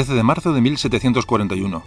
13 0.00 0.14
de 0.14 0.22
marzo 0.22 0.54
de 0.54 0.62
1741. 0.62 1.82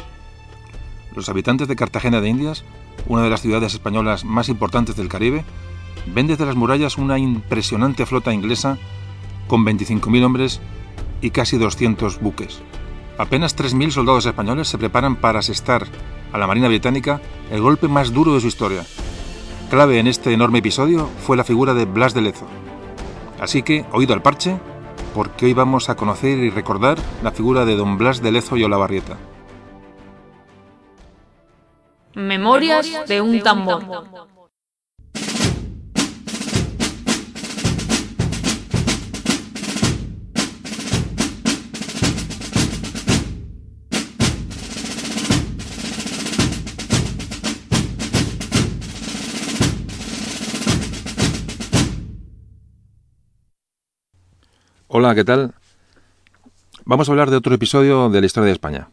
Los 1.16 1.30
habitantes 1.30 1.67
de 1.67 1.76
Cartagena 1.76 2.22
de 2.22 2.30
Indias, 2.30 2.63
una 3.08 3.23
de 3.23 3.30
las 3.31 3.41
ciudades 3.41 3.73
españolas 3.73 4.23
más 4.23 4.49
importantes 4.49 4.95
del 4.95 5.08
Caribe, 5.08 5.44
ven 6.13 6.27
desde 6.27 6.45
las 6.45 6.55
murallas 6.55 6.99
una 6.99 7.17
impresionante 7.17 8.05
flota 8.05 8.31
inglesa 8.31 8.77
con 9.48 9.66
25.000 9.66 10.26
hombres 10.26 10.62
y 11.22 11.31
casi 11.31 11.58
200 11.58 12.20
buques. 12.20 12.61
Apenas 13.17 13.58
3.000 13.58 13.89
soldados 13.89 14.27
españoles 14.27 14.67
se 14.67 14.77
preparan 14.77 15.16
para 15.16 15.39
asestar 15.39 15.88
a 16.31 16.38
la 16.38 16.45
Marina 16.45 16.67
Británica 16.67 17.20
el 17.50 17.61
golpe 17.61 17.88
más 17.88 18.14
duro 18.14 18.36
de 18.36 18.42
su 18.42 18.48
historia. 18.48 18.86
Clave 19.72 19.98
en 19.98 20.05
este 20.05 20.33
enorme 20.33 20.59
episodio 20.59 21.09
fue 21.25 21.36
la 21.36 21.44
figura 21.44 21.73
de 21.73 21.86
Blas 21.86 22.14
de 22.14 22.22
Lezo. 22.22 22.45
Así 23.39 23.64
que, 23.64 23.88
oído 23.92 24.14
al 24.14 24.22
parche, 24.22 24.59
porque 25.14 25.45
hoy 25.45 25.53
vamos 25.53 25.89
a 25.89 25.95
conocer 25.95 26.39
y 26.39 26.50
recordar 26.50 26.97
la 27.22 27.31
figura 27.31 27.66
de 27.66 27.75
don 27.75 27.97
Blas 27.97 28.22
de 28.22 28.31
Lezo 28.31 28.58
y 28.58 28.64
Olavarrieta. 28.64 29.17
Memorias 32.16 33.08
de 33.08 33.22
un 33.22 33.42
tambor. 33.42 34.33
Hola, 54.95 55.16
¿qué 55.16 55.23
tal? 55.23 55.55
Vamos 56.86 57.09
a 57.09 57.11
hablar 57.11 57.31
de 57.31 57.38
otro 57.38 57.55
episodio 57.55 58.11
de 58.11 58.19
la 58.19 58.27
historia 58.27 58.45
de 58.45 58.52
España. 58.52 58.89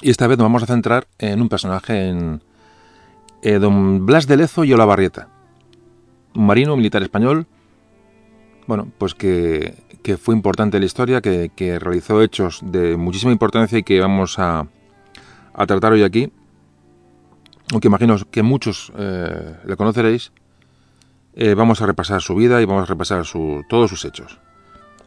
Y 0.00 0.08
esta 0.08 0.26
vez 0.26 0.38
nos 0.38 0.46
vamos 0.46 0.62
a 0.62 0.66
centrar 0.66 1.06
en 1.18 1.42
un 1.42 1.50
personaje, 1.50 2.08
en 2.08 2.42
eh, 3.42 3.58
don 3.58 4.06
Blas 4.06 4.26
de 4.26 4.38
Lezo 4.38 4.64
y 4.64 4.72
Olavarrieta, 4.72 5.28
un 6.34 6.46
marino 6.46 6.74
militar 6.74 7.02
español, 7.02 7.46
bueno, 8.66 8.90
pues 8.96 9.14
que, 9.14 9.74
fue 10.18 10.34
importante 10.34 10.78
en 10.78 10.80
la 10.80 10.86
historia, 10.86 11.20
que, 11.20 11.50
que, 11.54 11.78
realizó 11.78 12.22
hechos 12.22 12.60
de 12.64 12.96
muchísima 12.96 13.30
importancia 13.30 13.76
y 13.76 13.82
que 13.82 14.00
vamos 14.00 14.38
a, 14.38 14.68
a 15.52 15.66
tratar 15.66 15.92
hoy 15.92 16.02
aquí. 16.02 16.32
Aunque 17.72 17.88
imagino 17.88 18.16
que 18.30 18.42
muchos 18.42 18.90
eh, 18.96 19.54
le 19.66 19.76
conoceréis, 19.76 20.32
eh, 21.34 21.52
vamos 21.52 21.82
a 21.82 21.86
repasar 21.86 22.22
su 22.22 22.34
vida 22.34 22.62
y 22.62 22.64
vamos 22.64 22.84
a 22.84 22.86
repasar 22.86 23.26
su, 23.26 23.64
todos 23.68 23.90
sus 23.90 24.06
hechos. 24.06 24.40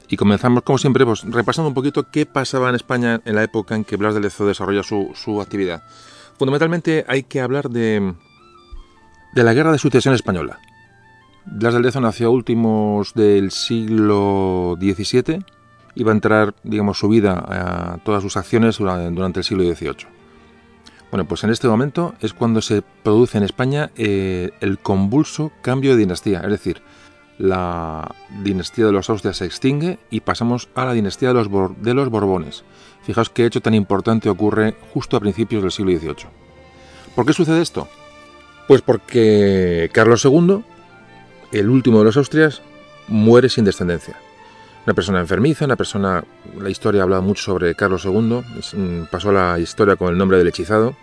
Y 0.10 0.18
comenzamos, 0.18 0.64
como 0.64 0.78
siempre, 0.78 1.06
pues, 1.06 1.24
repasando 1.24 1.70
un 1.70 1.74
poquito 1.74 2.10
qué 2.12 2.26
pasaba 2.26 2.70
en 2.70 2.76
España 2.76 3.22
en 3.26 3.36
la 3.36 3.44
época 3.44 3.76
en 3.76 3.84
que 3.84 3.98
Blas 3.98 4.14
de 4.14 4.22
Lezo 4.22 4.46
desarrolla 4.46 4.84
su, 4.84 5.12
su 5.16 5.42
actividad. 5.42 5.84
Fundamentalmente 6.38 7.06
hay 7.08 7.24
que 7.24 7.42
hablar 7.42 7.70
de, 7.70 8.14
de 9.34 9.44
la 9.44 9.54
Guerra 9.54 9.72
de 9.72 9.78
Sucesión 9.78 10.14
Española. 10.14 10.60
Blas 11.46 11.74
de 11.74 11.80
Lezo 11.80 12.02
nació 12.02 12.28
a 12.28 12.32
últimos 12.32 13.14
del 13.14 13.52
siglo 13.52 14.78
XVII 14.80 15.46
y 15.96 16.04
va 16.04 16.12
a 16.12 16.16
entrar, 16.16 16.54
digamos, 16.64 17.00
su 17.00 17.08
vida 17.08 17.44
a 17.48 17.98
todas 18.04 18.22
sus 18.22 18.38
acciones 18.38 18.78
durante 18.78 19.40
el 19.40 19.44
siglo 19.44 19.64
XVIII. 19.64 20.08
Bueno, 21.12 21.26
pues 21.26 21.44
en 21.44 21.50
este 21.50 21.68
momento 21.68 22.16
es 22.20 22.34
cuando 22.34 22.62
se 22.62 22.82
produce 22.82 23.38
en 23.38 23.46
España 23.46 23.92
eh, 23.96 24.52
el 24.60 24.80
convulso 24.80 25.52
cambio 25.62 25.92
de 25.92 25.98
dinastía, 25.98 26.42
es 26.42 26.50
decir, 26.50 26.82
la 27.38 28.16
dinastía 28.44 28.86
de 28.86 28.92
los 28.92 29.10
Austrias 29.10 29.38
se 29.38 29.46
extingue 29.46 30.00
y 30.10 30.22
pasamos 30.22 30.70
a 30.76 30.86
la 30.86 30.94
dinastía 30.94 31.30
de 31.30 31.94
los, 31.94 32.10
Borbones. 32.10 32.64
Fijaos 33.04 33.30
qué 33.30 33.46
hecho 33.46 33.62
tan 33.62 33.74
importante 33.74 34.30
ocurre 34.30 34.76
justo 34.94 35.18
a 35.18 35.20
principios 35.20 35.62
del 35.62 35.72
siglo 35.72 35.92
XVIII. 35.92 36.30
¿Por 37.16 37.26
qué 37.26 37.34
sucede 37.34 37.62
esto? 37.62 37.88
Pues 38.68 38.82
porque 38.82 39.90
Carlos 39.94 40.26
II, 40.26 40.64
el 41.52 41.70
último 41.70 42.00
de 42.00 42.06
los 42.06 42.18
Austrias, 42.18 42.62
muere 43.08 43.50
sin 43.50 43.66
descendencia. 43.66 44.18
Una 44.86 44.94
persona 44.94 45.20
enfermiza, 45.20 45.66
una 45.66 45.76
persona... 45.76 46.24
La 46.60 46.70
historia 46.70 47.02
ha 47.02 47.04
hablado 47.04 47.22
mucho 47.22 47.44
sobre 47.44 47.76
Carlos 47.76 48.06
II, 48.06 48.42
mm, 48.74 49.06
pasó 49.12 49.32
la 49.32 49.60
historia 49.60 49.96
con 49.96 50.10
el 50.10 50.18
nombre 50.18 50.38
del 50.38 50.48
hechizado. 50.48 50.96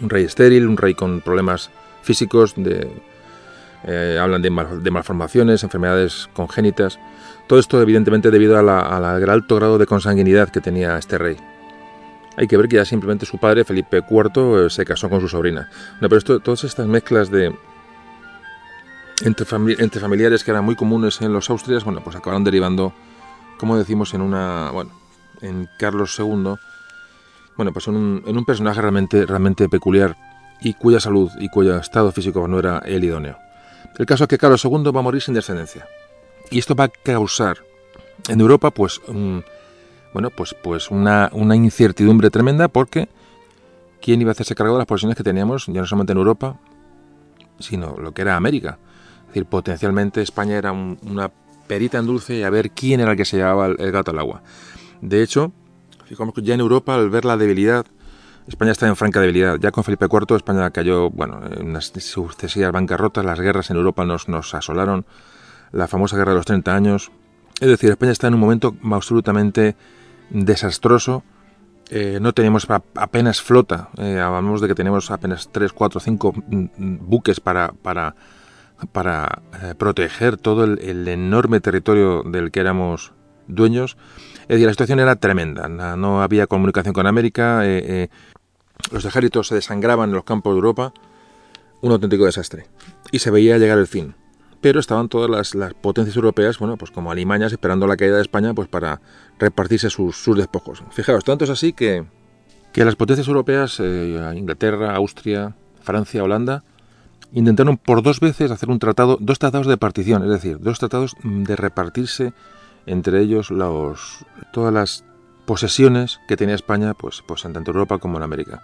Un 0.00 0.10
rey 0.10 0.24
estéril, 0.24 0.66
un 0.66 0.76
rey 0.76 0.94
con 0.94 1.20
problemas 1.20 1.70
físicos, 2.02 2.54
de, 2.56 2.90
eh, 3.84 4.18
hablan 4.20 4.42
de, 4.42 4.50
mal, 4.50 4.82
de, 4.82 4.90
malformaciones, 4.90 5.62
enfermedades 5.62 6.28
congénitas. 6.32 6.98
Todo 7.46 7.58
esto 7.58 7.80
evidentemente 7.80 8.30
debido 8.30 8.58
al 8.58 8.68
alto 9.30 9.56
grado 9.56 9.78
de 9.78 9.86
consanguinidad 9.86 10.50
que 10.50 10.60
tenía 10.60 10.96
este 10.98 11.18
rey. 11.18 11.36
Hay 12.36 12.46
que 12.46 12.56
ver 12.56 12.68
que 12.68 12.76
ya 12.76 12.84
simplemente 12.84 13.26
su 13.26 13.38
padre, 13.38 13.64
Felipe 13.64 14.02
IV, 14.08 14.66
eh, 14.66 14.70
se 14.70 14.84
casó 14.84 15.10
con 15.10 15.20
su 15.20 15.28
sobrina. 15.28 15.68
No, 16.00 16.08
pero 16.08 16.18
esto, 16.18 16.40
todas 16.40 16.64
estas 16.64 16.86
mezclas 16.86 17.30
de 17.30 17.54
entre, 19.22 19.44
familiares 19.44 20.44
que 20.44 20.50
eran 20.50 20.64
muy 20.64 20.76
comunes 20.76 21.20
en 21.20 21.32
los 21.32 21.50
Austrias, 21.50 21.84
bueno, 21.84 22.00
pues 22.02 22.16
acabaron 22.16 22.44
derivando, 22.44 22.94
como 23.58 23.76
decimos, 23.76 24.14
en 24.14 24.22
una, 24.22 24.70
bueno, 24.70 24.92
en 25.42 25.68
Carlos 25.78 26.18
II, 26.18 26.54
bueno, 27.56 27.72
pues 27.72 27.88
en 27.88 27.96
un, 27.96 28.22
en 28.26 28.38
un 28.38 28.44
personaje 28.44 28.80
realmente, 28.80 29.26
realmente 29.26 29.68
peculiar 29.68 30.16
y 30.62 30.74
cuya 30.74 31.00
salud 31.00 31.30
y 31.38 31.48
cuyo 31.48 31.76
estado 31.76 32.12
físico 32.12 32.46
no 32.48 32.58
era 32.58 32.78
el 32.78 33.04
idóneo. 33.04 33.38
El 33.98 34.06
caso 34.06 34.24
es 34.24 34.28
que 34.28 34.38
Carlos 34.38 34.64
II 34.64 34.90
va 34.94 35.00
a 35.00 35.02
morir 35.02 35.20
sin 35.20 35.34
descendencia. 35.34 35.86
Y 36.50 36.58
esto 36.58 36.74
va 36.74 36.84
a 36.84 36.88
causar 36.88 37.58
en 38.28 38.40
Europa, 38.40 38.70
pues, 38.70 39.00
un, 39.06 39.44
bueno, 40.12 40.30
pues, 40.30 40.54
pues 40.54 40.90
una, 40.90 41.30
una, 41.32 41.56
incertidumbre 41.56 42.30
tremenda 42.30 42.68
porque 42.68 43.08
¿quién 44.00 44.20
iba 44.20 44.30
a 44.30 44.32
hacerse 44.32 44.54
cargo 44.54 44.74
de 44.74 44.78
las 44.78 44.86
posiciones 44.86 45.16
que 45.16 45.22
teníamos, 45.22 45.66
ya 45.66 45.80
no 45.80 45.86
solamente 45.86 46.12
en 46.12 46.18
Europa, 46.18 46.58
sino 47.58 47.96
lo 47.96 48.12
que 48.12 48.22
era 48.22 48.36
América? 48.36 48.78
Es 49.22 49.26
decir, 49.28 49.46
potencialmente 49.46 50.22
España 50.22 50.56
era 50.56 50.72
un, 50.72 50.98
una 51.02 51.30
perita 51.66 51.98
en 51.98 52.06
dulce 52.06 52.36
y 52.36 52.42
a 52.42 52.50
ver 52.50 52.72
quién 52.72 53.00
era 53.00 53.12
el 53.12 53.16
que 53.16 53.24
se 53.24 53.36
llevaba 53.36 53.66
el, 53.66 53.76
el 53.78 53.92
gato 53.92 54.10
al 54.10 54.18
agua. 54.18 54.42
De 55.00 55.22
hecho, 55.22 55.52
fijamos 56.06 56.34
que 56.34 56.42
ya 56.42 56.54
en 56.54 56.60
Europa, 56.60 56.94
al 56.94 57.10
ver 57.10 57.24
la 57.24 57.36
debilidad 57.36 57.86
España 58.50 58.72
está 58.72 58.88
en 58.88 58.96
franca 58.96 59.20
debilidad. 59.20 59.58
Ya 59.60 59.70
con 59.70 59.84
Felipe 59.84 60.06
IV 60.10 60.34
España 60.36 60.68
cayó, 60.70 61.08
bueno, 61.08 61.40
en 61.56 61.68
unas 61.68 61.92
sucesivas 62.00 62.72
bancarrotas, 62.72 63.24
las 63.24 63.38
guerras 63.38 63.70
en 63.70 63.76
Europa 63.76 64.04
nos, 64.04 64.28
nos 64.28 64.54
asolaron, 64.54 65.06
la 65.70 65.86
famosa 65.86 66.16
guerra 66.16 66.32
de 66.32 66.38
los 66.38 66.46
30 66.46 66.74
años. 66.74 67.12
Es 67.60 67.68
decir, 67.68 67.90
España 67.90 68.10
está 68.10 68.26
en 68.26 68.34
un 68.34 68.40
momento 68.40 68.74
absolutamente 68.90 69.76
desastroso. 70.30 71.22
Eh, 71.90 72.18
no 72.20 72.32
tenemos 72.32 72.66
apenas 72.96 73.40
flota, 73.40 73.90
eh, 73.98 74.18
hablamos 74.18 74.60
de 74.60 74.66
que 74.66 74.74
tenemos 74.74 75.12
apenas 75.12 75.48
3, 75.52 75.72
4, 75.72 76.00
5 76.00 76.34
buques 77.00 77.38
para, 77.38 77.72
para, 77.82 78.16
para 78.90 79.42
eh, 79.62 79.74
proteger 79.78 80.36
todo 80.36 80.64
el, 80.64 81.06
enorme 81.06 81.60
territorio 81.60 82.24
del 82.24 82.50
que 82.50 82.60
éramos 82.60 83.12
dueños. 83.46 83.96
Es 84.42 84.48
decir, 84.48 84.66
la 84.66 84.72
situación 84.72 84.98
era 84.98 85.14
tremenda, 85.16 85.68
no 85.68 86.22
había 86.22 86.48
comunicación 86.48 86.92
con 86.92 87.06
América, 87.06 87.62
los 88.90 89.04
ejércitos 89.04 89.48
se 89.48 89.54
desangraban 89.54 90.10
en 90.10 90.14
los 90.16 90.24
campos 90.24 90.54
de 90.54 90.58
Europa, 90.58 90.92
un 91.80 91.92
auténtico 91.92 92.26
desastre. 92.26 92.66
Y 93.10 93.18
se 93.20 93.30
veía 93.30 93.58
llegar 93.58 93.78
el 93.78 93.86
fin. 93.86 94.14
Pero 94.60 94.78
estaban 94.78 95.08
todas 95.08 95.54
las, 95.54 95.74
potencias 95.74 96.16
europeas, 96.16 96.58
bueno, 96.58 96.76
pues 96.76 96.90
como 96.90 97.10
alimañas 97.10 97.52
esperando 97.52 97.86
la 97.86 97.96
caída 97.96 98.16
de 98.16 98.22
España, 98.22 98.52
pues 98.52 98.68
para 98.68 99.00
repartirse 99.38 99.88
sus, 99.88 100.36
despojos. 100.36 100.82
Fijaos, 100.90 101.24
tanto 101.24 101.44
es 101.44 101.50
así 101.50 101.72
que, 101.72 102.04
que 102.72 102.84
las 102.84 102.96
potencias 102.96 103.26
europeas, 103.28 103.80
eh, 103.80 104.32
Inglaterra, 104.36 104.94
Austria, 104.94 105.56
Francia, 105.80 106.22
Holanda, 106.22 106.62
intentaron 107.32 107.78
por 107.78 108.02
dos 108.02 108.20
veces 108.20 108.50
hacer 108.50 108.68
un 108.68 108.78
tratado, 108.78 109.16
dos 109.20 109.38
tratados 109.38 109.66
de 109.66 109.78
partición, 109.78 110.22
es 110.24 110.30
decir, 110.30 110.58
dos 110.60 110.78
tratados 110.78 111.16
de 111.22 111.56
repartirse 111.56 112.34
entre 112.86 113.20
ellos 113.20 113.50
los, 113.50 114.24
todas 114.52 114.72
las 114.72 115.04
posesiones 115.50 116.20
que 116.28 116.36
tenía 116.36 116.54
España, 116.54 116.94
pues, 116.94 117.24
pues 117.26 117.44
en 117.44 117.52
tanto 117.52 117.72
Europa 117.72 117.98
como 117.98 118.18
en 118.18 118.22
América. 118.22 118.62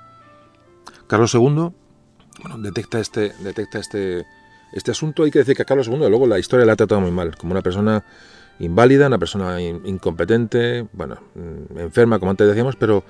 Carlos 1.09 1.35
II 1.35 1.73
bueno, 2.41 2.59
detecta 2.59 3.01
este, 3.01 3.33
detecta 3.41 3.81
este, 3.81 4.25
este 4.73 4.93
asunto. 4.93 5.25
Hay 5.25 5.33
que 5.33 5.41
decir 5.41 5.57
que 5.57 5.63
a 5.63 5.65
Carlos 5.65 5.89
II 5.89 5.97
luego 6.09 6.29
la 6.29 6.39
historia 6.39 6.65
la 6.65 6.75
ha 6.75 6.77
tratado 6.77 7.01
muy 7.01 7.11
mal, 7.11 7.37
como 7.37 7.51
una 7.51 7.61
persona 7.61 8.05
inválida, 8.61 9.09
una 9.09 9.19
persona 9.19 9.61
in, 9.61 9.83
incompetente, 9.85 10.87
bueno, 10.93 11.17
mm, 11.35 11.77
enferma, 11.81 12.21
como 12.21 12.31
antes 12.31 12.47
decíamos, 12.47 12.77
pero 12.77 13.03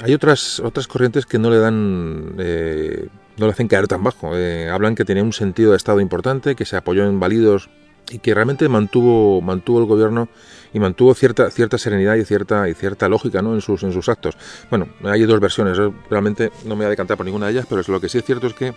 hay 0.00 0.12
otras, 0.12 0.58
otras 0.58 0.88
corrientes 0.88 1.26
que 1.26 1.38
no 1.38 1.48
le 1.48 1.58
dan, 1.58 2.34
eh, 2.38 3.06
no 3.36 3.46
le 3.46 3.52
hacen 3.52 3.68
caer 3.68 3.86
tan 3.86 4.02
bajo. 4.02 4.36
Eh, 4.36 4.68
hablan 4.68 4.96
que 4.96 5.04
tenía 5.04 5.22
un 5.22 5.32
sentido 5.32 5.70
de 5.70 5.76
Estado 5.76 6.00
importante, 6.00 6.56
que 6.56 6.64
se 6.64 6.76
apoyó 6.76 7.04
en 7.04 7.20
válidos 7.20 7.70
y 8.10 8.18
que 8.18 8.34
realmente 8.34 8.68
mantuvo, 8.68 9.40
mantuvo 9.42 9.78
el 9.78 9.86
gobierno 9.86 10.28
y 10.76 10.78
mantuvo 10.78 11.14
cierta, 11.14 11.50
cierta 11.50 11.78
serenidad 11.78 12.16
y 12.16 12.24
cierta, 12.26 12.68
y 12.68 12.74
cierta 12.74 13.08
lógica 13.08 13.40
¿no? 13.40 13.54
en, 13.54 13.62
sus, 13.62 13.82
en 13.82 13.94
sus 13.94 14.10
actos. 14.10 14.36
Bueno, 14.68 14.88
hay 15.04 15.22
dos 15.22 15.40
versiones, 15.40 15.78
realmente 16.10 16.52
no 16.64 16.76
me 16.76 16.80
voy 16.80 16.84
a 16.84 16.90
decantar 16.90 17.16
por 17.16 17.24
ninguna 17.24 17.46
de 17.46 17.52
ellas, 17.52 17.66
pero 17.66 17.80
lo 17.88 17.98
que 17.98 18.10
sí 18.10 18.18
es 18.18 18.24
cierto 18.24 18.46
es 18.46 18.52
que 18.52 18.74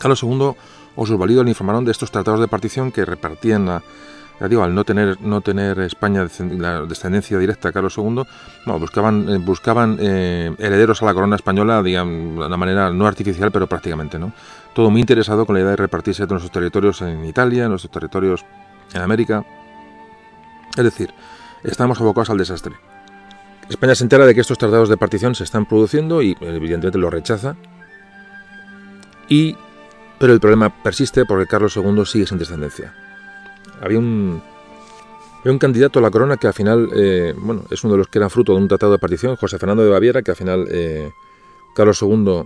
Carlos 0.00 0.20
II 0.20 0.50
o 0.96 1.06
sus 1.06 1.16
validos 1.16 1.44
le 1.44 1.52
informaron 1.52 1.84
de 1.84 1.92
estos 1.92 2.10
tratados 2.10 2.40
de 2.40 2.48
partición 2.48 2.90
que 2.90 3.04
repartían 3.04 3.66
ya 4.40 4.48
digo, 4.48 4.64
al 4.64 4.74
no 4.74 4.82
tener, 4.82 5.20
no 5.20 5.42
tener 5.42 5.78
España 5.78 6.26
la 6.58 6.80
descendencia 6.86 7.38
directa 7.38 7.68
a 7.68 7.72
Carlos 7.72 7.96
II, 7.96 8.24
buscaban, 8.80 9.28
eh, 9.28 9.38
buscaban 9.38 9.96
eh, 10.00 10.52
herederos 10.58 11.02
a 11.02 11.06
la 11.06 11.14
corona 11.14 11.36
española, 11.36 11.84
digamos, 11.84 12.40
de 12.40 12.46
una 12.46 12.56
manera 12.56 12.90
no 12.90 13.06
artificial, 13.06 13.52
pero 13.52 13.68
prácticamente, 13.68 14.18
¿no? 14.18 14.32
Todo 14.74 14.90
muy 14.90 15.02
interesado 15.02 15.46
con 15.46 15.54
la 15.54 15.60
idea 15.60 15.70
de 15.70 15.76
repartirse 15.76 16.26
nuestros 16.26 16.50
territorios 16.50 17.00
en 17.02 17.24
Italia, 17.26 17.68
nuestros 17.68 17.92
territorios 17.92 18.44
en 18.92 19.02
América. 19.02 19.44
Es 20.76 20.84
decir, 20.84 21.12
estamos 21.64 22.00
abocados 22.00 22.30
al 22.30 22.38
desastre. 22.38 22.74
España 23.68 23.94
se 23.94 24.04
entera 24.04 24.26
de 24.26 24.34
que 24.34 24.40
estos 24.40 24.58
tratados 24.58 24.88
de 24.88 24.96
partición 24.96 25.34
se 25.34 25.44
están 25.44 25.66
produciendo 25.66 26.22
y 26.22 26.36
evidentemente 26.40 26.98
lo 26.98 27.10
rechaza. 27.10 27.56
Y, 29.28 29.56
pero 30.18 30.32
el 30.32 30.40
problema 30.40 30.82
persiste 30.82 31.24
porque 31.24 31.46
Carlos 31.46 31.76
II 31.76 32.04
sigue 32.04 32.26
sin 32.26 32.38
descendencia 32.38 32.92
había 33.80 33.98
un, 33.98 34.42
un 35.44 35.58
candidato 35.58 35.98
a 35.98 36.02
la 36.02 36.10
corona 36.10 36.36
que 36.36 36.46
al 36.46 36.54
final, 36.54 36.90
eh, 36.94 37.34
bueno, 37.36 37.64
es 37.70 37.82
uno 37.82 37.94
de 37.94 37.98
los 37.98 38.08
que 38.08 38.18
eran 38.18 38.30
fruto 38.30 38.52
de 38.52 38.58
un 38.58 38.68
tratado 38.68 38.92
de 38.92 38.98
partición, 38.98 39.36
José 39.36 39.58
Fernando 39.58 39.82
de 39.82 39.90
Baviera, 39.90 40.22
que 40.22 40.30
al 40.30 40.36
final 40.36 40.66
eh, 40.70 41.10
Carlos 41.74 42.00
II 42.02 42.44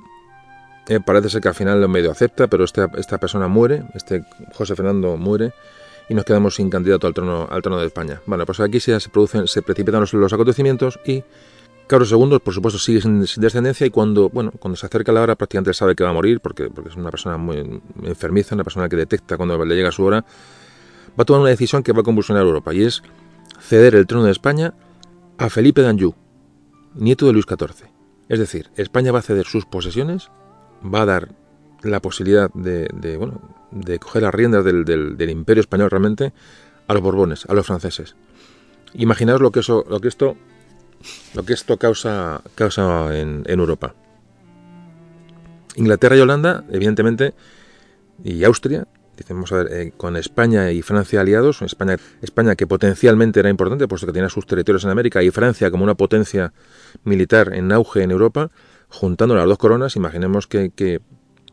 eh, 0.89 1.01
parece 1.05 1.31
ser 1.31 1.41
que 1.41 1.49
al 1.49 1.55
final 1.55 1.81
lo 1.81 1.89
medio 1.89 2.11
acepta, 2.11 2.47
pero 2.47 2.65
esta, 2.65 2.91
esta 2.97 3.19
persona 3.19 3.49
muere, 3.49 3.85
este 3.95 4.25
José 4.55 4.77
Fernando 4.77 5.17
muere 5.17 5.53
y 6.09 6.15
nos 6.15 6.25
quedamos 6.25 6.57
sin 6.57 6.71
candidato 6.71 7.07
al 7.07 7.15
trono, 7.15 7.49
al 7.51 7.63
trono 7.63 7.79
de 7.79 7.87
España. 7.87 8.21
Bueno, 8.27 8.45
pues 8.47 8.61
aquí 8.61 8.81
se, 8.81 8.99
producen, 9.11 9.47
se 9.47 9.63
precipitan 9.63 10.01
los, 10.01 10.33
acontecimientos 10.33 10.99
y 11.05 11.23
Carlos 11.87 12.11
II, 12.11 12.39
por 12.43 12.55
supuesto, 12.55 12.79
sigue 12.79 13.01
sin, 13.01 13.21
descendencia 13.21 13.87
y 13.87 13.91
cuando, 13.91 14.31
bueno, 14.31 14.53
cuando 14.59 14.77
se 14.77 14.87
acerca 14.87 15.13
la 15.13 15.23
hora 15.23 15.35
prácticamente 15.35 15.75
sabe 15.75 15.95
que 15.95 16.05
va 16.05 16.11
a 16.11 16.15
morir 16.15 16.41
porque, 16.41 16.71
porque 16.71 16.91
es 16.91 16.97
una 16.97 17.11
persona 17.11 17.37
muy 17.37 17.83
enfermiza, 18.03 18.55
una 18.55 18.65
persona 18.65 18.89
que 18.89 18.97
detecta 18.97 19.37
cuando 19.37 19.63
le 19.65 19.75
llega 19.75 19.93
su 19.93 20.05
hora 20.05 20.25
va 21.19 21.23
a 21.23 21.25
tomar 21.25 21.43
una 21.43 21.51
decisión 21.51 21.83
que 21.83 21.93
va 21.93 22.01
a 22.01 22.05
convulsionar 22.05 22.45
Europa 22.45 22.75
y 22.75 22.85
es 22.85 23.03
ceder 23.61 23.95
el 23.95 24.07
trono 24.07 24.25
de 24.25 24.33
España 24.33 24.75
a 25.39 25.51
Felipe 25.51 25.83
d'Anjou, 25.83 26.15
nieto 26.95 27.27
de 27.27 27.33
Luis 27.33 27.47
XIV. 27.47 27.89
Es 28.29 28.39
decir, 28.39 28.71
España 28.77 29.13
va 29.13 29.19
a 29.19 29.23
ceder 29.23 29.47
sus 29.47 29.67
posesiones, 29.67 30.31
va 30.83 31.03
a 31.03 31.07
dar 31.07 31.29
la 31.83 32.01
posibilidad 32.01 32.51
de, 32.55 33.17
bueno, 33.19 33.41
de 33.75 33.99
coger 33.99 34.23
las 34.23 34.35
riendas 34.35 34.65
del, 34.65 35.31
imperio 35.31 35.61
español 35.61 35.91
realmente 35.91 36.33
a 36.87 36.95
los 36.95 37.03
borbones, 37.03 37.47
a 37.47 37.55
los 37.55 37.67
franceses. 37.67 38.17
Imaginaos 38.95 39.41
lo 39.41 39.51
que 39.51 39.61
eso, 39.61 39.85
lo 39.89 40.01
que 40.01 40.09
esto, 40.09 40.37
lo 41.35 41.45
que 41.45 41.53
esto 41.53 41.77
causa, 41.77 42.43
causa 42.55 43.19
en, 43.19 43.43
en 43.47 43.61
Europa. 43.61 43.95
Inglaterra 45.77 46.17
y 46.17 46.21
Holanda, 46.21 46.65
evidentemente, 46.71 47.35
y 48.23 48.45
Austria 48.45 48.87
Dicemos, 49.17 49.53
a 49.53 49.59
ver, 49.59 49.73
eh, 49.73 49.93
con 49.97 50.17
España 50.17 50.73
y 50.73 50.83
Francia 50.83 51.21
aliados, 51.21 51.63
España, 51.63 51.97
España 52.21 52.57
que 52.57 52.67
potencialmente 52.67 53.41
era 53.41 53.49
importante, 53.49 53.87
puesto 53.87 54.07
que 54.07 54.13
tenía 54.13 54.29
sus 54.29 54.47
territorios 54.47 54.85
en 54.85 54.91
América, 54.91 55.23
y 55.23 55.31
Francia 55.31 55.71
como 55.71 55.85
una 55.85 55.95
potencia 55.95 56.53
militar 57.05 57.55
en 57.55 57.71
auge 57.71 58.03
en 58.03 58.11
Europa, 58.11 58.51
juntando 58.89 59.37
las 59.37 59.47
dos 59.47 59.59
coronas, 59.59 59.97
imaginemos 59.97 60.47
que, 60.47 61.01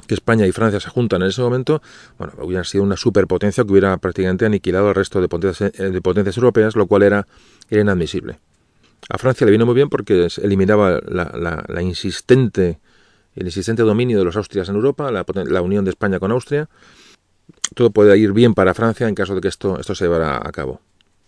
España 0.07 0.45
y 0.47 0.51
Francia 0.51 0.79
se 0.79 0.89
juntan 0.89 1.21
en 1.21 1.29
ese 1.29 1.41
momento, 1.41 1.81
bueno, 2.17 2.33
hubiera 2.39 2.63
sido 2.63 2.83
una 2.83 2.97
superpotencia 2.97 3.63
que 3.63 3.71
hubiera 3.71 3.97
prácticamente 3.97 4.45
aniquilado 4.45 4.89
al 4.89 4.95
resto 4.95 5.21
de 5.21 5.27
potencias, 5.27 5.71
eh, 5.79 5.89
de 5.89 6.01
potencias 6.01 6.37
europeas, 6.37 6.75
lo 6.75 6.87
cual 6.87 7.03
era, 7.03 7.27
era 7.69 7.81
inadmisible. 7.81 8.39
A 9.09 9.17
Francia 9.17 9.45
le 9.45 9.51
vino 9.51 9.65
muy 9.65 9.75
bien 9.75 9.89
porque 9.89 10.27
eliminaba 10.41 10.99
la, 11.05 11.65
la, 11.67 11.81
insistente, 11.81 12.79
el 13.35 13.45
insistente 13.45 13.81
dominio 13.83 14.19
de 14.19 14.25
los 14.25 14.35
Austrias 14.35 14.69
en 14.69 14.75
Europa, 14.75 15.11
la, 15.11 15.25
la 15.45 15.61
unión 15.61 15.85
de 15.85 15.91
España 15.91 16.19
con 16.19 16.31
Austria, 16.31 16.69
todo 17.73 17.89
puede 17.91 18.17
ir 18.17 18.33
bien 18.33 18.53
para 18.53 18.73
Francia 18.73 19.07
en 19.07 19.15
caso 19.15 19.35
de 19.35 19.41
que 19.41 19.47
esto, 19.47 19.79
esto 19.79 19.95
se 19.95 20.05
llevara 20.05 20.37
a 20.37 20.51
cabo. 20.51 20.81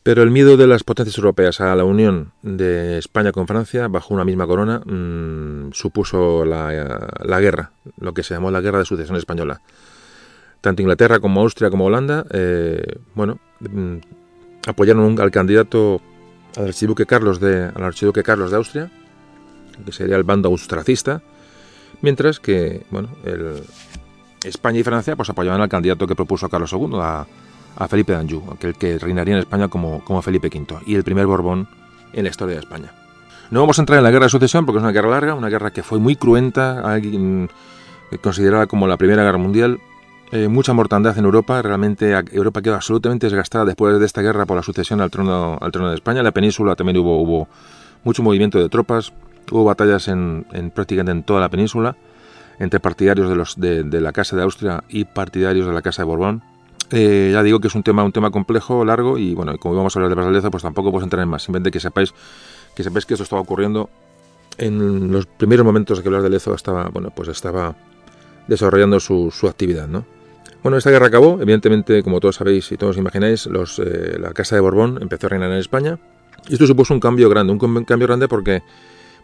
Pero 0.03 0.21
el 0.21 0.31
miedo 0.31 0.57
de 0.57 0.67
las 0.67 0.83
potencias 0.83 1.17
europeas 1.17 1.61
a 1.61 1.73
la 1.75 1.85
unión 1.85 2.33
de 2.41 2.97
España 2.97 3.31
con 3.31 3.47
Francia 3.47 3.87
bajo 3.87 4.13
una 4.13 4.25
misma 4.25 4.45
corona 4.45 4.79
mm, 4.79 5.71
supuso 5.71 6.43
la, 6.43 7.39
guerra, 7.39 7.71
lo 7.97 8.13
que 8.13 8.21
se 8.21 8.33
llamó 8.33 8.51
la 8.51 8.59
guerra 8.59 8.79
de 8.79 8.85
sucesión 8.85 9.15
española. 9.15 9.61
Tanto 10.59 10.81
Inglaterra 10.81 11.21
como 11.21 11.39
Austria 11.39 11.69
como 11.69 11.85
Holanda, 11.85 12.25
eh, 12.31 12.83
bueno, 13.15 13.39
mm, 13.61 13.95
apoyaron 14.67 15.19
al 15.21 15.31
candidato 15.31 16.01
al 16.57 16.67
archiduque 16.67 17.05
Carlos 17.05 17.39
de 17.39 17.71
archiduque 17.73 18.23
Carlos 18.23 18.51
de 18.51 18.57
Austria, 18.57 18.91
que 19.85 19.91
sería 19.93 20.17
el 20.17 20.23
bando 20.23 20.49
austracista, 20.49 21.21
mientras 22.01 22.41
que, 22.41 22.85
bueno, 22.91 23.09
España 24.43 24.79
y 24.79 24.83
Francia 24.83 25.15
pues 25.15 25.29
apoyaban 25.29 25.61
al 25.61 25.69
candidato 25.69 26.05
que 26.07 26.15
propuso 26.15 26.49
Carlos 26.49 26.73
II, 26.73 26.89
Felipe 27.87 28.13
d'Anjou, 28.13 28.43
aquel 28.53 28.75
que 28.75 28.97
reinaría 28.97 29.35
en 29.35 29.39
España 29.39 29.67
como, 29.67 30.03
como 30.03 30.21
Felipe 30.21 30.47
V 30.47 30.79
y 30.85 30.95
el 30.95 31.03
primer 31.03 31.25
Borbón 31.25 31.67
en 32.13 32.23
la 32.23 32.29
historia 32.29 32.55
de 32.55 32.61
España. 32.61 32.91
No 33.51 33.59
vamos 33.59 33.77
a 33.77 33.81
entrar 33.81 33.97
en 33.97 34.03
la 34.03 34.11
guerra 34.11 34.25
de 34.25 34.29
sucesión 34.29 34.65
porque 34.65 34.77
es 34.77 34.83
una 34.83 34.91
guerra 34.91 35.09
larga, 35.09 35.35
una 35.35 35.49
guerra 35.49 35.71
que 35.71 35.83
fue 35.83 35.99
muy 35.99 36.15
cruenta, 36.15 36.99
considerada 38.21 38.67
como 38.67 38.87
la 38.87 38.97
Primera 38.97 39.23
Guerra 39.23 39.37
Mundial. 39.37 39.79
Eh, 40.31 40.47
mucha 40.47 40.73
mortandad 40.73 41.15
en 41.17 41.25
Europa, 41.25 41.61
realmente 41.61 42.11
Europa 42.31 42.61
quedó 42.61 42.75
absolutamente 42.75 43.27
desgastada 43.27 43.65
después 43.65 43.99
de 43.99 44.05
esta 44.05 44.21
guerra 44.21 44.45
por 44.45 44.57
la 44.57 44.63
sucesión 44.63 45.01
al 45.01 45.11
trono, 45.11 45.59
al 45.61 45.71
trono 45.71 45.89
de 45.89 45.95
España. 45.95 46.19
En 46.19 46.25
la 46.25 46.31
península 46.31 46.75
también 46.75 46.97
hubo, 46.97 47.21
hubo 47.21 47.47
mucho 48.03 48.23
movimiento 48.23 48.57
de 48.57 48.69
tropas, 48.69 49.13
hubo 49.51 49.63
batallas 49.65 50.07
en 50.07 50.45
prácticamente 50.73 51.11
en 51.11 51.23
toda 51.23 51.39
la 51.39 51.49
península 51.49 51.95
entre 52.59 52.79
partidarios 52.79 53.29
de, 53.29 53.35
los, 53.35 53.59
de, 53.59 54.01
la 54.01 54.11
Casa 54.11 54.35
de 54.35 54.43
Austria 54.43 54.83
y 54.89 55.05
partidarios 55.05 55.67
de 55.67 55.73
la 55.73 55.81
Casa 55.81 56.03
de 56.03 56.07
Borbón. 56.07 56.43
Eh, 56.95 57.31
ya 57.33 57.41
digo 57.41 57.59
que 57.59 57.69
es 57.69 57.75
un 57.75 57.81
tema, 57.81 58.03
un 58.03 58.11
tema 58.11 58.29
complejo, 58.29 58.85
largo, 58.85 59.17
y 59.17 59.33
bueno, 59.33 59.57
como 59.57 59.75
vamos 59.75 59.95
a 59.95 59.99
hablar 59.99 60.15
de 60.15 60.39
Blas 60.39 60.51
pues 60.51 60.61
tampoco 60.61 60.91
puedo 60.91 61.03
entrar 61.03 61.23
en 61.23 61.29
más. 61.29 61.41
Simplemente 61.41 61.71
que 61.71 61.79
sepáis 61.79 62.13
que 62.75 62.83
sepáis 62.83 63.07
que 63.07 63.15
esto 63.15 63.23
estaba 63.23 63.41
ocurriendo 63.41 63.89
en 64.59 65.11
los 65.11 65.25
primeros 65.25 65.65
momentos 65.65 66.01
que 66.01 66.09
Blas 66.09 66.21
de 66.21 66.29
Lezo 66.29 66.53
estaba, 66.53 66.89
bueno, 66.89 67.09
pues 67.09 67.29
estaba 67.29 67.75
desarrollando 68.47 68.99
su, 68.99 69.31
su 69.31 69.47
actividad, 69.47 69.87
¿no? 69.87 70.05
Bueno, 70.61 70.77
esta 70.77 70.91
guerra 70.91 71.07
acabó, 71.07 71.41
evidentemente, 71.41 72.03
como 72.03 72.19
todos 72.19 72.35
sabéis 72.35 72.71
y 72.71 72.77
todos 72.77 72.97
imagináis, 72.97 73.47
los, 73.47 73.79
eh, 73.79 74.17
la 74.19 74.31
Casa 74.31 74.55
de 74.55 74.61
Borbón 74.61 74.99
empezó 75.01 75.25
a 75.25 75.29
reinar 75.31 75.51
en 75.51 75.57
España. 75.57 75.97
Y 76.47 76.53
esto 76.53 76.67
supuso 76.67 76.93
un 76.93 76.99
cambio 76.99 77.27
grande, 77.27 77.53
un 77.53 77.85
cambio 77.85 78.07
grande 78.07 78.27
porque, 78.27 78.61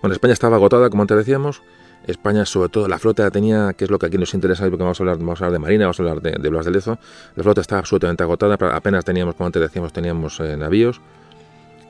bueno, 0.02 0.14
España 0.14 0.34
estaba 0.34 0.56
agotada, 0.56 0.90
como 0.90 1.04
antes 1.04 1.18
decíamos, 1.18 1.62
España, 2.08 2.46
sobre 2.46 2.70
todo, 2.70 2.88
la 2.88 2.98
flota 2.98 3.29
tenía, 3.29 3.74
que 3.74 3.86
es 3.86 3.91
lo 3.91 4.00
que 4.00 4.08
aquí 4.08 4.18
nos 4.18 4.34
interesa, 4.34 4.63
porque 4.70 4.84
vamos 4.84 5.00
a 5.00 5.03
hablar, 5.03 5.18
vamos 5.18 5.41
a 5.41 5.46
hablar 5.46 5.53
de 5.53 5.60
Marina, 5.60 5.86
vamos 5.86 6.00
a 6.00 6.03
hablar 6.03 6.22
de, 6.22 6.50
Blas 6.50 6.65
de 6.65 6.72
Lezo, 6.72 6.98
la 7.36 7.44
flota 7.44 7.62
estaba 7.62 7.79
absolutamente 7.79 8.24
agotada, 8.24 8.56
apenas 8.56 9.06
teníamos, 9.06 9.36
como 9.36 9.48
antes 9.48 9.62
decíamos, 9.62 9.94
teníamos 9.94 10.39
eh, 10.39 10.58
navíos, 10.58 11.01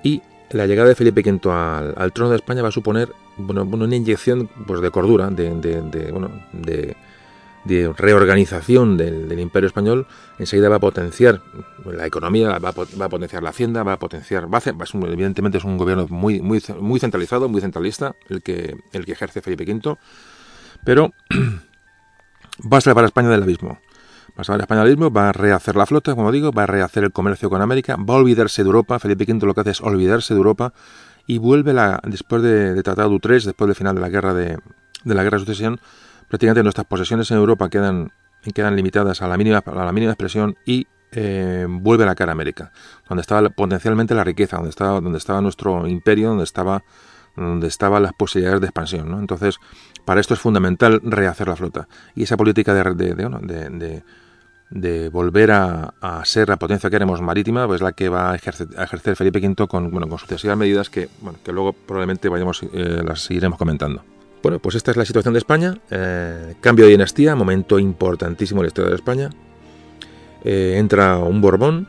y 0.03 0.21
la 0.51 0.65
llegada 0.65 0.89
de 0.89 0.95
Felipe 0.95 1.21
V 1.21 1.51
al, 1.51 2.11
trono 2.13 2.31
de 2.31 2.37
España 2.37 2.61
va 2.61 2.69
a 2.69 2.71
suponer 2.71 3.09
bueno, 3.37 3.63
una 3.63 3.95
inyección 3.95 4.49
pues, 4.65 4.81
de 4.81 4.91
cordura, 4.91 5.29
de, 5.29 6.09
bueno, 6.11 6.29
de 6.53 6.95
de 7.65 7.91
reorganización 7.95 8.97
del, 8.97 9.39
imperio 9.39 9.67
español, 9.67 10.07
enseguida 10.37 10.69
va 10.69 10.77
a 10.77 10.79
potenciar 10.79 11.41
la 11.85 12.05
economía, 12.05 12.57
va 12.59 12.69
a, 12.69 13.09
potenciar 13.09 13.43
la 13.43 13.49
hacienda, 13.49 13.83
va 13.83 13.93
a 13.93 13.99
potenciar, 13.99 14.53
va 14.53 14.59
a 14.59 15.07
evidentemente 15.11 15.57
es 15.57 15.63
un 15.63 15.77
gobierno 15.77 16.07
muy, 16.09 16.41
muy, 16.41 16.61
muy 16.79 16.99
centralizado, 16.99 17.49
muy 17.49 17.61
centralista, 17.61 18.15
el 18.29 18.41
que, 18.41 18.77
el 18.93 19.05
que 19.05 19.11
ejerce 19.11 19.41
Felipe 19.41 19.71
V, 19.71 19.97
pero 20.83 21.11
va 22.71 22.77
a 22.77 22.81
salvar 22.81 23.03
a 23.03 23.07
España 23.07 23.29
del 23.29 23.43
abismo. 23.43 23.79
Va 24.37 24.41
a 24.41 24.43
salvar 24.43 24.61
a 24.61 24.63
España 24.63 24.81
del 24.81 24.91
abismo, 24.91 25.11
va 25.11 25.29
a 25.29 25.33
rehacer 25.33 25.75
la 25.75 25.85
flota, 25.85 26.15
como 26.15 26.31
digo, 26.31 26.51
va 26.51 26.63
a 26.63 26.67
rehacer 26.67 27.03
el 27.03 27.11
comercio 27.11 27.49
con 27.49 27.61
América, 27.61 27.97
va 27.97 28.13
a 28.13 28.17
olvidarse 28.17 28.63
de 28.63 28.67
Europa, 28.67 28.99
Felipe 28.99 29.25
V 29.31 29.45
lo 29.45 29.53
que 29.53 29.61
hace 29.61 29.71
es 29.71 29.81
olvidarse 29.81 30.33
de 30.33 30.37
Europa 30.37 30.73
y 31.27 31.37
vuelve 31.39 31.73
la, 31.73 31.99
después 32.03 32.41
de, 32.41 32.73
de 32.73 32.83
Tratado 32.83 33.09
de 33.09 33.15
Utrecht, 33.15 33.45
después 33.45 33.67
del 33.67 33.75
final 33.75 33.95
de 33.95 34.01
la 34.01 34.09
guerra 34.09 34.33
de, 34.33 34.57
de 35.03 35.15
la 35.15 35.23
guerra 35.23 35.37
de 35.37 35.45
sucesión, 35.45 35.79
prácticamente 36.29 36.63
nuestras 36.63 36.87
posesiones 36.87 37.29
en 37.31 37.37
Europa 37.37 37.69
quedan, 37.69 38.11
quedan 38.53 38.75
limitadas 38.75 39.21
a 39.21 39.27
la 39.27 39.37
mínima, 39.37 39.63
a 39.65 39.85
la 39.85 39.91
mínima 39.91 40.13
expresión 40.13 40.55
y 40.65 40.87
eh, 41.11 41.65
vuelve 41.67 42.03
a 42.03 42.07
la 42.07 42.15
cara 42.15 42.31
América, 42.31 42.71
donde 43.07 43.21
estaba 43.21 43.49
potencialmente 43.49 44.13
la 44.13 44.23
riqueza, 44.23 44.57
donde 44.57 44.69
estaba, 44.69 45.01
donde 45.01 45.17
estaba 45.17 45.41
nuestro 45.41 45.87
imperio, 45.87 46.29
donde 46.29 46.43
estaba 46.43 46.83
donde 47.35 47.67
estaban 47.67 48.03
las 48.03 48.13
posibilidades 48.13 48.61
de 48.61 48.67
expansión. 48.67 49.09
¿no? 49.09 49.19
Entonces, 49.19 49.57
para 50.05 50.19
esto 50.19 50.33
es 50.33 50.39
fundamental 50.39 50.99
rehacer 51.03 51.47
la 51.47 51.55
flota. 51.55 51.87
Y 52.15 52.23
esa 52.23 52.37
política 52.37 52.73
de, 52.73 52.83
de, 52.93 53.69
de, 53.69 54.03
de 54.69 55.09
volver 55.09 55.51
a, 55.51 55.93
ser 56.25 56.49
la 56.49 56.57
potencia 56.57 56.89
que 56.89 56.95
éramos 56.95 57.21
marítima, 57.21 57.65
pues 57.65 57.81
la 57.81 57.93
que 57.93 58.09
va 58.09 58.31
a 58.31 58.35
ejercer, 58.35 58.67
a 58.77 58.83
ejercer 58.83 59.15
Felipe 59.15 59.39
V 59.39 59.67
con, 59.67 59.91
bueno, 59.91 60.07
con 60.07 60.19
sucesivas 60.19 60.57
medidas 60.57 60.89
que, 60.89 61.09
bueno, 61.21 61.39
que 61.43 61.51
luego 61.51 61.73
probablemente 61.73 62.29
vayamos, 62.29 62.61
eh, 62.73 63.01
las 63.05 63.21
seguiremos 63.21 63.57
comentando. 63.57 64.03
Bueno, 64.41 64.59
pues 64.59 64.75
esta 64.75 64.91
es 64.91 64.97
la 64.97 65.05
situación 65.05 65.33
de 65.33 65.39
España. 65.39 65.75
Eh, 65.91 66.55
cambio 66.61 66.85
de 66.85 66.91
dinastía, 66.91 67.35
momento 67.35 67.77
importantísimo 67.77 68.61
en 68.61 68.63
la 68.63 68.67
historia 68.67 68.89
de 68.89 68.95
España. 68.95 69.29
Eh, 70.43 70.75
entra 70.77 71.17
un 71.17 71.41
Borbón, 71.41 71.87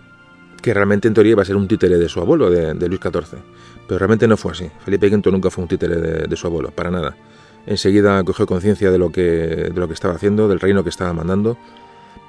que 0.61 0.75
realmente 0.75 1.07
en 1.07 1.15
teoría 1.15 1.33
iba 1.33 1.43
a 1.43 1.45
ser 1.45 1.57
un 1.57 1.69
títere 1.69 1.97
de 1.97 2.09
su 2.09 2.21
abuelo, 2.21 2.51
de, 2.51 2.89
Luis 2.89 3.01
XIV. 3.01 3.39
Pero 3.87 3.99
realmente 3.99 4.27
no 4.27 4.37
fue 4.37 4.53
así. 4.53 4.69
Felipe 4.85 5.09
V 5.09 5.31
nunca 5.31 5.51
fue 5.51 5.63
un 5.63 5.69
títere 5.69 5.97
de, 5.97 6.37
su 6.37 6.47
abuelo, 6.47 6.71
para 6.71 6.91
nada. 6.91 7.17
Enseguida 7.67 8.23
cogió 8.25 8.47
conciencia 8.47 8.91
de, 8.91 8.99
lo 8.99 9.11
que, 9.11 9.23
de 9.23 9.75
lo 9.75 9.87
que 9.87 9.95
estaba 9.95 10.15
haciendo, 10.15 10.49
del 10.49 10.59
reino 10.59 10.83
que 10.83 10.91
estaba 10.91 11.13
mandando. 11.13 11.57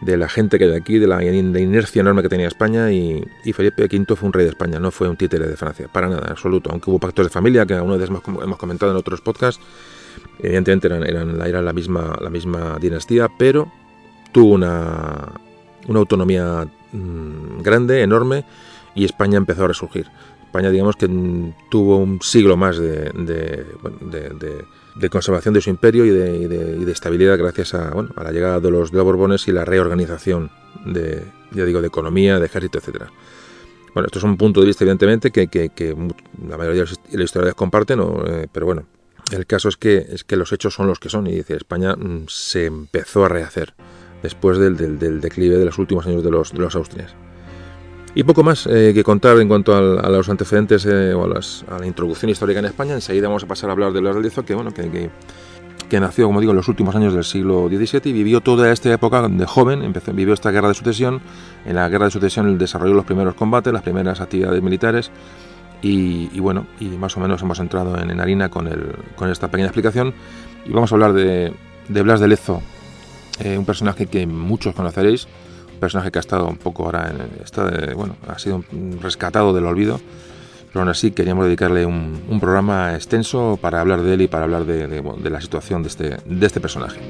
de 0.02 0.18
la 0.18 0.30
gente 0.30 0.58
que 0.60 0.66
hay 0.66 0.76
aquí, 0.76 1.00
de 1.00 1.08
la 1.08 1.24
inercia 1.24 2.00
enorme 2.00 2.22
que 2.22 2.30
tenía 2.30 2.48
España 2.48 2.92
y, 2.92 3.24
Felipe 3.54 3.86
V 3.86 4.16
fue 4.16 4.28
un 4.28 4.34
rey 4.34 4.46
de 4.46 4.50
España, 4.50 4.80
no 4.80 4.92
fue 4.92 5.08
un 5.10 5.18
títere 5.18 5.48
de 5.48 5.58
Francia, 5.58 5.88
para 5.92 6.08
nada, 6.08 6.24
en 6.26 6.32
absoluto. 6.32 6.70
Aunque 6.72 6.90
hubo 6.92 7.00
pactos 7.00 7.26
de 7.26 7.30
familia, 7.30 7.66
que 7.66 7.74
alguna 7.74 7.98
vez 7.98 8.10
hemos, 8.10 8.24
hemos 8.28 8.58
comentado 8.58 8.92
en 8.92 8.98
otros 8.98 9.22
podcasts, 9.22 9.62
evidentemente 10.42 10.88
eran, 10.88 11.04
eran, 11.04 11.66
la, 11.66 11.74
misma, 11.74 12.18
la 12.20 12.30
misma 12.30 12.78
dinastía, 12.80 13.30
pero 13.38 13.72
tuvo 14.32 14.54
una, 14.54 15.32
autonomía 15.88 16.68
mm, 16.92 17.62
grande, 17.62 18.02
enorme, 18.02 18.46
y 18.96 19.06
España 19.06 19.38
empezó 19.38 19.66
a 19.66 19.68
resurgir. 19.70 20.08
España, 20.44 20.70
digamos 20.70 20.98
que 20.98 21.08
tuvo 21.70 21.98
un 21.98 22.22
siglo 22.22 22.58
más 22.58 22.78
de, 22.78 23.14
conservación 25.10 25.54
de 25.54 25.62
su 25.62 25.70
imperio 25.70 26.06
y 26.06 26.10
de, 26.10 26.92
estabilidad 26.92 27.38
gracias 27.38 27.74
a, 27.74 27.90
a 27.90 28.24
la 28.24 28.32
llegada 28.32 28.60
de 28.60 28.70
los, 28.70 28.92
Borbones 28.92 29.48
y 29.48 29.54
la 29.54 29.64
reorganización 29.64 30.52
de, 30.86 31.24
ya 31.52 31.64
digo, 31.64 31.82
de 31.82 31.88
economía, 31.88 32.40
de 32.40 32.48
ejército, 32.48 32.80
etcétera. 32.80 33.10
Bueno, 33.94 34.08
esto 34.08 34.20
es 34.20 34.26
un 34.26 34.38
punto 34.38 34.62
de 34.62 34.68
vista, 34.68 34.84
evidentemente, 34.84 35.32
que, 35.32 35.48
que, 35.48 35.96
la 36.48 36.58
mayoría 36.58 36.84
de 36.84 36.90
los 37.18 37.24
historiadores 37.26 37.56
comparten, 37.56 38.00
eh, 38.00 38.48
pero 38.52 38.66
bueno, 38.66 38.86
el 39.32 39.46
caso 39.46 39.70
es 39.70 39.78
que, 39.78 40.06
es 40.10 40.24
que 40.24 40.36
los 40.36 40.52
hechos 40.52 40.74
son 40.74 40.88
los 40.88 41.00
que 41.00 41.10
son 41.10 41.28
y 41.28 41.32
dice, 41.32 41.56
España 41.56 41.96
mm, 41.96 42.26
se 42.28 42.66
empezó 42.66 43.26
a 43.26 43.30
rehacer 43.30 43.74
después 44.22 44.58
del, 44.58 44.78
del, 44.78 45.22
declive 45.22 45.58
de 45.58 45.66
los 45.66 45.78
últimos 45.78 46.06
años 46.06 46.24
de 46.24 46.32
los, 46.32 46.52
de 46.52 46.60
los 46.60 46.76
Austrias. 46.76 47.16
Y 48.14 48.24
poco 48.24 48.44
más 48.44 48.68
eh, 48.68 48.92
que 48.94 49.04
contar 49.04 49.40
en 49.40 49.48
cuanto 49.48 49.74
a, 49.74 50.10
los 50.10 50.28
antecedentes 50.28 50.86
eh, 50.86 51.14
o 51.14 51.24
a, 51.24 51.80
la 51.80 51.88
introducción 51.88 52.30
histórica 52.30 52.60
en 52.60 52.66
España. 52.66 52.94
Enseguida 52.94 53.28
vamos 53.28 53.44
a 53.44 53.48
pasar 53.48 53.70
a 53.70 53.74
hablar 53.74 53.94
de 53.94 54.02
del 54.02 54.22
Lezo, 54.22 54.44
que, 54.44 54.54
bueno, 54.54 54.74
que, 54.74 55.10
que, 55.90 56.00
nació, 56.00 56.28
como 56.28 56.42
digo, 56.42 56.52
en 56.52 56.58
los 56.58 56.68
últimos 56.68 56.94
años 56.94 57.14
del 57.14 57.24
siglo 57.24 57.70
XVII 57.70 58.02
y 58.04 58.12
vivió 58.12 58.42
toda 58.42 58.70
esta 58.72 58.92
época 58.92 59.30
de 59.30 59.46
joven, 59.46 59.82
empezó, 59.82 60.12
vivió 60.12 60.34
esta 60.34 60.52
guerra 60.52 60.68
de 60.68 60.74
sucesión. 60.74 61.22
En 61.66 61.76
la 61.76 61.88
guerra 61.88 62.06
de 62.06 62.12
sucesión 62.12 62.58
desarrolló 62.58 62.94
los 62.94 63.06
primeros 63.06 63.36
combates, 63.36 63.72
las 63.72 63.82
primeras 63.82 64.20
actividades 64.20 64.62
militares. 64.62 65.10
Y, 65.84 66.40
bueno, 66.40 66.68
y 66.80 66.86
más 66.86 67.18
o 67.18 67.20
menos 67.20 67.42
hemos 67.42 67.60
entrado 67.60 67.98
en, 67.98 68.12
en 68.12 68.20
harina 68.20 68.50
con, 68.50 68.68
el, 68.68 68.96
con 69.16 69.30
esta 69.32 69.50
pequeña 69.50 69.68
explicación. 69.68 70.14
Y 70.66 70.72
vamos 70.72 70.92
a 70.92 70.96
hablar 70.96 71.14
de, 71.14 71.54
de 71.88 72.02
Blas 72.04 72.20
de 72.20 72.28
Lezo, 72.28 72.62
eh, 73.40 73.58
un 73.58 73.66
personaje 73.66 74.06
que 74.06 74.28
muchos 74.28 74.76
conoceréis 74.76 75.28
personaje 75.82 76.12
que 76.12 76.20
ha 76.20 76.22
estado 76.22 76.48
un 76.48 76.58
poco 76.58 76.86
ahora 76.86 77.10
en 77.10 77.44
está 77.44 77.70
bueno, 77.96 78.16
ha 78.30 78.40
sido 78.40 78.64
rescatado 79.02 79.52
del 79.52 79.66
olvido, 79.66 80.00
pero 80.68 80.82
aún 80.82 80.90
así 80.90 81.12
queríamos 81.12 81.46
dedicarle 81.46 81.86
un, 81.86 82.40
programa 82.40 82.96
extenso 82.96 83.58
para 83.60 83.82
hablar 83.82 84.02
de 84.04 84.14
él 84.14 84.22
y 84.22 84.28
para 84.28 84.46
hablar 84.46 84.66
de, 84.66 84.88
de 84.88 85.30
la 85.30 85.42
situación 85.42 85.82
de 85.84 85.90
este, 85.90 86.18
de 86.24 86.46
este 86.46 86.62
personaje. 86.62 87.02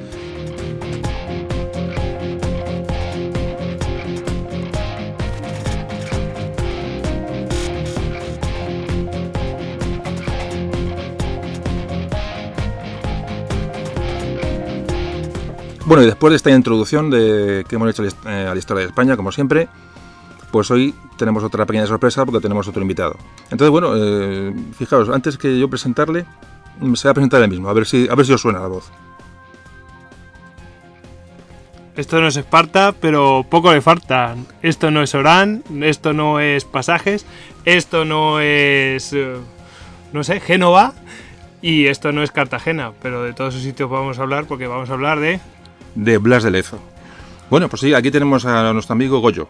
Bueno, 15.91 16.03
y 16.03 16.05
después 16.05 16.31
de 16.31 16.38
esta 16.38 16.50
introducción 16.51 17.10
de, 17.10 17.65
que 17.67 17.75
hemos 17.75 17.89
hecho 17.89 18.05
eh, 18.05 18.48
a 18.48 18.53
la 18.53 18.57
historia 18.57 18.83
de 18.83 18.88
España, 18.88 19.17
como 19.17 19.33
siempre, 19.33 19.67
pues 20.50 20.71
hoy 20.71 20.95
tenemos 21.17 21.43
otra 21.43 21.65
pequeña 21.65 21.86
sorpresa 21.86 22.24
porque 22.24 22.39
tenemos 22.39 22.65
otro 22.65 22.81
invitado. 22.81 23.17
Entonces, 23.50 23.69
bueno, 23.71 23.91
eh, 23.98 24.53
fijaos, 24.77 25.10
antes 25.10 25.38
que 25.38 25.60
yo 25.60 25.69
presentarle, 25.69 26.24
se 26.93 27.07
va 27.10 27.12
a 27.12 27.13
presentar 27.13 27.41
él 27.41 27.50
mismo, 27.50 27.67
a 27.67 27.74
ver 27.74 27.86
si, 27.86 28.07
a 28.10 28.15
ver 28.15 28.25
si 28.25 28.31
os 28.31 28.39
suena 28.39 28.62
la 28.62 28.67
voz. 28.67 28.89
Esto 31.98 32.21
no 32.21 32.27
es 32.27 32.38
Esparta, 32.38 32.93
pero 32.93 33.45
poco 33.50 33.74
le 33.74 33.81
falta. 33.81 34.38
Esto 34.62 34.91
no 34.91 35.01
es 35.01 35.13
Orán, 35.13 35.62
esto 35.81 36.13
no 36.13 36.39
es 36.39 36.63
Pasajes, 36.63 37.25
esto 37.65 38.05
no 38.05 38.39
es, 38.39 39.12
eh, 39.12 39.36
no 40.13 40.24
sé, 40.24 40.39
Génova 40.39 40.93
y 41.62 41.88
esto 41.88 42.13
no 42.13 42.24
es 42.24 42.31
Cartagena. 42.31 42.93
Pero 43.01 43.24
de 43.24 43.33
todos 43.33 43.55
esos 43.55 43.65
sitios 43.65 43.89
vamos 43.89 44.19
a 44.19 44.21
hablar 44.21 44.45
porque 44.45 44.67
vamos 44.67 44.89
a 44.89 44.93
hablar 44.93 45.19
de 45.19 45.41
de 45.95 46.17
Blas 46.17 46.43
de 46.43 46.51
Lezo. 46.51 46.79
Bueno, 47.50 47.67
pues 47.69 47.81
sí, 47.81 47.93
aquí 47.93 48.12
tenemos 48.12 48.45
a 48.45 48.71
nuestro 48.74 48.93
amigo 48.93 49.19
Goyo. 49.19 49.48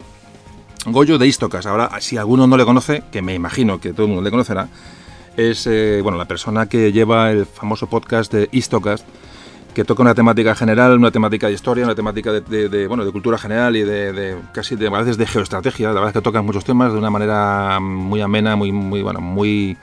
Goyo 0.86 1.18
de 1.18 1.28
Istocas. 1.28 1.66
Ahora, 1.66 2.02
si 2.02 2.18
alguno 2.18 2.48
no 2.48 2.58
le 2.58 2.66
conoce, 2.66 3.04
que 3.12 3.22
me 3.22 3.36
imagino 3.36 3.80
que 3.80 3.94
todo 3.94 4.04
el 4.04 4.08
mundo 4.10 4.24
le 4.24 4.32
conocerá, 4.32 4.68
es 5.38 5.68
eh, 5.68 6.00
bueno, 6.02 6.18
la 6.18 6.26
persona 6.26 6.68
que 6.68 6.92
lleva 6.92 7.32
el 7.32 7.46
famoso 7.46 7.88
podcast 7.88 8.34
de 8.34 8.50
Istocas, 8.52 9.06
que 9.74 9.86
toca 9.86 10.02
una 10.02 10.16
temática 10.16 10.56
general, 10.56 10.98
una 10.98 11.12
temática 11.12 11.48
de 11.48 11.54
historia, 11.54 11.86
una 11.86 11.96
temática 11.96 12.32
de, 12.32 12.88
bueno, 12.88 13.06
de 13.06 13.12
cultura 13.12 13.38
general 13.38 13.76
y 13.76 13.84
de, 13.84 14.36
casi 14.52 14.76
de, 14.76 14.88
a 14.88 14.90
veces 14.90 15.18
de 15.18 15.28
geoestrategia. 15.28 15.88
La 15.90 15.94
verdad 15.94 16.10
es 16.10 16.14
que 16.14 16.22
tocan 16.22 16.46
muchos 16.46 16.66
temas 16.66 16.92
de 16.92 17.00
una 17.00 17.10
manera 17.10 17.80
muy 17.80 18.22
amena, 18.22 18.56
muy, 18.56 18.72
muy, 18.72 19.02
bueno, 19.02 19.22
muy, 19.22 19.78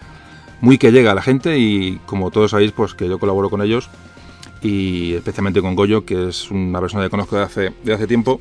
muy 0.61 0.77
que 0.77 0.93
llega 0.93 1.13
a 1.13 1.15
la 1.15 1.23
gente 1.23 1.59
y 1.59 2.01
como 2.05 2.31
todos 2.31 2.51
sabéis, 2.51 2.73
pues 2.73 2.95
que 2.95 3.09
yo 3.09 3.19
colaboro 3.19 3.49
con 3.49 3.63
ellos 3.63 3.89
y 4.63 5.15
especialmente 5.15 5.61
con 5.61 5.75
Goyo, 5.75 6.05
que 6.05 6.29
es 6.29 6.51
una 6.51 6.81
persona 6.81 7.05
que 7.05 7.11
conozco 7.11 7.37
de 7.37 7.43
hace, 7.43 7.73
de 7.83 7.93
hace 7.95 8.07
tiempo. 8.07 8.41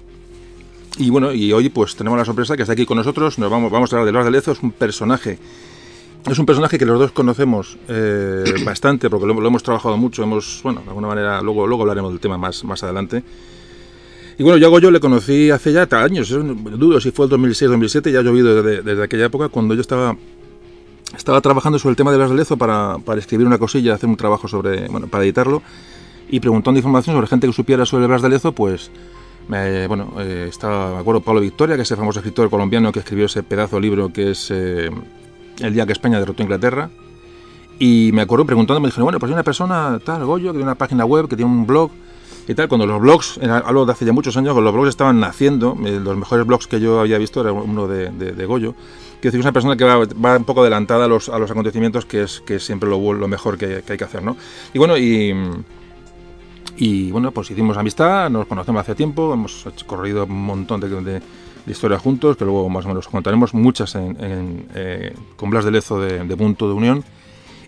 Y 0.97 1.09
bueno, 1.09 1.31
y 1.31 1.53
hoy 1.53 1.69
pues 1.69 1.95
tenemos 1.95 2.17
la 2.17 2.25
sorpresa 2.25 2.55
que 2.55 2.63
está 2.63 2.73
aquí 2.73 2.85
con 2.85 2.97
nosotros, 2.97 3.37
nos 3.37 3.51
vamos, 3.51 3.71
vamos 3.71 3.93
a 3.93 3.97
hablar 3.97 4.07
de 4.07 4.11
Lars 4.11 4.25
de 4.25 4.31
Lezo, 4.31 4.51
es 4.51 4.63
un 4.63 4.71
personaje, 4.71 5.37
es 6.27 6.39
un 6.39 6.45
personaje 6.45 6.79
que 6.79 6.85
los 6.85 6.97
dos 6.99 7.11
conocemos 7.11 7.77
eh, 7.87 8.43
bastante, 8.65 9.09
porque 9.09 9.27
lo, 9.27 9.45
hemos 9.45 9.61
trabajado 9.61 9.95
mucho, 9.97 10.23
hemos, 10.23 10.61
bueno, 10.63 10.81
de 10.81 10.87
alguna 10.87 11.07
manera, 11.07 11.41
luego, 11.41 11.67
luego 11.67 11.83
hablaremos 11.83 12.11
del 12.11 12.19
tema 12.19 12.37
más, 12.37 12.63
más 12.63 12.81
adelante. 12.83 13.23
Y 14.39 14.43
bueno, 14.43 14.57
yo 14.57 14.67
a 14.67 14.69
Goyo 14.69 14.89
le 14.89 14.99
conocí 14.99 15.51
hace 15.51 15.71
ya 15.71 15.87
años, 15.91 16.29
dudo 16.29 16.99
si 16.99 17.11
fue 17.11 17.25
el 17.25 17.31
2006-2007, 17.31 18.11
ya 18.11 18.19
ha 18.19 18.23
llovido 18.23 18.61
desde, 18.61 18.81
desde, 18.81 19.03
aquella 19.03 19.25
época, 19.25 19.49
cuando 19.49 19.75
yo 19.75 19.81
estaba 19.81 20.15
estaba 21.15 21.39
trabajando 21.41 21.79
sobre 21.79 21.91
el 21.91 21.95
tema 21.95 22.11
de 22.11 22.17
Lars 22.17 22.31
de 22.31 22.37
Lezo 22.37 22.57
para, 22.57 22.97
para 22.97 23.19
escribir 23.19 23.47
una 23.47 23.57
cosilla, 23.57 23.93
hacer 23.93 24.09
un 24.09 24.17
trabajo 24.17 24.47
sobre, 24.47 24.87
bueno, 24.89 25.07
para 25.07 25.23
editarlo 25.23 25.61
y 26.29 26.39
preguntando 26.39 26.77
información 26.77 27.15
sobre 27.15 27.27
gente 27.27 27.47
que 27.47 27.53
supiera 27.53 27.85
sobre 27.85 28.07
Blas 28.07 28.21
de 28.21 28.29
Lezo, 28.29 28.51
pues 28.51 28.91
bueno, 29.47 30.13
eh, 30.19 30.47
estaba, 30.49 30.93
me 30.93 30.99
acuerdo, 30.99 31.21
Pablo 31.21 31.41
Victoria, 31.41 31.75
que 31.75 31.83
es 31.83 31.91
el 31.91 31.97
famoso 31.97 32.19
escritor 32.19 32.49
colombiano 32.49 32.91
que 32.91 32.99
escribió 32.99 33.25
ese 33.25 33.43
pedazo 33.43 33.77
de 33.77 33.81
libro 33.81 34.11
que 34.11 34.31
es 34.31 34.51
eh, 34.51 34.89
El 35.59 35.73
día 35.73 35.85
que 35.85 35.93
España 35.93 36.19
derrotó 36.19 36.43
a 36.43 36.45
Inglaterra. 36.45 36.89
Y 37.79 38.09
me 38.13 38.23
acuerdo 38.23 38.45
preguntando, 38.45 38.79
me 38.79 38.87
dijeron, 38.87 39.05
bueno, 39.05 39.19
pues 39.19 39.29
hay 39.29 39.33
una 39.33 39.43
persona, 39.43 39.99
tal, 40.03 40.25
Goyo, 40.25 40.47
que 40.47 40.57
tiene 40.57 40.63
una 40.63 40.75
página 40.75 41.05
web, 41.05 41.27
que 41.29 41.35
tiene 41.35 41.51
un 41.51 41.67
blog 41.67 41.91
y 42.47 42.55
tal. 42.55 42.67
Cuando 42.67 42.87
los 42.87 42.99
blogs, 42.99 43.39
hablo 43.43 43.85
de 43.85 43.91
hace 43.91 44.03
ya 44.03 44.13
muchos 44.13 44.35
años, 44.35 44.53
cuando 44.53 44.71
los 44.71 44.73
blogs 44.73 44.89
estaban 44.89 45.19
naciendo, 45.19 45.77
eh, 45.85 45.99
los 46.03 46.17
mejores 46.17 46.45
blogs 46.45 46.65
que 46.65 46.79
yo 46.79 46.99
había 46.99 47.19
visto 47.19 47.39
era 47.39 47.51
uno 47.51 47.87
de, 47.87 48.09
de, 48.09 48.45
Goyo. 48.45 48.73
Que 49.21 49.27
es 49.27 49.33
una 49.35 49.51
persona 49.51 49.77
que 49.77 49.83
va, 49.83 49.97
va, 49.97 50.37
un 50.37 50.43
poco 50.43 50.61
adelantada 50.61 51.05
a 51.05 51.07
los, 51.07 51.29
a 51.29 51.37
los 51.37 51.51
acontecimientos, 51.51 52.05
que 52.05 52.23
es, 52.23 52.41
que 52.41 52.59
siempre 52.59 52.89
lo, 52.89 53.13
lo 53.13 53.27
mejor 53.27 53.59
que, 53.59 53.83
que 53.85 53.93
hay 53.93 53.97
que 53.97 54.03
hacer, 54.03 54.23
¿no? 54.23 54.37
Y 54.73 54.79
bueno, 54.79 54.97
y 54.97 55.33
y 56.77 57.11
bueno, 57.11 57.31
pues 57.31 57.49
hicimos 57.49 57.75
amistad, 57.75 58.29
nos 58.29 58.45
conocemos 58.45 58.81
hace 58.81 58.93
tiempo, 58.93 59.33
hemos 59.33 59.65
corrido 59.87 60.25
un 60.25 60.45
montón 60.45 60.79
de, 60.79 60.89
de, 60.89 61.21
historias 61.65 62.01
juntos, 62.01 62.37
que 62.37 62.45
luego 62.45 62.69
más 62.69 62.85
o 62.85 62.89
menos 62.89 63.07
contaremos, 63.07 63.53
muchas 63.53 63.95
en, 63.95 64.67
eh, 64.75 65.13
con 65.35 65.49
Blas 65.49 65.65
de 65.65 65.71
Lezo 65.71 65.99
de, 65.99 66.37
Punto 66.37 66.67
de 66.67 66.73
Unión. 66.73 67.03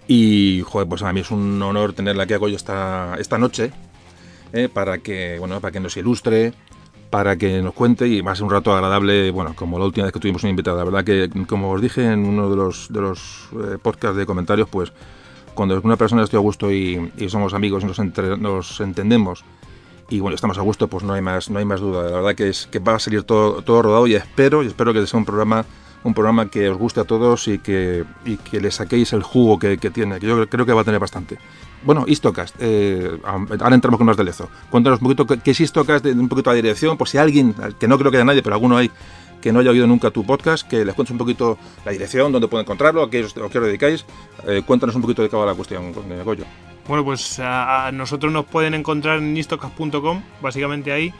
Y 0.07 0.61
joder, 0.65 0.87
pues 0.87 1.01
a 1.01 1.11
mí 1.11 1.19
es 1.19 1.31
un 1.31 1.61
honor 1.61 1.93
tenerla 1.93 2.23
aquí 2.23 2.33
a 2.33 2.37
Goyo 2.37 2.55
esta, 2.55 3.15
esta 3.19 3.37
noche, 3.37 3.71
eh, 4.53 4.69
para, 4.71 4.99
que, 4.99 5.37
bueno, 5.39 5.59
para 5.59 5.71
que 5.71 5.79
nos 5.79 5.97
ilustre, 5.97 6.53
para 7.09 7.35
que 7.35 7.61
nos 7.61 7.73
cuente 7.73 8.07
y 8.07 8.21
va 8.21 8.31
a 8.31 8.35
ser 8.35 8.45
un 8.45 8.51
rato 8.51 8.73
agradable, 8.73 9.31
bueno, 9.31 9.53
como 9.55 9.79
la 9.79 9.85
última 9.85 10.05
vez 10.05 10.13
que 10.13 10.19
tuvimos 10.19 10.43
una 10.43 10.51
invitada. 10.51 10.77
La 10.77 10.83
verdad 10.83 11.03
que, 11.03 11.29
como 11.47 11.71
os 11.71 11.81
dije 11.81 12.05
en 12.11 12.25
uno 12.25 12.49
de 12.49 12.55
los, 12.55 12.91
de 12.93 13.01
los 13.01 13.49
eh, 13.53 13.77
podcasts 13.81 14.17
de 14.17 14.25
comentarios, 14.25 14.69
pues 14.69 14.93
cuando 15.59 15.77
una 15.83 15.97
persona 15.97 16.23
estoy 16.23 16.37
a 16.37 16.39
gusto 16.39 16.71
y, 16.71 17.11
somos 17.27 17.53
amigos 17.53 17.83
y 17.83 17.85
nos, 17.85 17.99
nos, 18.39 18.79
entendemos 18.79 19.43
y 20.09 20.21
bueno, 20.21 20.35
estamos 20.35 20.57
a 20.57 20.61
gusto, 20.61 20.87
pues 20.87 21.03
no 21.03 21.11
hay 21.11 21.21
más, 21.21 21.49
no 21.49 21.59
hay 21.59 21.65
más 21.65 21.81
duda. 21.81 22.09
La 22.09 22.15
verdad 22.15 22.33
que 22.33 22.47
es 22.47 22.67
que 22.67 22.79
va 22.79 22.95
a 22.95 22.99
salir 22.99 23.23
todo, 23.23 23.61
todo 23.61 23.81
rodado 23.81 24.07
y 24.07 24.15
espero, 24.15 24.63
y 24.63 24.67
espero 24.67 24.93
que 24.93 25.05
sea 25.05 25.17
un 25.17 25.25
programa, 25.25 25.65
un 26.05 26.13
programa 26.13 26.49
que 26.49 26.69
os 26.69 26.77
guste 26.77 27.01
a 27.01 27.03
todos 27.03 27.49
y 27.49 27.59
que, 27.59 28.05
y 28.23 28.37
que 28.37 28.61
le 28.61 28.71
saquéis 28.71 29.11
el 29.11 29.21
jugo 29.21 29.59
que, 29.59 29.75
tiene, 29.77 30.17
que 30.21 30.27
yo 30.27 30.47
creo 30.47 30.65
que 30.65 30.71
va 30.71 30.79
a 30.79 30.85
tener 30.85 31.01
bastante. 31.01 31.37
Bueno, 31.83 32.05
Istocast, 32.07 32.55
eh, 32.59 33.19
ahora 33.25 33.75
entramos 33.75 33.97
con 33.97 34.07
más 34.07 34.15
de 34.15 34.23
Lezo. 34.23 34.47
Cuéntanos 34.69 35.01
un 35.01 35.09
poquito 35.09 35.27
qué 35.27 35.51
es 35.51 35.59
Istocast, 35.59 36.05
un 36.05 36.29
poquito 36.29 36.51
la 36.51 36.55
dirección, 36.55 36.97
por 36.97 37.09
si 37.09 37.17
alguien, 37.17 37.53
que 37.77 37.89
no 37.89 37.97
creo 37.97 38.11
que 38.11 38.17
haya 38.17 38.25
nadie, 38.25 38.41
pero 38.41 38.55
alguno 38.55 38.77
hay 38.77 38.89
que 39.41 39.51
no 39.51 39.59
haya 39.59 39.71
oído 39.71 39.87
nunca 39.87 40.11
tu 40.11 40.25
podcast, 40.25 40.67
que 40.67 40.83
les 40.85 40.95
cuentes 40.95 41.11
un 41.11 41.17
poquito 41.17 41.57
la 41.85 41.91
dirección, 41.91 42.31
dónde 42.31 42.47
pueden 42.47 42.65
encontrarlo, 42.65 43.03
a 43.03 43.09
qué 43.09 43.23
os, 43.23 43.35
os 43.35 43.53
dedicáis. 43.53 44.05
Eh, 44.47 44.61
cuéntanos 44.65 44.95
un 44.95 45.01
poquito 45.01 45.21
de 45.21 45.29
qué 45.29 45.37
va 45.37 45.45
la 45.45 45.53
cuestión, 45.53 45.93
eh, 46.11 46.21
Goyo. 46.23 46.45
Bueno, 46.87 47.05
pues 47.05 47.39
a, 47.39 47.91
nosotros 47.93 48.33
nos 48.33 48.45
pueden 48.45 48.73
encontrar 48.73 49.19
en 49.19 49.37
istocast.com, 49.37 50.21
básicamente 50.41 50.91
ahí. 50.91 51.13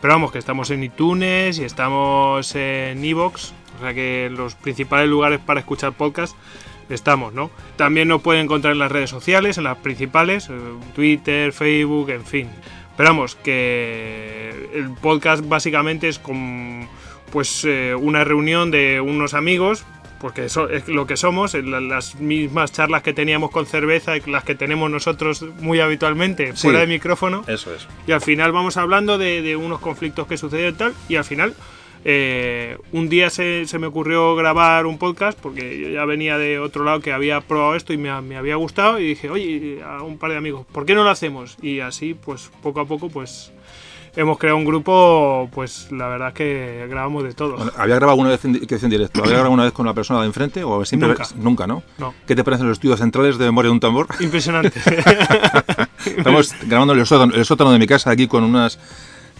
Pero 0.00 0.14
vamos, 0.14 0.30
que 0.30 0.38
estamos 0.38 0.70
en 0.70 0.84
iTunes 0.84 1.58
y 1.58 1.64
estamos 1.64 2.54
en 2.54 3.02
Evox, 3.02 3.54
o 3.78 3.80
sea 3.80 3.94
que 3.94 4.28
los 4.30 4.54
principales 4.54 5.08
lugares 5.08 5.40
para 5.40 5.60
escuchar 5.60 5.94
podcast 5.94 6.36
estamos, 6.90 7.32
¿no? 7.32 7.50
También 7.76 8.08
nos 8.08 8.22
pueden 8.22 8.44
encontrar 8.44 8.74
en 8.74 8.78
las 8.78 8.92
redes 8.92 9.10
sociales, 9.10 9.58
en 9.58 9.64
las 9.64 9.78
principales, 9.78 10.48
eh, 10.50 10.52
Twitter, 10.94 11.52
Facebook, 11.52 12.10
en 12.10 12.24
fin. 12.24 12.48
Pero 12.96 13.10
vamos, 13.10 13.36
que 13.36 14.68
el 14.74 14.90
podcast 14.90 15.46
básicamente 15.46 16.08
es 16.08 16.18
como 16.18 16.88
pues 17.36 17.66
eh, 17.66 17.94
una 17.94 18.24
reunión 18.24 18.70
de 18.70 18.98
unos 18.98 19.34
amigos, 19.34 19.84
porque 20.22 20.46
eso 20.46 20.70
es 20.70 20.88
lo 20.88 21.06
que 21.06 21.18
somos, 21.18 21.52
las 21.52 22.14
mismas 22.14 22.72
charlas 22.72 23.02
que 23.02 23.12
teníamos 23.12 23.50
con 23.50 23.66
cerveza 23.66 24.14
las 24.26 24.42
que 24.42 24.54
tenemos 24.54 24.90
nosotros 24.90 25.44
muy 25.60 25.80
habitualmente 25.80 26.54
fuera 26.54 26.80
de 26.80 26.86
micrófono. 26.86 27.44
Eso 27.46 27.74
es. 27.74 27.86
Y 28.06 28.12
al 28.12 28.22
final 28.22 28.52
vamos 28.52 28.78
hablando 28.78 29.18
de, 29.18 29.42
de 29.42 29.54
unos 29.54 29.80
conflictos 29.80 30.26
que 30.26 30.38
suceden 30.38 30.72
y 30.72 30.78
tal, 30.78 30.94
y 31.10 31.16
al 31.16 31.24
final 31.24 31.54
eh, 32.08 32.78
un 32.92 33.08
día 33.08 33.30
se, 33.30 33.66
me 33.80 33.88
ocurrió 33.88 34.36
grabar 34.36 34.86
un 34.86 34.96
podcast 34.96 35.36
porque 35.38 35.78
yo 35.78 35.88
ya 35.88 36.04
venía 36.04 36.38
de 36.38 36.60
otro 36.60 36.84
lado 36.84 37.00
que 37.00 37.12
había 37.12 37.40
probado 37.40 37.74
esto 37.74 37.92
y 37.92 37.98
me, 37.98 38.10
había 38.10 38.54
gustado 38.54 39.00
y 39.00 39.08
dije, 39.08 39.28
oye, 39.28 39.82
a 39.84 40.02
un 40.04 40.16
par 40.16 40.30
de 40.30 40.36
amigos, 40.36 40.64
¿por 40.70 40.86
qué 40.86 40.94
no 40.94 41.02
lo 41.02 41.10
hacemos? 41.10 41.58
Y 41.60 41.80
así, 41.80 42.14
pues 42.14 42.50
poco 42.62 42.78
a 42.78 42.86
poco, 42.86 43.08
pues 43.08 43.52
hemos 44.16 44.38
creado 44.38 44.56
un 44.56 44.64
grupo, 44.64 45.48
pues 45.52 45.88
la 45.92 46.08
verdad 46.08 46.28
es 46.28 46.34
que 46.34 46.86
grabamos 46.88 47.24
de 47.24 47.34
todo. 47.34 47.56
¿Había 47.76 47.96
grabado 47.96 48.18
una 48.18 48.30
vez 48.30 48.44
en, 48.44 48.52
directo? 48.52 49.20
¿Había 49.20 49.34
grabado 49.34 49.52
una 49.52 49.64
vez 49.64 49.72
con 49.72 49.86
la 49.86 49.94
persona 49.94 50.20
de 50.20 50.26
enfrente 50.26 50.64
o 50.64 50.84
siempre 50.84 51.10
nunca, 51.10 51.26
nunca 51.36 51.66
¿no? 51.66 51.82
no? 51.98 52.14
¿Qué 52.26 52.34
te 52.34 52.42
parecen 52.42 52.66
los 52.66 52.78
estudios 52.78 52.98
centrales 52.98 53.38
de 53.38 53.44
Memoria 53.44 53.68
de 53.68 53.72
un 53.72 53.80
tambor? 53.80 54.08
Impresionante. 54.20 54.80
Estamos 56.04 56.54
grabando 56.66 56.94
el 56.94 57.00
el 57.00 57.44
sótano 57.44 57.72
de 57.72 57.78
mi 57.78 57.86
casa 57.86 58.10
aquí 58.10 58.26
con 58.26 58.42
unas 58.42 58.78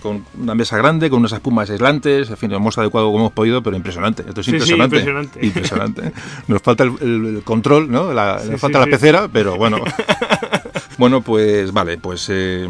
con 0.02 0.24
una 0.38 0.54
mesa 0.54 0.76
grande, 0.76 1.10
con 1.10 1.20
unas 1.20 1.32
espumas 1.32 1.68
aislantes, 1.70 2.30
en 2.30 2.36
fin, 2.36 2.50
lo 2.50 2.58
hemos 2.58 2.76
adecuado 2.78 3.08
como 3.08 3.18
hemos 3.18 3.32
podido, 3.32 3.62
pero 3.62 3.76
impresionante. 3.76 4.24
Esto 4.28 4.40
es 4.40 4.48
impresionante. 4.48 5.44
impresionante. 5.44 6.12
Nos 6.46 6.62
falta 6.62 6.84
el, 6.84 7.42
control, 7.44 7.90
¿no? 7.90 8.12
nos 8.12 8.60
falta 8.60 8.78
la 8.78 8.86
pecera, 8.86 9.28
pero 9.32 9.56
bueno. 9.56 9.78
Bueno, 10.98 11.20
pues 11.20 11.72
vale, 11.72 11.98
pues 11.98 12.26
eh, 12.30 12.66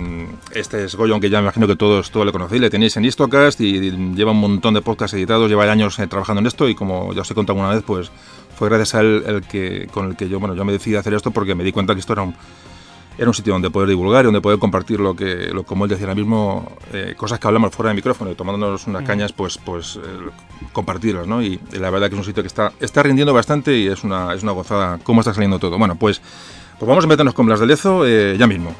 este 0.53 0.85
es 0.85 0.97
Goyo, 0.97 1.13
aunque 1.13 1.31
ya 1.31 1.39
me 1.39 1.45
imagino 1.45 1.69
que 1.69 1.77
todos, 1.77 2.11
todos 2.11 2.27
le 2.27 2.33
conocéis, 2.33 2.61
le 2.61 2.71
tenéis 2.71 2.97
en 2.97 3.05
Istocast 3.05 3.61
y, 3.61 3.93
lleva 4.17 4.33
un 4.33 4.41
montón 4.41 4.75
de 4.75 4.83
podcasts 4.83 5.15
editados, 5.15 5.49
lleva 5.49 5.71
años 5.71 5.97
eh, 6.01 6.09
trabajando 6.09 6.41
en 6.41 6.47
esto 6.49 6.69
y 6.69 6.75
como 6.75 7.13
ya 7.13 7.21
os 7.21 7.31
he 7.31 7.35
contado 7.35 7.57
una 7.57 7.69
vez, 7.69 7.85
pues 7.87 8.11
fue 8.57 8.69
gracias 8.69 8.97
a 8.97 9.01
él 9.03 9.23
el 9.27 9.43
que, 9.43 9.87
con 9.93 10.09
el 10.09 10.17
que 10.17 10.29
yo, 10.29 10.41
bueno, 10.41 10.57
yo 10.57 10.65
me 10.65 10.73
decidí 10.73 10.97
a 10.97 11.01
hacer 11.01 11.15
esto 11.15 11.31
porque 11.31 11.55
me 11.55 11.63
di 11.63 11.71
cuenta 11.71 11.95
que 11.95 12.01
esto 12.01 12.15
era 12.15 12.23
un, 12.23 12.35
era 13.17 13.29
un 13.29 13.35
sitio 13.35 13.53
donde 13.53 13.71
poder 13.71 13.89
divulgar 13.89 14.25
y 14.25 14.27
donde 14.27 14.41
poder 14.41 14.59
compartir 14.59 14.99
lo 14.99 15.15
que, 15.15 15.51
lo, 15.53 15.63
como 15.63 15.85
él 15.85 15.91
decía 15.91 16.07
ahora 16.07 16.17
mismo, 16.17 16.73
eh, 16.93 17.15
cosas 17.17 17.39
que 17.39 17.47
hablamos 17.47 17.75
fuera 17.75 17.91
de 17.91 17.95
micrófono 17.95 18.31
y 18.31 18.35
tomándonos 18.35 18.89
unas 18.89 19.05
cañas, 19.05 19.33
pues, 19.33 19.57
pues 19.57 19.97
eh, 19.97 20.01
compartirlas, 20.73 21.27
¿no? 21.27 21.43
Y, 21.43 21.61
la 21.73 21.91
verdad 21.91 22.09
que 22.09 22.15
es 22.15 22.19
un 22.19 22.25
sitio 22.25 22.43
que 22.43 22.49
está, 22.49 22.73
está 22.81 23.03
rindiendo 23.03 23.33
bastante 23.33 23.77
y 23.77 23.87
es 23.87 24.05
una, 24.05 24.35
es 24.35 24.43
una 24.43 24.53
gozada 24.53 24.99
cómo 25.03 25.21
está 25.21 25.33
saliendo 25.33 25.59
todo. 25.59 25.79
Bueno, 25.79 25.97
pues, 25.97 26.21
pues 26.79 26.89
vamos 26.89 27.05
a 27.05 27.09
meternos 27.09 27.35
con 27.35 27.47
Blas 27.47 27.61
de 27.61 27.67
Lezo 27.67 28.07
eh, 28.07 28.37
ya 28.39 28.47
mismo. 28.47 28.75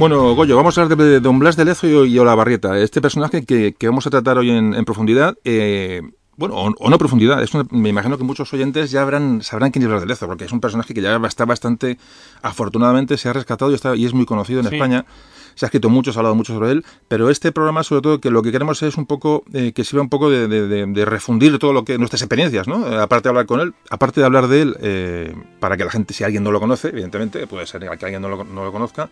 Bueno, 0.00 0.34
Goyo, 0.34 0.56
vamos 0.56 0.78
a 0.78 0.82
hablar 0.82 0.96
de, 0.96 1.20
Don 1.20 1.38
Blas 1.38 1.56
de 1.56 1.66
Lezo 1.66 1.86
y, 2.06 2.18
Olavarrieta, 2.18 2.78
este 2.78 3.02
personaje 3.02 3.44
que, 3.44 3.74
vamos 3.82 4.06
a 4.06 4.10
tratar 4.10 4.38
hoy 4.38 4.48
en, 4.48 4.82
profundidad. 4.86 5.36
Eh, 5.44 6.00
bueno, 6.40 6.54
o, 6.56 6.90
no 6.90 6.96
profundidad, 6.96 7.42
es 7.42 7.50
me 7.70 7.90
imagino 7.90 8.16
que 8.16 8.24
muchos 8.24 8.50
oyentes 8.54 8.90
ya 8.90 9.02
habrán, 9.02 9.42
sabrán 9.42 9.70
quién 9.70 9.84
es 9.84 10.06
Lezo, 10.06 10.26
porque 10.26 10.46
es 10.46 10.52
un 10.52 10.60
personaje 10.60 10.94
que 10.94 11.02
ya 11.02 11.20
está 11.26 11.44
bastante, 11.44 11.98
afortunadamente 12.40 13.18
se 13.18 13.28
ha 13.28 13.34
rescatado 13.34 13.70
y, 13.70 13.74
está, 13.74 13.94
y 13.94 14.06
es 14.06 14.14
muy 14.14 14.24
conocido 14.24 14.60
en 14.60 14.72
España. 14.72 15.04
Se 15.54 15.66
ha 15.66 15.68
escrito 15.68 15.90
mucho, 15.90 16.12
se 16.12 16.18
ha 16.18 16.20
hablado 16.20 16.34
mucho 16.34 16.54
sobre 16.54 16.70
él, 16.70 16.84
pero 17.08 17.28
este 17.28 17.52
programa, 17.52 17.82
sobre 17.82 18.00
todo, 18.00 18.20
que 18.20 18.30
lo 18.30 18.42
que 18.42 18.52
queremos 18.52 18.82
es 18.82 18.96
un 18.96 19.04
poco, 19.04 19.44
eh, 19.52 19.72
que 19.72 19.84
sirva 19.84 20.00
un 20.00 20.08
poco 20.08 20.30
de, 20.30 21.04
refundir 21.04 21.58
todo 21.58 21.74
lo 21.74 21.84
que, 21.84 21.98
nuestras 21.98 22.22
experiencias, 22.22 22.66
¿no? 22.66 22.90
Eh, 22.90 22.98
aparte 22.98 23.24
de 23.24 23.30
hablar 23.30 23.44
con 23.44 23.60
él, 23.60 23.74
aparte 23.90 24.20
de 24.20 24.26
hablar 24.26 24.48
de 24.48 24.62
él, 24.62 25.44
para 25.60 25.76
que 25.76 25.84
la 25.84 25.90
gente, 25.90 26.14
si 26.14 26.24
alguien 26.24 26.42
no 26.42 26.52
lo 26.52 26.60
conoce, 26.60 26.88
evidentemente, 26.88 27.46
puede 27.46 27.66
ser 27.66 27.82
que 27.82 28.06
alguien 28.06 28.22
no 28.22 28.30
lo, 28.30 28.44
no 28.44 28.64
lo 28.64 28.72
conozca, 28.72 29.10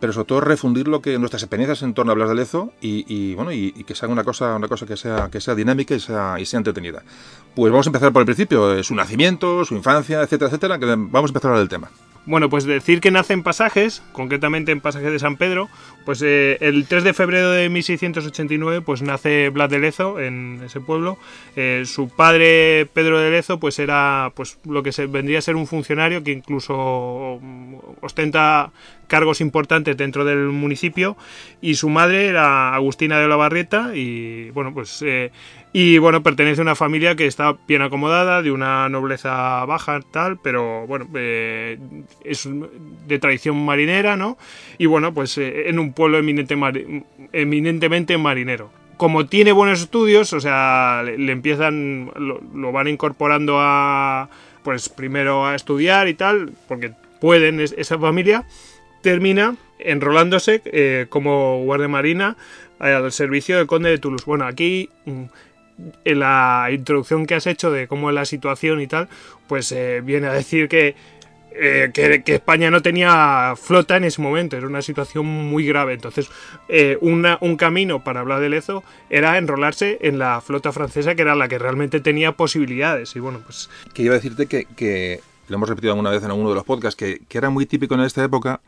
pero 0.00 0.12
sobre 0.12 0.26
todo 0.26 0.40
refundir 0.40 0.88
lo 0.88 1.00
que 1.00 1.18
nuestras 1.18 1.42
experiencias 1.42 1.82
en 1.82 1.94
torno 1.94 2.10
a 2.10 2.14
hablar 2.14 2.28
de 2.28 2.34
Lezo 2.34 2.72
y, 2.80 3.34
bueno 3.34 3.52
y, 3.52 3.72
que 3.84 3.94
sea 3.94 4.08
una 4.08 4.24
cosa 4.24 4.56
una 4.56 4.68
cosa 4.68 4.86
que 4.86 4.96
sea 4.96 5.28
que 5.30 5.40
sea 5.40 5.54
dinámica 5.54 5.94
y 5.94 6.00
sea, 6.00 6.36
y 6.38 6.46
sea 6.46 6.58
entretenida. 6.58 7.02
Pues 7.54 7.72
vamos 7.72 7.86
a 7.86 7.90
empezar 7.90 8.12
por 8.12 8.22
el 8.22 8.26
principio 8.26 8.82
su 8.82 8.94
nacimiento 8.94 9.64
su 9.64 9.74
infancia 9.74 10.22
etcétera 10.22 10.48
etcétera 10.48 10.78
que 10.78 10.86
vamos 10.86 11.30
a 11.30 11.32
empezar 11.32 11.50
a 11.50 11.54
hablar 11.54 11.60
del 11.60 11.68
tema 11.68 11.90
bueno, 12.26 12.48
pues 12.48 12.64
decir 12.64 13.00
que 13.00 13.10
nace 13.10 13.34
en 13.34 13.42
Pasajes, 13.42 14.02
concretamente 14.12 14.72
en 14.72 14.80
Pasajes 14.80 15.12
de 15.12 15.18
San 15.18 15.36
Pedro, 15.36 15.68
pues 16.06 16.22
eh, 16.22 16.56
el 16.60 16.86
3 16.86 17.04
de 17.04 17.12
febrero 17.12 17.50
de 17.50 17.68
1689 17.68 18.80
pues 18.80 19.02
nace 19.02 19.50
Blas 19.50 19.68
de 19.68 19.78
Lezo 19.78 20.18
en 20.20 20.62
ese 20.64 20.80
pueblo. 20.80 21.18
Eh, 21.56 21.82
su 21.84 22.08
padre 22.08 22.88
Pedro 22.92 23.20
de 23.20 23.30
Lezo 23.30 23.60
pues 23.60 23.78
era 23.78 24.32
pues 24.34 24.58
lo 24.64 24.82
que 24.82 24.92
se, 24.92 25.06
vendría 25.06 25.38
a 25.38 25.42
ser 25.42 25.56
un 25.56 25.66
funcionario 25.66 26.24
que 26.24 26.32
incluso 26.32 27.38
mm, 27.42 27.74
ostenta 28.00 28.72
cargos 29.06 29.40
importantes 29.42 29.96
dentro 29.96 30.24
del 30.24 30.46
municipio 30.46 31.16
y 31.60 31.74
su 31.74 31.90
madre 31.90 32.26
era 32.26 32.74
Agustina 32.74 33.18
de 33.18 33.28
la 33.28 33.36
Barrieta 33.36 33.90
y 33.94 34.50
bueno 34.50 34.72
pues 34.72 35.02
eh, 35.02 35.30
y 35.76 35.98
bueno, 35.98 36.22
pertenece 36.22 36.60
a 36.60 36.62
una 36.62 36.76
familia 36.76 37.16
que 37.16 37.26
está 37.26 37.56
bien 37.66 37.82
acomodada, 37.82 38.42
de 38.42 38.52
una 38.52 38.88
nobleza 38.88 39.64
baja, 39.64 40.00
tal, 40.12 40.38
pero 40.38 40.86
bueno, 40.86 41.08
eh, 41.16 41.78
es 42.22 42.48
de 43.08 43.18
tradición 43.18 43.56
marinera, 43.64 44.16
¿no? 44.16 44.38
Y 44.78 44.86
bueno, 44.86 45.12
pues 45.12 45.36
eh, 45.36 45.68
en 45.68 45.80
un 45.80 45.92
pueblo 45.92 46.18
eminente 46.18 46.56
eminentemente 47.32 48.16
marinero. 48.18 48.70
Como 48.96 49.26
tiene 49.26 49.50
buenos 49.50 49.80
estudios, 49.80 50.32
o 50.32 50.38
sea, 50.38 51.02
le, 51.02 51.32
empiezan, 51.32 52.08
lo, 52.14 52.70
van 52.70 52.86
incorporando 52.86 53.56
a, 53.58 54.28
pues 54.62 54.88
primero 54.88 55.44
a 55.44 55.56
estudiar 55.56 56.06
y 56.06 56.14
tal, 56.14 56.52
porque 56.68 56.92
pueden 57.20 57.58
esa 57.58 57.98
familia, 57.98 58.46
termina 59.02 59.56
enrolándose 59.80 60.62
eh, 60.66 61.06
como 61.08 61.64
guardia 61.64 61.88
marina 61.88 62.36
al 62.78 63.10
servicio 63.10 63.56
del 63.56 63.66
conde 63.66 63.90
de 63.90 63.98
Toulouse. 63.98 64.24
Bueno, 64.24 64.44
aquí 64.44 64.88
mm, 65.04 65.24
en 66.04 66.18
la 66.18 66.68
introducción 66.72 67.26
que 67.26 67.34
has 67.34 67.46
hecho 67.46 67.70
de 67.70 67.88
cómo 67.88 68.10
es 68.10 68.14
la 68.14 68.24
situación 68.24 68.80
y 68.80 68.86
tal, 68.86 69.08
pues 69.46 69.72
eh, 69.72 70.00
viene 70.04 70.26
a 70.26 70.32
decir 70.32 70.68
que, 70.68 70.94
eh, 71.56 71.90
que, 71.92 72.34
España 72.34 72.70
no 72.70 72.82
tenía 72.82 73.54
flota 73.56 73.96
en 73.96 74.04
ese 74.04 74.20
momento, 74.20 74.56
era 74.56 74.66
una 74.66 74.82
situación 74.82 75.26
muy 75.26 75.66
grave. 75.66 75.94
Entonces, 75.94 76.28
eh, 76.68 76.98
un 77.00 77.56
camino 77.56 78.02
para 78.02 78.20
hablar 78.20 78.40
de 78.40 78.48
Lezo 78.48 78.82
era 79.10 79.38
enrolarse 79.38 79.98
en 80.02 80.18
la 80.18 80.40
flota 80.40 80.72
francesa, 80.72 81.14
que 81.14 81.22
era 81.22 81.34
la 81.34 81.48
que 81.48 81.58
realmente 81.58 82.00
tenía 82.00 82.32
posibilidades. 82.32 83.14
Y 83.16 83.20
bueno, 83.20 83.40
pues. 83.44 83.70
Que 83.92 84.02
iba 84.02 84.14
a 84.14 84.16
decirte 84.16 84.46
que, 84.46 84.66
que 84.76 85.20
lo 85.48 85.56
hemos 85.56 85.68
repetido 85.68 85.92
alguna 85.92 86.10
vez 86.10 86.22
en 86.22 86.30
alguno 86.30 86.50
de 86.50 86.56
los 86.56 86.64
podcasts, 86.64 86.96
que, 86.96 87.20
que 87.28 87.38
era 87.38 87.50
muy 87.50 87.66
típico 87.66 87.94
en 87.94 88.00
esta 88.00 88.24
época 88.24 88.60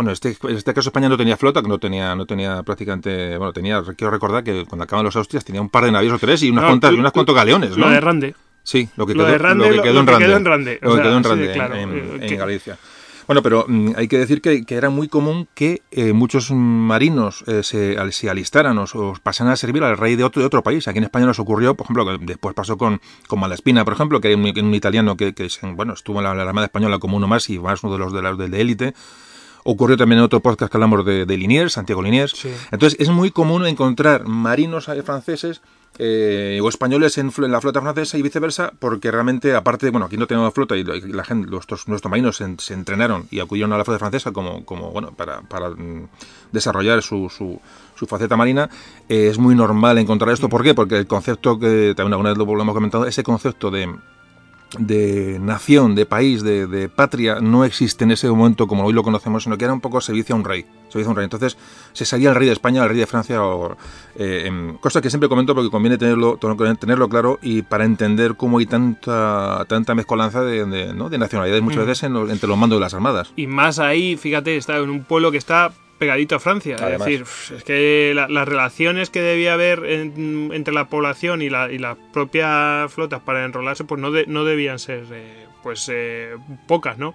bueno, 0.00 0.12
este, 0.12 0.34
en 0.44 0.56
este 0.56 0.72
caso 0.72 0.88
España 0.88 1.10
no 1.10 1.18
tenía 1.18 1.36
flota, 1.36 1.60
que 1.60 1.68
no 1.68 1.78
tenía, 1.78 2.14
no 2.14 2.24
tenía 2.24 2.62
prácticamente, 2.62 3.36
bueno, 3.36 3.52
tenía, 3.52 3.82
quiero 3.98 4.10
recordar 4.10 4.42
que 4.42 4.64
cuando 4.64 4.84
acaban 4.84 5.04
los 5.04 5.14
Austrias 5.14 5.44
tenía 5.44 5.60
un 5.60 5.68
par 5.68 5.84
de 5.84 5.92
navíos 5.92 6.14
o 6.14 6.18
tres 6.18 6.42
y 6.42 6.48
unas 6.48 6.64
cuantas, 6.64 6.92
y 6.94 6.94
unas 6.94 7.12
cuantos 7.12 7.34
galeones, 7.34 7.76
¿no? 7.76 7.84
Lo 7.84 7.92
de 7.92 8.00
Rande. 8.00 8.34
Sí, 8.62 8.88
lo 8.96 9.06
que 9.06 9.12
quedó, 9.12 9.28
lo, 9.28 9.36
Rande, 9.36 9.68
lo 9.68 9.74
que 9.74 9.82
quedó, 9.82 10.00
en, 10.00 10.06
Rande, 10.06 10.24
quedó 10.24 10.36
en 10.38 10.44
Rande. 10.46 10.78
Lo 10.80 10.96
que 10.96 11.02
quedó 11.02 11.16
en 11.18 11.24
Rande, 11.24 11.52
en, 11.52 12.22
eh, 12.22 12.36
Galicia. 12.36 12.78
Bueno, 13.26 13.42
pero 13.42 13.66
mm, 13.68 13.90
hay 13.94 14.08
que 14.08 14.16
decir 14.16 14.40
que, 14.40 14.64
que, 14.64 14.74
era 14.74 14.88
muy 14.88 15.08
común 15.08 15.46
que 15.52 15.82
eh, 15.90 16.14
muchos 16.14 16.50
marinos 16.50 17.44
eh, 17.46 17.62
se, 17.62 17.98
se, 18.12 18.30
alistaran 18.30 18.78
o, 18.78 18.84
o, 18.94 19.14
pasaran 19.22 19.52
a 19.52 19.56
servir 19.56 19.84
al 19.84 19.98
rey 19.98 20.16
de 20.16 20.24
otro, 20.24 20.40
de 20.40 20.46
otro 20.46 20.62
país. 20.62 20.88
Aquí 20.88 20.96
en 20.96 21.04
España 21.04 21.26
nos 21.26 21.38
ocurrió, 21.38 21.74
por 21.74 21.84
ejemplo, 21.84 22.06
que 22.06 22.24
después 22.24 22.54
pasó 22.54 22.78
con, 22.78 23.02
con 23.28 23.38
Malaspina, 23.38 23.84
por 23.84 23.92
ejemplo, 23.92 24.18
que 24.22 24.32
era 24.32 24.38
un, 24.38 24.46
un 24.46 24.74
italiano 24.74 25.14
que, 25.18 25.34
que, 25.34 25.48
bueno, 25.74 25.92
estuvo 25.92 26.20
en 26.20 26.24
la, 26.24 26.34
la, 26.34 26.44
Armada 26.44 26.68
Española 26.68 26.98
como 26.98 27.18
uno 27.18 27.28
más 27.28 27.50
y 27.50 27.58
más 27.58 27.84
uno 27.84 27.92
de 27.92 27.98
los 27.98 28.14
de, 28.14 28.22
los 28.22 28.38
de 28.38 28.60
élite. 28.60 28.94
Ocurrió 29.72 29.96
también 29.96 30.18
en 30.18 30.24
otro 30.24 30.40
podcast 30.40 30.68
que 30.68 30.76
hablamos 30.76 31.04
de, 31.04 31.24
de 31.26 31.36
Liniers, 31.36 31.74
Santiago 31.74 32.02
Liniers. 32.02 32.44
Entonces 32.72 32.98
es 32.98 33.08
muy 33.08 33.30
común 33.30 33.68
encontrar 33.68 34.26
marinos 34.26 34.86
franceses 35.04 35.62
eh, 35.96 36.58
o 36.60 36.68
españoles 36.68 37.18
en, 37.18 37.30
la 37.36 37.60
flota 37.60 37.80
francesa 37.80 38.18
y 38.18 38.22
viceversa, 38.22 38.72
porque 38.76 39.12
realmente, 39.12 39.54
aparte, 39.54 39.90
bueno, 39.90 40.06
aquí 40.06 40.16
no 40.16 40.26
tenemos 40.26 40.52
flota 40.52 40.76
y 40.76 40.82
la 40.82 41.22
gente, 41.22 41.48
nuestros, 41.48 41.86
nuestros 41.86 42.10
marinos 42.10 42.38
se, 42.38 42.74
entrenaron 42.74 43.28
y 43.30 43.38
acudieron 43.38 43.72
a 43.72 43.78
la 43.78 43.84
flota 43.84 44.00
francesa 44.00 44.32
como, 44.32 44.64
como 44.64 44.90
bueno, 44.90 45.12
para, 45.12 45.42
para 45.42 45.70
mm, 45.70 46.08
desarrollar 46.50 47.00
su, 47.00 47.28
su, 47.30 47.60
su, 47.94 48.08
faceta 48.08 48.36
marina, 48.36 48.68
eh, 49.08 49.28
es 49.28 49.38
muy 49.38 49.54
normal 49.54 49.98
encontrar 49.98 50.34
esto. 50.34 50.48
¿Por 50.48 50.64
qué? 50.64 50.74
Porque 50.74 50.98
el 50.98 51.06
concepto 51.06 51.60
que 51.60 51.94
también 51.96 52.14
alguna 52.14 52.30
vez 52.30 52.38
lo 52.38 52.60
hemos 52.60 52.74
comentado, 52.74 53.06
ese 53.06 53.22
concepto 53.22 53.70
de 53.70 53.88
de 54.78 55.38
nación, 55.40 55.94
de 55.94 56.06
país, 56.06 56.42
de, 56.42 56.88
patria, 56.88 57.40
no 57.40 57.64
existe 57.64 58.04
en 58.04 58.12
ese 58.12 58.28
momento 58.28 58.66
como 58.66 58.84
hoy 58.84 58.92
lo 58.92 59.02
conocemos, 59.02 59.42
sino 59.42 59.58
que 59.58 59.64
era 59.64 59.74
un 59.74 59.80
poco 59.80 60.00
servicio 60.00 60.34
a 60.34 60.38
un 60.38 60.44
rey. 60.44 60.64
Servicio 60.88 61.08
a 61.08 61.10
un 61.10 61.16
rey. 61.16 61.24
Entonces 61.24 61.56
se 61.92 62.04
salía 62.04 62.30
el 62.30 62.36
rey 62.36 62.46
de 62.46 62.52
España, 62.52 62.82
el 62.82 62.88
rey 62.88 62.98
de 62.98 63.06
Francia, 63.06 63.42
o, 63.42 63.76
eh, 64.16 64.76
cosa 64.80 65.00
que 65.00 65.10
siempre 65.10 65.28
comento 65.28 65.54
porque 65.54 65.70
conviene 65.70 65.98
tenerlo, 65.98 66.38
tenerlo 66.78 67.08
claro 67.08 67.38
y 67.42 67.62
para 67.62 67.84
entender 67.84 68.36
cómo 68.36 68.58
hay 68.58 68.66
tanta, 68.66 69.64
tanta 69.68 69.94
mezcolanza 69.94 70.42
de, 70.42 70.64
de, 70.66 70.94
¿no? 70.94 71.08
de 71.08 71.18
nacionalidades 71.18 71.62
muchas 71.62 71.84
mm. 71.84 71.86
veces 71.86 72.02
entre 72.04 72.48
los 72.48 72.58
mandos 72.58 72.78
de 72.78 72.80
las 72.80 72.94
armadas. 72.94 73.32
Y 73.36 73.46
más 73.46 73.78
ahí, 73.78 74.16
fíjate, 74.16 74.56
está 74.56 74.76
en 74.78 74.90
un 74.90 75.04
pueblo 75.04 75.30
que 75.30 75.38
está 75.38 75.72
pegadito 76.00 76.34
a 76.34 76.40
Francia. 76.40 76.76
Además. 76.80 77.06
Es 77.06 77.20
decir, 77.20 77.56
es 77.58 77.62
que 77.64 78.12
la- 78.16 78.26
las 78.28 78.48
relaciones 78.48 79.10
que 79.10 79.20
debía 79.22 79.52
haber 79.54 79.84
en- 79.84 80.50
entre 80.52 80.74
la 80.74 80.86
población 80.88 81.42
y, 81.42 81.48
la, 81.50 81.70
y 81.70 81.78
las 81.78 81.96
propias 82.12 82.92
flotas 82.92 83.20
para 83.20 83.44
enrolarse, 83.44 83.84
pues 83.84 84.00
no, 84.00 84.10
de- 84.10 84.26
no 84.26 84.44
debían 84.44 84.78
ser 84.80 85.04
eh, 85.12 85.46
pues 85.62 85.88
eh, 85.92 86.36
pocas, 86.66 86.98
¿no? 86.98 87.14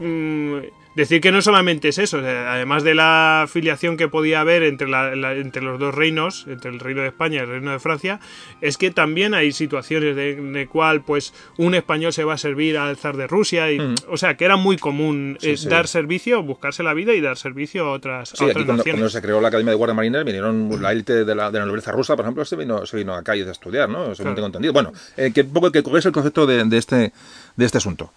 Mm, 0.00 0.58
decir 1.02 1.20
que 1.20 1.32
no 1.32 1.40
solamente 1.42 1.88
es 1.88 1.98
eso, 1.98 2.18
además 2.18 2.82
de 2.82 2.94
la 2.94 3.42
afiliación 3.42 3.96
que 3.96 4.08
podía 4.08 4.40
haber 4.40 4.62
entre, 4.62 4.88
la- 4.88 5.14
la- 5.16 5.32
entre 5.34 5.62
los 5.62 5.78
dos 5.78 5.94
reinos, 5.94 6.44
entre 6.48 6.70
el 6.70 6.80
reino 6.80 7.02
de 7.02 7.08
España 7.08 7.36
y 7.36 7.38
el 7.38 7.48
reino 7.48 7.70
de 7.70 7.78
Francia, 7.78 8.20
es 8.60 8.76
que 8.76 8.90
también 8.90 9.32
hay 9.34 9.52
situaciones 9.52 10.16
de, 10.16 10.34
de 10.36 10.66
cual 10.66 11.02
pues 11.02 11.32
un 11.56 11.74
español 11.74 12.12
se 12.12 12.24
va 12.24 12.34
a 12.34 12.38
servir 12.38 12.76
al 12.78 12.96
zar 12.96 13.16
de 13.16 13.26
Rusia, 13.26 13.70
y, 13.72 13.78
Mm. 13.78 13.94
o 14.08 14.16
sea 14.16 14.36
que 14.36 14.44
era 14.44 14.56
muy 14.56 14.76
común 14.76 15.38
Sí, 15.40 15.50
eh, 15.50 15.56
sí. 15.56 15.68
dar 15.68 15.86
servicio, 15.88 16.42
buscarse 16.42 16.82
la 16.82 16.94
vida 16.94 17.14
y 17.14 17.20
dar 17.20 17.36
servicio 17.36 17.86
a 17.86 17.92
otras, 17.92 18.32
a 18.32 18.36
Sí, 18.36 18.44
aquí 18.44 18.50
otras 18.50 18.64
cuando, 18.66 18.80
naciones. 18.80 19.00
cuando 19.00 19.10
se 19.10 19.22
creó 19.22 19.40
la 19.40 19.48
Academia 19.48 19.70
de 19.70 19.76
Guardia 19.76 19.94
Marina 19.94 20.22
vinieron 20.24 20.68
la 20.82 20.92
élite 20.92 21.24
de 21.24 21.34
la, 21.34 21.50
de 21.50 21.58
la 21.60 21.66
nobleza 21.66 21.92
rusa, 21.92 22.16
por 22.16 22.24
ejemplo, 22.24 22.44
se 22.44 22.56
vino, 22.56 22.84
se 22.86 22.96
vino 22.96 23.14
a 23.14 23.22
Cádiz 23.22 23.46
a 23.46 23.52
estudiar, 23.52 23.88
¿no? 23.88 24.14
Según 24.14 24.16
Claro. 24.16 24.34
tengo 24.34 24.46
entendido. 24.46 24.72
Bueno, 24.72 24.92
eh, 25.16 25.30
que 25.32 25.42
un 25.42 25.52
poco 25.52 25.70
que 25.72 25.82
coges 25.82 26.04
el 26.06 26.12
concepto 26.12 26.46
de, 26.46 26.64
de 26.64 26.76
este, 26.78 27.12
de 27.56 27.64
este 27.64 27.78
asunto. 27.78 28.12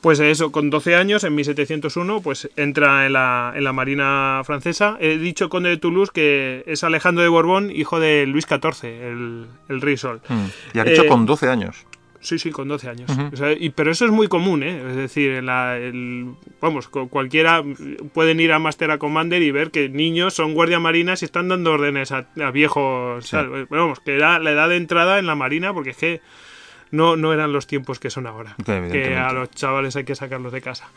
Pues 0.00 0.20
eso, 0.20 0.52
con 0.52 0.70
12 0.70 0.94
años, 0.94 1.24
en 1.24 1.34
1701, 1.34 2.20
pues 2.20 2.48
entra 2.56 3.06
en 3.06 3.14
la, 3.14 3.52
en 3.56 3.64
la 3.64 3.72
Marina 3.72 4.42
francesa. 4.44 4.96
He 5.00 5.18
dicho 5.18 5.48
conde 5.48 5.70
de 5.70 5.76
Toulouse 5.76 6.12
que 6.12 6.62
es 6.66 6.84
Alejandro 6.84 7.22
de 7.24 7.28
Borbón, 7.28 7.70
hijo 7.72 7.98
de 7.98 8.24
Luis 8.26 8.46
XIV, 8.46 8.84
el, 8.84 9.46
el 9.68 9.80
rey 9.80 9.96
Sol. 9.96 10.20
Y 10.72 10.78
has 10.78 10.84
dicho 10.86 11.02
Eh, 11.02 11.06
con 11.08 11.26
12 11.26 11.48
años. 11.48 11.84
Sí, 12.20 12.38
sí, 12.38 12.50
con 12.50 12.66
12 12.68 12.88
años. 12.88 13.10
Ujú. 13.10 13.30
O 13.32 13.36
sea, 13.36 13.52
y, 13.52 13.70
pero 13.70 13.90
eso 13.92 14.04
es 14.04 14.10
muy 14.10 14.26
común, 14.28 14.62
¿eh? 14.64 14.82
Es 14.90 14.96
decir, 14.96 15.30
en 15.32 15.46
la, 15.46 15.76
el- 15.78 16.30
vamos, 16.60 16.88
cu- 16.88 17.08
cualquiera 17.08 17.62
pueden 18.12 18.40
ir 18.40 18.52
a 18.52 18.58
Master 18.58 18.90
a 18.90 18.98
Commander 18.98 19.40
y 19.42 19.50
ver 19.52 19.70
que 19.70 19.88
niños 19.88 20.34
son 20.34 20.52
guardia 20.54 20.80
marinas 20.80 21.22
y 21.22 21.24
están 21.26 21.46
dando 21.48 21.72
órdenes 21.72 22.10
a, 22.12 22.26
a 22.40 22.50
viejos. 22.50 23.24
Sí. 23.24 23.30
tal. 23.32 23.66
Pero 23.68 23.82
vamos, 23.82 24.00
que 24.00 24.14
era 24.16 24.38
la 24.40 24.50
edad 24.50 24.68
de 24.68 24.76
entrada 24.76 25.18
en 25.20 25.26
la 25.26 25.36
marina 25.36 25.72
porque 25.72 25.90
es 25.90 25.96
que 25.96 26.20
no, 26.90 27.16
no 27.16 27.32
eran 27.32 27.52
los 27.52 27.66
tiempos 27.66 27.98
que 27.98 28.10
son 28.10 28.26
ahora. 28.26 28.54
Que 28.64 29.16
a 29.16 29.32
los 29.32 29.50
chavales 29.50 29.96
hay 29.96 30.04
que 30.04 30.14
sacarlos 30.14 30.52
de 30.52 30.60
casa. 30.62 30.88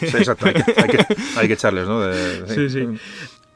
Sí, 0.00 0.06
exacto. 0.06 0.46
Hay 0.46 0.54
que, 0.54 0.62
hay 0.76 0.88
que- 0.88 1.06
hay 1.36 1.46
que 1.48 1.54
echarles, 1.54 1.86
¿no? 1.86 2.00
De- 2.00 2.46
Sí, 2.54 2.70
sí. 2.70 2.86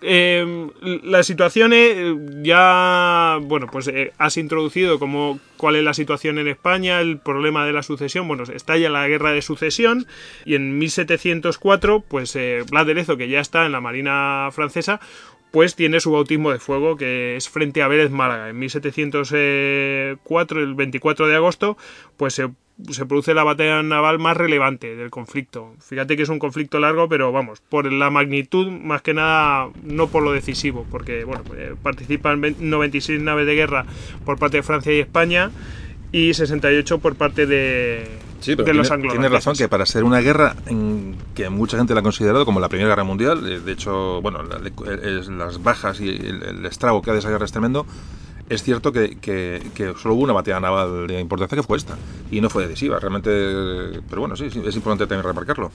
Eh, 0.04 0.66
la 1.04 1.22
situación 1.22 1.70
eh, 1.72 2.16
ya, 2.42 3.38
bueno, 3.40 3.68
pues 3.70 3.86
eh, 3.86 4.12
has 4.18 4.36
introducido 4.36 4.98
como 4.98 5.38
cuál 5.56 5.76
es 5.76 5.84
la 5.84 5.94
situación 5.94 6.38
en 6.38 6.48
España, 6.48 7.00
el 7.00 7.18
problema 7.18 7.64
de 7.64 7.72
la 7.72 7.84
sucesión, 7.84 8.26
bueno, 8.26 8.42
estalla 8.52 8.90
la 8.90 9.06
guerra 9.06 9.30
de 9.30 9.42
sucesión 9.42 10.08
y 10.44 10.56
en 10.56 10.76
1704, 10.78 12.00
pues 12.00 12.34
eh, 12.34 12.64
Blas 12.68 12.84
de 12.86 12.94
Lezo, 12.94 13.16
que 13.16 13.28
ya 13.28 13.38
está 13.38 13.64
en 13.64 13.70
la 13.70 13.80
Marina 13.80 14.48
francesa, 14.50 14.98
pues 15.52 15.76
tiene 15.76 16.00
su 16.00 16.10
bautismo 16.10 16.50
de 16.50 16.58
fuego, 16.58 16.96
que 16.96 17.36
es 17.36 17.48
frente 17.48 17.82
a 17.82 17.88
Vélez 17.88 18.10
Málaga. 18.10 18.48
En 18.48 18.58
1704, 18.58 20.60
el 20.60 20.74
24 20.74 21.28
de 21.28 21.36
agosto, 21.36 21.76
pues 22.16 22.34
se, 22.34 22.48
produce 23.06 23.34
la 23.34 23.44
batalla 23.44 23.82
naval 23.82 24.18
más 24.18 24.36
relevante 24.36 24.96
del 24.96 25.10
conflicto. 25.10 25.74
Fíjate 25.78 26.16
que 26.16 26.22
es 26.22 26.30
un 26.30 26.38
conflicto 26.38 26.80
largo, 26.80 27.06
pero 27.08 27.32
vamos, 27.32 27.60
por 27.60 27.92
la 27.92 28.08
magnitud, 28.08 28.68
más 28.68 29.02
que 29.02 29.12
nada, 29.12 29.68
no 29.84 30.08
por 30.08 30.22
lo 30.22 30.32
decisivo, 30.32 30.86
porque 30.90 31.24
bueno, 31.24 31.44
eh, 31.54 31.74
participan 31.82 32.40
20 32.40 32.64
96 32.64 33.20
naves 33.20 33.46
de 33.46 33.54
guerra 33.54 33.84
por 34.24 34.38
parte 34.38 34.56
de 34.56 34.62
Francia 34.62 34.92
y 34.92 35.00
España 35.00 35.50
y 36.12 36.34
68 36.34 36.98
por 36.98 37.14
parte 37.16 37.46
de, 37.46 38.06
Sí, 38.40 38.54
pero 38.56 38.66
de 38.66 38.74
los 38.74 38.88
tiene- 38.88 38.94
anglo 39.02 39.12
tienes 39.12 39.30
razón 39.32 39.54
que 39.56 39.68
para 39.68 39.86
ser 39.86 40.04
una 40.04 40.20
guerra 40.20 40.54
en 40.66 41.16
que 41.34 41.48
mucha 41.48 41.78
gente 41.78 41.94
la 41.94 42.00
ha 42.00 42.02
considerado 42.02 42.44
como 42.44 42.60
la 42.60 42.68
Primera 42.68 42.90
Guerra 42.90 43.04
Mundial, 43.04 43.46
eh, 43.50 43.60
de 43.60 43.72
hecho, 43.72 44.20
bueno, 44.20 44.42
la- 44.42 44.58
es- 45.18 45.28
las 45.28 45.62
bajas 45.62 46.00
y 46.00 46.08
el, 46.10 46.42
el 46.42 46.66
estrago 46.66 47.00
que 47.02 47.10
ha 47.10 47.12
de 47.14 47.20
esa 47.20 47.30
guerra 47.30 47.44
es 47.46 47.52
tremendo, 47.52 47.86
es 48.50 48.62
cierto 48.62 48.92
que, 48.92 49.16
que- 49.18 49.62
que 49.74 49.94
solo 49.96 50.14
hubo 50.14 50.24
una 50.24 50.34
batalla 50.34 50.60
naval 50.60 51.06
de 51.06 51.20
importancia 51.20 51.56
que 51.56 51.62
fue 51.62 51.78
esta, 51.78 51.96
y 52.30 52.40
no 52.42 52.50
fue 52.50 52.66
decisiva, 52.66 52.98
realmente, 52.98 53.30
pero 54.10 54.20
bueno, 54.22 54.36
sí, 54.36 54.50
sí, 54.50 54.60
es 54.66 54.76
importante 54.76 55.06
también 55.06 55.24
remarcarlo. 55.26 55.70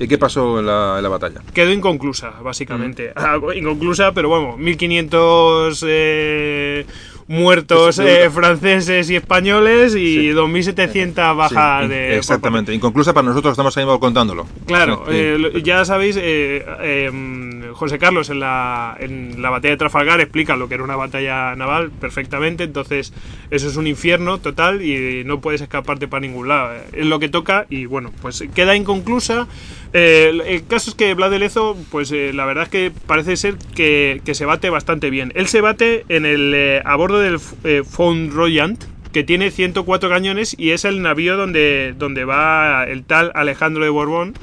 ¿Y 0.00 0.08
qué 0.08 0.16
pasó 0.16 0.60
en 0.60 0.66
la, 0.66 0.94
en 0.96 1.02
la 1.02 1.08
batalla? 1.10 1.42
quedó 1.52 1.70
inconclusa, 1.72 2.30
básicamente. 2.42 3.12
Ah, 3.16 3.38
inconclusa, 3.54 4.12
pero 4.12 4.30
bueno, 4.30 4.56
1500 4.56 5.84
eh, 5.86 6.86
muertos 7.28 7.98
eh, 7.98 8.28
franceses 8.30 9.08
y 9.10 9.16
españoles 9.16 9.94
y 9.94 10.12
Sí. 10.22 10.28
2700 10.30 11.36
bajas 11.36 11.84
Sí, 11.84 11.88
de... 11.88 12.16
Exactamente, 12.16 12.74
inconclusa 12.74 13.12
para 13.12 13.26
nosotros, 13.28 13.52
estamos 13.52 13.76
ahí 13.76 13.84
contándolo. 14.00 14.46
Claro, 14.66 15.04
Sí, 15.08 15.12
eh, 15.14 15.62
ya 15.64 15.84
sabéis, 15.84 16.16
eh, 16.16 16.64
eh, 16.80 17.70
José 17.74 17.98
Carlos 17.98 18.28
en 18.30 18.40
la, 18.40 18.96
en 19.00 19.40
la 19.40 19.50
batalla 19.50 19.72
de 19.72 19.76
Trafalgar 19.78 20.20
explica 20.20 20.56
lo 20.56 20.68
que 20.68 20.74
era 20.74 20.84
una 20.84 20.96
batalla 20.96 21.54
naval 21.56 21.90
perfectamente, 21.90 22.64
entonces 22.64 23.12
eso 23.50 23.68
es 23.68 23.76
un 23.76 23.86
infierno 23.86 24.38
total 24.38 24.82
y 24.82 25.24
no 25.24 25.40
puedes 25.40 25.60
escaparte 25.60 26.08
para 26.08 26.20
ningún 26.20 26.48
lado. 26.48 26.72
Es 26.92 27.06
lo 27.06 27.18
que 27.18 27.28
toca 27.28 27.66
y 27.70 27.86
bueno, 27.86 28.12
pues 28.20 28.44
queda 28.54 28.76
inconclusa. 28.76 29.46
Eh, 29.94 30.32
el- 30.46 30.66
caso 30.66 30.90
es 30.90 30.96
que 30.96 31.12
Blas 31.14 31.30
de 31.30 31.38
Lezo, 31.38 31.76
pues 31.90 32.10
eh, 32.12 32.32
la 32.32 32.44
verdad 32.46 32.64
es 32.64 32.70
que 32.70 32.92
parece 33.06 33.36
ser 33.36 33.56
que, 33.74 34.22
que 34.24 34.34
se 34.34 34.44
bate 34.46 34.70
bastante 34.70 35.10
bien. 35.10 35.32
Él 35.34 35.46
se 35.48 35.60
bate 35.60 36.04
en 36.08 36.24
el, 36.24 36.52
eh, 36.54 36.82
a 36.84 36.96
bordo 36.96 37.18
del 37.20 37.38
eh, 37.64 37.82
Foudroyant, 37.88 38.82
que 39.12 39.22
tiene 39.24 39.50
104 39.50 40.08
cañones 40.08 40.54
y 40.58 40.70
es 40.70 40.84
el 40.86 41.02
navío 41.02 41.36
donde, 41.36 41.94
donde 41.98 42.24
va 42.24 42.84
el 42.84 43.04
tal 43.04 43.30
Alejandro 43.34 43.84
de 43.84 43.90
Borbón, 43.90 44.34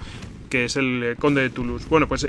que 0.51 0.65
es 0.65 0.75
el 0.75 1.01
eh, 1.03 1.15
conde 1.17 1.41
de 1.41 1.49
Toulouse. 1.49 1.87
Bueno, 1.89 2.07
pues 2.07 2.27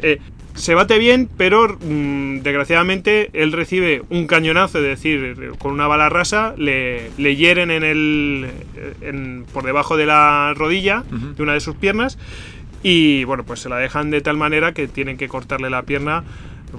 se 0.55 0.75
bate 0.75 0.99
bien, 0.99 1.29
pero 1.37 1.69
mm, 1.81 2.39
desgraciadamente 2.41 3.31
él 3.35 3.53
recibe 3.53 4.03
un 4.11 4.27
cañonazo, 4.27 4.79
es 4.79 4.85
decir, 4.85 5.53
con 5.59 5.73
una 5.73 5.87
bala 5.87 6.09
rasa, 6.09 6.55
le, 6.57 7.11
le 7.19 7.37
hieren 7.37 7.71
en 7.71 7.83
el, 7.85 8.47
en- 9.03 9.45
por 9.53 9.65
debajo 9.65 9.97
de 9.99 10.07
la 10.07 10.53
rodilla 10.57 11.05
Ujú. 11.15 11.35
de 11.35 11.43
una 11.43 11.53
de 11.53 11.61
sus 11.61 11.77
piernas 11.77 12.19
y 12.83 13.25
bueno, 13.25 13.45
pues 13.45 13.61
se 13.61 13.69
la 13.69 13.77
dejan 13.77 14.11
de 14.11 14.21
tal 14.21 14.37
manera 14.37 14.73
que 14.73 14.89
tienen 14.89 15.17
que 15.17 15.29
cortarle 15.29 15.71
la 15.71 15.83
pierna. 15.83 16.25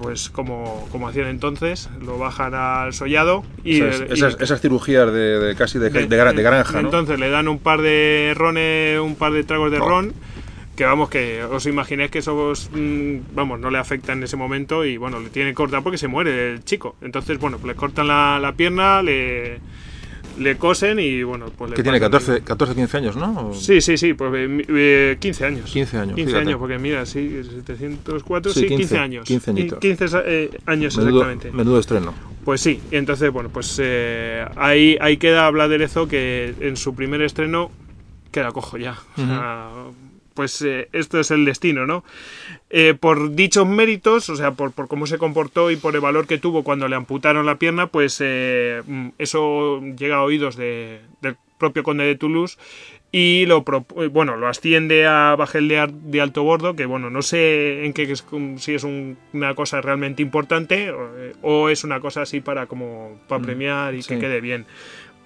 Pues 0.02 0.30
como, 0.30 0.88
como 0.90 1.10
hacían 1.10 1.28
entonces, 1.28 1.90
lo 2.02 2.18
bajan 2.18 2.54
al 2.56 2.94
sollado 2.94 3.44
y, 3.62 3.82
esas, 3.82 4.00
y- 4.10 4.14
esas- 4.14 4.38
esas 4.40 4.62
cirugías 4.62 5.12
de, 5.12 5.38
de 5.38 5.54
casi 5.58 5.80
de, 5.80 5.90
de, 5.90 6.08
gra- 6.08 6.34
de 6.34 6.42
granja, 6.44 6.74
¿no? 6.82 6.88
entonces 6.88 7.20
le 7.20 7.30
dan 7.30 7.50
un 7.50 7.60
par 7.60 7.82
de 7.82 8.32
rones, 8.38 9.02
un 9.02 9.16
par 9.18 9.34
de 9.34 9.44
tragos 9.44 9.70
de 9.70 9.80
Oh. 9.80 9.90
ron. 9.90 10.14
Que 10.78 10.86
vamos, 10.86 11.10
que 11.10 11.44
os 11.44 11.66
imagináis 11.66 12.10
que 12.10 12.20
eso 12.20 12.54
mm, 12.72 13.18
vamos, 13.36 13.60
no 13.60 13.70
le 13.70 13.78
afecta 13.80 14.14
en 14.14 14.24
ese 14.24 14.38
momento 14.38 14.86
y 14.86 14.96
bueno, 14.96 15.20
le 15.20 15.30
tienen 15.30 15.52
que 15.52 15.56
cortar 15.58 15.84
porque 15.84 15.98
se 15.98 16.08
muere 16.08 16.54
el 16.54 16.64
chico. 16.64 16.96
Entonces, 17.02 17.38
bueno, 17.38 17.58
pues 17.58 17.68
le 17.68 17.76
cortan 17.76 18.08
la, 18.08 18.40
la 18.42 18.54
pierna, 18.54 19.04
le, 19.04 19.60
le 20.38 20.58
cosen 20.58 21.00
y 21.00 21.24
bueno, 21.24 21.46
pues 21.58 21.72
le 21.72 21.76
que 21.76 21.84
tiene 21.84 22.00
pasan 22.00 22.12
14, 22.12 22.42
14, 22.44 22.76
15 22.76 22.98
años, 22.98 23.16
¿no? 23.16 23.50
O- 23.50 23.54
Sí, 23.54 23.82
sí, 23.82 23.98
sí, 23.98 24.14
pues 24.14 24.32
eh, 24.36 24.48
mi- 24.48 24.64
eh, 24.68 25.18
15 25.20 25.46
años. 25.46 25.70
15 25.72 25.98
años, 25.98 26.16
15 26.16 26.32
fíjate. 26.32 26.48
años, 26.48 26.60
porque 26.60 26.78
mira, 26.78 27.06
sí, 27.06 27.42
704, 27.44 28.52
Sí, 28.54 28.62
sí, 28.62 28.68
15, 28.68 28.78
15 28.84 28.98
años. 28.98 29.26
15 29.28 29.52
añitos. 29.52 29.80
15 29.80 30.06
eh, 30.26 30.50
años 30.66 30.98
menudo, 30.98 31.22
exactamente. 31.22 31.52
menudo 31.52 31.80
estreno. 31.80 32.14
Pues 32.46 32.62
sí, 32.62 32.80
entonces, 32.92 33.32
bueno, 33.32 33.50
pues 33.50 33.80
eh, 33.82 34.46
ahí, 34.56 34.98
ahí 35.00 35.18
queda 35.18 35.50
Blas 35.52 35.70
de 35.70 35.78
Lezo 35.78 36.08
que 36.08 36.54
en 36.60 36.76
su 36.76 36.96
primer 36.96 37.22
estreno 37.22 37.70
queda 38.32 38.52
cojo 38.52 38.78
ya. 38.78 38.98
O 39.18 39.22
sea, 39.22 39.70
pues 40.34 40.62
eh, 40.62 40.88
esto 40.94 41.20
es 41.20 41.32
el 41.32 41.46
destino, 41.46 41.86
¿no? 41.86 42.04
Eh, 42.70 42.94
por 43.00 43.36
dichos 43.36 43.68
méritos, 43.68 44.30
o 44.30 44.36
sea, 44.36 44.52
por, 44.52 44.72
por 44.72 44.88
cómo 44.88 45.06
se 45.08 45.18
comportó 45.18 45.72
y 45.72 45.76
por 45.76 45.94
el 45.96 46.02
valor 46.02 46.28
que 46.28 46.38
tuvo 46.38 46.64
cuando 46.64 46.88
le 46.88 46.96
amputaron 46.96 47.46
la 47.46 47.56
pierna, 47.60 47.88
pues 47.88 48.18
eh, 48.22 48.82
mm, 48.86 49.10
eso 49.18 49.82
llega 49.98 50.18
a 50.18 50.24
oídos 50.24 50.56
de- 50.56 51.02
del 51.22 51.36
propio 51.58 51.84
conde 51.84 52.06
de 52.06 52.16
Toulouse 52.16 52.58
y 53.12 53.46
lo 53.46 53.64
eh, 53.98 54.08
bueno 54.08 54.36
lo 54.38 54.48
asciende 54.48 55.06
a 55.06 55.36
bajel 55.38 55.68
de, 55.68 55.88
de 55.92 56.22
alto 56.22 56.42
bordo 56.44 56.76
que 56.78 56.86
bueno 56.88 57.10
no 57.12 57.22
sé 57.22 57.86
en 57.86 57.92
qué 57.94 58.04
es- 58.04 58.26
si 58.58 58.74
es 58.74 58.84
un- 58.86 59.18
una 59.34 59.54
cosa 59.54 59.80
realmente 59.82 60.24
importante 60.24 60.90
o, 60.92 61.10
eh, 61.20 61.34
o 61.44 61.70
es 61.70 61.84
una 61.84 62.00
cosa 62.00 62.22
así 62.24 62.40
para 62.42 62.66
como 62.68 63.20
para 63.28 63.42
premiar 63.44 63.94
y 63.94 64.02
sí. 64.02 64.10
que 64.16 64.20
quede 64.22 64.42
bien 64.42 64.66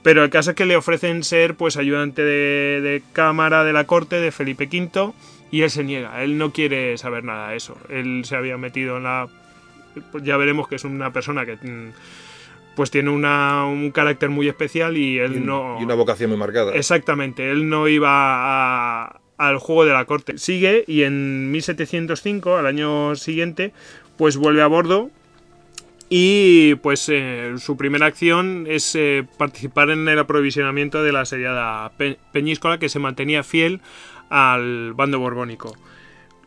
pero 0.06 0.24
el 0.24 0.30
caso 0.30 0.52
es 0.52 0.56
que 0.56 0.66
le 0.66 0.78
ofrecen 0.78 1.24
ser 1.26 1.56
pues 1.56 1.76
ayudante 1.76 2.22
de, 2.24 2.80
de 2.82 3.04
cámara 3.12 3.66
de 3.66 3.74
la 3.74 3.84
corte 3.86 4.22
de 4.22 4.32
Felipe 4.32 4.70
V 4.72 5.12
y 5.52 5.64
él 5.64 5.70
se 5.70 5.84
niega 5.84 6.24
él 6.24 6.38
no 6.38 6.54
quiere 6.54 6.98
saber 6.98 7.24
nada 7.26 7.50
de 7.50 7.58
eso 7.58 7.76
él 7.90 8.24
se 8.24 8.38
había 8.38 8.58
metido 8.58 8.96
en 8.98 9.04
la 9.04 9.28
pues 10.12 10.24
ya 10.24 10.38
veremos 10.38 10.68
que 10.70 10.76
es 10.76 10.84
una 10.86 11.12
persona 11.12 11.46
que 11.46 11.56
mm, 11.56 11.92
pues 12.76 12.92
tiene 12.92 13.10
una, 13.10 13.66
un 13.66 13.90
carácter 13.92 14.30
muy 14.30 14.48
especial 14.50 14.98
y 14.98 15.18
él 15.20 15.34
Y, 15.34 15.38
un- 15.38 15.46
no 15.46 15.78
y 15.80 15.84
una 15.86 15.96
vocación 15.96 16.30
muy 16.30 16.38
marcada. 16.38 16.74
Exactamente, 16.74 17.50
él 17.50 17.70
no 17.70 17.88
iba 17.88 18.10
a- 19.06 19.22
al 19.38 19.58
juego 19.60 19.86
de 19.86 19.94
la 19.94 20.04
corte. 20.06 20.38
Sigue 20.38 20.84
y 20.88 21.04
en 21.04 21.52
1705, 21.52 22.58
al 22.58 22.66
año 22.68 23.16
siguiente, 23.16 23.72
pues 24.18 24.36
vuelve 24.38 24.62
a 24.62 24.68
bordo 24.68 25.10
y 26.10 26.76
pues 26.76 27.10
eh, 27.10 27.54
su 27.58 27.78
primera 27.78 28.06
acción 28.06 28.66
es 28.68 28.96
eh, 28.96 29.26
participar 29.38 29.90
en 29.90 30.08
el 30.08 30.20
aprovisionamiento 30.20 31.04
de 31.04 31.12
la 31.12 31.22
asediada 31.22 31.90
Pe- 31.98 32.20
Peñíscola 32.32 32.78
que 32.78 32.90
se 32.90 33.00
mantenía 33.00 33.44
fiel 33.44 33.82
al 34.30 34.94
bando 34.94 35.20
borbónico. 35.20 35.76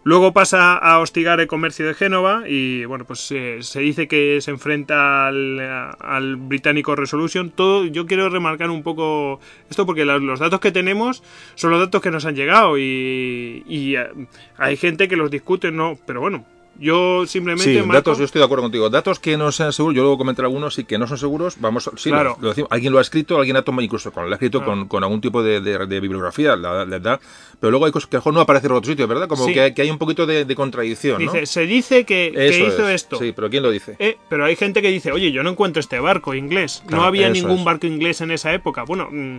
Luego 0.05 0.33
pasa 0.33 0.77
a 0.79 1.01
hostigar 1.01 1.39
el 1.41 1.49
comercio 1.49 1.87
de 1.87 1.93
Génova 1.93 2.45
y 2.49 2.85
bueno, 2.87 3.05
pues 3.05 3.31
eh, 3.33 3.59
se 3.61 3.81
dice 3.81 4.09
que 4.09 4.41
se 4.41 4.53
enfrenta 4.53 5.27
al, 5.27 6.37
británico 6.37 6.97
Resolution. 6.97 7.51
Todo, 7.51 7.85
yo 7.85 8.07
quiero 8.07 8.31
remarcar 8.31 8.71
un 8.71 8.83
poco 8.83 9.39
esto 9.69 9.85
porque 9.85 10.07
los 10.07 10.41
datos 10.41 10.61
que 10.61 10.73
tenemos 10.73 11.23
son 11.57 11.73
los 11.73 11.81
datos 11.81 12.01
que 12.01 12.11
nos 12.11 12.25
han 12.25 12.37
llegado 12.37 12.79
y, 12.79 13.65
y, 13.67 13.97
eh, 13.97 14.09
hay 14.57 14.77
gente 14.79 15.09
que 15.09 15.17
los 15.17 15.31
discute, 15.31 15.73
no, 15.73 15.99
pero 16.07 16.21
bueno, 16.21 16.47
yo 16.79 17.27
simplemente 17.27 17.65
Sí, 17.73 17.79
marco- 17.79 17.93
datos, 17.95 18.19
yo 18.19 18.25
estoy 18.25 18.39
de 18.41 18.45
acuerdo 18.45 18.63
contigo. 18.63 18.89
Datos 18.91 19.19
que 19.19 19.37
no 19.37 19.51
sean 19.53 19.73
seguros, 19.73 19.97
yo 19.97 20.03
luego 20.03 20.19
comentaré 20.19 20.47
algunos 20.47 20.79
y 20.79 20.85
que 20.85 20.97
no 20.99 21.07
son 21.07 21.19
seguros, 21.19 21.57
vamos, 21.61 21.91
sí, 21.97 22.11
Claro. 22.11 22.37
lo, 22.39 22.43
lo 22.43 22.49
decimos. 22.51 22.71
alguien 22.73 22.93
lo 22.93 22.99
ha 22.99 23.03
escrito, 23.03 23.39
alguien 23.39 23.57
ha 23.57 23.63
tomado 23.63 23.83
incluso 23.83 24.13
con, 24.13 24.25
lo 24.25 24.31
ha 24.31 24.35
escrito 24.35 24.59
Claro. 24.61 24.73
con, 24.81 24.89
con 24.89 25.03
algún 25.05 25.21
tipo 25.21 25.43
de, 25.43 25.61
de- 25.61 25.87
de 25.87 26.01
bibliografía, 26.01 26.57
la, 26.57 26.85
da, 26.87 27.21
pero 27.61 27.71
luego 27.71 27.87
hay 27.87 27.93
cosas 27.93 28.09
que 28.09 28.17
a 28.17 28.19
lo 28.19 28.21
mejor 28.21 28.35
no 28.35 28.41
aparecen 28.41 28.71
en 28.71 28.77
otro 28.77 28.91
sitio, 28.91 29.07
¿verdad? 29.09 29.27
Como 29.29 29.45
Sí. 29.47 29.53
que, 29.55 29.61
hay- 29.61 29.75
que 29.75 29.83
hay 29.83 29.91
un 29.91 29.99
poquito 29.99 30.25
de, 30.27 30.45
de 30.45 30.55
contradicción, 30.55 31.25
¿no? 31.25 31.33
dice, 31.33 31.47
se 31.47 31.63
dice 31.67 32.05
que, 32.05 32.29
hizo 32.69 32.89
es. 32.89 32.95
esto. 33.03 33.19
Sí, 33.19 33.33
pero 33.35 33.51
¿quién 33.51 33.63
lo 33.63 33.71
dice? 33.71 33.97
Eh, 33.99 34.17
pero 34.29 34.45
hay 34.45 34.55
gente 34.57 34.81
que 34.81 34.89
dice, 34.89 35.11
oye, 35.13 35.33
yo 35.33 35.43
no 35.43 35.51
encuentro 35.51 35.81
este 35.81 35.99
barco 36.01 36.35
inglés. 36.35 36.83
Claro, 36.87 37.03
no 37.03 37.09
había 37.09 37.29
ningún 37.31 37.59
es. 37.59 37.65
barco 37.65 37.87
inglés 37.87 38.21
en 38.21 38.31
esa 38.31 38.53
época. 38.55 38.85
Bueno, 38.85 39.09
mm, 39.11 39.39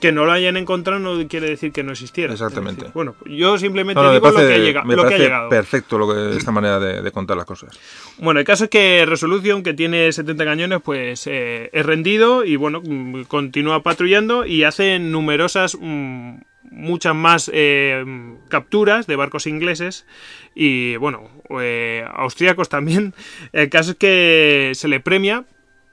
que 0.00 0.12
no 0.12 0.24
lo 0.24 0.32
hayan 0.32 0.56
encontrado 0.56 0.98
no 1.00 1.28
quiere 1.28 1.48
decir 1.48 1.72
que 1.72 1.82
no 1.82 1.92
existiera. 1.92 2.32
Exactamente. 2.32 2.80
Decir, 2.82 2.94
bueno, 2.94 3.14
yo 3.26 3.58
simplemente 3.58 4.00
No, 4.00 4.06
no, 4.06 4.08
me 4.12 4.14
digo 4.20 4.30
lo 4.30 4.38
que, 4.48 4.58
llega- 4.60 4.84
me 4.84 4.96
lo 4.96 5.06
que 5.06 5.14
ha 5.14 5.18
llegado. 5.18 5.48
perfecto 5.48 5.98
lo 5.98 6.12
que, 6.12 6.36
esta 6.36 6.50
manera 6.52 6.78
de, 6.80 7.02
de 7.02 7.10
contar 7.12 7.36
las 7.36 7.46
cosas. 7.46 7.78
Bueno, 8.18 8.40
el 8.40 8.46
caso 8.46 8.64
es 8.64 8.70
que 8.70 9.04
Resolution, 9.06 9.62
que 9.62 9.74
tiene 9.74 10.10
70 10.12 10.44
cañones, 10.44 10.80
pues 10.84 11.26
eh, 11.26 11.70
es 11.72 11.86
rendido 11.86 12.44
y 12.44 12.56
bueno, 12.56 12.82
continúa 13.28 13.82
patrullando 13.82 14.44
y 14.46 14.64
hace 14.64 14.98
numerosas, 14.98 15.76
mm, 15.80 16.36
muchas 16.70 17.14
más 17.14 17.50
eh, 17.52 18.04
capturas 18.48 19.06
de 19.06 19.16
barcos 19.16 19.46
ingleses 19.46 20.06
y 20.54 20.96
bueno, 20.96 21.28
eh, 21.60 22.04
austríacos 22.14 22.68
también. 22.68 23.14
El 23.52 23.68
caso 23.68 23.90
es 23.92 23.96
que 23.96 24.72
se 24.74 24.88
le 24.88 25.00
premia 25.00 25.44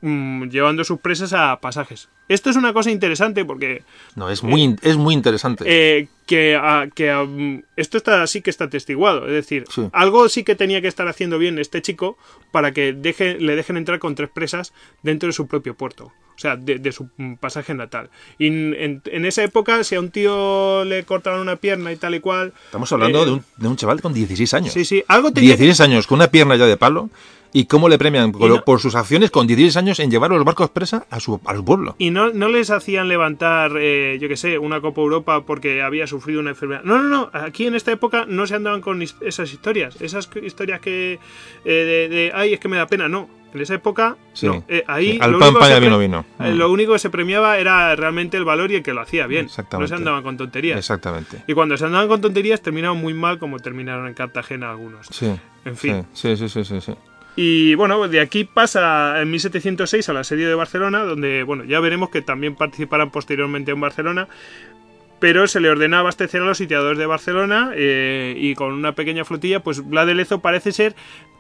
mm, 0.01 0.49
llevando 0.49 0.83
sus 0.83 0.99
presas 0.99 1.33
a 1.33 1.59
pasajes. 1.59 2.09
Esto 2.27 2.49
es 2.49 2.55
una 2.55 2.73
cosa 2.73 2.91
interesante 2.91 3.43
porque 3.43 3.83
No, 4.15 4.29
es 4.29 4.43
muy, 4.43 4.61
in- 4.61 4.79
es 4.83 4.97
muy 4.97 5.13
interesante. 5.13 5.63
eh, 5.67 6.07
que, 6.27 6.55
a- 6.55 6.87
que 6.93 7.09
a- 7.09 7.23
mm, 7.23 7.63
esto 7.75 7.97
está 7.97 8.25
sí 8.27 8.41
que 8.41 8.49
está 8.51 8.65
atestiguado. 8.65 9.25
Es 9.25 9.33
decir, 9.33 9.65
Sí. 9.69 9.89
algo 9.93 10.29
sí 10.29 10.43
que 10.43 10.55
tenía 10.55 10.81
que 10.81 10.87
estar 10.87 11.07
haciendo 11.07 11.37
bien 11.39 11.57
este 11.59 11.81
chico 11.81 12.17
para 12.51 12.71
que 12.71 12.93
deje, 12.93 13.39
le 13.39 13.55
dejen 13.55 13.77
entrar 13.77 13.99
con 13.99 14.15
tres 14.15 14.29
presas 14.29 14.73
dentro 15.03 15.27
de 15.27 15.33
su 15.33 15.47
propio 15.47 15.73
puerto. 15.75 16.05
O 16.35 16.41
sea, 16.41 16.55
de, 16.55 16.79
de 16.79 16.91
su 16.93 17.09
mm, 17.17 17.33
pasaje 17.33 17.73
natal. 17.73 18.09
Y 18.37 18.47
en, 18.47 19.01
esa 19.25 19.43
época, 19.43 19.83
si 19.83 19.95
a 19.95 19.99
un 19.99 20.09
tío 20.09 20.85
le 20.85 21.03
cortaban 21.03 21.41
una 21.41 21.57
pierna 21.57 21.91
y 21.91 21.97
tal 21.97 22.15
y 22.15 22.21
cual. 22.21 22.53
Estamos 22.65 22.89
hablando 22.93 23.23
eh, 23.23 23.25
de, 23.25 23.31
un, 23.33 23.43
de 23.57 23.67
un 23.67 23.75
chaval 23.75 24.01
con 24.01 24.13
16 24.13 24.53
años. 24.53 24.71
Sí, 24.73 24.85
sí, 24.85 25.03
algo 25.09 25.33
tenía 25.33 25.57
que- 25.57 25.63
16 25.63 25.81
años, 25.81 26.07
con 26.07 26.17
una 26.19 26.27
pierna 26.31 26.55
ya 26.55 26.65
de 26.65 26.77
palo. 26.77 27.09
¿Y 27.51 27.65
cómo 27.65 27.89
le 27.89 27.97
premian? 27.97 28.31
Por, 28.31 28.49
no- 28.49 28.63
por 28.63 28.79
sus 28.79 28.93
acciones 28.95 29.31
con 29.31 29.47
16 29.47 29.75
años 29.77 29.99
en 29.99 30.11
llevar 30.11 30.29
los 30.29 30.43
barcos 30.45 30.69
presa 30.69 31.05
a 31.09 31.19
su, 31.19 31.39
a 31.45 31.55
su 31.55 31.65
pueblo. 31.65 31.95
Y 31.97 32.11
no, 32.11 32.29
no 32.31 32.47
les 32.47 32.69
hacían 32.69 33.07
levantar, 33.07 33.71
eh, 33.79 34.17
yo 34.21 34.27
qué 34.27 34.37
sé, 34.37 34.59
una 34.59 34.81
Copa 34.81 35.01
Europa 35.01 35.45
porque 35.45 35.81
había 35.81 36.05
sufrido 36.05 36.39
una 36.41 36.51
enfermedad. 36.51 36.81
No, 36.83 37.01
no, 37.01 37.09
no. 37.09 37.29
Aquí 37.33 37.65
en 37.65 37.73
esta 37.75 37.91
época 37.91 38.25
no 38.27 38.45
se 38.45 38.55
andaban 38.55 38.81
con 38.81 39.01
esas 39.01 39.51
historias. 39.51 39.99
Esas 39.99 40.29
historias 40.43 40.79
que. 40.79 41.13
eh, 41.13 41.19
de, 41.65 42.07
de, 42.15 42.31
ay, 42.35 42.53
es 42.53 42.59
que 42.59 42.67
me 42.67 42.77
da 42.77 42.85
pena. 42.87 43.07
No. 43.09 43.29
En 43.51 43.61
esa 43.61 43.73
época, 43.73 44.15
Sí. 44.33 44.45
no. 44.45 44.63
Eh, 44.67 44.83
ahí. 44.85 45.13
Sí, 45.13 45.17
al 45.19 45.31
lo 45.31 45.39
pan, 45.39 45.47
único 45.49 45.59
pan 45.61 45.81
vino, 45.81 45.97
vino. 45.97 46.25
eh, 46.39 46.51
Mm. 46.53 46.57
Lo 46.59 46.71
único 46.71 46.93
que 46.93 46.99
se 46.99 47.09
premiaba 47.09 47.57
era 47.57 47.95
realmente 47.95 48.37
el 48.37 48.45
valor 48.45 48.71
y 48.71 48.75
el 48.75 48.83
que 48.83 48.93
lo 48.93 49.01
hacía 49.01 49.25
bien. 49.25 49.45
Exactamente. 49.45 49.89
No 49.91 49.97
se 49.97 49.99
andaban 49.99 50.21
con 50.21 50.37
tonterías. 50.37 50.77
Exactamente. 50.77 51.43
Y 51.47 51.55
cuando 51.55 51.75
se 51.75 51.83
andaban 51.85 52.07
con 52.07 52.21
tonterías 52.21 52.61
terminaban 52.61 52.99
muy 52.99 53.15
mal 53.15 53.39
como 53.39 53.57
terminaron 53.57 54.05
en 54.07 54.13
Cartagena 54.13 54.69
algunos. 54.69 55.07
Sí. 55.09 55.31
En 55.65 55.75
fin. 55.75 56.05
Sí, 56.13 56.37
sí, 56.37 56.47
sí, 56.47 56.63
sí, 56.63 56.79
sí. 56.79 56.93
Y 57.41 57.73
bueno, 57.75 58.05
de 58.09 58.19
aquí 58.19 58.43
pasa 58.43 59.21
en 59.21 59.31
1706 59.31 60.09
al 60.09 60.17
asedio 60.17 60.49
de 60.49 60.55
Barcelona, 60.55 61.05
donde 61.05 61.43
bueno, 61.43 61.63
ya 61.63 61.79
veremos 61.79 62.09
que 62.09 62.21
también 62.21 62.53
participarán 62.53 63.11
posteriormente 63.11 63.71
en 63.71 63.79
Barcelona. 63.79 64.27
Pero 65.21 65.47
se 65.47 65.61
le 65.61 65.69
ordena 65.69 65.99
abastecer 65.99 66.41
a 66.41 66.45
los 66.45 66.57
sitiadores 66.57 66.97
de 66.97 67.05
Barcelona 67.05 67.71
eh, 67.75 68.35
y 68.37 68.55
con 68.55 68.73
una 68.73 68.91
pequeña 68.91 69.23
flotilla, 69.23 69.61
pues 69.61 69.87
Vlad 69.87 70.09
parece 70.41 70.73
ser 70.73 70.97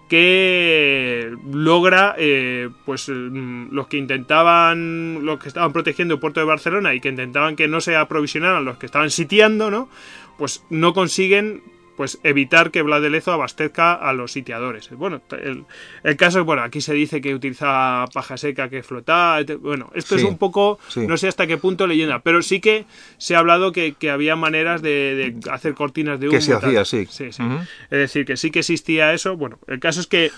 que 0.07 1.35
logra, 1.51 2.15
eh, 2.17 2.69
pues 2.85 3.09
mm, 3.09 3.73
los 3.73 3.87
que 3.87 3.97
intentaban, 3.97 5.25
los 5.25 5.37
que 5.37 5.49
estaban 5.49 5.73
protegiendo 5.73 6.13
el 6.13 6.21
puerto 6.21 6.39
de 6.39 6.45
Barcelona 6.45 6.93
y 6.93 7.01
que 7.01 7.09
intentaban 7.09 7.57
que 7.57 7.67
no 7.67 7.81
se 7.81 7.97
aprovisionaran 7.97 8.63
los 8.63 8.77
que 8.77 8.85
estaban 8.85 9.09
sitiando, 9.09 9.69
¿no? 9.69 9.89
Pues 10.37 10.63
no 10.69 10.93
consiguen 10.93 11.61
pues 11.99 12.17
evitar 12.23 12.71
que 12.71 12.81
Vlad 12.81 13.01
de 13.01 13.09
Lezo 13.09 13.33
abastezca 13.33 13.93
a 13.93 14.13
los 14.13 14.31
sitiadores. 14.31 14.89
Bueno, 14.91 15.21
el, 15.31 15.65
el 16.05 16.15
caso 16.15 16.39
es, 16.39 16.45
bueno, 16.45 16.61
aquí 16.61 16.79
se 16.79 16.93
dice 16.93 17.19
que 17.19 17.35
utiliza 17.35 18.05
paja 18.13 18.37
seca 18.37 18.69
que 18.69 18.83
flota, 18.83 19.39
bueno, 19.59 19.91
esto 19.93 20.15
es 20.15 20.23
un 20.23 20.37
poco, 20.37 20.79
sí. 20.87 21.05
no 21.05 21.17
sé 21.17 21.27
hasta 21.27 21.45
qué 21.45 21.57
punto 21.57 21.87
leyenda, 21.87 22.19
pero 22.19 22.41
sí 22.41 22.61
que 22.61 22.85
se 23.17 23.35
ha 23.35 23.39
hablado 23.39 23.73
que, 23.73 23.95
que 23.95 24.09
había 24.11 24.37
maneras 24.37 24.81
de, 24.81 25.33
de 25.41 25.51
hacer 25.51 25.73
cortinas 25.73 26.21
de 26.21 26.29
humo. 26.29 26.37
Que 26.37 26.41
se 26.41 26.53
hacía, 26.53 26.85
sí. 26.85 27.05
Sí. 27.09 27.25
Es 27.25 27.37
decir, 27.89 28.23
que 28.25 28.37
sí 28.37 28.49
que 28.49 28.59
existía 28.59 29.11
eso. 29.11 29.35
Bueno, 29.35 29.59
el 29.67 29.81
caso 29.81 29.99
es 29.99 30.07
que 30.07 30.31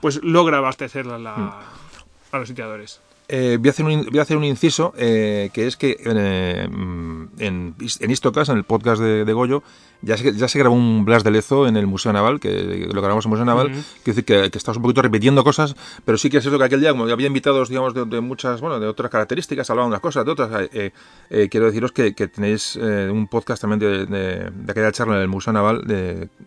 pues 0.00 0.22
logra 0.22 0.58
abastecer 0.58 1.08
a, 1.08 1.18
la- 1.18 1.36
Mm. 1.36 2.36
a 2.36 2.38
los 2.38 2.46
sitiadores. 2.46 3.00
Eh, 3.28 3.56
voy, 3.58 3.68
a 3.68 3.70
hacer 3.70 3.86
un, 3.86 4.06
voy 4.10 4.18
a 4.18 4.22
hacer 4.22 4.36
un 4.36 4.44
inciso, 4.44 4.92
eh, 4.98 5.48
que 5.54 5.66
es 5.66 5.76
que 5.76 5.96
eh, 6.04 6.68
mm, 6.70 7.22
en, 7.38 7.74
en 8.00 8.10
Istocas, 8.10 8.48
en 8.50 8.58
el 8.58 8.64
podcast 8.64 9.00
de, 9.00 9.24
de 9.24 9.32
Goyo, 9.32 9.62
ya 10.02 10.16
se, 10.18 10.34
ya 10.34 10.48
se 10.48 10.58
grabó 10.58 10.74
un 10.74 11.04
Blas 11.06 11.24
de 11.24 11.30
Lezo 11.30 11.66
en 11.66 11.76
el 11.76 11.86
Museo 11.86 12.12
Naval, 12.12 12.40
que 12.40 12.88
lo 12.92 13.00
grabamos 13.00 13.24
en 13.24 13.28
el 13.28 13.30
Museo 13.30 13.44
Naval, 13.46 13.66
Ujú. 13.68 13.80
quiero 14.02 14.16
decir 14.16 14.24
que, 14.24 14.50
que 14.50 14.58
estamos 14.58 14.76
un 14.76 14.82
poquito 14.82 15.00
repitiendo 15.00 15.44
cosas, 15.44 15.76
pero 16.04 16.18
sí 16.18 16.28
que 16.28 16.38
es 16.38 16.42
cierto 16.42 16.58
que 16.58 16.64
aquel 16.64 16.80
día, 16.80 16.90
como 16.90 17.04
había 17.04 17.26
invitados, 17.28 17.68
digamos, 17.70 17.94
de, 17.94 18.04
de 18.04 18.20
muchas, 18.20 18.60
bueno, 18.60 18.78
de 18.80 18.86
otras 18.88 19.10
características, 19.10 19.70
hablaban 19.70 19.88
unas 19.88 20.00
cosas, 20.00 20.24
de 20.26 20.30
otras, 20.32 20.68
eh, 20.72 20.92
eh, 21.30 21.48
quiero 21.50 21.66
deciros 21.66 21.92
que, 21.92 22.14
que 22.14 22.28
tenéis 22.28 22.76
un 22.76 23.28
podcast 23.28 23.60
también 23.62 23.78
de, 23.78 24.06
de- 24.06 24.50
de 24.50 24.72
aquella 24.72 24.92
charla 24.92 25.16
en 25.16 25.22
el 25.22 25.28
Museo 25.28 25.52
Naval, 25.52 25.82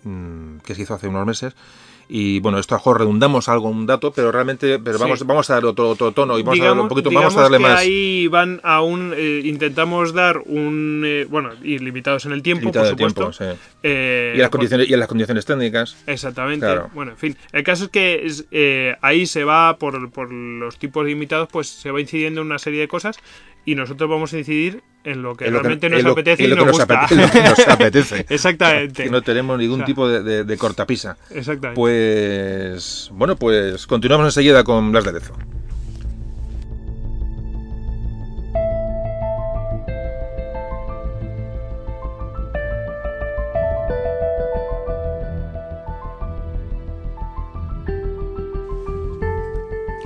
mm, 0.04 0.58
que 0.58 0.76
se 0.76 0.82
hizo 0.84 0.94
hace 0.94 1.08
unos 1.08 1.26
meses, 1.26 1.56
y 2.08 2.40
bueno, 2.40 2.60
esto 2.60 2.76
a 2.76 2.78
lo 2.78 2.80
mejor 2.82 3.00
redundamos 3.00 3.50
algo, 3.50 3.70
un 3.70 3.86
dato, 3.86 4.12
pero 4.12 4.32
realmente 4.32 4.80
pero 4.80 5.00
vamos, 5.00 5.20
Sí. 5.20 5.26
vamos 5.28 5.50
a 5.50 5.56
dar 5.56 5.66
otro, 5.66 5.90
otro 5.90 6.12
tono 6.12 6.38
y 6.38 6.44
vamos 6.44 6.60
a 6.62 6.66
darle 6.66 6.82
un 6.82 6.88
poquito, 6.88 7.10
vamos 7.12 7.36
a 7.36 7.42
darle 7.42 7.58
que 7.58 7.64
más. 7.64 7.80
ahí 7.80 8.28
van 8.28 8.60
a 8.64 8.82
un 8.82 9.14
eh, 9.16 9.42
intentamos 9.46 10.14
dar 10.14 10.40
un 10.46 11.04
eh, 11.06 11.26
bueno 11.30 11.52
y 11.64 11.80
limitados 11.80 12.26
en 12.26 12.32
el 12.34 12.42
tiempo 12.44 12.62
limitado 12.62 12.86
por 12.86 13.12
supuesto 13.12 13.30
tiempo, 13.32 13.56
sí. 13.56 13.60
Eh, 13.84 14.32
y, 14.34 14.36
en 14.36 14.42
las 14.42 14.50
por- 14.50 14.60
condiciones, 14.60 14.90
y 14.90 14.94
en 14.94 15.00
las 15.00 15.08
condiciones 15.08 15.46
técnicas. 15.46 15.98
Exactamente. 16.08 16.66
Claro. 16.66 16.90
Bueno, 16.94 17.12
en 17.12 17.18
fin. 17.18 17.38
El 17.52 17.64
caso 17.64 17.86
es 17.86 17.90
que 17.90 18.26
es, 18.26 18.46
eh, 18.52 18.96
ahí 19.02 19.26
se 19.26 19.44
va, 19.44 19.78
por, 19.78 20.12
por 20.12 20.32
los 20.32 20.78
tipos 20.78 21.06
limitados, 21.06 21.50
pues 21.52 21.68
se 21.68 21.92
va 21.92 22.00
incidiendo 22.02 22.42
en 22.42 22.48
una 22.48 22.60
serie 22.60 22.80
de 22.82 22.88
cosas 22.88 23.18
y 23.66 23.76
nosotros 23.76 24.10
vamos 24.10 24.32
a 24.34 24.38
incidir 24.38 24.84
en 25.04 25.22
lo 25.22 25.36
que 25.36 25.46
en 25.46 25.54
lo 25.54 25.60
que- 25.60 25.64
realmente 25.64 25.88
en 25.88 25.94
nos 26.04 26.12
apetece 26.14 26.44
y 26.44 26.48
nos 26.48 26.58
nos 26.60 26.72
gusta. 26.72 27.08
nos 27.10 27.68
apetece. 27.68 28.26
Exactamente. 28.30 29.04
Que 29.04 29.10
no 29.10 29.22
tenemos 29.22 29.58
ningún 29.58 29.76
O 29.76 29.78
sea, 29.78 29.86
tipo 29.86 30.08
de, 30.08 30.24
de- 30.24 30.44
de 30.44 30.58
cortapisa. 30.58 31.18
Exactamente. 31.30 31.76
Pues 31.76 33.10
bueno, 33.14 33.36
pues 33.36 33.86
continuamos 33.88 34.26
enseguida 34.28 34.64
con 34.64 34.92
Blas 34.92 35.06
de 35.06 35.14
Lezo. 35.14 35.34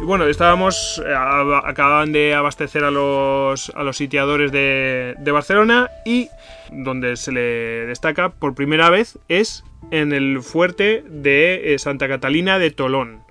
Bueno, 0.09 0.25
estábamos. 0.25 0.99
eh, 1.05 1.13
ab- 1.13 1.61
acababan 1.63 2.11
de 2.11 2.33
abastecer 2.33 2.83
a 2.83 2.89
los, 2.89 3.69
a 3.75 3.83
los 3.83 3.95
sitiadores 3.95 4.51
de, 4.51 5.13
de 5.19 5.31
Barcelona 5.31 5.91
y 6.03 6.29
donde 6.71 7.15
se 7.15 7.31
le 7.31 7.85
destaca 7.85 8.29
por 8.29 8.55
primera 8.55 8.89
vez 8.89 9.19
es 9.27 9.63
en 9.91 10.11
el 10.11 10.41
fuerte 10.41 11.03
de 11.07 11.75
eh, 11.75 11.77
Santa 11.79 12.07
Catalina 12.07 12.57
de 12.57 12.71
Tolón. 12.71 13.21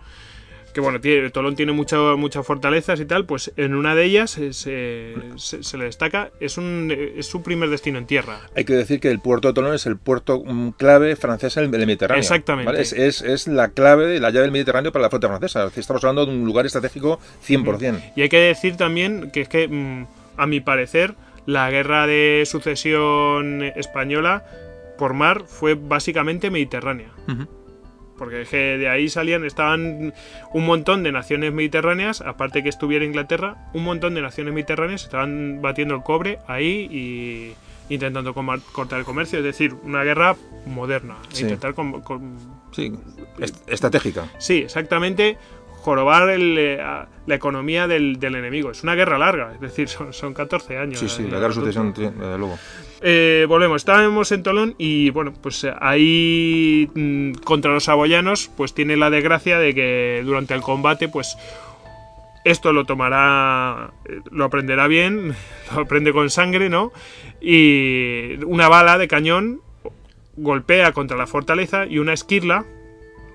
Que 0.79 0.83
bueno, 0.83 1.01
tiene- 1.01 1.29
Tolón 1.31 1.57
tiene 1.57 1.73
mucho- 1.73 2.17
muchas 2.17 2.47
fortalezas 2.47 3.01
y 3.01 3.05
tal, 3.05 3.25
pues 3.27 3.53
en 3.57 3.75
una 3.75 3.97
de 3.97 4.05
ellas 4.05 4.31
se, 4.31 4.53
se- 4.53 5.17
se 5.37 5.77
le 5.77 5.87
destaca, 5.87 6.31
es, 6.39 6.57
un, 6.57 6.95
es 7.17 7.27
su 7.27 7.43
primer 7.43 7.69
destino 7.69 7.99
en 7.99 8.07
tierra. 8.07 8.43
Hay 8.55 8.65
que 8.65 8.75
decir 8.75 9.01
que 9.01 9.11
el 9.11 9.19
puerto 9.19 9.49
de 9.49 9.55
Tolón 9.55 9.75
es 9.75 9.87
el 9.87 9.97
puerto 9.97 10.41
mm, 10.47 10.71
clave 10.77 11.17
francés 11.17 11.57
del 11.57 11.69
Mediterráneo. 11.69 12.21
Exactamente. 12.21 12.67
¿vale? 12.71 12.81
Es, 12.83 12.93
es- 12.93 13.23
es 13.23 13.49
la 13.49 13.71
clave, 13.71 14.21
la 14.21 14.31
llave 14.31 14.43
del 14.43 14.53
Mediterráneo 14.53 14.93
para 14.93 15.03
la 15.03 15.11
flota 15.11 15.27
francesa. 15.27 15.69
Estamos 15.75 16.05
hablando 16.05 16.27
de 16.27 16.33
un 16.33 16.45
lugar 16.45 16.65
estratégico 16.65 17.19
100%. 17.45 18.13
Y 18.15 18.23
hay 18.23 18.29
que 18.29 18.39
decir 18.39 18.77
también 18.77 19.33
que 19.33 19.41
es 19.41 19.49
que, 19.49 19.67
mm, 19.67 20.07
a 20.37 20.47
mi 20.47 20.61
parecer, 20.61 21.15
la 21.45 21.69
guerra 21.73 22.07
de 22.07 22.45
sucesión 22.47 23.65
española 23.75 24.45
por 24.97 25.13
mar 25.15 25.43
fue 25.49 25.75
básicamente 25.75 26.51
mediterránea. 26.53 27.09
Ujú. 27.27 27.49
Porque 28.19 28.43
es 28.43 28.49
que 28.49 28.77
de 28.77 28.89
ahí 28.89 29.09
salían, 29.09 29.45
estaban 29.45 30.13
un 30.53 30.67
montón 30.67 31.03
de 31.05 31.13
naciones 31.13 31.53
mediterráneas, 31.53 32.21
aparte 32.21 32.63
que 32.63 32.69
estuviera 32.69 33.05
Inglaterra, 33.05 33.57
un 33.73 33.85
montón 33.85 34.15
de 34.15 34.21
naciones 34.23 34.53
mediterráneas 34.53 35.05
estaban 35.05 35.61
batiendo 35.63 35.95
el 35.95 36.03
cobre 36.03 36.39
ahí 36.49 36.89
y, 36.91 37.55
intentando 37.95 38.35
cortar 38.35 38.99
el 38.99 39.05
comercio, 39.07 39.39
es 39.39 39.45
decir, 39.45 39.75
una 39.85 40.03
guerra 40.05 40.37
moderna. 40.67 41.17
Sí. 41.31 41.45
Intentar 41.45 41.75
Sí, 42.73 42.93
est- 43.39 43.67
estratégica. 43.69 44.27
Sí, 44.39 44.59
exactamente. 44.59 45.39
Jorobar 45.81 46.29
el, 46.29 46.57
eh, 46.59 46.77
la 47.27 47.35
economía 47.35 47.87
del, 47.87 48.19
del 48.19 48.35
enemigo. 48.35 48.73
Es 48.73 48.83
una 48.83 48.95
guerra 48.97 49.17
larga, 49.17 49.53
es 49.55 49.61
decir, 49.61 49.89
son, 49.89 50.13
son 50.13 50.35
14 50.35 50.77
años. 50.77 50.99
Sí, 50.99 51.09
sí, 51.09 51.23
Eh, 51.23 51.29
la 51.31 51.37
guerra 51.39 51.49
de 51.49 51.55
sucesión, 51.55 51.95
luego. 52.19 52.59
Eh, 53.01 53.47
volvemos, 53.49 53.83
estábamos 53.83 54.33
en 54.33 54.43
Tolón 54.43 54.75
y 54.79 55.11
bueno, 55.11 55.33
pues 55.41 55.63
eh, 55.65 55.73
ahí 55.81 56.89
mm, 56.95 57.33
contra 57.45 57.73
los 57.73 57.85
saboyanos, 57.85 58.51
pues 58.57 58.75
tiene 58.75 58.97
la 58.97 59.11
desgracia 59.11 59.59
de 59.59 59.75
que 59.75 60.23
durante 60.25 60.55
el 60.55 60.61
combate, 60.63 61.09
pues 61.09 61.37
esto 62.45 62.73
lo 62.73 62.85
tomará, 62.85 63.91
eh, 64.07 64.21
lo 64.31 64.45
aprenderá 64.45 64.87
bien, 64.89 65.35
lo 65.75 65.81
aprende 65.83 66.13
con 66.13 66.31
sangre, 66.31 66.69
¿no? 66.69 66.93
Y 67.41 68.43
una 68.45 68.69
bala 68.69 68.99
de 68.99 69.07
cañón 69.09 69.61
golpea 70.37 70.93
contra 70.93 71.17
la 71.17 71.27
fortaleza 71.27 71.87
y 71.87 71.99
una 71.99 72.13
esquirla, 72.13 72.65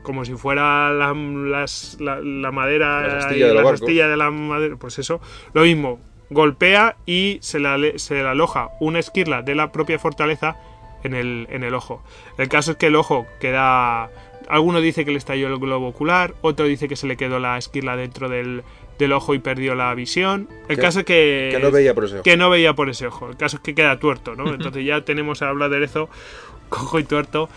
como 0.04 0.26
si 0.26 0.34
fuera 0.34 0.92
la, 0.92 1.14
las- 1.14 1.98
la- 2.00 2.20
la 2.22 2.52
madera 2.52 3.02
La 3.08 3.14
y 3.14 3.18
astilla 3.20 3.48
de 3.48 3.54
los 3.54 3.56
la 3.56 3.64
barcos. 3.64 3.82
astilla 3.82 4.08
de 4.10 4.18
la 4.18 4.32
madera, 4.32 4.76
pues 4.78 5.00
eso, 5.00 5.22
lo 5.54 5.62
mismo, 5.64 6.00
golpea 6.34 6.96
y 7.06 7.38
se 7.42 7.60
le, 7.60 7.98
se 8.00 8.16
le 8.16 8.28
aloja 8.28 8.70
una 8.80 9.00
esquirla 9.00 9.42
de 9.42 9.56
la 9.56 9.72
propia 9.72 10.00
fortaleza 10.00 10.56
en 11.04 11.14
el, 11.14 11.48
en 11.50 11.64
el 11.64 11.74
ojo. 11.74 12.04
El 12.38 12.50
caso 12.50 12.72
es 12.72 12.78
que 12.78 12.88
el 12.88 12.96
ojo 12.96 13.26
queda... 13.40 14.10
Alguno 14.50 14.82
dice 14.82 15.06
que 15.06 15.12
le 15.12 15.18
estalló 15.18 15.48
el 15.48 15.58
globo 15.58 15.88
ocular, 15.88 16.34
otro 16.42 16.66
dice 16.66 16.88
que 16.90 16.96
se 16.98 17.08
le 17.08 17.16
quedó 17.16 17.40
la 17.40 17.58
esquirla 17.58 17.96
dentro 17.96 18.28
del, 18.28 18.64
del 19.00 19.12
ojo 19.14 19.34
y 19.34 19.40
perdió 19.40 19.74
la 19.74 19.94
visión. 19.96 20.50
El 20.68 20.76
Que- 20.76 20.82
caso 20.82 21.00
es 21.00 21.06
que... 21.06 21.50
Que 21.52 21.60
no 21.60 21.72
veía 21.72 21.94
por 21.94 22.04
ese 22.06 22.16
ojo. 22.16 22.24
que 22.24 22.38
no 22.38 22.50
veía 22.50 22.74
por 22.74 22.90
ese 22.90 23.08
ojo. 23.08 23.30
El 23.30 23.38
caso 23.38 23.58
es 23.58 23.64
que 23.64 23.74
queda 23.74 23.98
tuerto, 24.00 24.36
¿no? 24.36 24.50
Entonces 24.54 24.86
ya 24.86 25.02
tenemos 25.02 25.42
a 25.42 25.52
Bladerezo 25.54 26.10
cojo 26.68 27.00
y 27.00 27.04
tuerto. 27.06 27.48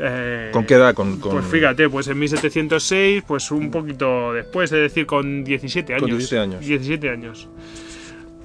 eh, 0.00 0.50
¿Con 0.52 0.66
qué 0.66 0.74
edad? 0.74 0.92
Con, 0.94 1.20
con- 1.20 1.32
Pues 1.32 1.46
fíjate, 1.46 1.88
pues 1.88 2.08
en 2.08 2.18
1706, 2.18 3.22
pues 3.26 3.50
un 3.52 3.70
poquito 3.70 4.32
después, 4.32 4.72
es 4.72 4.80
decir, 4.80 5.06
con 5.06 5.44
17 5.44 5.92
años. 5.94 6.02
Con 6.02 6.10
17 6.10 6.38
años. 6.42 6.60
17 6.66 7.10
años. 7.10 7.48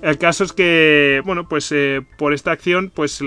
El 0.01 0.17
caso 0.17 0.45
es 0.45 0.53
que, 0.53 1.21
bueno, 1.25 1.47
pues 1.49 1.71
eh, 1.73 2.01
por 2.17 2.33
esta 2.33 2.51
acción, 2.51 2.91
pues 2.93 3.11
se, 3.11 3.23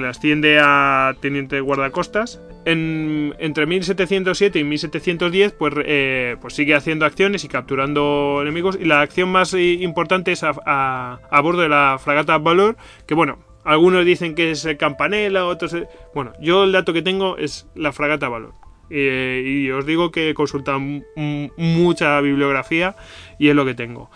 le 0.00 0.08
asciende 0.08 0.58
a 0.62 1.14
teniente 1.20 1.56
de 1.56 1.60
guardacostas. 1.60 2.40
En, 2.64 3.34
entre 3.38 3.66
1707 3.66 4.58
y 4.58 4.64
1710, 4.64 5.52
pues, 5.52 5.74
eh, 5.84 6.36
pues 6.40 6.54
sigue 6.54 6.74
haciendo 6.74 7.04
acciones 7.04 7.44
y 7.44 7.48
capturando 7.48 8.38
enemigos. 8.40 8.78
Y 8.80 8.86
la 8.86 9.02
acción 9.02 9.30
más 9.30 9.52
importante 9.52 10.32
es 10.32 10.42
a, 10.42 11.20
bordo 11.42 11.60
de 11.60 11.68
la 11.68 11.98
fragata 12.02 12.38
Valor, 12.38 12.76
que 13.06 13.14
bueno, 13.14 13.38
algunos 13.64 14.06
dicen 14.06 14.34
que 14.34 14.52
es 14.52 14.64
el 14.64 14.78
Campanella, 14.78 15.44
otros... 15.44 15.74
eh, 15.74 15.86
Bueno, 16.14 16.32
yo 16.40 16.64
el 16.64 16.72
dato 16.72 16.94
que 16.94 17.02
tengo 17.02 17.36
es 17.36 17.68
la 17.74 17.92
fragata 17.92 18.28
Valor. 18.28 18.54
Eh, 18.88 19.44
y 19.46 19.70
os 19.70 19.86
digo 19.86 20.10
que 20.10 20.30
he 20.30 20.34
consultado 20.34 20.80
mucha 20.80 22.20
bibliografía 22.20 22.96
y 23.38 23.48
es 23.48 23.54
lo 23.54 23.64
que 23.64 23.74
tengo. 23.74 24.10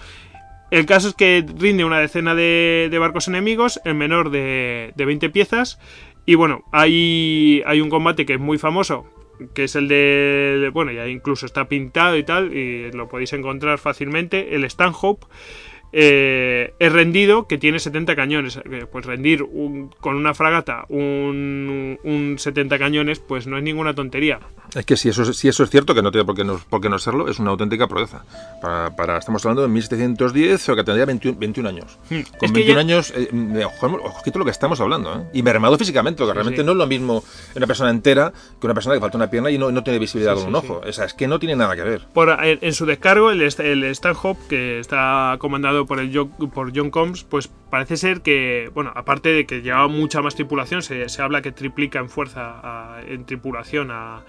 El 0.74 0.86
caso 0.86 1.06
es 1.06 1.14
que 1.14 1.46
rinde 1.56 1.84
una 1.84 2.00
decena 2.00 2.34
de, 2.34 2.96
barcos 2.98 3.28
enemigos, 3.28 3.80
el 3.84 3.94
menor 3.94 4.30
de, 4.30 4.92
de 4.96 5.04
20 5.04 5.30
piezas. 5.30 5.78
Y 6.26 6.34
bueno, 6.34 6.64
hay, 6.72 7.62
hay 7.64 7.80
un 7.80 7.88
combate 7.88 8.26
que 8.26 8.32
es 8.32 8.40
muy 8.40 8.58
famoso, 8.58 9.06
que 9.54 9.62
es 9.62 9.76
el 9.76 9.86
de... 9.86 10.72
Bueno, 10.74 10.90
ya 10.90 11.06
incluso 11.06 11.46
está 11.46 11.68
pintado 11.68 12.16
y 12.16 12.24
tal, 12.24 12.52
y 12.52 12.90
lo 12.90 13.08
podéis 13.08 13.32
encontrar 13.34 13.78
fácilmente, 13.78 14.56
el 14.56 14.64
Stanhope. 14.64 15.24
Eh, 15.96 16.74
es 16.80 16.92
rendido 16.92 17.46
que 17.46 17.56
tiene 17.56 17.78
70 17.78 18.16
cañones. 18.16 18.56
Eh, 18.56 18.86
Pues 18.90 19.06
rendir 19.06 19.42
un- 19.44 19.90
con 20.00 20.16
una 20.16 20.34
fragata 20.34 20.84
un, 20.88 21.98
un 22.02 22.36
70 22.38 22.78
cañones, 22.78 23.18
pues 23.20 23.46
no 23.46 23.56
es 23.56 23.62
ninguna 23.62 23.94
tontería. 23.94 24.40
Es 24.74 24.84
que 24.84 24.96
si 24.96 25.08
eso, 25.08 25.22
es- 25.22 25.36
si 25.36 25.46
eso 25.48 25.62
es 25.62 25.70
cierto, 25.70 25.94
que 25.94 26.02
no 26.02 26.10
tiene 26.10 26.24
por 26.24 26.34
qué 26.34 26.42
no, 26.44 26.60
por 26.68 26.80
qué 26.80 26.88
no 26.88 26.98
serlo, 26.98 27.28
es 27.28 27.38
una 27.38 27.50
auténtica 27.50 27.86
proeza. 27.86 28.24
Para, 28.60 28.94
para- 28.96 29.18
estamos 29.18 29.44
hablando 29.44 29.62
de 29.62 29.68
1710, 29.68 30.68
o 30.68 30.74
que 30.76 30.82
tendría 30.84 31.06
21, 31.06 31.38
21 31.38 31.68
años. 31.68 31.98
Hmm. 32.10 32.22
Con 32.38 32.46
Es 32.46 32.52
que 32.52 32.52
21 32.52 32.74
ya- 32.74 32.80
años, 32.80 33.12
eh, 33.16 33.64
ojo- 33.64 34.00
ojito 34.04 34.38
lo 34.38 34.44
que 34.44 34.50
estamos 34.50 34.80
hablando, 34.80 35.14
¿eh? 35.14 35.24
Y 35.32 35.42
mermado 35.42 35.78
físicamente, 35.78 36.18
porque 36.18 36.32
Sí, 36.32 36.34
realmente 36.34 36.62
sí. 36.62 36.66
no 36.66 36.72
es 36.72 36.78
lo 36.78 36.86
mismo 36.86 37.22
una 37.54 37.66
persona 37.66 37.90
entera 37.90 38.32
que 38.60 38.66
una 38.66 38.74
persona 38.74 38.96
que 38.96 39.00
falta 39.00 39.16
una 39.16 39.30
pierna 39.30 39.50
y 39.50 39.58
no, 39.58 39.70
no 39.70 39.84
tiene 39.84 39.98
visibilidad 40.00 40.34
Sí, 40.34 40.40
con 40.40 40.48
un 40.48 40.54
ojo. 40.56 40.82
O 40.86 40.92
sea, 40.92 41.04
es 41.04 41.14
que 41.14 41.28
no 41.28 41.38
tiene 41.38 41.54
nada 41.56 41.76
que 41.76 41.82
ver. 41.82 42.02
Por, 42.12 42.28
en, 42.30 42.58
en 42.60 42.72
su 42.74 42.84
descargo, 42.86 43.30
el, 43.30 43.42
el 43.42 43.84
Stanhope, 43.94 44.40
que 44.48 44.80
está 44.80 45.36
comandado 45.38 45.83
por, 45.86 46.00
el 46.00 46.10
por 46.52 46.72
John 46.76 46.90
Combs, 46.90 47.24
pues 47.24 47.48
parece 47.70 47.96
ser 47.96 48.20
que, 48.22 48.70
bueno, 48.74 48.92
aparte 48.94 49.28
de 49.30 49.46
que 49.46 49.62
llevaba 49.62 49.88
mucha 49.88 50.20
más 50.22 50.34
tripulación, 50.34 50.82
se, 50.82 51.08
se 51.08 51.22
habla 51.22 51.42
que 51.42 51.52
triplica 51.52 51.98
en 51.98 52.08
fuerza 52.08 52.60
a- 52.62 53.00
en 53.06 53.24
tripulación 53.24 53.90
a, 53.90 54.22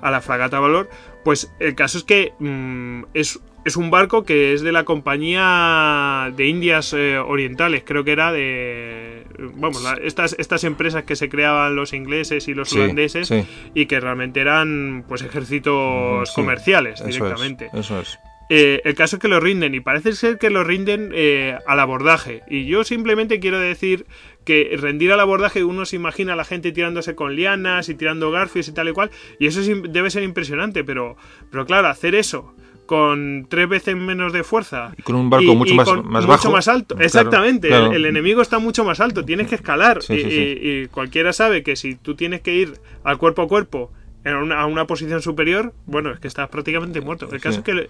a 0.00 0.10
la 0.10 0.20
fragata 0.20 0.60
Valor, 0.60 0.88
pues 1.24 1.52
el 1.60 1.74
caso 1.74 1.98
es 1.98 2.04
que 2.04 2.32
mm, 2.38 3.04
es, 3.14 3.40
es 3.64 3.76
un 3.76 3.90
barco 3.90 4.24
que 4.24 4.52
es 4.54 4.62
de 4.62 4.72
la 4.72 4.84
compañía 4.84 6.32
de 6.36 6.46
Indias 6.46 6.92
eh, 6.94 7.18
Orientales, 7.18 7.82
creo 7.84 8.04
que 8.04 8.12
era 8.12 8.32
de... 8.32 9.24
Vamos, 9.54 9.82
la- 9.82 9.98
estas, 10.02 10.34
estas 10.38 10.64
empresas 10.64 11.04
que 11.04 11.16
se 11.16 11.28
creaban 11.28 11.76
los 11.76 11.92
ingleses 11.92 12.48
y 12.48 12.54
los 12.54 12.70
Sí, 12.70 12.78
holandeses 12.80 13.28
sí. 13.28 13.44
y 13.74 13.86
que 13.86 14.00
realmente 14.00 14.40
eran 14.40 15.04
pues 15.08 15.22
ejércitos 15.22 16.28
Sí, 16.30 16.34
comerciales 16.34 17.00
Eso 17.00 17.08
directamente. 17.08 17.66
es, 17.66 17.74
eso 17.74 18.00
es. 18.00 18.18
Eh, 18.50 18.80
el 18.84 18.94
caso 18.94 19.16
es 19.16 19.22
que 19.22 19.28
lo 19.28 19.40
rinden 19.40 19.74
y 19.74 19.80
parece 19.80 20.12
ser 20.12 20.38
que 20.38 20.48
lo 20.50 20.64
rinden 20.64 21.10
eh, 21.14 21.58
al 21.66 21.80
abordaje. 21.80 22.42
Y 22.48 22.64
yo 22.66 22.82
simplemente 22.84 23.40
quiero 23.40 23.58
decir 23.58 24.06
que 24.44 24.74
rendir 24.80 25.12
al 25.12 25.20
abordaje 25.20 25.64
uno 25.64 25.84
se 25.84 25.96
imagina 25.96 26.32
a 26.32 26.36
la 26.36 26.44
gente 26.44 26.72
tirándose 26.72 27.14
con 27.14 27.36
lianas 27.36 27.88
y 27.90 27.94
tirando 27.94 28.30
garfios 28.30 28.66
y 28.68 28.72
tal 28.72 28.88
y 28.88 28.92
cual. 28.92 29.10
Y 29.38 29.46
eso 29.48 29.60
es 29.60 29.70
debe 29.92 30.10
ser 30.10 30.22
impresionante, 30.22 30.82
pero, 30.84 31.16
pero 31.50 31.66
claro, 31.66 31.88
hacer 31.88 32.14
eso 32.14 32.54
con 32.86 33.46
tres 33.50 33.68
veces 33.68 33.94
menos 33.96 34.32
de 34.32 34.42
fuerza 34.44 34.94
Y 34.96 35.02
con 35.02 35.14
un 35.16 35.28
barco 35.28 35.54
mucho 35.54 35.74
más- 35.74 35.86
mucho 35.94 36.26
bajo. 36.26 36.50
más 36.50 36.68
alto 36.68 36.94
Claro, 36.94 37.04
exactamente 37.06 37.68
claro. 37.68 37.88
El, 37.88 37.96
el 37.96 38.06
enemigo 38.06 38.40
está 38.40 38.58
mucho 38.60 38.82
más 38.82 38.98
alto 39.00 39.26
tienes 39.26 39.46
que 39.46 39.56
escalar 39.56 40.02
Sí, 40.02 40.14
y, 40.14 40.22
sí, 40.22 40.30
sí. 40.30 40.36
y- 40.62 40.70
y 40.84 40.86
cualquiera 40.86 41.34
sabe 41.34 41.62
que 41.62 41.76
si 41.76 41.96
tú 41.96 42.14
tienes 42.14 42.40
que 42.40 42.54
ir 42.54 42.72
al 43.04 43.18
cuerpo 43.18 43.42
a 43.42 43.46
cuerpo 43.46 43.92
en 44.28 44.36
una, 44.36 44.60
a 44.60 44.66
una 44.66 44.86
posición 44.86 45.22
superior, 45.22 45.72
bueno, 45.86 46.10
es 46.12 46.20
que 46.20 46.28
estás 46.28 46.48
prácticamente 46.48 47.00
muerto. 47.00 47.28
El 47.32 47.40
caso 47.40 47.62
Sí. 47.64 47.70
es 47.70 47.88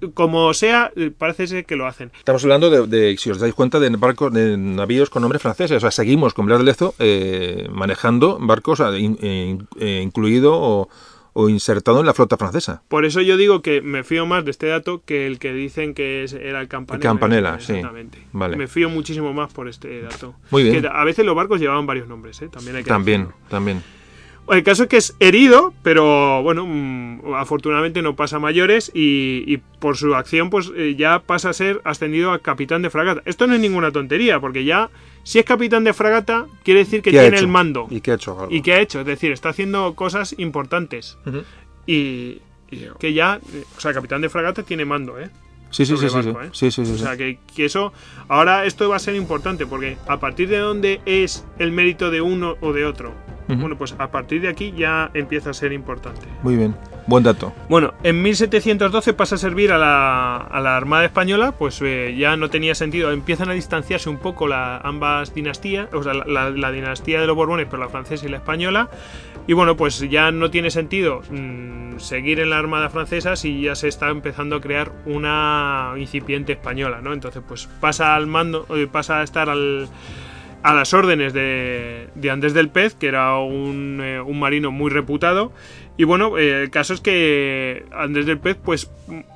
que, 0.00 0.10
como 0.14 0.52
sea, 0.54 0.92
parece 1.18 1.46
ser 1.46 1.64
que 1.64 1.76
lo 1.76 1.86
hacen. 1.86 2.10
Estamos 2.18 2.42
hablando 2.44 2.70
de, 2.70 2.86
de, 2.86 3.16
si 3.18 3.30
os 3.30 3.38
dais 3.38 3.54
cuenta, 3.54 3.78
de 3.80 3.90
barcos, 3.90 4.32
de 4.32 4.56
navíos 4.56 5.10
con 5.10 5.22
nombres 5.22 5.42
franceses. 5.42 5.76
O 5.76 5.80
sea, 5.80 5.90
seguimos 5.90 6.34
con 6.34 6.46
Blas 6.46 6.58
de 6.58 6.64
Lezo 6.64 6.94
eh, 6.98 7.68
manejando 7.70 8.38
barcos 8.40 8.80
eh, 8.80 8.98
in- 8.98 9.18
eh, 9.22 10.00
incluido 10.02 10.54
o, 10.54 10.88
o 11.34 11.48
insertado 11.48 12.00
en 12.00 12.06
la 12.06 12.14
flota 12.14 12.36
francesa. 12.36 12.82
Por 12.88 13.04
eso 13.04 13.20
yo 13.20 13.36
digo 13.36 13.62
que 13.62 13.80
me 13.80 14.04
fío 14.04 14.26
más 14.26 14.44
de 14.44 14.50
este 14.50 14.66
dato 14.66 15.02
que 15.04 15.26
el 15.26 15.38
que 15.38 15.52
dicen 15.52 15.94
que 15.94 16.24
es- 16.24 16.32
era 16.34 16.60
el 16.60 16.68
Campanella. 16.68 17.02
El 17.02 17.08
Campanella, 17.10 17.60
sí. 17.60 17.72
Exactamente. 17.74 18.18
Vale. 18.32 18.56
Me 18.56 18.68
fío 18.68 18.88
muchísimo 18.90 19.32
más 19.32 19.52
por 19.52 19.68
este 19.68 20.02
dato. 20.02 20.34
Muy 20.50 20.62
bien. 20.64 20.82
Que 20.82 20.88
a 20.88 21.04
veces 21.04 21.24
los 21.24 21.34
barcos 21.34 21.60
llevaban 21.60 21.86
varios 21.86 22.08
nombres, 22.08 22.40
¿eh? 22.42 22.48
También 22.48 22.76
hay 22.76 22.82
que 22.84 22.88
También, 22.88 23.22
decirlo. 23.22 23.48
también. 23.48 23.82
El 24.52 24.62
caso 24.64 24.82
es 24.82 24.88
que 24.90 24.98
es 24.98 25.16
herido, 25.18 25.72
pero 25.82 26.42
bueno, 26.42 26.66
mm, 26.66 27.34
afortunadamente 27.34 28.02
no 28.02 28.14
pasa 28.16 28.36
a 28.36 28.38
mayores 28.38 28.90
y, 28.94 29.44
y 29.46 29.56
por 29.56 29.96
su 29.96 30.14
acción 30.14 30.50
pues 30.50 30.70
eh, 30.76 30.94
ya 30.96 31.20
pasa 31.20 31.50
a 31.50 31.52
ser 31.54 31.80
ascendido 31.84 32.32
a 32.32 32.38
capitán 32.40 32.82
de 32.82 32.90
fragata. 32.90 33.22
Esto 33.24 33.46
no 33.46 33.54
es 33.54 33.60
ninguna 33.60 33.90
tontería, 33.90 34.40
porque 34.40 34.64
ya 34.64 34.90
si 35.22 35.38
es 35.38 35.44
capitán 35.46 35.84
de 35.84 35.94
fragata 35.94 36.46
quiere 36.64 36.80
decir 36.80 37.00
que 37.00 37.10
¿Qué 37.10 37.18
ha 37.18 37.22
tiene 37.22 37.38
el 37.38 37.48
mando. 37.48 37.86
¿Y 37.90 38.00
qué 38.00 38.12
ha 38.12 38.14
hecho? 38.14 38.48
¿Y 38.50 38.60
qué 38.60 38.74
ha 38.74 38.80
hecho? 38.80 39.00
Es 39.00 39.06
decir, 39.06 39.32
está 39.32 39.48
haciendo 39.48 39.94
cosas 39.94 40.34
importantes. 40.38 41.16
Y 41.86 42.40
que 42.98 43.12
ya, 43.12 43.40
eh, 43.54 43.64
o 43.76 43.80
sea, 43.80 43.92
capitán 43.92 44.20
de 44.20 44.28
fragata 44.28 44.62
tiene 44.62 44.84
mando, 44.84 45.18
¿eh? 45.18 45.30
Sí, 45.72 45.84
sí, 45.84 45.96
sí, 45.96 46.08
sobre 46.08 46.22
sí, 46.22 46.28
sí. 46.28 46.32
barco, 46.34 46.42
¿eh? 46.42 46.50
sí, 46.52 46.70
sí, 46.70 46.86
sí, 46.86 46.92
O 46.92 46.98
sea, 46.98 47.16
que, 47.16 47.38
que 47.56 47.64
eso, 47.64 47.92
ahora 48.28 48.64
esto 48.64 48.88
va 48.88 48.96
a 48.96 49.00
ser 49.00 49.16
importante, 49.16 49.66
porque 49.66 49.96
a 50.06 50.18
partir 50.20 50.48
de 50.48 50.58
dónde 50.58 51.00
es 51.06 51.44
el 51.58 51.72
mérito 51.72 52.10
de 52.12 52.20
uno 52.20 52.56
o 52.60 52.72
de 52.72 52.84
otro, 52.84 53.12
bueno, 53.48 53.76
pues 53.76 53.94
a 53.98 54.10
partir 54.10 54.40
de 54.40 54.48
aquí 54.48 54.72
ya 54.74 55.10
empieza 55.12 55.50
a 55.50 55.52
ser 55.54 55.72
importante. 55.74 56.22
Muy 56.42 56.56
bien. 56.56 56.74
Buen 57.06 57.22
dato. 57.24 57.52
Bueno, 57.68 57.92
en 58.02 58.22
1712 58.22 59.12
pasa 59.12 59.34
a 59.34 59.38
servir 59.38 59.72
a 59.72 59.76
la, 59.78 60.36
a 60.36 60.60
la 60.60 60.76
Armada 60.76 61.04
Española, 61.04 61.52
pues 61.52 61.78
eh, 61.82 62.14
ya 62.16 62.36
no 62.36 62.48
tenía 62.48 62.74
sentido, 62.74 63.10
empiezan 63.12 63.50
a 63.50 63.52
distanciarse 63.52 64.08
un 64.08 64.18
poco 64.18 64.46
la, 64.46 64.78
ambas 64.78 65.34
dinastías, 65.34 65.92
o 65.92 66.02
sea, 66.02 66.14
la, 66.14 66.24
la- 66.24 66.50
la 66.50 66.70
dinastía 66.72 67.20
de 67.20 67.26
los 67.26 67.34
Borbones, 67.36 67.66
pero 67.68 67.82
la 67.82 67.88
francesa 67.90 68.24
y 68.24 68.28
la 68.30 68.36
española, 68.38 68.88
y 69.46 69.52
bueno, 69.54 69.76
pues 69.76 69.98
ya 70.08 70.30
no 70.30 70.50
tiene 70.50 70.70
sentido 70.70 71.22
mm, 71.30 71.98
seguir 71.98 72.40
en 72.40 72.50
la 72.50 72.58
Armada 72.58 72.90
francesa 72.90 73.36
si 73.36 73.62
ya 73.62 73.74
se 73.74 73.88
está 73.88 74.08
empezando 74.10 74.56
a 74.56 74.60
crear 74.60 74.92
una 75.04 75.94
incipiente 75.96 76.52
española, 76.52 77.00
¿no? 77.02 77.12
Entonces, 77.12 77.42
pues 77.46 77.68
pasa 77.80 78.14
al 78.14 78.26
mando, 78.26 78.66
eh, 78.74 78.86
pasa 78.90 79.20
a 79.20 79.22
estar 79.22 79.50
al 79.50 79.88
a 80.62 80.74
las 80.74 80.94
órdenes 80.94 81.32
de, 81.32 82.08
de 82.14 82.30
Andrés 82.30 82.54
del 82.54 82.68
Pez, 82.68 82.94
que 82.94 83.08
era 83.08 83.36
un, 83.38 84.00
eh, 84.00 84.20
un 84.20 84.38
marino 84.38 84.70
muy 84.70 84.90
reputado. 84.90 85.52
Y 85.96 86.04
bueno, 86.04 86.38
eh, 86.38 86.62
el 86.62 86.70
caso 86.70 86.94
es 86.94 87.00
que 87.00 87.84
Andrés 87.92 88.26
del 88.26 88.38
Pez, 88.38 88.56
pues 88.62 88.90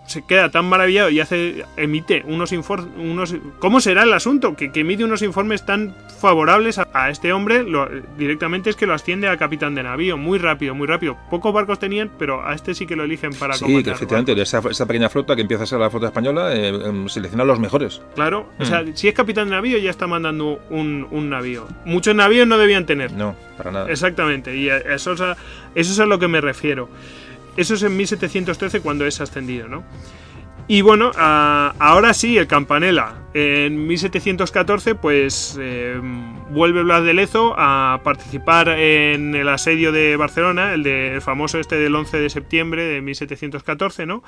se 0.07 0.25
queda 0.25 0.51
tan 0.51 0.65
maravillado 0.67 1.11
y 1.11 1.21
hace 1.21 1.65
emite 1.77 2.23
unos 2.27 2.53
informes 2.53 2.89
unos 2.97 3.35
cómo 3.59 3.81
será 3.81 4.05
el 4.05 4.13
asunto 4.13 4.55
que, 4.55 4.71
que 4.73 4.81
emite 4.81 5.05
unos 5.05 5.23
informes 5.23 5.67
tan 5.67 5.95
favorables 6.21 6.79
a, 6.79 6.89
a 6.93 7.11
este 7.11 7.33
hombre 7.33 7.63
lo- 7.65 7.89
directamente 8.17 8.71
es 8.71 8.77
que 8.77 8.87
lo 8.87 8.95
asciende 8.95 9.29
a 9.29 9.37
capitán 9.37 9.75
de 9.75 9.83
navío 9.83 10.17
muy 10.17 10.39
rápido 10.39 10.75
muy 10.75 10.87
rápido 10.87 11.17
pocos 11.31 11.53
barcos 11.53 11.79
tenían 11.79 12.11
pero 12.19 12.47
a 12.47 12.55
este 12.55 12.75
sí 12.75 12.87
que 12.87 12.95
lo 12.97 13.05
eligen 13.05 13.33
para 13.35 13.55
Sí, 13.55 13.83
que 13.83 13.91
efectivamente, 13.91 14.41
esa, 14.41 14.63
esa 14.71 14.87
pequeña 14.87 15.09
flota 15.09 15.35
que 15.35 15.43
empieza 15.43 15.65
a 15.65 15.67
ser 15.67 15.79
la 15.81 15.91
flota 15.91 16.07
española, 16.07 16.51
eh, 16.55 16.73
selecciona 17.09 17.45
los 17.45 17.59
mejores. 17.59 18.01
claro 18.15 18.49
o 18.59 18.63
Mm. 18.63 18.67
sea 18.67 18.85
si 18.95 19.09
es 19.09 19.15
capitán 19.15 19.49
de 19.49 19.57
navío 19.57 19.79
ya 19.79 19.91
está 19.91 20.07
mandando 20.07 20.61
un, 20.71 21.07
un 21.11 21.29
navío 21.31 21.67
muchos 21.85 22.15
navíos 22.15 22.47
no 22.47 22.59
debían 22.59 22.87
tener 22.87 23.13
No, 23.13 23.35
para 23.57 23.71
nada. 23.73 23.91
Exactamente, 23.91 24.57
y 24.57 24.69
eso 24.69 25.13
eso 25.15 25.35
es 25.75 25.99
a 26.01 26.07
lo 26.07 26.19
que 26.19 26.29
me 26.29 26.41
refiero. 26.41 26.89
Eso 27.57 27.75
es 27.75 27.83
en 27.83 27.97
1713 27.97 28.81
cuando 28.81 29.07
es 29.07 29.21
ascendido, 29.21 29.69
¿no? 29.69 29.85
Y 30.69 30.81
bueno, 30.81 31.13
a- 31.17 31.75
ahora 31.79 32.13
sí, 32.13 32.37
el 32.39 32.49
Campanella. 32.49 33.15
En 33.35 33.87
1714, 33.87 34.97
pues 34.97 35.57
eh, 35.61 36.01
vuelve 36.51 36.83
Blas 36.83 37.05
de 37.05 37.15
Lezo 37.15 37.55
a 37.57 38.01
participar 38.03 38.69
en 38.71 39.35
el 39.37 39.49
asedio 39.49 39.93
de 39.93 40.17
Barcelona, 40.17 40.75
el, 40.75 40.83
de, 40.83 41.19
famoso 41.21 41.61
este 41.61 41.77
del 41.77 41.95
11 41.95 42.19
de 42.19 42.31
septiembre 42.31 42.83
de 42.85 43.01
1714, 43.01 44.07
¿no? 44.07 44.25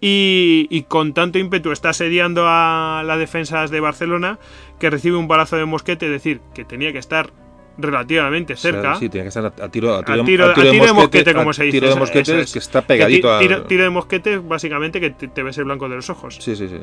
Y, 0.00 0.66
y 0.70 0.84
con 0.84 1.12
tanto 1.12 1.38
ímpetu 1.38 1.72
está 1.72 1.90
asediando 1.90 2.44
a 2.46 3.02
las 3.04 3.18
defensas 3.18 3.70
de 3.70 3.80
Barcelona 3.80 4.38
que 4.78 4.88
recibe 4.88 5.18
un 5.18 5.28
balazo 5.28 5.56
de 5.56 5.66
mosquete, 5.66 6.06
es 6.06 6.12
decir, 6.12 6.40
que 6.54 6.64
tenía 6.64 6.90
que 6.92 6.98
estar 6.98 7.32
relativamente 7.78 8.52
O 8.52 8.56
sea, 8.56 8.72
cerca. 8.72 8.94
sí, 8.96 9.08
tiene 9.08 9.24
que 9.24 9.28
estar 9.28 9.44
a, 9.44 9.64
a 9.64 9.68
tiro, 9.70 9.94
a 9.94 10.02
tiro, 10.04 10.44
a 10.46 10.54
de 10.54 10.92
mosquete, 10.92 11.34
como 11.34 11.52
se 11.52 11.64
dice. 11.64 11.78
Tiro 11.80 11.92
de 11.94 11.98
mosquete 11.98 12.40
es. 12.40 12.52
que 12.52 12.58
está 12.58 12.82
pegadito 12.82 13.32
a. 13.34 13.38
tiro, 13.38 13.64
de 13.84 13.90
mosquete, 13.90 14.38
básicamente, 14.38 15.00
que 15.00 15.10
te, 15.10 15.28
te 15.28 15.42
ves 15.42 15.56
el 15.58 15.64
blanco 15.64 15.88
de 15.88 15.96
los 15.96 16.10
ojos. 16.10 16.36
Sí, 16.40 16.56
sí, 16.56 16.68
sí. 16.68 16.76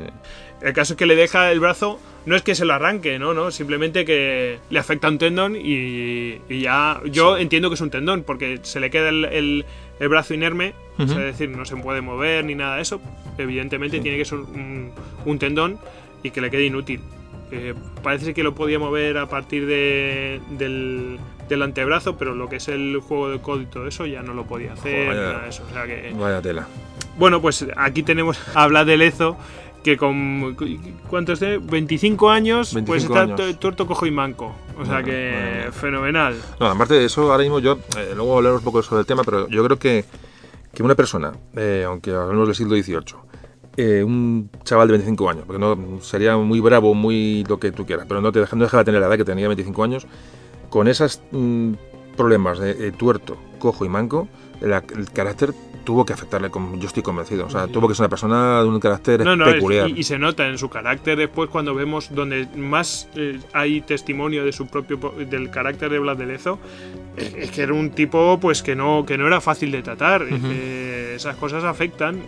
El 0.60 0.72
caso 0.72 0.94
es 0.94 0.96
que 0.96 1.06
le 1.06 1.14
deja 1.14 1.52
el 1.52 1.60
brazo, 1.60 2.00
no 2.26 2.34
es 2.34 2.42
que 2.42 2.54
se 2.54 2.64
lo 2.64 2.74
arranque, 2.74 3.18
no, 3.18 3.32
no, 3.34 3.50
simplemente 3.50 4.04
que 4.04 4.58
le 4.70 4.78
afecta 4.78 5.08
un 5.08 5.18
tendón 5.18 5.56
y, 5.56 6.40
y 6.48 6.60
ya. 6.62 7.00
Yo 7.04 7.36
entiendo 7.38 7.68
que 7.70 7.74
es 7.74 7.80
un 7.80 7.90
tendón, 7.90 8.22
porque 8.24 8.58
se 8.62 8.80
le 8.80 8.90
queda 8.90 9.08
el, 9.10 9.24
el- 9.26 9.64
el 10.00 10.08
brazo 10.08 10.32
inerme, 10.32 10.74
es 10.96 11.16
decir, 11.16 11.48
no 11.50 11.64
se 11.64 11.74
puede 11.76 12.00
mover 12.02 12.44
ni 12.44 12.54
nada 12.54 12.76
de 12.76 12.82
eso. 12.82 13.00
Evidentemente 13.36 13.98
tiene 13.98 14.16
que 14.16 14.24
ser 14.24 14.38
un, 14.38 14.92
un 15.24 15.38
tendón 15.40 15.78
y 16.22 16.30
que 16.30 16.40
le 16.40 16.50
quede 16.52 16.66
inútil. 16.66 17.00
Eh, 17.50 17.74
parece 18.02 18.34
que 18.34 18.42
lo 18.42 18.54
podía 18.54 18.78
mover 18.78 19.16
a 19.18 19.26
partir 19.28 19.66
de- 19.66 20.40
del, 20.50 21.18
del 21.48 21.62
antebrazo, 21.62 22.16
pero 22.18 22.34
lo 22.34 22.48
que 22.48 22.56
es 22.56 22.68
el 22.68 22.98
juego 23.00 23.30
de 23.30 23.38
codo 23.40 23.62
y 23.62 23.66
todo 23.66 23.86
eso 23.86 24.04
ya 24.06 24.22
no 24.22 24.34
lo 24.34 24.44
podía 24.44 24.74
hacer, 24.74 25.06
Joder. 25.08 25.40
de 25.42 25.48
eso. 25.48 25.62
O 25.68 25.72
sea 25.72 25.86
que. 25.86 26.12
Vaya 26.18 26.42
tela. 26.42 26.66
Bueno, 27.16 27.40
pues 27.40 27.64
aquí 27.76 28.02
tenemos 28.02 28.38
a 28.54 28.66
Blas 28.66 28.86
de 28.86 28.96
Lezo, 28.98 29.36
que 29.82 29.96
con. 29.96 30.56
¿Cuántos 31.08 31.40
de? 31.40 31.56
25 31.58 32.28
años, 32.30 32.70
pues 32.72 32.84
25 32.84 33.14
está 33.14 33.22
años. 33.24 33.36
tu- 33.40 33.54
tuerto, 33.54 33.86
cojo 33.86 34.04
y 34.06 34.10
manco. 34.10 34.54
O 34.78 34.84
sea 34.84 34.94
Bueno, 35.00 35.06
que. 35.06 35.54
bueno. 35.56 35.72
Fenomenal. 35.72 36.36
No, 36.60 36.66
aparte 36.66 36.94
de 36.94 37.06
eso, 37.06 37.30
ahora 37.32 37.42
mismo 37.44 37.60
yo, 37.60 37.78
eh, 37.96 38.12
luego 38.14 38.36
hablaremos 38.36 38.60
un 38.60 38.64
poco 38.64 38.82
sobre 38.82 39.00
el 39.00 39.06
tema, 39.06 39.24
pero 39.24 39.48
yo 39.48 39.64
creo 39.64 39.78
que, 39.78 40.04
que 40.74 40.82
una 40.82 40.94
persona, 40.94 41.32
eh, 41.56 41.84
aunque 41.86 42.10
hablemos 42.12 42.46
del 42.46 42.54
siglo 42.54 42.76
XVIII, 42.76 43.16
eh, 43.80 44.02
un 44.02 44.50
chaval 44.64 44.88
de 44.88 44.92
25 44.92 45.30
años, 45.30 45.44
porque 45.46 45.60
no 45.60 46.00
sería 46.02 46.36
muy 46.36 46.58
bravo, 46.60 46.94
muy 46.94 47.44
lo 47.48 47.58
que 47.60 47.70
tú 47.72 47.86
quieras, 47.86 48.06
pero 48.08 48.20
no 48.20 48.32
te 48.32 48.40
deja, 48.40 48.56
no 48.56 48.64
deja 48.64 48.76
de 48.78 48.84
tener 48.84 49.00
la 49.00 49.06
edad 49.06 49.16
que 49.16 49.24
tenía 49.24 49.46
25 49.46 49.84
años, 49.84 50.06
con 50.68 50.88
esos 50.88 51.22
problemas 52.16 52.58
de 52.58 52.88
eh, 52.88 52.92
tuerto, 52.92 53.36
cojo 53.58 53.84
y 53.84 53.88
manco, 53.88 54.28
la- 54.60 54.82
el 54.96 55.10
carácter 55.12 55.52
tuvo 55.84 56.04
que 56.04 56.12
afectarle, 56.12 56.50
como 56.50 56.76
yo 56.76 56.86
estoy 56.86 57.02
convencido. 57.02 57.46
O 57.46 57.50
sea, 57.50 57.64
Sí. 57.66 57.72
tuvo 57.72 57.88
que 57.88 57.94
ser 57.94 58.02
una 58.02 58.08
persona 58.10 58.60
de 58.60 58.68
un 58.68 58.78
carácter 58.80 59.24
No, 59.24 59.36
no, 59.36 59.46
es- 59.46 59.54
peculiar. 59.54 59.88
y, 59.88 60.00
y 60.00 60.02
se 60.02 60.18
nota 60.18 60.46
en 60.46 60.58
su 60.58 60.68
carácter 60.68 61.16
después 61.16 61.48
cuando 61.48 61.74
vemos 61.74 62.12
donde 62.14 62.46
más 62.56 63.08
eh, 63.14 63.38
hay 63.54 63.80
testimonio 63.80 64.44
de 64.44 64.52
su 64.52 64.66
propio 64.66 64.98
del 65.30 65.50
carácter 65.50 65.88
de 65.90 65.98
Blas 65.98 66.18
de 66.18 66.26
Lezo 66.26 66.58
es, 67.16 67.32
es 67.34 67.50
que 67.52 67.62
era 67.62 67.72
un 67.72 67.90
tipo 67.90 68.38
pues 68.38 68.62
que 68.62 68.76
no 68.76 69.06
que 69.06 69.16
no 69.16 69.26
era 69.26 69.40
fácil 69.40 69.70
de 69.70 69.80
tratar 69.80 70.24
Ujú. 70.24 70.48
que 70.48 71.14
esas 71.14 71.36
cosas 71.36 71.64
afectan 71.64 72.20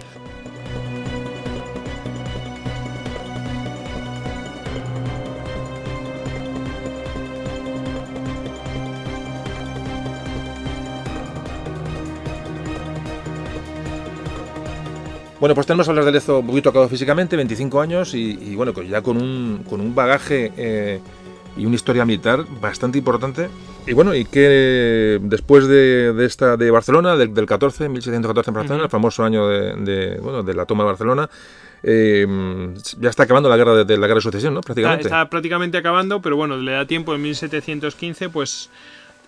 Bueno, 15.40 15.54
pues 15.54 15.66
tenemos 15.66 15.88
a 15.88 15.92
hablar 15.92 16.04
de 16.04 16.12
Lezo 16.12 16.42
muy 16.42 16.60
tocado 16.60 16.86
físicamente, 16.88 17.34
25 17.34 17.80
años, 17.80 18.14
y, 18.14 18.38
y 18.40 18.54
bueno, 18.56 18.74
pues 18.74 18.88
ya 18.88 19.00
con 19.02 19.16
un, 19.16 19.64
con 19.68 19.80
un 19.80 19.94
bagaje 19.94 20.52
eh, 20.56 21.00
y 21.56 21.64
una 21.64 21.76
historia 21.76 22.04
militar 22.04 22.44
bastante 22.60 22.98
importante. 22.98 23.48
Y 23.86 23.94
bueno, 23.94 24.14
y 24.14 24.26
que 24.26 25.18
después 25.22 25.66
de, 25.66 26.12
de 26.12 26.26
esta 26.26 26.58
de 26.58 26.70
Barcelona, 26.70 27.16
del, 27.16 27.32
del 27.32 27.46
14, 27.46 27.88
1714 27.88 28.50
en 28.50 28.54
Barcelona, 28.54 28.84
el 28.84 28.90
famoso 28.90 29.24
año 29.24 29.48
de, 29.48 29.74
de, 29.76 30.20
bueno, 30.20 30.42
de 30.42 30.52
la 30.52 30.66
toma 30.66 30.84
de 30.84 30.88
Barcelona, 30.88 31.30
eh, 31.82 32.26
ya 32.98 33.08
está 33.08 33.22
acabando 33.22 33.48
la 33.48 33.56
guerra 33.56 33.74
de, 33.76 33.84
de 33.86 33.96
la 33.96 34.06
guerra 34.06 34.16
de 34.18 34.22
sucesión, 34.22 34.52
¿no? 34.52 34.60
está, 34.60 34.66
Prácticamente. 34.74 35.08
está 35.08 35.30
prácticamente 35.30 35.78
acabando 35.78 36.20
pero 36.20 36.36
bueno 36.36 36.58
le 36.58 36.72
da 36.72 36.84
tiempo 36.84 37.14
en 37.14 37.22
1715 37.22 38.28
pues 38.28 38.68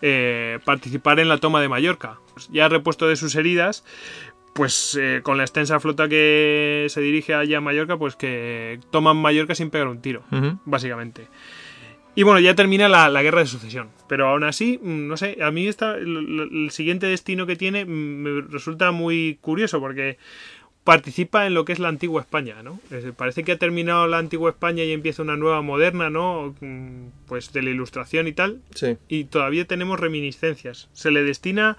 eh, 0.02 0.58
participar 0.62 1.18
en 1.18 1.30
la 1.30 1.38
toma 1.38 1.62
de 1.62 1.70
Mallorca 1.70 2.18
ya 2.50 2.68
repuesto 2.68 3.08
de 3.08 3.16
sus 3.16 3.36
heridas 3.36 3.84
pues 4.54 4.98
eh, 5.00 5.20
con 5.22 5.38
la 5.38 5.44
extensa 5.44 5.80
flota 5.80 6.08
que 6.08 6.86
se 6.88 7.00
dirige 7.00 7.34
allá 7.34 7.58
a 7.58 7.60
Mallorca 7.60 7.96
pues 7.96 8.16
que 8.16 8.78
toman 8.90 9.16
Mallorca 9.16 9.54
sin 9.54 9.70
pegar 9.70 9.88
un 9.88 10.00
tiro 10.02 10.22
básicamente. 10.64 11.26
Y 12.14 12.24
bueno, 12.24 12.40
ya 12.40 12.54
termina 12.54 12.90
la, 12.90 13.08
la 13.08 13.22
guerra 13.22 13.40
de 13.40 13.46
sucesión. 13.46 13.88
Pero 14.06 14.28
aún 14.28 14.44
así, 14.44 14.78
mm, 14.82 15.08
no 15.08 15.16
sé, 15.16 15.38
a 15.42 15.50
mí 15.50 15.66
esta, 15.66 15.94
el, 15.96 16.50
el 16.52 16.70
siguiente 16.70 17.06
destino 17.06 17.46
que 17.46 17.56
tiene 17.56 17.86
mm, 17.86 17.88
me 17.88 18.40
resulta 18.42 18.90
muy 18.90 19.38
curioso 19.40 19.80
porque 19.80 20.18
participa 20.84 21.46
en 21.46 21.54
lo 21.54 21.64
que 21.64 21.72
es 21.72 21.78
la 21.78 21.88
antigua 21.88 22.20
España, 22.20 22.62
¿no? 22.62 22.80
Parece 23.16 23.44
que 23.44 23.52
ha 23.52 23.56
terminado 23.58 24.06
la 24.08 24.18
antigua 24.18 24.50
España 24.50 24.82
y 24.84 24.92
empieza 24.92 25.22
una 25.22 25.36
nueva 25.36 25.62
moderna, 25.62 26.10
¿no? 26.10 26.54
Mm, 26.60 27.06
Pues 27.26 27.52
de 27.52 27.62
la 27.62 27.70
ilustración 27.70 28.26
y 28.26 28.32
tal. 28.32 28.60
Sí. 28.74 28.96
Y 29.08 29.24
todavía 29.24 29.64
tenemos 29.64 29.98
reminiscencias. 30.00 30.88
Se 30.92 31.10
le 31.12 31.22
destina, 31.22 31.76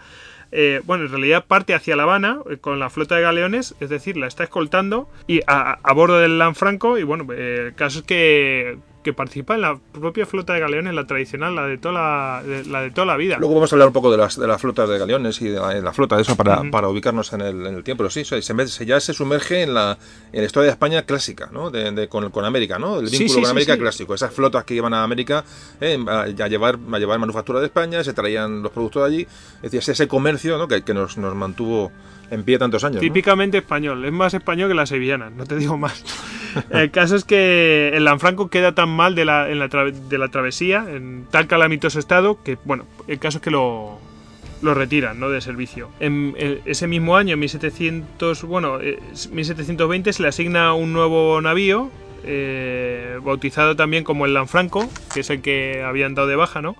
eh, 0.55 0.81
bueno, 0.85 1.05
en 1.05 1.09
realidad 1.09 1.45
parte 1.45 1.73
hacia 1.73 1.95
La 1.95 2.03
Habana 2.03 2.39
eh, 2.49 2.57
con 2.57 2.79
la 2.79 2.89
flota 2.89 3.15
de 3.15 3.23
galeones, 3.23 3.75
es 3.79 3.89
decir, 3.89 4.17
la 4.17 4.27
está 4.27 4.43
escoltando 4.43 5.09
y 5.27 5.41
a, 5.47 5.79
a 5.81 5.93
bordo 5.93 6.19
del 6.19 6.37
Lanfranco. 6.37 6.97
Y 6.99 7.03
bueno, 7.03 7.25
eh, 7.33 7.65
el 7.67 7.75
caso 7.75 7.99
es 7.99 8.05
que, 8.05 8.77
que 9.03 9.13
participa 9.13 9.55
en 9.55 9.61
la 9.61 9.77
propia 9.91 10.25
flota 10.25 10.53
de 10.53 10.59
galeones, 10.59 10.93
la 10.93 11.05
tradicional, 11.05 11.55
la 11.55 11.67
de 11.67 11.77
toda 11.77 11.93
la, 11.93 12.43
de, 12.43 12.65
la 12.65 12.81
de 12.81 12.91
toda 12.91 13.05
la 13.05 13.17
vida. 13.17 13.37
Luego 13.37 13.55
vamos 13.55 13.71
a 13.71 13.75
hablar 13.75 13.89
un 13.89 13.93
poco 13.93 14.11
de 14.11 14.17
las, 14.17 14.39
de 14.39 14.47
las 14.47 14.59
flotas 14.59 14.89
de 14.89 14.97
galeones 14.97 15.41
y 15.41 15.49
de 15.49 15.59
la, 15.59 15.69
de 15.69 15.81
la 15.81 15.93
flota 15.93 16.15
de 16.15 16.23
eso 16.23 16.35
para, 16.35 16.63
para 16.71 16.87
ubicarnos 16.87 17.31
en 17.33 17.41
el, 17.41 17.67
en 17.67 17.75
el 17.75 17.83
tiempo. 17.83 18.03
Pero 18.03 18.09
sí, 18.09 18.25
se, 18.25 18.41
se, 18.41 18.85
ya 18.85 18.99
se 18.99 19.13
sumerge 19.13 19.61
en 19.61 19.73
la, 19.73 19.97
en 20.31 20.39
la 20.39 20.45
historia 20.45 20.67
de 20.67 20.71
España 20.71 21.03
clásica, 21.03 21.49
¿no? 21.51 21.69
De, 21.69 22.07
con, 22.07 22.31
con 22.31 22.45
América, 22.45 22.79
¿no? 22.79 22.99
El 22.99 23.09
vínculo 23.09 23.29
sí, 23.29 23.35
con 23.35 23.45
sí, 23.45 23.51
América 23.51 23.73
sí. 23.73 23.79
clásico. 23.79 24.13
Esas 24.15 24.33
flotas 24.33 24.63
que 24.63 24.73
iban 24.73 24.93
a 24.93 25.03
América 25.03 25.43
eh, 25.81 26.03
a, 26.07 26.21
a 26.21 26.47
llevar, 26.47 26.79
a 26.91 26.99
llevar 26.99 27.19
manufactura 27.19 27.59
de 27.59 27.65
España, 27.65 28.03
se 28.03 28.13
traían 28.13 28.63
los 28.63 28.71
productos 28.71 29.03
de 29.03 29.07
allí. 29.07 29.27
Es 29.61 29.71
decir, 29.71 29.91
ese, 29.91 30.07
comercio 30.07 30.57
¿no? 30.57 30.67
que, 30.67 30.83
que 30.83 30.93
nos, 30.93 31.17
nos 31.17 31.35
mantuvo 31.35 31.91
en 32.31 32.43
pie 32.43 32.57
tantos 32.57 32.83
años. 32.83 32.95
¿no? 32.95 33.01
Típicamente 33.01 33.57
español, 33.59 34.03
es 34.05 34.11
más 34.11 34.33
español 34.33 34.69
que 34.69 34.75
las 34.75 34.89
sevillanas, 34.89 35.31
no 35.33 35.45
te 35.45 35.55
digo 35.55 35.77
más. 35.77 36.03
El 36.69 36.91
caso 36.91 37.15
es 37.15 37.23
que 37.23 37.91
el 37.93 38.05
Lanfranco 38.05 38.49
queda 38.49 38.73
tan 38.73 38.89
mal 38.89 39.15
de 39.15 39.25
la, 39.25 39.45
de 39.45 40.17
la 40.17 40.27
travesía, 40.29 40.85
en 40.89 41.25
tal 41.31 41.47
calamitoso 41.47 41.99
estado, 41.99 42.41
que 42.43 42.57
bueno, 42.65 42.85
el 43.07 43.19
caso 43.19 43.37
es 43.37 43.41
que 43.41 43.51
lo, 43.51 43.99
lo 44.61 44.73
retiran 44.73 45.19
¿no? 45.19 45.29
de 45.29 45.41
servicio. 45.41 45.89
En, 45.99 46.33
eh, 46.37 46.61
ese 46.65 46.87
mismo 46.87 47.17
año, 47.17 47.33
en 47.33 47.39
1700, 47.39 48.43
bueno, 48.43 48.79
eh, 48.81 48.99
1720, 49.31 50.13
se 50.13 50.21
le 50.21 50.29
asigna 50.29 50.73
un 50.73 50.93
nuevo 50.93 51.39
navío, 51.41 51.91
eh, 52.25 53.19
bautizado 53.21 53.75
también 53.75 54.03
como 54.03 54.25
el 54.25 54.33
Lanfranco, 54.33 54.89
que 55.13 55.21
es 55.21 55.29
el 55.29 55.41
que 55.41 55.83
habían 55.83 56.15
dado 56.15 56.27
de 56.27 56.35
baja, 56.35 56.61
¿no? 56.61 56.75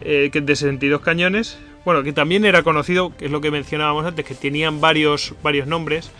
Eh, 0.00 0.28
que 0.32 0.40
de 0.40 0.54
62 0.54 1.00
cañones. 1.00 1.58
Bueno, 1.84 2.02
que 2.02 2.12
también 2.12 2.44
era 2.44 2.62
conocido, 2.62 3.16
que 3.16 3.26
es 3.26 3.30
lo 3.30 3.40
que 3.40 3.50
mencionábamos 3.50 4.04
antes, 4.04 4.24
que 4.24 4.34
tenían 4.34 4.80
varios, 4.80 5.34
varios 5.42 5.66
nombres. 5.66 6.10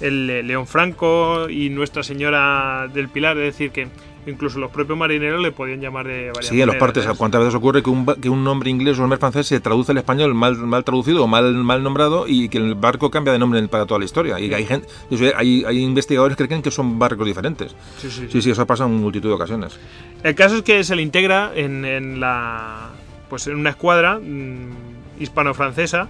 El 0.00 0.28
eh, 0.28 0.42
León 0.42 0.66
Franco 0.66 1.48
y 1.48 1.70
Nuestra 1.70 2.02
Señora 2.02 2.88
del 2.92 3.08
Pilar, 3.08 3.36
es 3.38 3.44
decir, 3.54 3.70
que 3.70 3.88
incluso 4.26 4.58
los 4.58 4.70
propios 4.70 4.98
marineros 4.98 5.40
le 5.40 5.52
podían 5.52 5.80
llamar 5.80 6.06
de 6.06 6.30
varias 6.32 6.46
Sí, 6.46 6.60
en 6.60 6.66
los 6.66 6.76
partes. 6.76 7.06
¿cuántas 7.16 7.40
veces 7.40 7.54
ocurre 7.54 7.82
que 7.82 7.90
un, 7.90 8.04
que 8.04 8.28
un 8.28 8.42
nombre 8.44 8.70
inglés 8.70 8.96
o 8.96 8.96
un 8.96 9.04
nombre 9.04 9.18
francés 9.18 9.46
se 9.46 9.60
traduce 9.60 9.92
al 9.92 9.98
español 9.98 10.34
mal, 10.34 10.56
mal 10.56 10.84
traducido 10.84 11.24
o 11.24 11.26
mal, 11.26 11.54
mal 11.54 11.82
nombrado 11.82 12.26
y 12.26 12.48
que 12.48 12.58
el 12.58 12.74
barco 12.74 13.10
cambia 13.10 13.32
de 13.32 13.38
nombre 13.38 13.66
para 13.68 13.86
toda 13.86 13.98
la 14.00 14.04
historia? 14.04 14.38
Y 14.40 14.52
hay, 14.52 14.64
gente, 14.64 14.88
hay, 15.36 15.64
hay 15.64 15.78
investigadores 15.78 16.36
que 16.36 16.46
creen 16.46 16.62
que 16.62 16.70
son 16.70 16.98
barcos 16.98 17.26
diferentes. 17.26 17.74
Sí, 17.98 18.10
sí, 18.10 18.22
sí. 18.22 18.28
Sí, 18.30 18.42
sí, 18.42 18.50
eso 18.50 18.66
pasa 18.66 18.84
en 18.84 18.94
multitud 18.96 19.28
de 19.28 19.34
ocasiones. 19.34 19.78
El 20.22 20.34
caso 20.34 20.56
es 20.56 20.62
que 20.62 20.82
se 20.84 20.96
le 20.96 21.02
integra 21.02 21.52
en, 21.54 21.84
en 21.84 22.20
la 22.20 22.90
pues 23.30 23.46
en 23.46 23.56
una 23.56 23.70
escuadra 23.70 24.18
mm, 24.18 25.20
hispano-francesa 25.20 26.08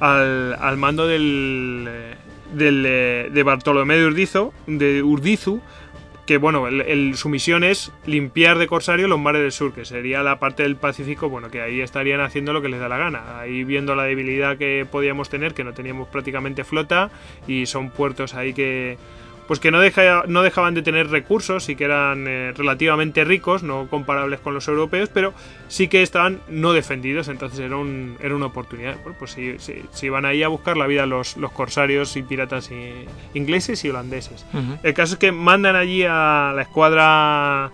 al, 0.00 0.54
al 0.54 0.76
mando 0.76 1.06
del, 1.06 1.86
eh, 1.88 2.14
del, 2.52 2.84
eh, 2.86 3.28
de 3.32 3.42
Bartolomé 3.42 3.96
de 3.96 4.06
Urdizo, 4.06 4.52
de 4.66 5.02
Urdizu, 5.02 5.60
que 6.26 6.38
bueno, 6.38 6.66
el- 6.66 7.14
su 7.16 7.28
misión 7.28 7.62
es 7.62 7.92
limpiar 8.04 8.58
de 8.58 8.66
corsario 8.66 9.06
los 9.06 9.20
mares 9.20 9.42
del 9.42 9.52
sur, 9.52 9.72
que 9.72 9.84
sería 9.84 10.24
la 10.24 10.40
parte 10.40 10.64
del 10.64 10.74
Pacífico, 10.74 11.28
bueno, 11.28 11.50
que 11.52 11.60
ahí 11.60 11.80
estarían 11.80 12.20
haciendo 12.20 12.52
lo 12.52 12.60
que 12.60 12.68
les 12.68 12.80
da 12.80 12.88
la 12.88 12.98
gana, 12.98 13.38
ahí 13.38 13.62
viendo 13.62 13.94
la 13.94 14.02
debilidad 14.02 14.58
que 14.58 14.84
podíamos 14.90 15.28
tener, 15.28 15.54
que 15.54 15.62
no 15.62 15.72
teníamos 15.72 16.08
prácticamente 16.08 16.64
flota 16.64 17.10
y 17.46 17.66
son 17.66 17.90
puertos 17.90 18.34
ahí 18.34 18.54
que 18.54 18.98
pues 19.46 19.60
que 19.60 19.70
no, 19.70 19.78
deja- 19.80 20.24
no 20.26 20.42
dejaban 20.42 20.74
de 20.74 20.82
tener 20.82 21.08
recursos 21.08 21.68
y 21.68 21.76
que 21.76 21.84
eran 21.84 22.26
eh, 22.26 22.52
relativamente 22.56 23.24
ricos, 23.24 23.62
no 23.62 23.86
comparables 23.88 24.40
con 24.40 24.54
los 24.54 24.66
europeos, 24.68 25.08
pero 25.12 25.32
sí 25.68 25.86
que 25.88 26.02
estaban 26.02 26.40
no 26.48 26.72
defendidos, 26.72 27.28
entonces 27.28 27.60
era, 27.60 27.76
un- 27.76 28.16
era 28.20 28.34
una 28.34 28.46
oportunidad. 28.46 28.96
Bueno, 29.02 29.16
pues 29.18 29.30
si, 29.32 29.58
si, 29.58 29.82
si 29.92 30.06
iban 30.06 30.24
ahí 30.24 30.42
a 30.42 30.48
buscar 30.48 30.76
la 30.76 30.86
vida 30.86 31.06
los, 31.06 31.36
los 31.36 31.52
corsarios 31.52 32.16
y 32.16 32.22
piratas 32.22 32.70
ingleses 33.34 33.84
y 33.84 33.90
holandeses. 33.90 34.44
El 34.82 34.94
caso 34.94 35.14
es 35.14 35.18
que 35.18 35.30
mandan 35.32 35.76
allí 35.76 36.04
a 36.08 36.52
la 36.54 36.62
escuadra 36.62 37.70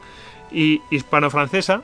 hi- 0.53 0.81
hispano-francesa. 0.91 1.83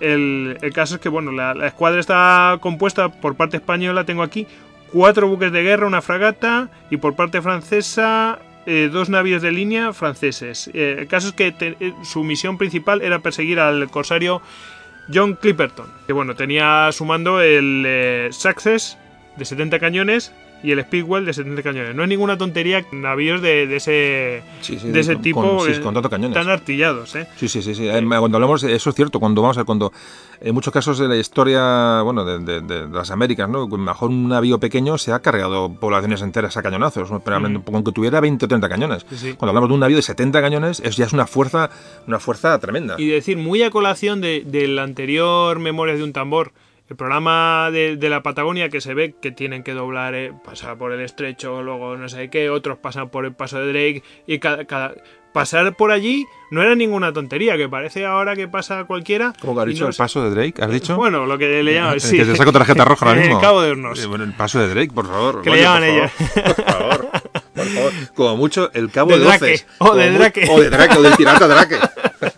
El, 0.00 0.58
el 0.60 0.72
caso 0.72 0.96
es 0.96 1.00
que, 1.00 1.08
bueno, 1.08 1.32
la, 1.32 1.54
la 1.54 1.66
escuadra 1.68 2.00
está 2.00 2.58
compuesta 2.60 3.08
por 3.10 3.34
parte 3.34 3.56
española, 3.56 4.04
tengo 4.04 4.22
aquí, 4.22 4.46
cuatro 4.92 5.26
buques 5.26 5.52
de 5.52 5.62
guerra, 5.62 5.86
una 5.86 6.02
fragata, 6.02 6.68
y 6.90 6.98
por 6.98 7.16
parte 7.16 7.40
francesa, 7.42 8.38
eh, 8.66 8.90
dos 8.92 9.08
navíos 9.08 9.42
de 9.42 9.52
línea 9.52 9.92
franceses. 9.92 10.68
Eh, 10.74 10.96
el 10.98 11.08
caso 11.08 11.28
es 11.28 11.34
que 11.34 11.54
eh, 11.58 11.92
su 12.02 12.24
misión 12.24 12.58
principal 12.58 13.00
era 13.02 13.20
perseguir 13.20 13.60
al 13.60 13.88
corsario 13.90 14.42
John 15.12 15.34
Clipperton, 15.34 15.86
que, 16.06 16.12
bueno, 16.12 16.34
tenía 16.34 16.88
a 16.88 16.92
su 16.92 17.04
mando 17.04 17.40
el 17.40 18.28
Success 18.32 18.98
de 19.36 19.44
70 19.44 19.78
cañones 19.78 20.32
y 20.66 20.72
el 20.72 20.80
Speedwell 20.82 21.24
de 21.24 21.32
70 21.32 21.62
cañones. 21.62 21.94
No 21.94 22.02
es 22.02 22.08
ninguna 22.08 22.36
tontería 22.36 22.84
navíos 22.92 23.40
de, 23.40 23.66
de 23.66 23.76
ese, 23.76 24.42
Sí, 24.60 24.78
sí, 24.78 24.88
de 24.88 25.00
ese 25.00 25.14
con- 25.14 25.22
tipo 25.22 25.64
sí, 25.64 25.72
eh, 25.72 25.80
con 25.80 25.94
tantos 25.94 26.10
cañones. 26.10 26.34
tan 26.34 26.48
artillados, 26.48 27.14
¿eh? 27.14 27.26
Sí, 27.36 27.48
sí, 27.48 27.62
sí, 27.62 27.74
sí. 27.74 27.88
Eh, 27.88 28.02
Cuando 28.06 28.36
hablamos, 28.38 28.62
eso 28.64 28.90
es 28.90 28.96
cierto, 28.96 29.20
cuando 29.20 29.42
vamos 29.42 29.58
a 29.58 29.64
cuando 29.64 29.92
en 30.40 30.54
muchos 30.54 30.72
casos 30.72 30.98
de 30.98 31.08
la 31.08 31.16
historia, 31.16 32.02
bueno, 32.02 32.24
de, 32.24 32.38
de- 32.40 32.60
de 32.60 32.88
las 32.88 33.10
Américas, 33.10 33.48
¿no? 33.48 33.66
Mejor 33.68 34.10
un 34.10 34.28
navío 34.28 34.58
pequeño 34.58 34.98
se 34.98 35.12
ha 35.12 35.20
cargado 35.20 35.72
poblaciones 35.72 36.20
enteras 36.22 36.56
a 36.56 36.62
cañonazos, 36.62 37.10
¿no? 37.10 37.20
pero 37.20 37.40
Mm. 37.40 37.62
aunque 37.72 37.92
tuviera 37.92 38.20
20 38.20 38.44
o 38.44 38.48
30 38.48 38.68
cañones. 38.68 39.04
Cuando 39.04 39.48
hablamos 39.50 39.68
de 39.68 39.74
un 39.74 39.80
navío 39.80 39.96
de 39.96 40.02
70 40.02 40.40
cañones, 40.40 40.80
es, 40.80 40.96
ya 40.96 41.06
es 41.06 41.12
una 41.12 41.26
fuerza, 41.26 41.70
una 42.06 42.18
fuerza 42.18 42.58
tremenda. 42.58 42.96
Y 42.98 43.06
decir, 43.08 43.36
muy 43.38 43.62
a 43.62 43.70
colación 43.70 44.20
de, 44.20 44.42
del 44.44 44.78
anterior 44.78 45.58
Memorias 45.58 45.98
de 45.98 46.04
un 46.04 46.12
tambor, 46.12 46.52
el 46.88 46.96
programa 46.96 47.70
de, 47.72 47.96
de 47.96 48.10
la 48.10 48.22
Patagonia 48.22 48.68
que 48.68 48.80
se 48.80 48.94
ve 48.94 49.14
que 49.20 49.32
tienen 49.32 49.62
que 49.62 49.72
doblar, 49.72 50.14
eh, 50.14 50.32
pasar 50.44 50.78
por 50.78 50.92
el 50.92 51.00
estrecho, 51.00 51.62
luego 51.62 51.96
no 51.96 52.08
sé 52.08 52.30
qué, 52.30 52.48
otros 52.50 52.78
pasan 52.78 53.08
por 53.10 53.24
el 53.24 53.34
paso 53.34 53.58
de 53.58 53.66
Drake 53.72 54.02
y 54.26 54.38
cada, 54.38 54.64
cada- 54.66 54.94
pasar 55.32 55.76
por 55.76 55.90
allí 55.90 56.24
no 56.50 56.62
era 56.62 56.74
ninguna 56.74 57.12
tontería, 57.12 57.58
que 57.58 57.68
parece 57.68 58.06
ahora 58.06 58.34
que 58.34 58.48
pasa 58.48 58.84
cualquiera. 58.84 59.34
¿Cómo 59.40 59.54
que 59.54 59.60
has 59.60 59.66
dicho? 59.66 59.84
no 59.84 59.90
¿El 59.90 59.96
paso 59.96 60.22
de 60.22 60.30
Drake? 60.30 60.62
¿Has 60.62 60.70
dicho? 60.70 60.96
Bueno, 60.96 61.26
lo 61.26 61.36
que 61.36 61.62
le 61.62 61.74
llaman, 61.74 62.00
sí. 62.00 62.16
Que 62.16 62.24
te 62.24 62.34
saco 62.36 62.52
tarjeta 62.52 62.84
roja 62.86 63.06
ahora 63.06 63.20
mismo. 63.20 63.38
Cabo 63.40 63.60
de 63.60 63.72
Hornos. 63.72 64.06
Bueno, 64.06 64.24
el 64.24 64.32
paso 64.32 64.60
de 64.60 64.68
Drake, 64.68 64.92
por 64.94 65.06
favor. 65.06 65.42
Que 65.42 65.50
le 65.50 65.60
llaman 65.60 65.84
ellos. 65.84 66.10
Por 66.16 66.64
favor, 66.64 67.10
por 67.54 67.64
favor. 67.66 67.92
Como 68.14 68.36
mucho, 68.36 68.70
el 68.72 68.90
cabo 68.90 69.10
De 69.10 69.18
de, 69.18 69.26
o 69.78 69.94
de 69.94 70.10
Drake. 70.12 70.46
O 70.48 70.60
de 70.60 70.70
Drake, 70.70 70.96
o 70.96 71.02
del 71.02 71.14
pirata 71.16 71.46
Drake. 71.48 71.76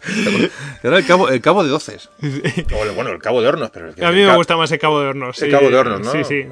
Era 0.82 0.98
el 0.98 1.06
cabo, 1.06 1.28
el 1.28 1.40
cabo 1.40 1.62
de 1.64 1.70
doces. 1.70 2.08
O 2.22 2.84
el- 2.84 2.92
bueno, 2.94 3.10
el 3.10 3.18
cabo 3.18 3.40
de 3.42 3.48
hornos, 3.48 3.70
pero 3.70 3.88
el 3.90 4.04
A 4.04 4.10
mí 4.12 4.22
me 4.24 4.34
gusta 4.36 4.56
más 4.56 4.70
el 4.72 4.78
Cabo 4.78 5.00
de 5.00 5.08
Hornos. 5.08 5.40
El 5.42 5.48
sí. 5.48 5.50
cabo 5.54 5.68
de 5.70 5.76
hornos, 5.76 6.00
¿no? 6.00 6.12
Sí, 6.12 6.24
sí. 6.24 6.46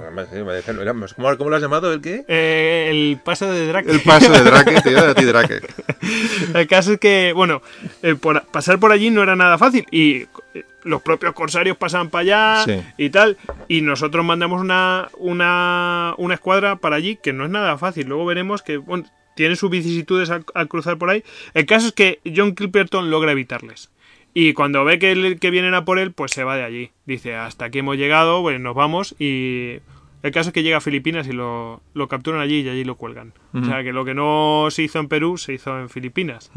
¿Cómo, 1.16 1.36
¿Cómo 1.36 1.50
lo 1.50 1.56
has 1.56 1.62
llamado? 1.62 1.92
¿El 1.92 2.00
qué? 2.00 2.24
Eh, 2.28 2.88
el 2.90 3.18
paso 3.24 3.50
de 3.52 3.66
Drake. 3.66 3.90
El 3.90 4.00
paso 4.00 4.30
de 4.32 4.42
Drake, 4.42 4.80
tío, 4.82 5.06
de 5.06 5.14
ti 5.14 5.24
Drake. 5.24 5.60
El 6.54 6.66
caso 6.66 6.92
es 6.92 6.98
que, 7.00 7.32
bueno, 7.34 7.62
eh, 8.02 8.14
por- 8.14 8.42
pasar 8.46 8.78
por 8.78 8.92
allí 8.92 9.10
no 9.10 9.22
era 9.22 9.34
nada 9.36 9.58
fácil 9.58 9.84
y 9.90 10.22
eh, 10.54 10.64
los 10.84 11.02
propios 11.02 11.32
corsarios 11.32 11.76
pasaban 11.76 12.10
para 12.10 12.22
allá 12.22 12.64
Sí. 12.64 12.82
y 12.96 13.10
tal 13.10 13.36
y 13.68 13.80
nosotros 13.80 14.24
mandamos 14.24 14.60
una, 14.60 15.08
una, 15.18 16.14
una 16.18 16.34
escuadra 16.34 16.76
para 16.76 16.96
allí 16.96 17.16
que 17.16 17.32
no 17.32 17.44
es 17.44 17.50
nada 17.50 17.76
fácil. 17.78 18.06
Luego 18.06 18.24
veremos 18.26 18.62
que, 18.62 18.76
bueno, 18.76 19.04
tiene 19.36 19.54
sus 19.54 19.70
vicisitudes 19.70 20.30
al, 20.30 20.44
al 20.54 20.66
cruzar 20.66 20.98
por 20.98 21.10
ahí. 21.10 21.22
El 21.54 21.66
caso 21.66 21.86
es 21.86 21.92
que 21.92 22.18
John 22.34 22.54
Clipperton 22.54 23.10
logra 23.10 23.30
evitarles. 23.30 23.90
Y 24.34 24.52
cuando 24.52 24.84
ve 24.84 24.98
que, 24.98 25.38
que 25.40 25.50
vienen 25.50 25.74
a 25.74 25.84
por 25.84 25.98
él, 25.98 26.12
pues 26.12 26.32
se 26.32 26.44
va 26.44 26.56
de 26.56 26.64
allí. 26.64 26.90
Dice, 27.06 27.36
hasta 27.36 27.66
aquí 27.66 27.78
hemos 27.78 27.96
llegado, 27.96 28.42
pues 28.42 28.60
nos 28.60 28.74
vamos 28.74 29.14
y... 29.18 29.78
El 30.22 30.32
caso 30.32 30.48
es 30.48 30.54
que 30.54 30.64
llega 30.64 30.78
a 30.78 30.80
Filipinas 30.80 31.28
y 31.28 31.32
lo, 31.32 31.80
lo 31.94 32.08
capturan 32.08 32.40
allí 32.40 32.60
y 32.60 32.68
allí 32.68 32.82
lo 32.82 32.96
cuelgan. 32.96 33.32
O 33.52 33.64
sea 33.64 33.84
que 33.84 33.92
lo 33.92 34.04
que 34.04 34.12
no 34.12 34.66
se 34.70 34.82
hizo 34.82 34.98
en 34.98 35.06
Perú 35.06 35.38
se 35.38 35.52
hizo 35.52 35.78
en 35.78 35.88
Filipinas. 35.88 36.50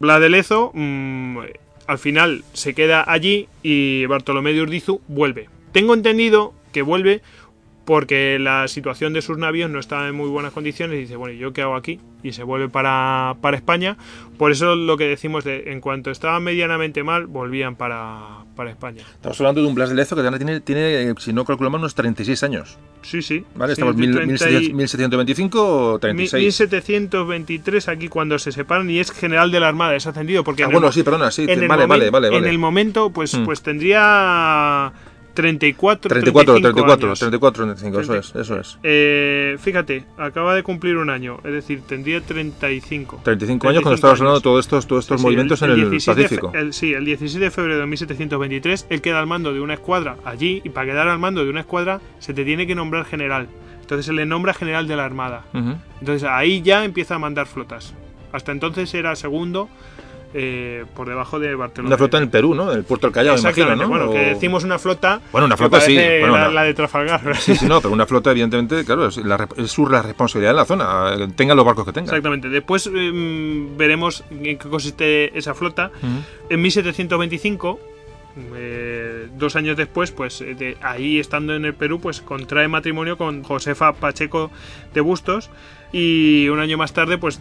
Blas 0.00 0.20
de 0.20 0.30
Lezo 0.30 0.72
mm, 0.74 1.38
al 1.86 1.98
final 1.98 2.44
se 2.54 2.74
queda 2.74 3.04
allí 3.06 3.46
y 3.62 4.06
Bartolomé 4.06 4.52
de 4.52 4.62
Urdizu 4.62 5.00
vuelve. 5.06 5.48
Tengo 5.70 5.94
entendido 5.94 6.54
que 6.72 6.82
vuelve 6.82 7.22
porque 7.84 8.38
la 8.38 8.66
situación 8.68 9.12
de 9.12 9.20
sus 9.22 9.36
navíos 9.38 9.70
no 9.70 9.78
está 9.78 10.08
en 10.08 10.14
muy 10.14 10.28
buenas 10.28 10.52
condiciones 10.52 10.96
y 10.96 11.00
dice, 11.02 11.16
bueno, 11.16 11.34
¿y 11.34 11.38
¿yo 11.38 11.52
qué 11.52 11.62
hago 11.62 11.76
aquí? 11.76 12.00
Y 12.22 12.32
se 12.32 12.42
vuelve 12.42 12.68
para, 12.70 13.36
para 13.42 13.56
España. 13.56 13.96
Por 14.38 14.50
eso 14.52 14.74
lo 14.74 14.96
que 14.96 15.06
decimos 15.06 15.44
de 15.44 15.70
en 15.72 15.80
cuanto 15.80 16.10
estaban 16.10 16.42
medianamente 16.42 17.02
mal, 17.02 17.26
volvían 17.26 17.76
para, 17.76 18.44
para 18.56 18.70
España. 18.70 19.02
Estamos 19.14 19.38
hablando 19.40 19.60
de 19.60 19.66
un 19.68 19.74
Blas 19.74 19.90
de 19.90 19.96
Lezo 19.96 20.16
que 20.16 20.22
tiene, 20.38 20.60
tiene, 20.60 21.10
eh, 21.10 21.14
si 21.18 21.32
no 21.34 21.44
calculamos, 21.44 21.78
unos 21.80 21.94
36 21.94 22.42
años. 22.42 22.78
Sí, 23.02 23.20
sí. 23.20 23.44
¿Vale? 23.54 23.74
Sí, 23.74 23.80
Estamos 23.82 23.96
de 23.96 24.00
mil- 24.06 24.14
30 24.16 24.50
y- 24.50 24.72
1700 24.72 24.74
1725 24.76 25.90
o 25.92 25.98
36. 25.98 26.42
1723 26.42 27.88
aquí 27.88 28.08
cuando 28.08 28.38
se 28.38 28.50
separan 28.52 28.88
y 28.88 28.98
es 28.98 29.10
general 29.10 29.50
de 29.50 29.60
la 29.60 29.68
Armada, 29.68 29.94
es 29.94 30.06
ascendido 30.06 30.42
porque 30.42 30.62
Ah, 30.62 30.66
en 30.66 30.70
el 30.70 30.74
bueno, 30.76 30.86
mo- 30.88 30.92
sí, 30.92 31.02
perdona, 31.02 31.30
sí. 31.30 31.42
en 31.42 31.50
el 31.50 31.68
Vale, 31.68 31.86
vale, 31.86 32.10
vale, 32.10 32.28
vale. 32.30 32.38
En 32.38 32.46
el 32.50 32.58
momento, 32.58 33.10
pues, 33.10 33.34
Mm. 33.38 33.44
pues 33.44 33.62
tendría 33.62 34.92
34, 35.34 36.08
34, 36.08 36.54
35 36.54 36.74
34, 36.74 37.06
años. 37.08 37.18
34, 37.18 37.64
35, 37.66 38.00
eso 38.00 38.14
es, 38.14 38.34
eso 38.36 38.58
es. 38.58 38.78
Eh, 38.82 39.56
fíjate, 39.58 40.04
acaba 40.16 40.54
de 40.54 40.62
cumplir 40.62 40.96
un 40.96 41.10
año, 41.10 41.38
es 41.44 41.52
decir, 41.52 41.82
tendría 41.86 42.20
35. 42.20 43.20
35 43.24 43.68
años 43.68 43.82
cuando 43.82 43.94
estabas 43.96 44.20
hablando 44.20 44.38
de 44.38 44.42
todos 44.44 44.64
estos, 44.64 44.86
todos 44.86 45.04
estos 45.04 45.20
Sí, 45.20 45.26
movimientos 45.26 45.60
en 45.62 45.70
el 45.70 45.90
17 45.90 46.22
fe- 46.22 46.22
Pacífico. 46.36 46.52
el- 46.54 46.72
sí, 46.72 46.92
el 46.94 47.04
16 47.04 47.40
de 47.40 47.50
febrero 47.50 47.80
de 47.80 47.86
1723, 47.86 48.86
él 48.90 49.00
queda 49.02 49.18
al 49.20 49.26
mando 49.26 49.52
de 49.52 49.60
una 49.60 49.74
escuadra 49.74 50.16
allí 50.24 50.62
y 50.64 50.70
para 50.70 50.86
quedar 50.86 51.08
al 51.08 51.18
mando 51.18 51.44
de 51.44 51.50
una 51.50 51.60
escuadra 51.60 52.00
se 52.18 52.32
te 52.32 52.44
tiene 52.44 52.66
que 52.66 52.74
nombrar 52.74 53.04
general. 53.04 53.48
Entonces 53.80 54.06
se 54.06 54.12
le 54.12 54.24
nombra 54.24 54.54
general 54.54 54.88
de 54.88 54.96
la 54.96 55.04
Armada. 55.04 55.44
Entonces 56.00 56.24
ahí 56.28 56.62
ya 56.62 56.84
empieza 56.84 57.16
a 57.16 57.18
mandar 57.18 57.46
flotas. 57.46 57.92
Hasta 58.32 58.50
entonces 58.52 58.92
era 58.94 59.14
segundo 59.14 59.68
eh, 60.36 60.84
por 60.96 61.08
debajo 61.08 61.38
de 61.38 61.54
Bartolomé. 61.54 61.88
Una 61.88 61.96
flota 61.96 62.16
en 62.16 62.24
el 62.24 62.28
Perú, 62.28 62.54
¿no? 62.54 62.70
En 62.72 62.78
el 62.78 62.84
puerto 62.84 63.06
del 63.06 63.14
Callao, 63.14 63.38
imagino, 63.38 63.76
¿no? 63.76 63.88
bueno, 63.88 64.10
que 64.10 64.18
decimos 64.18 64.64
una 64.64 64.78
flota. 64.80 65.20
Bueno, 65.30 65.46
una 65.46 65.56
flota 65.56 65.80
sí, 65.80 65.94
bueno, 65.94 66.26
la, 66.26 66.32
una- 66.32 66.48
la 66.50 66.62
de 66.64 66.74
Trafalgar. 66.74 67.36
Sí, 67.36 67.54
sí, 67.56 67.66
no, 67.66 67.80
pero 67.80 67.94
una 67.94 68.04
flota, 68.06 68.32
evidentemente, 68.32 68.84
claro, 68.84 69.06
es, 69.06 69.16
la, 69.18 69.48
es 69.56 69.70
su 69.70 69.86
la 69.88 70.02
responsabilidad 70.02 70.50
en 70.50 70.56
la 70.56 70.64
zona, 70.64 71.14
eh, 71.16 71.28
tenga 71.36 71.54
los 71.54 71.64
barcos 71.64 71.86
que 71.86 71.92
tenga. 71.92 72.06
Exactamente. 72.06 72.48
Después 72.48 72.86
em, 72.92 73.76
veremos 73.76 74.24
en 74.30 74.58
qué 74.58 74.68
consiste 74.68 75.38
esa 75.38 75.54
flota. 75.54 75.90
Ujú. 76.02 76.22
En 76.50 76.60
1725, 76.62 77.78
eh, 78.56 79.28
dos 79.36 79.54
años 79.56 79.76
después, 79.76 80.10
pues 80.10 80.40
eh, 80.40 80.54
de 80.54 80.76
ahí 80.82 81.18
estando 81.20 81.54
en 81.54 81.64
el 81.64 81.74
Perú, 81.74 82.00
pues 82.00 82.20
contrae 82.20 82.66
matrimonio 82.68 83.16
con 83.16 83.42
Josefa 83.44 83.92
Pacheco 83.92 84.50
de 84.92 85.00
Bustos 85.00 85.50
y 85.96 86.48
un 86.48 86.58
año 86.58 86.76
más 86.76 86.92
tarde, 86.92 87.18
pues 87.18 87.38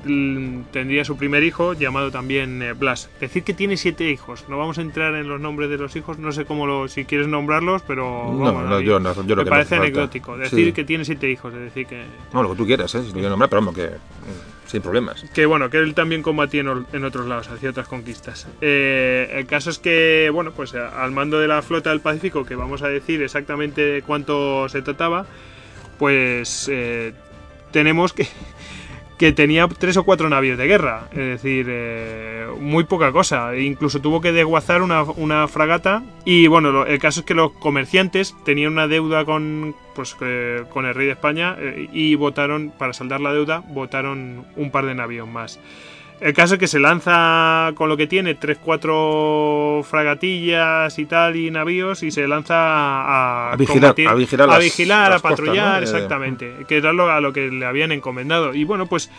tendría 0.71 1.03
su 1.05 1.17
primer 1.17 1.41
hijo 1.43 1.73
llamado 1.73 2.11
también 2.11 2.61
eh, 2.61 2.73
Blas. 2.73 3.09
Decir 3.19 3.41
que 3.43 3.55
tiene 3.55 3.77
siete 3.77 4.07
hijos. 4.11 4.45
No 4.47 4.59
vamos 4.59 4.77
a 4.77 4.81
entrar 4.81 5.15
en 5.15 5.27
los 5.27 5.41
nombres 5.41 5.71
de 5.71 5.77
los 5.79 5.95
hijos, 5.95 6.19
no 6.19 6.31
sé 6.31 6.45
cómo 6.45 6.67
lo, 6.67 6.87
si 6.87 7.03
quieres 7.05 7.27
nombrarlos, 7.27 7.81
pero 7.87 8.31
No, 8.31 8.37
vamos, 8.53 8.69
no, 8.69 8.79
yo 8.79 8.99
no- 8.99 9.15
yo 9.25 9.35
lo 9.35 9.41
me 9.41 9.43
que 9.43 9.49
no 9.49 9.55
parece 9.55 9.75
anecdótico. 9.77 10.37
Decir 10.37 10.67
Sí. 10.67 10.71
que 10.73 10.83
tiene 10.83 11.03
siete 11.03 11.31
hijos, 11.31 11.51
es 11.51 11.61
decir 11.61 11.87
que 11.87 12.03
No, 12.31 12.43
lo 12.43 12.51
que 12.51 12.55
tú 12.57 12.65
quieras, 12.67 12.93
¿eh? 12.93 12.99
Si 13.01 13.07
lo 13.07 13.13
quieres 13.13 13.31
nombrar, 13.31 13.49
pero 13.49 13.61
vamos, 13.63 13.73
que 13.75 13.87
mm, 13.87 14.69
sin 14.69 14.81
problemas. 14.83 15.25
que 15.33 15.47
bueno, 15.47 15.71
que 15.71 15.77
él 15.77 15.95
también 15.95 16.21
combatió 16.21 16.61
en, 16.93 17.03
otros 17.05 17.25
lados, 17.25 17.47
hacía 17.47 17.71
otras 17.71 17.87
conquistas. 17.87 18.47
Eh, 18.61 19.31
el 19.35 19.47
caso 19.47 19.71
es 19.71 19.79
que, 19.79 20.29
bueno, 20.31 20.51
pues 20.51 20.75
a- 20.75 21.03
al 21.03 21.11
mando 21.11 21.39
de 21.39 21.47
la 21.47 21.63
flota 21.63 21.89
del 21.89 22.01
Pacífico, 22.01 22.45
que 22.45 22.53
vamos 22.53 22.83
a 22.83 22.87
decir 22.87 23.23
exactamente 23.23 24.03
cuánto 24.05 24.69
se 24.69 24.83
trataba, 24.83 25.25
pues 25.97 26.69
eh, 26.71 27.13
tenemos 27.73 28.13
que, 28.13 28.27
que 29.17 29.33
tenía 29.33 29.67
tres 29.67 29.97
o 29.97 30.03
cuatro 30.05 30.29
navíos 30.29 30.57
de 30.57 30.67
guerra, 30.67 31.07
es 31.11 31.17
decir, 31.17 31.65
eh, 31.69 32.47
muy 32.59 32.85
poca 32.85 33.11
cosa. 33.11 33.55
Incluso 33.57 33.99
tuvo 33.99 34.21
que 34.21 34.31
desguazar 34.31 34.81
una, 34.81 35.03
una 35.03 35.47
fragata 35.49 36.03
y 36.23 36.47
bueno, 36.47 36.71
lo- 36.71 36.85
el 36.85 36.99
caso 36.99 37.19
es 37.21 37.25
que 37.25 37.33
los 37.33 37.51
comerciantes 37.53 38.35
tenían 38.45 38.71
una 38.71 38.87
deuda 38.87 39.25
con, 39.25 39.75
pues, 39.95 40.15
eh, 40.21 40.63
con 40.69 40.85
el 40.85 40.93
rey 40.95 41.07
de 41.07 41.13
España 41.13 41.55
eh, 41.59 41.89
y 41.91 42.15
votaron, 42.15 42.71
para 42.77 42.93
saldar 42.93 43.19
la 43.19 43.33
deuda, 43.33 43.63
votaron 43.67 44.45
un 44.55 44.71
par 44.71 44.85
de 44.85 44.95
navíos 44.95 45.27
más. 45.27 45.59
El 46.21 46.33
caso 46.33 46.53
es 46.55 46.59
que 46.59 46.67
se 46.67 46.79
lanza 46.79 47.71
con 47.75 47.89
lo 47.89 47.97
que 47.97 48.07
tiene, 48.07 48.39
3-4 48.39 49.83
fragatillas 49.83 50.97
y 50.99 51.05
tal, 51.05 51.35
y 51.35 51.51
navíos, 51.51 52.03
y 52.03 52.11
se 52.11 52.27
lanza 52.27 52.55
a, 52.55 53.51
A 53.53 53.57
vigilar- 53.57 53.93
combatir- 53.95 54.07
a 54.09 54.13
vigilar 54.15 54.49
a, 54.49 54.53
las- 54.53 54.63
vigilar, 54.63 55.09
las 55.09 55.19
a 55.19 55.21
costas, 55.21 55.31
patrullar, 55.39 55.73
¿no? 55.73 55.79
Eh, 55.79 55.83
exactamente. 55.83 56.53
Que 56.67 56.77
era 56.77 56.93
lo, 56.93 57.09
a 57.11 57.19
lo 57.21 57.33
que 57.33 57.49
le 57.49 57.65
habían 57.65 57.91
encomendado. 57.91 58.53
Y 58.53 58.63
bueno, 58.63 58.85
pues 58.85 59.09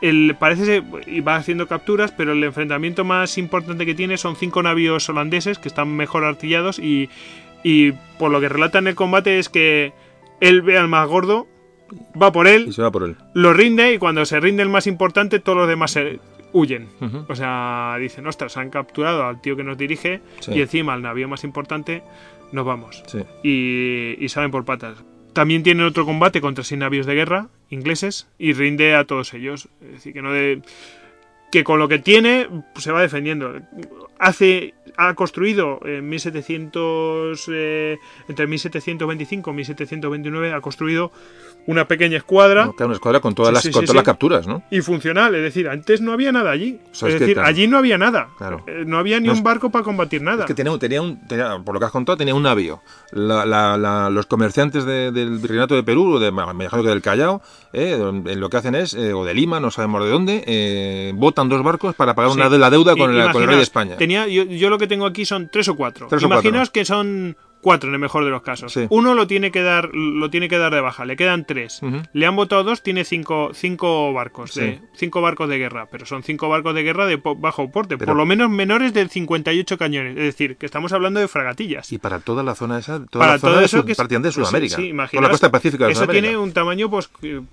el, 0.00 0.36
parece 0.38 0.82
y 1.06 1.20
va 1.20 1.36
haciendo 1.36 1.66
capturas, 1.66 2.12
pero 2.12 2.32
el 2.32 2.44
enfrentamiento 2.44 3.04
más 3.04 3.36
importante 3.38 3.86
que 3.86 3.94
tiene 3.94 4.16
son 4.16 4.36
cinco 4.36 4.62
navíos 4.62 5.08
holandeses 5.08 5.58
que 5.58 5.68
están 5.68 5.88
mejor 5.96 6.24
artillados 6.24 6.78
y, 6.78 7.08
y 7.62 7.92
por 8.18 8.30
lo 8.30 8.40
que 8.40 8.48
relata 8.48 8.78
en 8.78 8.86
el 8.88 8.94
combate 8.94 9.38
es 9.38 9.48
que 9.48 9.92
él 10.40 10.62
ve 10.62 10.78
al 10.78 10.88
más 10.88 11.08
gordo, 11.08 11.46
va 12.20 12.32
por 12.32 12.46
él, 12.46 12.66
Y 12.68 12.72
se 12.72 12.82
va 12.82 12.90
por 12.90 13.04
él. 13.04 13.16
lo 13.34 13.52
rinde 13.52 13.92
y 13.92 13.98
cuando 13.98 14.24
se 14.24 14.40
rinde 14.40 14.62
el 14.62 14.68
más 14.68 14.86
importante 14.86 15.38
todos 15.38 15.58
los 15.58 15.68
demás 15.68 15.90
se 15.92 16.20
huyen. 16.52 16.88
Ujú. 17.00 17.24
O 17.28 17.34
sea, 17.34 17.96
dicen, 17.98 18.26
ostras, 18.26 18.56
han 18.56 18.70
capturado 18.70 19.24
al 19.24 19.40
tío 19.40 19.56
que 19.56 19.64
nos 19.64 19.76
dirige 19.76 20.20
Sí. 20.40 20.52
y 20.52 20.60
encima 20.62 20.92
al 20.94 21.02
navío 21.02 21.26
más 21.28 21.44
importante 21.44 22.02
nos 22.52 22.64
vamos. 22.64 23.02
Sí. 23.06 23.18
Y, 23.42 24.24
y 24.24 24.28
salen 24.28 24.50
por 24.50 24.64
patas. 24.64 25.02
También 25.32 25.64
tienen 25.64 25.84
otro 25.84 26.04
combate 26.04 26.40
contra 26.40 26.62
seis 26.62 26.78
navíos 26.78 27.06
de 27.06 27.14
guerra 27.16 27.48
ingleses 27.70 28.28
y 28.38 28.52
rinde 28.52 28.94
a 28.94 29.04
todos 29.04 29.34
ellos. 29.34 29.68
Es 29.82 29.92
decir, 29.94 30.12
que 30.12 30.22
no 30.22 30.30
de 30.32 30.62
que 31.50 31.64
con 31.64 31.78
lo 31.80 31.88
que 31.88 31.98
tiene 31.98 32.48
pues, 32.72 32.84
se 32.84 32.92
va 32.92 33.02
defendiendo. 33.02 33.54
Hace 34.20 34.74
ha 34.96 35.14
construido 35.14 35.80
en 35.84 36.08
1700 36.08 37.48
eh, 37.52 37.98
entre 38.28 38.46
1725 38.46 39.50
y 39.50 39.54
1729 39.54 40.52
ha 40.52 40.60
construido 40.60 41.10
una 41.66 41.88
pequeña 41.88 42.18
escuadra 42.18 42.66
No, 42.66 42.72
claro, 42.74 42.88
una 42.88 42.94
escuadra 42.96 43.20
con 43.20 43.34
todas, 43.34 43.48
Sí, 43.50 43.54
las, 43.54 43.62
sí, 43.62 43.70
con 43.70 43.80
sí, 43.82 43.86
todas 43.86 43.92
sí. 43.94 43.96
las 43.96 44.04
capturas, 44.04 44.46
¿no? 44.46 44.62
y 44.70 44.80
funcional, 44.82 45.34
es 45.34 45.42
decir, 45.42 45.68
antes 45.68 46.00
no 46.00 46.12
había 46.12 46.30
nada 46.32 46.50
allí. 46.50 46.78
O 46.92 46.94
sea, 46.94 47.08
es 47.08 47.14
es 47.14 47.18
que, 47.18 47.24
decir, 47.24 47.34
claro. 47.36 47.48
allí 47.48 47.66
no 47.68 47.78
había 47.78 47.96
nada. 47.98 48.28
Claro. 48.36 48.62
Eh, 48.66 48.84
No 48.86 48.98
había 48.98 49.18
ni 49.20 49.28
No 49.28 49.32
un 49.34 49.42
barco 49.42 49.70
para 49.70 49.82
combatir 49.84 50.20
nada. 50.22 50.40
Es 50.44 50.46
que 50.46 50.54
tenía, 50.54 50.72
un- 50.72 50.78
tenía 50.78 51.00
un, 51.00 51.26
tenía- 51.26 51.58
por 51.64 51.74
lo 51.74 51.80
que 51.80 51.86
has 51.86 51.92
contado, 51.92 52.16
tenía 52.18 52.34
un 52.34 52.42
navío. 52.42 52.82
La- 53.12 53.46
la- 53.46 53.76
la- 53.78 54.10
los 54.10 54.26
comerciantes 54.26 54.84
de- 54.84 55.10
del 55.10 55.38
Virreinato 55.38 55.74
de 55.74 55.82
Perú, 55.82 56.14
o 56.14 56.18
de, 56.18 56.30
me 56.32 56.68
que 56.68 56.76
del 56.76 57.00
Callao, 57.02 57.40
eh, 57.72 57.98
lo 58.36 58.50
que 58.50 58.56
hacen 58.56 58.74
es, 58.74 58.94
eh, 58.94 59.12
o 59.14 59.24
de 59.24 59.32
Lima, 59.34 59.58
no 59.60 59.70
sabemos 59.70 60.04
de 60.04 60.10
dónde, 60.10 60.44
eh, 60.46 61.12
botan 61.14 61.48
dos 61.48 61.62
barcos 61.62 61.94
para 61.94 62.14
pagar 62.14 62.30
una 62.32 62.48
de 62.50 62.58
la 62.58 62.68
deuda 62.70 62.94
con, 62.96 63.14
el, 63.14 63.30
con 63.32 63.42
el 63.42 63.48
rey 63.48 63.56
de 63.56 63.62
España. 63.62 63.96
Tenía, 63.96 64.26
yo, 64.26 64.44
yo 64.44 64.68
lo 64.70 64.78
que 64.78 64.86
tengo 64.86 65.06
aquí 65.06 65.24
son 65.24 65.48
tres 65.50 65.68
o 65.68 65.76
cuatro. 65.76 66.08
Tres 66.08 66.22
o 66.22 66.26
Imaginaos 66.26 66.70
que 66.70 66.84
son 66.84 67.36
cuatro 67.64 67.88
en 67.88 67.94
el 67.94 68.00
mejor 68.00 68.24
de 68.24 68.30
los 68.30 68.42
casos. 68.42 68.72
Sí. 68.72 68.86
Uno 68.90 69.14
lo 69.14 69.26
tiene 69.26 69.50
que 69.50 69.62
dar, 69.62 69.88
lo 69.94 70.28
tiene 70.30 70.48
que 70.48 70.58
dar 70.58 70.72
de 70.74 70.80
baja, 70.82 71.04
le 71.06 71.16
quedan 71.16 71.46
tres. 71.46 71.80
Le 72.12 72.26
han 72.26 72.36
votado 72.36 72.62
dos, 72.62 72.82
tiene 72.82 73.04
cinco, 73.04 73.50
cinco 73.54 74.12
barcos, 74.12 74.52
Sí. 74.52 74.60
de, 74.60 74.80
cinco 74.94 75.22
barcos 75.22 75.48
de 75.48 75.56
guerra, 75.58 75.88
pero 75.90 76.04
son 76.04 76.22
cinco 76.22 76.48
barcos 76.50 76.74
de 76.74 76.82
guerra 76.82 77.06
de 77.06 77.16
po- 77.18 77.34
bajo 77.34 77.70
porte, 77.70 77.96
Pero- 77.96 78.10
por 78.10 78.16
lo 78.16 78.26
menos 78.26 78.50
menores 78.50 78.92
de 78.92 79.08
58 79.08 79.78
cañones. 79.78 80.16
Es 80.18 80.24
decir, 80.24 80.56
que 80.58 80.66
estamos 80.66 80.92
hablando 80.92 81.18
de 81.20 81.26
fragatillas. 81.28 81.90
Y 81.90 81.98
para 81.98 82.20
toda 82.20 82.42
la 82.42 82.54
zona 82.54 82.78
esa, 82.78 83.04
toda 83.06 83.24
para 83.24 83.32
la 83.32 83.38
zona 83.38 83.52
todo 83.52 83.60
de 83.60 83.66
eso 83.66 83.78
Sud- 83.78 83.86
que 83.86 83.94
prácticamente 83.94 84.28
de 84.28 84.34
pues 84.34 84.46
Sudamérica. 84.48 84.76
sí, 84.76 84.92
la 85.20 85.30
costa 85.30 85.50
pacífica 85.50 85.86
de 85.86 85.92
eso 85.92 86.00
Sudamérica. 86.02 86.22
tiene 86.28 86.36
un 86.36 86.52
tamaño 86.52 86.90
pues 86.90 87.08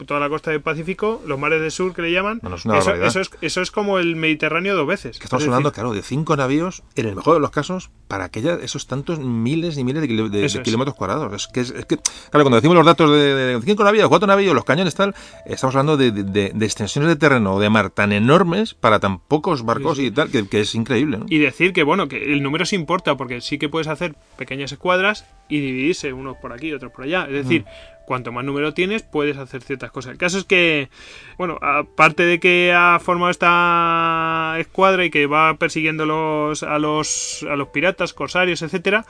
toda 0.06 0.20
la 0.20 0.28
costa 0.28 0.52
del 0.52 0.62
Pacífico 0.62 1.22
los 1.26 1.40
mares 1.40 1.62
del 1.62 1.72
sur 1.72 1.94
que 1.94 2.02
le 2.02 2.12
llaman 2.12 2.40
Bueno, 2.42 2.58
es 2.58 2.66
una 2.66 2.78
eso, 2.80 3.20
es, 3.22 3.30
eso 3.42 3.62
es 3.62 3.72
como 3.72 4.00
el 4.00 4.16
Mediterráneo 4.16 4.76
dos 4.76 4.88
veces 4.88 5.18
Que 5.20 5.26
estamos 5.26 5.42
Es 5.44 5.46
decir, 5.46 5.54
hablando, 5.54 5.72
claro, 5.72 5.94
de 5.94 6.02
cinco 6.02 6.36
navíos, 6.36 6.84
en 6.96 7.06
el 7.08 7.16
mejor 7.16 7.36
de 7.36 7.40
los 7.40 7.52
casos, 7.52 7.90
para 8.08 8.26
aquella, 8.26 8.56
esos 8.56 8.88
tantos 8.88 9.20
miles 9.20 9.78
y 9.78 9.84
miles 9.84 10.01
de, 10.02 10.30
de- 10.30 10.48
de 10.48 10.62
kilómetros 10.64 10.96
cuadrados. 10.96 11.34
Es 11.34 11.48
que, 11.48 11.60
es, 11.62 11.70
es 11.72 11.86
que, 11.86 11.98
claro, 11.98 12.44
cuando 12.44 12.56
decimos 12.58 12.76
los 12.76 12.86
datos 12.86 13.12
de, 13.12 13.36
de 13.36 13.62
cinco 13.62 13.84
navíos, 13.84 14.10
cuatro 14.10 14.28
navíos, 14.28 14.54
los 14.56 14.66
cañones 14.66 14.96
tal, 14.96 15.16
estamos 15.46 15.76
hablando 15.76 15.98
de, 15.98 16.46
extensiones 16.62 17.10
de 17.10 17.16
terreno 17.16 17.54
o 17.56 17.60
de 17.60 17.70
mar 17.70 17.90
tan 17.90 18.12
enormes 18.12 18.74
para 18.74 19.00
tan 19.00 19.20
pocos 19.20 19.64
barcos 19.64 20.00
y 20.00 20.12
tal, 20.12 20.30
que, 20.30 20.48
que 20.48 20.62
es 20.62 20.76
increíble, 20.76 21.18
¿no? 21.18 21.26
y 21.30 21.38
decir 21.40 21.74
que 21.74 21.84
bueno 21.84 22.08
que 22.08 22.34
el 22.34 22.42
número 22.44 22.66
sí 22.66 22.76
importa 22.76 23.16
porque 23.18 23.42
sí 23.42 23.58
que 23.58 23.70
puedes 23.70 23.88
hacer 23.88 24.16
pequeñas 24.38 24.72
escuadras 24.72 25.26
y 25.50 25.60
dividirse 25.60 26.14
unos 26.14 26.38
por 26.38 26.54
aquí 26.54 26.74
otros 26.74 26.92
por 26.92 27.06
allá 27.06 27.26
es 27.26 27.34
decir 27.34 27.62
Mm. 27.64 28.06
cuanto 28.08 28.32
más 28.32 28.44
número 28.44 28.74
tienes 28.74 29.04
puedes 29.04 29.38
hacer 29.38 29.62
ciertas 29.62 29.92
cosas 29.92 30.12
el 30.14 30.18
caso 30.18 30.38
es 30.38 30.44
que 30.46 30.90
bueno 31.38 31.58
aparte 31.62 32.24
de 32.24 32.40
que 32.40 32.74
ha 32.76 33.00
formado 33.02 33.32
esta 33.32 34.56
escuadra 34.60 35.06
y 35.06 35.10
que 35.10 35.28
va 35.28 35.56
persiguiendo 35.58 36.06
los, 36.06 36.64
a 36.64 36.80
los 36.80 37.46
a 37.50 37.56
los 37.56 37.70
piratas 37.70 38.14
corsarios 38.14 38.62
etcétera 38.62 39.06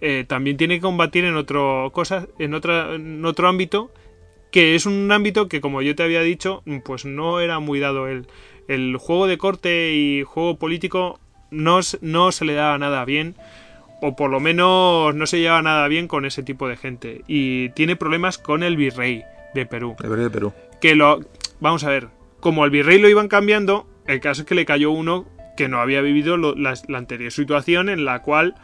eh, 0.00 0.24
también 0.26 0.56
tiene 0.56 0.76
que 0.76 0.80
combatir 0.82 1.24
en 1.24 1.36
otro 1.36 1.90
cosas 1.92 2.26
en 2.38 2.54
otra 2.54 2.94
en 2.94 3.24
otro 3.24 3.48
ámbito 3.48 3.90
que 4.50 4.74
es 4.74 4.86
un 4.86 5.10
ámbito 5.12 5.48
que 5.48 5.60
como 5.60 5.80
yo 5.82 5.94
te 5.94 6.02
había 6.02 6.22
dicho 6.22 6.62
pues 6.84 7.04
no 7.04 7.40
era 7.40 7.58
muy 7.60 7.78
dado. 7.80 8.08
El, 8.08 8.26
el 8.68 8.96
juego 8.96 9.26
de 9.26 9.38
corte 9.38 9.92
y 9.92 10.22
juego 10.24 10.56
político 10.58 11.20
no, 11.50 11.80
no 12.00 12.32
se 12.32 12.44
le 12.44 12.54
daba 12.54 12.76
nada 12.78 13.04
bien 13.04 13.34
o 14.02 14.16
por 14.16 14.30
lo 14.30 14.40
menos 14.40 15.14
no 15.14 15.26
se 15.26 15.38
llevaba 15.40 15.62
nada 15.62 15.86
bien 15.88 16.08
con 16.08 16.24
ese 16.24 16.42
tipo 16.42 16.66
de 16.68 16.76
gente. 16.76 17.22
Y 17.28 17.68
tiene 17.70 17.94
problemas 17.96 18.38
con 18.38 18.62
el 18.62 18.76
virrey 18.76 19.22
de 19.54 19.66
Perú. 19.66 19.94
El 20.02 20.10
rey 20.10 20.24
de 20.24 20.30
Perú. 20.30 20.52
que 20.80 20.94
lo 20.94 21.20
vamos 21.60 21.84
a 21.84 21.90
ver 21.90 22.08
como 22.40 22.64
al 22.64 22.70
virrey 22.70 22.98
lo 22.98 23.08
iban 23.08 23.28
cambiando 23.28 23.86
el 24.06 24.20
caso 24.20 24.42
es 24.42 24.48
que 24.48 24.54
le 24.54 24.64
cayó 24.64 24.90
uno 24.90 25.26
que 25.56 25.68
no 25.68 25.78
había 25.80 26.00
vivido 26.00 26.36
lo- 26.38 26.54
la, 26.54 26.74
la 26.88 26.98
anterior 26.98 27.30
situación 27.30 27.88
en 27.90 28.04
la 28.06 28.22
cual 28.22 28.54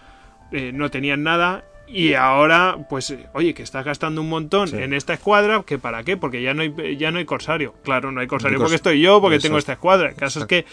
eh, 0.52 0.72
no 0.72 0.90
tenían 0.90 1.22
nada 1.22 1.64
y 1.88 2.14
ahora 2.14 2.78
pues 2.90 3.10
eh, 3.10 3.26
oye 3.32 3.54
que 3.54 3.62
estás 3.62 3.84
gastando 3.84 4.20
un 4.20 4.28
montón 4.28 4.68
Sí. 4.68 4.76
en 4.76 4.92
esta 4.92 5.14
escuadra 5.14 5.62
que 5.64 5.78
para 5.78 6.02
qué 6.02 6.16
porque 6.16 6.42
ya 6.42 6.52
no 6.54 6.62
hay 6.62 6.96
ya 6.96 7.10
no 7.12 7.18
hay 7.18 7.24
corsario 7.24 7.74
claro 7.84 8.10
no 8.10 8.20
hay 8.20 8.26
corsario 8.26 8.58
porque 8.58 8.74
estoy 8.74 9.00
yo 9.00 9.20
porque 9.20 9.36
Eso 9.36 9.44
tengo 9.44 9.58
es. 9.58 9.62
esta 9.62 9.74
escuadra 9.74 10.08
el 10.08 10.16
caso 10.16 10.40
es 10.40 10.46
que 10.46 10.64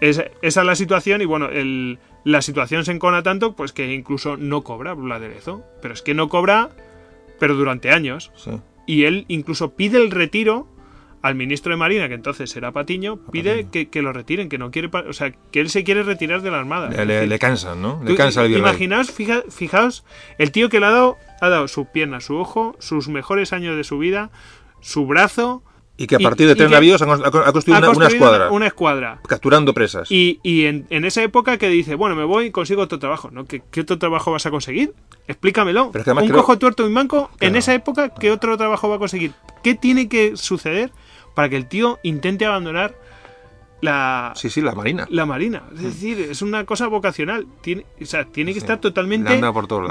es- 0.00 0.24
esa 0.42 0.60
es 0.60 0.66
la 0.66 0.74
situación 0.74 1.20
y 1.20 1.26
bueno 1.26 1.48
el, 1.50 1.98
la 2.24 2.40
situación 2.40 2.84
se 2.86 2.92
encona 2.92 3.22
tanto 3.22 3.54
pues 3.54 3.72
que 3.72 3.92
incluso 3.92 4.36
no 4.38 4.62
cobra 4.62 4.92
el 4.92 5.12
aderezo 5.12 5.62
pero 5.82 5.92
es 5.92 6.00
que 6.02 6.14
no 6.14 6.28
cobra 6.30 6.70
pero 7.38 7.54
durante 7.54 7.90
años 7.90 8.32
Sí. 8.36 8.52
y 8.86 9.04
él 9.04 9.26
incluso 9.28 9.74
pide 9.76 9.98
el 9.98 10.10
retiro 10.10 10.66
al 11.26 11.34
ministro 11.34 11.70
de 11.70 11.76
Marina, 11.76 12.08
que 12.08 12.14
entonces 12.14 12.54
era 12.56 12.72
Patiño, 12.72 13.18
pide 13.32 13.66
que, 13.70 13.88
que 13.88 14.00
lo 14.02 14.12
retiren, 14.12 14.48
que 14.48 14.58
no 14.58 14.70
quiere, 14.70 14.88
o 15.08 15.12
sea, 15.12 15.32
que 15.50 15.60
él 15.60 15.68
se 15.70 15.82
quiere 15.84 16.02
retirar 16.02 16.40
de 16.42 16.50
la 16.50 16.58
Armada. 16.58 16.88
Le, 17.04 17.26
le- 17.26 17.38
cansan, 17.38 17.82
¿no? 17.82 18.00
Le 18.04 18.14
cansa 18.14 18.44
el. 18.44 18.56
Imaginaos, 18.56 19.10
fija- 19.10 19.42
fijaos, 19.50 20.04
el 20.38 20.52
tío 20.52 20.68
que 20.68 20.80
le 20.80 20.86
ha 20.86 20.90
dado, 20.90 21.16
ha 21.40 21.48
dado 21.48 21.68
su 21.68 21.86
pierna, 21.86 22.20
su 22.20 22.36
ojo, 22.36 22.76
sus 22.78 23.08
mejores 23.08 23.52
años 23.52 23.76
de 23.76 23.84
su 23.84 23.98
vida, 23.98 24.30
su 24.80 25.06
brazo. 25.06 25.62
Y 25.98 26.06
que 26.06 26.16
a 26.16 26.20
y- 26.20 26.24
partir 26.24 26.46
de 26.46 26.54
tres 26.54 26.70
navíos 26.70 27.00
ha, 27.00 27.06
ha 27.10 27.52
construido 27.52 27.90
una, 27.90 28.06
escuadra, 28.06 28.50
Una 28.50 28.66
escuadra. 28.66 29.18
capturando 29.26 29.72
presas. 29.72 30.10
Y, 30.12 30.40
y 30.42 30.66
en, 30.66 30.86
en 30.90 31.06
esa 31.06 31.22
época 31.22 31.56
que 31.56 31.70
dice, 31.70 31.94
bueno, 31.94 32.14
me 32.14 32.24
voy 32.24 32.46
y 32.46 32.50
consigo 32.50 32.82
otro 32.82 32.98
trabajo. 32.98 33.30
¿no? 33.32 33.46
¿Qué, 33.46 33.62
qué 33.70 33.80
otro 33.80 33.98
trabajo 33.98 34.30
vas 34.30 34.44
a 34.44 34.50
conseguir? 34.50 34.92
Explícamelo. 35.26 35.90
Pero 35.92 36.00
es 36.00 36.04
que 36.04 36.10
además 36.10 36.24
Un 36.24 36.28
creo- 36.28 36.40
cojo 36.42 36.58
tuerto 36.58 36.86
y 36.86 36.90
manco, 36.92 37.30
en 37.40 37.56
esa 37.56 37.72
época, 37.74 38.10
¿qué 38.10 38.30
otro 38.30 38.56
trabajo 38.58 38.88
va 38.90 38.96
a 38.96 38.98
conseguir? 38.98 39.32
¿Qué 39.62 39.74
tiene 39.74 40.06
que 40.08 40.36
suceder 40.36 40.92
para 41.36 41.48
que 41.48 41.56
el 41.56 41.66
tío 41.66 42.00
intente 42.02 42.44
abandonar 42.46 42.96
la, 43.82 44.32
Sí, 44.34 44.48
sí, 44.48 44.62
la 44.62 44.74
marina. 44.74 45.06
la 45.10 45.26
marina? 45.26 45.64
Es 45.74 45.82
decir, 45.82 46.18
es 46.18 46.40
una 46.40 46.64
cosa 46.64 46.86
vocacional. 46.88 47.46
Tiene, 47.60 47.84
o 48.00 48.06
sea, 48.06 48.24
tiene 48.24 48.52
que 48.54 48.60
Sí. 48.60 48.64
estar 48.64 48.80
totalmente 48.80 49.38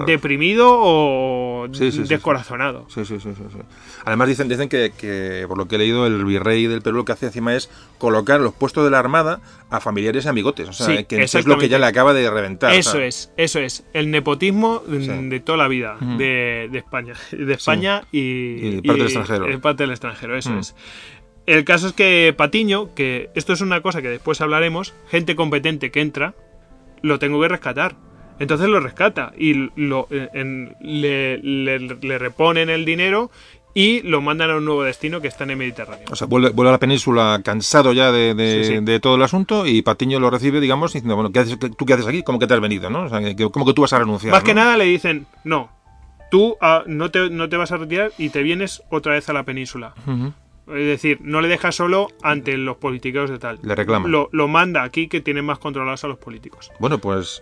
deprimido 0.07 0.67
o 0.71 1.67
Sí, 1.71 1.91
sí, 1.91 2.01
descorazonado. 2.03 2.87
Sí, 2.89 3.05
sí, 3.05 3.19
sí, 3.19 3.29
sí, 3.35 3.43
sí. 3.51 3.57
Además 4.03 4.27
dicen, 4.27 4.49
dicen 4.49 4.69
que, 4.69 4.91
que, 4.97 5.45
por 5.47 5.57
lo 5.59 5.67
que 5.67 5.75
he 5.75 5.77
leído, 5.77 6.07
el 6.07 6.25
virrey 6.25 6.65
del 6.65 6.81
Perú 6.81 6.97
lo 6.97 7.05
que 7.05 7.11
hace 7.11 7.27
encima 7.27 7.55
es 7.55 7.69
colocar 7.99 8.41
los 8.41 8.53
puestos 8.55 8.83
de 8.83 8.89
la 8.89 8.97
armada 8.99 9.39
a 9.69 9.79
familiares 9.79 10.25
y 10.25 10.27
amigotes. 10.29 10.67
O 10.67 10.73
sea, 10.73 10.87
Sí, 10.87 11.03
que 11.05 11.21
es 11.23 11.45
lo 11.45 11.57
que 11.59 11.69
ya 11.69 11.77
le 11.77 11.85
acaba 11.85 12.13
de 12.15 12.29
reventar. 12.29 12.71
o 12.71 12.73
Eso 12.73 12.93
sea, 12.93 13.05
es, 13.05 13.31
eso 13.37 13.59
es. 13.59 13.85
El 13.93 14.09
nepotismo 14.09 14.81
mm, 14.87 15.29
de 15.29 15.39
toda 15.41 15.59
la 15.59 15.67
vida 15.67 15.97
de, 16.17 16.69
de 16.71 16.77
España. 16.79 17.13
De 17.31 17.53
España 17.53 18.03
y, 18.11 18.77
Y 18.77 18.81
parte 18.81 19.03
del 19.03 19.11
extranjero. 19.11 19.51
y 19.51 19.57
parte 19.57 19.83
del 19.83 19.91
extranjero, 19.91 20.35
eso 20.37 20.51
Mm. 20.51 20.57
es. 20.59 20.75
El 21.45 21.63
caso 21.63 21.87
es 21.87 21.93
que 21.93 22.33
Patiño, 22.35 22.93
que 22.95 23.29
esto 23.35 23.53
es 23.53 23.61
una 23.61 23.81
cosa 23.81 24.01
que 24.01 24.09
después 24.09 24.41
hablaremos, 24.41 24.93
gente 25.09 25.35
competente 25.35 25.91
que 25.91 26.01
entra, 26.01 26.33
lo 27.01 27.19
tengo 27.19 27.39
que 27.41 27.47
rescatar. 27.47 27.95
Entonces 28.39 28.67
lo 28.67 28.79
rescata 28.79 29.31
y 29.37 29.69
lo, 29.75 30.07
eh, 30.09 30.29
en- 30.33 30.75
le, 30.81 31.37
le- 31.37 31.79
le 31.79 32.17
reponen 32.17 32.69
el 32.69 32.83
dinero 32.83 33.31
y 33.73 34.01
lo 34.01 34.21
mandan 34.21 34.49
a 34.51 34.55
un 34.57 34.65
nuevo 34.65 34.83
destino 34.83 35.21
que 35.21 35.27
está 35.27 35.43
en 35.43 35.51
el 35.51 35.57
Mediterráneo. 35.57 36.05
O 36.09 36.15
sea, 36.15 36.27
vuelve, 36.27 36.49
vuelve 36.49 36.69
a 36.69 36.71
la 36.73 36.79
península 36.79 37.39
cansado 37.43 37.93
ya 37.93 38.11
de, 38.11 38.33
de- 38.33 38.63
Sí, 38.65 38.73
sí. 38.77 38.79
de 38.83 38.99
todo 38.99 39.15
el 39.15 39.21
asunto 39.21 39.65
y 39.67 39.81
Patiño 39.83 40.19
lo 40.19 40.29
recibe, 40.29 40.59
digamos, 40.59 40.93
diciendo, 40.93 41.15
bueno, 41.15 41.31
¿qué 41.31 41.39
haces, 41.39 41.59
¿tú 41.59 41.85
qué 41.85 41.93
haces 41.93 42.07
aquí? 42.07 42.23
¿Cómo 42.23 42.39
que 42.39 42.47
te 42.47 42.53
has 42.55 42.59
venido? 42.61 42.89
¿no? 42.89 43.03
O 43.03 43.09
sea, 43.09 43.19
que, 43.35 43.49
¿Cómo 43.51 43.65
que 43.65 43.73
tú 43.73 43.83
vas 43.83 43.93
a 43.93 43.99
renunciar? 43.99 44.31
Más 44.33 44.43
que 44.43 44.53
¿no? 44.53 44.61
nada 44.61 44.75
le 44.77 44.85
dicen, 44.85 45.27
no, 45.43 45.69
tú 46.31 46.57
ah, 46.59 46.83
no, 46.87 47.11
te, 47.11 47.29
no 47.29 47.47
te 47.49 47.55
vas 47.57 47.71
a 47.71 47.77
retirar 47.77 48.11
y 48.17 48.29
te 48.29 48.43
vienes 48.43 48.81
otra 48.89 49.13
vez 49.13 49.29
a 49.29 49.33
la 49.33 49.43
península. 49.43 49.93
Es 50.67 50.85
decir, 50.87 51.19
no 51.21 51.41
le 51.41 51.47
deja 51.47 51.71
solo 51.71 52.07
ante 52.23 52.57
los 52.57 52.77
politiqueros 52.77 53.29
de 53.29 53.37
tal. 53.37 53.59
Le 53.61 53.75
reclama. 53.75 54.07
Lo, 54.07 54.29
lo 54.31 54.47
manda 54.47 54.81
aquí 54.83 55.07
que 55.07 55.21
tienen 55.21 55.45
más 55.45 55.59
controlados 55.59 56.03
a 56.03 56.07
los 56.07 56.17
políticos. 56.17 56.71
Bueno, 56.79 56.97
pues 56.97 57.41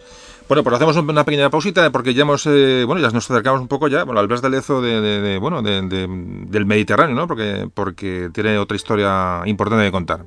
bueno, 0.49 0.61
pues 0.63 0.75
hacemos 0.75 0.97
un- 0.97 1.09
una 1.09 1.23
pequeña 1.23 1.49
pausita 1.49 1.89
porque 1.91 2.13
ya 2.13 2.23
hemos, 2.23 2.45
eh, 2.47 2.83
bueno, 2.85 3.01
ya 3.01 3.09
nos 3.11 3.29
acercamos 3.31 3.61
un 3.61 3.69
poco 3.69 3.87
ya, 3.87 4.03
bueno, 4.03 4.19
al 4.19 4.27
Blas 4.27 4.41
de 4.41 4.49
Lezo 4.49 4.81
de, 4.81 4.99
de- 4.99 5.21
de, 5.21 5.37
bueno, 5.37 5.61
de- 5.61 5.81
de- 5.83 6.07
del 6.09 6.65
Mediterráneo, 6.65 7.15
¿no? 7.15 7.27
Porque, 7.27 7.69
porque 7.73 8.29
tiene 8.33 8.57
otra 8.57 8.75
historia 8.75 9.41
importante 9.45 9.85
que 9.85 9.91
contar. 9.91 10.25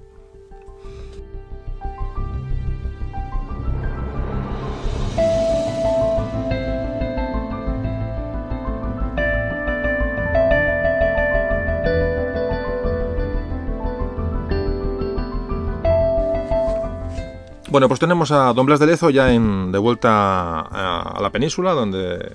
Bueno, 17.76 17.88
pues 17.88 18.00
tenemos 18.00 18.30
a 18.30 18.54
Don 18.54 18.64
Blas 18.64 18.80
de 18.80 18.86
Lezo 18.86 19.10
ya 19.10 19.34
en, 19.34 19.70
de 19.70 19.76
vuelta 19.76 20.08
a, 20.10 21.12
a 21.14 21.20
la 21.20 21.28
península, 21.28 21.72
donde, 21.72 22.32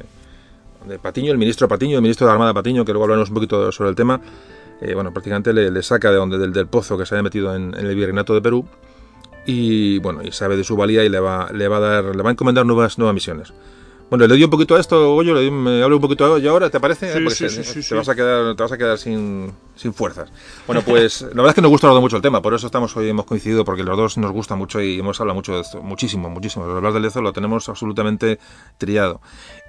Patiño, 1.02 1.32
el 1.32 1.40
ministro 1.40 1.68
Patiño, 1.68 1.96
el 1.96 2.04
ministro 2.04 2.28
de 2.28 2.30
la 2.30 2.34
Armada 2.34 2.54
Patiño, 2.54 2.86
que 2.86 2.92
luego 2.92 3.06
hablaremos 3.06 3.30
un 3.30 3.34
poquito 3.34 3.72
sobre 3.72 3.90
el 3.90 3.96
tema, 3.96 4.22
eh, 4.82 4.94
bueno, 4.94 5.12
prácticamente 5.12 5.52
le, 5.52 5.72
le 5.72 5.82
saca 5.82 6.12
de 6.12 6.18
donde, 6.18 6.38
del, 6.38 6.54
del 6.54 6.68
pozo 6.68 6.96
que 6.96 7.08
se 7.08 7.16
había 7.16 7.24
metido 7.24 7.56
en, 7.56 7.74
en 7.76 7.88
el 7.88 7.96
virreinato 7.96 8.36
de 8.36 8.42
Perú 8.44 8.68
y 9.48 9.98
bueno, 9.98 10.22
y 10.22 10.32
sabe 10.32 10.56
de 10.58 10.64
su 10.64 10.76
valía 10.76 11.04
y 11.04 11.10
le 11.10 11.20
va, 11.20 11.50
le 11.52 11.68
va 11.68 11.78
a 11.78 11.80
dar, 11.80 12.16
le 12.16 12.22
va 12.22 12.30
a 12.30 12.34
encomendar 12.34 12.64
nuevas, 12.64 13.00
nuevas 13.00 13.16
misiones. 13.16 13.52
Bueno, 14.12 14.24
le 14.26 14.34
doy 14.34 14.44
un 14.44 14.50
poquito 14.50 14.76
a 14.76 14.80
esto, 14.82 15.14
Goyo, 15.16 15.34
le 15.34 15.40
doy- 15.40 15.52
me 15.52 15.82
hablo 15.82 15.96
un 15.96 16.02
poquito 16.02 16.38
yo 16.38 16.52
ahora, 16.52 16.70
¿te 16.70 16.82
parece? 16.82 17.14
Sí, 17.14 17.20
sí, 17.30 17.44
te, 17.46 17.50
sí, 17.50 17.82
sí, 17.82 17.90
te 17.90 17.96
vas 17.96 18.10
a 18.10 18.14
quedar, 18.14 18.56
te 18.58 18.62
vas 18.62 18.72
a 18.74 18.78
quedar 18.78 18.98
sin, 18.98 19.54
sin 19.78 19.94
fuerzas. 19.94 20.30
Bueno, 20.68 20.82
pues 20.86 21.22
la 21.22 21.28
verdad 21.30 21.48
es 21.52 21.56
que 21.56 21.62
nos 21.62 21.72
gusta 21.72 21.88
mucho 22.02 22.18
el 22.18 22.22
tema, 22.22 22.42
por 22.42 22.54
eso 22.54 22.66
estamos 22.66 22.96
hoy 22.98 23.08
hemos 23.08 23.26
coincidido, 23.26 23.64
porque 23.64 23.84
los 23.84 23.96
dos 23.96 24.18
nos 24.18 24.32
gusta 24.34 24.56
mucho 24.56 24.82
y 24.82 25.00
hemos 25.00 25.18
hablado 25.22 25.36
mucho 25.36 25.54
de 25.56 25.62
esto, 25.62 25.82
muchísimo, 25.82 26.30
muchísimo. 26.30 26.66
Los 26.68 26.76
hablar 26.76 26.92
del 26.92 27.04
Lezo 27.04 27.22
lo 27.22 27.32
tenemos 27.32 27.70
absolutamente 27.70 28.38
triado. 28.78 29.22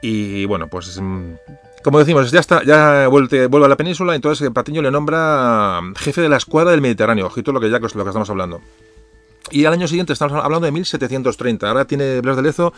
Y 0.03 0.45
bueno, 0.47 0.67
pues 0.67 1.01
mm, 1.01 1.35
como 1.85 2.01
decimos, 2.01 2.29
ya 2.33 2.41
está, 2.41 2.65
ya 2.65 3.07
vuelve, 3.07 3.47
vuelve 3.47 3.67
a 3.67 3.69
la 3.69 3.77
península, 3.77 4.17
entonces 4.17 4.45
eh, 4.45 4.51
Patiño 4.51 4.83
le 4.83 4.91
nombra 4.91 5.81
jefe 5.97 6.21
de 6.21 6.29
la 6.29 6.39
escuadra 6.39 6.73
del 6.73 6.81
Mediterráneo, 6.81 7.27
ojito 7.27 7.53
lo 7.53 7.61
que 7.61 7.71
ya 7.71 7.79
lo 7.79 7.89
que 7.89 8.09
estamos 8.09 8.29
hablando. 8.29 8.61
Y 9.53 9.67
al 9.67 9.75
año 9.75 9.87
siguiente 9.87 10.13
estamos 10.13 10.33
hablando 10.43 10.65
de 10.65 10.73
1730. 10.73 11.69
Ahora 11.69 11.85
tiene 11.85 12.21
Blas 12.21 12.37
de 12.37 12.43
Lezo 12.43 12.73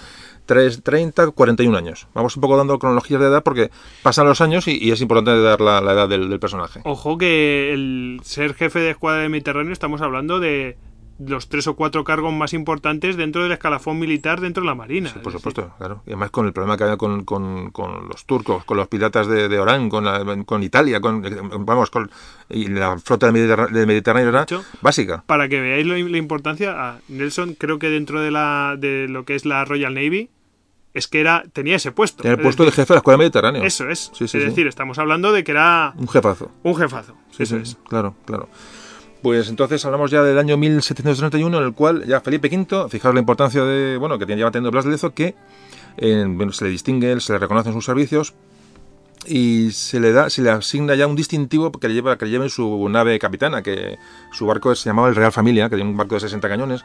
3, 0.46 0.82
30, 0.82 1.30
41 1.30 1.78
años. 1.78 2.08
Vamos 2.14 2.36
un 2.36 2.40
poco 2.40 2.56
dando 2.56 2.78
cronologías 2.78 3.20
de 3.20 3.28
edad 3.28 3.42
porque 3.42 3.70
pasan 4.02 4.26
los 4.26 4.40
años 4.40 4.66
y, 4.66 4.90
es 4.90 5.00
importante 5.00 5.40
dar 5.40 5.60
la, 5.60 5.78
edad 5.92 6.08
del, 6.08 6.38
personaje. 6.40 6.80
Ojo 6.84 7.16
que 7.16 7.72
el 7.72 8.20
ser 8.24 8.54
jefe 8.54 8.80
de 8.80 8.90
escuadra 8.90 9.22
del 9.22 9.30
Mediterráneo 9.30 9.72
estamos 9.72 10.02
hablando 10.02 10.40
de 10.40 10.76
los 11.18 11.48
tres 11.48 11.66
o 11.68 11.74
cuatro 11.76 12.02
cargos 12.02 12.32
más 12.32 12.52
importantes 12.54 13.16
dentro 13.16 13.42
del 13.44 13.52
escalafón 13.52 13.98
militar 13.98 14.40
dentro 14.40 14.62
de 14.62 14.66
la 14.68 14.74
Marina. 14.74 15.10
Sí, 15.10 15.18
por 15.20 15.32
Es 15.32 15.38
supuesto, 15.38 15.72
claro. 15.78 16.02
Y 16.06 16.10
además 16.10 16.30
con 16.30 16.46
el 16.46 16.52
problema 16.52 16.76
que 16.76 16.84
había 16.84 16.96
con, 16.96 17.24
con- 17.24 17.70
con 17.70 18.08
los 18.08 18.24
turcos, 18.24 18.64
con 18.64 18.76
los 18.76 18.88
piratas 18.88 19.26
de, 19.28 19.48
de 19.48 19.58
Orán, 19.60 19.88
con, 19.88 20.04
la- 20.04 20.42
con 20.44 20.62
Italia, 20.62 21.00
con, 21.00 21.22
vamos, 21.64 21.90
con, 21.90 22.10
y 22.50 22.66
la 22.68 22.98
flota 22.98 23.26
del 23.26 23.32
Mediterráneo, 23.34 23.74
del 23.78 23.86
Mediterráneo 23.86 24.28
era 24.28 24.42
hecho, 24.42 24.64
básica. 24.82 25.22
para 25.26 25.48
que 25.48 25.60
veáis 25.60 25.86
lo- 25.86 25.96
la 25.96 26.18
importancia, 26.18 26.72
a 26.90 26.98
Nelson 27.08 27.54
creo 27.54 27.78
que 27.78 27.90
dentro 27.90 28.20
de 28.20 28.30
la 28.30 28.76
de 28.78 29.06
lo 29.08 29.24
que 29.24 29.34
es 29.36 29.44
la 29.46 29.64
Royal 29.64 29.94
Navy 29.94 30.30
es 30.94 31.08
que 31.08 31.20
era 31.20 31.44
tenía 31.52 31.76
ese 31.76 31.90
puesto. 31.92 32.22
Tiene 32.22 32.34
el 32.34 32.40
Es 32.40 32.44
puesto 32.44 32.62
de 32.62 32.70
decir, 32.70 32.82
jefe 32.82 32.92
de 32.92 32.96
la 32.96 32.98
escuadra 32.98 33.18
mediterránea. 33.18 33.64
Eso 33.64 33.88
es. 33.88 34.10
Sí, 34.14 34.28
sí, 34.28 34.38
es 34.38 34.44
decir, 34.44 34.66
estamos 34.68 34.98
hablando 34.98 35.32
de 35.32 35.42
que 35.44 35.50
era 35.52 35.92
Un 35.96 36.08
jefazo. 36.08 36.50
un 36.62 36.76
jefazo. 36.76 37.14
Sí, 37.32 37.42
eso 37.44 37.56
sí, 37.56 37.62
es. 37.62 37.76
Claro, 37.88 38.14
claro. 38.24 38.48
Pues 39.24 39.48
entonces 39.48 39.82
hablamos 39.86 40.10
ya 40.10 40.22
del 40.22 40.38
año 40.38 40.58
1731, 40.58 41.56
en 41.56 41.64
el 41.64 41.72
cual 41.72 42.04
ya 42.04 42.20
Felipe 42.20 42.46
V, 42.54 42.90
fijaos 42.90 43.14
la 43.14 43.20
importancia 43.20 43.64
de, 43.64 43.96
bueno, 43.96 44.18
que 44.18 44.26
lleva 44.26 44.50
teniendo 44.50 44.70
Blas 44.70 44.84
de 44.84 44.90
Lezo, 44.90 45.14
que 45.14 45.34
se 45.96 46.64
le 46.66 46.70
distingue, 46.70 47.18
se 47.20 47.32
le 47.32 47.38
reconocen 47.38 47.72
sus 47.72 47.86
servicios 47.86 48.34
y 49.26 49.70
se 49.70 49.98
le 49.98 50.12
da, 50.12 50.28
se 50.28 50.42
le 50.42 50.50
asigna 50.50 50.94
ya 50.94 51.06
un 51.06 51.16
distintivo 51.16 51.72
que 51.72 51.88
le 51.88 51.94
lleva, 51.94 52.18
que 52.18 52.26
en 52.26 52.50
su 52.50 52.86
nave 52.90 53.18
capitana, 53.18 53.62
que 53.62 53.96
su 54.30 54.44
barco 54.44 54.74
se 54.74 54.90
llamaba 54.90 55.08
el 55.08 55.14
Real 55.16 55.32
Familia, 55.32 55.70
que 55.70 55.76
tiene 55.76 55.90
un 55.90 55.96
barco 55.96 56.16
de 56.16 56.20
60 56.20 56.46
cañones. 56.46 56.84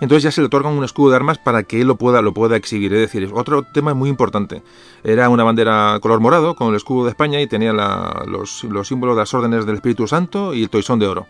Entonces 0.00 0.22
ya 0.22 0.30
se 0.30 0.40
le 0.40 0.46
otorga 0.46 0.70
un 0.70 0.82
escudo 0.82 1.10
de 1.10 1.16
armas 1.16 1.36
para 1.36 1.62
que 1.64 1.82
él 1.82 1.86
lo 1.88 1.96
pueda, 1.96 2.22
lo 2.22 2.32
pueda 2.32 2.56
exhibir. 2.56 2.94
Es 2.94 3.00
decir, 3.00 3.30
otro 3.34 3.64
tema 3.64 3.92
muy 3.92 4.08
importante. 4.08 4.62
Era 5.04 5.28
una 5.28 5.44
bandera 5.44 5.98
color 6.00 6.20
morado 6.20 6.54
con 6.54 6.68
el 6.68 6.76
escudo 6.76 7.04
de 7.04 7.10
España 7.10 7.38
y 7.42 7.46
tenía 7.46 7.74
la- 7.74 8.24
los, 8.26 8.64
los 8.64 8.88
símbolos 8.88 9.16
de 9.16 9.20
las 9.22 9.34
órdenes 9.34 9.66
del 9.66 9.74
Espíritu 9.74 10.06
Santo 10.06 10.54
y 10.54 10.62
el 10.62 10.70
toisón 10.70 10.98
de 10.98 11.06
oro. 11.06 11.26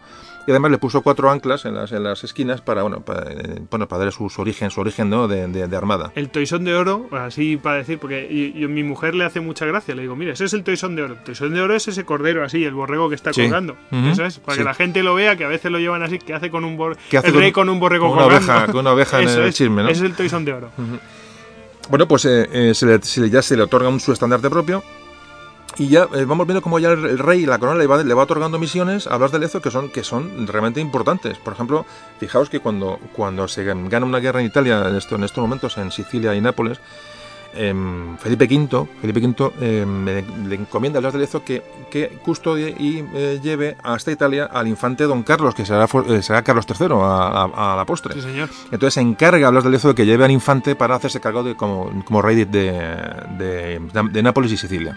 Y 0.46 0.52
además 0.52 0.70
le 0.70 0.78
puso 0.78 1.02
cuatro 1.02 1.28
anclas 1.30 1.64
en 1.64 1.74
las, 1.74 1.90
en 1.90 2.04
las 2.04 2.22
esquinas 2.22 2.60
para, 2.60 2.82
bueno, 2.82 3.00
para, 3.00 3.32
eh, 3.32 3.60
bueno, 3.68 3.88
para 3.88 3.98
darle 3.98 4.12
su, 4.12 4.30
su 4.30 4.40
origen, 4.42 4.70
su 4.70 4.80
origen 4.80 5.10
¿no? 5.10 5.26
de, 5.26 5.48
de- 5.48 5.66
de 5.66 5.76
armada. 5.76 6.12
El 6.14 6.30
toisón 6.30 6.64
de 6.64 6.74
oro, 6.76 7.08
así 7.10 7.56
para 7.56 7.78
decir, 7.78 7.98
porque 7.98 8.28
y- 8.30 8.62
y 8.62 8.68
mi 8.68 8.84
mujer 8.84 9.14
le 9.16 9.24
hace 9.24 9.40
mucha 9.40 9.66
gracia. 9.66 9.94
Le 9.96 10.02
digo, 10.02 10.14
mira, 10.14 10.32
ese 10.34 10.44
es 10.44 10.52
el 10.52 10.62
toisón 10.62 10.94
de 10.94 11.02
oro. 11.02 11.14
El 11.14 11.24
toisón 11.24 11.52
de 11.52 11.60
oro 11.60 11.74
es 11.74 11.88
ese 11.88 12.04
cordero 12.04 12.44
así, 12.44 12.64
el 12.64 12.74
borrego 12.74 13.08
que 13.08 13.16
está 13.16 13.32
Sí. 13.32 13.42
colgando. 13.42 13.76
Eso 13.90 14.24
es, 14.24 14.38
para 14.38 14.54
Sí. 14.54 14.60
que 14.60 14.64
la 14.64 14.74
gente 14.74 15.02
lo 15.02 15.14
vea, 15.14 15.34
que 15.36 15.44
a 15.44 15.48
veces 15.48 15.72
lo 15.72 15.78
llevan 15.80 16.02
así, 16.04 16.18
que 16.20 16.32
hace 16.32 16.48
con 16.50 16.64
un 16.64 16.76
bor 16.76 16.96
¿Qué 17.10 17.18
hace 17.18 17.26
el 17.28 17.32
con- 17.32 17.42
rey 17.42 17.50
con 17.52 17.68
un 17.68 17.80
borrego 17.80 18.06
con 18.08 18.14
una 18.18 18.22
colgando. 18.24 18.52
oveja- 18.52 18.66
con 18.66 18.80
una 18.82 18.92
oveja 18.92 19.20
en 19.20 19.28
el 19.28 19.42
es, 19.48 19.54
chisme, 19.56 19.82
¿no? 19.82 19.88
Ese 19.88 20.04
es 20.04 20.10
el 20.10 20.16
toisón 20.16 20.44
de 20.44 20.52
oro. 20.52 20.70
Bueno, 21.88 22.08
pues 22.08 22.24
eh, 22.24 22.48
eh, 22.52 22.74
se 22.74 22.86
le- 22.86 23.02
se 23.02 23.20
le- 23.20 23.30
ya 23.30 23.42
se 23.42 23.56
le 23.56 23.62
otorga 23.62 23.88
un, 23.88 24.00
su 24.00 24.12
estandarte 24.12 24.50
propio. 24.50 24.82
Y 25.78 25.88
ya 25.88 26.08
eh, 26.14 26.24
vamos 26.24 26.46
viendo 26.46 26.62
cómo 26.62 26.78
ya 26.78 26.90
el, 26.92 27.04
el 27.04 27.18
rey 27.18 27.42
y 27.42 27.46
la 27.46 27.58
corona 27.58 27.78
le 27.78 27.86
va, 27.86 28.02
le 28.02 28.14
va 28.14 28.22
otorgando 28.22 28.58
misiones 28.58 29.06
a 29.06 29.16
Blas 29.18 29.30
de 29.32 29.38
Lezo 29.38 29.60
que 29.60 29.70
son, 29.70 29.90
que 29.90 30.02
son 30.02 30.46
realmente 30.46 30.80
importantes. 30.80 31.36
Por 31.38 31.52
ejemplo, 31.52 31.84
fijaos 32.18 32.48
que 32.48 32.60
cuando, 32.60 32.98
cuando 33.12 33.46
se 33.46 33.62
gana 33.64 34.06
una 34.06 34.18
guerra 34.18 34.40
en 34.40 34.46
Italia, 34.46 34.86
en, 34.88 34.96
esto, 34.96 35.16
en 35.16 35.24
estos 35.24 35.42
momentos, 35.42 35.76
en 35.76 35.90
Sicilia 35.92 36.34
y 36.34 36.40
Nápoles, 36.40 36.80
em, 37.54 38.16
Felipe 38.18 38.44
V, 38.46 38.86
Felipe 39.02 39.20
V 39.20 39.52
em, 39.60 40.04
le, 40.48 40.54
encomienda 40.56 40.98
a 40.98 41.00
Blas 41.00 41.12
de 41.12 41.18
Lezo 41.20 41.44
que, 41.44 41.62
que 41.90 42.08
custodie 42.24 42.74
y 42.78 43.04
eh, 43.14 43.38
lleve 43.42 43.76
hasta 43.82 44.10
Italia 44.12 44.44
al 44.50 44.68
infante 44.68 45.04
don 45.04 45.22
Carlos, 45.24 45.54
que 45.54 45.66
será, 45.66 45.86
eh, 46.08 46.22
será 46.22 46.42
Carlos 46.42 46.64
III 46.68 46.88
a, 46.92 47.48
a- 47.54 47.72
a 47.72 47.76
la 47.76 47.84
postre. 47.84 48.14
Sí, 48.14 48.22
señor. 48.22 48.48
Entonces 48.66 48.94
se 48.94 49.00
encarga 49.02 49.46
a 49.46 49.50
Blas 49.50 49.64
de 49.64 49.70
Lezo 49.70 49.88
de 49.88 49.94
que 49.94 50.06
lleve 50.06 50.24
al 50.24 50.30
infante 50.30 50.74
para 50.74 50.94
hacerse 50.94 51.20
cargo 51.20 51.42
de 51.42 51.54
como, 51.54 52.02
como 52.04 52.22
rey 52.22 52.36
de, 52.36 52.46
de, 52.46 53.78
de- 53.92 54.08
de 54.10 54.22
Nápoles 54.22 54.50
y 54.52 54.56
Sicilia. 54.56 54.96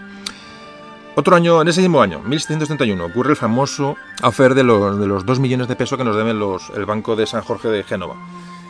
Otro 1.20 1.36
año, 1.36 1.60
en 1.60 1.68
ese 1.68 1.82
mismo 1.82 2.00
año, 2.00 2.20
1731, 2.20 3.04
ocurre 3.04 3.32
el 3.32 3.36
famoso 3.36 3.94
afer 4.22 4.54
de 4.54 4.62
los, 4.62 4.98
de 4.98 5.06
los 5.06 5.26
2 5.26 5.38
millones 5.38 5.68
de 5.68 5.76
pesos 5.76 5.98
que 5.98 6.04
nos 6.04 6.16
deben 6.16 6.38
los, 6.38 6.70
el 6.74 6.86
Banco 6.86 7.14
de 7.14 7.26
San 7.26 7.42
Jorge 7.42 7.68
de 7.68 7.82
Génova. 7.82 8.14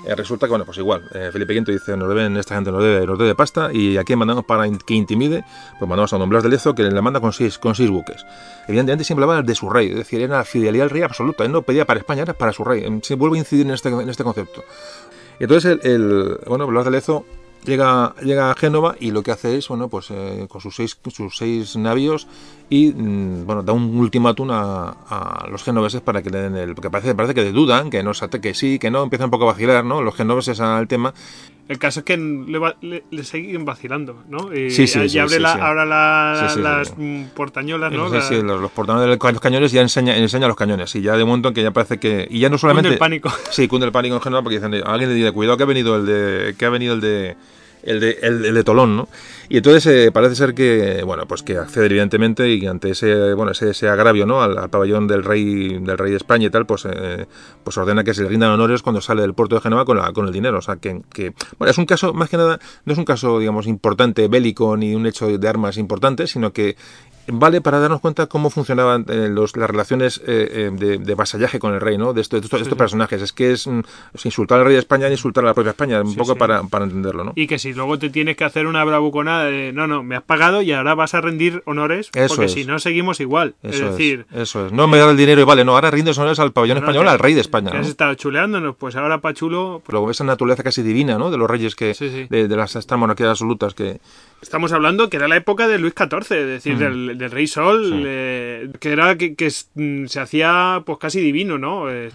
Eh, 0.05 0.17
resulta 0.17 0.47
que, 0.47 0.51
bueno, 0.51 0.65
pues 0.65 0.77
igual, 0.79 1.09
eh, 1.15 1.31
Felipe 1.33 1.57
V 1.57 1.71
dice, 1.75 1.97
nos 1.97 2.09
deben, 2.09 2.37
esta 2.37 2.57
gente 2.57 2.73
nos 2.73 2.83
debe, 2.83 3.07
nos 3.07 3.17
debe 3.21 3.37
pasta, 3.37 3.73
y 3.73 3.99
aquí 3.99 4.17
mandamos 4.17 4.45
para 4.47 4.69
que 4.69 4.95
intimide, 4.95 5.45
pues 5.79 5.89
mandamos 5.89 6.13
a 6.13 6.19
Don 6.19 6.29
Blas 6.29 6.43
de 6.43 6.49
Lezo 6.49 6.75
que 6.75 6.83
le 6.83 7.01
manda 7.01 7.21
con 7.21 7.33
seis, 7.33 7.57
con 7.57 7.77
seis 7.77 7.89
buques. 7.89 8.27
Evidentemente 8.67 9.05
siempre 9.05 9.23
hablaba 9.23 9.43
de 9.43 9.55
su 9.55 9.71
rey, 9.71 9.91
es 9.91 9.97
decir, 9.99 10.21
era 10.21 10.39
la 10.39 10.45
fidelidad 10.45 10.85
al 10.87 10.91
rey 10.91 11.03
absoluta, 11.03 11.45
él 11.45 11.53
no 11.53 11.63
pedía 11.63 11.85
para 11.85 12.01
España, 12.01 12.23
era 12.23 12.35
para 12.35 12.53
su 12.53 12.65
rey. 12.65 12.83
Eh, 12.83 12.99
Se 13.05 13.15
vuelve 13.15 13.37
a 13.37 13.39
incidir 13.39 13.65
en 13.65 13.75
este, 13.75 13.91
en 13.91 14.09
este 14.09 14.25
concepto. 14.25 14.65
Y 15.39 15.45
entonces 15.45 15.79
el, 15.85 15.89
el- 15.89 16.39
bueno, 16.49 16.67
Blas 16.67 16.85
de 16.85 16.91
Lezo 16.91 17.25
llega, 17.65 18.15
llega 18.23 18.51
a 18.51 18.55
Génova 18.55 18.97
y 18.99 19.11
lo 19.11 19.23
que 19.23 19.33
hace 19.33 19.57
es, 19.57 19.69
bueno, 19.69 19.89
pues 19.89 20.11
eh, 20.11 20.47
con 20.49 20.61
sus 20.61 20.77
seis, 20.77 20.99
sus 21.13 21.37
seis 21.37 21.77
navíos 21.77 22.27
y, 22.71 22.93
mm, 22.93 23.45
bueno, 23.47 23.63
da 23.65 23.73
un 23.73 23.99
ultimátum 23.99 24.49
a, 24.53 24.91
a 25.09 25.47
los 25.51 25.63
genoveses 25.65 26.01
para 26.01 26.23
que 26.23 26.31
le 26.31 26.41
den 26.41 26.57
el... 26.57 26.75
Porque 26.77 26.89
parece, 26.89 27.15
parece 27.17 27.35
que 27.35 27.51
dudan, 27.51 27.91
que 27.91 28.03
no 28.05 28.13
que 28.41 28.55
sí, 28.55 28.79
que 28.79 28.91
no, 28.93 29.03
empiezan 29.03 29.27
un 29.27 29.31
poco 29.33 29.45
a 29.49 29.53
vacilar, 29.53 29.85
¿no? 29.85 30.01
Los 30.03 30.15
genoveses 30.15 30.61
al 30.61 30.87
tema. 30.87 31.13
El 31.69 31.79
caso 31.79 32.01
es 32.01 32.05
que 32.07 32.17
le, 32.17 32.59
va- 32.59 32.77
le- 32.81 33.05
le 33.11 33.25
siguen 33.25 33.65
vacilando, 33.65 34.23
¿no? 34.29 34.55
Y, 34.55 34.71
Sí, 34.71 34.87
sí, 34.87 35.01
y 35.01 35.09
sí, 35.09 35.19
abre 35.19 35.35
sí, 35.37 35.41
la- 35.43 35.53
sí. 35.55 35.59
ahora 35.61 35.85
la- 35.85 36.47
Sí, 36.49 36.55
sí, 36.55 36.61
las 36.61 36.89
sí. 36.89 37.27
portañolas, 37.35 37.93
¿no? 37.93 38.09
La- 38.09 38.23
sí, 38.23 38.41
los, 38.41 38.61
los 38.61 38.71
portadores 38.71 39.19
de 39.19 39.31
los 39.33 39.41
cañones 39.41 39.73
ya 39.73 39.81
enseña, 39.81 40.17
enseña 40.17 40.47
los 40.49 40.57
cañones 40.57 40.95
y 40.95 41.03
ya 41.03 41.17
de 41.17 41.25
momento 41.25 41.49
en 41.49 41.55
que 41.55 41.63
ya 41.65 41.73
parece 41.73 41.99
que... 41.99 42.27
Y 42.31 42.39
ya 42.41 42.49
no 42.49 42.59
solamente... 42.59 42.89
el 42.91 42.99
pánico. 42.99 43.33
Sí, 43.51 43.67
cunde 43.69 43.87
el 43.87 43.93
pánico 43.93 44.15
en 44.15 44.21
general 44.23 44.45
porque 44.45 44.61
dicen, 44.61 44.75
alguien 44.87 45.11
le 45.11 45.15
dice, 45.17 45.33
cuidado 45.33 45.57
que 45.57 45.65
ha 45.65 45.67
venido 45.67 45.97
el 45.97 46.07
de... 46.07 46.55
que 46.57 46.65
ha 46.67 46.71
venido 46.71 46.95
el 46.95 47.01
de... 47.01 47.37
El 47.83 48.01
de, 48.01 48.19
el, 48.23 48.55
de 48.55 48.65
Tolón, 48.65 48.97
¿no? 48.97 49.09
Y 49.49 49.57
entonces 49.57 49.87
eh, 49.87 50.13
parece 50.13 50.37
ser 50.37 50.55
que, 50.55 51.03
bueno, 51.05 51.27
pues 51.27 51.43
que 51.43 51.57
accede 51.57 51.87
evidentemente 51.87 52.49
y 52.49 52.65
ante 52.67 52.91
ese, 52.91 53.35
bueno, 53.35 53.53
ese, 53.53 53.71
ese 53.71 53.89
agravio, 53.89 54.27
¿no? 54.27 54.43
Al, 54.43 54.57
al 54.59 54.71
pabellón 54.71 55.09
del 55.09 55.25
rey, 55.25 55.79
del 55.79 55.99
rey 55.99 56.13
de 56.13 56.17
España 56.19 56.47
y 56.47 56.51
tal, 56.51 56.67
pues, 56.67 56.87
eh, 56.91 57.27
pues 57.65 57.77
ordena 57.77 58.05
que 58.05 58.15
se 58.15 58.23
le 58.23 58.29
rindan 58.29 58.51
honores 58.51 58.83
cuando 58.83 59.01
sale 59.01 59.23
del 59.23 59.35
puerto 59.35 59.57
de 59.57 59.61
Génova 59.61 59.85
con, 59.85 59.97
la, 59.97 60.13
con 60.13 60.27
el 60.27 60.33
dinero. 60.33 60.59
O 60.59 60.63
sea, 60.63 60.77
que, 60.77 61.03
que, 61.13 61.33
bueno, 61.59 61.71
es 61.71 61.79
un 61.79 61.87
caso, 61.87 62.13
más 62.13 62.29
que 62.29 62.37
nada, 62.37 62.61
no 62.85 62.93
es 62.93 62.99
un 62.99 63.05
caso, 63.05 63.39
digamos, 63.39 63.67
importante, 63.67 64.29
bélico, 64.29 64.77
ni 64.77 64.95
un 64.95 65.07
hecho 65.07 65.27
de 65.27 65.49
armas 65.49 65.77
importante, 65.79 66.27
sino 66.27 66.53
que 66.53 66.77
vale 67.33 67.61
para 67.61 67.79
darnos 67.81 68.01
cuenta 68.01 68.27
cómo 68.27 68.51
funcionaban 68.51 69.05
eh, 69.09 69.29
los, 69.31 69.57
las 69.57 69.69
relaciones 69.71 70.19
eh, 70.27 70.49
eh, 70.53 70.71
de, 70.73 70.99
de 70.99 71.15
vasallaje 71.15 71.59
con 71.59 71.75
el 71.75 71.81
rey, 71.81 71.99
¿no? 71.99 72.13
De, 72.13 72.21
estos- 72.21 72.41
de 72.41 72.47
estos, 72.47 72.61
de 72.61 72.63
estos 72.65 72.77
sí. 72.77 72.79
personajes. 72.79 73.23
Es 73.23 73.33
que 73.33 73.53
es, 73.53 73.67
mm, 73.67 73.81
es 74.15 74.25
insultar 74.27 74.59
al 74.59 74.65
rey 74.67 74.75
de 74.75 74.81
España 74.81 75.09
y 75.09 75.13
insultar 75.13 75.45
a 75.45 75.49
la 75.49 75.55
propia 75.55 75.71
España, 75.71 76.01
un 76.01 76.11
Sí, 76.13 76.17
poco 76.17 76.33
sí. 76.33 76.39
Para, 76.39 76.63
para 76.65 76.85
entenderlo, 76.85 77.25
¿no? 77.25 77.33
Y 77.37 77.47
que 77.47 77.59
si 77.59 77.73
luego 77.73 77.99
te 77.99 78.11
tienes 78.11 78.37
que 78.37 78.45
hacer 78.45 78.67
una 78.67 78.85
bravuconada 78.85 79.45
de 79.45 79.73
no, 79.73 79.87
no, 79.87 80.03
me 80.03 80.17
has 80.17 80.23
pagado 80.23 80.63
y 80.63 80.73
ahora 80.73 80.95
vas 80.95 81.15
a 81.15 81.21
rendir 81.21 81.63
honores, 81.67 82.11
Eso 82.15 82.29
porque 82.35 82.47
es. 82.47 82.53
si 82.53 82.65
no 82.65 82.79
seguimos 82.79 83.21
igual. 83.21 83.55
Eso 83.63 83.85
es 83.87 83.91
decir, 83.93 84.27
eso 84.33 84.67
es. 84.67 84.73
No 84.73 84.87
me 84.89 84.99
da 84.99 85.11
el 85.11 85.17
dinero 85.17 85.41
y 85.41 85.45
vale, 85.45 85.65
no, 85.65 85.73
ahora 85.75 85.91
rindes 85.91 86.17
honores 86.19 86.39
al 86.39 86.53
pabellón 86.53 86.77
no, 86.79 86.81
español, 86.85 87.05
que- 87.05 87.11
al 87.11 87.19
rey 87.19 87.35
de 87.35 87.41
España, 87.41 87.71
que 87.71 87.77
¿no? 87.79 87.83
has 87.83 87.89
estado 87.89 88.15
chuleándonos, 88.15 88.77
pues 88.77 88.97
ahora 88.97 89.21
Pachulo. 89.21 89.83
pues, 89.85 89.93
Luego 89.93 90.11
esa 90.11 90.25
naturaleza 90.25 90.63
casi 90.63 90.83
divina, 90.83 91.19
¿no? 91.19 91.31
De 91.31 91.39
los 91.39 91.51
reyes 91.51 91.75
que. 91.75 91.95
De, 92.31 92.49
de 92.49 92.57
las 92.57 92.77
estas 92.77 92.99
monarquías 92.99 93.31
absolutas 93.31 93.75
que, 93.75 94.01
Estamos 94.43 94.73
hablando 94.73 95.11
que 95.11 95.17
era 95.19 95.29
la 95.29 95.37
época 95.37 95.69
de 95.69 95.79
Luis 95.79 95.93
XIV, 95.95 96.33
es 96.39 96.47
decir, 96.47 96.77
Mm. 96.77 96.79
del, 96.79 97.19
del 97.19 97.31
Rey 97.31 97.47
Sol, 97.47 97.85
Sí. 97.87 98.03
eh, 98.07 98.71
que 98.81 98.91
era 98.93 99.17
que, 99.17 99.35
que 99.35 99.53
mm, 99.75 100.07
se 100.07 100.21
hacía 100.21 100.83
pues 100.87 100.99
casi 100.99 101.21
divino, 101.21 101.59
¿no? 101.59 101.91
Eh, 101.91 102.11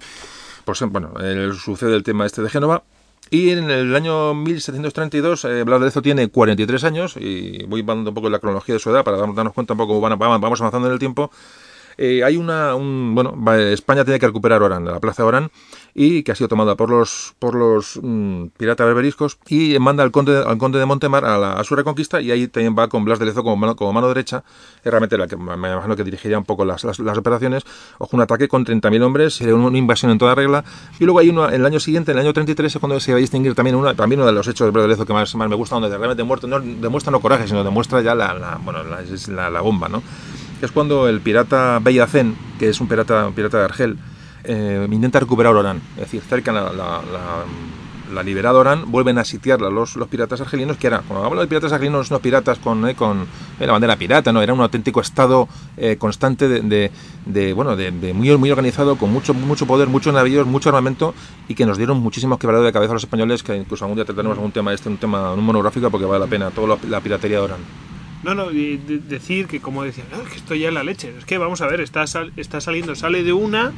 pues 0.66 0.82
bueno, 0.90 1.14
eh, 1.22 1.52
sucede 1.60 1.96
el 1.96 2.04
tema 2.04 2.26
este 2.26 2.42
de 2.42 2.50
Génova. 2.50 2.84
Y 3.30 3.50
en 3.52 3.70
el 3.72 3.96
año 3.96 4.34
1732, 4.36 5.46
eh, 5.46 5.64
Blas 5.64 5.80
de 5.80 5.86
Lezo 5.88 6.02
tiene 6.02 6.28
43 6.30 6.84
años, 6.84 7.16
y 7.20 7.64
voy 7.66 7.82
dando 7.84 8.12
un 8.12 8.16
poco 8.16 8.30
la 8.30 8.40
cronología 8.40 8.74
de 8.76 8.80
su 8.80 8.90
edad 8.92 9.04
para 9.04 9.18
darnos 9.18 9.54
cuenta 9.54 9.74
un 9.74 9.78
poco 9.78 10.00
cómo 10.00 10.02
van- 10.18 10.42
vamos 10.42 10.62
avanzando 10.62 10.88
en 10.88 10.94
el 10.94 11.00
tiempo. 11.00 11.32
Eh, 11.98 12.24
hay 12.24 12.36
una, 12.38 12.76
un, 12.76 13.16
bueno, 13.16 13.36
España 13.72 14.04
tiene 14.04 14.20
que 14.20 14.28
recuperar 14.28 14.62
Orán, 14.62 14.84
la 14.86 15.00
plaza 15.00 15.24
de 15.24 15.28
Orán, 15.30 15.52
y 15.98 16.24
que 16.24 16.34
ha 16.34 16.36
sido 16.36 16.50
tomada 16.50 16.76
por 16.76 16.90
los, 16.90 17.34
por 17.40 17.56
los 17.56 17.98
mm, 18.04 18.48
piratas 18.58 18.86
berberiscos, 18.86 19.38
y 19.48 19.80
manda 19.80 20.04
al 20.04 20.12
conde, 20.12 20.44
al 20.46 20.58
conde 20.58 20.78
de 20.78 20.86
Montemar 20.86 21.24
a, 21.24 21.64
su 21.64 21.74
reconquista, 21.74 22.20
y 22.20 22.32
ahí 22.32 22.50
también 22.50 22.76
va 22.78 22.90
con 22.90 23.06
Blas 23.06 23.18
de 23.18 23.26
Lezo 23.26 23.44
como 23.44 23.56
mano, 23.56 23.78
como 23.78 23.94
mano 23.94 24.10
derecha, 24.10 24.44
es 24.84 24.92
realmente 24.92 25.18
la 25.18 25.28
que 25.28 25.38
me 25.38 25.54
imagino 25.56 25.96
que 25.96 26.04
dirigiría 26.04 26.38
un 26.38 26.44
poco 26.44 26.66
las, 26.66 26.84
las, 26.84 27.00
operaciones, 27.00 27.64
ojo, 27.98 28.18
un 28.18 28.22
ataque 28.22 28.50
con 28.50 28.66
30.000 28.66 29.02
hombres, 29.04 29.40
una, 29.40 29.78
invasión 29.78 30.12
en 30.12 30.18
toda 30.18 30.36
regla, 30.36 30.66
y 31.00 31.06
luego 31.06 31.20
hay 31.20 31.30
uno, 31.30 31.48
en 31.48 31.56
el 31.56 31.66
año 31.66 31.80
siguiente, 31.80 32.12
en 32.12 32.18
el 32.18 32.26
año 32.26 32.34
33, 32.34 32.76
es 32.76 32.80
cuando 32.80 33.00
se 33.00 33.14
va 33.14 33.18
a 33.18 33.22
distinguir 33.22 33.56
también, 33.56 33.78
una, 33.78 33.96
también 33.96 34.20
uno 34.20 34.28
de 34.28 34.34
los 34.34 34.46
hechos 34.50 34.68
de 34.68 34.72
Blas 34.72 34.84
de 34.84 34.90
Lezo 34.90 35.06
que 35.06 35.14
más, 35.14 35.34
me 35.34 35.56
gusta, 35.56 35.76
donde 35.76 35.90
realmente 35.98 36.24
muerto, 36.26 36.46
no 36.48 36.60
demuestra 36.60 37.12
no 37.12 37.22
coraje, 37.22 37.48
sino 37.48 37.64
demuestra 37.64 38.02
ya 38.02 38.14
la, 38.14 38.34
la- 38.34 38.60
bueno, 38.62 38.80
la- 38.84 39.50
la 39.50 39.62
bomba, 39.62 39.88
¿no? 39.88 40.04
es 40.62 40.72
cuando 40.72 41.08
el 41.08 41.22
pirata 41.22 41.80
Bellacén, 41.82 42.36
que 42.60 42.70
es 42.70 42.82
un 42.82 42.88
pirata, 42.88 43.28
un 43.28 43.34
pirata 43.34 43.60
de 43.60 43.64
Argel, 43.66 43.98
eh, 44.48 44.88
intenta 44.92 45.20
recuperar 45.20 45.56
Orán. 45.56 45.82
Es 45.96 46.02
decir, 46.04 46.22
cercan 46.22 46.56
la, 46.56 46.64
la, 46.72 46.72
la- 47.02 47.46
la 48.14 48.22
liberada 48.22 48.60
Orán, 48.60 48.92
vuelven 48.92 49.18
a 49.18 49.26
sitiarla 49.26 49.70
los, 49.72 49.96
los 49.96 50.08
piratas 50.08 50.40
argelinos, 50.40 50.78
que 50.78 50.86
era, 50.86 51.00
cuando 51.00 51.26
hablo 51.26 51.42
de 51.42 51.48
piratas 51.48 51.74
argelinos, 51.74 52.12
no 52.12 52.20
piratas 52.20 52.60
con, 52.60 52.88
eh, 52.88 52.94
con 52.96 53.24
eh, 53.60 53.66
la 53.66 53.72
bandera 53.72 53.96
pirata, 53.96 54.32
no, 54.32 54.44
era 54.44 54.54
un 54.54 54.62
auténtico 54.62 55.02
estado 55.02 55.50
eh, 55.76 55.98
constante 55.98 56.48
de, 56.48 56.62
de- 56.62 56.92
de, 57.26 57.54
bueno, 57.54 57.76
de, 57.76 57.90
de 57.90 58.14
muy, 58.14 58.30
muy 58.38 58.52
organizado, 58.52 58.96
con 58.98 59.12
mucho, 59.12 59.34
mucho 59.34 59.66
poder, 59.66 59.88
muchos 59.88 60.14
navíos, 60.14 60.46
mucho 60.46 60.70
armamento, 60.70 61.16
y 61.48 61.56
que 61.56 61.66
nos 61.66 61.78
dieron 61.80 61.98
muchísimos 61.98 62.38
quebraderos 62.38 62.68
de 62.68 62.74
cabeza 62.74 62.92
a 62.92 62.94
los 62.94 63.04
españoles, 63.04 63.42
que 63.42 63.56
incluso 63.58 63.84
algún 63.86 63.96
día 63.96 64.06
trataremos 64.06 64.38
algún 64.38 64.52
tema 64.52 64.72
este, 64.72 64.88
un 64.88 64.98
tema, 64.98 65.34
un 65.34 65.44
monográfico, 65.44 65.90
porque 65.90 66.06
vale 66.06 66.20
la 66.24 66.30
pena, 66.30 66.52
toda 66.52 66.78
la 66.88 67.02
piratería 67.02 67.38
de 67.40 67.44
Orán. 67.44 67.60
No, 68.24 68.36
no, 68.36 68.52
y 68.52 68.78
de- 68.78 69.00
decir 69.00 69.48
que 69.48 69.60
como 69.62 69.84
decían, 69.84 70.08
"No, 70.16 70.22
es 70.22 70.30
que 70.30 70.36
esto 70.38 70.54
ya 70.54 70.68
es 70.68 70.74
la 70.74 70.84
leche. 70.84 71.14
Es 71.18 71.26
que 71.26 71.38
vamos 71.40 71.62
a 71.62 71.68
ver, 71.68 71.82
está, 71.82 72.06
sal- 72.08 72.32
está 72.38 72.62
saliendo, 72.62 72.96
sale 72.96 73.24
de 73.24 73.34
una 73.34 73.72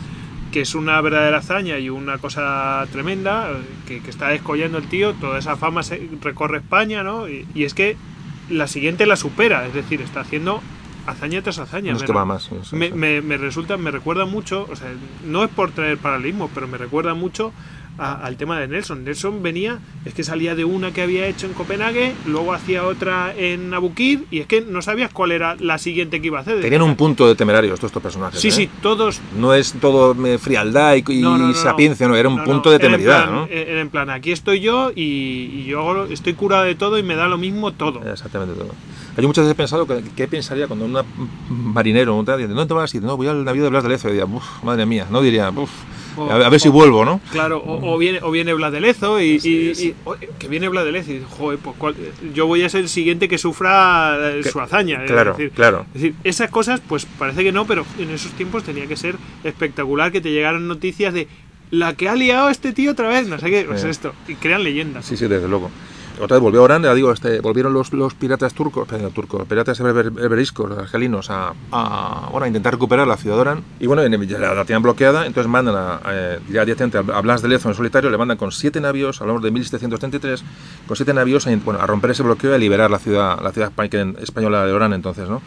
que 0.58 0.62
es 0.62 0.74
una 0.74 0.99
verdadera 1.01 1.38
hazaña 1.38 1.78
y 1.78 1.91
una 1.91 2.18
cosa 2.18 2.84
tremenda, 2.91 3.47
que, 3.88 4.01
que 4.01 4.10
está 4.10 4.30
descollando 4.30 4.80
el 4.80 4.88
tío, 4.88 5.14
toda 5.14 5.38
esa 5.38 5.55
fama 5.55 5.84
se 5.84 6.10
recorre 6.20 6.58
España, 6.58 7.03
¿no? 7.03 7.30
Y, 7.30 7.45
y 7.53 7.66
es 7.66 7.76
que 7.76 7.95
la 8.49 8.66
siguiente 8.66 9.05
la 9.05 9.18
supera, 9.18 9.68
es 9.68 9.76
decir, 9.76 10.01
está 10.01 10.22
haciendo 10.22 10.64
hazaña 11.05 11.43
tras 11.43 11.60
hazaña. 11.60 11.91
No 11.91 11.97
es 11.97 12.01
Me 12.01 12.08
que 12.08 12.14
va 12.14 12.26
más. 12.26 12.49
me- 12.72 13.22
me 13.22 13.38
resulta, 13.38 13.78
me 13.78 13.91
recuerda 13.91 14.26
mucho, 14.26 14.68
o 14.68 14.76
sea, 14.76 14.88
no 15.28 15.43
es 15.43 15.51
por 15.51 15.74
traer 15.74 15.99
paralelismo, 15.99 16.49
pero 16.55 16.68
me 16.68 16.80
recuerda 16.80 17.14
mucho 17.14 17.53
a- 17.98 18.14
al 18.26 18.38
tema 18.38 18.60
de 18.60 18.68
Nelson. 18.68 19.04
Nelson 19.04 19.41
venía, 19.41 19.80
es 20.06 20.14
que 20.14 20.24
salía 20.24 20.56
de 20.56 20.66
una 20.66 20.91
que 20.91 21.02
había 21.02 21.26
hecho 21.28 21.48
en 21.48 21.54
Copenhague, 21.54 22.14
luego 22.26 22.54
hacía 22.54 22.84
otra 22.86 23.34
en 23.36 23.74
Abukir, 23.74 24.26
y 24.32 24.39
es 24.39 24.48
que 24.48 24.62
no 24.62 24.82
sabías 24.82 25.12
cuál 25.12 25.32
era 25.32 25.56
la 25.60 25.78
siguiente 25.78 26.22
que 26.22 26.28
iba 26.28 26.38
a 26.39 26.41
hacer. 26.41 26.62
Tenían 26.62 26.82
un 26.84 26.95
punto 26.95 27.28
de 27.28 27.36
temerarios 27.36 27.80
todos 27.80 27.89
estos 27.89 28.04
personajes. 28.04 28.39
Sí, 28.39 28.50
¿eh? 28.50 28.52
sí, 28.52 28.70
todos. 28.82 29.20
No 29.38 29.54
es 29.54 29.74
todo 29.74 30.16
eh, 30.28 30.38
frialdad 30.38 30.95
y, 30.95 31.04
y 31.12 31.22
No, 31.22 31.32
no, 31.32 31.38
no, 31.39 31.48
no. 31.50 31.54
sapiencia, 31.54 32.08
no, 32.08 32.16
era 32.16 32.30
un 32.30 32.43
punto 32.43 32.70
de 32.70 32.76
era 32.78 32.86
en 32.86 32.91
temeridad, 32.91 33.24
plan- 33.24 33.36
¿no? 33.36 33.48
Era 33.50 33.82
en 33.82 33.89
plan, 33.89 34.10
aquí 34.10 34.32
estoy 34.32 34.60
yo 34.62 34.91
y, 34.95 35.02
y 35.02 35.66
yo 35.66 36.06
estoy 36.06 36.34
curado 36.34 36.64
de 36.64 36.76
todo 36.76 36.98
y 36.98 37.04
me 37.04 37.16
da 37.16 37.28
lo 37.28 37.38
mismo 37.38 37.72
todo. 37.74 38.02
Exactamente 38.10 38.54
todo. 38.56 38.74
Yo 39.20 39.28
muchas 39.28 39.45
veces 39.45 39.54
he 39.54 39.56
pensado 39.56 39.88
que, 39.88 40.04
qué 40.16 40.28
pensaría 40.28 40.68
cuando 40.68 40.86
un 40.86 41.74
marinero 41.74 42.16
un 42.16 42.24
tal, 42.26 42.38
dice, 42.38 42.50
¿dónde 42.50 42.68
te 42.68 42.74
vas? 42.74 42.93
Y 42.93 43.00
dice, 43.00 43.08
no, 43.08 43.18
voy 43.18 43.28
al 43.28 43.43
navío 43.43 43.64
de 43.64 43.70
Blas 43.70 43.82
de 43.84 43.89
Lezo. 43.89 44.10
Y 44.10 44.12
diría, 44.12 44.26
"Uf, 44.26 44.64
madre 44.64 44.86
mía, 44.86 45.08
no 45.10 45.22
diría, 45.22 45.50
"Uf, 45.50 45.72
O- 46.18 46.30
a, 46.32 46.49
ver 46.49 46.59
si 46.59 46.70
o- 46.70 46.72
vuelvo, 46.72 47.05
¿no? 47.05 47.22
Claro, 47.32 47.59
o, 47.59 47.93
o 47.93 47.97
viene, 47.97 48.20
o 48.22 48.32
viene 48.32 48.53
Blas 48.53 48.72
de 48.72 48.82
Lezo 48.82 49.22
y, 49.22 49.39
y- 49.43 49.72
y- 49.78 49.95
o- 50.05 50.15
que 50.39 50.47
viene 50.47 50.68
Blas 50.68 50.84
de 50.86 50.91
Lezo 50.91 51.11
y 51.11 51.13
dice, 51.15 51.26
joder, 51.30 51.59
pues 51.59 51.76
cuál- 51.78 51.95
yo 52.34 52.47
voy 52.47 52.63
a 52.63 52.70
ser 52.70 52.82
el 52.82 52.89
siguiente 52.89 53.28
que 53.28 53.38
sufra 53.38 54.18
eh, 54.32 54.41
Que- 54.43 54.49
su 54.49 54.59
hazaña. 54.59 55.03
es 55.03 55.11
claro, 55.11 55.32
decir, 55.32 55.51
claro. 55.51 55.86
Es 55.93 56.01
decir, 56.01 56.15
esas 56.24 56.49
cosas, 56.49 56.82
pues 56.88 57.05
parece 57.05 57.43
que 57.43 57.51
no, 57.51 57.65
pero 57.68 57.86
en 57.99 58.09
esos 58.11 58.32
tiempos 58.34 58.63
tenía 58.63 58.88
que 58.88 58.95
ser 58.97 59.15
espectacular 59.43 60.11
que 60.11 60.22
te 60.22 60.32
llegaran 60.32 60.68
noticias 60.68 61.13
de 61.13 61.28
la 61.70 61.93
que 61.95 62.07
ha 62.09 62.15
liado 62.15 62.49
este 62.49 62.72
tío 62.74 62.91
otra 62.91 63.09
vez, 63.09 63.28
no 63.28 63.38
sé 63.39 63.49
qué, 63.49 63.65
pues 63.68 63.82
Sí. 63.82 63.89
esto, 63.89 64.13
y 64.28 64.36
crean 64.36 64.63
leyendas. 64.63 65.05
Sí, 65.05 65.18
sí, 65.18 65.28
desde 65.28 65.47
luego. 65.47 65.70
Otra 66.20 66.36
vez 66.38 66.41
volvió 66.41 66.63
Orán, 66.63 66.82
ya 66.84 66.93
digo, 66.93 67.11
este, 67.11 67.41
volvieron 67.41 67.74
los, 67.74 67.93
los 67.93 68.13
piratas 68.15 68.53
turcos, 68.53 68.88
turcos, 69.13 69.45
piratas 69.47 69.80
berber- 69.80 70.11
berberiscos, 70.11 70.78
argelinos, 70.78 71.30
a, 71.30 71.53
a, 71.72 72.30
bueno, 72.32 72.45
a 72.45 72.47
intentar 72.47 72.74
recuperar 72.74 73.07
la 73.07 73.18
ciudad 73.18 73.36
de 73.36 73.41
Orán. 73.41 73.63
Y 73.80 73.86
bueno, 73.88 74.01
la, 74.07 74.53
la 74.53 74.65
tenían 74.65 74.82
bloqueada, 74.82 75.26
entonces 75.28 75.49
mandan 75.49 75.76
a, 75.76 75.99
eh, 76.09 76.39
ya 76.49 76.65
directamente 76.65 76.97
a 76.97 77.22
Blas 77.22 77.41
de 77.41 77.49
Lezo 77.49 77.70
en 77.70 77.76
solitario, 77.76 78.09
le 78.09 78.18
mandan 78.18 78.38
con 78.38 78.51
siete 78.51 78.82
navíos, 78.82 79.22
hablamos 79.22 79.43
de 79.43 79.51
1733, 79.51 80.43
con 80.88 80.95
siete 80.97 81.13
navíos 81.13 81.45
a, 81.47 81.55
bueno, 81.57 81.80
a 81.82 81.86
romper 81.86 82.11
ese 82.11 82.24
bloqueo 82.24 82.51
y 82.51 82.55
a 82.55 82.57
liberar 82.57 82.89
la 82.89 82.99
ciudad, 82.99 83.39
la 83.41 83.51
ciudad 83.51 83.72
espa- 83.76 84.18
española 84.20 84.65
de 84.65 84.74
Orán 84.74 84.93
entonces, 84.93 85.30
¿no? 85.30 85.41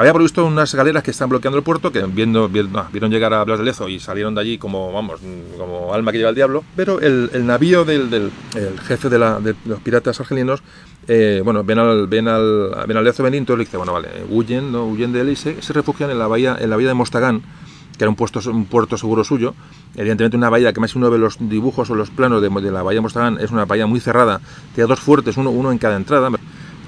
Había 0.00 0.14
previsto 0.14 0.46
unas 0.46 0.74
galeras 0.74 1.02
que 1.02 1.10
están 1.10 1.28
bloqueando 1.28 1.58
el 1.58 1.62
puerto, 1.62 1.92
que 1.92 2.00
viendo, 2.00 2.48
vieron 2.48 3.10
llegar 3.10 3.34
a 3.34 3.44
Blas 3.44 3.58
de 3.58 3.66
Lezo 3.66 3.86
y 3.86 4.00
salieron 4.00 4.34
de 4.34 4.40
allí 4.40 4.56
como, 4.56 4.90
vamos, 4.94 5.20
como 5.58 5.92
alma 5.92 6.10
que 6.10 6.16
lleva 6.16 6.30
el 6.30 6.36
diablo. 6.36 6.64
Pero 6.74 7.00
el, 7.00 7.28
navío 7.44 7.84
del, 7.84 8.08
del- 8.08 8.30
el 8.54 8.80
jefe 8.80 9.10
de, 9.10 9.18
los 9.66 9.80
piratas 9.84 10.18
argelinos, 10.18 10.62
eh, 11.06 11.42
bueno, 11.44 11.62
ven 11.64 11.80
al, 11.80 12.06
ven 12.06 12.28
al, 12.28 12.70
ven 12.88 12.96
al 12.96 13.04
Lezo 13.04 13.22
Benito 13.22 13.52
y 13.52 13.56
le 13.58 13.64
dice, 13.64 13.76
bueno, 13.76 13.92
vale, 13.92 14.08
huyen, 14.30 14.72
¿no? 14.72 14.86
huyen 14.86 15.12
de 15.12 15.20
él 15.20 15.28
y 15.28 15.36
se, 15.36 15.60
se 15.60 15.72
refugian 15.74 16.08
en 16.08 16.18
la 16.18 16.28
bahía, 16.28 16.56
en 16.58 16.70
la 16.70 16.76
bahía 16.76 16.88
de 16.88 16.94
Mostagán, 16.94 17.42
que 17.98 18.04
era 18.04 18.08
un, 18.08 18.16
puesto, 18.16 18.40
un 18.50 18.64
puerto 18.64 18.96
seguro 18.96 19.22
suyo. 19.22 19.54
Evidentemente 19.96 20.34
una 20.34 20.48
bahía 20.48 20.72
que 20.72 20.80
más 20.80 20.92
si 20.92 20.98
uno 20.98 21.10
ve 21.10 21.18
los 21.18 21.36
dibujos 21.38 21.90
o 21.90 21.94
los 21.94 22.08
planos 22.08 22.40
de, 22.40 22.48
de 22.48 22.70
la 22.70 22.82
bahía 22.82 22.96
de 23.00 23.02
Mostagán, 23.02 23.36
es 23.38 23.50
una 23.50 23.66
bahía 23.66 23.86
muy 23.86 24.00
cerrada, 24.00 24.40
tiene 24.74 24.88
dos 24.88 25.00
fuertes, 25.00 25.36
uno, 25.36 25.50
uno 25.50 25.70
en 25.70 25.76
cada 25.76 25.96
entrada. 25.96 26.30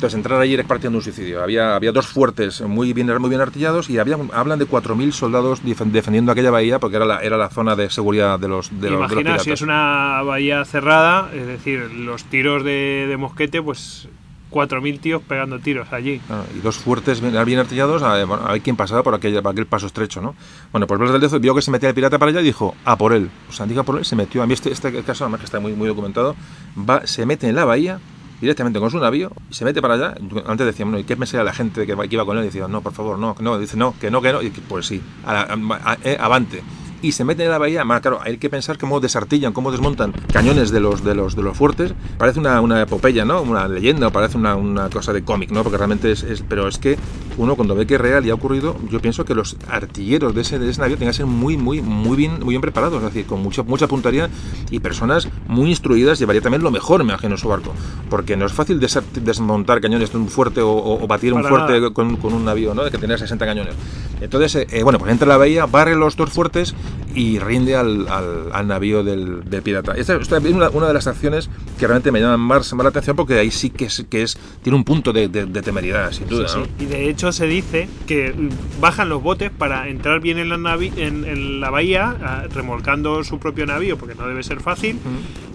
Entonces 0.02 0.16
entrar 0.16 0.40
allí 0.40 0.54
era 0.54 0.64
partiendo 0.64 0.98
un 0.98 1.04
suicidio. 1.04 1.44
Había, 1.44 1.76
había 1.76 1.92
dos 1.92 2.08
fuertes 2.08 2.60
muy 2.62 2.92
bien, 2.92 3.06
muy 3.20 3.28
bien 3.28 3.40
artillados 3.40 3.88
y 3.88 3.98
había, 3.98 4.18
hablan 4.32 4.58
de 4.58 4.66
4.000 4.66 5.12
soldados 5.12 5.60
defendiendo 5.62 6.32
aquella 6.32 6.50
bahía 6.50 6.80
porque 6.80 6.96
era 6.96 7.04
la, 7.04 7.20
era 7.20 7.36
la 7.36 7.48
zona 7.50 7.76
de 7.76 7.88
seguridad 7.88 8.36
de 8.40 8.48
los, 8.48 8.68
de 8.80 8.90
los, 8.90 9.08
de 9.08 9.14
los 9.14 9.22
piratas. 9.22 9.44
si 9.44 9.52
es 9.52 9.62
una 9.62 10.20
bahía 10.22 10.64
cerrada, 10.64 11.30
es 11.32 11.46
decir, 11.46 11.88
los 11.92 12.24
tiros 12.24 12.64
de, 12.64 13.06
de 13.08 13.16
mosquete, 13.16 13.62
pues 13.62 14.08
4.000 14.50 14.98
tíos 14.98 15.22
pegando 15.22 15.60
tiros 15.60 15.92
allí. 15.92 16.20
Ah, 16.28 16.42
y 16.52 16.58
dos 16.58 16.78
fuertes 16.78 17.20
bien, 17.20 17.36
bien 17.44 17.60
artillados, 17.60 18.02
a, 18.02 18.24
bueno, 18.24 18.44
a 18.44 18.54
ver 18.54 18.60
quién 18.60 18.74
pasaba 18.74 19.04
por, 19.04 19.14
aquella, 19.14 19.40
por 19.40 19.52
aquel 19.52 19.66
paso 19.66 19.86
estrecho, 19.86 20.20
¿no? 20.20 20.34
Bueno, 20.72 20.88
pues 20.88 20.98
Blas 20.98 21.12
del 21.12 21.20
Lezo 21.20 21.38
vio 21.38 21.54
que 21.54 21.62
se 21.62 21.70
metía 21.70 21.90
el 21.90 21.94
pirata 21.94 22.18
para 22.18 22.30
allá 22.32 22.40
y 22.40 22.44
dijo, 22.44 22.74
a 22.84 22.98
por 22.98 23.12
él. 23.12 23.30
O 23.48 23.52
sea, 23.52 23.66
diga 23.66 23.84
por 23.84 23.98
él, 23.98 24.04
se 24.04 24.16
metió. 24.16 24.42
A 24.42 24.48
mí 24.48 24.54
este, 24.54 24.72
este 24.72 25.00
caso, 25.04 25.22
además 25.22 25.38
que 25.38 25.44
está 25.46 25.60
muy, 25.60 25.74
muy 25.74 25.86
documentado, 25.86 26.34
va, 26.76 27.06
se 27.06 27.24
mete 27.24 27.48
en 27.48 27.54
la 27.54 27.64
bahía 27.64 28.00
directamente 28.42 28.78
con 28.80 28.90
su 28.90 28.98
navío 28.98 29.30
y 29.50 29.54
se 29.54 29.64
mete 29.64 29.80
para 29.80 29.94
allá. 29.94 30.14
Antes 30.46 30.66
decíamos, 30.66 30.92
¿no? 30.92 30.98
¿y 30.98 31.04
qué 31.04 31.16
pensaría 31.16 31.44
la 31.44 31.52
gente 31.54 31.86
que, 31.86 31.96
iba 32.10 32.26
con 32.26 32.36
él? 32.36 32.42
Y 32.42 32.46
decía, 32.46 32.68
no, 32.68 32.82
por 32.82 32.92
favor, 32.92 33.18
no, 33.18 33.34
no. 33.40 33.58
Dice, 33.58 33.76
no, 33.76 33.94
que 34.00 34.10
no, 34.10 34.20
que 34.20 34.32
no. 34.32 34.42
Y 34.42 34.50
pues 34.50 34.86
sí, 34.86 35.00
a- 35.24 35.96
eh, 36.04 36.16
avante. 36.20 36.62
Y 37.02 37.10
se 37.12 37.24
meten 37.24 37.46
en 37.46 37.50
la 37.50 37.58
bahía, 37.58 37.84
más 37.84 38.00
claro, 38.00 38.20
hay 38.22 38.38
que 38.38 38.48
pensar 38.48 38.78
cómo 38.78 39.00
desartillan, 39.00 39.52
cómo 39.52 39.72
desmontan 39.72 40.12
cañones 40.32 40.70
de 40.70 40.78
los, 40.78 41.02
de 41.02 41.16
los, 41.16 41.34
de 41.34 41.42
los 41.42 41.56
fuertes. 41.56 41.94
Parece 42.16 42.38
una, 42.38 42.60
una 42.60 42.80
epopeya, 42.80 43.24
¿no? 43.24 43.42
Una 43.42 43.66
leyenda, 43.66 44.06
o 44.06 44.12
parece 44.12 44.38
una, 44.38 44.54
una 44.54 44.88
cosa 44.88 45.12
de 45.12 45.24
cómic, 45.24 45.50
¿no? 45.50 45.64
Porque 45.64 45.78
realmente 45.78 46.12
es, 46.12 46.22
es- 46.22 46.44
Pero 46.48 46.68
es 46.68 46.78
que 46.78 46.96
uno 47.38 47.56
cuando 47.56 47.74
ve 47.74 47.86
que 47.86 47.96
es 47.96 48.00
real 48.00 48.24
y 48.24 48.30
ha 48.30 48.34
ocurrido, 48.34 48.76
yo 48.88 49.00
pienso 49.00 49.24
que 49.24 49.34
los 49.34 49.56
artilleros 49.68 50.32
de 50.34 50.42
ese, 50.42 50.58
de 50.60 50.70
ese 50.70 50.80
navío 50.80 50.96
tienen 50.96 51.10
que 51.12 51.16
ser 51.16 51.26
muy, 51.26 51.56
muy, 51.56 51.82
muy 51.82 52.16
bien, 52.16 52.38
muy 52.40 52.50
bien 52.50 52.60
preparados, 52.60 52.98
es 52.98 53.04
decir, 53.08 53.26
con 53.26 53.42
mucha, 53.42 53.64
mucha 53.64 53.88
puntería 53.88 54.28
y 54.70 54.78
personas 54.78 55.28
muy 55.48 55.70
instruidas 55.70 56.20
llevaría 56.20 56.40
también 56.40 56.62
lo 56.62 56.70
mejor, 56.70 57.02
me 57.02 57.10
imagino, 57.12 57.36
su 57.36 57.48
barco. 57.48 57.72
Porque 58.10 58.36
no 58.36 58.46
es 58.46 58.52
fácil 58.52 58.78
desmontar 58.78 59.80
cañones 59.80 60.12
de 60.12 60.18
un 60.18 60.28
fuerte 60.28 60.60
o, 60.60 60.70
o- 60.70 61.02
o 61.02 61.06
batir 61.08 61.32
un 61.32 61.42
Para 61.42 61.54
fuerte 61.56 61.80
nada. 61.80 61.92
con, 61.92 62.16
con 62.16 62.32
un 62.32 62.44
navío, 62.44 62.74
¿no? 62.74 62.84
De 62.84 62.90
que 62.92 62.98
tenía 62.98 63.18
60 63.18 63.44
cañones. 63.44 63.74
Entonces, 64.20 64.54
eh, 64.54 64.66
eh, 64.70 64.82
bueno, 64.84 64.98
pues 65.00 65.10
entra 65.10 65.26
a 65.26 65.30
la 65.30 65.36
bahía, 65.36 65.66
barre 65.66 65.96
los 65.96 66.16
dos 66.16 66.30
fuertes 66.30 66.74
y 67.14 67.38
rinde 67.38 67.76
al, 67.76 68.08
al- 68.08 68.50
al 68.52 68.66
navío 68.66 69.04
del, 69.04 69.44
del 69.48 69.62
pirata. 69.62 69.92
Esta, 69.94 70.14
esta 70.16 70.38
es 70.38 70.44
una, 70.46 70.70
una 70.70 70.86
de 70.88 70.94
las 70.94 71.06
acciones 71.06 71.50
que 71.78 71.86
realmente 71.86 72.10
me 72.10 72.20
llaman 72.20 72.40
más, 72.40 72.72
más 72.72 72.84
la 72.84 72.88
atención 72.88 73.16
porque 73.16 73.38
ahí 73.38 73.50
sí 73.50 73.68
que 73.70 73.84
es, 73.84 74.04
que 74.08 74.22
es 74.22 74.38
tiene 74.62 74.76
un 74.76 74.84
punto 74.84 75.12
de, 75.12 75.28
de- 75.28 75.44
de 75.46 75.62
temeridad, 75.62 76.10
sin 76.12 76.26
duda. 76.28 76.48
Sí, 76.48 76.58
¿no? 76.58 76.64
sí. 76.64 76.70
Y 76.80 76.86
de 76.86 77.10
hecho 77.10 77.30
se 77.32 77.46
dice 77.46 77.88
que 78.06 78.32
mm, 78.32 78.80
bajan 78.80 79.08
los 79.10 79.22
botes 79.22 79.50
para 79.50 79.88
entrar 79.88 80.20
bien 80.20 80.38
en 80.38 80.48
la, 80.48 80.56
navi- 80.56 80.96
en, 80.96 81.24
en 81.26 81.60
la 81.60 81.68
bahía, 81.70 82.16
ah, 82.22 82.44
remolcando 82.52 83.22
su 83.24 83.38
propio 83.38 83.66
navío, 83.66 83.98
porque 83.98 84.14
no 84.14 84.26
debe 84.26 84.42
ser 84.42 84.60
fácil, 84.60 84.98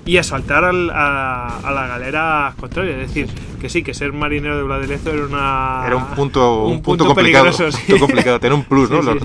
y 0.06 0.18
asaltar 0.18 0.64
al- 0.64 0.92
a, 0.92 1.58
a 1.60 1.72
la 1.72 1.88
galera 1.88 2.54
contraria. 2.60 2.94
Es 3.02 3.08
decir, 3.08 3.28
que 3.60 3.68
sí, 3.70 3.82
que 3.82 3.94
ser 3.96 4.14
marinero 4.14 4.56
de 4.58 4.64
Blas 4.64 4.82
de 4.82 4.88
Lezo 4.88 5.12
era 5.12 5.26
una... 5.26 5.84
Era 5.88 5.96
un 5.96 6.06
punto, 6.16 6.66
un 6.66 6.82
punto, 6.84 7.04
punto 7.04 7.06
complicado. 7.08 7.46
peligroso, 7.46 7.66
un 7.66 7.72
sí. 7.72 7.82
punto 7.88 8.06
complicado, 8.06 8.40
tener 8.40 8.54
un 8.54 8.64
plus, 8.64 8.90
¿no? 8.92 9.02
No, 9.02 9.16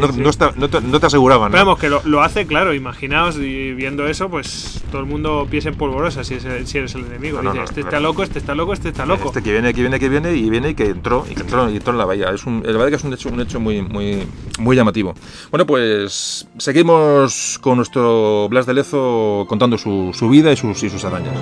no 0.57 1.01
te, 1.01 1.07
aseguraban. 1.07 1.53
Pero 1.53 1.65
vamos, 1.67 1.79
que 1.79 1.89
lo, 1.91 2.02
lo 2.05 2.23
hace, 2.23 2.47
claro, 2.47 2.75
imaginaos 2.75 3.37
y 3.37 3.73
viendo 3.73 4.07
eso, 4.07 4.29
pues 4.29 4.83
todo 4.91 5.01
el 5.01 5.07
mundo 5.07 5.47
piensa 5.51 5.69
en 5.69 5.77
polvorosa 5.77 6.25
si, 6.25 6.35
es 6.35 6.45
el- 6.45 6.67
si 6.67 6.79
eres 6.79 6.95
el 6.95 7.05
enemigo. 7.07 7.39
No, 7.43 7.45
no, 7.45 7.51
Dice, 7.53 7.59
no, 7.61 7.65
este 7.65 7.81
está 7.83 8.01
loco, 8.01 8.23
este 8.23 8.39
está 8.39 8.55
loco, 8.55 8.73
este 8.73 8.89
está 8.89 9.07
loco. 9.07 9.29
Este 9.29 9.43
que 9.43 9.53
viene, 9.53 9.73
que 9.73 9.81
viene, 9.81 9.99
que 10.01 10.09
viene 10.09 10.33
y 10.35 10.51
viene 10.51 10.71
y 10.71 10.75
que 10.75 10.87
entró 10.87 11.25
y 11.31 11.35
que 11.35 11.43
entró, 11.43 11.71
y 11.71 11.77
entró 11.77 11.93
en 11.93 11.99
la 11.99 12.05
bahía. 12.05 12.31
Es 12.31 12.45
un, 12.45 12.63
la 12.65 12.73
verdad 12.73 12.89
que 12.89 12.97
es 12.97 13.05
un 13.05 13.13
hecho, 13.15 13.29
un 13.29 13.41
hecho 13.41 13.61
muy, 13.61 13.83
muy, 13.83 14.27
muy 14.59 14.77
llamativo. 14.77 15.15
Bueno, 15.51 15.67
pues 15.67 16.47
seguimos 16.59 17.59
con 17.61 17.77
nuestro 17.77 18.49
Blas 18.49 18.67
de 18.67 18.75
Lezo 18.75 19.45
contando 19.49 19.79
su, 19.79 20.11
su 20.13 20.29
vida 20.29 20.53
y 20.53 20.57
sus, 20.57 20.83
y 20.83 20.91
sus 20.91 21.05
hazañas. 21.05 21.35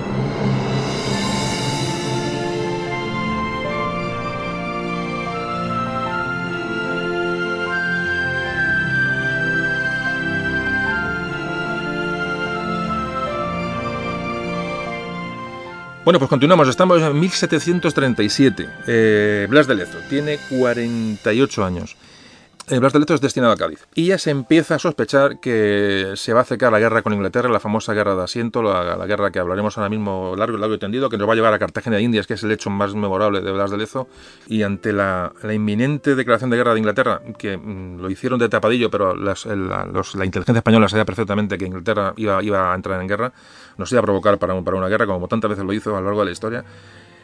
Bueno, 16.03 16.17
pues 16.17 16.29
continuamos. 16.29 16.67
Estamos 16.67 16.99
en 16.99 17.19
1737. 17.19 18.67
Eh, 18.87 19.45
Blas 19.47 19.67
de 19.67 19.75
Lezo 19.75 19.99
tiene 20.09 20.39
48 20.49 21.63
años. 21.63 21.95
El 22.67 22.79
Blas 22.79 22.93
es 22.95 23.21
destinado 23.21 23.51
a 23.53 23.57
Cádiz. 23.57 23.87
Y 23.95 24.07
ya 24.07 24.17
se 24.17 24.29
empieza 24.29 24.75
a 24.75 24.79
sospechar 24.79 25.39
que 25.39 26.13
se 26.15 26.31
va 26.31 26.39
a 26.39 26.43
acercar 26.43 26.71
la 26.71 26.79
guerra 26.79 27.01
con 27.01 27.11
Inglaterra, 27.11 27.49
la 27.49 27.59
famosa 27.59 27.93
guerra 27.93 28.15
de 28.15 28.23
asiento, 28.23 28.61
la, 28.61 29.05
guerra 29.05 29.31
que 29.31 29.39
hablaremos 29.39 29.77
ahora 29.77 29.89
mismo 29.89 30.35
largo, 30.37 30.57
largo 30.57 30.75
y 30.75 30.79
tendido, 30.79 31.09
que 31.09 31.17
nos 31.17 31.27
va 31.27 31.33
a 31.33 31.35
llevar 31.35 31.53
a 31.53 31.59
Cartagena 31.59 31.97
de 31.97 32.03
Indias, 32.03 32.27
que 32.27 32.35
es 32.35 32.43
el 32.43 32.51
hecho 32.51 32.69
más 32.69 32.93
memorable 32.93 33.41
de 33.41 33.51
Blas 33.51 33.71
de 33.71 33.77
Lezo. 33.77 34.07
Y 34.47 34.63
ante 34.63 34.93
la, 34.93 35.33
inminente 35.51 36.15
declaración 36.15 36.49
de 36.49 36.57
guerra 36.57 36.73
de 36.73 36.79
Inglaterra, 36.79 37.21
que 37.37 37.57
mm, 37.57 37.99
lo 37.99 38.09
hicieron 38.09 38.39
de 38.39 38.47
tapadillo, 38.47 38.89
pero 38.89 39.15
la, 39.15 39.35
inteligencia 40.23 40.59
española 40.59 40.87
sabía 40.87 41.05
perfectamente 41.05 41.57
que 41.57 41.65
Inglaterra 41.65 42.13
iba, 42.15 42.71
a 42.71 42.75
entrar 42.75 43.01
en 43.01 43.07
guerra, 43.07 43.33
nos 43.77 43.91
iba 43.91 43.99
a 43.99 44.03
provocar 44.03 44.37
para, 44.37 44.59
para 44.61 44.77
una 44.77 44.87
guerra, 44.87 45.05
como 45.07 45.27
tantas 45.27 45.49
veces 45.49 45.65
lo 45.65 45.73
hizo 45.73 45.95
a 45.95 45.99
lo 45.99 46.05
largo 46.05 46.21
de 46.21 46.25
la 46.25 46.31
historia. 46.31 46.63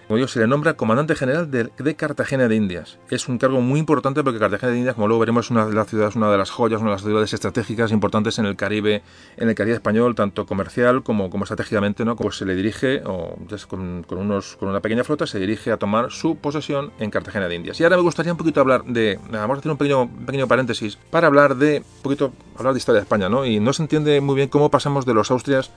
Como 0.08 0.16
digo, 0.16 0.30
se 0.30 0.40
le 0.40 0.48
nombra 0.48 0.76
comandante 0.76 1.16
general 1.16 1.52
de, 1.52 1.96
Cartagena 1.96 2.48
de 2.48 2.56
Indias. 2.56 2.98
Es 3.10 3.28
un 3.28 3.38
cargo 3.38 3.60
muy 3.60 3.78
importante 3.78 4.24
porque 4.24 4.40
Cartagena 4.40 4.72
de 4.72 4.78
Indias, 4.78 4.96
como 4.96 5.10
luego 5.10 5.20
veremos, 5.20 5.48
es 5.48 5.52
una 5.52 5.66
de 5.66 5.74
las 5.74 5.88
ciudades, 5.88 6.16
una 6.16 6.32
de 6.32 6.38
las 6.38 6.50
joyas, 6.50 6.80
una 6.80 6.92
de 6.92 6.96
las 6.96 7.02
ciudades 7.04 7.34
estratégicas 7.34 7.92
importantes 7.92 8.40
en 8.40 8.46
el 8.46 8.56
Caribe, 8.56 9.04
en 9.36 9.50
el 9.50 9.56
Caribe 9.56 9.76
español, 9.76 10.16
tanto 10.16 10.46
comercial 10.46 11.04
como, 11.04 11.30
estratégicamente, 11.44 12.06
¿no? 12.06 12.16
Pues 12.16 12.38
se 12.38 12.46
le 12.46 12.56
dirige, 12.56 13.02
o 13.06 13.38
con, 13.68 14.06
unos, 14.12 14.56
con 14.56 14.70
una 14.70 14.80
pequeña 14.80 15.04
flota, 15.04 15.28
se 15.28 15.40
dirige 15.40 15.74
a 15.74 15.78
tomar 15.78 16.10
su 16.10 16.38
posesión 16.38 16.94
en 17.00 17.12
Cartagena 17.12 17.50
de 17.50 17.56
Indias. 17.56 17.78
Y 17.82 17.84
ahora 17.84 17.98
me 17.98 18.04
gustaría 18.04 18.32
un 18.32 18.38
poquito 18.38 18.62
hablar 18.62 18.86
de, 18.86 19.20
vamos 19.30 19.58
a 19.58 19.60
hacer 19.60 19.72
un 19.72 19.78
pequeño, 19.78 20.10
pequeño 20.26 20.48
paréntesis 20.48 20.98
para 21.12 21.28
hablar 21.28 21.58
de, 21.58 21.80
un 21.80 22.02
poquito, 22.02 22.32
hablar 22.56 22.74
de 22.74 22.78
historia 22.78 23.02
de 23.02 23.04
España, 23.04 23.28
¿no? 23.28 23.46
Y 23.46 23.60
no 23.60 23.74
se 23.74 23.82
entiende 23.82 24.22
muy 24.22 24.36
bien 24.36 24.48
cómo 24.48 24.72
pasamos 24.72 25.06
de 25.06 25.14
los 25.14 25.32
Austrias 25.32 25.70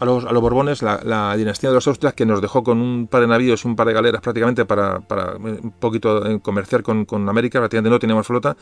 a 0.00 0.04
los, 0.04 0.24
a 0.24 0.32
los 0.32 0.42
Borbones, 0.42 0.82
la, 0.82 1.00
la 1.04 1.36
dinastía 1.36 1.70
de 1.70 1.74
los 1.74 1.86
Austrias, 1.86 2.14
que 2.14 2.26
nos 2.26 2.40
dejó 2.40 2.62
con 2.62 2.80
un 2.80 3.06
par 3.06 3.20
de 3.20 3.26
navíos 3.26 3.64
y 3.64 3.68
un 3.68 3.76
par 3.76 3.86
de 3.86 3.92
galeras 3.92 4.20
prácticamente 4.20 4.64
para, 4.64 5.00
para 5.00 5.32
eh, 5.32 5.60
un 5.62 5.72
poquito 5.78 6.26
eh, 6.26 6.40
comerciar 6.40 6.82
con, 6.82 7.04
con 7.04 7.28
América, 7.28 7.58
prácticamente 7.58 7.90
no 7.90 7.98
teníamos 7.98 8.26
flota. 8.26 8.56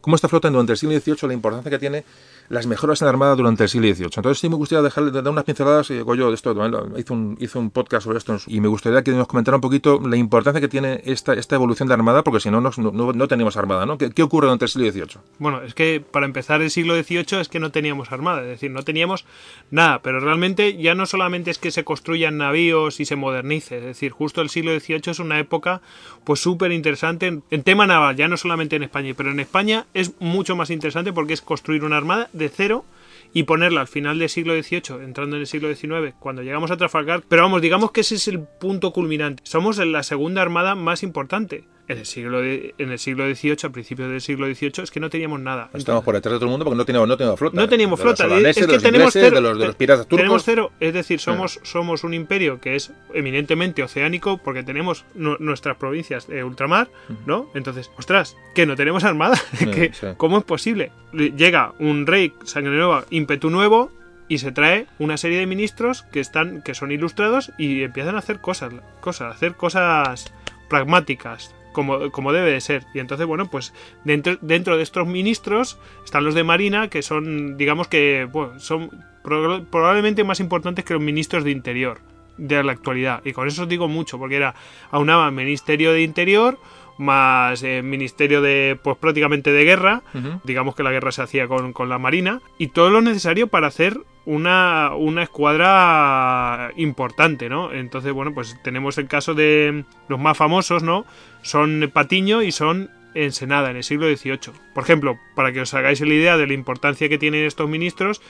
Como 0.00 0.16
esta 0.16 0.28
flota 0.28 0.50
durante 0.50 0.72
el 0.72 0.78
siglo 0.78 0.98
XVIII, 0.98 1.28
la 1.28 1.34
importancia 1.34 1.70
que 1.70 1.78
tiene 1.78 2.04
las 2.48 2.66
mejoras 2.66 3.00
en 3.02 3.06
la 3.06 3.10
Armada 3.10 3.34
durante 3.34 3.64
el 3.64 3.68
siglo 3.68 3.92
XVIII. 3.92 4.10
Entonces 4.16 4.38
sí 4.38 4.48
me 4.48 4.56
gustaría 4.56 4.82
dejarle 4.82 5.10
dar 5.10 5.28
unas 5.28 5.44
pinceladas, 5.44 5.90
y 5.90 5.96
yo 5.96 6.28
de 6.28 6.34
esto 6.34 6.54
hice 6.96 7.12
un, 7.12 7.36
hice 7.40 7.58
un 7.58 7.70
podcast 7.70 8.04
sobre 8.04 8.18
esto, 8.18 8.36
y 8.46 8.60
me 8.60 8.68
gustaría 8.68 9.02
que 9.02 9.12
nos 9.12 9.26
comentara 9.26 9.56
un 9.56 9.60
poquito 9.60 10.00
la 10.00 10.16
importancia 10.16 10.60
que 10.60 10.68
tiene 10.68 11.02
esta, 11.04 11.34
esta 11.34 11.54
evolución 11.54 11.88
de 11.88 11.94
Armada, 11.94 12.22
porque 12.22 12.40
si 12.40 12.50
no, 12.50 12.60
no, 12.60 12.70
no, 12.76 13.12
no 13.12 13.28
teníamos 13.28 13.56
Armada, 13.56 13.86
¿no? 13.86 13.98
¿Qué, 13.98 14.10
qué 14.10 14.22
ocurre 14.22 14.46
durante 14.46 14.64
el 14.66 14.68
siglo 14.70 14.90
XVIII? 14.90 15.22
Bueno, 15.38 15.62
es 15.62 15.74
que 15.74 16.00
para 16.00 16.26
empezar 16.26 16.62
el 16.62 16.70
siglo 16.70 16.94
XVIII 16.94 17.40
es 17.40 17.48
que 17.48 17.60
no 17.60 17.70
teníamos 17.70 18.12
armada, 18.12 18.42
es 18.42 18.48
decir, 18.48 18.70
no 18.70 18.82
teníamos 18.82 19.24
nada, 19.70 20.00
pero 20.02 20.20
realmente 20.20 20.76
ya 20.76 20.94
no 20.94 21.06
solamente 21.06 21.50
es 21.50 21.58
que 21.58 21.70
se 21.70 21.84
construyan 21.84 22.38
navíos 22.38 23.00
y 23.00 23.04
se 23.04 23.16
modernice, 23.16 23.78
es 23.78 23.84
decir, 23.84 24.12
justo 24.12 24.40
el 24.40 24.48
siglo 24.48 24.78
XVIII 24.78 25.02
es 25.06 25.18
una 25.18 25.38
época 25.38 25.80
pues 26.24 26.40
súper 26.40 26.72
interesante 26.72 27.40
en 27.50 27.62
tema 27.62 27.86
naval, 27.86 28.16
ya 28.16 28.28
no 28.28 28.36
solamente 28.36 28.76
en 28.76 28.82
España, 28.82 29.14
pero 29.16 29.30
en 29.30 29.40
España 29.40 29.86
es 29.94 30.12
mucho 30.20 30.56
más 30.56 30.70
interesante 30.70 31.12
porque 31.12 31.32
es 31.32 31.42
construir 31.42 31.84
una 31.84 31.96
armada 31.96 32.28
de 32.32 32.48
cero 32.48 32.84
y 33.32 33.44
ponerla 33.44 33.80
al 33.80 33.88
final 33.88 34.18
del 34.18 34.28
siglo 34.28 34.54
XVIII, 34.54 35.02
entrando 35.04 35.36
en 35.36 35.40
el 35.40 35.46
siglo 35.46 35.74
XIX, 35.74 36.14
cuando 36.18 36.42
llegamos 36.42 36.70
a 36.70 36.76
Trafalgar. 36.76 37.22
Pero 37.28 37.42
vamos, 37.42 37.62
digamos 37.62 37.90
que 37.90 38.02
ese 38.02 38.16
es 38.16 38.28
el 38.28 38.40
punto 38.40 38.92
culminante. 38.92 39.42
Somos 39.46 39.78
la 39.78 40.02
segunda 40.02 40.42
armada 40.42 40.74
más 40.74 41.02
importante. 41.02 41.64
En 41.88 41.98
el 41.98 42.06
siglo, 42.06 42.40
de- 42.40 42.74
en 42.78 42.92
el 42.92 42.98
siglo 42.98 43.24
XVIII, 43.26 43.56
a 43.64 43.70
principios 43.70 44.08
del 44.08 44.20
siglo 44.20 44.46
XVIII, 44.46 44.84
es 44.84 44.90
que 44.92 45.00
no 45.00 45.10
teníamos 45.10 45.40
nada. 45.40 45.68
Estamos 45.74 46.04
por 46.04 46.14
detrás 46.14 46.34
de 46.34 46.38
todo 46.38 46.46
el 46.46 46.50
mundo 46.52 46.64
porque 46.64 46.76
no 46.76 46.84
teníamos, 46.84 47.08
no 47.08 47.16
teníamos 47.16 47.38
flota. 47.40 47.56
No 47.60 47.68
teníamos 47.68 47.98
De 47.98 48.02
flota. 48.04 48.24
es 48.24 48.30
de 48.30 48.66
que 48.66 48.72
los 48.72 48.82
tenemos 48.82 49.14
ingleses, 49.16 49.22
cero. 49.24 49.34
de 49.36 49.40
los, 49.42 49.58
de 49.58 49.66
los 49.66 49.74
piratas 49.74 50.06
turcos. 50.06 50.16
Tenemos 50.18 50.44
cero. 50.44 50.72
Es 50.78 50.94
decir, 50.94 51.18
somos, 51.18 51.58
somos 51.64 52.04
un 52.04 52.14
imperio 52.14 52.60
que 52.60 52.76
es 52.76 52.92
eminentemente 53.12 53.82
oceánico 53.82 54.38
porque 54.38 54.62
tenemos 54.62 55.04
nu- 55.14 55.36
nuestras 55.40 55.76
provincias 55.76 56.28
de 56.28 56.44
ultramar, 56.44 56.88
¿no? 57.26 57.50
Entonces, 57.54 57.90
ostras, 57.98 58.36
que 58.54 58.64
no 58.64 58.76
tenemos 58.76 59.02
armada. 59.04 59.36
Sí, 59.58 59.66
que, 59.66 59.92
sí. 59.92 60.06
¿Cómo 60.16 60.38
es 60.38 60.44
posible? 60.44 60.92
Llega 61.12 61.74
un 61.80 62.06
rey, 62.06 62.32
sangre 62.44 62.76
nueva, 62.76 63.04
ímpetu 63.10 63.50
nuevo 63.50 63.90
y 64.28 64.38
se 64.38 64.52
trae 64.52 64.86
una 65.00 65.16
serie 65.16 65.38
de 65.40 65.46
ministros 65.46 66.04
que 66.04 66.20
están 66.20 66.62
que 66.62 66.74
son 66.74 66.90
ilustrados 66.92 67.50
y 67.58 67.82
empiezan 67.82 68.14
a 68.14 68.20
hacer 68.20 68.38
cosas, 68.40 68.72
cosas, 69.00 69.32
a 69.32 69.34
hacer 69.36 69.56
cosas 69.56 70.32
pragmáticas. 70.70 71.54
Como, 71.72 72.10
como 72.10 72.32
debe 72.32 72.52
de 72.52 72.60
ser. 72.60 72.84
Y 72.94 72.98
entonces, 72.98 73.26
bueno, 73.26 73.50
pues 73.50 73.72
dentro, 74.04 74.36
dentro 74.40 74.76
de 74.76 74.82
estos 74.82 75.06
ministros 75.06 75.78
están 76.04 76.24
los 76.24 76.34
de 76.34 76.44
Marina, 76.44 76.88
que 76.88 77.02
son, 77.02 77.56
digamos 77.56 77.88
que, 77.88 78.28
son 78.58 78.90
pro- 79.22 79.64
probablemente 79.64 80.24
más 80.24 80.40
importantes 80.40 80.84
que 80.84 80.94
los 80.94 81.02
ministros 81.02 81.44
de 81.44 81.50
Interior 81.50 82.00
de 82.36 82.62
la 82.62 82.72
actualidad. 82.72 83.22
Y 83.24 83.32
con 83.32 83.46
eso 83.48 83.62
os 83.62 83.68
digo 83.68 83.88
mucho, 83.88 84.18
porque 84.18 84.36
era 84.36 84.54
aunaba 84.90 85.30
Ministerio 85.30 85.92
de 85.92 86.02
Interior 86.02 86.58
más 87.02 87.62
eh, 87.62 87.82
Ministerio 87.82 88.40
de, 88.40 88.78
pues 88.82 88.96
prácticamente 88.96 89.52
de 89.52 89.64
guerra, 89.64 90.02
digamos 90.44 90.74
que 90.74 90.82
la 90.82 90.90
guerra 90.90 91.12
se 91.12 91.22
hacía 91.22 91.48
con, 91.48 91.72
con 91.72 91.88
la 91.88 91.98
Marina, 91.98 92.40
y 92.58 92.68
todo 92.68 92.90
lo 92.90 93.02
necesario 93.02 93.48
para 93.48 93.66
hacer 93.66 94.00
una, 94.24 94.92
una 94.96 95.22
escuadra 95.22 96.70
importante, 96.76 97.48
¿no? 97.48 97.72
Entonces, 97.72 98.12
bueno, 98.12 98.32
pues 98.32 98.56
tenemos 98.62 98.98
el 98.98 99.08
caso 99.08 99.34
de 99.34 99.84
los 100.08 100.18
más 100.18 100.36
famosos, 100.36 100.82
¿no? 100.82 101.04
Son 101.42 101.90
Patiño 101.92 102.42
y 102.42 102.52
son 102.52 102.90
Ensenada 103.14 103.70
en 103.70 103.76
el 103.76 103.84
siglo 103.84 104.06
XVIII. 104.06 104.54
Por 104.74 104.84
ejemplo, 104.84 105.18
para 105.34 105.52
que 105.52 105.60
os 105.60 105.74
hagáis 105.74 106.00
la 106.00 106.14
idea 106.14 106.36
de 106.36 106.46
la 106.46 106.54
importancia 106.54 107.08
que 107.08 107.18
tienen 107.18 107.44
estos 107.44 107.68
ministros, 107.68 108.22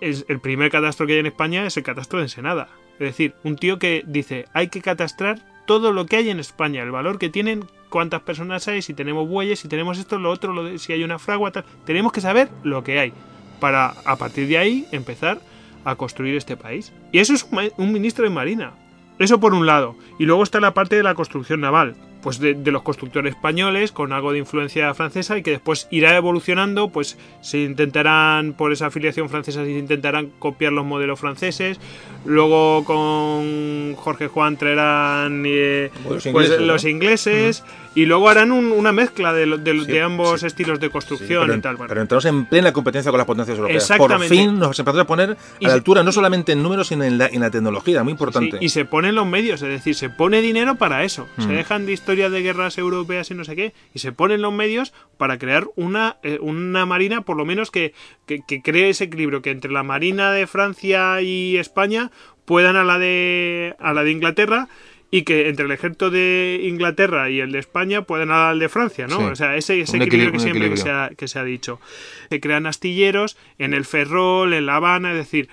es 0.00 0.24
el 0.28 0.40
primer 0.40 0.70
catastro 0.70 1.06
que 1.06 1.14
hay 1.14 1.18
en 1.18 1.26
España 1.26 1.66
es 1.66 1.76
el 1.76 1.82
catastro 1.82 2.18
de 2.18 2.26
Ensenada. 2.26 2.68
Es 2.94 3.06
decir, 3.06 3.34
un 3.44 3.56
tío 3.56 3.78
que 3.78 4.02
dice, 4.06 4.44
hay 4.52 4.68
que 4.68 4.82
catastrar 4.82 5.40
todo 5.66 5.92
lo 5.92 6.06
que 6.06 6.16
hay 6.16 6.30
en 6.30 6.40
España, 6.40 6.82
el 6.82 6.90
valor 6.90 7.18
que 7.18 7.28
tienen, 7.28 7.64
cuántas 7.88 8.22
personas 8.22 8.66
hay, 8.68 8.82
si 8.82 8.94
tenemos 8.94 9.28
bueyes, 9.28 9.60
si 9.60 9.68
tenemos 9.68 9.98
esto, 9.98 10.18
lo 10.18 10.30
otro, 10.30 10.78
si 10.78 10.92
hay 10.92 11.04
una 11.04 11.18
fragua, 11.18 11.50
tal. 11.50 11.64
Tenemos 11.84 12.12
que 12.12 12.20
saber 12.20 12.48
lo 12.62 12.82
que 12.82 12.98
hay 12.98 13.12
para 13.60 13.94
a 14.04 14.16
partir 14.16 14.48
de 14.48 14.58
ahí 14.58 14.86
empezar 14.92 15.40
a 15.84 15.96
construir 15.96 16.36
este 16.36 16.56
país. 16.56 16.92
Y 17.12 17.18
eso 17.18 17.34
es 17.34 17.46
un 17.76 17.92
ministro 17.92 18.24
de 18.24 18.30
Marina. 18.30 18.72
Eso 19.18 19.38
por 19.38 19.54
un 19.54 19.66
lado. 19.66 19.96
Y 20.18 20.24
luego 20.24 20.42
está 20.42 20.60
la 20.60 20.72
parte 20.72 20.96
de 20.96 21.02
la 21.02 21.14
construcción 21.14 21.60
naval. 21.60 21.94
Pues 22.22 22.38
de, 22.38 22.54
de 22.54 22.70
los 22.70 22.82
constructores 22.82 23.34
españoles 23.34 23.92
con 23.92 24.12
algo 24.12 24.32
de 24.32 24.38
influencia 24.38 24.92
francesa 24.92 25.38
y 25.38 25.42
que 25.42 25.52
después 25.52 25.88
irá 25.90 26.14
evolucionando, 26.16 26.90
pues 26.90 27.16
se 27.40 27.60
intentarán, 27.60 28.52
por 28.52 28.72
esa 28.72 28.86
afiliación 28.86 29.30
francesa, 29.30 29.64
se 29.64 29.70
intentarán 29.70 30.30
copiar 30.38 30.72
los 30.72 30.84
modelos 30.84 31.18
franceses. 31.18 31.80
Luego 32.26 32.84
con 32.84 33.94
Jorge 33.96 34.28
Juan 34.28 34.58
traerán 34.58 35.44
eh, 35.46 35.90
Los 36.04 36.24
pues, 36.24 36.26
ingleses, 36.26 36.60
los 36.60 36.84
ingleses 36.84 37.64
y 37.94 38.06
luego 38.06 38.28
harán 38.28 38.52
un- 38.52 38.70
una 38.72 38.92
mezcla 38.92 39.32
de, 39.32 39.46
de- 39.58 39.80
Sí, 39.80 39.86
de 39.92 40.02
ambos 40.02 40.40
sí. 40.40 40.46
estilos 40.46 40.78
de 40.78 40.86
Sí, 40.86 40.92
construcción 40.92 41.46
pero, 41.46 41.58
y 41.58 41.60
tal. 41.60 41.76
bueno. 41.76 41.88
pero 41.88 42.00
entramos 42.02 42.24
en 42.24 42.44
plena 42.46 42.72
competencia 42.72 43.10
con 43.10 43.18
las 43.18 43.26
potencias 43.26 43.58
europeas. 43.58 43.92
Por 43.98 44.20
fin 44.24 44.58
nos 44.58 44.78
empezamos 44.78 45.02
a 45.02 45.06
poner 45.06 45.30
a 45.32 45.36
la 45.66 45.72
altura 45.72 46.02
no 46.04 46.12
solamente 46.12 46.52
en 46.52 46.62
números, 46.62 46.86
sino 46.88 47.02
en 47.04 47.18
la, 47.18 47.26
en 47.26 47.40
la 47.40 47.50
tecnología, 47.50 48.02
muy 48.04 48.12
importante. 48.12 48.58
Y 48.60 48.68
se 48.68 48.84
ponen 48.84 49.14
los 49.16 49.26
medios, 49.26 49.60
es 49.62 49.68
decir, 49.68 49.94
se 49.94 50.08
pone 50.10 50.40
dinero 50.40 50.76
para 50.76 51.02
eso. 51.04 51.26
Se 51.38 51.46
Mm. 51.46 51.50
dejan 51.56 51.86
de 51.86 51.92
historias 51.92 52.30
de 52.30 52.42
guerras 52.42 52.78
europeas 52.78 53.30
y 53.30 53.34
no 53.34 53.44
sé 53.44 53.56
qué, 53.56 53.74
y 53.92 53.98
se 53.98 54.12
ponen 54.12 54.40
los 54.42 54.52
medios 54.52 54.92
para 55.16 55.38
crear 55.38 55.66
una, 55.76 56.16
eh, 56.22 56.38
una 56.40 56.86
marina, 56.86 57.22
por 57.22 57.36
lo 57.36 57.44
menos 57.44 57.70
que, 57.70 57.92
que, 58.26 58.40
que 58.46 58.62
cree 58.62 58.90
ese 58.90 59.04
equilibrio, 59.04 59.42
que 59.42 59.50
entre 59.50 59.72
la 59.72 59.82
marina 59.82 60.30
de 60.32 60.46
Francia 60.46 61.20
y 61.22 61.56
España 61.56 62.10
puedan 62.44 62.76
a 62.76 62.84
la 62.84 62.98
de, 62.98 63.74
a 63.78 63.92
la 63.92 64.02
de 64.04 64.10
Inglaterra. 64.12 64.68
Y 65.10 65.22
que 65.22 65.48
entre 65.48 65.64
el 65.64 65.72
ejército 65.72 66.10
de 66.10 66.60
Inglaterra 66.62 67.30
y 67.30 67.40
el 67.40 67.50
de 67.50 67.58
España 67.58 68.02
puedan 68.02 68.30
al 68.30 68.58
de 68.60 68.68
Francia, 68.68 69.08
¿no? 69.08 69.18
Sí. 69.18 69.24
O 69.24 69.36
sea, 69.36 69.56
ese, 69.56 69.80
equilibrio 69.80 70.06
equilibrio, 70.06 70.32
que 70.32 70.38
siempre 70.38 70.70
que 70.70 70.76
se, 70.76 70.90
ha, 70.90 71.10
que 71.16 71.26
se 71.26 71.38
ha 71.38 71.44
dicho. 71.44 71.80
Se 72.28 72.40
crean 72.40 72.66
astilleros 72.66 73.36
en 73.58 73.74
el 73.74 73.84
Ferrol, 73.84 74.52
en 74.52 74.66
La 74.66 74.76
Habana, 74.76 75.10
es 75.10 75.16
decir, 75.16 75.48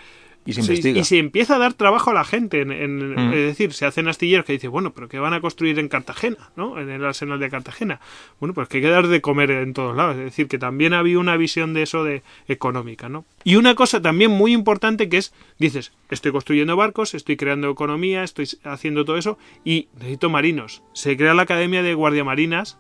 Y 0.48 0.54
se 0.54 0.62
Sí, 0.64 0.70
investiga. 0.72 1.00
y 1.00 1.04
se 1.04 1.18
empieza 1.20 1.56
a 1.56 1.60
dar 1.60 1.74
trabajo 1.74 2.10
a 2.12 2.14
la 2.14 2.24
gente. 2.24 2.62
En, 2.62 2.72
en- 2.72 3.16
Mm. 3.16 3.34
Es 3.34 3.46
decir, 3.48 3.74
se 3.74 3.86
hacen 3.86 4.08
astilleros 4.08 4.46
que 4.46 4.54
dicen, 4.54 4.72
bueno, 4.72 4.94
pero 4.94 5.08
que 5.10 5.20
van 5.20 5.34
a 5.34 5.42
construir 5.42 5.78
en 5.78 5.90
Cartagena, 5.90 6.50
¿no? 6.56 6.80
En 6.80 6.90
el 6.90 7.04
arsenal 7.06 7.40
de 7.40 7.50
Cartagena. 7.50 8.00
Bueno, 8.40 8.54
pues 8.54 8.68
que 8.70 8.78
hay 8.78 8.84
que 8.84 8.90
dar 8.90 9.08
de 9.08 9.22
comer 9.22 9.52
en 9.52 9.74
todos 9.74 9.96
lados. 9.96 10.16
Es 10.18 10.24
decir, 10.24 10.48
que 10.48 10.58
también 10.58 10.94
había 10.94 11.20
una 11.20 11.36
visión 11.38 11.74
de 11.74 11.84
eso 11.84 12.04
de 12.04 12.24
económica, 12.48 13.10
¿no? 13.10 13.26
Y 13.44 13.58
una 13.58 13.76
cosa 13.76 14.02
también 14.02 14.32
muy 14.32 14.54
importante 14.54 15.10
que 15.10 15.18
es, 15.18 15.34
dices, 15.60 15.92
estoy 16.10 16.32
construyendo 16.32 16.76
barcos, 16.76 17.14
estoy 17.14 17.36
creando 17.38 17.70
economía, 17.70 18.24
estoy 18.24 18.48
haciendo 18.64 19.04
todo 19.06 19.18
eso 19.18 19.38
y 19.66 19.90
necesito 19.96 20.30
marinos. 20.30 20.82
Se 20.94 21.18
crea 21.18 21.34
la 21.34 21.42
Academia 21.44 21.84
de 21.84 21.94
Guardiamarinas 21.94 22.78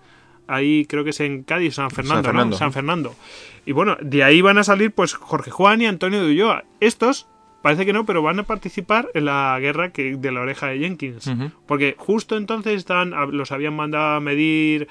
ahí 0.50 0.86
creo 0.86 1.04
que 1.04 1.10
es 1.10 1.20
en 1.20 1.44
Cádiz, 1.44 1.76
San 1.76 1.92
Fernando, 1.92 2.16
San 2.16 2.24
Fernando. 2.24 2.52
¿no? 2.54 2.58
San 2.58 2.72
Fernando. 2.72 3.16
Y 3.66 3.74
bueno, 3.74 3.98
de 4.00 4.24
ahí 4.24 4.40
van 4.42 4.58
a 4.58 4.64
salir 4.64 4.92
pues 4.94 5.14
Jorge 5.14 5.52
Juan 5.52 5.82
y 5.82 5.88
Antonio 5.88 6.24
de 6.24 6.32
Ulloa. 6.32 6.64
Estos 6.80 7.28
parece 7.68 7.86
que 7.86 7.92
no, 7.92 8.06
pero 8.06 8.22
van 8.22 8.40
a 8.40 8.44
participar 8.44 9.10
en 9.14 9.26
la 9.26 9.58
guerra 9.60 9.92
que, 9.92 10.16
de 10.16 10.32
la 10.32 10.40
oreja 10.40 10.68
de 10.68 10.80
Jenkins. 10.80 11.30
Porque 11.66 11.96
justo 11.98 12.38
entonces 12.38 12.76
estaban, 12.76 13.14
a- 13.14 13.26
los 13.26 13.52
habían 13.52 13.76
mandado 13.76 14.16
a 14.16 14.20
medir. 14.22 14.88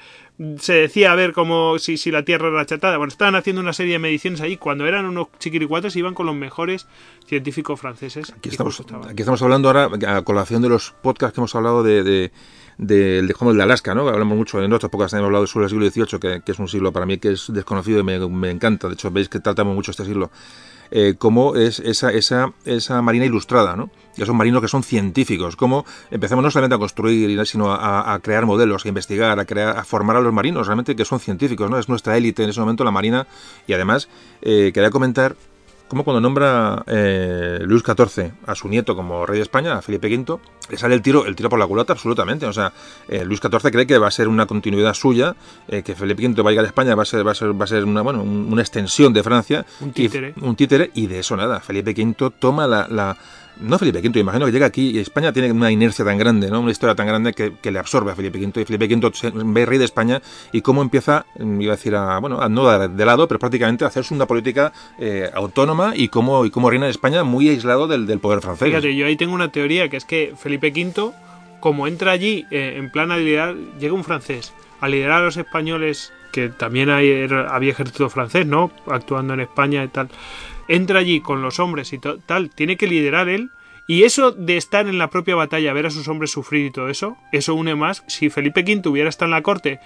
Se 0.59 0.73
decía 0.73 1.11
a 1.11 1.15
ver 1.15 1.33
cómo 1.33 1.79
si, 1.79 1.97
si 1.97 2.11
la 2.11 2.21
Tierra 2.23 2.49
era 2.49 2.61
achatada. 2.61 2.97
Bueno, 2.97 3.09
estaban 3.09 3.33
haciendo 3.33 3.59
una 3.63 3.73
serie 3.73 3.93
de 3.93 3.99
mediciones 3.99 4.41
ahí. 4.41 4.57
Cuando 4.57 4.85
eran 4.85 5.05
unos 5.07 5.29
chiquiricuatos, 5.39 5.95
iban 5.95 6.13
con 6.13 6.27
los 6.27 6.35
mejores 6.35 6.85
científicos 7.25 7.79
franceses. 7.81 8.31
Aquí 8.37 8.49
estamos, 8.49 8.79
aquí 8.79 9.21
estamos 9.23 9.41
hablando 9.41 9.69
ahora, 9.69 9.89
a 10.15 10.21
colación 10.21 10.61
de 10.61 10.69
los 10.69 10.91
podcasts 11.01 11.33
que 11.33 11.39
hemos 11.41 11.55
hablado 11.55 11.81
de, 11.81 12.03
de, 12.03 12.31
de, 12.77 13.23
de, 13.23 13.33
como 13.33 13.49
el 13.49 13.57
de 13.57 13.63
Alaska, 13.63 13.95
¿no? 13.95 14.07
Hablamos 14.07 14.37
mucho 14.37 14.61
en 14.63 14.71
otras 14.71 14.91
podcasts, 14.91 15.15
hemos 15.15 15.25
hablado 15.25 15.47
sobre 15.47 15.65
el 15.65 15.69
siglo 15.71 15.89
XVIII, 15.89 16.19
que, 16.19 16.41
que 16.45 16.51
es 16.51 16.59
un 16.59 16.67
siglo 16.67 16.91
para 16.93 17.07
mí 17.07 17.17
que 17.17 17.31
es 17.31 17.51
desconocido 17.51 17.99
y 18.01 18.03
me, 18.03 18.19
me 18.29 18.51
encanta. 18.51 18.87
De 18.87 18.93
hecho, 18.93 19.09
veis 19.09 19.29
que 19.29 19.39
tratamos 19.39 19.73
mucho 19.73 19.89
este 19.89 20.05
siglo. 20.05 20.29
Eh, 20.91 21.15
cómo 21.17 21.55
es 21.55 21.79
esa, 21.79 22.11
esa, 22.11 22.53
esa 22.65 23.01
marina 23.01 23.25
ilustrada, 23.25 23.75
¿no? 23.75 23.89
Ya 24.15 24.25
son 24.25 24.35
marinos 24.35 24.61
que 24.61 24.67
son 24.67 24.83
científicos, 24.83 25.55
cómo 25.55 25.85
empezamos 26.09 26.43
no 26.43 26.49
solamente 26.49 26.75
a 26.75 26.79
construir, 26.79 27.45
sino 27.45 27.71
a, 27.71 28.13
a 28.13 28.19
crear 28.19 28.45
modelos, 28.45 28.85
a 28.85 28.87
investigar, 28.87 29.39
a 29.39 29.45
crear, 29.45 29.77
a 29.77 29.83
formar 29.83 30.15
a 30.15 30.21
los 30.21 30.33
marinos, 30.33 30.65
realmente 30.65 30.95
que 30.95 31.05
son 31.05 31.19
científicos, 31.19 31.69
¿no? 31.69 31.77
Es 31.77 31.87
nuestra 31.87 32.17
élite 32.17 32.43
en 32.43 32.49
ese 32.49 32.59
momento, 32.59 32.83
la 32.83 32.91
marina, 32.91 33.27
y 33.67 33.73
además 33.73 34.09
eh, 34.41 34.71
quería 34.73 34.89
comentar 34.89 35.35
como 35.87 36.03
cuando 36.03 36.19
nombra 36.19 36.83
eh, 36.87 37.59
Luis 37.61 37.83
XIV 37.83 38.31
a 38.45 38.55
su 38.55 38.67
nieto 38.67 38.95
como 38.95 39.25
rey 39.25 39.37
de 39.37 39.43
España, 39.43 39.77
a 39.77 39.81
Felipe 39.81 40.13
V, 40.15 40.39
le 40.69 40.77
sale 40.77 40.95
el 40.95 41.01
tiro, 41.01 41.25
el 41.25 41.35
tiro 41.35 41.49
por 41.49 41.59
la 41.59 41.67
culata 41.67 41.93
absolutamente. 41.93 42.45
O 42.45 42.53
sea, 42.53 42.71
eh, 43.07 43.23
Luis 43.25 43.39
XIV 43.41 43.71
cree 43.71 43.87
que 43.87 43.97
va 43.97 44.07
a 44.07 44.11
ser 44.11 44.27
una 44.27 44.45
continuidad 44.45 44.93
suya, 44.93 45.35
eh, 45.67 45.83
que 45.83 45.95
Felipe 45.95 46.27
V 46.27 46.41
va 46.41 46.49
a 46.49 46.51
llegar 46.51 46.65
a 46.65 46.67
España, 46.67 46.95
va 46.95 47.03
a 47.03 47.05
ser, 47.05 47.25
va 47.25 47.31
a 47.31 47.35
ser, 47.35 47.59
va 47.59 47.65
a 47.65 47.67
ser 47.67 47.83
una, 47.85 48.01
bueno, 48.01 48.21
un- 48.23 48.47
una 48.51 48.61
extensión 48.61 49.13
de 49.13 49.23
Francia. 49.23 49.65
Un 49.81 49.89
Y- 49.89 49.91
títere. 49.91 50.33
un 50.41 50.55
títere, 50.55 50.91
y 50.93 51.07
de 51.07 51.19
eso 51.19 51.35
nada. 51.37 51.59
Felipe 51.59 51.91
V 51.91 52.31
toma 52.39 52.67
la. 52.67 52.87
la- 52.89 53.17
no 53.61 53.77
Felipe 53.79 53.99
V, 53.99 54.19
imagino 54.19 54.45
que 54.45 54.51
llega 54.51 54.65
aquí 54.65 54.91
y 54.91 54.99
España 54.99 55.31
tiene 55.31 55.51
una 55.51 55.71
inercia 55.71 56.03
tan 56.05 56.17
grande, 56.17 56.49
¿no? 56.49 56.61
Una 56.61 56.71
historia 56.71 56.95
tan 56.95 57.07
grande 57.07 57.33
que, 57.33 57.53
que 57.61 57.71
le 57.71 57.79
absorbe 57.79 58.11
a 58.11 58.15
Felipe 58.15 58.39
V. 58.39 58.61
Y 58.61 58.65
Felipe 58.65 58.93
V 58.93 59.31
ve 59.45 59.65
rey 59.65 59.77
de 59.77 59.85
España 59.85 60.21
y 60.51 60.61
cómo 60.61 60.81
empieza, 60.81 61.25
mm, 61.39 61.61
iba 61.61 61.73
a 61.73 61.75
decir, 61.75 61.95
a, 61.95 62.19
bueno, 62.19 62.41
a 62.41 62.49
no 62.49 62.63
dar 62.63 62.89
de 62.89 63.05
lado, 63.05 63.27
pero 63.27 63.39
prácticamente 63.39 63.85
a 63.85 63.87
hacerse 63.87 64.13
una 64.13 64.25
política 64.25 64.71
eh, 64.99 65.29
autónoma 65.33 65.93
y 65.95 66.07
cómo, 66.09 66.45
y 66.45 66.49
cómo 66.49 66.69
reina 66.69 66.85
en 66.85 66.91
España 66.91 67.23
muy 67.23 67.49
aislado 67.49 67.87
del, 67.87 68.05
del 68.05 68.19
poder 68.19 68.41
francés. 68.41 68.67
Fíjate, 68.67 68.95
yo 68.95 69.05
ahí 69.05 69.15
tengo 69.15 69.33
una 69.33 69.51
teoría 69.51 69.89
que 69.89 69.97
es 69.97 70.05
que 70.05 70.33
Felipe 70.37 70.71
V, 70.71 71.11
como 71.59 71.87
entra 71.87 72.11
allí 72.11 72.45
eh, 72.51 72.75
en 72.77 72.91
plan 72.91 73.11
a 73.11 73.17
liderar, 73.17 73.55
llega 73.79 73.93
un 73.93 74.03
francés 74.03 74.53
a 74.79 74.87
liderar 74.87 75.21
a 75.21 75.25
los 75.25 75.37
españoles, 75.37 76.13
que 76.31 76.49
también 76.49 76.89
hay, 76.89 77.27
había 77.49 77.71
ejército 77.71 78.09
francés, 78.09 78.45
¿no? 78.45 78.71
Actuando 78.85 79.33
en 79.33 79.39
España 79.39 79.83
y 79.83 79.87
tal. 79.87 80.09
Entra 80.67 80.99
allí 80.99 81.21
con 81.21 81.41
los 81.41 81.59
hombres 81.59 81.93
y 81.93 81.99
tal, 81.99 82.49
tiene 82.49 82.77
que 82.77 82.87
liderar 82.87 83.29
él. 83.29 83.51
Y 83.89 84.03
eso 84.03 84.31
de 84.31 84.57
estar 84.57 84.87
en 84.87 84.97
la 84.97 85.09
propia 85.09 85.35
batalla, 85.35 85.71
ver 85.71 85.85
a 85.85 85.91
sus 85.91 86.09
hombres 86.09 86.31
sufrir 86.31 86.65
y 86.65 86.71
todo 86.71 86.89
eso, 86.89 87.17
eso 87.31 87.55
une 87.55 87.73
más. 87.75 88.03
Si 88.07 88.29
Felipe 88.29 88.61
V 88.61 88.89
hubiera 88.89 89.07
estado 89.07 89.27
en 89.27 89.35
la 89.35 89.43
corte 89.43 89.79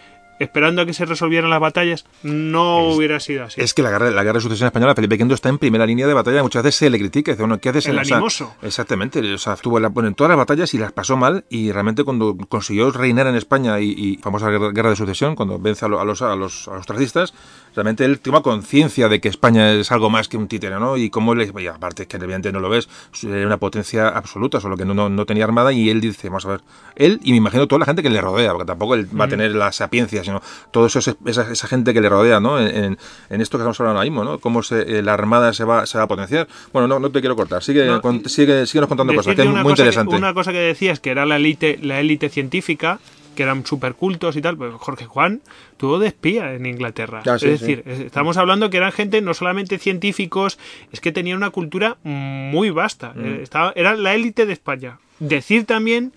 esperando 0.43 0.81
a 0.81 0.85
que 0.85 0.93
se 0.93 1.05
resolvieran 1.05 1.49
las 1.49 1.59
batallas, 1.59 2.05
no 2.23 2.89
hubiera 2.89 3.19
sido 3.19 3.43
así. 3.45 3.61
Es 3.61 3.73
que 3.73 3.81
la 3.83 3.91
guerra, 3.91 4.09
la 4.11 4.23
guerra 4.23 4.37
de 4.37 4.41
sucesión 4.41 4.67
española, 4.67 4.95
Felipe 4.95 5.15
V 5.23 5.33
está 5.33 5.49
en 5.49 5.57
primera 5.57 5.85
línea 5.85 6.07
de 6.07 6.13
batalla. 6.13 6.41
Muchas 6.43 6.63
veces 6.63 6.79
se 6.79 6.89
le 6.89 6.97
critica. 6.99 7.31
Dice, 7.31 7.41
bueno, 7.43 7.59
¿qué 7.59 7.69
haces 7.69 7.85
El 7.87 7.95
en 7.95 8.01
o 8.01 8.05
sea, 8.05 8.17
animoso. 8.17 8.53
Exactamente. 8.61 9.19
O 9.33 9.37
sea, 9.37 9.53
estuvo 9.53 9.77
en, 9.77 9.83
la- 9.83 9.91
en 10.07 10.15
todas 10.15 10.29
las 10.29 10.37
batallas 10.37 10.73
y 10.73 10.77
las 10.77 10.91
pasó 10.91 11.17
mal. 11.17 11.45
Y 11.49 11.71
realmente 11.71 12.03
cuando 12.03 12.35
consiguió 12.49 12.91
reinar 12.91 13.27
en 13.27 13.35
España 13.35 13.79
y, 13.79 13.91
y 13.91 14.17
famosa 14.17 14.49
guerra, 14.49 14.71
guerra 14.71 14.89
de 14.89 14.95
sucesión, 14.95 15.35
cuando 15.35 15.59
vence 15.59 15.85
a, 15.85 15.87
lo- 15.87 15.99
a 15.99 16.05
los, 16.05 16.21
a, 16.21 16.35
los, 16.35 16.67
a 16.67 16.75
los 16.75 16.85
tracistas, 16.85 17.33
realmente 17.75 18.03
él 18.05 18.19
toma 18.19 18.41
conciencia 18.41 19.07
de 19.09 19.21
que 19.21 19.29
España 19.29 19.71
es 19.73 19.91
algo 19.91 20.09
más 20.09 20.27
que 20.27 20.37
un 20.37 20.47
títere, 20.47 20.79
¿no? 20.79 20.97
Y 20.97 21.09
cómo 21.09 21.35
le. 21.35 21.51
Y 21.61 21.67
aparte, 21.67 22.03
es 22.03 22.07
que 22.07 22.17
evidentemente 22.17 22.51
no 22.51 22.59
lo 22.59 22.69
ves, 22.69 22.89
era 23.23 23.45
una 23.45 23.57
potencia 23.57 24.07
absoluta, 24.09 24.59
solo 24.59 24.75
que 24.77 24.85
no, 24.85 24.93
no, 24.93 25.09
no 25.09 25.25
tenía 25.25 25.43
armada. 25.43 25.71
Y 25.73 25.89
él 25.89 26.01
dice, 26.01 26.29
vamos 26.29 26.45
a 26.45 26.49
ver, 26.49 26.61
él 26.95 27.19
y 27.23 27.31
me 27.31 27.37
imagino 27.37 27.67
toda 27.67 27.79
la 27.79 27.85
gente 27.85 28.01
que 28.01 28.09
le 28.09 28.21
rodea, 28.21 28.51
porque 28.51 28.65
tampoco 28.65 28.95
él 28.95 29.07
va 29.19 29.25
a 29.25 29.27
tener 29.27 29.53
la 29.53 29.71
sapiencia, 29.71 30.23
sino 30.39 30.41
todo 30.71 30.85
eso, 30.87 30.99
es- 30.99 31.15
esa, 31.25 31.51
esa 31.51 31.67
gente 31.67 31.93
que 31.93 32.01
le 32.01 32.09
rodea, 32.09 32.39
¿no? 32.39 32.59
En, 32.59 32.97
esto 33.29 33.57
que 33.57 33.61
estamos 33.63 33.79
hablando 33.79 33.99
ahora 33.99 34.09
mismo, 34.09 34.23
¿no? 34.23 34.39
Cómo 34.39 34.63
se, 34.63 34.81
eh, 34.99 35.01
la 35.01 35.13
armada 35.13 35.53
se 35.53 35.63
va, 35.63 35.85
se 35.85 35.97
va 35.97 36.05
a 36.05 36.07
potenciar. 36.07 36.47
Bueno, 36.73 36.87
no, 36.87 36.99
no 36.99 37.09
te 37.11 37.19
quiero 37.19 37.35
cortar, 37.35 37.63
sigue, 37.63 37.85
No, 37.85 38.01
con- 38.01 38.27
sigue, 38.29 38.65
síguenos 38.65 38.87
contando 38.87 39.13
cosas, 39.13 39.35
que 39.35 39.41
es 39.41 39.47
una 39.47 39.63
muy 39.63 39.71
cosa 39.71 39.83
que- 39.83 39.89
interesante. 39.89 40.15
una 40.15 40.33
cosa 40.33 40.51
que 40.51 40.59
decías, 40.59 40.99
que 40.99 41.09
era 41.11 41.25
la 41.25 41.35
élite 41.37 41.79
la 41.81 41.99
élite 41.99 42.29
científica, 42.29 42.99
que 43.35 43.43
eran 43.43 43.65
supercultos 43.65 44.35
y 44.35 44.41
tal, 44.41 44.57
pues 44.57 44.73
Jorge 44.75 45.05
Juan 45.05 45.41
tuvo 45.77 45.99
de 45.99 46.07
espía 46.07 46.53
en 46.53 46.65
Inglaterra. 46.65 47.21
Ah, 47.25 47.39
sí, 47.39 47.47
es 47.47 47.61
decir, 47.61 47.81
es- 47.85 47.99
estamos 48.01 48.35
hablando 48.37 48.69
que 48.69 48.75
eran 48.77 48.91
gente 48.91 49.21
no 49.21 49.33
solamente 49.33 49.77
científicos, 49.79 50.59
es 50.91 50.99
que 50.99 51.11
tenían 51.13 51.37
una 51.37 51.49
cultura 51.49 51.95
muy 52.03 52.71
vasta. 52.71 53.13
Mm. 53.15 53.25
Eh, 53.25 53.39
estaba, 53.41 53.71
era 53.75 53.95
la 53.95 54.13
élite 54.15 54.45
de 54.45 54.53
España. 54.53 54.99
Decir 55.19 55.65
también 55.65 56.11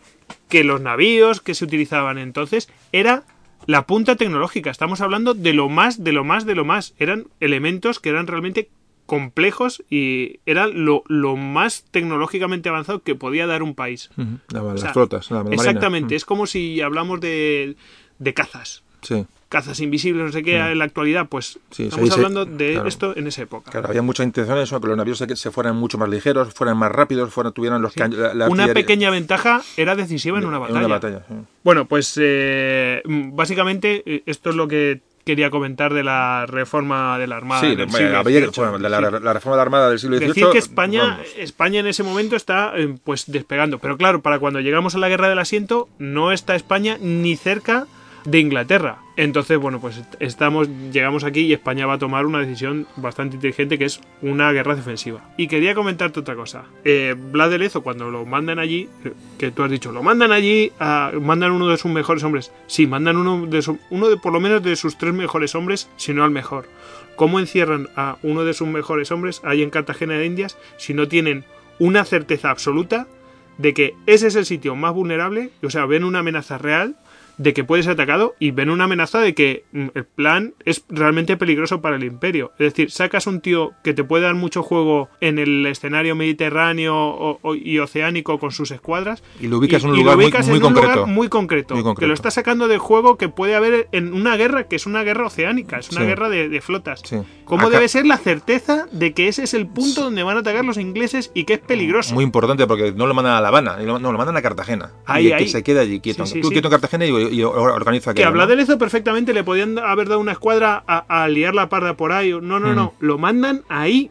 que 0.48 0.64
los 0.64 0.80
navíos 0.80 1.40
que 1.40 1.54
se 1.54 1.64
utilizaban 1.64 2.18
entonces 2.18 2.68
era 2.90 3.22
la 3.66 3.86
punta 3.86 4.16
tecnológica. 4.16 4.70
Estamos 4.70 5.00
hablando 5.00 5.34
de 5.34 5.52
lo 5.52 5.68
más, 5.68 6.02
de 6.04 6.12
lo 6.12 6.24
más, 6.24 6.46
de 6.46 6.54
lo 6.54 6.64
más. 6.64 6.94
Eran 6.98 7.26
elementos 7.40 8.00
que 8.00 8.08
eran 8.10 8.26
realmente 8.26 8.68
complejos 9.06 9.82
y 9.90 10.40
era 10.46 10.66
lo, 10.66 11.02
lo 11.08 11.36
más 11.36 11.84
tecnológicamente 11.90 12.68
avanzado 12.70 13.02
que 13.02 13.14
podía 13.14 13.46
dar 13.46 13.62
un 13.62 13.74
país. 13.74 14.10
La- 14.48 14.62
las 14.62 14.80
sea, 14.80 14.92
flotas, 14.92 15.30
la, 15.30 15.38
la 15.38 15.44
marina. 15.44 15.62
Exactamente, 15.62 16.14
es 16.16 16.24
como 16.24 16.46
si 16.46 16.80
hablamos 16.80 17.20
de, 17.20 17.76
de 18.18 18.34
cazas. 18.34 18.82
Sí. 19.02 19.26
Cazas 19.54 19.78
invisibles, 19.78 20.26
no 20.26 20.32
sé 20.32 20.42
qué, 20.42 20.56
en 20.58 20.78
la 20.78 20.84
actualidad, 20.84 21.28
pues 21.28 21.60
Sí, 21.70 21.84
estamos 21.84 22.08
sí, 22.08 22.14
hablando 22.16 22.44
de 22.44 22.72
claro. 22.72 22.88
esto 22.88 23.16
en 23.16 23.28
esa 23.28 23.42
época. 23.42 23.70
Claro, 23.70 23.86
había 23.88 24.02
muchas 24.02 24.26
intenciones, 24.26 24.68
que 24.68 24.86
los 24.88 24.96
navíos 24.96 25.18
se, 25.18 25.36
se 25.36 25.50
fueran 25.52 25.76
mucho 25.76 25.96
más 25.96 26.08
ligeros, 26.08 26.52
fueran 26.52 26.76
más 26.76 26.90
rápidos, 26.90 27.32
fueran, 27.32 27.52
tuvieran 27.52 27.80
los 27.80 27.92
cañones. 27.94 28.18
la- 28.18 28.34
la 28.34 28.48
una 28.48 28.66
pequeña 28.74 29.10
ventaja 29.10 29.62
era 29.76 29.94
decisiva 29.94 30.38
en 30.38 30.44
una 30.46 30.58
batalla. 30.58 30.78
En 30.80 30.84
una 30.86 30.94
batalla, 30.96 31.22
sí. 31.28 31.34
Bueno, 31.62 31.84
pues 31.86 32.18
eh, 32.20 33.00
básicamente 33.04 34.02
eh, 34.06 34.22
esto 34.26 34.50
es 34.50 34.56
lo 34.56 34.66
que 34.68 35.00
quería 35.24 35.48
comentar 35.48 35.94
de 35.94 36.02
la 36.04 36.44
reforma 36.46 37.18
de 37.18 37.26
la 37.26 37.36
Armada. 37.36 37.60
Sí, 37.62 37.74
del 37.76 37.88
siglo 37.90 38.22
XVIII. 38.22 38.50
bueno, 38.56 38.78
la, 38.78 38.88
la- 39.00 39.10
Sí. 39.10 39.24
la 39.24 39.32
reforma 39.32 39.54
de 39.54 39.58
la 39.58 39.62
Armada 39.62 39.88
del 39.88 39.98
siglo 39.98 40.16
XVIII. 40.18 40.28
Decir 40.28 40.46
que 40.52 40.58
España, 40.58 41.02
vamos. 41.02 41.26
España 41.38 41.80
en 41.80 41.86
ese 41.86 42.02
momento 42.02 42.36
está 42.36 42.72
eh, 42.76 42.94
pues 43.04 43.24
despegando. 43.30 43.78
Pero 43.78 43.96
claro, 43.96 44.20
para 44.20 44.38
cuando 44.38 44.60
llegamos 44.60 44.94
a 44.94 44.98
la 44.98 45.08
guerra 45.08 45.28
del 45.30 45.38
asiento, 45.38 45.88
no 45.98 46.30
está 46.32 46.54
España 46.56 46.98
ni 47.00 47.36
cerca 47.36 47.86
de 48.24 48.38
Inglaterra. 48.38 48.98
Entonces, 49.16 49.58
bueno, 49.58 49.80
pues 49.80 49.98
est- 49.98 50.14
estamos, 50.18 50.68
llegamos 50.92 51.24
aquí 51.24 51.40
y 51.40 51.52
España 51.52 51.86
va 51.86 51.94
a 51.94 51.98
tomar 51.98 52.24
una 52.26 52.40
decisión 52.40 52.86
bastante 52.96 53.36
inteligente 53.36 53.78
que 53.78 53.84
es 53.84 54.00
una 54.22 54.50
guerra 54.52 54.74
defensiva. 54.74 55.22
Y 55.36 55.46
quería 55.46 55.74
comentarte 55.74 56.20
otra 56.20 56.34
cosa. 56.34 56.64
Eh, 56.84 57.14
Blas 57.16 57.50
de 57.50 57.58
Lezo, 57.58 57.82
cuando 57.82 58.10
lo 58.10 58.24
mandan 58.24 58.58
allí, 58.58 58.88
eh, 59.04 59.12
que 59.38 59.50
tú 59.50 59.62
has 59.62 59.70
dicho, 59.70 59.92
lo 59.92 60.02
mandan 60.02 60.32
allí, 60.32 60.72
a- 60.80 61.12
mandan 61.20 61.52
uno 61.52 61.68
de 61.68 61.76
sus 61.76 61.90
mejores 61.92 62.24
hombres. 62.24 62.50
Sí, 62.66 62.86
mandan 62.86 63.16
uno 63.18 63.46
de, 63.46 63.62
uno 63.90 64.08
de 64.08 64.16
por 64.16 64.32
lo 64.32 64.40
menos 64.40 64.62
de 64.62 64.74
sus 64.76 64.96
tres 64.98 65.12
mejores 65.14 65.54
hombres, 65.54 65.88
si 65.96 66.12
no 66.14 66.24
al 66.24 66.30
mejor. 66.30 66.66
¿Cómo 67.16 67.38
encierran 67.38 67.88
a 67.94 68.16
uno 68.22 68.44
de 68.44 68.54
sus 68.54 68.66
mejores 68.66 69.12
hombres 69.12 69.40
ahí 69.44 69.62
en 69.62 69.70
Cartagena 69.70 70.14
de 70.14 70.26
Indias 70.26 70.56
si 70.78 70.94
no 70.94 71.06
tienen 71.08 71.44
una 71.78 72.04
certeza 72.04 72.50
absoluta 72.50 73.06
de 73.58 73.72
que 73.72 73.94
ese 74.06 74.26
es 74.26 74.34
el 74.34 74.46
sitio 74.46 74.74
más 74.74 74.92
vulnerable? 74.94 75.50
O 75.62 75.70
sea, 75.70 75.86
ven 75.86 76.02
una 76.02 76.18
amenaza 76.20 76.58
real 76.58 76.96
de 77.38 77.52
que 77.54 77.64
puede 77.64 77.82
ser 77.82 77.92
atacado 77.92 78.34
y 78.38 78.50
ven 78.52 78.70
una 78.70 78.84
amenaza 78.84 79.18
de 79.20 79.34
que 79.34 79.64
mm, 79.72 79.86
el 79.94 80.04
plan 80.04 80.54
es 80.64 80.84
realmente 80.88 81.36
peligroso 81.36 81.80
para 81.80 81.96
el 81.96 82.04
imperio. 82.04 82.52
Es 82.58 82.66
decir, 82.72 82.90
sacas 82.90 83.26
un 83.26 83.40
tío 83.40 83.72
que 83.82 83.94
te 83.94 84.04
puede 84.04 84.24
dar 84.24 84.34
mucho 84.34 84.62
juego 84.62 85.08
en 85.20 85.38
el 85.38 85.66
escenario 85.66 86.14
mediterráneo 86.14 86.94
o- 86.96 87.38
o- 87.42 87.54
y 87.54 87.78
oceánico 87.78 88.38
con 88.38 88.50
sus 88.52 88.70
escuadras 88.70 89.22
Y 89.40 89.48
lo 89.48 89.58
ubicas 89.58 89.82
en 89.84 89.90
un 89.90 89.96
y 89.96 89.98
lugar 90.00 90.12
lo 90.14 90.16
muy- 90.18 90.24
ubicas 90.26 90.46
muy 90.48 90.58
en 90.58 90.62
un 90.64 90.72
concreto. 90.72 90.94
lugar 90.94 91.08
muy 91.14 91.28
concreto, 91.28 91.74
Muy 91.76 91.94
que 91.94 92.06
lo 92.06 92.14
está 92.14 92.30
sacando 92.30 92.68
del 92.68 92.78
juego 92.78 93.16
que 93.16 93.28
puede 93.28 93.54
haber 93.54 93.88
en 93.92 94.12
una 94.12 94.36
guerra 94.36 94.64
que 94.64 94.76
es 94.76 94.86
una 94.86 95.02
guerra 95.02 95.26
oceánica, 95.26 95.78
es 95.78 95.90
una 95.90 96.02
Sí. 96.02 96.06
guerra 96.06 96.28
de, 96.28 96.48
de 96.48 96.60
flotas. 96.60 97.00
Sí. 97.04 97.16
¿Cómo 97.44 97.66
Acá- 97.66 97.76
debe 97.76 97.88
ser 97.88 98.06
la 98.06 98.16
certeza 98.16 98.86
de 98.92 99.12
que 99.12 99.28
ese 99.28 99.42
es 99.44 99.54
el 99.54 99.66
punto 99.66 100.02
donde 100.02 100.22
van 100.22 100.36
a 100.36 100.40
atacar 100.40 100.64
los 100.64 100.78
ingleses 100.78 101.30
y 101.34 101.44
que 101.44 101.54
es 101.54 101.58
peligroso? 101.60 102.14
Muy 102.14 102.24
importante 102.24 102.66
porque 102.66 102.92
no 102.92 103.06
lo 103.06 103.14
mandan 103.14 103.34
a 103.34 103.40
La 103.40 103.48
Habana, 103.48 103.76
no, 103.78 103.98
lo 103.98 104.18
mandan 104.18 104.36
a 104.36 104.42
Cartagena. 104.42 104.92
Ahí, 105.06 105.26
y 105.26 105.28
que 105.28 105.34
ahí. 105.34 105.48
se 105.48 105.62
quede 105.62 105.80
allí 105.80 106.00
quieto. 106.00 106.24
Tú 106.40 106.50
quieto 106.50 106.68
en 106.68 106.72
Cartagena 106.72 107.06
y, 107.06 107.10
y 107.30 107.42
organiza 107.42 108.12
que 108.14 108.22
aquello, 108.22 108.28
habla 108.28 108.46
Lezo 108.56 108.78
perfectamente 108.78 109.32
le 109.34 109.44
podían 109.44 109.78
haber 109.78 110.08
dado 110.08 110.20
una 110.20 110.32
escuadra 110.32 110.82
a, 110.86 111.22
a 111.22 111.28
liar 111.28 111.54
la 111.54 111.68
parda 111.68 111.94
por 111.94 112.12
ahí. 112.12 112.32
No, 112.32 112.58
no, 112.60 112.74
no. 112.74 112.94
Lo 113.00 113.18
mandan 113.18 113.62
ahí. 113.68 114.10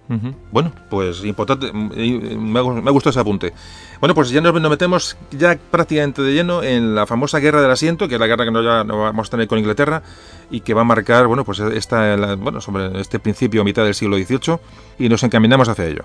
Bueno, 0.51 0.71
pues 0.89 1.23
importante, 1.23 1.71
me 1.73 2.59
ha, 2.59 2.63
me 2.63 2.89
gustado 2.91 3.11
ese 3.11 3.19
apunte. 3.19 3.53
Bueno, 3.99 4.13
pues 4.15 4.29
ya 4.31 4.41
nos, 4.41 4.53
metemos 4.53 5.17
ya 5.31 5.57
prácticamente 5.71 6.21
de 6.21 6.33
lleno 6.33 6.61
en 6.61 6.93
la 6.93 7.05
famosa 7.07 7.39
guerra 7.39 7.61
del 7.61 7.71
asiento, 7.71 8.07
que 8.07 8.15
es 8.15 8.19
la 8.19 8.27
guerra 8.27 8.43
que 8.45 8.51
no, 8.51 8.61
ya 8.61 8.83
no 8.83 8.99
vamos 8.99 9.27
a 9.27 9.31
tener 9.31 9.47
con 9.47 9.59
Inglaterra 9.59 10.03
y 10.51 10.59
que 10.61 10.73
va 10.73 10.81
a 10.81 10.85
marcar, 10.85 11.25
bueno, 11.27 11.45
pues 11.45 11.59
esta, 11.59 12.17
la- 12.17 12.35
bueno, 12.35 12.59
sobre 12.59 12.99
este 12.99 13.19
principio 13.19 13.63
mitad 13.63 13.85
del 13.85 13.93
siglo 13.95 14.17
XVIII 14.17 14.57
y 14.99 15.07
nos 15.09 15.23
encaminamos 15.23 15.69
hacia 15.69 15.85
ello. 15.85 16.03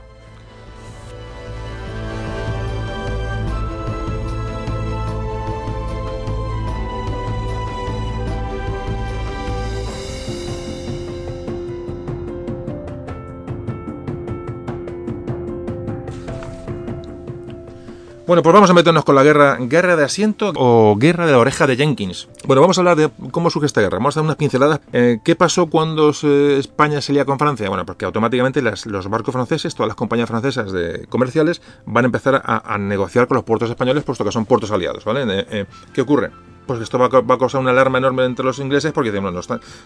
Bueno, 18.28 18.42
pues 18.42 18.52
vamos 18.52 18.68
a 18.68 18.74
meternos 18.74 19.06
con 19.06 19.14
la 19.14 19.22
guerra, 19.22 19.56
guerra 19.58 19.96
de 19.96 20.04
asiento 20.04 20.52
o 20.54 20.96
guerra 20.98 21.24
de 21.24 21.32
la 21.32 21.38
oreja 21.38 21.66
de 21.66 21.76
Jenkins. 21.76 22.28
Bueno, 22.46 22.60
vamos 22.60 22.76
a 22.76 22.82
hablar 22.82 22.98
de 22.98 23.08
cómo 23.30 23.48
surge 23.48 23.64
esta 23.64 23.80
guerra. 23.80 23.96
Vamos 23.96 24.18
a 24.18 24.20
dar 24.20 24.26
unas 24.26 24.36
pinceladas. 24.36 24.80
Eh, 24.92 25.20
¿Qué 25.24 25.34
pasó 25.34 25.68
cuando 25.68 26.12
se- 26.12 26.58
España 26.58 27.00
se 27.00 27.14
lía 27.14 27.24
con 27.24 27.38
Francia? 27.38 27.70
Bueno, 27.70 27.86
porque 27.86 28.04
automáticamente 28.04 28.60
los 28.60 29.08
barcos 29.08 29.32
franceses, 29.32 29.74
todas 29.74 29.88
las 29.88 29.96
compañías 29.96 30.28
francesas 30.28 30.70
de 30.72 31.06
comerciales, 31.08 31.62
van 31.86 32.04
a 32.04 32.08
empezar 32.08 32.42
a, 32.44 32.76
negociar 32.76 33.28
con 33.28 33.36
los 33.36 33.44
puertos 33.44 33.70
españoles, 33.70 34.04
puesto 34.04 34.26
que 34.26 34.30
son 34.30 34.44
puertos 34.44 34.70
aliados, 34.72 35.06
¿vale? 35.06 35.22
Eh, 35.22 35.46
eh, 35.50 35.66
¿Qué 35.94 36.02
ocurre? 36.02 36.30
Pues 36.68 36.82
esto 36.82 36.98
va 36.98 37.06
a, 37.06 37.38
causar 37.38 37.62
una 37.62 37.70
alarma 37.70 37.96
enorme 37.96 38.26
entre 38.26 38.44
los 38.44 38.58
ingleses 38.58 38.92
porque 38.92 39.10
bueno, 39.10 39.40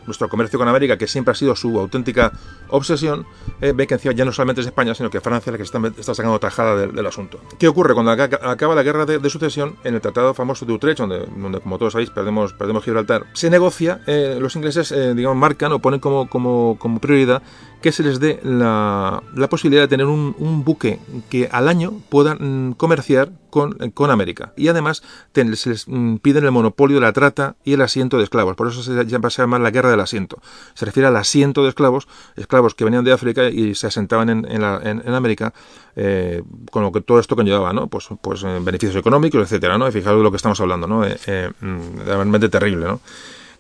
nuestro 0.04 0.28
comercio 0.28 0.58
con 0.58 0.66
América, 0.66 0.98
que 0.98 1.06
siempre 1.06 1.30
ha 1.30 1.34
sido 1.36 1.54
su 1.54 1.78
auténtica 1.78 2.32
obsesión, 2.70 3.24
eh, 3.60 3.72
ve 3.72 3.86
que 3.86 3.94
encima 3.94 4.12
ya 4.12 4.24
no 4.24 4.32
solamente 4.32 4.62
es 4.62 4.66
España, 4.66 4.92
sino 4.92 5.08
que 5.08 5.20
Francia 5.20 5.50
es 5.50 5.52
la 5.52 5.58
que 5.58 5.92
está, 6.00 6.14
sacando 6.14 6.40
tajada 6.40 6.74
del, 6.88 7.06
asunto. 7.06 7.38
¿Qué 7.56 7.68
ocurre 7.68 7.94
cuando 7.94 8.10
aca- 8.10 8.40
acaba 8.42 8.74
la 8.74 8.82
guerra 8.82 9.06
de, 9.06 9.30
sucesión 9.30 9.76
en 9.84 9.94
el 9.94 10.00
tratado 10.00 10.34
famoso 10.34 10.66
de 10.66 10.72
Utrecht, 10.72 10.98
donde, 10.98 11.24
donde, 11.36 11.60
como 11.60 11.78
todos 11.78 11.92
sabéis, 11.92 12.10
perdemos, 12.10 12.52
perdemos 12.52 12.82
Gibraltar? 12.82 13.26
Se 13.32 13.48
negocia, 13.48 14.00
eh, 14.08 14.38
los 14.40 14.56
ingleses, 14.56 14.90
eh, 14.90 15.14
digamos, 15.14 15.36
marcan 15.38 15.70
o 15.70 15.78
ponen 15.78 16.00
como, 16.00 16.28
como, 16.28 16.76
como 16.80 16.98
prioridad 16.98 17.42
que 17.82 17.92
se 17.92 18.02
les 18.02 18.18
dé 18.20 18.40
la, 18.42 19.22
la 19.34 19.48
posibilidad 19.48 19.82
de 19.82 19.88
tener 19.88 20.06
un, 20.06 20.34
un 20.38 20.64
buque 20.64 20.98
que 21.28 21.48
al 21.52 21.68
año 21.68 21.92
pueda 22.08 22.34
mm, 22.36 22.72
comerciar 22.74 23.30
con, 23.50 23.72
con 23.92 24.10
América. 24.10 24.54
Y 24.56 24.68
además 24.68 25.02
se 25.34 25.44
les 25.68 25.86
mm, 25.86 26.16
piden 26.16 26.44
el 26.44 26.52
monopolio 26.52 26.96
de 26.96 27.02
la 27.02 27.12
trata 27.12 27.56
y 27.64 27.74
el 27.74 27.82
asiento 27.82 28.16
de 28.16 28.24
esclavos. 28.24 28.56
Por 28.56 28.68
eso 28.68 28.82
se 28.82 29.04
llama, 29.04 29.28
se 29.28 29.46
la 29.46 29.70
guerra 29.70 29.90
del 29.90 30.00
asiento. 30.00 30.38
Se 30.72 30.86
refiere 30.86 31.06
al 31.08 31.16
asiento 31.16 31.62
de 31.62 31.68
esclavos, 31.68 32.08
esclavos 32.36 32.74
que 32.74 32.84
venían 32.84 33.04
de 33.04 33.12
África 33.12 33.48
y 33.50 33.74
se 33.74 33.86
asentaban 33.88 34.30
en, 34.30 34.46
en 34.50 34.62
la- 34.62 34.80
en- 34.82 35.02
en 35.04 35.14
América, 35.14 35.52
eh, 35.96 36.42
con 36.70 36.82
lo 36.82 36.92
que 36.92 37.02
todo 37.02 37.18
esto 37.18 37.36
conllevaba, 37.36 37.72
¿no? 37.74 37.88
Pues, 37.88 38.08
pues 38.22 38.42
eh, 38.44 38.58
beneficios 38.62 38.96
económicos, 38.96 39.42
etcétera, 39.42 39.76
¿no? 39.76 39.90
Fijaros 39.92 40.20
de 40.20 40.24
lo 40.24 40.30
que 40.30 40.36
estamos 40.38 40.58
hablando, 40.60 40.86
¿no? 40.86 41.04
Eh, 41.04 41.18
eh, 41.26 41.50
mm, 41.60 42.06
realmente 42.06 42.48
terrible, 42.48 42.86
¿no? 42.86 43.00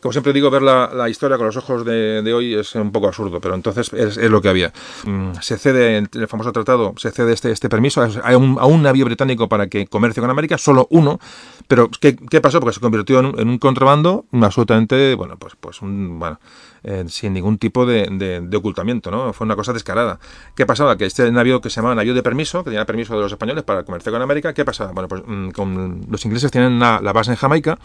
Como 0.02 0.12
siempre 0.12 0.32
digo, 0.32 0.50
ver 0.50 0.62
la, 0.62 1.08
historia 1.08 1.36
con 1.36 1.46
los 1.46 1.56
ojos 1.56 1.84
de, 1.84 2.32
hoy 2.34 2.54
es 2.54 2.74
un 2.74 2.90
poco 2.90 3.06
absurdo, 3.06 3.40
pero 3.40 3.54
entonces 3.54 3.92
es, 3.92 4.16
lo 4.16 4.42
que 4.42 4.48
había. 4.48 4.72
Mm, 5.04 5.34
se 5.40 5.56
cede, 5.58 5.98
el 5.98 6.26
famoso 6.26 6.50
tratado, 6.50 6.92
se 6.96 7.12
cede 7.12 7.32
este, 7.32 7.52
este 7.52 7.68
permiso 7.68 8.02
a 8.02 8.36
un, 8.36 8.58
a 8.60 8.66
navío 8.82 9.04
británico 9.04 9.48
para 9.48 9.68
que 9.68 9.86
comercie 9.86 10.20
con 10.20 10.28
América, 10.28 10.58
solo 10.58 10.88
uno, 10.90 11.20
pero 11.68 11.88
¿qué, 12.00 12.40
pasó? 12.40 12.58
Porque 12.58 12.74
se 12.74 12.80
convirtió 12.80 13.20
en 13.20 13.48
un, 13.48 13.58
contrabando 13.58 14.24
absolutamente, 14.32 15.14
bueno, 15.14 15.36
pues, 15.36 15.54
pues 15.60 15.80
un, 15.82 16.18
bueno, 16.18 16.40
eh, 16.82 17.04
sin 17.06 17.32
ningún 17.32 17.58
tipo 17.58 17.86
de, 17.86 18.50
ocultamiento, 18.56 19.12
¿no? 19.12 19.32
Fue 19.32 19.44
una 19.44 19.54
cosa 19.54 19.72
descarada. 19.72 20.18
¿Qué 20.56 20.66
pasaba? 20.66 20.96
Que 20.96 21.06
este 21.06 21.30
navío 21.30 21.60
que 21.60 21.70
se 21.70 21.76
llamaba 21.76 21.94
navío 21.94 22.14
de 22.14 22.24
permiso, 22.24 22.64
que 22.64 22.70
tenía 22.70 22.84
permiso 22.84 23.14
de 23.14 23.20
los 23.20 23.30
españoles 23.30 23.62
para 23.62 23.84
comerciar 23.84 24.12
con 24.12 24.22
América, 24.22 24.52
¿qué 24.52 24.64
pasaba? 24.64 24.90
Bueno, 24.90 25.06
pues 25.06 25.22
mm, 25.24 26.10
los 26.10 26.24
ingleses 26.24 26.50
tienen 26.50 26.80
la 26.80 27.12
base 27.12 27.30
en 27.30 27.36
Jamaica, 27.36 27.78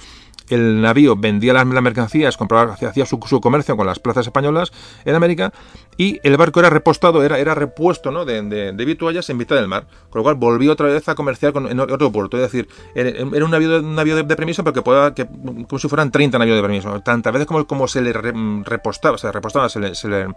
el 0.50 0.82
navío 0.82 1.16
vendía 1.16 1.54
las, 1.54 1.66
las 1.68 1.84
mercancías, 1.84 2.38
compraba, 2.38 2.74
hacía 2.74 3.06
su, 3.06 3.20
su 3.26 3.42
comercio 3.42 3.76
con 3.78 3.86
las 3.86 4.00
plazas 4.00 4.26
españolas 4.28 4.72
en 5.06 5.16
América 5.16 5.52
y 5.98 6.20
el 6.24 6.38
barco 6.38 6.60
era 6.60 6.70
repostado, 6.70 7.24
era, 7.24 7.40
era 7.40 7.56
repuesto 7.56 8.12
¿no? 8.12 8.24
de, 8.26 8.42
de, 8.44 8.72
de 8.72 8.86
vituallas 8.86 9.30
en 9.30 9.38
mitad 9.38 9.56
del 9.56 9.68
mar, 9.68 9.88
con 10.10 10.20
lo 10.20 10.24
cual 10.24 10.36
volvió 10.36 10.72
otra 10.74 10.88
vez 10.88 11.08
a 11.10 11.16
comerciar 11.16 11.54
con, 11.54 11.68
en 11.70 11.80
otro 11.80 12.12
puerto. 12.12 12.38
Es 12.38 12.44
decir, 12.44 12.68
era 12.96 13.24
un 13.46 13.52
navío, 13.52 13.70
de- 13.70 13.80
un 13.80 13.96
navío 13.96 14.16
de, 14.16 14.24
de 14.24 14.36
permiso, 14.36 14.64
pero 14.64 14.74
que 14.74 14.82
pueda, 14.82 15.14
que, 15.16 15.26
como 15.26 15.80
si 15.80 15.88
fueran 15.88 16.12
30 16.12 16.38
navíos 16.38 16.56
de 16.56 16.62
permiso. 16.62 17.00
Tantas 17.02 17.34
veces 17.34 17.48
como, 17.48 17.66
como 17.66 17.88
se 17.88 18.02
le 18.02 18.14
re- 18.14 18.34
repostaba, 18.64 19.18
se 19.18 19.28
le 19.28 19.34
repostaba, 19.34 19.70
se 19.70 19.80
le... 19.80 19.96
Se 19.96 20.08
le, 20.08 20.28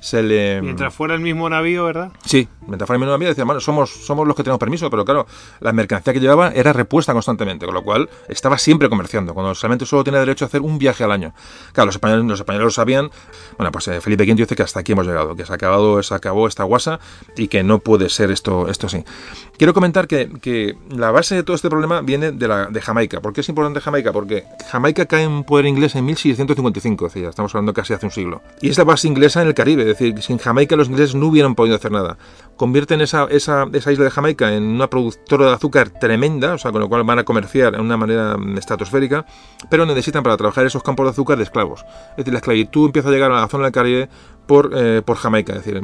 se 0.00 0.22
le 0.22 0.60
Mientras 0.62 0.92
fuera 0.92 1.14
el 1.14 1.20
mismo 1.20 1.48
navío, 1.48 1.84
¿verdad? 1.84 2.10
Sí, 2.24 2.48
mientras 2.66 2.86
fuera 2.86 2.96
el 2.96 3.00
mismo 3.00 3.12
navío, 3.12 3.28
decían, 3.28 3.46
bueno, 3.46 3.60
somos, 3.60 3.90
somos 3.90 4.26
los 4.26 4.36
que 4.36 4.42
tenemos 4.42 4.58
permiso, 4.58 4.90
pero 4.90 5.04
claro, 5.04 5.26
la 5.60 5.72
mercancía 5.72 6.12
que 6.12 6.20
llevaba 6.20 6.50
era 6.50 6.72
repuesta 6.72 7.12
constantemente, 7.12 7.64
con 7.66 7.74
lo 7.74 7.82
cual 7.82 8.08
estaba 8.28 8.58
siempre 8.58 8.88
comerciando, 8.88 9.32
cuando 9.32 9.53
solamente 9.54 9.86
solo 9.86 10.04
tenía 10.04 10.20
derecho 10.20 10.44
a 10.44 10.48
hacer 10.48 10.60
un 10.60 10.78
viaje 10.78 11.02
al 11.04 11.12
año. 11.12 11.34
Claro, 11.72 11.86
los 11.86 11.96
españoles, 11.96 12.24
los 12.26 12.40
españoles 12.40 12.64
lo 12.64 12.70
sabían, 12.70 13.10
bueno, 13.58 13.72
pues 13.72 13.88
eh, 13.88 14.00
Felipe 14.00 14.24
V 14.24 14.34
dice 14.34 14.56
que 14.56 14.62
hasta 14.62 14.80
aquí 14.80 14.92
hemos 14.92 15.06
llegado, 15.06 15.34
que 15.34 15.44
se 15.44 15.52
ha 15.52 15.56
acabado, 15.56 16.02
se 16.02 16.14
acabó 16.14 16.46
esta 16.46 16.62
guasa 16.64 17.00
y 17.36 17.48
que 17.48 17.62
no 17.62 17.80
puede 17.80 18.08
ser 18.08 18.30
esto, 18.30 18.68
esto. 18.68 18.84
Quiero 19.56 19.72
comentar 19.72 20.06
que, 20.06 20.30
que 20.40 20.76
la 20.90 21.10
base 21.10 21.34
de 21.34 21.42
todo 21.42 21.56
este 21.56 21.70
problema 21.70 22.00
viene 22.00 22.32
de, 22.32 22.48
la, 22.48 22.66
de 22.66 22.80
Jamaica. 22.80 23.20
¿Por 23.20 23.32
qué 23.32 23.40
es 23.40 23.48
importante 23.48 23.80
Jamaica? 23.80 24.12
Porque 24.12 24.44
Jamaica 24.70 25.06
cae 25.06 25.24
en 25.24 25.44
poder 25.44 25.66
inglés 25.66 25.94
en 25.94 26.04
1655, 26.04 27.06
es 27.06 27.14
decir, 27.14 27.28
estamos 27.28 27.54
hablando 27.54 27.72
casi 27.72 27.94
hace 27.94 28.06
un 28.06 28.12
siglo. 28.12 28.42
Y 28.60 28.68
es 28.68 28.78
la 28.78 28.84
base 28.84 29.08
inglesa 29.08 29.42
en 29.42 29.48
el 29.48 29.54
Caribe, 29.54 29.82
es 29.82 29.88
decir, 29.88 30.20
sin 30.22 30.38
Jamaica 30.38 30.76
los 30.76 30.88
ingleses 30.88 31.14
no 31.14 31.26
hubieran 31.26 31.54
podido 31.54 31.76
hacer 31.76 31.92
nada. 31.92 32.18
Convierten 32.56 33.00
esa, 33.00 33.24
esa, 33.30 33.66
esa 33.72 33.92
isla 33.92 34.04
de 34.04 34.10
Jamaica 34.10 34.54
en 34.54 34.64
una 34.64 34.88
productora 34.88 35.46
de 35.46 35.52
azúcar 35.52 35.90
tremenda, 35.90 36.54
o 36.54 36.58
sea, 36.58 36.72
con 36.72 36.80
lo 36.80 36.88
cual 36.88 37.04
van 37.04 37.18
a 37.18 37.24
comerciar 37.24 37.72
de 37.72 37.80
una 37.80 37.96
manera 37.96 38.36
estratosférica, 38.56 39.26
pero 39.68 39.86
necesitan 39.86 40.22
para 40.22 40.36
trabajar 40.36 40.66
esos 40.66 40.82
campos 40.82 41.06
de 41.06 41.10
azúcar 41.10 41.36
de 41.36 41.44
esclavos. 41.44 41.84
Es 42.10 42.16
decir, 42.18 42.32
la 42.32 42.38
esclavitud 42.38 42.86
empieza 42.86 43.08
a 43.08 43.12
llegar 43.12 43.32
a 43.32 43.40
la 43.40 43.48
zona 43.48 43.64
del 43.64 43.72
Caribe 43.72 44.08
por, 44.46 44.70
eh, 44.74 45.02
por 45.04 45.16
Jamaica, 45.16 45.54
es 45.54 45.64
decir, 45.64 45.80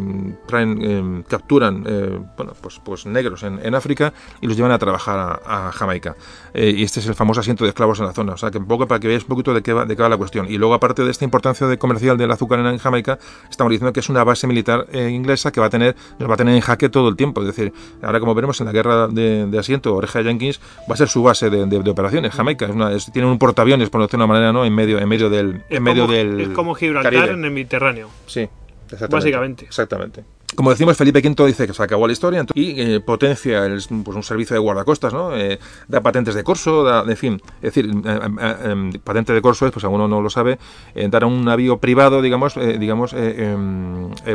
traen, 0.46 0.82
em, 0.82 1.22
capturan 1.22 1.84
eh, 1.86 2.18
bueno, 2.36 2.52
pues, 2.60 2.80
pues 2.84 3.06
negros 3.06 3.42
en, 3.42 3.58
en 3.64 3.74
África 3.74 4.12
y 4.40 4.46
los 4.46 4.56
llevan 4.56 4.72
a 4.72 4.78
trabajar 4.78 5.18
a, 5.44 5.68
a 5.68 5.72
Jamaica. 5.72 6.14
Eh, 6.52 6.74
y 6.76 6.82
este 6.82 7.00
es 7.00 7.06
el 7.06 7.14
famoso 7.14 7.40
asiento 7.40 7.64
de 7.64 7.70
esclavos 7.70 7.98
en 8.00 8.06
la 8.06 8.12
zona. 8.12 8.32
O 8.34 8.36
sea, 8.36 8.50
que 8.50 8.58
un 8.58 8.66
poco 8.66 8.86
para 8.86 9.00
que 9.00 9.08
veáis 9.08 9.22
un 9.22 9.28
poquito 9.28 9.54
de 9.54 9.62
qué 9.62 9.72
va, 9.72 9.84
de 9.84 9.96
qué 9.96 10.02
va 10.02 10.08
la 10.08 10.16
cuestión. 10.16 10.46
Y 10.50 10.58
luego, 10.58 10.74
aparte 10.74 11.04
de 11.04 11.10
esta 11.10 11.24
importancia 11.24 11.66
de 11.66 11.78
comercial 11.78 12.18
del 12.18 12.30
azúcar 12.30 12.58
en, 12.60 12.78
Jamaica, 12.78 13.18
estamos 13.50 13.70
diciendo 13.70 13.92
que 13.92 14.00
es 14.00 14.08
una 14.08 14.24
base 14.24 14.46
militar 14.46 14.86
eh, 14.92 15.08
inglesa 15.10 15.50
que 15.52 15.60
va 15.60 15.66
a 15.66 15.70
tener, 15.70 15.96
nos 16.18 16.28
va 16.28 16.34
a 16.34 16.36
tener 16.36 16.54
en 16.54 16.60
jaque 16.60 16.88
todo 16.88 17.08
el 17.08 17.16
tiempo. 17.16 17.40
Es 17.40 17.46
decir, 17.46 17.72
ahora 18.02 18.20
como 18.20 18.34
veremos 18.34 18.60
en 18.60 18.66
la 18.66 18.72
guerra 18.72 19.08
de, 19.08 19.46
de 19.46 19.58
asiento, 19.58 19.94
Oreja 19.94 20.22
Jenkins 20.22 20.60
va 20.90 20.94
a 20.94 20.96
ser 20.96 21.08
su 21.08 21.22
base 21.22 21.50
de, 21.50 21.66
de- 21.66 21.80
de 21.82 21.90
operaciones. 21.90 22.34
Jamaica 22.34 22.66
es 22.66 22.72
una, 22.72 22.92
es- 22.92 23.10
tiene 23.12 23.26
un 23.28 23.38
portaaviones, 23.38 23.88
por 23.88 24.00
decirlo 24.02 24.26
de 24.26 24.26
una 24.26 24.34
manera, 24.34 24.52
¿no? 24.52 24.64
En 24.64 24.74
medio, 24.74 24.98
en 24.98 25.08
medio 25.08 25.30
del, 25.30 25.62
Es 25.70 25.76
en 25.78 25.82
medio 25.82 26.02
como, 26.02 26.12
del 26.14 26.40
es 26.40 26.48
como 26.50 26.74
Gibraltar 26.74 27.12
Caribe. 27.12 27.34
en 27.34 27.44
el 27.44 27.50
Mediterráneo. 27.52 28.08
Sí, 28.26 28.48
exactamente. 28.94 29.12
Básicamente. 29.24 29.64
Exactamente. 29.66 30.24
Como 30.56 30.70
decimos, 30.70 30.96
Felipe 30.96 31.20
V 31.26 31.46
dice 31.46 31.66
que 31.66 31.72
se 31.72 31.82
acabó 31.82 32.06
la 32.08 32.12
historia 32.12 32.44
y 32.54 32.80
eh, 32.80 33.00
potencia 33.00 33.62
pues, 34.04 34.16
un 34.16 34.22
servicio 34.24 34.54
de 34.54 34.60
guardacostas, 34.60 35.12
¿no? 35.12 35.34
Eh, 35.36 35.58
da 35.86 36.00
patentes 36.02 36.34
de 36.34 36.42
corso, 36.42 36.82
da, 36.82 37.02
en 37.06 37.16
fin. 37.16 37.40
Es 37.62 37.72
decir, 37.74 37.88
eh, 37.88 38.98
patente 39.02 39.32
de 39.32 39.40
corso 39.40 39.64
es, 39.66 39.72
pues 39.72 39.84
alguno 39.84 40.08
no 40.08 40.20
lo 40.20 40.28
sabe, 40.28 40.58
eh, 40.96 41.08
dar 41.08 41.22
a 41.22 41.26
un 41.28 41.44
navío 41.44 41.78
privado, 41.78 42.20
digamos, 42.20 42.56
digamos 42.56 43.14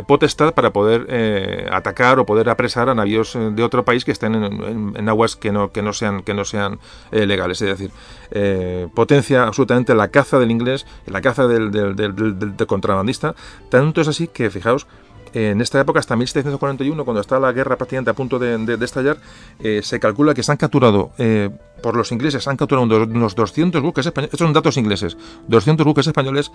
potestad 0.06 0.54
para 0.54 0.72
poder 0.72 1.68
atacar 1.70 2.18
o 2.18 2.26
poder 2.26 2.48
apresar 2.48 2.88
a 2.88 2.94
navíos 2.94 3.36
de 3.52 3.62
otro 3.62 3.84
país 3.84 4.04
que 4.04 4.12
estén 4.12 4.34
en, 4.34 5.08
aguas 5.08 5.36
que 5.36 5.52
no, 5.52 5.70
que 5.70 5.82
no 5.82 5.92
sean, 5.92 6.22
que 6.22 6.32
no 6.34 6.44
sean 6.46 6.78
legales. 7.12 7.60
Es 7.62 7.78
decir, 7.78 8.88
potencia 8.94 9.44
absolutamente 9.46 9.94
la 9.94 10.08
caza 10.08 10.38
del 10.38 10.50
inglés, 10.50 10.86
la 11.06 11.20
caza 11.20 11.46
del- 11.46 11.70
del- 11.70 11.94
del- 11.94 12.56
del 12.56 12.66
contrabandista. 12.66 13.34
Tanto 13.68 14.00
es 14.00 14.08
así 14.08 14.28
que, 14.28 14.50
fijaos, 14.50 14.86
en 15.36 15.60
esta 15.60 15.80
época, 15.80 16.00
hasta 16.00 16.16
1741, 16.16 17.04
cuando 17.04 17.20
está 17.20 17.38
la 17.38 17.52
guerra 17.52 17.76
prácticamente 17.76 18.10
a 18.10 18.14
punto 18.14 18.38
de, 18.38 18.56
de- 18.58 18.84
estallar, 18.84 19.18
eh, 19.60 19.80
se 19.82 20.00
calcula 20.00 20.32
que 20.34 20.42
se 20.42 20.50
han 20.52 20.58
capturado 20.58 21.10
eh, 21.18 21.50
por 21.82 21.94
los 21.96 22.10
ingleses, 22.12 22.42
se 22.44 22.50
han 22.50 22.56
capturado 22.56 22.84
unos, 22.86 23.08
unos 23.08 23.34
200 23.34 23.82
buques 23.82 24.06
españoles, 24.06 24.32
estos 24.32 24.46
son 24.46 24.52
datos 24.54 24.76
ingleses, 24.76 25.16
200 25.48 25.84
buques 25.84 26.06
españoles 26.06 26.50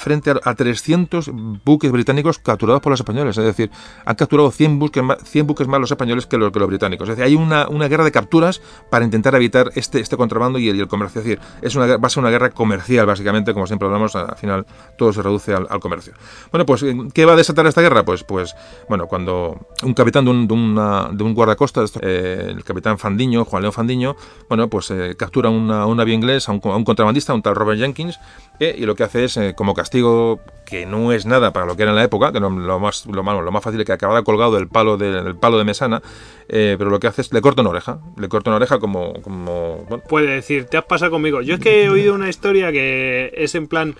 frente 0.00 0.30
a, 0.30 0.40
a 0.42 0.54
300 0.54 1.30
buques 1.64 1.92
británicos 1.92 2.38
capturados 2.38 2.82
por 2.82 2.90
los 2.90 3.00
españoles. 3.00 3.36
Es 3.38 3.44
decir, 3.44 3.70
han 4.04 4.14
capturado 4.16 4.50
100 4.50 4.78
buques 4.78 5.02
más, 5.02 5.18
100 5.24 5.46
buques 5.46 5.68
más 5.68 5.80
los 5.80 5.90
españoles 5.90 6.26
que 6.26 6.38
los, 6.38 6.50
que 6.50 6.58
los 6.58 6.68
británicos. 6.68 7.08
Es 7.08 7.16
decir, 7.16 7.24
hay 7.24 7.36
una, 7.36 7.68
una 7.68 7.88
guerra 7.88 8.04
de 8.04 8.12
capturas 8.12 8.60
para 8.90 9.04
intentar 9.04 9.34
evitar 9.34 9.70
este, 9.74 10.00
este 10.00 10.16
contrabando 10.16 10.58
y 10.58 10.68
el, 10.68 10.88
comercio. 10.88 11.20
Es 11.20 11.26
decir, 11.26 11.40
es 11.62 11.74
una, 11.76 11.96
va 11.96 12.06
a 12.06 12.10
ser 12.10 12.22
una 12.22 12.30
guerra 12.30 12.50
comercial, 12.50 13.06
básicamente, 13.06 13.52
como 13.52 13.66
siempre 13.66 13.86
hablamos, 13.86 14.16
al 14.16 14.36
final 14.36 14.66
todo 14.96 15.12
se 15.12 15.22
reduce 15.22 15.54
al, 15.54 15.68
comercio. 15.80 16.14
Bueno, 16.50 16.66
pues, 16.66 16.84
¿qué 17.14 17.24
va 17.24 17.34
a 17.34 17.36
desatar 17.36 17.66
esta 17.66 17.80
guerra? 17.80 18.04
Pues, 18.04 18.24
pues 18.24 18.54
bueno, 18.88 19.06
cuando 19.06 19.66
un 19.82 19.94
capitán 19.94 20.24
de 20.24 20.30
un, 20.30 20.48
de 20.48 20.54
una- 20.54 21.08
de 21.12 21.22
un 21.22 21.34
guardacostas, 21.34 21.92
eh, 22.00 22.46
el 22.48 22.64
capitán 22.64 22.98
Fandiño, 22.98 23.44
Juan 23.44 23.62
León 23.62 23.72
Fandiño, 23.72 24.16
bueno, 24.48 24.68
pues 24.68 24.90
eh, 24.90 25.14
captura 25.18 25.50
una- 25.50 25.86
un 25.86 25.96
navío 25.96 26.14
inglés 26.14 26.48
a 26.48 26.52
un 26.52 26.60
contrabandista, 26.84 27.34
un 27.34 27.42
tal 27.42 27.54
Robert 27.54 27.78
Jenkins, 27.80 28.18
eh, 28.60 28.74
y 28.78 28.84
lo 28.86 28.94
que 28.94 29.02
hace 29.02 29.24
es, 29.24 29.36
eh, 29.38 29.54
como 29.56 29.74
castigo, 29.74 30.38
que 30.64 30.86
no 30.86 31.10
es 31.12 31.26
nada 31.26 31.52
para 31.52 31.66
lo 31.66 31.76
que 31.76 31.82
era 31.82 31.90
en 31.90 31.96
la 31.96 32.04
época, 32.04 32.30
que 32.32 32.38
no- 32.38 32.50
lo, 32.50 32.78
más, 32.78 33.06
lo, 33.06 33.22
malo, 33.24 33.42
lo 33.42 33.50
más 33.50 33.64
fácil 33.64 33.80
es 33.80 33.86
que 33.86 33.92
acabara 33.92 34.22
colgado 34.22 34.54
del 34.54 34.68
palo 34.68 34.96
de, 34.96 35.10
del 35.22 35.34
palo 35.34 35.58
de 35.58 35.64
mesana, 35.64 36.00
eh, 36.48 36.76
pero 36.78 36.90
lo 36.90 37.00
que 37.00 37.08
hace 37.08 37.22
es, 37.22 37.32
le 37.32 37.40
corta 37.40 37.62
una 37.62 37.70
oreja, 37.70 37.98
le 38.16 38.28
corta 38.28 38.50
una 38.50 38.58
oreja 38.58 38.78
como, 38.78 39.14
como 39.22 39.84
bueno, 39.88 40.04
Puede 40.08 40.28
decir, 40.28 40.66
te 40.66 40.76
has 40.76 40.84
pasado 40.84 41.10
conmigo. 41.10 41.42
Yo 41.42 41.54
es 41.54 41.60
que 41.60 41.84
he 41.84 41.88
oído 41.90 42.14
una 42.14 42.28
historia 42.28 42.70
que 42.70 43.32
es 43.34 43.54
en 43.56 43.66
plan, 43.66 43.94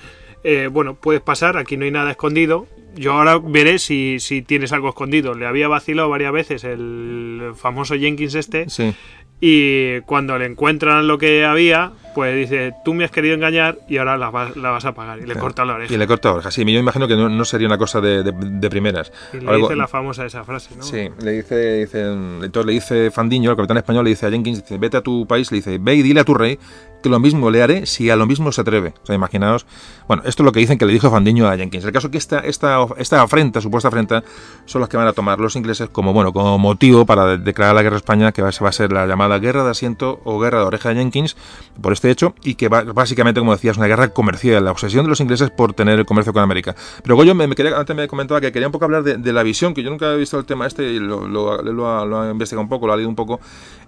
eh, 0.45 0.69
bueno, 0.71 0.95
puedes 0.95 1.23
pasar, 1.23 1.57
aquí 1.57 1.77
no 1.77 1.85
hay 1.87 1.91
nada 1.91 2.11
escondido. 2.13 2.67
Yo 2.97 3.13
ahora 3.13 3.39
veré 3.39 3.79
si, 3.79 4.19
si 4.21 4.43
tienes 4.43 4.73
algo 4.73 4.89
escondido. 4.89 5.35
Le 5.35 5.47
había 5.47 5.69
vacilado 5.69 6.09
varias 6.09 6.33
veces 6.33 6.65
el 6.65 7.53
famoso 7.55 7.95
Jenkins 7.95 8.35
este. 8.35 8.69
sí, 8.69 8.93
Y 9.41 10.01
cuando 10.03 10.37
le 10.39 10.47
encuentran 10.47 11.07
lo 11.07 11.17
que 11.17 11.45
había, 11.45 11.93
pues 12.15 12.35
dice, 12.37 12.73
tú 12.85 12.95
me 12.95 13.05
has 13.05 13.11
querido 13.11 13.35
engañar 13.35 13.79
y 13.89 13.99
ahora 13.99 14.17
la, 14.17 14.31
vas- 14.31 14.57
la 14.57 14.71
vas 14.71 14.85
a 14.85 14.93
pagar. 14.93 15.19
Y 15.19 15.23
le 15.23 15.27
Claro. 15.29 15.41
corta 15.41 15.65
la 15.65 15.75
oreja. 15.75 15.93
Y 15.93 15.97
le 15.97 16.07
corta 16.07 16.29
la 16.29 16.35
oreja. 16.35 16.51
Sí, 16.51 16.65
yo 16.65 16.79
imagino 16.79 17.07
que 17.09 17.17
no, 17.17 17.29
no 17.29 17.45
sería 17.45 17.67
una 17.67 17.79
cosa 17.79 18.01
de, 18.01 18.23
de- 18.23 18.33
de 18.33 18.71
primeras. 18.71 19.13
Y 19.33 19.39
le 19.41 19.49
Algo- 19.51 19.69
dice 19.69 19.77
la 19.77 19.89
famosa 19.89 20.25
esa 20.27 20.45
frase, 20.45 20.75
¿no? 20.77 20.83
Sí, 20.83 21.09
le 21.23 21.33
dice, 21.33 21.81
dice, 21.81 22.03
entonces 22.13 22.67
le 22.67 22.73
dice 22.73 23.11
Fandiño, 23.11 23.51
el 23.51 23.57
capitán 23.57 23.77
español, 23.79 24.05
le 24.05 24.11
dice 24.11 24.27
a 24.27 24.31
Jenkins, 24.31 24.63
dice, 24.63 24.79
vete 24.79 24.97
a 24.97 25.01
tu 25.03 25.27
país, 25.27 25.51
le 25.53 25.57
dice, 25.57 25.79
ve 25.81 25.95
y 25.97 26.03
dile 26.03 26.21
a 26.21 26.25
tu 26.25 26.35
rey 26.35 26.59
que 27.03 27.09
lo 27.09 27.19
mismo 27.19 27.51
le 27.51 27.63
haré 27.63 27.87
si 27.87 28.11
a 28.11 28.17
lo 28.17 28.27
mismo 28.27 28.53
se 28.53 28.61
atreve. 28.61 28.93
O 29.03 29.07
sea, 29.07 29.15
imaginaos, 29.15 29.65
bueno, 30.07 30.23
esto 30.27 30.43
es 30.43 30.45
lo 30.45 30.53
que 30.53 30.61
dicen 30.61 30.77
que 30.77 30.85
le 30.85 30.93
dijo 30.93 31.11
Fandiño 31.11 31.49
a 31.49 31.57
Jenkins. 31.57 31.83
El 31.87 31.93
caso 31.93 32.09
es 32.09 32.11
que 32.11 32.19
esta, 32.19 32.41
esta, 32.41 32.85
esta 32.99 33.23
afrenta, 33.23 33.63
supuesta 33.63 33.89
afrenta, 33.89 34.23
son 34.67 34.81
las 34.83 34.91
que 34.91 34.99
van 34.99 35.07
a 35.07 35.15
tomar 35.15 35.41
los 35.41 35.57
ingleses 35.57 35.89
como, 35.89 36.13
bueno, 36.13 36.35
como 36.35 36.59
motivo 36.59 37.07
para 37.07 37.25
de- 37.25 37.39
declarar 37.39 37.75
la 37.75 37.83
guerra 37.83 37.97
a 37.97 37.99
España, 37.99 38.33
que 38.33 38.43
va, 38.43 38.51
va 38.63 38.69
a 38.69 38.73
ser 38.73 38.93
la 38.93 39.07
llamada 39.07 39.39
guerra 39.39 39.65
de 39.65 39.71
asiento 39.71 40.21
o 40.25 40.39
guerra 40.41 40.59
de 40.59 40.65
oreja 40.67 40.91
de 40.91 40.97
Jenkins, 40.97 41.39
por 41.81 41.95
este 42.01 42.11
hecho, 42.11 42.35
y 42.43 42.55
que 42.55 42.69
básicamente, 42.69 43.41
como 43.41 43.53
decías, 43.53 43.77
una 43.77 43.87
guerra 43.87 44.09
comercial, 44.09 44.65
la 44.65 44.71
obsesión 44.71 45.05
de 45.05 45.11
los 45.11 45.21
ingleses 45.21 45.51
por 45.51 45.75
tener 45.75 45.99
el 45.99 46.07
comercio 46.07 46.33
con 46.33 46.43
América. 46.43 46.75
Pero 47.03 47.15
Goyo 47.15 47.35
me, 47.35 47.45
antes 47.45 47.95
me 47.95 48.09
comentaba 48.09 48.41
que 48.41 48.51
quería 48.53 48.69
un 48.69 48.73
poco 48.73 48.87
hablar 48.87 49.03
de, 49.03 49.33
la 49.35 49.43
visión, 49.43 49.75
que 49.75 49.83
yo 49.83 49.91
nunca 49.91 50.11
he 50.15 50.17
visto 50.17 50.39
el 50.39 50.47
tema 50.47 50.67
este, 50.67 50.85
y 50.85 50.99
lo, 50.99 51.29
lo, 51.29 52.31
investigado 52.31 52.63
un 52.63 52.71
poco, 52.71 52.87
lo 52.87 52.95
ha 52.95 52.97
leído 52.97 53.11
un 53.11 53.17
poco, 53.17 53.39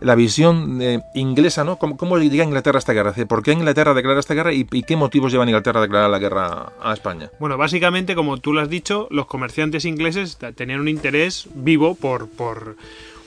la 0.00 0.14
visión 0.14 0.82
eh, 0.82 1.00
inglesa, 1.14 1.64
¿no? 1.64 1.76
¿Cómo, 1.76 1.96
¿Cómo 1.96 2.18
llega 2.18 2.44
Inglaterra 2.44 2.76
a 2.76 2.80
esta 2.80 2.92
guerra? 2.92 3.14
Es 3.16 3.24
¿Por 3.24 3.42
qué 3.42 3.52
Inglaterra 3.52 3.94
declara 3.94 4.20
esta 4.20 4.34
guerra 4.34 4.52
y, 4.52 4.64
qué 4.64 4.94
motivos 4.94 5.32
llevan 5.32 5.48
Inglaterra 5.48 5.78
a 5.78 5.82
declarar 5.82 6.10
la 6.10 6.18
guerra 6.18 6.72
a 6.82 6.92
España? 6.92 7.30
Bueno, 7.40 7.56
básicamente, 7.56 8.14
como 8.14 8.36
tú 8.36 8.52
lo 8.52 8.60
has 8.60 8.68
dicho, 8.68 9.08
los 9.10 9.24
comerciantes 9.24 9.86
ingleses 9.86 10.36
tenían 10.54 10.80
un 10.80 10.88
interés 10.88 11.48
vivo 11.54 11.94
por, 11.94 12.28
por, 12.28 12.76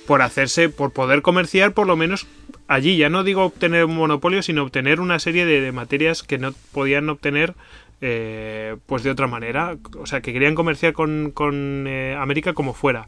por 0.06 0.22
hacerse, 0.22 0.70
por 0.70 0.92
poder 0.92 1.24
comerciar, 1.24 1.74
por 1.74 1.88
lo 1.88 1.96
menos 1.96 2.28
allí. 2.68 2.98
Ya 2.98 3.10
no 3.10 3.24
digo 3.24 3.44
obtener 3.44 3.86
un 3.86 3.96
monopolio, 3.96 4.42
sino 4.42 4.64
obtener 4.64 5.00
una 5.00 5.20
serie 5.20 5.46
de, 5.46 5.72
materias 5.72 6.24
que 6.24 6.38
no 6.38 6.54
podían 6.72 7.10
obtener 7.10 7.54
eh, 8.02 8.78
pues 8.86 9.04
de 9.04 9.12
otra 9.12 9.28
manera. 9.28 9.78
O 9.98 10.06
sea, 10.06 10.22
que 10.22 10.34
querían 10.34 10.56
comerciar 10.56 10.94
con, 10.94 11.32
con 11.32 11.86
eh, 11.88 12.16
América 12.18 12.54
como 12.54 12.74
fuera. 12.74 13.08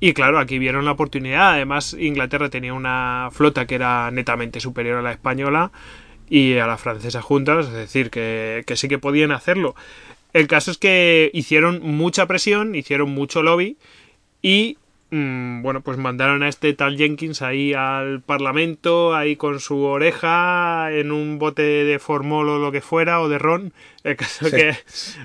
Y 0.00 0.12
claro, 0.12 0.38
aquí 0.38 0.58
vieron 0.58 0.84
la 0.84 0.92
oportunidad. 0.92 1.52
Además, 1.52 1.96
Inglaterra 1.98 2.50
tenía 2.50 2.74
una 2.74 3.28
flota 3.32 3.66
que 3.66 3.76
era 3.76 4.10
netamente 4.10 4.60
superior 4.60 4.98
a 4.98 5.02
la 5.02 5.12
española 5.12 5.72
y 6.28 6.56
a 6.58 6.66
la 6.66 6.78
francesa 6.78 7.22
juntas, 7.22 7.66
es 7.66 7.72
decir, 7.72 8.10
que, 8.10 8.64
que 8.66 8.76
sí 8.76 8.88
que 8.88 8.98
podían 8.98 9.32
hacerlo. 9.32 9.74
El 10.32 10.48
caso 10.48 10.72
es 10.72 10.78
que 10.78 11.30
hicieron 11.32 11.80
mucha 11.82 12.26
presión, 12.26 12.74
hicieron 12.74 13.10
mucho 13.10 13.42
lobby 13.42 13.76
y 14.42 14.78
bueno, 15.62 15.80
pues 15.80 15.96
mandaron 15.98 16.42
a 16.42 16.48
este 16.48 16.72
tal 16.72 16.96
Jenkins 16.96 17.40
ahí 17.42 17.72
al 17.74 18.20
Parlamento, 18.20 19.14
ahí 19.14 19.36
con 19.36 19.60
su 19.60 19.78
oreja 19.84 20.88
en 20.92 21.12
un 21.12 21.38
bote 21.38 21.62
de 21.62 21.98
formol 21.98 22.48
o 22.48 22.58
lo 22.58 22.72
que 22.72 22.80
fuera, 22.80 23.20
o 23.20 23.28
de 23.28 23.38
ron. 23.38 23.72
El 24.04 24.16
caso 24.16 24.46
Sí. 24.50 24.56
que 24.56 24.76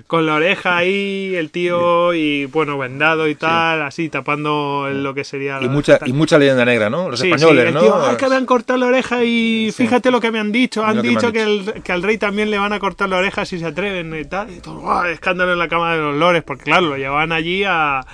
con 0.08 0.26
la 0.26 0.36
oreja 0.36 0.78
ahí, 0.78 1.34
el 1.36 1.50
tío, 1.52 2.14
y 2.14 2.46
bueno, 2.46 2.78
vendado 2.78 3.28
y 3.28 3.36
tal, 3.36 3.82
así 3.82 4.08
tapando 4.08 4.88
lo 4.90 5.14
que 5.14 5.26
sería 5.26 5.60
Y 5.60 5.66
la- 5.66 5.70
mucha, 5.72 5.98
tal. 6.00 6.08
y 6.08 6.14
mucha 6.14 6.38
leyenda 6.38 6.64
negra, 6.64 6.90
¿no? 6.90 7.10
Los 7.10 7.20
Sí, 7.20 7.28
españoles, 7.30 7.68
el 7.68 7.74
¿no? 7.74 7.82
tío, 7.82 7.94
"Ah, 7.96 8.16
que 8.18 8.30
me 8.30 8.36
han 8.36 8.46
cortado 8.46 8.80
la 8.80 8.86
oreja 8.86 9.22
y 9.26 9.72
fíjate 9.76 10.12
lo 10.12 10.22
que 10.22 10.32
me 10.32 10.40
han 10.40 10.54
dicho. 10.54 10.86
Han 10.86 11.02
que 11.02 11.10
dicho 11.10 11.28
han 11.28 11.34
que, 11.34 11.44
el- 11.44 11.84
que 11.84 11.92
al 11.92 12.04
rey 12.04 12.18
también 12.18 12.50
le 12.52 12.58
van 12.58 12.72
a 12.72 12.80
cortar 12.80 13.10
la 13.10 13.18
oreja 13.18 13.44
si 13.44 13.60
se 13.60 13.66
atreven 13.66 14.18
y 14.18 14.24
tal. 14.24 14.50
Y 14.50 14.62
todo, 14.62 14.80
"Guau, 14.80 15.08
escándalo 15.08 15.52
en 15.52 15.60
la 15.60 15.68
Cámara 15.68 15.98
de 15.98 16.02
los 16.02 16.16
Lores, 16.16 16.44
porque 16.44 16.64
claro, 16.64 16.88
lo 16.88 16.96
llevaban 16.98 17.34
allí 17.34 17.66
a... 17.66 18.06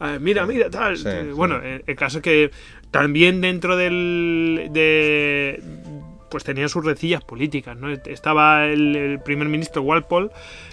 a, 0.00 0.18
mira, 0.18 0.46
mira, 0.46 0.70
tal. 0.70 0.96
Sí, 0.96 1.08
Eh, 1.08 1.22
sí. 1.24 1.30
bueno, 1.32 1.60
el, 1.62 1.96
caso 1.96 2.18
es 2.18 2.22
que 2.22 2.50
también 2.90 3.40
dentro 3.40 3.76
del... 3.76 4.68
de 4.72 5.62
pues 6.30 6.42
tenían 6.42 6.68
sus 6.68 6.84
recillas 6.84 7.22
políticas, 7.22 7.76
¿no? 7.76 7.88
Estaba 7.90 8.66
el, 8.66 8.96
el 8.96 9.20
primer 9.20 9.48
ministro 9.48 9.82
Walpole, 9.82 10.30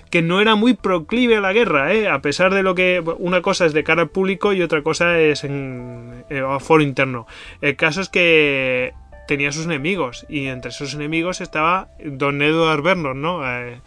que 0.09 0.23
no 0.23 0.41
era 0.41 0.55
muy 0.55 0.73
proclive 0.73 1.37
a 1.37 1.39
la 1.39 1.53
guerra, 1.53 1.93
¿eh? 1.93 2.09
A 2.09 2.19
pesar 2.19 2.51
de 2.51 2.63
lo 2.63 2.73
que 2.73 3.03
una 3.19 3.43
cosa 3.43 3.67
es 3.67 3.73
de 3.73 3.83
cara 3.83 4.01
al 4.01 4.09
público 4.09 4.53
y 4.53 4.63
otra 4.63 4.81
cosa 4.81 5.19
es 5.19 5.43
en, 5.43 6.25
eh, 6.31 6.41
a 6.43 6.59
foro 6.59 6.81
interno. 6.81 7.27
El 7.61 7.75
caso 7.75 8.01
es 8.01 8.09
que 8.09 8.93
tenía 9.27 9.51
sus 9.51 9.65
enemigos 9.65 10.25
y 10.29 10.47
entre 10.47 10.71
esos 10.71 10.95
enemigos 10.95 11.41
estaba 11.41 11.89
don 12.03 12.41
Edward 12.41 12.81
Vernon, 12.81 13.21
¿no? 13.21 13.47
Eh, 13.47 13.81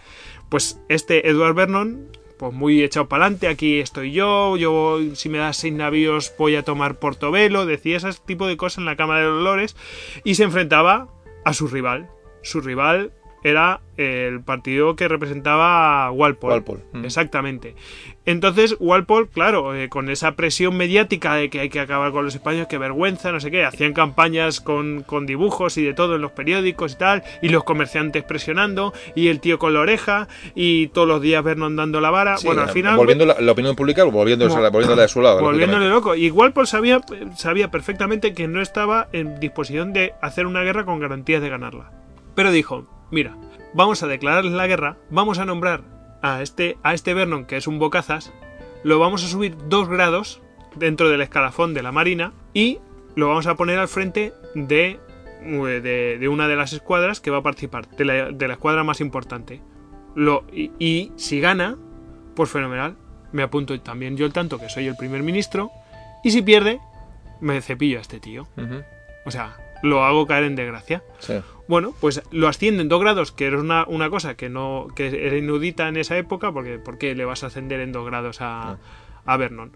pues 0.49 0.81
este 0.89 1.29
Edward 1.29 1.55
Vernon, 1.55 2.07
pues 2.39 2.53
muy 2.53 2.83
echado 2.83 3.09
para 3.09 3.25
adelante, 3.25 3.49
aquí 3.49 3.79
estoy 3.81 4.13
yo, 4.13 4.57
yo 4.57 4.99
si 5.15 5.29
me 5.29 5.39
das 5.39 5.57
seis 5.57 5.73
navíos 5.73 6.33
voy 6.39 6.57
a 6.57 6.65
tomar 6.65 6.99
Portobelo, 6.99 7.67
decía 7.67 7.97
ese 7.97 8.11
tipo 8.27 8.47
de 8.47 8.57
cosas 8.57 8.79
en 8.79 8.87
la 8.87 8.97
Cámara 8.97 9.21
de 9.21 9.43
los 9.43 9.77
y 10.25 10.35
se 10.35 10.45
enfrentaba 10.45 11.09
a 11.45 11.55
su 11.55 11.69
rival. 11.69 12.11
Su 12.43 12.61
rival 12.61 13.13
era 13.45 13.81
el 13.97 14.41
partido 14.41 14.97
que 14.97 15.07
representaba 15.07 16.07
a 16.07 16.11
Walpole. 16.11 16.55
Walpole, 16.55 16.81
mm. 16.95 17.05
Exactamente. 17.05 17.77
Entonces, 18.25 18.75
Walpole, 18.81 19.29
claro, 19.29 19.75
eh, 19.77 19.89
con 19.89 20.09
esa 20.11 20.33
presión 20.33 20.77
mediática 20.77 21.35
de 21.35 21.51
que 21.51 21.61
hay 21.61 21.69
que 21.69 21.79
acabar 21.79 22.11
con 22.11 22.25
los 22.25 22.35
españoles, 22.35 22.67
que 22.67 22.79
vergüenza, 22.79 23.31
no 23.31 23.39
sé 23.39 23.51
qué, 23.51 23.65
hacían 23.65 23.93
campañas 23.93 24.61
con, 24.61 25.03
con 25.03 25.27
dibujos 25.27 25.77
y 25.77 25.85
de 25.85 25.93
todo 25.93 26.17
en 26.17 26.23
los 26.23 26.33
periódicos 26.33 26.95
y 26.95 26.97
tal, 26.97 27.23
y 27.43 27.51
los 27.51 27.65
comerciantes 27.65 28.25
presionando, 28.25 28.95
y 29.15 29.29
el 29.29 29.41
tío 29.41 29.59
con 29.59 29.75
la 29.75 29.81
oreja, 29.81 30.27
y 30.55 30.89
todos 30.89 31.07
los 31.07 31.21
días 31.21 31.45
Vernon 31.45 31.77
dando 31.77 32.01
la 32.01 32.11
vara. 32.11 32.39
Sí, 32.39 32.47
bueno, 32.47 32.63
al 32.63 32.71
final. 32.71 32.97
Volviendo 32.97 33.27
la, 33.27 33.41
la 33.41 33.53
opinión 33.53 33.77
pública, 33.77 34.05
volviéndose, 34.05 34.57
Mo- 34.57 34.71
volviéndola 34.71 35.03
de 35.03 35.09
su 35.09 35.21
lado. 35.21 35.41
Volviéndole 35.41 35.89
loco. 35.89 36.15
Y 36.17 36.31
Walpole 36.31 36.67
sabía, 36.67 37.01
sabía 37.37 37.71
perfectamente 37.71 38.33
que 38.33 38.49
no 38.49 38.63
estaba 38.63 39.09
en 39.13 39.39
disposición 39.39 39.93
de 39.93 40.15
hacer 40.23 40.47
una 40.47 40.63
guerra 40.63 40.85
con 40.87 40.99
garantías 40.99 41.43
de 41.43 41.51
ganarla. 41.51 41.93
Pero 42.35 42.51
dijo, 42.51 42.89
mira, 43.11 43.37
vamos 43.75 44.03
a 44.03 44.07
declararles 44.07 44.53
la 44.53 44.67
guerra, 44.67 44.97
vamos 45.11 45.39
a 45.39 45.45
nombrar 45.45 45.83
a 46.23 46.43
este, 46.43 46.79
a 46.83 46.95
este 46.95 47.15
Vernon, 47.15 47.45
que 47.45 47.57
es 47.57 47.67
un 47.67 47.79
bocazas, 47.79 48.33
lo 48.83 48.99
vamos 48.99 49.25
a 49.25 49.29
subir 49.29 49.57
dos 49.69 49.89
grados 49.89 50.41
dentro 50.77 51.09
del 51.09 51.21
escalafón 51.21 51.75
de 51.75 51.83
la 51.83 51.93
Marina 51.93 52.33
y 52.53 52.79
lo 53.15 53.29
vamos 53.29 53.47
a 53.47 53.55
poner 53.55 53.79
al 53.79 53.89
frente 53.89 54.33
de, 54.55 54.99
de, 55.43 56.19
de 56.19 56.29
una 56.29 56.49
de 56.49 56.57
las 56.57 56.73
escuadras 56.73 57.21
que 57.21 57.31
va 57.31 57.39
a 57.39 57.43
participar, 57.43 57.89
de 57.89 58.05
la, 58.05 58.31
de 58.31 58.49
la 58.49 58.55
escuadra 58.55 58.85
más 58.85 59.01
importante. 59.01 59.61
Lo, 60.15 60.45
y, 60.53 60.71
y 60.79 61.13
si 61.17 61.41
gana, 61.41 61.77
pues 62.35 62.51
fenomenal. 62.51 62.97
Me 63.33 63.43
apunto 63.43 63.79
también 63.81 64.17
yo 64.17 64.27
el 64.27 64.33
tanto 64.33 64.59
que 64.59 64.69
soy 64.69 64.87
el 64.87 64.97
primer 64.97 65.23
ministro. 65.25 65.71
Y 66.23 66.31
si 66.31 66.43
pierde, 66.43 66.81
me 67.41 67.61
cepillo 67.61 67.99
a 67.99 68.01
este 68.01 68.21
tío. 68.21 68.47
O 69.25 69.31
sea, 69.31 69.57
lo 69.83 70.05
hago 70.05 70.27
caer 70.27 70.45
en 70.45 70.55
desgracia. 70.57 71.03
sí. 71.19 71.35
Bueno, 71.67 71.95
pues 72.01 72.23
lo 72.31 72.49
ascienden 72.49 72.89
dos 72.89 73.01
grados, 73.01 73.33
que 73.33 73.47
era 73.47 73.59
una, 73.59 73.85
una 73.87 74.11
cosa 74.11 74.37
que 74.37 74.49
no 74.49 74.89
que 74.95 75.27
era 75.27 75.37
inaudita 75.37 75.89
en 75.89 75.97
esa 75.97 76.17
época, 76.19 76.53
porque 76.53 76.79
¿por 76.79 76.99
qué 76.99 77.15
le 77.15 77.25
vas 77.25 77.43
a 77.43 77.47
ascender 77.47 77.81
en 77.81 77.93
dos 77.93 78.05
grados 78.05 78.41
a, 78.41 78.79
a 79.25 79.37
Vernon? 79.37 79.73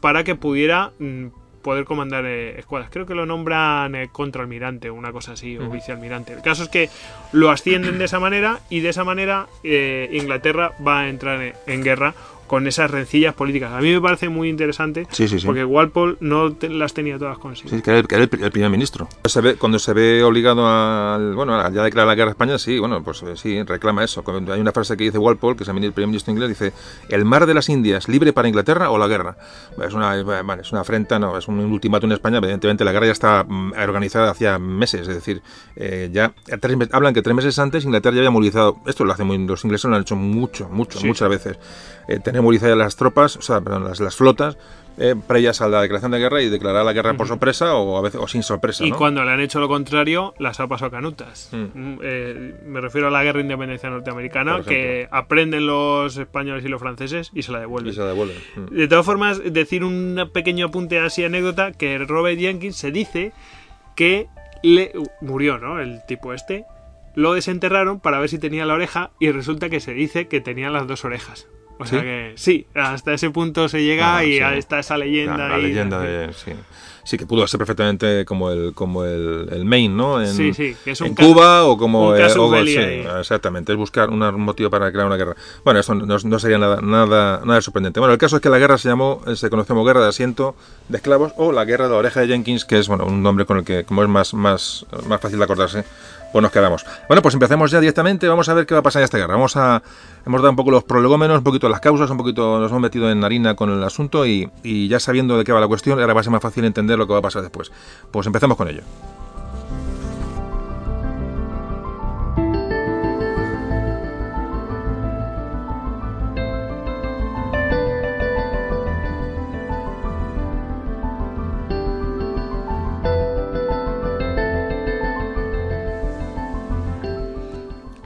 Para 0.00 0.24
que 0.24 0.34
pudiera 0.34 0.92
mm, 0.98 1.26
poder 1.62 1.84
comandar 1.84 2.26
eh, 2.26 2.58
escuadras. 2.58 2.90
Creo 2.90 3.06
que 3.06 3.14
lo 3.14 3.24
nombran 3.24 3.94
eh, 3.94 4.08
contraalmirante 4.12 4.90
o 4.90 4.94
una 4.94 5.12
cosa 5.12 5.32
así, 5.32 5.56
o 5.56 5.70
vicealmirante. 5.70 6.32
El 6.32 6.42
caso 6.42 6.64
es 6.64 6.68
que 6.68 6.90
lo 7.32 7.50
ascienden 7.50 7.98
de 7.98 8.04
esa 8.04 8.20
manera 8.20 8.60
y 8.68 8.80
de 8.80 8.90
esa 8.90 9.04
manera 9.04 9.46
eh, 9.64 10.10
Inglaterra 10.12 10.72
va 10.86 11.00
a 11.00 11.08
entrar 11.08 11.40
en, 11.40 11.54
en 11.66 11.82
guerra 11.82 12.14
con 12.52 12.66
esas 12.66 12.90
rencillas 12.90 13.32
políticas. 13.34 13.72
A 13.72 13.80
mí 13.80 13.90
me 13.94 13.98
parece 14.02 14.28
muy 14.28 14.50
interesante 14.50 15.06
Sí, 15.10 15.26
sí, 15.26 15.40
sí. 15.40 15.46
porque 15.46 15.64
Walpole 15.64 16.18
no 16.20 16.52
te- 16.52 16.68
las 16.68 16.92
tenía 16.92 17.16
todas 17.18 17.38
consigo. 17.38 17.70
Sí, 17.70 17.80
que 17.80 17.88
era 17.88 18.00
el, 18.00 18.06
que 18.06 18.14
era 18.16 18.24
el 18.24 18.28
pri- 18.28 18.42
el 18.44 18.50
primer 18.52 18.68
ministro. 18.68 19.08
Se 19.24 19.40
ve- 19.40 19.54
cuando 19.54 19.78
se 19.78 19.94
ve 19.94 20.22
obligado 20.22 20.66
a, 20.66 21.18
bueno, 21.34 21.54
a 21.58 21.70
ya 21.70 21.82
declarar 21.82 22.08
la 22.08 22.14
guerra 22.14 22.28
a 22.28 22.32
España, 22.32 22.58
sí, 22.58 22.78
bueno, 22.78 23.02
pues 23.02 23.22
eh, 23.22 23.36
sí, 23.36 23.62
reclama 23.62 24.04
eso. 24.04 24.22
Cuando 24.22 24.52
Hay 24.52 24.60
una 24.60 24.70
frase 24.72 24.98
que 24.98 25.04
dice 25.04 25.16
Walpole, 25.16 25.56
que 25.56 25.62
es 25.62 25.68
el 25.70 25.92
primer 25.94 26.08
ministro 26.08 26.30
inglés, 26.30 26.50
dice, 26.50 26.74
¿el 27.08 27.24
mar 27.24 27.46
de 27.46 27.54
las 27.54 27.70
Indias 27.70 28.06
libre 28.06 28.34
para 28.34 28.48
Inglaterra 28.48 28.90
o 28.90 28.98
la 28.98 29.08
guerra? 29.08 29.38
Es 29.82 29.94
una, 29.94 30.14
es 30.60 30.72
una 30.72 30.82
afrenta, 30.82 31.18
no, 31.18 31.38
es 31.38 31.48
un 31.48 31.58
ultimátum 31.58 32.10
en 32.10 32.16
España, 32.16 32.36
evidentemente 32.36 32.84
la 32.84 32.92
guerra 32.92 33.06
ya 33.06 33.12
está 33.12 33.44
mm, 33.48 33.72
organizada 33.82 34.30
hacía 34.30 34.58
meses, 34.58 35.08
es 35.08 35.14
decir, 35.14 35.40
eh, 35.76 36.10
ya 36.12 36.34
tres 36.60 36.76
hablan 36.92 37.14
que 37.14 37.22
tres 37.22 37.34
meses 37.34 37.58
antes 37.58 37.86
Inglaterra 37.86 38.14
ya 38.16 38.20
había 38.20 38.30
movilizado, 38.30 38.76
esto 38.84 39.06
lo 39.06 39.12
hacen 39.14 39.26
muy, 39.26 39.38
los 39.38 39.64
ingleses 39.64 39.88
lo 39.88 39.96
han 39.96 40.02
hecho 40.02 40.16
mucho, 40.16 40.68
mucho, 40.68 40.98
Sí, 40.98 41.06
muchas 41.06 41.30
veces, 41.30 41.58
eh, 42.08 42.18
tener 42.18 42.41
movilizadas 42.42 42.76
las 42.76 42.96
tropas, 42.96 43.36
o 43.36 43.42
sea, 43.42 43.60
perdón, 43.60 43.84
las, 43.84 44.00
las 44.00 44.16
flotas, 44.16 44.58
eh, 44.98 45.14
previas 45.26 45.62
a 45.62 45.68
la 45.68 45.80
declaración 45.80 46.12
de 46.12 46.18
guerra 46.18 46.42
y 46.42 46.50
declarar 46.50 46.84
la 46.84 46.92
guerra 46.92 47.14
por 47.14 47.26
sorpresa 47.26 47.74
o 47.74 47.96
a 47.96 48.02
veces 48.02 48.20
o 48.20 48.28
sin 48.28 48.42
sorpresa. 48.42 48.84
Y 48.84 48.90
¿no? 48.90 48.98
cuando 48.98 49.24
le 49.24 49.30
han 49.30 49.40
hecho 49.40 49.58
lo 49.58 49.68
contrario, 49.68 50.34
las 50.38 50.60
ha 50.60 50.66
pasado 50.66 50.90
canutas. 50.90 51.48
Mm. 51.52 51.56
Mm, 51.56 51.98
eh, 52.02 52.54
me 52.66 52.80
refiero 52.80 53.08
a 53.08 53.10
la 53.10 53.24
guerra 53.24 53.38
de 53.38 53.44
independencia 53.44 53.88
norteamericana, 53.88 54.60
que 54.62 55.08
aprenden 55.10 55.66
los 55.66 56.18
españoles 56.18 56.64
y 56.64 56.68
los 56.68 56.80
franceses 56.80 57.30
y 57.32 57.42
se 57.42 57.52
la 57.52 57.60
devuelven. 57.60 57.90
Y 57.90 57.94
se 57.94 58.00
la 58.00 58.08
devuelven. 58.08 58.36
Mm. 58.56 58.74
De 58.74 58.88
todas 58.88 59.06
formas, 59.06 59.40
decir 59.42 59.82
un 59.82 60.30
pequeño 60.32 60.66
apunte 60.66 60.98
así 60.98 61.24
anécdota, 61.24 61.72
que 61.72 61.96
Robert 61.98 62.38
Jenkins 62.38 62.76
se 62.76 62.90
dice 62.90 63.32
que 63.96 64.28
le 64.62 64.92
murió, 65.22 65.58
¿no? 65.58 65.80
El 65.80 66.04
tipo 66.06 66.34
este. 66.34 66.66
Lo 67.14 67.34
desenterraron 67.34 68.00
para 68.00 68.20
ver 68.20 68.28
si 68.28 68.38
tenía 68.38 68.66
la 68.66 68.74
oreja 68.74 69.10
y 69.18 69.30
resulta 69.32 69.70
que 69.70 69.80
se 69.80 69.92
dice 69.92 70.28
que 70.28 70.40
tenía 70.40 70.70
las 70.70 70.86
dos 70.86 71.04
orejas. 71.04 71.46
O 71.78 71.86
sea 71.86 71.98
¿Sí? 72.00 72.04
que 72.04 72.32
sí, 72.36 72.66
hasta 72.74 73.14
ese 73.14 73.30
punto 73.30 73.68
se 73.68 73.82
llega 73.82 74.18
Ah, 74.18 74.24
y 74.24 74.38
sí. 74.38 74.42
está 74.58 74.78
esa 74.78 74.96
leyenda. 74.98 75.36
La, 75.36 75.48
la 75.48 75.54
ahí. 75.56 75.62
leyenda 75.62 75.98
de... 76.00 76.32
Sí. 76.32 76.52
sí 77.04 77.18
que 77.18 77.26
pudo 77.26 77.44
ser 77.48 77.58
perfectamente 77.58 78.24
como 78.24 78.50
el 78.52 78.72
como 78.74 79.04
el, 79.04 79.48
el 79.50 79.64
main, 79.64 79.96
¿no? 79.96 80.20
En, 80.20 80.28
Sí, 80.28 80.54
sí, 80.54 80.76
que 80.84 80.92
es 80.92 81.00
un 81.00 81.08
en 81.08 81.14
Cuba 81.16 81.64
o 81.64 81.76
como 81.76 82.10
un 82.10 82.16
eh, 82.20 82.26
o- 82.38 82.54
ahí. 82.54 83.04
exactamente, 83.18 83.72
es 83.72 83.78
buscar 83.78 84.10
un 84.10 84.20
motivo 84.40 84.70
para 84.70 84.92
crear 84.92 85.06
una 85.06 85.16
guerra. 85.16 85.34
Bueno, 85.64 85.80
esto 85.80 85.94
no, 85.96 86.16
no 86.16 86.38
sería 86.38 86.58
nada 86.58 86.80
nada 86.80 87.40
nada 87.44 87.60
sorprendente. 87.60 87.98
Bueno, 87.98 88.12
el 88.12 88.18
caso 88.20 88.36
es 88.36 88.42
que 88.42 88.48
la 88.50 88.58
guerra 88.58 88.78
se 88.78 88.88
llamó 88.88 89.20
eh, 89.26 89.34
se 89.34 89.50
conoce 89.50 89.68
como 89.68 89.84
guerra 89.84 90.02
de 90.02 90.08
asiento 90.10 90.54
de 90.88 90.98
esclavos 90.98 91.32
o 91.36 91.50
la 91.50 91.64
guerra 91.64 91.86
de 91.86 91.90
la 91.90 91.96
oreja 91.96 92.20
de 92.20 92.28
Jenkins, 92.28 92.64
que 92.64 92.78
es 92.78 92.86
bueno, 92.86 93.06
un 93.06 93.20
nombre 93.22 93.44
con 93.46 93.58
el 93.58 93.64
que 93.64 93.82
como 93.82 94.02
es 94.04 94.08
más 94.08 94.32
más 94.34 94.86
más 95.08 95.20
fácil 95.20 95.38
de 95.38 95.44
acordarse. 95.44 95.84
Pues 96.32 96.42
nos 96.42 96.50
quedamos. 96.50 96.84
Bueno, 97.08 97.22
pues 97.22 97.34
empecemos 97.34 97.70
ya 97.70 97.80
directamente. 97.80 98.26
Vamos 98.26 98.48
a 98.48 98.54
ver 98.54 98.66
qué 98.66 98.74
va 98.74 98.80
a 98.80 98.82
pasar 98.82 99.00
en 99.00 99.04
esta 99.04 99.18
guerra. 99.18 99.34
Vamos 99.34 99.56
a. 99.56 99.82
Hemos 100.24 100.40
dado 100.40 100.50
un 100.50 100.56
poco 100.56 100.70
los 100.70 100.84
prolegómenos, 100.84 101.38
un 101.38 101.44
poquito 101.44 101.68
las 101.68 101.80
causas, 101.80 102.10
un 102.10 102.16
poquito 102.16 102.58
nos 102.58 102.70
hemos 102.70 102.82
metido 102.82 103.10
en 103.10 103.22
harina 103.22 103.54
con 103.54 103.70
el 103.70 103.82
asunto 103.82 104.24
y, 104.26 104.50
y 104.62 104.88
ya 104.88 104.98
sabiendo 104.98 105.36
de 105.36 105.44
qué 105.44 105.52
va 105.52 105.60
la 105.60 105.68
cuestión, 105.68 106.00
ahora 106.00 106.14
va 106.14 106.20
a 106.20 106.24
ser 106.24 106.32
más 106.32 106.42
fácil 106.42 106.64
entender 106.64 106.98
lo 106.98 107.06
que 107.06 107.12
va 107.12 107.18
a 107.18 107.22
pasar 107.22 107.42
después. 107.42 107.70
Pues 108.10 108.26
empecemos 108.26 108.56
con 108.56 108.68
ello. 108.68 108.82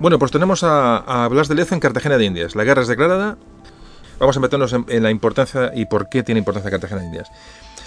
Bueno, 0.07 0.21
pues 0.21 0.31
tenemos 0.31 0.63
a, 0.63 1.27
Blas 1.29 1.49
de 1.49 1.57
Lezo 1.57 1.75
en 1.75 1.81
Cartagena 1.81 2.17
de 2.17 2.27
Indias. 2.27 2.55
La 2.55 2.63
guerra 2.63 2.83
es 2.83 2.87
declarada. 2.87 3.37
Vamos 4.21 4.37
a 4.37 4.39
meternos 4.39 4.73
en, 4.73 5.03
la 5.03 5.11
importancia 5.11 5.73
y 5.75 5.87
por 5.87 6.09
qué 6.09 6.23
tiene 6.23 6.39
importancia 6.39 6.71
Cartagena 6.71 7.01
de 7.01 7.07
Indias. 7.09 7.29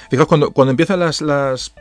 Fijaos, 0.10 0.28
cuando, 0.28 0.52
cuando 0.52 0.72
empiezan 0.72 1.00
las, 1.00 1.22
las 1.22 1.74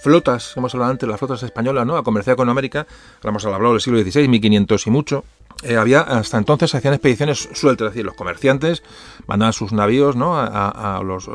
flotas, 0.00 0.56
hemos 0.56 0.72
hablado 0.74 0.92
antes, 0.92 1.08
las 1.08 1.18
flotas 1.18 1.42
españolas, 1.42 1.84
¿no? 1.84 1.96
A 1.96 2.04
comerciar 2.04 2.36
con 2.36 2.48
América, 2.48 2.86
hemos 3.24 3.44
hablado 3.44 3.72
del 3.72 3.80
siglo 3.80 4.00
XVI, 4.00 4.28
1500 4.28 4.86
y 4.86 4.90
mucho, 4.90 5.24
eh, 5.64 5.76
había, 5.76 6.02
hasta 6.02 6.38
entonces 6.38 6.72
hacían 6.76 6.94
expediciones 6.94 7.48
sueltas, 7.52 7.86
es 7.86 7.94
decir, 7.94 8.04
los 8.04 8.14
comerciantes 8.14 8.84
mandaban 9.26 9.52
sus 9.52 9.72
navíos, 9.72 10.14
¿no? 10.14 10.38
A, 10.38 11.02
los... 11.04 11.28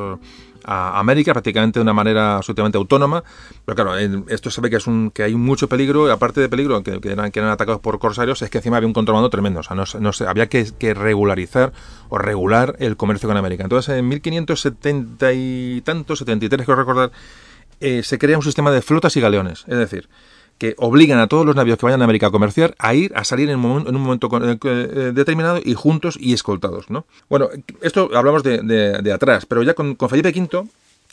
América 0.68 1.34
prácticamente 1.34 1.80
de 1.80 1.84
una 1.84 1.94
manera 1.94 2.38
absolutamente 2.38 2.78
autónoma, 2.78 3.24
pero 3.66 3.76
claro, 3.76 3.98
esto 4.28 4.52
se 4.52 4.62
ve 4.62 4.70
que 4.70 4.76
es 4.76 4.86
un 4.88 5.12
que 5.12 5.24
hay 5.24 5.36
mucho 5.36 5.70
peligro 5.70 6.08
y 6.08 6.12
aparte 6.12 6.42
de 6.42 6.50
peligro 6.50 6.84
que, 6.84 7.00
que 7.00 7.12
eran, 7.12 7.32
que 7.32 7.40
eran 7.40 7.52
atacados 7.52 7.80
por 7.80 8.00
corsarios 8.00 8.42
es 8.42 8.50
que 8.50 8.58
encima 8.58 8.78
había 8.78 8.88
un 8.88 8.94
contrabando 8.94 9.30
tremendo, 9.30 9.62
o 9.62 9.64
sea, 9.64 9.76
no, 9.76 9.84
no 10.00 10.12
había 10.28 10.48
que, 10.48 10.68
que 10.78 10.94
regularizar 10.94 11.72
o 12.10 12.18
regular 12.18 12.76
el 12.80 12.98
comercio 12.98 13.30
con 13.30 13.38
América. 13.38 13.64
Entonces, 13.64 13.96
en 13.96 14.08
1570 14.08 15.34
y 15.34 15.82
tanto, 15.82 16.16
73 16.16 16.66
creo 16.66 16.78
recordar, 16.78 17.12
eh, 17.80 18.04
se 18.04 18.18
crea 18.18 18.38
un 18.38 18.44
sistema 18.44 18.72
de 18.72 18.82
flotas 18.82 19.16
y 19.16 19.22
galeones, 19.22 19.64
es 19.68 19.78
decir, 19.78 20.10
que 20.58 20.74
obligan 20.78 21.20
a 21.20 21.28
todos 21.28 21.46
los 21.46 21.56
navíos 21.56 21.78
que 21.78 21.86
vayan 21.86 22.02
a 22.02 22.06
América 22.06 22.28
a 22.28 22.32
comerciar 22.32 22.76
a 22.80 22.94
ir, 22.94 23.12
a 23.16 23.24
salir 23.24 23.50
en 23.50 23.64
un, 23.64 23.88
en 23.88 23.96
un 23.96 24.02
momento 24.02 24.30
eh, 24.44 24.58
eh, 24.64 25.12
determinado 25.14 25.60
y 25.64 25.74
juntos 25.74 26.18
y 26.20 26.34
escoltados, 26.34 26.90
¿no? 26.90 27.06
Bueno, 27.30 27.50
esto 27.82 28.10
hablamos 28.14 28.44
de, 28.44 28.60
de- 28.60 29.14
atrás, 29.14 29.46
pero 29.46 29.64
ya 29.64 29.74
con, 29.74 29.96
Felipe 29.98 30.30
V, 30.30 30.68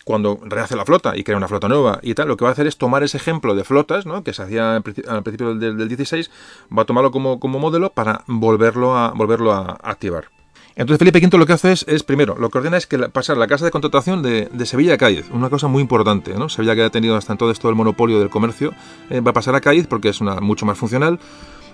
cuando 0.05 0.39
rehace 0.45 0.77
la 0.77 0.85
flota 0.85 1.17
y 1.17 1.25
crea 1.25 1.37
una 1.37 1.49
flota 1.49 1.69
nueva 1.69 1.99
y 2.03 2.15
tal, 2.15 2.29
lo 2.29 2.37
que 2.37 2.45
va 2.45 2.51
a 2.51 2.53
hacer 2.53 2.67
es 2.67 2.77
tomar 2.77 3.03
ese 3.03 3.17
ejemplo 3.17 3.55
de 3.55 3.65
flotas, 3.65 4.05
¿no? 4.07 4.23
Que 4.23 4.33
se 4.35 4.43
hacía 4.43 4.77
al 4.77 4.83
principio 4.83 5.55
del, 5.55 5.79
del 5.79 5.89
16, 5.89 6.31
va 6.77 6.83
a 6.83 6.85
tomarlo 6.85 7.11
como, 7.11 7.41
como 7.41 7.59
modelo 7.59 7.91
para 7.91 8.23
volverlo 8.27 8.97
a, 8.97 9.13
volverlo 9.13 9.53
a 9.53 9.79
activar. 9.83 10.34
Entonces 10.77 10.99
Felipe 10.99 11.25
V 11.25 11.39
lo 11.39 11.47
que 11.47 11.53
hace 11.53 11.73
es, 11.73 11.85
es, 11.87 12.03
primero, 12.03 12.37
lo 12.39 12.51
que 12.51 12.59
ordena 12.59 12.77
es 12.77 12.87
que 12.89 12.99
la- 12.99 13.09
pasar 13.09 13.37
la 13.37 13.47
casa 13.47 13.65
de 13.65 13.71
contratación 13.71 14.23
de, 14.23 14.49
Sevilla 14.67 14.95
a 14.95 14.99
Cádiz, 14.99 15.27
una 15.31 15.49
cosa 15.51 15.69
muy 15.69 15.81
importante, 15.83 16.35
¿no? 16.35 16.49
Sevilla 16.49 16.75
que 16.75 16.83
ha 16.83 16.91
tenido 16.91 17.17
hasta 17.17 17.33
entonces 17.33 17.59
todo 17.61 17.71
el 17.71 17.77
monopolio 17.77 18.19
del 18.19 18.29
comercio, 18.31 18.73
eh, 19.11 19.21
va 19.21 19.31
a 19.31 19.35
pasar 19.35 19.55
a 19.55 19.61
Cádiz 19.61 19.87
porque 19.87 20.09
es 20.09 20.21
una 20.21 20.41
mucho 20.41 20.67
más 20.67 20.77
funcional. 20.77 21.21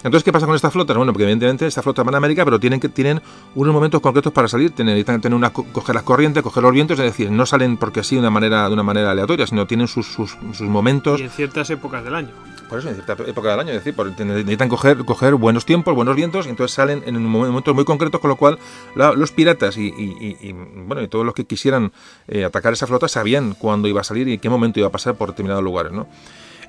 Entonces, 0.03 0.25
¿qué 0.25 0.33
pasa 0.33 0.47
con 0.47 0.55
estas 0.57 0.73
flotas? 0.73 0.97
Bueno, 0.97 1.13
porque 1.13 1.25
evidentemente 1.25 1.67
estas 1.67 1.85
flotas 1.85 2.05
van 2.07 2.15
a 2.15 2.19
América, 2.19 2.43
pero 2.45 2.59
tienen 2.59 2.81
que 2.81 2.89
tienen 2.89 3.21
unos 3.55 3.73
momentos 3.75 4.01
concretos 4.01 4.33
para 4.33 4.49
salir, 4.49 4.71
tienen, 4.71 4.95
necesitan 4.95 5.21
tener 5.21 5.37
una, 5.37 5.51
co- 5.51 5.67
coger 5.73 5.95
las 5.95 6.05
corrientes, 6.05 6.43
coger 6.43 6.63
los 6.63 6.73
vientos, 6.73 6.99
es 6.99 7.05
decir, 7.05 7.31
no 7.31 7.45
salen 7.45 7.77
porque 7.77 8.03
sí 8.03 8.15
de 8.17 8.21
una 8.21 8.31
manera, 8.31 8.67
de 8.67 8.73
una 8.73 8.83
manera 8.83 9.11
aleatoria, 9.11 9.47
sino 9.47 9.67
tienen 9.67 9.89
sus, 9.89 10.07
sus, 10.07 10.37
sus 10.53 10.69
momentos 10.69 11.21
Y 11.21 11.25
en 11.25 11.31
ciertas 11.31 11.69
épocas 11.69 12.03
del 12.03 12.15
año. 12.15 12.31
Por 12.71 12.79
eso, 12.79 12.89
en 12.89 12.95
cierta 12.95 13.15
época 13.25 13.51
del 13.51 13.59
año, 13.59 13.73
es 13.73 13.85
decir, 13.85 13.95
necesitan 14.25 14.69
coger, 14.69 15.35
buenos 15.35 15.67
tiempos, 15.67 15.93
buenos 15.93 16.15
vientos, 16.15 16.47
y 16.47 16.51
entonces 16.51 16.73
salen 16.73 17.03
en 17.05 17.21
momentos 17.21 17.75
muy 17.75 17.85
concretos, 17.85 18.21
con 18.21 18.31
lo 18.31 18.37
cual 18.37 18.61
los 18.95 19.33
piratas 19.33 19.77
y, 19.77 20.55
bueno, 20.87 21.03
y 21.03 21.09
todos 21.09 21.27
los 21.27 21.35
que 21.35 21.45
quisieran 21.45 21.93
eh, 22.29 22.45
atacar 22.45 22.73
esa 22.73 22.87
flota 22.87 23.09
sabían 23.09 23.55
cuándo 23.55 23.89
iba 23.89 24.03
a 24.03 24.05
salir 24.05 24.29
y 24.29 24.39
qué 24.39 24.49
momento 24.49 24.79
iba 24.79 24.87
a 24.87 24.93
pasar 24.93 25.17
por 25.17 25.31
determinados 25.31 25.65
lugares, 25.65 25.91
¿no? 25.93 26.07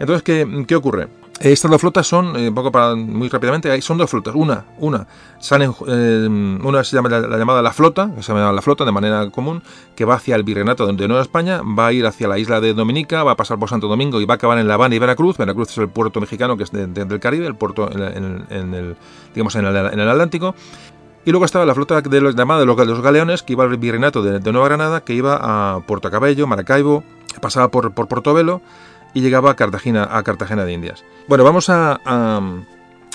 Entonces, 0.02 0.24
¿qué, 0.24 0.66
qué 0.68 0.76
ocurre? 0.76 1.08
Estas 1.40 1.72
dos 1.72 1.82
flotas 1.82 2.06
son, 2.06 2.36
eh, 2.36 2.52
poco 2.52 2.72
para 2.72 2.94
muy 2.96 3.28
rápidamente, 3.28 3.82
son 3.82 3.98
dos 3.98 4.10
flotas. 4.10 4.36
Una, 4.36 4.66
una 4.78 5.08
salen, 5.40 5.74
eh, 5.88 6.28
una 6.64 6.84
se 6.84 6.96
llama 6.96 7.10
la, 7.10 7.20
la 7.22 7.38
llamada 7.38 7.62
la 7.64 7.72
flota, 7.72 8.12
que 8.16 8.22
se 8.22 8.32
llama 8.32 8.52
la 8.52 8.62
flota 8.62 8.86
de 8.86 8.92
manera 8.92 9.28
común, 9.32 9.64
que 9.96 10.06
va 10.06 10.16
hacia 10.16 10.36
el 10.36 10.44
virreinato 10.44 10.86
de 10.86 11.08
Nueva 11.08 11.24
España, 11.24 11.62
va 11.64 11.88
a 11.88 11.94
ir 11.94 12.06
hacia 12.06 12.28
la 12.28 12.38
isla 12.38 12.62
de 12.62 12.74
Dominica, 12.76 13.24
va 13.24 13.32
a 13.32 13.36
pasar 13.36 13.58
por 13.58 13.70
Santo 13.70 13.88
Domingo 13.88 14.22
y 14.22 14.26
va 14.26 14.34
a 14.34 14.36
acabar 14.36 14.60
en 14.60 14.68
La 14.68 14.76
Habana 14.76 14.94
y 14.94 15.00
Veracruz. 15.00 15.38
Veracruz 15.38 15.70
es 15.72 15.78
el 15.80 15.90
puerto 15.90 16.20
mexicano 16.22 16.58
que 16.58 16.64
es 16.64 16.72
de- 16.72 16.86
de- 16.88 17.06
del 17.06 17.20
Caribe, 17.20 17.48
el 17.48 17.56
puerto 17.56 17.90
en, 17.92 18.02
en- 18.04 18.46
en 18.50 18.74
el, 18.76 18.96
digamos, 19.34 19.56
en 19.56 19.66
el, 19.66 20.10
Atlántico. 20.10 20.54
Y 21.26 21.32
luego 21.32 21.46
estaba 21.46 21.66
la 21.66 21.74
flota 21.74 22.02
de 22.02 22.22
los, 22.22 22.36
llamada 22.36 22.60
de 22.60 22.66
los, 22.68 23.02
galeones, 23.02 23.42
que 23.44 23.54
iba 23.54 23.64
al 23.64 23.78
virreinato 23.78 24.22
de, 24.22 24.40
de 24.40 24.52
Nueva 24.52 24.68
Granada, 24.68 25.02
que 25.02 25.14
iba 25.14 25.40
a 25.42 25.80
Puerto 25.82 26.10
Cabello, 26.12 26.46
Maracaibo, 26.48 27.04
pasaba 27.42 27.70
por, 27.70 27.92
por 27.94 28.08
Portobelo 28.08 28.62
y 29.14 29.22
llegaba 29.22 29.52
a 29.52 29.56
Cartagena, 29.56 30.08
a 30.12 30.24
Cartagena 30.24 30.66
de 30.66 30.74
Indias. 30.74 31.04
Bueno, 31.28 31.44
vamos 31.44 31.70
a, 31.70 32.00
a- 32.06 32.38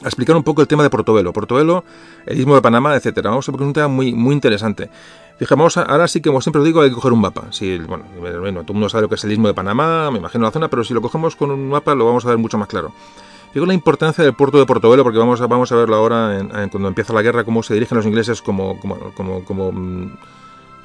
a 0.03 0.07
explicar 0.07 0.37
un 0.37 0.43
poco 0.43 0.61
el 0.61 0.69
tema 0.69 0.83
de 0.83 0.91
Portobelo. 0.91 1.33
Portobelo, 1.33 1.85
el 2.27 2.39
istmo 2.39 2.55
de 2.55 2.61
Panamá, 2.63 2.95
etcétera. 2.97 3.31
Vamos 3.31 3.49
a 3.49 3.53
ver 3.53 3.63
un 3.63 3.73
tema 3.73 3.89
muy, 3.89 4.13
muy 4.13 4.35
interesante. 4.35 4.91
Fijamos, 5.39 5.77
ahora 5.77 6.07
sí 6.09 6.21
que, 6.21 6.29
como 6.31 6.41
siempre 6.41 6.61
os 6.61 6.67
digo, 6.67 6.81
hay 6.83 6.89
que 6.91 6.95
coger 6.95 7.13
un 7.13 7.21
mapa. 7.21 7.45
Si, 7.51 7.79
bueno, 7.79 8.05
bueno, 8.21 8.61
todo 8.63 8.73
el 8.73 8.75
mundo 8.75 8.89
sabe 8.89 9.03
lo 9.03 9.09
que 9.09 9.15
es 9.17 9.25
el 9.25 9.33
istmo 9.33 9.49
de 9.49 9.55
Panamá, 9.55 10.11
me 10.11 10.19
imagino 10.19 10.45
la 10.45 10.51
zona, 10.51 10.69
pero 10.69 10.83
si 10.85 10.93
lo 10.95 11.01
cogemos 11.03 11.37
con 11.37 11.51
un 11.51 11.69
mapa 11.69 11.95
lo 11.95 12.05
vamos 12.07 12.25
a 12.25 12.29
ver 12.29 12.39
mucho 12.39 12.57
más 12.59 12.69
claro. 12.69 12.93
Fijaos 13.53 13.69
la 13.69 13.75
importancia 13.75 14.23
del 14.25 14.35
puerto 14.35 14.59
de 14.59 14.67
Portobelo, 14.67 15.03
porque 15.03 15.19
vamos 15.19 15.41
a, 15.41 15.47
vamos 15.47 15.73
a 15.73 15.77
verlo 15.77 15.97
ahora 15.97 16.39
en- 16.39 16.69
cuando 16.69 16.89
empieza 16.89 17.13
la 17.15 17.23
guerra, 17.23 17.45
cómo 17.45 17.63
se 17.63 17.73
dirigen 17.75 17.97
los 17.97 18.07
ingleses 18.07 18.43
como, 18.43 18.79
como, 18.81 18.97
como, 19.15 19.45
como, 19.45 19.73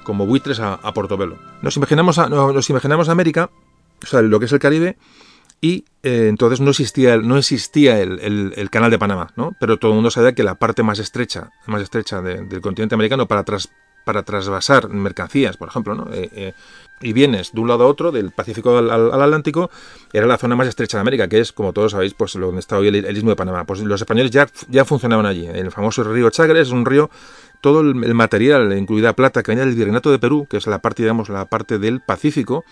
como 0.04 0.26
buitres 0.26 0.60
a, 0.60 0.76
a 0.76 0.94
Portobelo. 0.94 1.36
Nos 1.62 1.76
imaginamos, 1.78 2.18
a- 2.18 2.28
no, 2.30 2.52
nos 2.54 2.70
imaginamos 2.70 3.10
América, 3.10 3.50
o 4.04 4.06
sea, 4.08 4.22
lo 4.22 4.40
que 4.40 4.46
es 4.46 4.52
el 4.52 4.60
Caribe, 4.60 4.98
y 5.62 5.86
eh, 6.04 6.28
entonces 6.28 6.60
no 6.60 6.72
existía, 6.72 7.18
no 7.18 7.38
existía 7.38 8.00
el, 8.02 8.54
el- 8.56 8.70
canal 8.72 8.90
de 8.90 8.98
Panamá, 8.98 9.32
¿no? 9.36 9.54
Pero 9.60 9.78
todo 9.78 9.92
el 9.92 9.96
mundo 9.96 10.10
sabía 10.10 10.34
que 10.34 10.44
la 10.44 10.56
parte 10.56 10.82
más 10.82 10.98
estrecha, 11.00 11.52
más 11.68 11.82
estrecha 11.84 12.22
de- 12.22 12.44
del 12.46 12.62
continente 12.62 12.96
americano 12.96 13.28
para, 13.28 13.44
tras, 13.44 13.70
para 14.04 14.24
trasvasar 14.24 14.90
mercancías, 14.90 15.58
por 15.58 15.68
ejemplo, 15.70 15.94
¿no? 15.94 16.08
Eh, 16.12 16.30
eh, 16.34 16.54
y 17.04 17.14
bienes 17.14 17.52
de 17.52 17.60
un 17.62 17.68
lado 17.68 17.84
a 17.84 17.88
otro, 17.88 18.12
del 18.12 18.32
Pacífico 18.32 18.78
al, 18.78 18.90
Atlántico, 18.90 19.70
era 20.14 20.26
la 20.26 20.38
zona 20.38 20.56
más 20.56 20.68
estrecha 20.68 20.98
de 20.98 21.02
América, 21.02 21.28
que 21.28 21.40
es, 21.40 21.52
como 21.52 21.74
todos 21.74 21.92
sabéis, 21.92 22.14
pues 22.16 22.34
donde 22.34 22.60
está 22.60 22.78
hoy 22.80 22.88
el, 22.88 22.96
el 23.06 23.16
istmo 23.18 23.30
de 23.30 23.36
Panamá. 23.36 23.64
Pues 23.66 23.82
los 23.82 24.02
españoles 24.02 24.32
ya, 24.32 24.48
ya 24.68 24.84
funcionaban 24.86 25.26
allí. 25.28 25.46
El 25.46 25.72
famoso 25.72 26.04
río 26.04 26.30
Chagres 26.32 26.68
es 26.68 26.74
un 26.74 26.86
río 26.86 27.10
todo 27.60 27.82
el, 27.82 28.04
el 28.04 28.14
material, 28.16 28.76
incluida 28.78 29.14
plata, 29.16 29.44
que 29.44 29.52
venía 29.52 29.66
del 29.66 29.76
Virreinato 29.76 30.10
de 30.12 30.18
Perú, 30.20 30.48
que 30.50 30.58
es 30.58 30.66
la 30.66 30.80
parte, 30.80 31.04
digamos, 31.04 31.30
la 31.30 31.46
parte 31.46 31.78
del 31.78 32.02
Pacífico, 32.02 32.66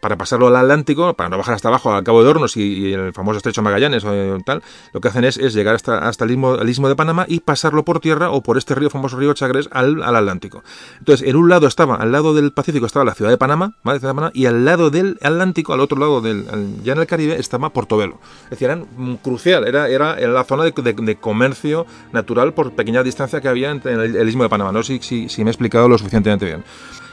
para 0.00 0.16
pasarlo 0.16 0.48
al 0.48 0.56
Atlántico, 0.56 1.14
para 1.14 1.28
no 1.28 1.38
bajar 1.38 1.54
hasta 1.54 1.68
abajo 1.68 1.92
al 1.92 2.04
Cabo 2.04 2.22
de 2.22 2.30
Hornos 2.30 2.56
y, 2.56 2.62
y 2.62 2.92
el 2.92 3.12
famoso 3.12 3.38
Estrecho 3.38 3.62
Magallanes 3.62 4.04
o 4.04 4.38
tal, 4.44 4.62
lo 4.92 5.00
que 5.00 5.08
hacen 5.08 5.24
es, 5.24 5.36
llegar 5.54 5.74
hasta, 5.74 5.98
hasta 5.98 6.24
el, 6.24 6.32
istmo, 6.32 6.88
de 6.88 6.96
Panamá 6.96 7.24
y 7.28 7.40
pasarlo 7.40 7.84
por 7.84 8.00
tierra 8.00 8.30
o 8.30 8.42
por 8.42 8.58
este 8.58 8.74
río, 8.74 8.90
famoso 8.90 9.16
río 9.16 9.34
Chagres, 9.34 9.68
al, 9.72 10.02
Atlántico. 10.02 10.62
Entonces, 10.98 11.26
en 11.26 11.36
un 11.36 11.48
lado 11.48 11.66
estaba, 11.66 11.96
al 11.96 12.12
lado 12.12 12.34
del 12.34 12.52
Pacífico 12.52 12.86
estaba 12.86 13.04
la 13.04 13.14
ciudad 13.14 13.30
de 13.30 13.38
Panamá, 13.38 13.74
Panamá, 13.82 14.30
y 14.34 14.46
al 14.46 14.64
lado 14.64 14.90
del 14.90 15.18
Atlántico, 15.22 15.72
al 15.72 15.80
otro 15.80 15.98
lado 15.98 16.20
del, 16.20 16.46
ya 16.82 16.92
en 16.92 16.98
el 17.00 17.06
Caribe, 17.06 17.38
estaba 17.38 17.70
Portobelo. 17.70 18.18
Es 18.44 18.50
decir, 18.50 18.66
eran 18.66 18.86
mm, 18.96 19.14
crucial, 19.16 19.66
era, 19.66 19.88
era, 19.88 20.16
la 20.18 20.44
zona 20.44 20.64
de, 20.64 21.16
comercio 21.20 21.86
natural 22.12 22.54
por 22.54 22.72
pequeña 22.72 23.02
distancia 23.02 23.40
que 23.40 23.48
había 23.48 23.70
entre 23.70 23.94
el, 23.94 24.16
el 24.16 24.28
istmo 24.28 24.42
de 24.42 24.48
Panamá. 24.48 24.72
No 24.72 24.82
sé 24.82 24.98
si, 25.02 25.28
si 25.28 25.44
me 25.44 25.50
he 25.50 25.52
explicado 25.52 25.88
lo 25.88 25.98
suficientemente 25.98 26.46
bien 26.46 26.64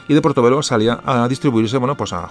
y 0.08 0.14
de 0.14 0.22
Portobelo 0.22 0.62
salía 0.62 1.00
a 1.04 1.28
distribuirse, 1.28 1.78
bueno, 1.78 1.96
pues 1.96 2.12
a, 2.12 2.28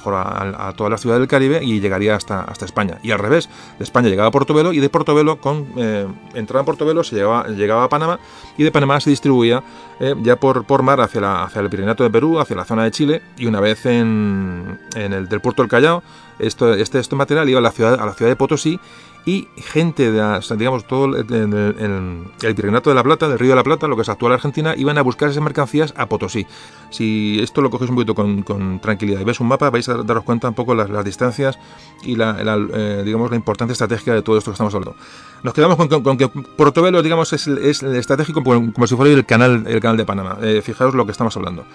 toda 0.75 0.89
la 0.89 0.97
ciudad 0.97 1.19
del 1.19 1.27
Caribe 1.27 1.63
y 1.63 1.79
llegaría 1.79 2.15
hasta, 2.15 2.41
hasta 2.41 2.65
España. 2.65 2.99
Y 3.03 3.11
al 3.11 3.19
revés, 3.19 3.49
de 3.77 3.83
España 3.83 4.09
llegaba 4.09 4.29
a 4.29 4.31
Portobelo 4.31 4.73
y 4.73 4.79
de 4.79 4.89
Portobelo, 4.89 5.39
con 5.39 5.67
eh, 5.77 6.07
entraba 6.33 6.61
en 6.61 6.65
Portobelo, 6.65 7.03
se 7.03 7.15
llegaba, 7.15 7.47
llegaba 7.47 7.83
a 7.83 7.89
Panamá 7.89 8.19
y 8.57 8.63
de 8.63 8.71
Panamá 8.71 8.99
se 8.99 9.09
distribuía 9.09 9.63
eh, 9.99 10.15
ya 10.21 10.37
por, 10.37 10.65
por 10.65 10.83
mar 10.83 11.01
hacia, 11.01 11.21
la, 11.21 11.43
hacia 11.43 11.61
el 11.61 11.69
Pirineto 11.69 12.03
de 12.03 12.09
Perú, 12.09 12.39
hacia 12.39 12.55
la 12.55 12.65
zona 12.65 12.83
de 12.83 12.91
Chile 12.91 13.21
y 13.37 13.45
una 13.45 13.59
vez 13.59 13.85
en, 13.85 14.79
en 14.95 15.13
el 15.13 15.27
del 15.27 15.41
puerto 15.41 15.61
del 15.61 15.69
Callao, 15.69 16.03
esto, 16.39 16.73
este, 16.73 16.99
este 16.99 17.15
material 17.15 17.49
iba 17.49 17.59
a 17.59 17.61
la 17.61 17.71
ciudad, 17.71 17.99
a 17.99 18.05
la 18.05 18.13
ciudad 18.13 18.31
de 18.31 18.35
Potosí 18.35 18.79
y 19.25 19.47
gente 19.57 20.11
de, 20.11 20.39
digamos, 20.55 20.85
todo 20.85 21.05
el, 21.05 21.25
el, 21.31 22.53
Virreinato 22.55 22.91
de 22.91 22.95
la 22.95 23.03
Plata, 23.03 23.27
del 23.27 23.39
Río 23.39 23.49
de 23.49 23.55
la 23.55 23.63
Plata, 23.63 23.87
lo 23.87 23.95
que 23.95 24.03
es 24.03 24.09
actual 24.09 24.33
Argentina, 24.33 24.75
iban 24.77 24.97
a 24.99 25.01
buscar 25.01 25.29
esas 25.29 25.41
mercancías 25.43 25.93
a 25.97 26.07
Potosí. 26.07 26.45
Si 26.91 27.39
esto 27.41 27.61
lo 27.61 27.71
cogéis 27.71 27.89
un 27.89 27.95
poquito 27.95 28.13
con, 28.13 28.79
tranquilidad 28.79 29.19
y 29.19 29.23
ves 29.23 29.39
un 29.39 29.47
mapa, 29.47 29.71
vais 29.71 29.89
a 29.89 29.95
daros 30.03 30.23
cuenta 30.23 30.47
un 30.47 30.53
poco 30.53 30.75
las, 30.75 31.03
distancias 31.03 31.57
y 32.03 32.15
la, 32.15 32.37
eh, 32.73 33.01
digamos, 33.03 33.31
la 33.31 33.35
importancia 33.35 33.71
estratégica 33.73 34.13
de 34.13 34.21
todo 34.21 34.37
esto 34.37 34.51
que 34.51 34.53
estamos 34.53 34.75
hablando. 34.75 34.95
Nos 35.41 35.53
quedamos 35.53 35.75
con, 35.77 35.87
con- 35.87 36.03
con 36.03 36.17
que 36.17 36.27
Portobelo, 36.27 37.01
digamos, 37.01 37.33
es, 37.33 37.47
es 37.47 37.81
estratégico 37.81 38.43
como, 38.43 38.87
si 38.87 38.95
fuera 38.95 39.11
el 39.11 39.25
canal, 39.25 39.63
el 39.67 39.79
canal 39.79 39.97
de 39.97 40.05
Panamá. 40.05 40.37
Eh, 40.41 40.61
fijaos 40.63 40.93
lo 40.93 41.05
que 41.05 41.11
estamos 41.11 41.35
hablando. 41.35 41.65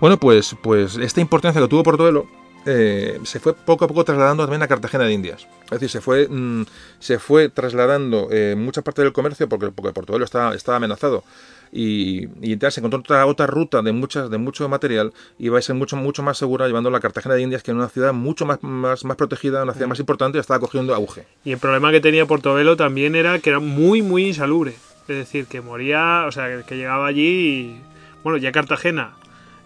Bueno, 0.00 0.16
pues, 0.16 0.56
pues 0.62 0.96
esta 0.96 1.20
importancia 1.20 1.60
que 1.60 1.66
tuvo 1.68 1.82
Portobelo 1.82 2.26
eh, 2.66 3.20
se 3.24 3.40
fue 3.40 3.54
poco 3.54 3.84
a 3.84 3.88
poco 3.88 4.04
trasladando 4.04 4.44
también 4.44 4.62
a 4.62 4.68
Cartagena 4.68 5.04
de 5.04 5.12
Indias. 5.12 5.46
Es 5.64 5.70
decir, 5.70 5.88
se 5.88 6.00
fue, 6.00 6.28
mm, 6.28 6.64
se 6.98 7.18
fue 7.18 7.48
trasladando 7.48 8.28
eh, 8.30 8.54
mucha 8.56 8.82
parte 8.82 9.02
del 9.02 9.12
comercio 9.12 9.48
porque, 9.48 9.70
porque 9.70 9.92
Portobelo 9.92 10.24
estaba, 10.24 10.54
estaba 10.54 10.76
amenazado. 10.76 11.24
Y, 11.72 12.28
y 12.42 12.58
ya 12.58 12.70
se 12.70 12.80
encontró 12.80 12.98
otra, 12.98 13.24
otra 13.26 13.46
ruta 13.46 13.80
de 13.80 13.92
muchas 13.92 14.28
de 14.28 14.38
mucho 14.38 14.68
material 14.68 15.12
y 15.38 15.46
iba 15.46 15.58
a 15.58 15.62
ser 15.62 15.76
mucho 15.76 15.94
mucho 15.96 16.20
más 16.20 16.36
segura 16.36 16.66
llevándolo 16.66 16.96
a 16.96 17.00
Cartagena 17.00 17.36
de 17.36 17.42
Indias 17.42 17.62
que 17.62 17.70
en 17.70 17.76
una 17.76 17.88
ciudad 17.88 18.12
mucho 18.12 18.44
más, 18.44 18.60
más, 18.62 19.04
más 19.04 19.16
protegida, 19.16 19.62
una 19.62 19.72
ciudad 19.72 19.86
más 19.86 20.00
importante 20.00 20.36
y 20.36 20.40
estaba 20.40 20.58
cogiendo 20.58 20.94
auge. 20.94 21.26
Y 21.44 21.52
el 21.52 21.58
problema 21.58 21.92
que 21.92 22.00
tenía 22.00 22.26
Portobelo 22.26 22.76
también 22.76 23.14
era 23.14 23.38
que 23.38 23.50
era 23.50 23.60
muy, 23.60 24.02
muy 24.02 24.26
insalubre. 24.26 24.74
Es 25.02 25.16
decir, 25.16 25.46
que 25.46 25.60
moría, 25.60 26.24
o 26.26 26.32
sea, 26.32 26.48
que, 26.48 26.64
que 26.64 26.76
llegaba 26.76 27.06
allí 27.06 27.22
y... 27.22 27.80
Bueno, 28.22 28.36
ya 28.36 28.52
Cartagena 28.52 29.14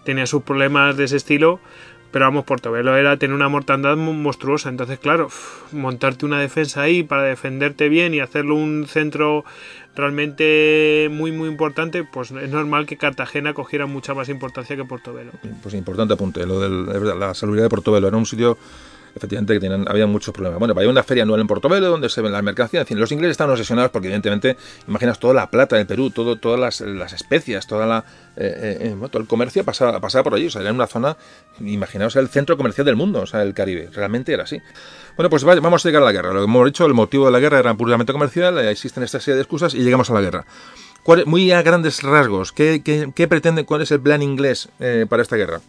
tenía 0.05 0.25
sus 0.27 0.43
problemas 0.43 0.95
de 0.95 1.03
ese 1.03 1.17
estilo, 1.17 1.59
pero 2.15 2.27
vamos, 2.27 2.45
Portobelo 2.45 2.95
era 2.95 3.17
tener 3.17 3.35
una 3.35 3.49
mortandad 3.49 3.97
monstruosa. 3.97 4.69
Entonces, 4.69 4.99
claro, 4.99 5.27
montarte 5.73 6.25
una 6.25 6.39
defensa 6.39 6.81
ahí 6.81 7.03
para 7.03 7.23
defenderte 7.23 7.89
bien 7.89 8.13
y 8.13 8.21
hacerlo 8.21 8.55
un 8.55 8.85
centro 8.87 9.43
realmente 9.97 11.09
muy, 11.11 11.33
muy 11.33 11.49
importante, 11.49 12.05
pues 12.05 12.31
es 12.31 12.49
normal 12.49 12.85
que 12.85 12.95
Cartagena 12.95 13.53
cogiera 13.53 13.85
mucha 13.85 14.13
más 14.13 14.29
importancia 14.29 14.77
que 14.77 14.85
Portobelo. 14.85 15.33
Pues 15.61 15.75
importante 15.75 16.13
apunte, 16.13 16.45
lo 16.45 16.61
de 16.61 17.15
la 17.15 17.33
salubridad 17.33 17.65
de 17.65 17.69
Portobelo. 17.69 18.07
Era 18.07 18.15
un 18.15 18.25
sitio, 18.25 18.57
efectivamente, 19.15 19.53
que 19.53 19.59
tenían, 19.59 19.85
había 19.87 20.05
muchos 20.07 20.33
problemas. 20.33 20.59
Bueno, 20.59 20.73
había 20.75 20.89
una 20.89 21.03
feria 21.03 21.23
anual 21.23 21.39
en 21.41 21.47
Portobelo 21.47 21.87
donde 21.89 22.09
se 22.09 22.21
ven 22.21 22.31
las 22.31 22.43
mercancías. 22.43 22.81
En 22.81 22.87
fin, 22.87 22.99
los 22.99 23.11
ingleses 23.11 23.31
estaban 23.31 23.51
obsesionados 23.51 23.91
porque, 23.91 24.07
evidentemente, 24.07 24.57
imaginas 24.87 25.17
toda 25.19 25.33
la 25.33 25.49
plata 25.49 25.75
del 25.77 25.87
Perú, 25.87 26.09
todo, 26.11 26.35
todas 26.35 26.59
las, 26.59 26.81
las 26.81 27.13
especias, 27.13 27.65
toda 27.67 27.85
la, 27.85 28.03
eh, 28.35 28.77
eh, 28.81 28.89
bueno, 28.89 29.09
todo 29.09 29.21
el 29.21 29.27
comercio 29.27 29.63
pasaba, 29.63 29.99
pasaba 29.99 30.23
por 30.25 30.35
allí. 30.35 30.47
O 30.47 30.51
sea, 30.51 30.61
era 30.61 30.71
una 30.73 30.87
zona, 30.87 31.15
imaginaos, 31.61 32.15
el 32.17 32.27
centro 32.27 32.57
comercial 32.57 32.85
del 32.85 32.95
mundo, 32.97 33.21
o 33.21 33.25
sea, 33.25 33.41
el 33.41 33.53
Caribe. 33.53 33.89
Realmente 33.93 34.33
era 34.33 34.43
así. 34.43 34.61
Bueno, 35.15 35.29
pues 35.29 35.47
va- 35.47 35.55
vamos 35.55 35.85
a 35.85 35.89
llegar 35.89 36.01
a 36.03 36.05
la 36.05 36.11
guerra. 36.11 36.33
Lo 36.33 36.39
que 36.39 36.45
hemos 36.45 36.65
dicho, 36.65 36.85
el 36.85 36.93
motivo 36.93 37.25
de 37.25 37.31
la 37.31 37.39
guerra 37.39 37.59
era 37.59 37.73
puramente 37.73 38.11
comercial, 38.11 38.57
eh, 38.59 38.69
existen 38.69 39.01
esta 39.03 39.19
serie 39.19 39.35
de 39.35 39.41
excusas 39.43 39.73
y 39.73 39.79
llegamos 39.83 40.09
a 40.09 40.13
la 40.13 40.21
guerra. 40.21 40.45
¿Cuál- 41.03 41.25
muy 41.25 41.51
a 41.51 41.61
grandes 41.61 42.01
rasgos, 42.03 42.51
¿qué, 42.51 42.81
qué, 42.83 43.11
qué 43.15 43.27
pretende, 43.27 43.63
cuál 43.63 43.81
es 43.83 43.91
el 43.91 44.01
plan 44.01 44.21
inglés 44.21 44.69
eh, 44.79 45.05
para 45.07 45.21
esta 45.21 45.35
guerra? 45.35 45.61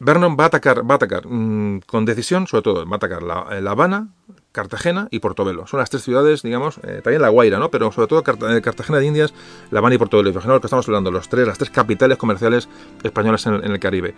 Vernon 0.00 0.36
va 0.38 0.44
a 0.44 0.46
atacar, 0.48 0.88
va 0.88 0.94
a 0.94 0.96
atacar 0.96 1.26
mm, 1.26 1.80
con 1.86 2.04
decisión, 2.04 2.46
sobre 2.46 2.62
todo, 2.62 2.86
va 2.86 2.92
a 2.92 2.96
atacar 2.96 3.22
la, 3.22 3.46
eh, 3.52 3.60
La 3.60 3.72
Habana, 3.72 4.08
Cartagena 4.52 5.08
y 5.10 5.20
Portobelo. 5.20 5.66
Son 5.66 5.78
las 5.78 5.90
tres 5.90 6.02
ciudades, 6.02 6.42
digamos, 6.42 6.78
eh, 6.82 7.00
también 7.02 7.22
La 7.22 7.28
Guaira, 7.28 7.58
¿no? 7.58 7.70
Pero 7.70 7.90
sobre 7.92 8.08
todo 8.08 8.20
eh, 8.20 8.60
Cartagena 8.60 8.98
de 8.98 9.06
Indias, 9.06 9.34
La 9.70 9.78
Habana 9.78 9.94
y 9.94 9.98
Portobelo. 9.98 10.30
Imaginaos 10.30 10.56
lo 10.56 10.60
que 10.60 10.66
estamos 10.66 10.86
hablando, 10.88 11.10
los 11.10 11.28
tres, 11.28 11.46
las 11.46 11.58
tres 11.58 11.70
capitales 11.70 12.18
comerciales 12.18 12.68
españolas 13.02 13.46
en 13.46 13.54
el, 13.54 13.78
Caribe. 13.78 14.14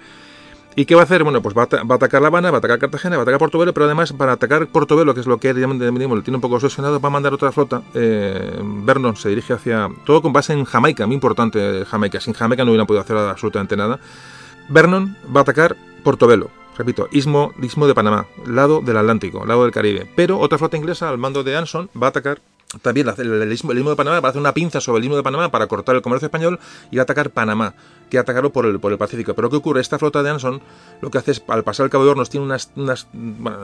¿Y 0.77 0.85
qué 0.85 0.94
va 0.94 1.03
a 1.03 1.05
hacer? 1.05 1.24
Bueno, 1.24 1.40
pues 1.40 1.57
va 1.57 1.62
a, 1.62 1.94
atacar 1.94 2.20
La 2.20 2.28
Habana, 2.28 2.51
va 2.51 2.57
a 2.57 2.59
atacar 2.59 2.78
Cartagena, 2.78 3.16
va 3.16 3.20
a 3.20 3.24
atacar 3.24 3.39
Portobelo, 3.39 3.73
pero 3.73 3.86
además 3.86 4.12
para 4.12 4.32
atacar 4.32 4.66
Portobelo, 4.69 5.15
que 5.15 5.20
es 5.20 5.27
lo 5.27 5.39
que 5.39 5.55
digamos, 5.55 5.78
digamos, 5.78 6.23
tiene 6.23 6.36
un 6.36 6.43
poco 6.43 6.57
obsesionado, 6.57 7.01
va 7.01 7.09
a 7.09 7.12
mandar 7.12 7.32
otra 7.32 7.53
flota. 7.53 7.82
Vernon 7.94 9.16
se 9.16 9.28
dirige 9.31 9.55
hacia... 9.55 9.89
Todo 10.05 10.20
con 10.20 10.32
base 10.32 10.53
en 10.53 10.65
Jamaica, 10.65 11.07
muy 11.07 11.15
importante 11.15 11.85
Jamaica. 11.86 12.20
Sin 12.20 12.35
Jamaica 12.35 12.65
no 12.65 12.73
hubieran 12.73 12.86
podido 12.86 13.03
hacer 13.03 13.16
absolutamente 13.16 13.77
nada. 13.77 13.98
Vernon 14.68 15.16
va 15.34 15.40
a 15.40 15.43
atacar 15.43 15.76
Portobelo, 16.02 16.51
repito, 16.76 17.09
istmo, 17.10 17.52
istmo 17.62 17.86
de 17.86 17.94
Panamá, 17.94 18.26
lado 18.47 18.80
del 18.80 18.97
Atlántico, 18.97 19.44
lado 19.44 19.62
del 19.62 19.72
Caribe. 19.72 20.06
Pero 20.14 20.38
otra 20.38 20.59
flota 20.59 20.76
inglesa 20.76 21.09
al 21.09 21.18
mando 21.18 21.43
de 21.43 21.56
Anson 21.56 21.90
va 22.01 22.09
a 22.09 22.10
atacar 22.10 22.40
también 22.82 23.06
el, 23.16 23.52
istmo, 23.52 23.70
el 23.70 23.84
de 23.84 23.97
Panamá, 23.97 24.18
va 24.18 24.28
a 24.28 24.30
hacer 24.30 24.40
una 24.40 24.52
pinza 24.52 24.80
sobre 24.80 24.98
el 24.98 25.05
istmo 25.05 25.16
de 25.16 25.22
Panamá 25.22 25.51
para 25.51 25.68
cortar 25.68 25.94
el 25.94 26.02
comercio 26.02 26.26
español 26.26 26.59
y 26.90 26.98
atacar 26.98 27.30
Panamá, 27.30 27.74
que 28.10 28.18
atacarlo 28.18 28.51
por 28.51 28.66
el, 28.66 28.80
por 28.80 28.90
el 28.90 28.98
Pacífico. 28.98 29.34
Pero 29.34 29.48
¿qué 29.51 29.56
ocurre? 29.56 29.80
Esta 29.80 30.01
flota 30.01 30.22
de 30.24 30.30
Anson 30.30 30.60
lo 31.01 31.10
que 31.10 31.18
hace 31.18 31.30
es, 31.30 31.44
al 31.47 31.62
pasar 31.62 31.84
el 31.84 31.90
Cabo 31.90 32.05
de 32.05 32.10
Hornos, 32.10 32.28
tiene 32.28 32.44
unas, 32.44 32.72
unas 32.74 33.06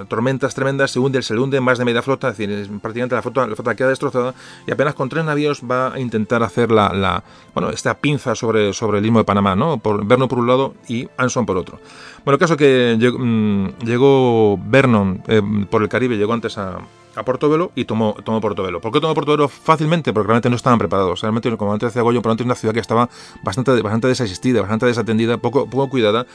tormentas 0.08 0.54
tremendas, 0.54 0.92
se 0.92 1.00
hunde, 1.00 1.20
se 1.22 1.34
le 1.34 1.40
hunde 1.40 1.60
más 1.60 1.78
de 1.78 1.84
media 1.84 2.00
flota, 2.00 2.28
es 2.28 2.38
decir, 2.38 2.54
es 2.54 2.68
prácticamente 2.80 3.16
la 3.16 3.22
flota, 3.22 3.44
la 3.46 3.56
flota 3.56 3.74
queda 3.74 3.88
destrozada 3.88 4.34
y 4.68 4.70
apenas 4.70 4.94
con 4.94 5.08
tres 5.08 5.24
navíos 5.24 5.62
va 5.68 5.92
a 5.92 5.98
intentar 5.98 6.44
hacer 6.44 6.70
la, 6.70 6.92
la 6.92 7.24
bueno, 7.54 7.70
esta 7.70 7.98
pinza 7.98 8.36
sobre, 8.36 8.72
sobre 8.72 8.98
el 8.98 9.04
istmo 9.04 9.18
de 9.18 9.24
Panamá, 9.24 9.56
¿no? 9.56 9.78
Por 9.78 10.06
Vernon 10.06 10.28
por 10.28 10.38
un 10.38 10.46
lado 10.46 10.74
y 10.88 11.08
Anson 11.16 11.44
por 11.44 11.56
otro. 11.56 11.80
Bueno, 12.24 12.34
el 12.34 12.38
caso 12.38 12.56
que 12.56 12.96
llegó, 13.00 13.18
mm, 13.18 13.78
llegó 13.84 14.58
Vernon 14.64 15.24
eh, 15.26 15.42
por 15.68 15.82
el 15.82 15.88
Caribe, 15.88 16.16
llegó 16.16 16.32
antes 16.32 16.56
a, 16.56 16.78
a 17.14 17.24
Portobelo 17.24 17.72
y 17.74 17.84
tomó, 17.84 18.14
tomó 18.24 18.40
Portobelo. 18.40 18.80
¿Por 18.80 18.92
qué 18.92 19.00
tomó 19.00 19.14
Portobelo 19.14 19.48
fácilmente? 19.48 20.12
Porque 20.12 20.28
realmente 20.28 20.50
no 20.50 20.56
estaban 20.56 20.78
preparados. 20.78 21.20
Realmente, 21.20 21.54
como 21.56 21.72
antes 21.72 21.88
decía 21.88 22.02
Goyo, 22.02 22.22
por 22.22 22.32
antes 22.32 22.44
una 22.44 22.54
ciudad 22.54 22.74
que 22.74 22.80
estaba 22.80 23.08
bastante, 23.42 23.80
bastante 23.82 24.08
desasistida, 24.08 24.60
bastante 24.60 24.86
desatendida, 24.86 25.38
poco, 25.38 25.68
poco 25.68 25.88
cuidada. 25.88 26.26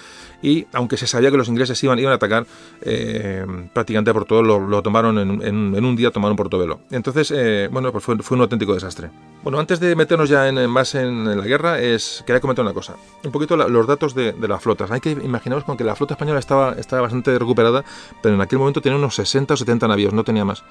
Y 0.42 0.68
aunque 0.74 0.98
se 0.98 1.08
sabía 1.08 1.32
que 1.32 1.38
los 1.38 1.48
ingleses 1.48 1.84
iban, 1.84 1.98
iban 1.98 2.12
a 2.12 2.16
atacar, 2.16 2.46
eh, 2.82 3.46
prácticamente 3.74 4.14
Portobelo 4.14 4.60
lo, 4.60 4.68
lo 4.68 4.84
tomaron 4.84 5.18
en, 5.18 5.86
un 5.86 5.96
día, 5.96 6.12
tomaron 6.12 6.36
Portobelo. 6.38 6.82
Entonces, 6.92 7.32
eh, 7.36 7.70
bueno, 7.72 7.92
pues 7.92 8.04
fue, 8.04 8.18
fue 8.20 8.36
un 8.36 8.42
auténtico 8.42 8.74
desastre. 8.74 9.10
Bueno, 9.44 9.60
antes 9.60 9.80
de 9.80 9.96
meternos 9.96 10.30
ya 10.30 10.48
en, 10.48 10.70
más 10.70 10.94
en, 10.96 11.26
la 11.38 11.46
guerra, 11.46 11.78
quería 11.78 12.40
comentar 12.40 12.64
una 12.64 12.74
cosa. 12.74 12.96
Un 13.24 13.32
poquito 13.32 13.58
los 13.58 13.88
datos 13.88 14.14
de, 14.14 14.36
las 14.48 14.62
flotas. 14.62 14.92
Hay 14.92 15.00
que 15.00 15.12
imaginaros 15.12 15.64
con 15.64 15.76
que 15.76 15.84
la 15.84 15.96
flota 15.96 16.14
española 16.14 16.40
estaba, 16.40 16.74
estaba 16.74 17.02
bastante 17.04 17.38
recuperada, 17.40 17.84
pero 18.22 18.36
en 18.36 18.42
aquel 18.42 18.60
momento 18.60 18.82
tenía 18.82 18.98
unos 18.98 19.16
60 19.16 19.54
o 19.54 19.58
70 19.58 19.88
navíos, 19.88 20.14
no 20.14 20.24
tenía 20.24 20.46
más. 20.46 20.64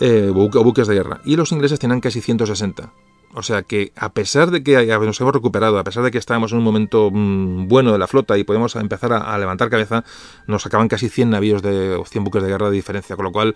Eh, 0.00 0.30
buque- 0.32 0.62
buques 0.62 0.86
de 0.86 0.94
guerra. 0.94 1.20
Y 1.24 1.36
los 1.36 1.52
ingleses 1.52 1.78
tenían 1.78 2.00
casi 2.00 2.20
160. 2.20 2.90
O 3.38 3.42
sea 3.42 3.64
que 3.64 3.92
a 3.96 4.14
pesar 4.14 4.50
de 4.50 4.62
que 4.62 4.86
nos 4.86 5.20
hemos 5.20 5.34
recuperado, 5.34 5.78
a 5.78 5.84
pesar 5.84 6.02
de 6.02 6.10
que 6.10 6.16
estábamos 6.16 6.52
en 6.52 6.58
un 6.58 6.64
momento 6.64 7.10
mm, 7.12 7.68
bueno 7.68 7.92
de 7.92 7.98
la 7.98 8.06
flota 8.06 8.38
y 8.38 8.44
podemos 8.44 8.74
empezar 8.76 9.12
a, 9.12 9.36
levantar 9.36 9.68
cabeza, 9.68 10.04
nos 10.46 10.62
sacaban 10.62 10.88
casi 10.88 11.10
100 11.10 11.28
navíos 11.28 11.60
de 11.60 11.96
o 11.96 12.06
100 12.06 12.24
buques 12.24 12.42
de 12.42 12.48
guerra 12.48 12.70
de 12.70 12.76
diferencia, 12.76 13.14
con 13.14 13.26
lo 13.26 13.32
cual, 13.32 13.54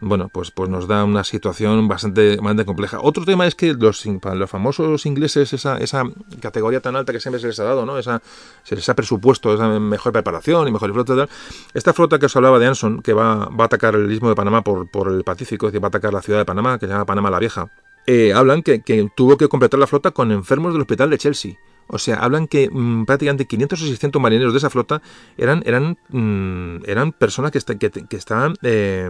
bueno, 0.00 0.30
pues, 0.30 0.50
pues 0.50 0.68
nos 0.68 0.88
da 0.88 1.04
una 1.04 1.22
situación 1.22 1.86
bastante, 1.86 2.38
bastante 2.38 2.64
compleja. 2.64 2.98
Otro 3.00 3.24
tema 3.24 3.46
es 3.46 3.54
que 3.54 3.72
los, 3.72 4.04
los 4.04 4.50
famosos 4.50 5.06
ingleses, 5.06 5.52
esa, 5.52 5.78
esa 5.78 6.02
categoría 6.40 6.80
tan 6.80 6.96
alta 6.96 7.12
que 7.12 7.20
siempre 7.20 7.38
se 7.38 7.46
les 7.46 7.60
ha 7.60 7.64
dado, 7.64 7.86
¿no? 7.86 7.98
Esa, 7.98 8.20
se 8.64 8.74
les 8.74 8.88
ha 8.88 8.94
presupuesto 8.94 9.54
esa 9.54 9.68
mejor 9.78 10.12
preparación 10.12 10.66
y 10.66 10.72
mejor 10.72 10.92
flota 10.92 11.14
tal. 11.14 11.28
Esta 11.72 11.92
flota 11.92 12.18
que 12.18 12.26
os 12.26 12.34
hablaba 12.34 12.58
de 12.58 12.66
Anson, 12.66 13.00
que 13.00 13.12
va, 13.12 13.46
va 13.46 13.62
a 13.62 13.66
atacar 13.66 13.94
el 13.94 14.10
istmo 14.10 14.28
de 14.28 14.34
Panamá 14.34 14.64
por, 14.64 14.90
por 14.90 15.06
el 15.06 15.22
Pacífico, 15.22 15.68
es 15.68 15.72
decir, 15.72 15.84
va 15.84 15.86
a 15.86 15.90
atacar 15.90 16.12
la 16.12 16.20
ciudad 16.20 16.40
de 16.40 16.44
Panamá, 16.44 16.80
que 16.80 16.86
se 16.86 16.92
llama 16.92 17.06
Panamá 17.06 17.30
la 17.30 17.38
Vieja, 17.38 17.70
eh, 18.12 18.32
hablan 18.32 18.62
que, 18.62 18.80
que 18.80 19.08
tuvo 19.14 19.36
que 19.36 19.46
completar 19.46 19.78
la 19.78 19.86
flota 19.86 20.10
con 20.10 20.32
enfermos 20.32 20.72
del 20.72 20.80
hospital 20.80 21.10
de 21.10 21.18
Chelsea. 21.18 21.58
O 21.92 21.98
sea, 21.98 22.16
hablan 22.16 22.46
que 22.46 22.68
mm, 22.70 23.04
prácticamente 23.04 23.46
500 23.46 23.82
o 23.82 23.86
600 23.86 24.22
marineros 24.22 24.52
de 24.52 24.58
esa 24.58 24.70
flota 24.70 25.02
eran, 25.36 25.62
eran, 25.66 25.98
mm, 26.08 26.84
eran 26.86 27.12
personas 27.12 27.50
que, 27.50 27.58
esta- 27.58 27.76
que, 27.78 27.90
que 27.90 28.16
estaban 28.16 28.54
eh, 28.62 29.08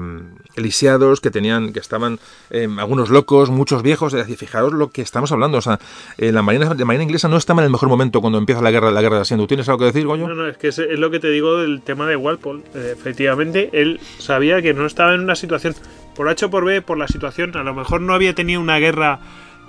lisiados, 0.57 1.20
que 1.20 1.31
tenían, 1.31 1.73
que 1.73 1.78
estaban 1.78 2.19
eh, 2.51 2.69
algunos 2.78 3.11
locos, 3.11 3.51
muchos 3.51 3.82
viejos. 3.82 4.12
Es 4.15 4.20
decir, 4.20 4.36
fijaros 4.36 4.73
lo 4.73 4.90
que 4.90 5.02
estamos 5.02 5.31
hablando. 5.32 5.59
O 5.59 5.62
sea, 5.62 5.78
eh, 6.19 6.32
la, 6.32 6.43
marina, 6.43 6.73
la 6.74 6.85
marina 6.85 7.05
inglesa 7.05 7.28
no 7.28 7.36
estaba 7.36 7.61
en 7.62 7.66
el 7.66 7.70
mejor 7.73 7.89
momento 7.89 8.20
cuando 8.20 8.39
empieza 8.39 8.62
la 8.62 8.70
guerra, 8.70 8.90
la 8.90 9.02
guerra 9.02 9.16
de 9.16 9.23
Asiento. 9.23 9.47
¿Tienes 9.47 9.69
algo 9.69 9.81
que 9.81 9.85
decir, 9.86 10.07
Goyo? 10.07 10.27
No, 10.28 10.35
no, 10.35 10.47
es 10.47 10.57
que 10.57 10.69
es, 10.69 10.78
es 10.78 10.98
lo 10.98 11.11
que 11.11 11.20
te 11.20 11.28
digo 11.31 11.59
del 11.59 11.82
tema 11.82 12.07
de 12.07 12.16
Walpole. 12.16 12.62
Eh, 12.74 12.94
efectivamente, 12.97 13.70
él 13.73 14.01
sabía 14.19 14.62
que 14.62 14.74
no 14.74 14.86
estaba 14.86 15.15
en 15.15 15.20
una 15.20 15.35
situación, 15.36 15.74
por 16.16 16.28
H 16.28 16.47
o 16.47 16.51
por 16.51 16.65
B, 16.65 16.82
por 16.82 16.98
la 16.98 17.09
situación, 17.09 17.57
a 17.57 17.62
lo 17.62 17.74
mejor 17.74 18.01
no 18.01 18.15
había 18.15 18.35
tenido 18.35 18.61
una 18.61 18.78
guerra 18.78 19.20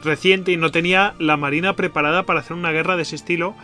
reciente 0.03 0.52
y 0.52 0.57
no 0.57 0.72
tenía 0.72 1.14
la 1.19 1.38
marina 1.38 1.76
preparada 1.76 2.23
para 2.23 2.40
hacer 2.40 2.56
una 2.56 2.72
guerra 2.72 2.95
de 2.95 3.03
ese 3.03 3.15
estilo, 3.15 3.56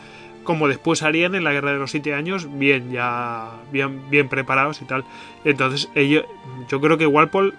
como 0.44 0.68
después 0.68 1.04
harían 1.04 1.36
en 1.36 1.44
la 1.44 1.52
guerra 1.52 1.74
de 1.74 1.80
los 1.80 1.92
siete 1.92 2.14
años, 2.14 2.48
bien 2.58 2.92
ya 2.92 3.52
bien, 3.72 4.10
bien 4.10 4.30
preparados 4.30 4.82
y 4.82 4.86
tal. 4.86 5.04
Entonces, 5.44 5.90
ellos, 5.96 6.24
yo 6.70 6.80
creo 6.80 6.98
que 6.98 7.06
Walpole 7.06 7.54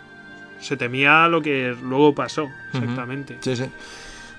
se 0.60 0.76
temía 0.76 1.28
lo 1.28 1.42
que 1.42 1.76
luego 1.82 2.14
pasó, 2.14 2.48
exactamente. 2.72 3.36
Sí, 3.40 3.56
sí. 3.56 3.64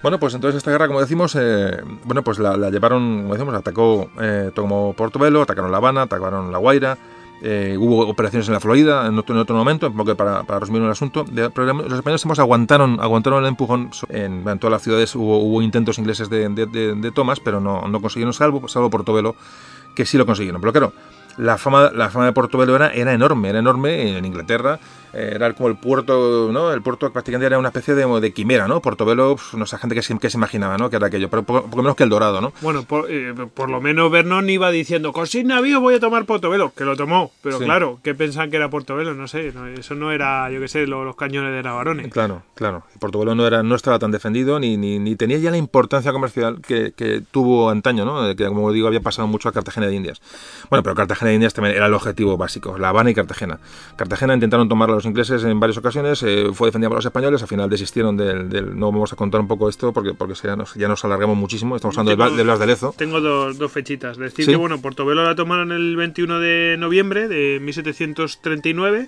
Bueno, 0.02 0.20
pues 0.20 0.34
entonces 0.34 0.58
esta 0.58 0.72
guerra, 0.72 0.88
como 0.88 1.02
decimos, 1.02 1.36
eh, 1.40 1.78
bueno, 2.06 2.24
pues 2.24 2.40
la, 2.40 2.56
la 2.56 2.70
llevaron, 2.70 3.24
como 3.24 3.34
decimos, 3.34 3.54
atacó, 3.54 4.10
eh, 4.22 4.50
tomó 4.56 4.94
Portobelo, 4.94 5.42
atacaron 5.42 5.72
La 5.72 5.78
Habana, 5.78 6.04
atacaron 6.04 6.52
La 6.52 6.58
Guaira, 6.58 6.98
eh, 7.42 7.76
hubo 7.80 8.08
operaciones 8.08 8.48
en 8.48 8.54
la 8.54 8.60
Florida 8.60 9.08
en 9.08 9.18
otro, 9.18 9.36
en 9.36 9.42
otro 9.42 9.56
momento, 9.56 9.88
un 9.88 9.96
poco 9.96 10.16
para, 10.16 10.44
resumir 10.60 10.82
el 10.82 10.90
asunto. 10.92 11.24
De- 11.24 11.50
los 11.56 11.94
españoles 11.94 12.24
hemos 12.26 12.40
aguantaron, 12.40 13.00
aguantaron 13.00 13.44
el 13.44 13.50
empujón. 13.50 13.90
En, 14.10 14.44
todas 14.60 14.72
las 14.72 14.82
ciudades 14.82 15.16
hubo, 15.16 15.40
hubo 15.40 15.62
intentos 15.62 15.98
ingleses 16.00 16.30
de, 16.30 16.50
de, 16.50 16.66
de- 16.66 16.96
de 16.96 17.12
tomas, 17.12 17.40
pero 17.40 17.60
no, 17.60 17.88
no 17.88 18.02
consiguieron, 18.02 18.34
salvo, 18.34 18.68
salvo 18.68 18.90
Portobelo, 18.90 19.36
que 19.96 20.06
sí 20.06 20.18
lo 20.18 20.26
consiguieron. 20.26 20.62
Pero 20.62 20.72
claro, 20.74 20.94
la 21.38 21.58
fama, 21.58 21.92
la 21.94 22.10
fama 22.10 22.26
de 22.26 22.34
Portobelo 22.34 22.76
era, 22.76 22.90
era 22.90 23.14
enorme, 23.14 23.50
era 23.50 23.60
enorme 23.60 24.18
en 24.18 24.26
Inglaterra. 24.26 24.80
Eh, 25.14 25.32
era 25.36 25.52
como 25.54 25.70
el 25.70 25.78
puerto, 25.78 26.50
¿no? 26.52 26.72
El 26.72 26.82
puerto 26.82 27.12
prácticamente 27.12 27.48
era 27.48 27.60
una 27.60 27.70
especie 27.70 27.96
de, 27.96 28.06
de 28.20 28.34
quimera, 28.34 28.68
¿no? 28.68 28.82
Portobelo, 28.82 29.36
pues, 29.36 29.54
no 29.54 29.66
sé, 29.66 29.78
gente 29.78 29.96
que 29.96 30.02
se, 30.02 30.18
que 30.18 30.30
se 30.30 30.38
imaginaba, 30.38 30.78
¿no? 30.78 30.90
Que 30.90 30.96
era 30.98 31.08
aquello, 31.08 31.30
pero 31.30 31.44
poco, 31.44 31.64
poco 31.64 31.78
menos 31.84 31.96
que 31.96 32.04
el 32.04 32.10
Dorado, 32.10 32.42
¿no? 32.42 32.54
Bueno, 32.62 32.84
por, 32.84 33.10
eh, 33.10 33.34
por 33.54 33.70
lo 33.70 33.82
menos 33.82 34.12
Vernon 34.12 34.50
iba 34.50 34.72
diciendo, 34.72 35.12
con 35.14 35.28
sin 35.28 35.48
navío 35.48 35.82
voy 35.82 35.96
a 35.96 36.00
tomar 36.00 36.26
Portobelo, 36.26 36.72
que 36.76 36.84
lo 36.86 36.96
tomó, 36.96 37.32
pero 37.42 37.58
Sí. 37.60 37.66
claro, 37.66 38.00
¿qué 38.04 38.14
pensaban 38.16 38.50
que 38.50 38.58
era 38.58 38.70
Portobelo? 38.70 39.14
No 39.14 39.28
sé, 39.28 39.52
no, 39.54 39.68
eso 39.68 39.96
no 39.96 40.12
era, 40.12 40.50
yo 40.52 40.60
qué 40.60 40.68
sé, 40.68 40.88
lo- 40.88 41.04
los, 41.04 41.16
cañones 41.16 41.54
de 41.54 41.64
Navarone. 41.64 42.10
Claro, 42.10 42.44
claro. 42.56 42.84
Portobelo 43.00 43.36
no 43.36 43.46
era, 43.46 43.62
no 43.64 43.76
estaba 43.76 44.00
tan 44.00 44.12
defendido 44.12 44.60
ni, 44.60 44.78
ni, 44.78 45.00
ni 45.00 45.16
tenía 45.16 45.38
ya 45.38 45.52
la 45.52 45.58
importancia 45.58 46.12
comercial 46.12 46.60
que, 46.66 46.94
que 46.96 47.22
tuvo 47.32 47.70
antaño, 47.70 48.06
¿no? 48.06 48.36
Que 48.36 48.46
como 48.48 48.72
digo 48.72 48.88
había 48.88 49.02
pasado 49.02 49.28
mucho 49.28 49.50
a 49.50 49.52
Cartagena 49.52 49.88
de 49.88 49.96
Indias. 49.96 50.22
Bueno, 50.70 50.84
pero 50.84 50.96
Cartagena 50.96 51.30
de 51.30 51.36
Indias 51.36 51.54
también 51.54 51.76
era 51.76 51.88
el 51.88 51.94
objetivo 51.94 52.38
básico, 52.38 52.78
La 52.78 52.90
Habana 52.90 53.10
y 53.10 53.14
Cartagena. 53.16 53.60
Cartagena 53.98 54.34
intentaron 54.34 54.70
tomarla 54.70 54.99
los 55.00 55.06
ingleses 55.06 55.44
en 55.44 55.60
varias 55.60 55.78
ocasiones, 55.78 56.22
eh, 56.24 56.48
fue 56.54 56.68
defendida 56.68 56.90
por 56.90 56.98
los 56.98 57.06
españoles, 57.06 57.42
al 57.42 57.48
final 57.48 57.70
desistieron 57.70 58.16
del, 58.18 58.50
del- 58.50 58.78
no 58.78 58.92
vamos 58.92 59.12
a 59.12 59.16
contar 59.16 59.42
un 59.42 59.48
poco 59.48 59.68
esto 59.70 59.92
porque 59.92 60.14
porque 60.14 60.36
ya 60.44 60.56
nos, 60.56 60.74
ya 60.76 60.88
nos 60.88 61.04
alargamos 61.06 61.36
muchísimo. 61.38 61.76
Estamos 61.76 61.98
hablando 61.98 62.12
de, 62.12 62.30
Blas- 62.30 62.38
de 62.38 62.44
Blas 62.44 62.60
de 62.60 62.68
Lezo. 62.68 62.94
Tengo 62.98 63.20
dos, 63.22 63.58
dos 63.58 63.72
fechitas. 63.72 64.18
Decir 64.18 64.46
Sí. 64.46 64.52
que, 64.52 64.58
bueno, 64.58 64.80
Portobelo 64.82 65.24
la 65.24 65.36
tomaron 65.36 65.72
el 65.72 65.96
21 65.96 66.40
de 66.40 66.76
noviembre 66.78 67.28
de 67.28 67.60
1739 67.62 69.08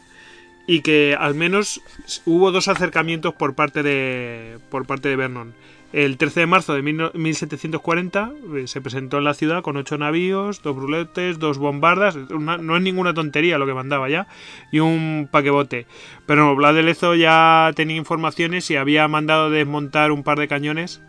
y 0.67 0.81
que 0.81 1.15
al 1.19 1.35
menos 1.35 1.81
hubo 2.25 2.51
dos 2.51 2.67
acercamientos 2.67 3.33
por 3.33 3.55
parte 3.55 3.83
de, 3.83 4.57
por 4.69 4.85
parte 4.85 5.09
de 5.09 5.15
Vernon. 5.15 5.53
El 5.93 6.17
13 6.17 6.41
de 6.41 6.45
marzo 6.45 6.73
de 6.73 6.83
19- 6.83 7.13
1740 7.13 8.31
eh, 8.55 8.67
se 8.67 8.81
presentó 8.81 9.17
en 9.17 9.25
la 9.25 9.33
ciudad 9.33 9.61
con 9.61 9.75
ocho 9.75 9.97
navíos, 9.97 10.61
dos 10.61 10.75
bruletes, 10.75 11.37
dos 11.37 11.57
bombardas, 11.57 12.15
no 12.15 12.77
es 12.77 12.81
ninguna 12.81 13.13
tontería 13.13 13.57
lo 13.57 13.65
que 13.65 13.73
mandaba 13.73 14.09
ya, 14.09 14.27
y 14.71 14.79
un 14.79 15.27
paquebote. 15.29 15.87
Pero 16.25 16.55
Blas 16.55 16.75
de 16.75 16.83
Lezo 16.83 17.15
ya 17.15 17.71
tenía 17.75 17.97
informaciones 17.97 18.71
y 18.71 18.77
había 18.77 19.07
mandado 19.07 19.49
desmontar 19.49 20.11
un 20.11 20.23
par 20.23 20.39
de 20.39 20.47
cañones 20.47 21.01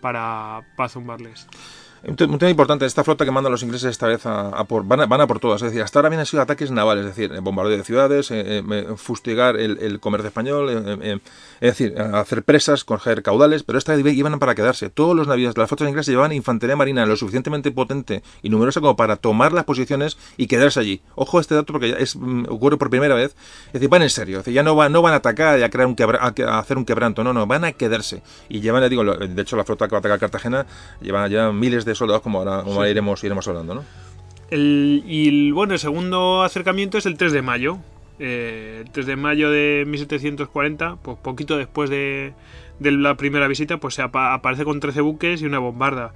para, 0.00 0.62
para 0.76 0.88
zumbarles. 0.88 1.46
Un 2.02 2.16
te- 2.16 2.24
un 2.24 2.38
tema 2.38 2.48
importante, 2.48 2.86
esta 2.86 3.04
flota 3.04 3.26
que 3.26 3.30
mandan 3.30 3.52
los 3.52 3.62
ingleses 3.62 3.90
esta 3.90 4.06
vez 4.06 4.22
a, 4.24 4.64
por, 4.64 4.84
van, 4.86 5.02
a, 5.02 5.06
van 5.06 5.20
a 5.20 5.26
por 5.26 5.38
todas. 5.38 5.60
Es 5.60 5.68
decir, 5.70 5.82
hasta 5.82 5.98
ahora 5.98 6.06
habían 6.06 6.24
sido 6.24 6.42
ataques 6.42 6.70
navales, 6.70 7.04
es 7.04 7.14
decir, 7.14 7.30
eh, 7.34 7.40
bombardeo 7.40 7.76
de 7.76 7.84
ciudades, 7.84 8.30
eh, 8.30 8.62
eh, 8.70 8.86
fustigar 8.96 9.58
el, 9.58 10.00
comercio 10.00 10.28
español, 10.28 10.98
eh, 11.02 11.18
es 11.60 11.76
decir, 11.78 12.00
hacer 12.00 12.42
presas, 12.42 12.84
coger 12.84 13.22
caudales, 13.22 13.64
pero 13.64 13.76
esta 13.76 13.94
vez 13.94 14.14
iban 14.14 14.38
para 14.38 14.54
quedarse. 14.54 14.88
Todos 14.88 15.14
los 15.14 15.26
navíos 15.28 15.58
las 15.58 15.68
flotas 15.68 15.88
inglesas 15.88 16.08
llevaban 16.08 16.32
infantería 16.32 16.74
marina 16.74 17.04
lo 17.04 17.16
suficientemente 17.16 17.70
potente 17.70 18.22
y 18.42 18.48
numerosa 18.48 18.80
como 18.80 18.96
para 18.96 19.16
tomar 19.16 19.52
las 19.52 19.64
posiciones 19.64 20.16
y 20.38 20.46
quedarse 20.46 20.80
allí. 20.80 21.02
Ojo 21.16 21.36
a 21.36 21.42
este 21.42 21.54
dato 21.54 21.74
porque 21.74 21.96
es, 21.98 22.16
mm, 22.16 22.46
ocurre 22.48 22.78
por 22.78 22.88
primera 22.88 23.14
vez. 23.14 23.36
Es 23.66 23.72
decir, 23.74 23.90
van 23.90 24.00
en 24.00 24.10
serio, 24.10 24.38
es 24.38 24.44
decir, 24.46 24.54
ya 24.54 24.62
no, 24.62 24.74
van 24.74 24.90
no 24.90 25.02
van 25.02 25.12
a 25.12 25.16
atacar 25.16 25.58
y 25.58 25.64
a, 25.64 25.68
crear 25.68 25.86
un 25.86 25.96
quebra- 25.96 26.18
a 26.48 26.58
hacer 26.58 26.78
un 26.78 26.86
quebranto, 26.86 27.22
no, 27.22 27.34
no, 27.34 27.46
van 27.46 27.64
a 27.66 27.72
quedarse. 27.72 28.22
Y 28.48 28.60
llevan, 28.62 28.80
ya 28.80 28.88
digo, 28.88 29.04
de 29.04 29.42
hecho 29.42 29.56
la 29.56 29.64
flota 29.64 29.86
que 29.86 29.92
va 29.92 29.98
a 29.98 30.00
atacar 30.00 30.18
Cartagena 30.18 30.64
llevan 31.02 31.30
ya 31.30 31.52
miles 31.52 31.84
de 31.84 31.89
soldados 31.94 32.22
como 32.22 32.38
ahora, 32.38 32.62
como 32.62 32.76
ahora 32.76 32.90
iremos, 32.90 33.22
iremos 33.24 33.46
hablando, 33.48 33.74
¿no? 33.74 33.84
El, 34.50 35.04
y 35.06 35.28
el, 35.28 35.52
bueno, 35.52 35.74
el 35.74 35.78
segundo 35.78 36.42
acercamiento 36.42 36.98
es 36.98 37.06
el 37.06 37.16
3 37.16 37.32
de 37.32 37.42
mayo. 37.42 37.78
Eh, 38.18 38.82
el 38.84 38.90
3 38.90 39.06
de 39.06 39.16
mayo 39.16 39.50
de 39.50 39.84
1740, 39.86 40.96
pues 41.02 41.16
poquito 41.22 41.56
después 41.56 41.88
de, 41.88 42.32
de 42.78 42.90
la 42.92 43.14
primera 43.16 43.46
visita, 43.48 43.76
pues 43.78 43.94
se 43.94 44.02
apa- 44.02 44.34
aparece 44.34 44.64
con 44.64 44.80
13 44.80 45.00
buques 45.00 45.40
y 45.42 45.46
una 45.46 45.58
bombarda. 45.58 46.12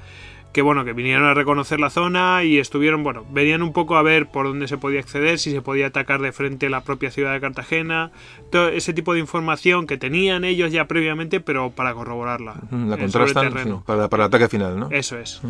Que 0.55 0.63
bueno, 0.63 0.85
que 0.85 0.93
vinieron 0.93 1.27
a 1.27 1.35
reconocer 1.35 1.81
la 1.81 1.91
zona 1.91 2.45
y 2.45 2.59
estuvieron, 2.59 3.03
bueno, 3.03 3.27
venían 3.31 3.61
un 3.63 3.73
poco 3.73 3.97
a 3.97 4.03
ver 4.03 4.29
por 4.29 4.47
dónde 4.47 4.69
se 4.69 4.79
podía 4.79 5.01
acceder, 5.01 5.39
si 5.41 5.51
se 5.51 5.61
podía 5.61 5.89
atacar 5.89 6.23
de 6.23 6.31
frente 6.33 6.71
la 6.71 6.83
propia 6.85 7.11
ciudad 7.11 7.33
de 7.33 7.41
Cartagena, 7.41 8.13
todo 8.53 8.69
ese 8.69 8.93
tipo 8.95 9.13
de 9.15 9.19
información 9.21 9.87
que 9.89 9.99
tenían 9.99 10.45
ellos 10.45 10.71
ya 10.73 10.87
previamente, 10.87 11.41
pero 11.41 11.71
para 11.73 11.93
corroborarla. 11.93 12.55
La 12.71 12.95
eh, 12.95 12.99
contrastan 12.99 13.53
terreno. 13.53 13.79
sí, 13.79 13.83
para, 13.85 14.09
para 14.09 14.23
el 14.25 14.29
ataque 14.29 14.49
final, 14.49 14.79
¿no? 14.79 14.89
Eso 14.93 15.19
es. 15.19 15.43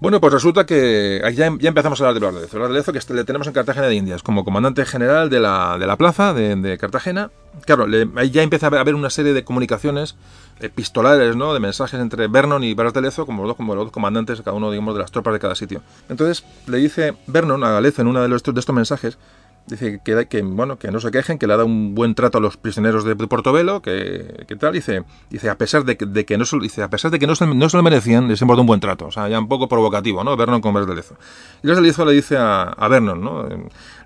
Bueno, 0.00 0.20
pues 0.20 0.32
resulta 0.32 0.64
que 0.64 1.20
ya, 1.34 1.50
ya 1.58 1.68
empezamos 1.68 2.00
a 2.00 2.08
hablar 2.08 2.20
de 2.22 2.58
de 2.58 2.68
Lezo 2.72 2.92
que 2.92 2.98
este- 2.98 3.14
le 3.14 3.24
tenemos 3.24 3.46
en 3.48 3.52
Cartagena 3.52 3.86
de 3.86 3.94
Indias 3.96 4.22
como 4.22 4.44
comandante 4.44 4.84
general 4.84 5.28
de 5.28 5.40
la, 5.40 5.76
de 5.78 5.86
la 5.86 5.96
plaza 5.96 6.34
de, 6.34 6.54
de 6.56 6.78
Cartagena. 6.78 7.30
Claro, 7.66 7.86
le- 7.86 8.08
ahí 8.16 8.30
ya 8.30 8.42
empieza 8.42 8.66
a 8.68 8.80
haber 8.80 8.94
una 8.94 9.10
serie 9.10 9.32
de 9.32 9.44
comunicaciones 9.44 10.16
epistolares, 10.62 11.36
¿no? 11.36 11.54
De 11.54 11.60
mensajes 11.60 12.00
entre 12.00 12.28
Vernon 12.28 12.64
y 12.64 12.74
Blas 12.74 12.92
de 12.92 13.02
Lezo, 13.02 13.26
como 13.26 13.42
los 13.42 13.50
dos, 13.50 13.56
como 13.56 13.74
los 13.74 13.86
dos 13.86 13.92
comandantes, 13.92 14.40
cada 14.42 14.56
uno, 14.56 14.70
digamos, 14.70 14.94
de 14.94 15.00
las 15.00 15.10
tropas 15.10 15.32
de 15.34 15.40
cada 15.40 15.54
sitio. 15.54 15.82
Entonces 16.08 16.44
le 16.66 16.78
dice 16.78 17.14
Vernon 17.26 17.64
a 17.64 17.80
Lezo 17.80 18.02
en 18.02 18.08
uno 18.08 18.26
de, 18.26 18.36
estos 18.36 18.74
mensajes 18.74 19.18
Dice 19.66 20.00
que, 20.04 20.26
que, 20.26 20.42
bueno, 20.42 20.76
que 20.76 20.90
no 20.90 20.98
se 20.98 21.12
quejen, 21.12 21.38
que 21.38 21.46
le 21.46 21.52
ha 21.52 21.56
dado 21.56 21.68
un 21.68 21.94
buen 21.94 22.16
trato 22.16 22.38
a 22.38 22.40
los 22.40 22.56
prisioneros 22.56 23.04
de, 23.04 23.14
de 23.14 23.26
Portobelo, 23.28 23.80
que, 23.80 24.44
que 24.48 24.56
tal, 24.56 24.72
dice, 24.72 25.04
dice, 25.30 25.48
a 25.50 25.56
pesar 25.56 25.84
de 25.84 25.96
que, 25.96 26.36
no 26.36 26.44
se, 26.44 26.58
dice, 26.58 26.82
a 26.82 26.90
pesar 26.90 27.12
de 27.12 27.20
que 27.20 27.28
no 27.28 27.34
no 27.54 27.68
se 27.68 27.76
lo 27.76 27.82
merecían, 27.84 28.26
les 28.26 28.40
dado 28.40 28.60
un 28.60 28.66
buen 28.66 28.80
trato. 28.80 29.06
O 29.06 29.12
sea, 29.12 29.28
ya 29.28 29.38
un 29.38 29.46
poco 29.46 29.68
provocativo, 29.68 30.24
¿no? 30.24 30.36
Vernon 30.36 30.60
con 30.60 30.74
Blas 30.74 30.88
de 30.88 30.96
Lezo. 30.96 31.14
Y 31.62 31.68
Blas 31.68 31.76
de 31.76 31.82
Lezo 31.82 32.04
le 32.04 32.12
dice 32.12 32.36
a, 32.36 32.62
a 32.62 32.88
Vernon, 32.88 33.20
¿no? 33.20 33.48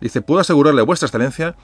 Dice, 0.03 0.21
puedo 0.21 0.41
asegurarle 0.41 0.83
a 0.83 0.85
vuestra 0.85 1.07
excelencia 1.07 1.55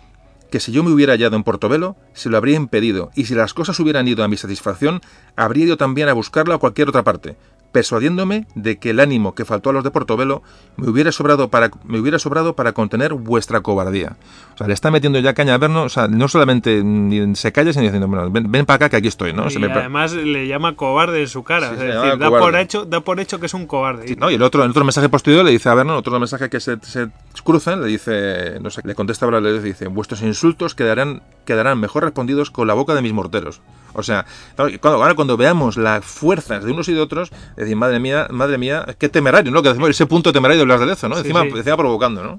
que 0.52 0.60
si 0.60 0.70
yo 0.70 0.84
me 0.84 0.90
hubiera 0.90 1.14
hallado 1.14 1.34
en 1.34 1.44
Portobelo, 1.44 1.96
se 2.12 2.28
lo 2.28 2.36
habría 2.36 2.56
impedido, 2.56 3.10
y 3.14 3.24
si 3.24 3.34
las 3.34 3.54
cosas 3.54 3.80
hubieran 3.80 4.06
ido 4.06 4.22
a 4.22 4.28
mi 4.28 4.36
satisfacción, 4.36 5.00
habría 5.34 5.64
ido 5.64 5.76
también 5.78 6.10
a 6.10 6.12
buscarla 6.12 6.56
a 6.56 6.58
cualquier 6.58 6.90
otra 6.90 7.02
parte, 7.02 7.36
persuadiéndome 7.72 8.46
de 8.54 8.78
que 8.78 8.90
el 8.90 9.00
ánimo 9.00 9.34
que 9.34 9.44
faltó 9.44 9.70
a 9.70 9.72
los 9.72 9.82
de 9.82 9.90
Portobelo 9.90 10.42
me 10.76 10.88
hubiera 10.88 11.10
sobrado 11.10 11.48
para, 11.48 11.70
me 11.84 11.98
hubiera 11.98 12.18
sobrado 12.18 12.54
para 12.54 12.72
contener 12.72 13.14
vuestra 13.14 13.60
cobardía. 13.62 14.16
O 14.54 14.58
sea, 14.58 14.66
le 14.68 14.74
está 14.74 14.90
metiendo 14.90 15.18
ya 15.18 15.32
caña 15.34 15.54
a 15.54 15.58
Verno, 15.58 15.82
o 15.84 15.88
sea, 15.88 16.06
no 16.08 16.28
solamente 16.28 16.82
se 17.34 17.52
calla, 17.52 17.72
sino 17.72 17.82
diciendo, 17.84 18.06
bueno, 18.08 18.30
ven, 18.30 18.50
ven 18.52 18.66
para 18.66 18.76
acá 18.76 18.88
que 18.90 18.96
aquí 18.96 19.08
estoy, 19.08 19.32
¿no? 19.32 19.46
Y 19.46 19.50
Se 19.50 19.58
me- 19.58 19.72
además 19.72 20.12
le 20.12 20.46
llama 20.46 20.76
cobarde 20.76 21.20
en 21.22 21.28
su 21.28 21.42
cara. 21.42 21.68
Sí, 21.68 21.74
es 21.74 21.80
decir, 21.80 22.18
da 22.18 22.28
por, 22.30 22.54
hecho, 22.56 22.84
da 22.84 23.00
por 23.00 23.18
hecho 23.20 23.40
que 23.40 23.46
es 23.46 23.54
un 23.54 23.66
cobarde. 23.66 24.06
Sí, 24.08 24.16
¿no? 24.16 24.30
Y 24.30 24.34
el 24.34 24.42
otro, 24.42 24.62
el 24.64 24.70
otro 24.70 24.84
mensaje 24.84 25.08
posterior 25.08 25.44
le 25.44 25.50
dice 25.50 25.68
a 25.68 25.74
Vernon, 25.74 25.96
otro 25.96 26.18
mensaje 26.20 26.50
que 26.50 26.60
se, 26.60 26.78
se 26.82 27.08
cruzan, 27.42 27.80
le 27.80 27.86
dice, 27.88 28.58
no 28.60 28.70
sé, 28.70 28.82
le 28.84 28.94
contesta 28.94 29.24
ahora, 29.24 29.40
le 29.40 29.60
dice, 29.60 29.86
vuestros 29.88 30.22
insultos 30.22 30.74
quedarán, 30.74 31.22
quedarán 31.46 31.80
mejor 31.80 32.04
respondidos 32.04 32.50
con 32.50 32.66
la 32.68 32.74
boca 32.74 32.94
de 32.94 33.02
mis 33.02 33.12
morteros. 33.12 33.60
O 33.94 34.02
sea, 34.02 34.24
claro, 34.56 35.02
ahora 35.02 35.14
cuando 35.14 35.36
veamos 35.36 35.76
las 35.76 36.04
fuerzas 36.04 36.64
de 36.64 36.72
unos 36.72 36.88
y 36.88 36.94
de 36.94 37.00
otros, 37.00 37.30
decir, 37.56 37.76
madre 37.76 38.00
mía, 38.00 38.26
madre 38.30 38.58
mía, 38.58 38.86
qué 38.98 39.08
temerario, 39.08 39.52
¿no? 39.52 39.62
Que 39.62 39.68
decimos 39.68 39.90
ese 39.90 40.06
punto 40.06 40.32
temerario 40.32 40.60
de 40.60 40.64
Blas 40.64 40.80
de 40.80 40.86
Lezo, 40.86 41.08
¿no? 41.08 41.16
Sí, 41.16 41.20
encima, 41.22 41.42
sí. 41.42 41.48
encima 41.56 41.76
provocando, 41.76 42.22
¿no? 42.22 42.38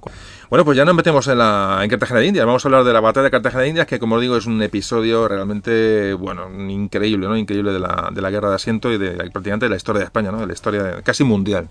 Bueno, 0.50 0.66
pues 0.66 0.78
ya 0.78 0.86
nos 0.86 0.96
metemos 0.96 1.28
en 1.28 1.38
la 1.40 1.80
en 1.82 1.90
Cartagena 1.90 2.20
de 2.20 2.28
Indias. 2.28 2.46
Vamos 2.46 2.64
a 2.64 2.68
hablar 2.68 2.84
de 2.84 2.94
la 2.94 3.00
batalla 3.00 3.26
de 3.26 3.32
Cartagena 3.32 3.64
de 3.64 3.70
Indias, 3.70 3.88
que 3.88 4.00
como 4.00 4.16
os 4.16 4.22
digo 4.22 4.38
es 4.38 4.46
un 4.46 4.62
episodio 4.62 5.28
realmente, 5.28 6.14
bueno, 6.14 6.48
increíble, 6.70 7.28
¿no? 7.28 7.36
Increíble 7.38 7.72
de 7.72 7.80
la, 7.80 8.10
de 8.12 8.22
la 8.22 8.30
guerra 8.30 8.50
de 8.50 8.56
asiento 8.56 8.92
y 8.92 8.98
de 8.98 9.12
prácticamente 9.32 9.66
de 9.66 9.70
la 9.72 9.76
historia 9.78 10.00
de 10.00 10.06
España, 10.06 10.32
¿no? 10.32 10.40
De 10.40 10.48
la 10.48 10.54
historia 10.54 10.84
de- 10.84 11.04
casi 11.04 11.24
mundial. 11.24 11.68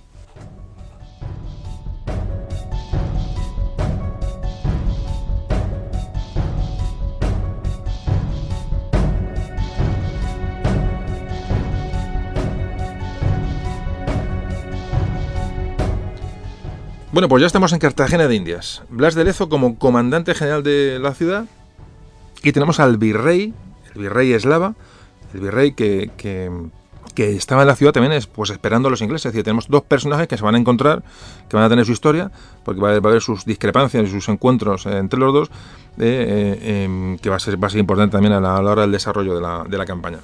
Bueno, 17.12 17.28
pues 17.28 17.42
ya 17.42 17.46
estamos 17.46 17.74
en 17.74 17.78
Cartagena 17.78 18.26
de 18.26 18.34
Indias. 18.34 18.82
Blas 18.88 19.14
de 19.14 19.22
Lezo 19.24 19.50
como 19.50 19.78
comandante 19.78 20.34
general 20.34 20.62
de 20.62 20.98
la 20.98 21.12
ciudad. 21.12 21.44
Y 22.42 22.52
tenemos 22.52 22.80
al 22.80 22.96
virrey, 22.96 23.52
el 23.94 24.00
virrey 24.00 24.32
eslava, 24.32 24.74
el 25.34 25.40
virrey 25.40 25.72
que, 25.72 26.10
que, 26.16 26.50
estaba 27.36 27.62
en 27.62 27.68
la 27.68 27.76
ciudad 27.76 27.92
también 27.92 28.14
es, 28.14 28.26
pues 28.26 28.48
esperando 28.48 28.88
a 28.88 28.90
los 28.90 29.02
ingleses. 29.02 29.26
Es 29.26 29.32
decir, 29.34 29.44
tenemos 29.44 29.68
dos 29.68 29.82
personajes 29.82 30.26
que 30.26 30.38
se 30.38 30.42
van 30.42 30.54
a 30.54 30.58
encontrar, 30.58 31.02
que 31.50 31.56
van 31.56 31.66
a 31.66 31.68
tener 31.68 31.84
su 31.84 31.92
historia, 31.92 32.30
porque 32.64 32.80
va 32.80 32.92
a 32.92 32.96
haber, 32.96 33.20
sus 33.20 33.44
discrepancias 33.44 34.08
y 34.08 34.10
sus 34.10 34.30
encuentros 34.30 34.86
eh, 34.86 34.96
entre 34.96 35.20
los 35.20 35.34
dos, 35.34 35.48
eh, 35.98 36.58
eh, 36.62 37.18
que 37.20 37.28
va 37.28 37.36
a, 37.36 37.40
ser, 37.40 37.62
va 37.62 37.66
a 37.66 37.70
ser 37.70 37.80
importante 37.80 38.12
también 38.12 38.32
a 38.32 38.40
la, 38.40 38.56
a 38.56 38.62
la 38.62 38.70
hora 38.70 38.82
del 38.82 38.92
desarrollo 38.92 39.34
de 39.34 39.42
la, 39.42 39.64
de 39.68 39.76
la 39.76 39.84
campaña. 39.84 40.20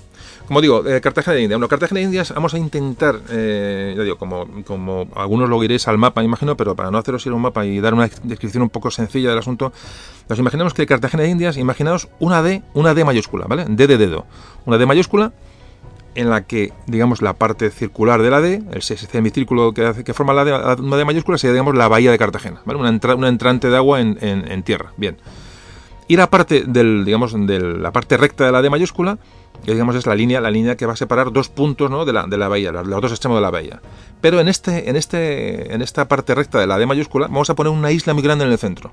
Como 0.49 0.63
digo, 0.63 0.83
eh, 0.87 1.03
Cartagena 1.03 1.35
de 1.35 1.43
Indias. 1.43 1.59
Bueno, 1.59 1.69
Cartagena 1.69 2.01
de 2.01 2.05
Indias 2.07 2.33
vamos 2.35 2.55
a 2.55 2.59
intentar, 2.59 3.21
eh, 3.29 3.93
ya 3.95 4.03
digo, 4.03 4.17
como, 4.17 5.07
algunos 5.15 5.47
lo 5.47 5.63
iréis 5.63 5.87
al 5.89 5.99
mapa, 5.99 6.25
imagino, 6.25 6.57
pero 6.57 6.75
para 6.75 6.91
no 6.91 6.97
haceros 6.97 7.27
ir 7.27 7.33
a 7.33 7.35
un 7.35 7.43
mapa 7.43 7.67
y 7.67 7.81
dar 7.81 7.93
una 7.93 8.09
descripción 8.23 8.63
un 8.63 8.71
poco 8.71 8.91
sencilla 8.91 9.29
del 9.29 9.39
asunto, 9.39 9.75
nos 10.27 10.39
imaginemos 10.39 10.73
que 10.73 10.87
Cartagena 10.87 11.25
de 11.25 11.29
Indias, 11.29 11.59
imaginaos 11.59 12.09
una 12.19 12.43
D, 12.43 12.63
una 12.73 12.95
D 12.95 13.05
mayúscula, 13.05 13.45
¿vale? 13.47 13.67
D 13.69 13.87
de 13.87 13.99
dedo. 13.99 14.25
Una 14.65 14.79
D 14.79 14.87
mayúscula 14.87 15.35
en 16.15 16.31
la 16.31 16.47
que, 16.47 16.73
digamos, 16.87 17.21
la 17.21 17.35
parte 17.35 17.69
circular 17.69 18.23
de 18.23 18.31
la 18.31 18.41
D, 18.41 18.63
el 18.73 18.81
semicírculo 18.81 19.75
que, 19.75 20.15
forma 20.15 20.33
la 20.33 20.47
D, 20.47 21.05
mayúscula, 21.05 21.37
sería, 21.37 21.53
digamos, 21.53 21.77
la 21.77 21.89
bahía 21.89 22.11
de 22.11 22.17
Cartagena, 22.17 22.63
¿vale? 22.65 22.81
Una, 22.81 22.89
entra, 22.89 23.15
una 23.17 23.29
entrante 23.29 23.69
de 23.69 23.77
agua 23.77 24.01
en 24.01 24.63
tierra. 24.63 24.95
Bien. 24.97 25.19
Y 26.11 26.17
la 26.17 26.31
parte 26.31 26.65
del, 26.67 27.05
digamos, 27.05 27.35
de 27.47 27.61
la 27.61 27.93
parte 27.93 28.17
recta 28.17 28.47
de 28.47 28.53
la 28.53 28.63
D 28.63 28.71
mayúscula, 28.71 29.19
que 29.65 29.73
digamos 29.73 29.95
es 29.97 30.07
la 30.07 30.15
línea, 30.15 30.41
la 30.41 30.51
línea 30.51 30.77
que 30.77 30.87
va 30.87 30.95
a 30.95 30.97
separar 30.97 31.33
dos 31.33 31.49
puntos 31.49 31.91
¿no? 31.91 32.05
de, 32.05 32.13
la, 32.13 32.27
de 32.27 32.37
la 32.39 32.49
bahía, 32.49 32.73
los, 32.73 32.89
dos 32.89 33.13
extremos 33.13 33.37
de 33.39 33.43
la 33.43 33.51
bahía. 33.51 33.81
Pero 34.21 34.41
en 34.41 34.49
este, 34.49 34.89
en 34.89 34.97
este, 34.97 35.75
en 35.75 35.83
esta 35.83 36.09
parte 36.09 36.35
recta 36.35 36.59
de 36.59 36.67
la 36.67 36.79
D 36.79 36.87
mayúscula, 36.87 37.27
vamos 37.27 37.51
a 37.51 37.55
poner 37.55 37.73
una 37.73 37.91
isla 37.93 38.15
muy 38.15 38.23
grande 38.23 38.45
en 38.45 38.53
el 38.53 38.59
centro. 38.59 38.93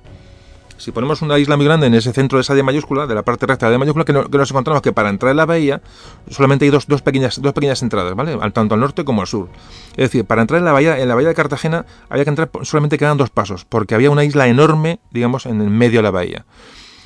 si 0.77 0.91
ponemos 0.91 1.21
una 1.21 1.39
isla 1.39 1.55
muy 1.55 1.65
grande 1.65 1.87
en 1.87 1.93
ese 1.93 2.11
centro 2.11 2.37
de 2.37 2.41
esa 2.41 2.53
D 2.53 2.61
mayúscula, 2.61 3.07
de 3.07 3.15
la 3.15 3.23
parte 3.23 3.45
recta 3.45 3.65
de 3.65 3.69
la 3.71 3.73
D 3.75 3.77
mayúscula, 3.79 4.03
que, 4.05 4.11
no- 4.13 4.29
que 4.29 4.37
nos 4.37 4.51
encontramos 4.51 4.81
que 4.81 4.91
para 4.91 5.09
entrar 5.09 5.31
en 5.31 5.37
la 5.37 5.45
bahía 5.45 5.81
solamente 6.29 6.65
hay 6.65 6.71
dos, 6.71 6.85
dos, 6.87 7.01
pequeñas, 7.01 7.41
dos 7.41 7.53
pequeñas 7.53 7.81
entradas, 7.81 8.13
¿vale? 8.13 8.37
Al- 8.39 8.51
Tanto 8.51 8.75
al 8.75 8.81
norte 8.81 9.05
como 9.05 9.21
al 9.21 9.27
sur. 9.27 9.47
Es 9.91 9.97
decir, 10.11 10.25
para 10.25 10.41
entrar 10.41 10.59
en 10.59 10.65
la 10.65 10.73
bahía, 10.73 10.99
en 10.99 11.07
la 11.07 11.15
bahía 11.15 11.29
de 11.29 11.35
Cartagena 11.35 11.85
había 12.09 12.25
que 12.25 12.29
entrar, 12.29 12.49
solamente 12.63 12.97
quedaban 12.97 13.17
dos 13.17 13.29
pasos, 13.29 13.63
porque 13.65 13.95
había 13.95 14.11
una 14.11 14.25
isla 14.25 14.47
enorme, 14.47 14.99
digamos, 15.11 15.45
en 15.45 15.61
el 15.61 15.69
medio 15.69 15.99
de 15.99 16.03
la 16.03 16.11
bahía. 16.11 16.45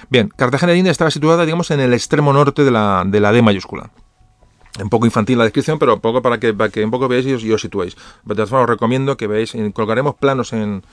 Bien, 0.10 0.30
Cartagena 0.36 0.72
de 0.72 0.80
India 0.80 0.92
estaba 0.92 1.12
situada, 1.12 1.46
digamos, 1.46 1.70
en 1.70 1.80
el 1.80 1.94
extremo 1.94 2.34
norte 2.34 2.64
de 2.64 2.72
la, 2.72 3.04
de 3.06 3.20
la 3.20 3.32
D 3.32 3.42
mayúscula. 3.44 3.92
Un 4.82 4.90
poco 4.90 5.06
infantil 5.06 5.38
la 5.38 5.44
descripción, 5.44 5.78
pero 5.78 5.96
un 5.96 6.00
poco 6.00 6.22
para 6.22 6.40
que, 6.40 6.54
para 6.54 6.70
que 6.72 6.84
un 6.84 6.92
poco 6.92 7.08
veáis 7.08 7.26
y 7.28 7.34
os, 7.34 7.44
y 7.44 7.52
os 7.52 7.62
situéis. 7.62 7.96
De 8.24 8.34
todas 8.34 8.50
formas, 8.50 8.64
os 8.64 8.70
recomiendo 8.70 9.18
que 9.18 9.28
veáis, 9.28 9.56
colgaremos 9.74 10.16
planos 10.16 10.54
en, 10.54 10.84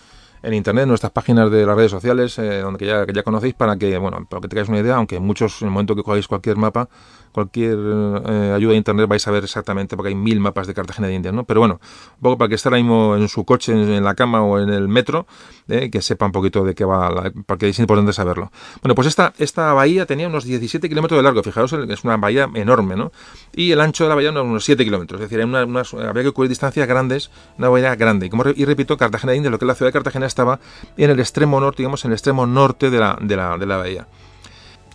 en 0.42 0.54
internet, 0.54 0.82
en 0.82 0.88
nuestras 0.88 1.12
páginas 1.12 1.50
de 1.50 1.64
las 1.64 1.76
redes 1.76 1.90
sociales, 1.90 2.38
eh, 2.38 2.60
donde 2.60 2.84
ya, 2.84 3.22
conocéis, 3.22 3.54
para 3.54 3.76
que, 3.76 3.96
bueno, 3.96 4.26
para 4.28 4.40
que 4.40 4.48
tengáis 4.48 4.68
una 4.68 4.80
idea, 4.80 4.96
aunque 4.96 5.18
muchos, 5.18 5.62
en 5.62 5.68
el 5.68 5.72
momento 5.72 5.96
que 5.96 6.02
cogáis 6.02 6.28
cualquier 6.28 6.56
mapa, 6.56 6.88
cualquier 7.36 7.76
eh, 7.78 8.52
ayuda 8.56 8.70
de 8.70 8.78
internet, 8.78 9.06
vais 9.06 9.28
a 9.28 9.30
ver 9.30 9.44
exactamente, 9.44 9.94
porque 9.94 10.08
hay 10.08 10.14
mil 10.14 10.40
mapas 10.40 10.66
de 10.66 10.72
Cartagena 10.72 11.06
de 11.08 11.12
Indias, 11.14 11.34
¿no? 11.34 11.44
Pero 11.44 11.60
bueno, 11.60 11.80
un 12.14 12.20
poco 12.22 12.38
para 12.38 12.48
que 12.48 12.54
esté 12.54 12.70
ahora 12.70 12.78
mismo 12.78 13.14
en 13.14 13.28
su 13.28 13.44
coche, 13.44 13.72
en, 13.72 14.02
la 14.02 14.14
cama 14.14 14.40
o 14.42 14.58
en 14.58 14.70
el 14.70 14.88
metro, 14.88 15.26
eh, 15.68 15.90
que 15.90 16.00
sepa 16.00 16.24
un 16.24 16.32
poquito 16.32 16.64
de 16.64 16.74
qué 16.74 16.86
va, 16.86 17.10
la, 17.10 17.30
porque 17.44 17.68
es 17.68 17.78
importante 17.78 18.14
saberlo. 18.14 18.50
Bueno, 18.80 18.94
pues 18.94 19.06
esta, 19.08 19.34
esta 19.36 19.74
bahía 19.74 20.06
tenía 20.06 20.28
unos 20.28 20.44
17 20.44 20.88
kilómetros 20.88 21.18
de 21.18 21.22
largo, 21.22 21.42
fijaos, 21.42 21.74
es 21.74 22.04
una 22.04 22.16
bahía 22.16 22.48
enorme, 22.54 22.96
¿no? 22.96 23.12
Y 23.54 23.70
el 23.70 23.82
ancho 23.82 24.04
de 24.04 24.08
la 24.08 24.14
bahía 24.14 24.30
unos, 24.30 24.44
unos 24.46 24.64
7 24.64 24.82
kilómetros, 24.82 25.20
es 25.20 25.28
decir, 25.28 25.44
una, 25.44 25.62
unas- 25.66 25.92
había 25.92 26.22
que 26.22 26.32
cubrir 26.32 26.48
distancias 26.48 26.88
grandes, 26.88 27.30
una 27.58 27.68
bahía 27.68 27.94
grande. 27.96 28.24
Y, 28.26 28.30
como, 28.30 28.44
y 28.46 28.64
repito, 28.64 28.96
Cartagena 28.96 29.32
de 29.32 29.36
Indias, 29.36 29.52
lo 29.52 29.58
que 29.58 29.66
es 29.66 29.68
la 29.68 29.74
ciudad 29.74 29.90
de 29.90 29.92
Cartagena, 29.92 30.24
estaba 30.24 30.58
en 30.96 31.10
el 31.10 31.20
extremo 31.20 31.60
norte, 31.60 31.82
digamos, 31.82 32.02
en 32.06 32.12
el 32.12 32.14
extremo 32.14 32.46
norte 32.46 32.88
de 32.88 32.98
la, 32.98 33.18
de 33.20 33.36
la, 33.36 33.58
de 33.58 33.66
la 33.66 33.76
bahía 33.76 34.06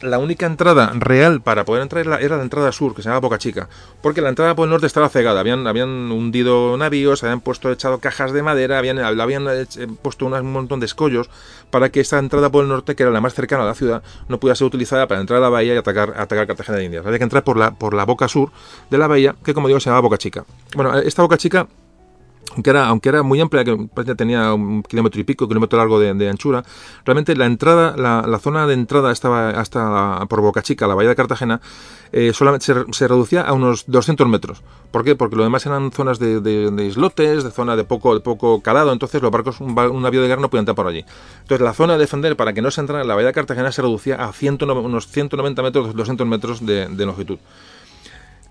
la 0.01 0.19
única 0.19 0.45
entrada 0.45 0.91
real 0.95 1.41
para 1.41 1.65
poder 1.65 1.83
entrar 1.83 2.05
era, 2.21 2.37
la 2.37 2.43
entrada 2.43 2.71
sur, 2.71 2.95
que 2.95 3.01
se 3.01 3.09
llama 3.09 3.19
Boca 3.19 3.37
Chica, 3.37 3.69
porque 4.01 4.21
la 4.21 4.29
entrada 4.29 4.55
por 4.55 4.65
el 4.65 4.71
norte 4.71 4.87
estaba 4.87 5.09
cegada, 5.09 5.39
habían, 5.39 5.67
habían 5.67 5.89
hundido 6.11 6.75
navíos, 6.77 7.23
habían 7.23 7.41
puesto, 7.41 7.71
echado 7.71 7.99
cajas 7.99 8.33
de 8.33 8.43
madera, 8.43 8.77
habían, 8.77 8.99
habían 8.99 9.45
eh, 9.49 9.65
puesto 10.01 10.25
unas- 10.25 10.41
un 10.41 10.51
montón 10.51 10.79
de 10.79 10.85
escollos 10.85 11.29
para 11.69 11.89
que 11.89 11.99
esta 11.99 12.19
entrada 12.19 12.49
por 12.49 12.63
el 12.63 12.69
norte, 12.69 12.95
que 12.95 13.03
era 13.03 13.11
la 13.11 13.21
más 13.21 13.33
cercana 13.33 13.63
a 13.63 13.67
la 13.67 13.75
ciudad, 13.75 14.01
no 14.27 14.39
pudiera 14.39 14.55
ser 14.55 14.67
utilizada 14.67 15.07
para 15.07 15.21
entrar 15.21 15.37
a 15.37 15.41
la 15.41 15.49
bahía 15.49 15.73
y 15.73 15.77
atacar, 15.77 16.13
atacar 16.17 16.47
Cartagena 16.47 16.77
de 16.77 16.85
Indias. 16.85 17.05
Había 17.05 17.17
que 17.17 17.23
entrar 17.23 17.43
por 17.43 17.57
la, 17.57 17.71
por 17.71 17.93
la 17.93 18.03
boca 18.05 18.27
sur 18.27 18.51
de 18.89 18.97
la 18.97 19.07
bahía, 19.07 19.35
que 19.43 19.53
como 19.53 19.67
digo 19.67 19.79
se 19.79 19.89
llama 19.89 20.01
Boca 20.01 20.17
Chica. 20.17 20.43
Bueno, 20.75 20.97
esta 20.99 21.21
Boca 21.21 21.37
Chica 21.37 21.67
aunque 22.53 22.69
era, 22.69 22.87
aunque 22.87 23.09
era 23.09 23.23
muy 23.23 23.39
amplia, 23.39 23.63
que 23.63 23.71
prácticamente 23.75 24.15
tenía 24.15 24.53
un 24.53 24.83
kilómetro 24.83 25.19
y 25.21 25.23
pico, 25.23 25.47
kilómetro 25.47 25.77
largo 25.79 25.99
de, 25.99 26.13
de 26.13 26.29
anchura, 26.29 26.63
realmente 27.05 27.35
la 27.35 27.45
entrada, 27.45 27.95
la, 27.97 28.25
la 28.27 28.39
zona 28.39 28.67
de 28.67 28.73
entrada 28.73 29.11
estaba 29.11 29.49
hasta 29.51 30.25
por 30.27 30.41
Boca 30.41 30.61
Chica, 30.61 30.87
la 30.87 30.95
bahía 30.95 31.09
de 31.09 31.15
Cartagena, 31.15 31.61
eh, 32.11 32.33
solamente 32.33 32.65
se, 32.65 33.07
reducía 33.07 33.41
a 33.41 33.53
unos 33.53 33.85
200 33.87 34.27
metros. 34.27 34.63
¿Por 34.91 35.03
qué? 35.03 35.15
Porque 35.15 35.35
lo 35.35 35.43
demás 35.43 35.65
eran 35.65 35.91
zonas 35.91 36.19
de, 36.19 36.41
de- 36.41 36.85
islotes, 36.85 37.43
de 37.43 37.51
zona 37.51 37.75
de 37.75 37.83
poco, 37.85 38.13
de 38.13 38.19
poco 38.19 38.61
calado, 38.61 38.91
entonces 38.91 39.21
los 39.21 39.31
barcos, 39.31 39.61
un, 39.61 39.77
un 39.77 40.01
navío 40.01 40.21
de 40.21 40.27
guerra 40.27 40.41
no 40.41 40.49
podía 40.49 40.61
entrar 40.61 40.75
por 40.75 40.87
allí. 40.87 41.05
Entonces 41.43 41.61
la 41.63 41.73
zona 41.73 41.93
de 41.93 41.99
defender 41.99 42.35
para 42.35 42.53
que 42.53 42.61
no 42.61 42.69
se 42.71 42.81
entrara 42.81 43.01
en 43.01 43.07
la 43.07 43.15
bahía 43.15 43.27
de 43.27 43.33
Cartagena 43.33 43.71
se 43.71 43.81
reducía 43.81 44.15
a 44.15 44.33
109 44.33 44.81
unos 44.81 45.07
190 45.07 45.61
metros, 45.61 45.95
200 45.95 46.27
metros 46.27 46.65
de 46.65 47.05
longitud. 47.05 47.37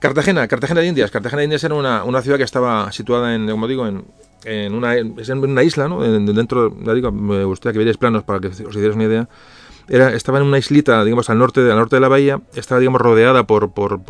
Cartagena, 0.00 0.48
Cartagena 0.48 0.80
de 0.80 0.86
Indias. 0.88 1.10
Cartagena 1.10 1.40
de 1.40 1.44
Indias 1.44 1.62
era 1.62 1.74
una, 1.74 2.04
una 2.04 2.22
ciudad 2.22 2.38
que 2.38 2.44
estaba 2.44 2.90
situada 2.90 3.34
en, 3.34 3.48
como 3.48 3.68
digo, 3.68 3.86
en, 3.86 4.04
en 4.44 4.74
una, 4.74 4.96
en 4.96 5.14
una 5.38 5.62
isla, 5.62 5.88
¿no? 5.88 6.04
En- 6.04 6.26
dentro, 6.26 6.74
ya 6.82 6.94
digo, 6.94 7.12
me 7.12 7.44
gustaría 7.44 7.74
que 7.74 7.78
vierais 7.78 7.98
planos 7.98 8.24
para 8.24 8.40
que 8.40 8.48
os 8.48 8.58
hicierais 8.58 8.94
una 8.94 9.04
idea. 9.04 9.28
Era, 9.92 10.14
estaba 10.14 10.38
en 10.38 10.44
una 10.44 10.56
islita, 10.56 11.02
digamos, 11.04 11.30
al 11.30 11.38
norte, 11.38 11.60
al 11.62 11.76
norte 11.76 11.96
de 11.96 12.00
la 12.00 12.06
bahía, 12.06 12.40
estaba, 12.54 12.78
digamos, 12.78 13.00
rodeada 13.00 13.48
por, 13.48 13.72
por, 13.72 14.00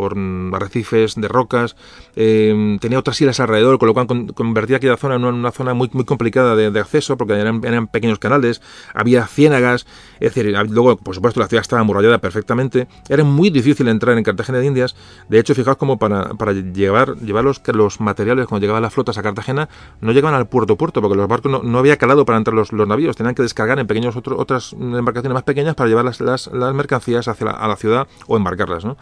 arrecifes 0.55 1.15
de 1.15 1.27
rocas, 1.27 1.74
eh, 2.16 2.77
tenía 2.82 2.98
otras 2.98 3.19
islas 3.23 3.40
alrededor, 3.40 3.78
con 3.78 3.89
lo 3.89 3.94
cual 3.94 4.07
con- 4.07 4.28
convertía 4.28 4.77
aquella 4.77 4.98
zona 4.98 5.15
en 5.15 5.24
una, 5.24 5.51
zona 5.52 5.73
muy, 5.73 5.89
muy 5.94 6.05
complicada 6.05 6.55
de, 6.55 6.78
acceso, 6.78 7.16
porque 7.16 7.32
eran, 7.32 7.62
eran 7.65 7.86
pequeños 7.86 8.19
canales, 8.19 8.61
había 8.93 9.27
ciénagas, 9.27 9.86
es 10.20 10.35
decir, 10.35 10.55
luego, 10.69 10.98
por 10.98 11.15
supuesto, 11.15 11.40
la 11.40 11.48
ciudad 11.48 11.62
estaba 11.62 11.81
amurallada 11.81 12.19
perfectamente, 12.19 12.86
era 13.09 13.24
muy 13.24 13.48
difícil 13.48 13.89
entrar 13.89 14.19
en 14.19 14.23
Cartagena 14.24 14.59
de 14.59 14.66
Indias, 14.66 14.94
de 15.31 15.39
hecho, 15.39 15.55
fijaos 15.55 15.78
como 15.78 15.98
para, 15.98 16.35
para 16.35 16.52
llevar, 16.52 17.16
llevar 17.20 17.44
los, 17.44 17.62
los 17.69 18.01
materiales, 18.01 18.47
cuando 18.48 18.61
llegaban 18.65 18.82
las 18.82 18.93
flotas 18.93 19.16
a 19.16 19.23
Cartagena, 19.23 19.70
no 20.02 20.12
llegaban 20.12 20.35
al 20.39 20.47
puerto 20.47 20.77
puerto, 20.77 21.01
porque 21.01 21.16
los 21.16 21.27
barcos 21.27 21.51
no, 21.51 21.62
no 21.62 21.78
había 21.78 21.97
calado 21.97 22.27
para 22.27 22.36
entrar 22.36 22.55
los, 22.55 22.70
los 22.74 22.86
navíos, 22.86 23.16
tenían 23.16 23.35
que 23.35 23.43
descargar 23.43 23.78
en 23.78 23.86
pequeños 23.86 24.15
otro- 24.15 24.36
otras 24.39 24.74
embarcaciones 24.74 25.32
más 25.32 25.43
pequeñas 25.44 25.70
para 25.75 25.89
llevar 25.89 26.05
las, 26.05 26.51
mercancías 26.75 27.29
hacia 27.29 27.47
la, 27.47 27.77
ciudad 27.77 28.07
o 28.27 28.37
embarcarlas, 28.37 28.85
¿no? 28.85 28.97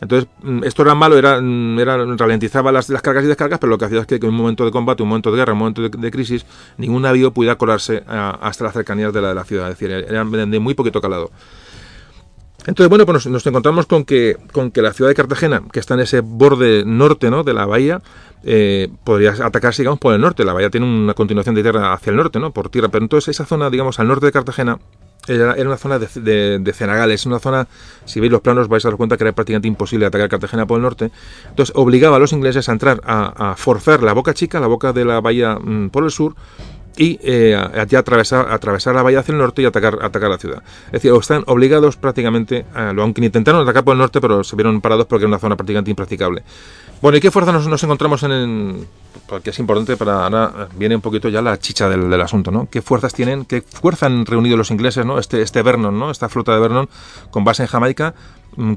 Entonces, 0.00 0.28
mm, 0.42 0.64
esto 0.64 0.82
era 0.82 0.94
malo, 0.94 1.18
era, 1.18 1.40
mm, 1.40 1.78
era 1.78 1.96
ralentizaba 2.16 2.72
las, 2.72 2.90
cargas 3.02 3.24
y 3.24 3.26
descargas, 3.26 3.58
pero 3.58 3.70
lo 3.70 3.78
que 3.78 3.84
hacía 3.84 4.00
es 4.00 4.06
que 4.06 4.16
en 4.16 4.26
un 4.26 4.34
momento 4.34 4.64
de 4.64 4.70
combate, 4.70 5.02
un 5.02 5.08
momento 5.10 5.30
de 5.30 5.36
guerra, 5.38 5.52
un 5.52 5.58
momento 5.58 5.88
de, 5.88 6.10
crisis, 6.10 6.46
ningún 6.78 7.02
navío 7.02 7.32
pudiera 7.32 7.56
colarse 7.56 8.02
a- 8.06 8.38
hasta 8.40 8.64
las 8.64 8.72
cercanías 8.72 9.12
de 9.12 9.20
la, 9.20 9.28
de 9.28 9.34
la 9.34 9.44
ciudad, 9.44 9.68
es 9.70 9.78
decir, 9.78 9.90
eran 9.90 10.50
de 10.50 10.58
muy 10.58 10.74
poquito 10.74 11.00
calado. 11.00 11.30
Entonces, 12.66 12.88
bueno, 12.90 13.06
pues 13.06 13.14
nos, 13.14 13.26
nos 13.26 13.46
encontramos 13.46 13.86
con 13.86 14.04
que, 14.04 14.36
con 14.52 14.70
que 14.70 14.82
la 14.82 14.92
ciudad 14.92 15.08
de 15.08 15.14
Cartagena, 15.14 15.62
que 15.72 15.80
está 15.80 15.94
en 15.94 16.00
ese 16.00 16.20
borde 16.20 16.84
norte 16.84 17.30
¿no? 17.30 17.42
de 17.42 17.54
la 17.54 17.64
bahía, 17.64 18.02
eh, 18.42 18.88
podría 19.04 19.32
atacarse, 19.32 19.82
digamos, 19.82 19.98
por 19.98 20.14
el 20.14 20.20
norte. 20.20 20.44
La 20.44 20.52
bahía 20.52 20.70
tiene 20.70 20.86
una 20.86 21.14
continuación 21.14 21.54
de 21.54 21.62
tierra 21.62 21.92
hacia 21.92 22.10
el 22.10 22.16
norte, 22.16 22.38
¿no? 22.38 22.52
Por 22.52 22.68
tierra. 22.68 22.88
Pero 22.88 23.04
entonces 23.04 23.28
esa 23.34 23.46
zona, 23.46 23.70
digamos, 23.70 23.98
al 23.98 24.08
norte 24.08 24.26
de 24.26 24.32
Cartagena, 24.32 24.78
era, 25.28 25.54
una 25.54 25.76
zona 25.76 25.98
de, 25.98 26.72
cenagales, 26.74 27.26
una 27.26 27.38
zona, 27.38 27.66
si 28.04 28.20
veis 28.20 28.32
los 28.32 28.40
planos 28.40 28.68
vais 28.68 28.84
a 28.84 28.88
dar 28.88 28.96
cuenta 28.96 29.16
que 29.16 29.24
era 29.24 29.32
prácticamente 29.32 29.68
imposible 29.68 30.06
atacar 30.06 30.28
Cartagena 30.28 30.66
por 30.66 30.76
el 30.76 30.82
norte. 30.82 31.10
Entonces 31.48 31.74
obligaba 31.76 32.16
a 32.16 32.18
los 32.18 32.32
ingleses 32.32 32.68
a 32.68 32.72
entrar, 32.72 33.00
a, 33.04 33.52
a 33.52 33.56
forzar 33.56 34.02
la 34.02 34.12
boca 34.12 34.34
chica, 34.34 34.60
la 34.60 34.66
boca 34.66 34.92
de 34.92 35.04
la 35.04 35.20
bahía 35.20 35.56
mm, 35.56 35.90
por 35.90 36.04
el 36.04 36.10
sur, 36.10 36.34
y 36.96 37.18
eh, 37.22 37.54
a- 37.56 37.84
ya 37.84 38.00
atravesar, 38.00 38.94
la 38.94 39.02
bahía 39.02 39.20
hacia 39.20 39.32
el 39.32 39.38
norte 39.38 39.62
y 39.62 39.64
atacar, 39.64 39.98
atacar 40.02 40.30
la 40.30 40.38
ciudad. 40.38 40.62
Es 40.86 40.92
decir, 40.92 41.12
están 41.18 41.44
obligados 41.46 41.96
prácticamente, 41.96 42.66
a, 42.74 42.90
aunque 42.90 43.24
intentaron 43.24 43.62
atacar 43.62 43.84
por 43.84 43.92
el 43.92 43.98
norte, 43.98 44.20
pero 44.20 44.44
se 44.44 44.56
vieron 44.56 44.80
parados 44.80 45.06
porque 45.06 45.24
era 45.24 45.28
una 45.28 45.38
zona 45.38 45.56
prácticamente 45.56 45.90
impracticable. 45.90 46.42
Bueno, 47.00 47.16
¿y 47.16 47.20
qué 47.20 47.30
fuerza 47.30 47.50
nos, 47.52 47.82
encontramos 47.82 48.22
en, 48.24 48.86
Porque 49.26 49.50
es 49.50 49.58
importante 49.58 49.96
para... 49.96 50.24
Ahora 50.24 50.68
viene 50.76 50.96
un 50.96 51.00
poquito 51.00 51.30
ya 51.30 51.40
la 51.40 51.58
chicha 51.58 51.88
del, 51.88 52.10
del 52.10 52.20
asunto, 52.20 52.50
¿no? 52.50 52.68
¿Qué 52.70 52.82
fuerzas 52.82 53.14
tienen, 53.14 53.46
qué 53.46 53.62
fuerza 53.62 54.04
han 54.04 54.26
reunido 54.26 54.58
los 54.58 54.70
ingleses, 54.70 55.06
¿no? 55.06 55.18
Este, 55.18 55.40
este 55.40 55.62
Vernon, 55.62 55.98
¿no? 55.98 56.10
Esta 56.10 56.28
flota 56.28 56.52
de 56.52 56.60
Vernon 56.60 56.88
con 57.30 57.42
base 57.42 57.62
en 57.62 57.68
Jamaica, 57.68 58.14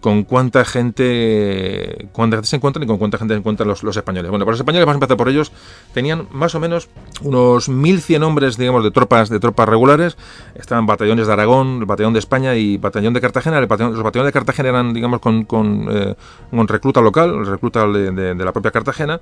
con 0.02 0.24
cuánta 0.24 0.64
gente, 0.66 2.08
cuánta 2.12 2.38
gente 2.38 2.48
se 2.48 2.56
encuentran 2.56 2.84
y 2.84 2.88
con 2.88 2.98
cuánta 2.98 3.18
gente 3.18 3.34
se 3.34 3.40
encuentran 3.40 3.68
los, 3.68 3.84
los 3.84 3.96
españoles. 3.98 4.30
Bueno, 4.30 4.46
para 4.46 4.54
los 4.54 4.60
españoles, 4.60 4.86
vamos 4.86 4.96
a 4.96 4.98
empezar 4.98 5.18
por 5.18 5.30
ellos, 5.30 5.52
tenían 5.94 6.28
más 6.32 6.56
o 6.56 6.60
menos 6.60 6.90
unos 7.22 7.70
1.100 7.70 8.24
hombres, 8.24 8.58
digamos, 8.58 8.84
de 8.84 8.92
tropas, 8.92 9.30
de 9.30 9.40
tropas 9.40 9.68
regulares, 9.68 10.18
estaban 10.56 10.86
batallones 10.86 11.28
de 11.28 11.34
Aragón, 11.34 11.80
el 11.80 11.86
batallón 11.86 12.14
de 12.14 12.20
España 12.20 12.56
y 12.56 12.78
batallón 12.78 13.14
de 13.14 13.22
Cartagena. 13.22 13.60
El 13.60 13.68
batallón- 13.68 13.92
los 13.94 14.04
batallones 14.04 14.30
de 14.30 14.34
Cartagena 14.34 14.70
eran, 14.70 14.94
digamos, 14.94 15.20
con, 15.20 15.46
con, 15.46 15.88
eh, 15.92 16.16
con 16.52 16.68
recluta 16.68 17.02
local, 17.02 17.46
recluta 17.46 17.88
de, 17.88 18.12
de- 18.12 18.36
de 18.36 18.46
la 18.46 18.52
propia 18.52 18.72
Cartagena. 18.72 19.20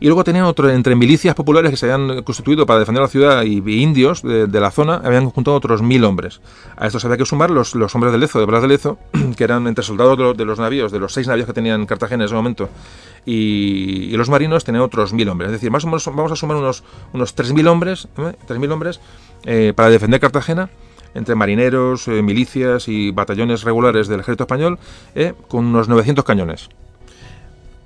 Y 0.00 0.06
luego 0.06 0.24
tenían 0.24 0.46
otro, 0.46 0.70
entre 0.70 0.96
milicias 0.96 1.34
populares 1.34 1.70
que 1.70 1.76
se 1.76 1.92
habían 1.92 2.22
constituido 2.22 2.64
para 2.64 2.80
defender 2.80 3.02
la 3.02 3.08
ciudad 3.08 3.42
y, 3.44 3.58
indios 3.82 4.22
de, 4.22 4.48
la 4.60 4.70
zona, 4.70 4.94
habían 5.04 5.28
juntado 5.28 5.58
otros 5.58 5.82
mil 5.82 6.04
hombres. 6.04 6.40
A 6.78 6.86
estos 6.86 7.04
había 7.04 7.18
que 7.18 7.26
sumar 7.26 7.50
los, 7.50 7.74
los 7.74 7.94
hombres 7.94 8.10
de 8.10 8.18
Lezo, 8.18 8.40
de 8.40 8.46
Blas 8.46 8.62
de 8.62 8.68
Lezo, 8.68 8.98
que 9.36 9.44
eran 9.44 9.66
entre 9.66 9.84
soldados 9.84 10.38
de 10.38 10.44
los, 10.46 10.58
navíos, 10.58 10.90
de 10.90 10.98
los 10.98 11.12
seis 11.12 11.28
navíos 11.28 11.46
que 11.46 11.52
tenían 11.52 11.84
Cartagena 11.84 12.24
en 12.24 12.26
ese 12.26 12.34
momento, 12.34 12.70
y, 13.26 14.16
los 14.16 14.30
marinos 14.30 14.64
tenían 14.64 14.82
otros 14.82 15.12
mil 15.12 15.28
hombres. 15.28 15.48
Es 15.48 15.52
decir, 15.52 15.70
más 15.70 15.84
o 15.84 15.88
menos 15.88 16.06
vamos 16.06 16.32
a 16.32 16.36
sumar 16.36 16.56
unos, 16.56 16.82
unos 17.12 17.36
3.000 17.36 17.68
hombres, 17.68 18.08
¿eh? 18.16 18.32
3.000 18.48 18.72
hombres 18.72 19.00
eh, 19.44 19.74
para 19.76 19.90
defender 19.90 20.18
Cartagena 20.20 20.70
entre 21.12 21.34
marineros, 21.34 22.06
eh, 22.08 22.22
milicias 22.22 22.88
y 22.88 23.10
batallones 23.10 23.64
regulares 23.64 24.08
del 24.08 24.20
ejército 24.20 24.44
español, 24.44 24.78
con 25.48 25.66
unos 25.66 25.88
900 25.88 26.24
cañones. 26.24 26.70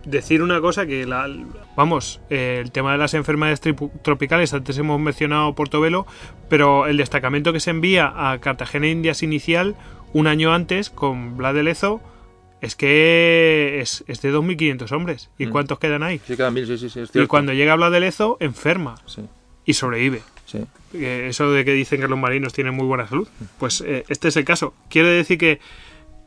Decir 0.05 0.43
una 0.43 0.61
cosa 0.61 0.87
que 0.87 1.07
la, 1.07 1.29
vamos 1.77 2.21
eh, 2.31 2.61
el 2.63 2.71
tema 2.73 2.93
de 2.93 2.99
las 2.99 3.15
enfermedades 3.15 3.61
tropicales 4.03 4.53
antes 4.55 4.77
hemos 4.79 5.01
mencionado 5.01 5.55
Portobelo 5.55 6.07
pero 6.49 6.87
el 6.87 6.97
destacamento 6.97 7.53
que 7.53 7.61
se 7.61 7.71
envía 7.71 8.13
a 8.15 8.39
Cartagena 8.41 8.87
Indias 8.89 9.23
inicial 9.23 9.75
un 10.13 10.27
año 10.27 10.53
antes 10.53 10.91
con 10.91 11.37
Blas 11.37 11.55
de 11.55 11.63
Lezo 11.63 12.01
es 12.61 12.77
que 12.77 13.79
es, 13.81 14.05
es 14.07 14.23
de 14.23 14.33
2.500 14.33 14.93
hombres 14.93 15.31
¿y 15.39 15.47
Mm. 15.47 15.51
cuántos 15.51 15.79
quedan 15.79 16.03
ahí? 16.03 16.21
Sí, 16.27 16.37
cada 16.37 16.51
mil, 16.51 16.67
sí, 16.67 16.79
sí, 16.79 16.89
sí, 16.89 17.01
es 17.01 17.11
y 17.15 17.27
cuando 17.27 17.53
llega 17.53 17.75
Blas 17.77 17.93
de 17.93 18.01
Lezo 18.01 18.37
enferma 18.41 18.95
Sí, 19.07 19.23
y 19.65 19.73
sobrevive 19.75 20.23
sí. 20.47 20.59
Eh, 20.95 21.27
eso 21.29 21.51
de 21.51 21.65
que 21.65 21.73
dicen 21.73 22.01
que 22.01 22.09
los 22.09 22.19
marinos 22.19 22.53
tienen 22.53 22.75
muy 22.75 22.87
buena 22.87 23.07
salud 23.09 23.27
pues 23.59 23.81
eh, 23.87 24.05
este 24.09 24.29
es 24.29 24.37
el 24.37 24.45
caso 24.45 24.75
quiere 24.89 25.09
decir 25.09 25.39
que 25.39 25.61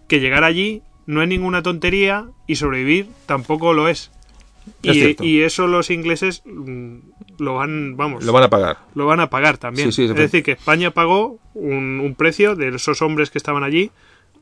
que 0.07 0.19
llegar 0.19 0.43
allí 0.43 0.81
no 1.07 1.23
es 1.23 1.27
ninguna 1.27 1.63
tontería 1.63 2.25
y 2.45 2.57
sobrevivir 2.57 3.07
tampoco 3.25 3.73
lo 3.73 3.87
es 3.87 4.11
Es 4.83 5.15
Y, 5.21 5.41
eso 5.41 5.65
los 5.65 5.89
ingleses 5.89 6.43
mm, 6.45 6.97
lo 7.39 7.55
van, 7.55 7.97
vamos, 7.97 8.23
Lo 8.23 8.33
van 8.33 8.43
a 8.43 8.49
pagar. 8.49 8.77
lo 8.93 9.05
van 9.07 9.21
a 9.21 9.29
pagar 9.29 9.57
también. 9.57 9.91
Sí, 9.91 10.03
sí, 10.03 10.03
es 10.03 10.11
es 10.11 10.17
decir, 10.17 10.43
que 10.43 10.51
España 10.51 10.91
pagó 10.91 11.39
un, 11.53 12.01
un 12.01 12.15
precio 12.15 12.55
de 12.55 12.75
esos 12.75 13.01
hombres 13.01 13.31
que 13.31 13.37
estaban 13.37 13.63
allí, 13.63 13.89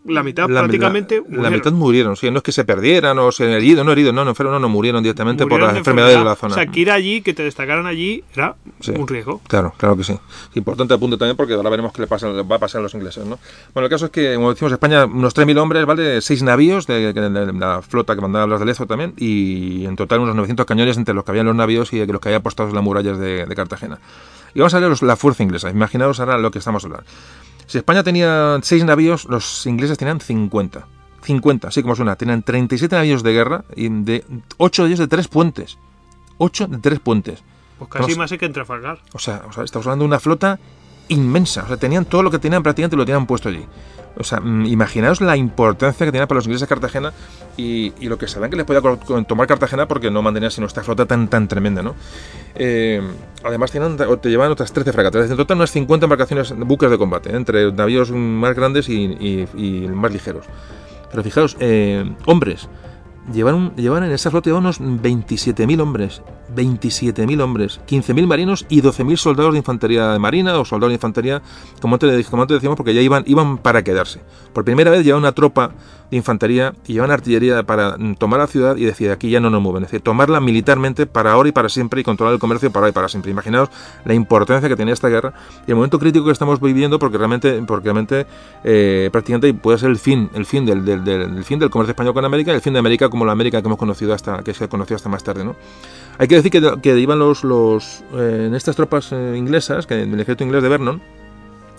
la 0.07 0.23
mitad 0.23 0.47
La- 0.49 0.61
prácticamente 0.61 1.15
la, 1.15 1.21
la 1.21 1.29
murieron. 1.29 1.53
mitad 1.53 1.71
murieron, 1.71 2.15
sí, 2.15 2.29
no 2.31 2.37
es 2.37 2.43
que 2.43 2.51
se 2.51 2.63
perdieran 2.65 3.17
o 3.19 3.31
se 3.31 3.51
herido, 3.51 3.83
no 3.83 3.91
heridos, 3.91 4.13
no, 4.13 4.23
no 4.25 4.35
fueron, 4.35 4.53
no, 4.53 4.59
no 4.59 4.69
murieron 4.69 5.01
directamente 5.03 5.45
por 5.47 5.59
las 5.61 5.73
de 5.73 5.79
enfermedades 5.79 6.17
de 6.17 6.23
la 6.23 6.35
zona. 6.35 6.53
O 6.53 6.55
sea, 6.55 6.67
que 6.67 6.79
ir 6.79 6.91
allí, 6.91 7.21
que 7.21 7.33
te 7.33 7.43
destacaran 7.43 7.85
allí, 7.85 8.23
era 8.33 8.55
Sí. 8.81 8.91
un 8.91 9.07
riesgo. 9.07 9.41
Claro, 9.47 9.73
claro 9.77 9.97
que 9.97 10.03
sí. 10.03 10.17
Importante 10.55 10.93
apunte 10.93 11.17
también 11.17 11.35
porque 11.37 11.53
ahora 11.53 11.69
veremos 11.69 11.91
qué 11.93 12.01
le 12.01 12.07
pasa, 12.07 12.27
va 12.29 12.55
a 12.55 12.59
pasar 12.59 12.79
a 12.79 12.83
los 12.83 12.93
ingleses, 12.93 13.25
¿no? 13.25 13.39
Bueno, 13.73 13.85
el 13.85 13.89
caso 13.89 14.05
es 14.05 14.11
que, 14.11 14.35
como 14.35 14.51
decimos, 14.51 14.71
España, 14.71 15.05
unos 15.05 15.33
3.000 15.35 15.57
hombres, 15.57 15.85
¿vale? 15.85 16.21
Seis 16.21 16.43
navíos 16.43 16.87
de, 16.87 17.13
de- 17.13 17.29
de 17.29 17.53
la 17.53 17.81
flota 17.81 18.15
que 18.15 18.21
mandaba 18.21 18.45
los 18.47 18.59
de 18.59 18.65
Lezo 18.65 18.85
también 18.85 19.13
y 19.17 19.85
en 19.85 19.95
total 19.95 20.19
unos 20.19 20.35
900 20.35 20.65
cañones 20.65 20.97
entre 20.97 21.13
los 21.13 21.23
que 21.23 21.31
había 21.31 21.41
en 21.41 21.47
los 21.47 21.55
navíos 21.55 21.91
y 21.93 22.05
los 22.05 22.19
que 22.21 22.29
había 22.29 22.37
apostados 22.37 22.69
en 22.69 22.75
las 22.75 22.83
murallas 22.83 23.17
de, 23.19 23.45
de 23.45 23.55
Cartagena. 23.55 23.99
Y 24.53 24.59
vamos 24.59 24.73
a 24.73 24.79
ver 24.79 25.03
la 25.03 25.15
fuerza 25.17 25.43
inglesa. 25.43 25.69
Imaginaos 25.69 26.19
ahora 26.21 26.37
lo 26.37 26.49
que 26.51 26.59
estamos 26.59 26.83
hablando. 26.85 27.05
Si 27.67 27.77
España 27.77 28.03
tenía 28.03 28.59
seis 28.61 28.83
navíos, 28.85 29.25
los 29.25 29.65
ingleses 29.65 29.97
tenían 29.97 30.19
50. 30.19 30.87
50, 31.21 31.67
así 31.67 31.81
como 31.81 31.95
suena. 31.95 32.15
Tenían 32.15 32.43
37 32.43 32.95
navíos 32.95 33.23
de 33.23 33.33
guerra 33.33 33.65
y 33.75 33.89
de 33.89 34.23
8 34.57 34.83
de 34.83 34.87
ellos 34.89 34.99
de 34.99 35.07
tres 35.07 35.27
puentes. 35.27 35.77
8 36.37 36.67
de 36.67 36.77
tres 36.77 36.99
puentes. 36.99 37.43
Pues 37.79 37.89
casi 37.89 38.03
Vamos. 38.03 38.17
más 38.17 38.31
hay 38.31 38.37
que 38.37 38.45
en 38.45 38.53
Trafalgar. 38.53 38.99
O 39.13 39.19
sea, 39.19 39.43
o 39.47 39.51
sea, 39.51 39.63
estamos 39.63 39.87
hablando 39.87 40.03
de 40.03 40.07
una 40.07 40.19
flota 40.19 40.59
inmensa. 41.09 41.63
O 41.63 41.67
sea, 41.67 41.77
tenían 41.77 42.05
todo 42.05 42.23
lo 42.23 42.31
que 42.31 42.39
tenían 42.39 42.63
prácticamente 42.63 42.95
lo 42.95 43.05
tenían 43.05 43.25
puesto 43.25 43.49
allí. 43.49 43.65
O 44.17 44.23
sea, 44.23 44.39
mm, 44.39 44.65
imaginaos 44.67 45.19
la 45.19 45.35
importancia 45.35 46.05
que 46.05 46.11
tenía 46.11 46.27
para 46.27 46.37
los 46.37 46.45
ingleses 46.45 46.67
Cartagena 46.67 47.11
y, 47.57 47.91
lo 48.07 48.17
que 48.17 48.27
sabían 48.27 48.49
que 48.49 48.55
les 48.57 48.65
podía 48.65 48.81
tomar 49.27 49.47
Cartagena 49.47 49.87
porque 49.87 50.09
no 50.09 50.21
mantenían 50.21 50.51
sino 50.51 50.67
esta 50.67 50.83
flota 50.83 51.05
tan 51.05 51.27
tan 51.27 51.47
tremenda, 51.47 51.83
¿no? 51.83 51.95
Eh, 52.55 53.01
además 53.43 53.71
tenían, 53.71 53.97
te 53.97 54.29
llevaban 54.29 54.51
otras 54.51 54.71
13 54.71 54.93
fragatas. 54.93 55.29
En 55.29 55.37
total 55.37 55.57
unas 55.57 55.71
50 55.71 56.05
embarcaciones, 56.05 56.53
buques 56.57 56.89
de 56.89 56.97
combate, 56.97 57.35
entre 57.35 57.71
navíos 57.71 58.11
más 58.11 58.55
grandes 58.55 58.87
y 58.89 59.87
más 59.93 60.13
ligeros. 60.13 60.45
Pero 61.15 61.23
fijaos, 61.23 61.55
eh, 61.61 62.03
hombres, 62.25 62.67
Llevaron, 63.33 63.75
llevaban 63.75 64.03
en 64.03 64.11
esa 64.11 64.29
flota 64.29 64.53
unos 64.53 64.79
27.000 64.79 65.81
hombres, 65.81 66.21
27.000 66.55 67.41
hombres, 67.41 67.81
15.000 67.87 68.27
marinos 68.27 68.65
y 68.69 68.81
12.000 68.81 69.17
soldados 69.17 69.53
de 69.53 69.59
infantería 69.59 70.11
de 70.11 70.19
marina 70.19 70.59
o 70.59 70.65
soldados 70.65 70.91
de 70.91 70.95
infantería, 70.95 71.41
como 71.81 71.95
antes, 71.95 72.27
como 72.27 72.43
antes 72.43 72.55
decíamos, 72.55 72.77
porque 72.77 72.93
ya 72.93 73.01
iban, 73.01 73.23
iban 73.25 73.57
para 73.57 73.83
quedarse. 73.83 74.21
Por 74.55 74.63
primera 74.63 74.89
vez 74.89 75.03
llevaban 75.03 75.23
una 75.23 75.33
tropa 75.33 75.71
de 76.09 76.15
infantería 76.17 76.73
y 76.87 76.93
llevaban 76.93 77.11
artillería 77.11 77.61
para 77.63 77.97
mm, 77.97 78.15
tomar 78.15 78.39
la 78.39 78.47
ciudad 78.47 78.77
y 78.77 78.85
decir 78.85 79.11
aquí 79.11 79.29
ya 79.29 79.41
no 79.41 79.49
nos 79.49 79.61
mueven, 79.61 79.83
es 79.83 79.89
decir, 79.91 80.01
tomarla 80.01 80.39
militarmente 80.39 81.05
para 81.07 81.33
ahora 81.33 81.49
y 81.49 81.51
para 81.51 81.67
siempre 81.67 81.99
y 81.99 82.03
controlar 82.05 82.33
el 82.35 82.39
comercio 82.39 82.71
para 82.71 82.85
ahora 82.85 82.89
y 82.91 82.93
para 82.93 83.09
siempre. 83.09 83.31
Imaginaos 83.31 83.69
la 84.05 84.13
importancia 84.13 84.69
que 84.69 84.75
tenía 84.77 84.93
esta 84.93 85.09
guerra 85.09 85.33
y 85.67 85.71
el 85.71 85.75
momento 85.75 85.99
crítico 85.99 86.25
que 86.25 86.31
estamos 86.31 86.61
viviendo 86.61 86.97
porque 86.99 87.17
realmente, 87.17 87.61
porque 87.67 87.83
realmente 87.83 88.25
eh, 88.63 89.09
prácticamente 89.11 89.53
puede 89.53 89.77
ser 89.77 89.89
el 89.89 89.97
fin, 89.97 90.29
el 90.33 90.45
fin 90.45 90.65
del, 90.65 90.85
del- 90.85 91.05
el 91.07 91.43
fin 91.43 91.59
del 91.59 91.69
comercio 91.69 91.91
español 91.91 92.13
con 92.13 92.23
América 92.23 92.51
y 92.53 92.55
el 92.55 92.61
fin 92.61 92.71
de 92.73 92.79
América 92.79 93.09
como 93.09 93.25
la 93.25 93.33
América 93.33 93.61
que 93.61 93.67
hemos 93.67 93.77
conocido 93.77 94.13
hasta, 94.13 94.41
que 94.41 94.53
se 94.53 94.69
conoció 94.69 94.95
hasta 94.95 95.09
más 95.09 95.21
tarde, 95.23 95.43
¿no? 95.43 95.55
Hay 96.17 96.29
que 96.29 96.35
decir 96.35 96.49
que, 96.49 96.61
que 96.81 96.97
iban 96.97 97.19
los, 97.19 97.43
eh, 98.13 98.45
en 98.47 98.55
estas 98.55 98.77
tropas 98.77 99.11
eh, 99.11 99.33
inglesas, 99.35 99.85
que 99.85 99.95
del 99.95 100.13
ejército 100.13 100.45
inglés 100.45 100.63
de 100.63 100.69
Vernon, 100.69 101.01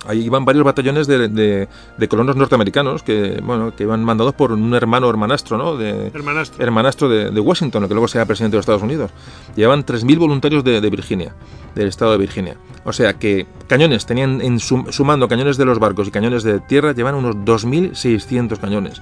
ahí 0.08 0.20
iban 0.24 0.44
varios 0.44 0.64
batallones 0.64 1.06
de, 1.06 1.28
de- 1.28 1.68
de 1.96 2.08
colonos 2.08 2.36
norteamericanos 2.36 3.02
que, 3.02 3.40
bueno, 3.42 3.74
que 3.74 3.82
iban 3.84 4.04
mandados 4.04 4.34
por 4.34 4.52
un 4.52 4.74
hermano 4.74 5.08
hermanastro, 5.10 5.58
¿no? 5.58 5.76
De, 5.76 6.08
Hermanastro. 6.08 6.62
hermanastro 6.64 7.08
de, 7.08 7.30
de 7.30 7.40
Washington, 7.40 7.82
el 7.84 7.88
que 7.88 7.94
luego 7.94 8.08
sea 8.08 8.24
presidente 8.26 8.52
de 8.54 8.58
los 8.58 8.62
Estados 8.64 8.82
Unidos. 8.82 9.10
Llevaban 9.56 9.84
3.000 9.84 10.18
voluntarios 10.18 10.64
de, 10.64 10.80
de 10.80 10.90
Virginia, 10.90 11.34
del 11.74 11.88
estado 11.88 12.12
de 12.12 12.18
Virginia. 12.18 12.56
O 12.84 12.92
sea 12.92 13.14
que 13.14 13.46
cañones, 13.66 14.06
tenían 14.06 14.40
en 14.40 14.58
sum- 14.60 14.90
sumando 14.90 15.28
cañones 15.28 15.56
de 15.56 15.64
los 15.64 15.78
barcos 15.78 16.08
y 16.08 16.10
cañones 16.10 16.42
de 16.42 16.60
tierra, 16.60 16.92
llevan 16.92 17.14
unos 17.14 17.36
2.600 17.36 18.58
cañones 18.58 19.00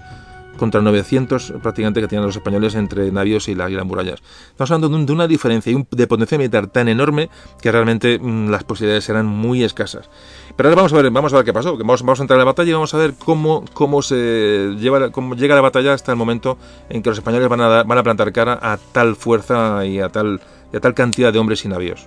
contra 0.57 0.81
900 0.81 1.55
prácticamente 1.63 2.01
que 2.01 2.09
tenían 2.09 2.27
los 2.27 2.37
españoles 2.37 2.75
entre 2.75 3.11
navíos 3.13 3.49
y, 3.49 3.55
la- 3.55 3.69
y 3.71 3.75
las 3.75 3.85
murallas. 3.85 4.23
Estamos 4.51 4.71
hablando 4.71 4.89
de, 4.89 4.95
un- 4.97 5.07
de 5.07 5.13
una 5.13 5.27
diferencia 5.27 5.73
y 5.73 5.75
un- 5.75 5.87
de 5.91 6.07
potencia 6.07 6.39
militar 6.39 6.67
tan 6.69 6.89
enorme 6.89 7.29
que 7.61 7.73
realmente 7.73 8.19
mm, 8.19 8.49
las 8.51 8.65
posibilidades 8.65 9.09
eran 9.09 9.27
muy 9.27 9.63
escasas. 9.65 10.09
Pero 10.57 10.69
ahora 10.69 10.77
vamos 10.77 10.93
a 10.93 10.97
ver, 11.03 11.11
vamos 11.11 11.33
a 11.33 11.37
ver 11.37 11.45
qué 11.45 11.53
pasó. 11.53 11.77
Vamos, 11.77 12.03
vamos 12.03 12.21
a 12.21 12.23
entrar 12.23 12.37
en 12.37 12.41
la 12.41 12.45
batalla 12.45 12.71
y 12.71 12.73
vamos 12.75 12.95
a 12.95 12.99
ver 12.99 13.15
cómo, 13.19 13.65
cómo 13.73 14.03
se 14.03 14.75
lleva, 14.79 15.11
cómo 15.11 15.35
llega 15.35 15.55
la 15.55 15.61
batalla 15.61 15.93
hasta 15.93 16.13
el 16.13 16.17
momento 16.19 16.59
en 16.89 17.03
que 17.03 17.11
los 17.11 17.19
españoles 17.19 17.49
van 17.49 17.61
a, 17.61 17.69
dar- 17.69 17.87
van 17.87 17.99
a 17.99 18.03
plantar 18.03 18.33
cara 18.33 18.59
a 18.63 18.79
tal 18.93 19.17
fuerza 19.17 19.85
y 19.85 19.99
a 20.01 20.09
tal, 20.09 20.41
y 20.73 20.77
a 20.77 20.81
tal 20.81 20.95
cantidad 20.95 21.33
de 21.33 21.39
hombres 21.39 21.65
y 21.65 21.69
navíos. 21.69 22.07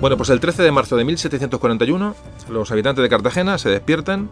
Bueno, 0.00 0.16
pues 0.16 0.28
el 0.30 0.40
13 0.40 0.62
de 0.62 0.72
marzo 0.72 0.96
de 0.96 1.04
1741, 1.04 2.14
los 2.50 2.70
habitantes 2.70 3.02
de 3.02 3.08
Cartagena 3.08 3.58
se 3.58 3.70
despiertan 3.70 4.28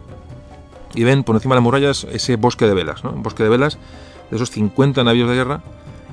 y 0.93 1.03
ven 1.03 1.23
por 1.23 1.35
encima 1.35 1.55
de 1.55 1.57
las 1.57 1.63
murallas 1.63 2.07
ese 2.11 2.35
bosque 2.35 2.65
de 2.67 2.73
velas, 2.73 3.03
¿no? 3.03 3.11
Un 3.11 3.23
bosque 3.23 3.43
de 3.43 3.49
velas 3.49 3.77
de 4.29 4.35
esos 4.37 4.51
50 4.51 5.03
navíos 5.03 5.27
de 5.27 5.35
guerra 5.35 5.61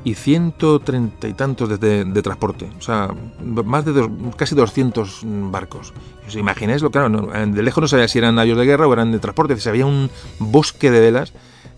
y 0.05 0.15
130 0.15 1.29
y 1.29 1.35
tantos 1.35 1.69
de, 1.79 2.05
de- 2.05 2.23
transporte. 2.23 2.69
O 2.79 2.83
sea, 2.83 3.11
más 3.41 3.85
de 3.85 4.11
casi 4.37 4.55
200 4.57 5.20
barcos. 5.24 5.93
¿Os 6.27 6.35
imagináis 6.35 6.83
lo 6.83 6.91
claro? 6.91 7.09
no, 7.09 7.27
de 7.29 7.62
lejos 7.62 7.83
no 7.83 7.89
sabía 7.89 8.09
si 8.09 8.19
eran 8.19 8.35
navíos 8.35 8.59
de 8.59 8.65
guerra 8.65 8.89
o 8.89 8.93
eran 8.93 9.12
de 9.12 9.19
transporte. 9.20 9.57
Se 9.61 9.69
había 9.69 9.87
un 9.87 10.11
bosque 10.41 10.91
de 10.91 10.99
velas 11.01 11.33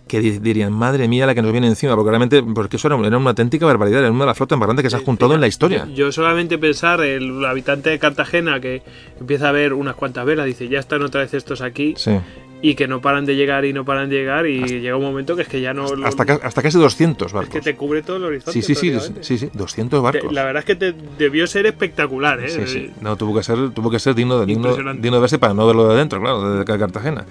que 0.06 0.20
di- 0.20 0.38
dirían, 0.38 0.72
madre 0.72 1.08
mía, 1.08 1.26
la 1.26 1.34
que 1.34 1.40
nos 1.42 1.50
viene 1.52 1.66
encima, 1.66 1.94
porque 1.96 2.10
realmente, 2.10 2.42
porque 2.42 2.76
eso 2.76 2.88
era, 2.88 2.98
era 3.06 3.16
una 3.18 3.30
auténtica 3.30 3.64
barbaridad, 3.66 4.00
era 4.00 4.10
una 4.10 4.20
de 4.20 4.26
las 4.26 4.36
flotas 4.36 4.58
más 4.58 4.66
grandes 4.66 4.82
que 4.82 4.90
se 4.90 4.96
ha 4.96 5.00
juntado 5.00 5.34
en 5.34 5.40
la 5.40 5.46
historia. 5.46 5.88
Yo 5.94 6.12
solamente 6.12 6.58
pensar, 6.58 7.00
el 7.00 7.44
habitante 7.44 7.90
de 7.90 7.98
Cartagena 7.98 8.60
que 8.60 8.82
empieza 9.18 9.48
a 9.48 9.52
ver 9.52 9.72
unas 9.72 9.94
cuantas 9.96 10.26
velas, 10.26 10.46
dice, 10.46 10.68
ya 10.68 10.78
están 10.78 11.02
otra 11.02 11.22
vez 11.22 11.32
estos 11.34 11.60
aquí, 11.62 11.94
Sí. 11.96 12.12
Y 12.66 12.74
que 12.76 12.88
no 12.88 13.02
paran 13.02 13.26
de 13.26 13.36
llegar 13.36 13.66
y 13.66 13.74
no 13.74 13.84
paran 13.84 14.08
de 14.08 14.16
llegar, 14.16 14.46
y 14.46 14.80
llega 14.80 14.96
un 14.96 15.02
momento 15.02 15.36
que 15.36 15.42
es 15.42 15.48
que 15.48 15.60
ya 15.60 15.74
no... 15.74 15.84
Hasta, 16.02 16.24
ca- 16.24 16.40
hasta 16.42 16.62
casi 16.62 16.78
200 16.78 17.26
es 17.26 17.32
barcos. 17.34 17.52
que 17.52 17.60
te 17.60 17.76
cubre 17.76 18.00
todo 18.00 18.16
el 18.16 18.24
horizonte. 18.24 18.52
Sí, 18.62 18.74
sí, 18.74 18.74
sí, 18.74 18.98
sí, 19.20 19.36
sí, 19.36 19.50
200 19.52 19.98
Te- 19.98 20.02
barcos. 20.02 20.32
La 20.32 20.44
verdad 20.44 20.60
es 20.60 20.64
que 20.64 20.74
te 20.74 20.94
debió 21.18 21.46
ser 21.46 21.66
espectacular, 21.66 22.40
¿eh? 22.40 22.48
Sí, 22.48 22.62
sí. 22.66 22.90
No, 23.02 23.16
tuvo 23.18 23.36
que 23.36 23.42
ser, 23.42 23.68
tuvo 23.74 23.90
que 23.90 23.98
ser 23.98 24.14
digno 24.14 24.38
de, 24.40 24.46
digno, 24.46 24.74
digno 24.94 25.16
de 25.16 25.20
verse 25.20 25.38
para 25.38 25.52
no 25.52 25.66
verlo 25.66 25.88
de 25.88 25.94
adentro, 25.96 26.18
claro, 26.22 26.52
desde 26.52 26.64
Car- 26.64 26.78
Cartagena. 26.78 27.26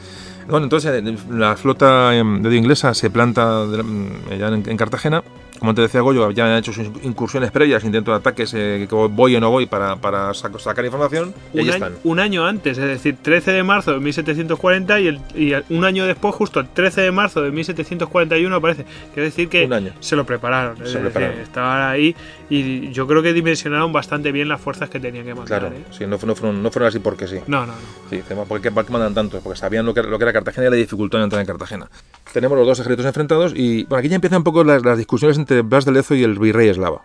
Bueno, 0.48 0.66
entonces 0.66 1.04
eh, 1.04 1.16
la 1.32 1.56
flota 1.58 2.16
em, 2.16 2.44
de 2.44 2.56
inglesa 2.56 2.94
se 2.94 3.10
planta 3.10 3.64
mm, 3.66 4.38
ya 4.38 4.50
en, 4.50 4.64
en 4.70 4.78
Cartagena. 4.78 5.24
Como 5.60 5.70
antes 5.70 5.84
decía 5.84 6.02
Goyo, 6.02 6.32
ya 6.32 6.46
han 6.46 6.58
hecho 6.58 6.74
sus 6.74 6.88
incursiones 7.04 7.52
previas, 7.52 7.84
intentos 7.84 8.14
de 8.14 8.18
ataques, 8.18 8.54
eh, 8.54 8.86
que 8.90 8.96
voy 8.96 9.36
o 9.36 9.40
no 9.40 9.50
voy 9.50 9.66
para, 9.66 9.96
para 9.96 10.32
sac- 10.32 10.60
sacar 10.60 10.84
información. 10.84 11.34
Y 11.54 11.60
ahí 11.60 11.64
un, 11.64 11.70
están. 11.74 11.92
año, 11.94 12.00
un 12.04 12.20
año 12.20 12.46
antes, 12.46 12.78
es 12.78 12.86
decir, 12.86 13.16
13 13.22 13.52
de 13.52 13.64
marzo 13.64 13.94
de 13.94 14.00
1740 14.00 15.00
y, 15.00 15.08
el, 15.08 15.20
y 15.36 15.54
un 15.74 15.86
año 15.86 16.06
después, 16.06 16.36
justo 16.36 16.60
el 16.60 16.68
13 16.68 17.02
de 17.02 17.12
marzo 17.12 17.42
de 17.42 17.52
1741 17.52 18.56
aparece. 18.56 18.86
Quiere 19.14 19.30
decir 19.30 19.48
que 19.48 19.66
Un 19.66 19.74
año. 19.74 19.94
se 20.00 20.16
lo 20.16 20.26
prepararon. 20.26 20.74
es 20.82 20.90
Se 20.92 20.98
decir, 20.98 21.12
prepararon. 21.12 21.40
estaban 21.40 21.82
ahí 21.92 22.16
y 22.50 22.92
yo 22.92 23.08
creo 23.08 23.24
que 23.24 23.32
dimensionaron 23.34 23.94
bastante 23.94 24.32
bien 24.32 24.48
las 24.50 24.60
fuerzas 24.60 24.90
que 24.90 25.00
tenían 25.00 25.26
que 25.26 25.34
mandar. 25.34 25.60
Claro, 25.62 25.76
¿eh? 25.76 25.84
sí, 25.92 26.06
no, 26.06 26.18
no 26.26 26.36
fueron, 26.36 26.62
no 26.62 26.72
fueron 26.72 26.90
así 26.90 27.00
porque 27.00 27.28
sí. 27.28 27.38
No, 27.48 27.62
no, 27.66 27.68
no. 27.68 27.74
Sí, 28.10 28.22
¿por 28.48 28.60
qué, 28.62 28.72
por 28.72 28.86
qué 28.86 28.92
mandan 28.92 29.14
tanto? 29.14 29.40
Porque 29.40 29.58
sabían 29.58 29.86
lo 29.86 29.94
que, 29.94 30.04
lo 30.04 30.18
que 30.18 30.24
era 30.26 30.34
Cartagena 30.34 30.68
y 30.68 30.70
la 30.72 30.76
dificultad 30.76 31.20
de 31.20 31.24
entrar 31.26 31.40
en 31.42 31.48
Cartagena. 31.48 31.88
Tenemos 32.34 32.58
los 32.58 32.68
dos 32.68 32.80
ejércitos 32.80 33.06
enfrentados 33.06 33.54
y 33.56 33.84
bueno, 33.86 34.00
aquí 34.00 34.10
ya 34.10 34.16
empiezan 34.16 34.38
un 34.40 34.44
poco 34.44 34.64
las, 34.64 34.84
las 34.84 34.98
discusiones 34.98 35.38
entre 35.38 35.53
Blas 35.62 35.86
de 35.86 35.92
Lezo 35.92 36.16
y 36.16 36.24
el 36.24 36.38
virrey 36.40 36.70
eslava. 36.70 37.02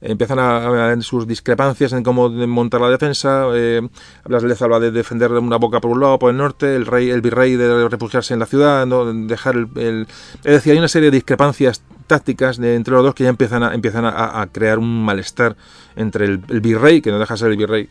Empiezan 0.00 0.40
a, 0.40 0.92
a 0.92 1.00
sus 1.00 1.28
discrepancias 1.28 1.92
en 1.92 2.02
cómo 2.02 2.28
montar 2.28 2.80
la 2.80 2.90
defensa. 2.90 3.46
Eh, 3.54 3.88
Blas 4.24 4.42
de 4.42 4.48
Lezo 4.48 4.64
habla 4.64 4.80
de 4.80 4.90
defender 4.90 5.30
una 5.32 5.56
boca 5.56 5.80
por 5.80 5.92
un 5.92 6.00
lado, 6.00 6.18
por 6.18 6.30
el 6.30 6.36
norte, 6.36 6.74
el 6.74 6.86
rey, 6.86 7.10
el 7.10 7.20
virrey 7.20 7.54
de 7.54 7.88
refugiarse 7.88 8.34
en 8.34 8.40
la 8.40 8.46
ciudad, 8.46 8.84
¿no? 8.84 9.12
dejar 9.12 9.54
el, 9.76 10.08
Es 10.42 10.52
decir, 10.52 10.72
hay 10.72 10.78
una 10.78 10.88
serie 10.88 11.10
de 11.10 11.16
discrepancias 11.18 11.82
tácticas 12.08 12.58
de, 12.58 12.74
entre 12.74 12.94
los 12.94 13.04
dos 13.04 13.14
que 13.14 13.24
ya 13.24 13.30
empiezan 13.30 13.62
a, 13.62 13.74
empiezan 13.74 14.04
a, 14.04 14.46
crear 14.50 14.78
un 14.78 15.04
malestar 15.04 15.56
entre 15.96 16.26
el, 16.26 16.38
virrey, 16.38 17.00
que 17.00 17.10
no 17.10 17.18
deja 17.18 17.34
de 17.34 17.38
ser 17.38 17.50
el 17.50 17.56
virrey, 17.56 17.88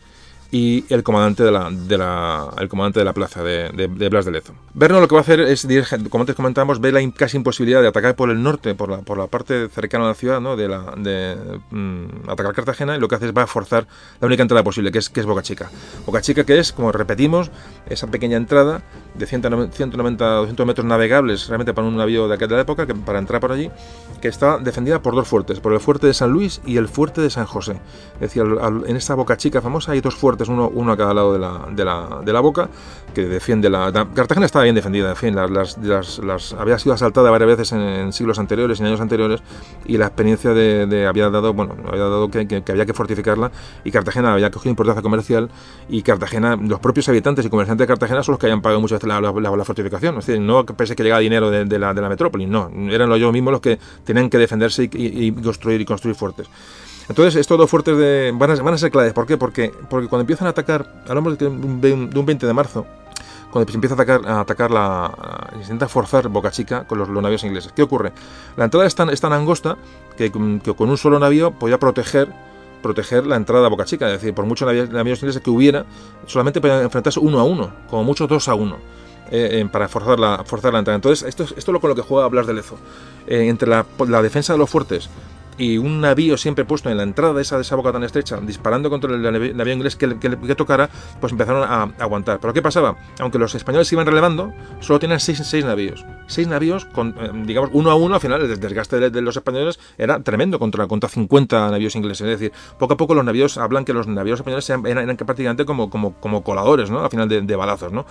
y 0.54 0.84
el 0.90 1.02
comandante 1.02 1.42
de 1.42 1.50
la, 1.50 1.70
de 1.70 1.96
la, 1.96 2.50
el 2.58 2.68
comandante 2.68 2.98
de 2.98 3.06
la 3.06 3.14
plaza 3.14 3.42
de, 3.42 3.70
de, 3.70 4.08
Blas 4.10 4.26
de 4.26 4.32
Lezo. 4.32 4.52
Vernon 4.74 5.00
lo 5.00 5.08
que 5.08 5.14
va 5.14 5.20
a 5.20 5.22
hacer 5.22 5.40
es, 5.40 5.66
como 6.10 6.22
antes 6.22 6.36
comentamos, 6.36 6.78
ve 6.78 6.92
la 6.92 7.00
casi 7.12 7.38
imposibilidad 7.38 7.80
de 7.80 7.88
atacar 7.88 8.14
por 8.16 8.28
el 8.28 8.42
norte, 8.42 8.74
por 8.74 8.90
la, 8.90 8.98
por 8.98 9.16
la 9.16 9.28
parte 9.28 9.70
cercana 9.70 10.04
a 10.04 10.08
la 10.08 10.14
ciudad, 10.14 10.42
¿no? 10.42 10.54
de, 10.54 10.68
la, 10.68 10.92
de 10.98 11.38
mm, 11.70 12.28
atacar 12.28 12.52
Cartagena, 12.52 12.94
y 12.94 13.00
lo 13.00 13.08
que 13.08 13.14
hace 13.14 13.26
es 13.26 13.32
va 13.32 13.44
a 13.44 13.46
forzar 13.46 13.86
la 14.20 14.26
única 14.26 14.42
entrada 14.42 14.62
posible, 14.62 14.92
que 14.92 14.98
es, 14.98 15.08
que 15.08 15.20
es 15.20 15.26
Boca 15.26 15.40
Chica. 15.40 15.70
Boca 16.04 16.20
Chica 16.20 16.44
que 16.44 16.58
es, 16.58 16.72
como 16.72 16.92
repetimos, 16.92 17.50
esa 17.88 18.08
pequeña 18.08 18.36
entrada 18.36 18.82
de 19.14 19.26
190 19.26 20.24
200 20.24 20.66
metros 20.66 20.86
navegables 20.86 21.48
realmente 21.48 21.72
para 21.72 21.88
un 21.88 21.96
navío 21.96 22.28
de 22.28 22.34
aquella 22.34 22.60
época, 22.60 22.86
que, 22.86 22.94
para 22.94 23.18
entrar 23.18 23.40
por 23.40 23.52
allí, 23.52 23.70
que 24.20 24.28
está 24.28 24.58
defendida 24.58 25.00
por 25.00 25.14
dos 25.14 25.26
fuertes, 25.26 25.60
por 25.60 25.72
el 25.72 25.80
fuerte 25.80 26.08
de 26.08 26.14
San 26.14 26.30
Luis 26.30 26.60
y 26.66 26.76
el 26.76 26.88
fuerte 26.88 27.22
de 27.22 27.30
San 27.30 27.46
José. 27.46 27.80
Es 28.16 28.20
decir, 28.20 28.42
en 28.86 28.96
esta 28.96 29.14
Boca 29.14 29.38
Chica 29.38 29.62
famosa 29.62 29.92
hay 29.92 30.02
dos 30.02 30.14
fuertes 30.14 30.41
uno, 30.48 30.70
uno 30.72 30.92
a 30.92 30.96
cada 30.96 31.14
lado 31.14 31.32
de 31.32 31.38
la, 31.38 31.66
de 31.70 31.84
la, 31.84 32.20
de 32.24 32.32
la 32.32 32.40
boca, 32.40 32.68
que 33.12 33.26
defiende 33.26 33.70
la, 33.70 33.92
Cartagena 34.14 34.46
estaba 34.46 34.64
bien 34.64 34.74
defendida, 34.74 35.10
en 35.10 35.16
fin, 35.16 35.34
las, 35.34 35.78
las, 35.78 36.52
había 36.54 36.78
sido 36.78 36.94
asaltada 36.94 37.30
varias 37.30 37.48
veces 37.48 37.72
en, 37.72 38.12
siglos 38.12 38.38
anteriores, 38.38 38.80
en 38.80 38.86
años 38.86 39.00
anteriores, 39.00 39.42
y 39.86 39.96
la 39.98 40.06
experiencia 40.06 40.52
de, 40.52 41.06
había 41.06 41.30
dado, 41.30 41.52
bueno, 41.52 41.74
había 41.86 42.04
dado 42.04 42.30
que, 42.30 42.62
había 42.68 42.86
que 42.86 42.94
fortificarla, 42.94 43.50
y 43.84 43.90
Cartagena 43.90 44.32
había 44.32 44.50
cogido 44.50 44.70
importancia 44.70 45.02
comercial, 45.02 45.50
y 45.88 46.02
Cartagena, 46.02 46.56
los 46.56 46.80
propios 46.80 47.08
habitantes 47.08 47.44
y 47.44 47.50
comerciantes 47.50 47.86
de 47.86 47.88
Cartagena 47.88 48.22
son 48.22 48.32
los 48.32 48.38
que 48.38 48.46
habían 48.46 48.62
pagado 48.62 48.80
muchas 48.80 49.00
veces 49.00 49.08
la, 49.08 49.20
la, 49.20 49.64
fortificación, 49.64 50.18
es 50.18 50.26
decir, 50.26 50.40
no 50.40 50.64
pensé 50.64 50.96
que 50.96 51.02
llegaba 51.02 51.20
dinero 51.20 51.50
de, 51.50 51.78
la, 51.78 51.94
de 51.94 52.00
la 52.00 52.08
metrópoli, 52.08 52.46
no, 52.46 52.70
eran 52.90 53.08
los 53.08 53.18
ellos 53.18 53.32
mismos 53.32 53.52
los 53.52 53.60
que 53.60 53.78
tenían 54.04 54.28
que 54.30 54.38
defenderse 54.38 54.88
y 54.92 55.32
construir 55.32 55.80
y 55.80 55.84
construir 55.84 56.16
fuertes. 56.16 56.48
Entonces, 57.12 57.36
estos 57.36 57.58
dos 57.58 57.68
fuertes 57.68 57.94
de, 57.98 58.32
van, 58.34 58.50
a, 58.50 58.54
van 58.54 58.72
a 58.72 58.78
ser 58.78 58.90
claves. 58.90 59.12
¿Por 59.12 59.26
qué? 59.26 59.36
Porque, 59.36 59.70
cuando 59.90 60.20
empiezan 60.20 60.46
a 60.46 60.50
atacar, 60.50 60.86
hablamos 61.06 61.36
de 61.36 61.46
un, 61.46 61.78
de 61.78 61.92
un 61.92 62.24
20 62.24 62.46
de 62.46 62.52
marzo, 62.54 62.86
cuando 63.50 63.70
se 63.70 63.76
empieza 63.76 63.92
a 63.92 63.96
atacar, 63.96 64.26
a 64.26 64.40
atacar 64.40 64.70
la. 64.70 65.12
Intenta 65.60 65.88
forzar 65.88 66.28
Boca 66.28 66.50
Chica 66.50 66.84
con 66.84 66.98
los, 66.98 67.10
navíos 67.10 67.44
ingleses. 67.44 67.70
¿Qué 67.72 67.82
ocurre? 67.82 68.12
La 68.56 68.64
entrada 68.64 68.86
es 68.86 68.94
tan, 68.94 69.32
angosta 69.34 69.76
que, 70.16 70.32
con 70.32 70.88
un 70.88 70.96
solo 70.96 71.18
navío 71.18 71.50
podía 71.50 71.78
proteger 71.78 72.32
proteger 72.82 73.26
la 73.26 73.36
entrada 73.36 73.66
a 73.66 73.68
Boca 73.68 73.84
Chica, 73.84 74.06
es 74.06 74.14
decir, 74.14 74.34
por 74.34 74.46
muchos 74.46 74.66
navíos, 74.66 75.18
ingleses 75.18 75.42
que 75.42 75.50
hubiera, 75.50 75.84
solamente 76.26 76.62
para 76.62 76.80
enfrentarse 76.80 77.20
uno 77.20 77.38
a 77.38 77.44
uno, 77.44 77.72
como 77.90 78.04
mucho 78.04 78.26
dos 78.26 78.48
a 78.48 78.54
uno. 78.54 78.78
Eh, 79.30 79.66
para 79.70 79.86
forzar 79.86 80.18
la, 80.18 80.42
forzar 80.44 80.72
la 80.72 80.80
entrada. 80.80 80.96
Entonces, 80.96 81.28
esto, 81.28 81.44
esto 81.44 81.56
es 81.56 81.68
lo 81.68 81.80
con 81.80 81.90
lo 81.90 81.94
que 81.94 82.02
juega 82.02 82.26
Blas 82.28 82.46
de 82.46 82.54
Lezo. 82.54 82.76
Eh, 83.26 83.48
entre 83.48 83.68
la, 83.68 83.84
defensa 84.22 84.54
de 84.54 84.58
los 84.58 84.68
fuertes 84.68 85.08
y 85.58 85.78
un 85.78 86.00
navío 86.00 86.36
siempre 86.36 86.64
puesto 86.64 86.90
en 86.90 86.96
la 86.96 87.02
entrada 87.02 87.34
de 87.34 87.42
esa, 87.42 87.56
de 87.56 87.62
esa 87.62 87.76
boca 87.76 87.92
tan 87.92 88.02
estrecha, 88.04 88.40
disparando 88.40 88.90
contra 88.90 89.14
el 89.14 89.22
navío 89.56 89.74
inglés 89.74 89.96
que, 89.96 90.18
que, 90.18 90.54
tocara, 90.54 90.88
pues 91.20 91.32
empezaron 91.32 91.62
a, 91.62 91.82
aguantar. 92.02 92.40
Pero 92.40 92.52
¿qué 92.52 92.62
pasaba? 92.62 92.96
Aunque 93.20 93.38
los 93.38 93.54
españoles 93.54 93.88
se 93.88 93.94
iban 93.94 94.06
relevando, 94.06 94.52
solo 94.80 94.98
tenían 94.98 95.20
seis, 95.20 95.42
seis 95.44 95.64
navíos. 95.64 96.04
Seis 96.26 96.48
navíos, 96.48 96.84
con, 96.86 97.14
eh, 97.18 97.30
digamos, 97.44 97.70
uno 97.72 97.90
a 97.90 97.94
uno, 97.94 98.14
al 98.14 98.20
final 98.20 98.42
el 98.42 98.60
desgaste 98.60 99.10
de, 99.10 99.22
los 99.22 99.36
españoles 99.36 99.78
era 99.98 100.20
tremendo 100.22 100.58
contra, 100.58 100.86
contra 100.86 101.08
50 101.08 101.70
navíos 101.70 101.94
ingleses. 101.96 102.26
Es 102.26 102.40
decir, 102.40 102.52
poco 102.78 102.94
a 102.94 102.96
poco 102.96 103.14
los 103.14 103.24
navíos 103.24 103.58
hablan 103.58 103.84
que 103.84 103.92
los 103.92 104.06
navíos 104.06 104.40
españoles 104.40 104.68
eran, 104.70 104.86
eran, 104.86 105.16
prácticamente 105.16 105.64
como, 105.64 105.90
como, 105.90 106.14
como 106.14 106.42
coladores, 106.42 106.90
¿no? 106.90 107.04
Al 107.04 107.10
final 107.10 107.28
de, 107.28 107.42
de 107.42 107.56
balazos, 107.56 107.92
¿no? 107.92 108.06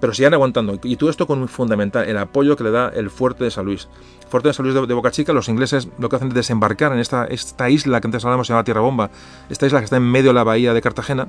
Pero 0.00 0.14
siguen 0.14 0.34
aguantando. 0.34 0.78
Y 0.82 0.96
todo 0.96 1.10
esto 1.10 1.26
con 1.26 1.40
un 1.40 1.48
fundamental, 1.48 2.08
el 2.08 2.16
apoyo 2.18 2.56
que 2.56 2.64
le 2.64 2.70
da 2.70 2.88
el 2.88 3.10
fuerte 3.10 3.44
de 3.44 3.50
San 3.50 3.66
Luis. 3.66 3.88
Fuerte 4.28 4.48
de 4.48 4.54
San 4.54 4.64
Luis 4.64 4.74
de, 4.74 4.94
Boca 4.94 5.10
Chica, 5.10 5.32
los 5.32 5.48
ingleses 5.48 5.88
lo 5.98 6.08
que 6.08 6.16
hacen 6.16 6.28
es 6.28 6.34
desembarcar 6.34 6.92
en 6.92 6.98
esta, 6.98 7.26
esta 7.26 7.68
isla 7.68 8.00
que 8.00 8.06
antes 8.06 8.24
hablamos 8.24 8.46
se 8.46 8.52
llama 8.52 8.64
Tierra 8.64 8.80
Bomba, 8.80 9.10
esta 9.48 9.66
isla 9.66 9.80
que 9.80 9.84
está 9.84 9.96
en 9.96 10.04
medio 10.04 10.30
de 10.30 10.34
la 10.34 10.44
bahía 10.44 10.72
de 10.72 10.80
Cartagena, 10.80 11.26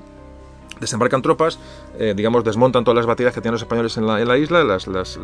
desembarcan 0.82 1.22
tropas, 1.22 1.60
eh, 1.98 2.14
digamos, 2.16 2.44
desmontan 2.44 2.84
todas 2.84 2.98
las 2.98 3.06
baterías 3.06 3.34
que 3.34 3.40
tienen 3.40 3.54
los 3.54 3.62
españoles 3.62 3.96
en 3.98 4.08
la, 4.08 4.38
isla, 4.38 4.64
las, 4.64 4.88
las, 4.88 5.18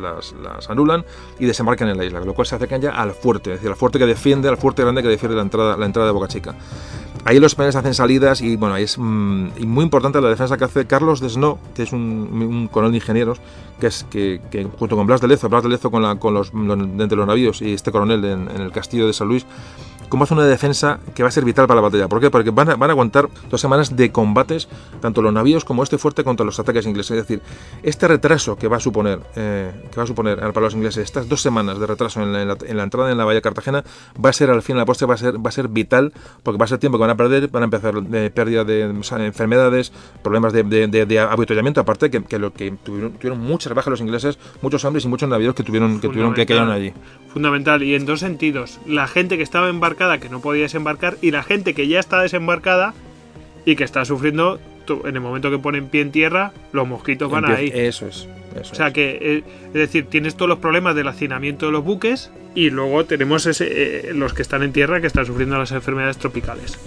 anulan 0.70 1.04
y 1.40 1.46
desembarcan 1.46 1.90
en 1.90 1.98
la 1.98 2.06
isla, 2.06 2.20
con 2.20 2.28
lo 2.28 2.34
cual 2.34 2.46
se 2.46 2.56
acercan 2.56 2.80
ya 2.80 2.92
al 2.92 3.12
fuerte, 3.12 3.52
es 3.52 3.58
decir, 3.58 3.70
al 3.70 3.76
fuerte 3.76 4.00
que 4.00 4.06
defiende, 4.06 4.48
al 4.48 4.58
fuerte 4.58 4.84
grande 4.84 5.02
que 5.02 5.10
defiende 5.10 5.36
la 5.36 5.42
entrada, 5.42 5.76
la 5.76 5.86
entrada 5.86 6.08
de 6.08 6.14
Boca 6.14 6.28
Chica. 6.28 6.56
Ahí 7.28 7.42
los 7.42 7.52
españoles 7.52 7.76
hacen 7.76 7.94
salidas 7.94 8.40
y 8.40 8.56
bueno, 8.56 8.78
es 8.78 8.98
mm, 8.98 9.66
muy 9.66 9.84
importante 9.84 10.22
la 10.22 10.30
defensa 10.30 10.56
que 10.56 10.64
hace 10.64 10.88
Carlos 10.88 11.20
Desno, 11.20 11.60
que 11.76 11.84
es 11.84 11.92
un, 11.92 12.70
coronel 12.72 12.94
de 12.94 13.00
ingenieros, 13.00 13.42
que 13.82 13.88
es 13.88 14.06
que, 14.10 14.40
junto 14.80 14.96
con 14.96 15.06
Blas 15.06 15.20
de 15.20 15.28
Lezo, 15.28 15.50
Blas 15.50 15.64
de 15.64 15.68
Lezo 15.68 15.92
con, 15.92 16.02
la, 16.02 16.16
con 16.16 16.34
los, 16.34 16.54
entre 16.54 17.18
los 17.18 17.28
navíos 17.28 17.62
y 17.62 17.74
este 17.74 17.92
coronel 17.92 18.24
en 18.24 18.62
el 18.62 18.72
castillo 18.72 19.08
de 19.08 19.12
San 19.12 19.28
Luis, 19.28 19.46
cómo 20.10 20.24
hace 20.24 20.34
una 20.34 20.46
defensa 20.46 21.00
que 21.16 21.24
va 21.24 21.30
a 21.30 21.32
ser 21.32 21.44
vital 21.44 21.68
para 21.68 21.82
la 21.82 21.82
batalla. 21.82 22.08
¿Por 22.08 22.20
qué? 22.20 22.30
Porque 22.30 22.52
van 22.52 22.70
a, 22.70 22.76
van 22.76 22.90
a 22.90 22.94
aguantar 22.94 23.30
dos 23.50 23.60
semanas 23.60 23.96
de 23.96 24.12
combates, 24.12 24.68
tanto 25.02 25.22
los 25.22 25.34
navíos 25.34 25.66
como 25.66 25.84
este 25.84 25.98
fuerte 25.98 26.24
contra 26.24 26.46
los 26.46 26.60
ataques 26.60 26.86
ingleses. 26.86 27.18
Es 27.18 27.28
decir, 27.28 27.42
este 27.84 28.08
retraso 28.08 28.56
que 28.56 28.68
va 28.68 28.78
a 28.78 28.80
suponer, 28.80 29.20
eh, 29.36 29.72
que 29.92 29.98
va 29.98 30.04
a 30.04 30.08
suponer 30.08 30.38
para 30.40 30.62
los 30.62 30.74
ingleses, 30.74 31.04
estas 31.04 31.28
dos 31.28 31.42
semanas 31.42 31.80
de 31.80 31.88
retraso 31.88 32.22
en 32.22 32.34
la, 32.34 32.84
entrada 32.84 33.12
en 33.12 33.18
la 33.18 33.26
bahía 33.26 33.42
Cartagena, 33.42 33.84
va 34.24 34.30
a 34.30 34.34
ser 34.34 34.50
al 34.50 34.62
fin 34.62 34.78
la 34.78 34.86
postre, 34.86 35.08
va 35.08 35.16
a 35.16 35.18
ser, 35.18 35.38
va 35.44 35.50
a 35.50 35.52
ser 35.52 35.68
vital, 35.68 36.14
porque 36.44 36.58
va 36.58 36.66
a 36.66 36.68
ser 36.68 36.78
tiempo 36.78 36.98
que 36.98 37.02
van 37.02 37.10
a 37.10 37.17
perder, 37.18 37.48
van 37.50 37.64
a 37.64 37.66
empezar 37.66 37.96
eh, 38.14 38.32
pérdida 38.34 38.64
de 38.64 38.94
enfermedades, 39.22 39.92
problemas 40.22 40.54
de, 40.54 40.64
de, 40.64 40.88
de, 41.06 41.20
aparte 41.82 42.10
que, 42.10 42.24
que, 42.24 42.40
lo, 42.40 42.54
que 42.54 42.72
tuvieron, 42.84 43.40
muchas 43.40 43.74
bajas 43.74 43.92
los 43.92 44.02
ingleses, 44.02 44.38
muchos 44.62 44.86
hombres 44.86 45.06
y 45.06 45.08
muchos 45.08 45.28
navíos 45.28 45.56
que 45.56 45.64
tuvieron 45.64 46.00
que, 46.00 46.08
tuvieron 46.08 46.34
que 46.34 46.46
quedar 46.46 46.70
allí. 46.70 46.94
Fundamental, 47.34 47.84
y 47.84 47.96
en 47.96 48.06
dos 48.06 48.20
sentidos. 48.20 48.80
La 48.86 49.08
gente 49.08 49.38
que 49.38 49.44
estaba 49.44 49.70
en 49.70 49.80
que 50.20 50.30
no 50.30 50.40
podía 50.42 50.64
desembarcar 50.64 51.18
y 51.22 51.32
la 51.32 51.44
gente 51.44 51.74
que 51.74 51.88
ya 51.88 52.00
está 52.00 52.22
desembarcada 52.22 52.94
y 53.66 53.76
que 53.76 53.84
está 53.84 54.06
sufriendo 54.06 54.60
en 55.06 55.16
el 55.16 55.22
momento 55.22 55.50
que 55.52 55.58
ponen 55.58 55.88
pie 55.88 56.02
en 56.02 56.12
tierra, 56.12 56.52
los 56.72 56.88
mosquitos 56.88 57.30
van 57.32 57.46
ahí. 57.46 57.72
Eso 57.74 58.08
es. 58.08 58.28
o 58.60 58.76
sea 58.76 58.92
que, 58.92 59.18
eh, 59.22 59.44
es 59.68 59.74
decir, 59.74 60.06
tienes 60.06 60.36
todos 60.36 60.50
los 60.50 60.60
problemas 60.60 60.96
del 60.96 61.08
hacinamiento 61.08 61.68
de 61.68 61.72
los 61.72 61.84
buques 61.84 62.32
y 62.56 62.70
luego 62.70 63.06
tenemos 63.06 63.46
ese, 63.46 63.68
eh, 64.10 64.14
los 64.14 64.34
que 64.34 64.42
están 64.42 64.64
en 64.64 64.74
tierra 64.74 65.00
que 65.02 65.08
están 65.08 65.26
sufriendo 65.26 65.58
las 65.58 65.72
enfermedades 65.72 66.18
tropicales. 66.18 66.80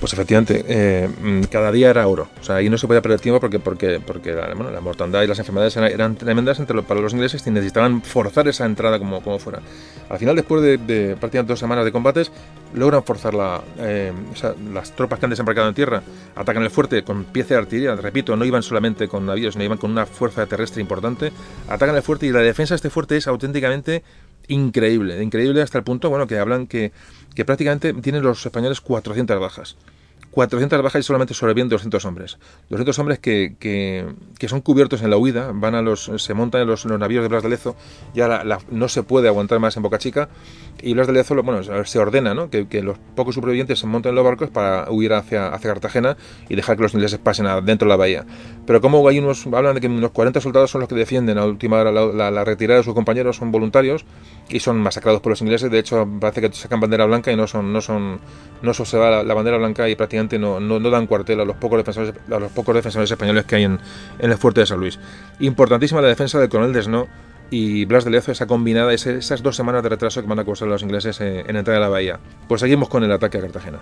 Pues 0.00 0.12
efectivamente, 0.12 0.64
eh, 0.68 1.08
mm, 1.08 1.42
cada 1.50 1.72
día 1.72 1.90
era 1.90 2.06
oro. 2.06 2.28
O 2.40 2.44
sea, 2.44 2.56
ahí 2.56 2.70
no 2.70 2.78
se 2.78 2.86
podía 2.86 3.02
perder 3.02 3.18
tiempo 3.18 3.40
porque, 3.40 3.58
porque, 3.58 4.00
porque 4.04 4.32
la, 4.32 4.80
mortandad 4.80 5.22
y 5.22 5.26
las 5.26 5.40
enfermedades 5.40 5.76
eran, 5.76 6.14
tremendas 6.14 6.60
entre 6.60 6.80
para 6.82 7.00
los 7.00 7.12
ingleses 7.12 7.44
y 7.46 7.50
necesitaban 7.50 8.02
forzar 8.02 8.46
esa 8.46 8.64
entrada 8.64 9.00
como, 9.00 9.20
como 9.22 9.40
fuera. 9.40 9.60
Al 10.08 10.18
final, 10.18 10.36
después 10.36 10.62
de, 10.62 11.16
prácticamente 11.18 11.52
dos 11.52 11.58
semanas 11.58 11.84
de 11.84 11.90
combates, 11.90 12.30
logran 12.74 13.02
forzar 13.02 13.34
la, 13.34 13.60
eh, 13.78 14.12
las 14.72 14.94
tropas 14.94 15.18
que 15.18 15.26
han 15.26 15.30
desembarcado 15.30 15.68
en 15.68 15.74
tierra, 15.74 16.02
atacan 16.36 16.62
el 16.62 16.70
fuerte 16.70 17.02
con 17.02 17.24
pieza 17.24 17.54
de 17.54 17.60
artillería. 17.60 17.96
Repito, 17.96 18.36
no 18.36 18.44
iban 18.44 18.62
solamente 18.62 19.08
con 19.08 19.26
navíos, 19.26 19.56
no 19.56 19.64
iban 19.64 19.78
con 19.78 19.90
una 19.90 20.06
fuerza 20.06 20.46
terrestre 20.46 20.80
importante. 20.80 21.32
Atacan 21.68 21.96
el 21.96 22.02
fuerte 22.02 22.26
y 22.26 22.30
la 22.30 22.40
defensa 22.40 22.74
de 22.74 22.76
este 22.76 22.90
fuerte 22.90 23.16
es 23.16 23.26
auténticamente 23.26 24.04
increíble. 24.46 25.20
Increíble 25.22 25.60
hasta 25.60 25.78
el 25.78 25.84
punto, 25.84 26.08
bueno, 26.08 26.28
que 26.28 26.38
hablan 26.38 26.68
que 26.68 26.92
que 27.34 27.44
prácticamente 27.44 27.92
tienen 27.94 28.22
los 28.22 28.44
españoles 28.44 28.80
400 28.80 29.40
bajas. 29.40 29.76
400 30.30 30.82
bajas 30.82 31.00
y 31.00 31.02
solamente 31.02 31.34
sobreviven 31.34 31.68
200 31.68 32.04
hombres. 32.04 32.38
200 32.68 32.98
hombres 32.98 33.18
que, 33.18 33.56
que, 33.58 34.48
son 34.48 34.60
cubiertos 34.60 35.02
en 35.02 35.10
la 35.10 35.16
huida, 35.16 35.52
van 35.52 35.74
a 35.74 35.82
los, 35.82 36.10
se 36.16 36.34
montan 36.34 36.62
en 36.62 36.68
los, 36.68 36.84
navíos 36.86 37.22
de 37.22 37.28
Blas 37.28 37.42
de 37.42 37.48
Lezo, 37.48 37.76
ya 38.14 38.44
no 38.70 38.88
se 38.88 39.02
puede 39.02 39.28
aguantar 39.28 39.58
más 39.58 39.76
en 39.76 39.82
Boca 39.82 39.98
Chica, 39.98 40.28
y 40.82 40.94
Blas 40.94 41.06
de 41.06 41.12
Lezo 41.12 41.34
bueno, 41.42 41.62
se 41.62 41.98
ordena 41.98 42.34
¿no? 42.34 42.50
que, 42.50 42.66
los 42.82 42.98
pocos 43.14 43.34
supervivientes 43.34 43.78
se 43.78 43.86
montan 43.86 44.10
en 44.10 44.16
los 44.16 44.24
barcos 44.24 44.50
para 44.50 44.90
huir 44.90 45.12
hacia, 45.12 45.48
hacia 45.48 45.70
Cartagena 45.70 46.16
y 46.48 46.56
dejar 46.56 46.76
que 46.76 46.82
los 46.82 46.94
ingleses 46.94 47.18
pasen 47.18 47.46
dentro 47.64 47.86
de 47.86 47.90
la 47.90 47.96
bahía. 47.96 48.24
Pero 48.66 48.80
como 48.80 49.06
hay 49.08 49.18
unos, 49.18 49.46
hablan 49.46 49.74
de 49.74 49.80
que 49.80 49.86
unos 49.86 50.10
40 50.10 50.40
soldados 50.40 50.70
son 50.70 50.80
los 50.80 50.88
que 50.88 50.94
defienden 50.94 51.38
a 51.38 51.44
última 51.44 51.78
hora 51.78 51.90
la, 51.90 52.44
retirada 52.44 52.78
de 52.78 52.84
sus 52.84 52.94
compañeros, 52.94 53.36
son 53.36 53.50
voluntarios 53.50 54.04
y 54.48 54.60
son 54.60 54.78
masacrados 54.78 55.20
por 55.20 55.30
los 55.30 55.40
ingleses, 55.40 55.70
de 55.70 55.78
hecho 55.78 56.08
parece 56.20 56.40
que 56.40 56.52
sacan 56.52 56.80
bandera 56.80 57.06
blanca 57.06 57.32
y 57.32 57.36
no 57.36 57.46
son, 57.46 57.72
no 57.72 57.80
son, 57.80 58.20
no 58.62 58.74
se 58.74 58.98
va 58.98 59.22
la 59.22 59.34
bandera 59.34 59.58
blanca 59.58 59.88
y 59.88 59.96
prácticamente 59.96 60.38
no, 60.38 60.60
no, 60.60 60.78
dan 60.90 61.06
cuartel 61.06 61.40
a 61.40 61.44
los 61.44 61.56
pocos 61.56 61.78
defensores, 61.78 62.14
a 62.30 62.38
los 62.38 62.52
pocos 62.52 62.74
defensores 62.74 63.10
españoles 63.10 63.44
que 63.44 63.56
hay 63.56 63.64
en, 63.64 63.78
en 64.18 64.30
el 64.30 64.38
fuerte 64.38 64.60
de 64.60 64.66
San 64.66 64.78
Luis. 64.78 64.98
Importantísima 65.40 66.00
la 66.00 66.08
defensa 66.08 66.38
del 66.38 66.48
coronel 66.48 66.72
Desno 66.72 67.08
y 67.50 67.84
Blas 67.84 68.04
de 68.04 68.10
Lezo, 68.10 68.32
esa 68.32 68.46
combinada, 68.46 68.92
esas 68.92 69.42
dos 69.42 69.56
semanas 69.56 69.82
de 69.82 69.88
retraso 69.88 70.20
que 70.20 70.28
van 70.28 70.38
a 70.38 70.44
causar 70.44 70.68
los 70.68 70.82
ingleses 70.82 71.20
en, 71.20 71.48
en 71.48 71.56
entrada 71.56 71.78
a 71.78 71.82
la 71.82 71.88
bahía. 71.88 72.20
Pues 72.46 72.60
seguimos 72.60 72.88
con 72.88 73.04
el 73.04 73.12
ataque 73.12 73.38
a 73.38 73.40
Cartagena. 73.42 73.80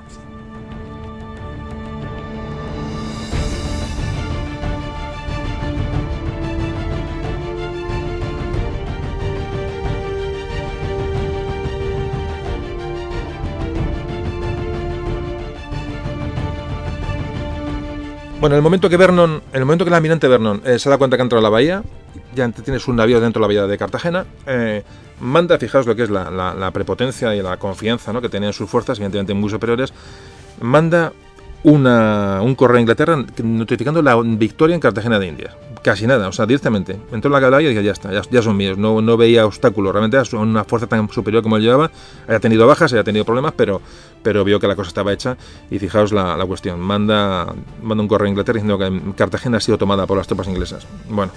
Bueno, 18.38 18.54
en 18.54 18.58
el 18.58 18.62
momento 18.62 18.88
que 18.88 18.96
Vernon, 18.96 19.42
en 19.52 19.58
el 19.58 19.64
momento 19.64 19.84
que 19.84 19.88
el 19.88 19.94
almirante 19.94 20.28
Vernon 20.28 20.62
eh, 20.64 20.78
se 20.78 20.88
da 20.88 20.98
cuenta 20.98 21.16
que 21.16 21.22
ha 21.22 21.24
entrado 21.24 21.40
a 21.40 21.42
la 21.42 21.48
bahía, 21.48 21.82
ya 22.36 22.48
tienes 22.50 22.86
un 22.86 22.96
navío 22.96 23.20
dentro 23.20 23.40
de 23.40 23.42
la 23.42 23.46
bahía 23.48 23.66
de 23.66 23.78
Cartagena, 23.78 24.26
eh, 24.46 24.84
manda, 25.20 25.58
fijaos 25.58 25.86
lo 25.86 25.96
que 25.96 26.04
es 26.04 26.10
la, 26.10 26.70
prepotencia 26.72 27.34
y 27.34 27.42
la 27.42 27.56
confianza 27.56 28.12
¿no? 28.12 28.20
que 28.20 28.28
tenían 28.28 28.52
sus 28.52 28.68
fuerzas, 28.68 28.98
evidentemente 28.98 29.34
muy 29.34 29.50
superiores, 29.50 29.92
manda 30.60 31.12
una, 31.62 32.40
un 32.42 32.54
correo 32.54 32.76
a 32.76 32.80
Inglaterra 32.80 33.24
notificando 33.42 34.02
la 34.02 34.16
victoria 34.22 34.74
en 34.74 34.80
Cartagena 34.80 35.18
de 35.18 35.26
Indias. 35.26 35.56
Casi 35.82 36.06
nada, 36.06 36.28
o 36.28 36.32
sea, 36.32 36.46
directamente. 36.46 36.98
Entró 37.12 37.28
en 37.28 37.32
la 37.32 37.40
caballería 37.40 37.70
y 37.70 37.74
dije, 37.74 37.84
ya 37.84 37.92
está, 37.92 38.10
ya, 38.12 38.42
son 38.42 38.56
míos. 38.56 38.76
No, 38.76 39.00
no 39.00 39.16
veía 39.16 39.46
obstáculos. 39.46 39.92
Realmente 39.92 40.36
una 40.36 40.64
fuerza 40.64 40.88
tan 40.88 41.08
superior 41.10 41.44
como 41.44 41.56
él 41.56 41.62
llevaba. 41.62 41.92
Había 42.26 42.40
tenido 42.40 42.66
bajas, 42.66 42.92
había 42.92 43.04
tenido 43.04 43.24
problemas, 43.24 43.52
pero, 43.56 43.80
pero 44.22 44.42
vio 44.42 44.58
que 44.58 44.66
la 44.66 44.74
cosa 44.74 44.88
estaba 44.88 45.12
hecha. 45.12 45.36
Y 45.70 45.78
fijaos 45.78 46.12
la, 46.12 46.36
la 46.36 46.44
cuestión. 46.44 46.80
Manda, 46.80 47.54
manda 47.82 48.02
un 48.02 48.08
correo 48.08 48.26
a 48.26 48.30
Inglaterra 48.30 48.60
diciendo 48.60 48.78
que 48.78 49.14
Cartagena 49.14 49.58
ha 49.58 49.60
sido 49.60 49.78
tomada 49.78 50.06
por 50.06 50.18
las 50.18 50.26
tropas 50.26 50.48
inglesas. 50.48 50.84
Bueno, 51.08 51.30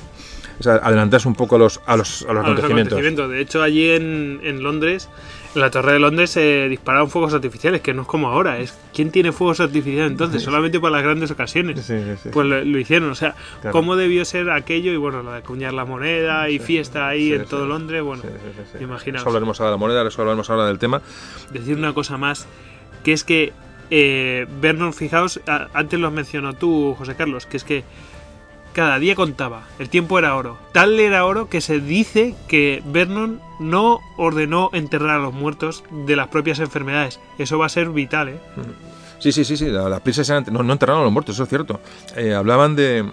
o 0.60 0.64
sea, 0.64 0.76
adelantarse 0.76 1.28
un 1.28 1.36
poco 1.36 1.56
a 1.56 1.60
los, 1.60 1.82
a 1.86 1.96
los, 1.96 2.26
a 2.28 2.34
los, 2.34 2.44
acontecimientos. 2.44 3.30
De 3.30 3.42
hecho, 3.42 3.62
allí 3.62 3.92
en, 3.92 4.42
en 4.44 4.62
Londres 4.64 5.10
en 5.56 5.62
la 5.62 5.72
Torre 5.72 5.94
de 5.94 6.00
Londres 6.00 6.30
se 6.30 6.70
dispararon 6.70 7.10
fuegos 7.10 7.34
artificiales, 7.34 7.82
que 7.82 7.94
no 7.94 8.04
es 8.04 8.08
como 8.08 8.28
ahora. 8.28 8.60
Es 8.60 8.78
¿Quién 8.94 9.10
tiene 9.10 9.32
fuegos 9.32 9.60
artificiales 9.60 10.12
entonces? 10.12 10.44
Solamente 10.44 10.80
para 10.80 10.98
las 10.98 11.04
grandes 11.04 11.32
ocasiones. 11.32 11.92
pues 12.32 12.48
lo, 12.48 12.78
hicieron. 12.78 13.10
O 13.10 13.16
sea, 13.16 13.36
¿cómo 13.72 13.96
debió 13.96 14.26
ser 14.26 14.52
aquello? 14.52 14.92
Y 14.92 14.98
bueno, 14.98 15.24
lo 15.24 15.32
de 15.32 15.40
acuñar 15.40 15.74
la 15.74 15.86
moneda 15.86 16.50
y 16.50 16.60
fiesta 16.60 17.08
ahí 17.08 17.34
en 17.34 17.46
todo 17.46 17.66
Londres. 17.66 18.04
Bueno, 18.04 18.24
imaginaos. 18.80 19.22
Eso 19.22 19.30
hablaremos 19.30 19.60
ahora 19.60 19.72
de 19.72 19.74
la 19.74 19.80
moneda, 19.80 20.08
eso 20.08 20.22
hablaremos 20.22 20.50
ahora 20.50 20.68
del 20.68 20.78
tema. 20.78 21.02
Decir 21.52 21.78
una 21.78 21.94
cosa 21.94 22.18
más, 22.18 22.48
que 23.04 23.14
es 23.14 23.24
que 23.24 23.52
eh, 23.90 24.46
Vernon, 24.62 24.94
fijaos, 24.94 25.42
antes 25.74 26.00
lo 26.00 26.12
mencionó 26.12 26.54
tú, 26.54 26.94
José 26.96 27.16
Carlos, 27.16 27.48
que 27.48 27.58
es 27.58 27.64
que 27.64 27.84
cada 28.74 29.00
día 29.00 29.16
contaba, 29.16 29.64
el 29.80 29.90
tiempo 29.90 30.20
era 30.20 30.36
oro. 30.36 30.58
Tal 30.72 31.00
era 31.00 31.26
oro 31.26 31.50
que 31.50 31.62
se 31.62 31.80
dice 31.80 32.36
que 32.48 32.82
Vernon 32.86 33.42
no 33.60 34.00
ordenó 34.18 34.70
enterrar 34.74 35.20
a 35.20 35.20
los 35.20 35.34
muertos 35.34 35.84
de 36.06 36.16
las 36.16 36.28
propias 36.28 36.60
enfermedades. 36.60 37.20
Eso 37.38 37.58
va 37.58 37.66
a 37.66 37.70
ser 37.70 37.90
vital, 37.90 38.30
¿eh? 38.30 38.40
Sí, 39.20 39.32
sí, 39.32 39.44
sí, 39.44 39.58
sí, 39.58 39.66
las 39.68 40.02
prisas 40.02 40.30
no, 40.50 40.64
no 40.64 40.74
enterraron 40.74 41.02
a 41.02 41.06
los 41.06 41.14
muertos, 41.14 41.36
eso 41.36 41.44
es 41.44 41.50
cierto. 41.50 41.82
Eh, 42.16 42.34
hablaban 42.34 42.76
de, 42.76 43.06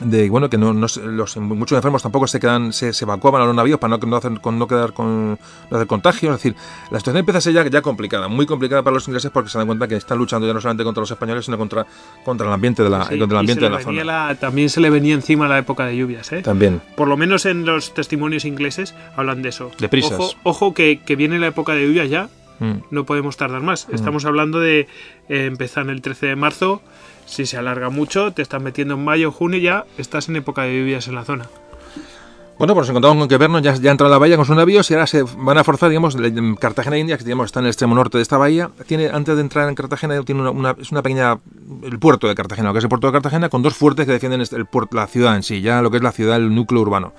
de 0.00 0.30
bueno 0.30 0.48
que 0.48 0.58
no, 0.58 0.72
los 0.72 1.36
muchos 1.36 1.76
enfermos 1.76 2.02
tampoco 2.02 2.26
se 2.26 2.40
quedan 2.40 2.72
se, 2.72 2.90
evacuaban 3.02 3.42
a 3.42 3.46
los 3.46 3.54
navíos 3.54 3.78
para 3.78 3.96
no, 3.96 4.06
no, 4.06 4.16
hacer, 4.16 4.40
con, 4.40 4.58
no 4.58 4.66
quedar 4.66 4.92
con 4.92 5.38
no 5.70 5.76
hacer 5.76 5.86
contagios 5.86 6.34
es 6.34 6.42
decir 6.42 6.56
la 6.90 6.98
situación 6.98 7.18
empieza 7.18 7.38
a 7.38 7.40
ser 7.40 7.52
ya, 7.52 7.66
ya 7.68 7.82
complicada 7.82 8.28
muy 8.28 8.46
complicada 8.46 8.82
para 8.82 8.94
los 8.94 9.06
ingleses 9.06 9.30
porque 9.30 9.50
se 9.50 9.58
dan 9.58 9.66
cuenta 9.66 9.86
que 9.86 9.96
están 9.96 10.18
luchando 10.18 10.46
ya 10.46 10.54
no 10.54 10.60
solamente 10.60 10.84
contra 10.84 11.02
los 11.02 11.10
españoles 11.10 11.44
sino 11.44 11.58
contra 11.58 11.86
contra 12.24 12.46
el 12.46 12.52
ambiente 12.52 12.82
de 12.82 12.90
la 12.90 13.00
contra 13.00 13.16
el 13.16 13.36
ambiente 13.36 13.64
de 13.64 13.70
la 13.70 13.80
zona 13.80 14.34
también 14.36 14.70
se 14.70 14.80
le 14.80 14.90
venía 14.90 15.14
encima 15.14 15.46
la 15.46 15.58
época 15.58 15.86
de 15.86 15.96
lluvias 15.96 16.32
¿eh? 16.32 16.42
también 16.42 16.80
por 16.96 17.08
lo 17.08 17.16
menos 17.16 17.46
en 17.46 17.64
los 17.64 17.94
testimonios 17.94 18.44
ingleses 18.44 18.94
hablan 19.16 19.42
de 19.42 19.50
eso 19.50 19.70
de 19.78 19.88
prisas 19.88 20.12
ojo, 20.12 20.32
ojo 20.42 20.74
que, 20.74 21.00
que 21.04 21.16
viene 21.16 21.38
la 21.38 21.48
época 21.48 21.74
de 21.74 21.86
lluvias 21.86 22.08
ya 22.08 22.28
mm. 22.60 22.84
no 22.90 23.04
podemos 23.04 23.36
tardar 23.36 23.60
más 23.60 23.88
mm. 23.88 23.94
estamos 23.94 24.24
hablando 24.24 24.58
de 24.58 24.88
eh, 25.28 25.46
empezar 25.46 25.88
el 25.88 26.00
13 26.00 26.26
de 26.26 26.36
marzo 26.36 26.82
si 27.26 27.46
se 27.46 27.56
alarga 27.56 27.88
mucho, 27.90 28.32
te 28.32 28.42
estás 28.42 28.62
metiendo 28.62 28.94
en 28.94 29.04
mayo, 29.04 29.32
junio 29.32 29.58
ya 29.58 29.84
estás 29.98 30.28
en 30.28 30.36
época 30.36 30.62
de 30.62 30.78
lluvias 30.78 31.08
en 31.08 31.14
la 31.14 31.24
zona. 31.24 31.48
Bueno, 32.58 32.74
pues 32.74 32.86
nos 32.86 32.90
encontramos 32.90 33.18
con 33.18 33.28
que 33.28 33.38
Vernon 33.38 33.62
ya, 33.62 33.74
ya 33.74 33.90
entra 33.90 34.06
a 34.06 34.10
la 34.10 34.18
bahía 34.18 34.36
con 34.36 34.44
sus 34.44 34.54
navíos 34.54 34.88
y 34.90 34.94
ahora 34.94 35.06
se 35.06 35.22
van 35.22 35.58
a 35.58 35.64
forzar, 35.64 35.88
digamos, 35.88 36.16
Cartagena 36.60 36.98
India, 36.98 37.18
que 37.18 37.24
digamos, 37.24 37.46
está 37.46 37.60
en 37.60 37.66
el 37.66 37.70
extremo 37.70 37.94
norte 37.94 38.18
de 38.18 38.22
esta 38.22 38.36
bahía. 38.36 38.70
Tiene, 38.86 39.08
antes 39.08 39.34
de 39.34 39.40
entrar 39.40 39.68
en 39.68 39.74
Cartagena, 39.74 40.22
tiene 40.22 40.48
una, 40.48 40.76
es 40.78 40.92
una 40.92 41.02
pequeña, 41.02 41.40
el 41.82 41.98
puerto 41.98 42.28
de 42.28 42.34
Cartagena, 42.34 42.68
lo 42.68 42.74
que 42.74 42.78
es 42.78 42.84
el 42.84 42.88
puerto 42.88 43.08
de 43.08 43.14
Cartagena, 43.14 43.48
con 43.48 43.62
dos 43.62 43.74
fuertes 43.74 44.06
que 44.06 44.12
defienden 44.12 44.42
este, 44.42 44.56
el 44.56 44.66
la 44.92 45.06
ciudad 45.06 45.34
en 45.34 45.42
sí, 45.42 45.60
ya 45.60 45.82
lo 45.82 45.90
que 45.90 45.96
es 45.96 46.02
la 46.02 46.12
ciudad, 46.12 46.36
el 46.36 46.54
núcleo 46.54 46.82
urbano. 46.82 47.14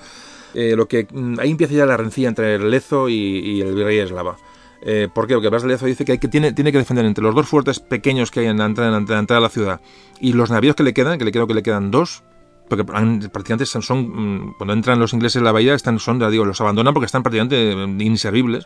Eh, 0.53 0.75
lo 0.77 0.87
que 0.87 1.07
mm, 1.11 1.39
ahí 1.39 1.51
empieza 1.51 1.73
ya 1.73 1.85
la 1.85 1.97
rencilla 1.97 2.29
entre 2.29 2.55
el 2.55 2.69
Lezo 2.69 3.09
y, 3.09 3.15
y 3.15 3.61
el 3.61 3.73
virrey 3.73 3.97
Eslava. 3.97 4.37
Eh, 4.85 5.07
¿Por 5.13 5.27
qué? 5.27 5.35
Porque 5.35 5.47
Blas 5.47 5.63
de 5.63 5.69
Lezo 5.69 5.85
dice 5.85 6.03
que, 6.03 6.13
hay 6.13 6.17
que 6.17 6.27
tiene, 6.27 6.51
tiene 6.51 6.71
que 6.71 6.77
defender 6.77 7.05
entre 7.05 7.23
los 7.23 7.33
dos 7.33 7.47
fuertes 7.47 7.79
pequeños 7.79 8.31
que 8.31 8.41
hay 8.41 8.47
en 8.47 8.57
la, 8.57 8.65
entrada, 8.65 8.97
en 8.97 9.05
la 9.07 9.19
entrada 9.19 9.39
de 9.39 9.47
la 9.47 9.49
ciudad 9.49 9.81
y 10.19 10.33
los 10.33 10.51
navíos 10.51 10.75
que 10.75 10.83
le 10.83 10.93
quedan, 10.93 11.17
que 11.17 11.25
le 11.25 11.31
creo 11.31 11.47
que 11.47 11.53
le 11.53 11.63
quedan 11.63 11.89
dos, 11.89 12.23
porque 12.67 12.83
prácticamente 12.83 13.65
son, 13.65 14.49
mm, 14.49 14.55
cuando 14.57 14.73
entran 14.73 14.99
los 14.99 15.13
ingleses 15.13 15.37
en 15.37 15.45
la 15.45 15.53
bahía, 15.53 15.73
están, 15.73 15.99
son, 15.99 16.19
digo, 16.29 16.43
los 16.43 16.59
abandonan 16.59 16.93
porque 16.93 17.05
están 17.05 17.23
prácticamente 17.23 17.71
inservibles. 18.03 18.65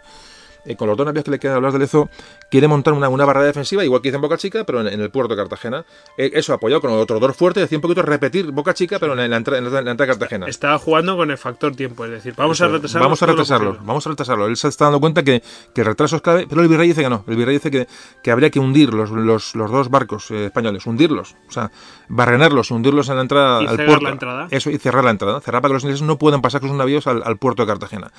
Eh, 0.66 0.76
con 0.76 0.88
los 0.88 0.98
dos 0.98 1.06
navíos 1.06 1.24
que 1.24 1.32
le 1.32 1.40
quedan 1.40 1.58
a 1.58 1.60
Blas 1.60 1.74
de 1.74 1.80
Lezo, 1.80 2.10
quiere 2.50 2.68
montar 2.68 2.94
una, 2.94 3.10
una 3.10 3.26
barrera 3.26 3.46
defensiva, 3.46 3.84
igual 3.84 4.02
que 4.02 4.10
hizo 4.10 4.18
en 4.18 4.22
Boca 4.22 4.38
Chica, 4.38 4.64
pero 4.64 4.82
en, 4.88 5.00
el 5.00 5.10
puerto 5.10 5.36
de 5.36 5.42
Cartagena. 5.42 5.86
Eh, 6.18 6.32
eso 6.34 6.54
apoyado 6.54 6.82
con 6.82 6.92
otro 6.92 7.20
dos 7.20 7.36
fuerte, 7.36 7.60
decía 7.60 7.78
un 7.78 7.82
poquito 7.82 8.02
repetir 8.02 8.52
Boca 8.52 8.74
Chica, 8.74 9.00
pero 9.00 9.14
en 9.20 9.30
la, 9.30 9.38
entrada, 9.38 9.60
en 9.60 9.86
la, 9.86 9.94
de 9.94 10.08
Cartagena. 10.08 10.48
Estaba 10.48 10.78
jugando 10.80 11.16
con 11.16 11.32
el 11.32 11.38
factor 11.38 11.76
tiempo, 11.76 12.06
es 12.06 12.12
decir, 12.12 12.34
vamos 12.36 12.60
a 12.62 12.68
retrasarlo. 12.68 13.06
Vamos 13.06 13.24
a 13.24 13.26
retrasarlo, 13.26 13.78
vamos 13.82 14.06
a 14.06 14.10
retrasarlo. 14.10 14.48
Él 14.48 14.58
se 14.58 14.68
está 14.68 14.86
dando 14.86 15.00
cuenta 15.00 15.24
que, 15.24 15.42
que 15.74 15.82
el 15.82 15.88
retraso 15.88 16.18
es 16.18 16.22
clave, 16.22 16.48
pero 16.50 16.62
el 16.62 16.68
virrey 16.68 16.88
dice 16.88 17.02
que 17.02 17.10
no. 17.10 17.24
El 17.28 17.36
virrey 17.36 17.56
dice 17.56 17.72
que, 17.72 17.88
que 18.22 18.32
habría 18.32 18.50
que 18.50 18.60
hundir 18.60 18.94
los, 18.94 19.10
los, 19.12 19.56
los 19.56 19.72
dos 19.72 19.90
barcos 19.90 20.32
eh, 20.32 20.46
españoles, 20.46 20.86
hundirlos, 20.86 21.36
o 21.48 21.52
sea, 21.52 21.72
barrenarlos, 22.08 22.72
hundirlos 22.72 23.10
en 23.10 23.16
la 23.16 23.22
entrada 23.22 23.64
y 23.64 23.68
al 23.68 23.76
puerto. 23.78 24.04
La 24.04 24.12
entrada. 24.12 24.48
Eso, 24.52 24.70
y 24.70 24.78
cerrar 24.78 25.04
la 25.04 25.12
entrada. 25.12 25.42
Cerrar 25.42 25.62
para 25.62 25.72
que 25.72 25.74
los 25.76 25.84
ingleses 25.84 26.06
no 26.06 26.18
puedan 26.18 26.42
pasar 26.42 26.62
con 26.62 26.70
sus 26.70 26.78
navíos 26.78 27.08
al, 27.08 27.24
al 27.24 27.38
puerto 27.38 27.64
de 27.64 27.68
Cartagena. 27.68 28.12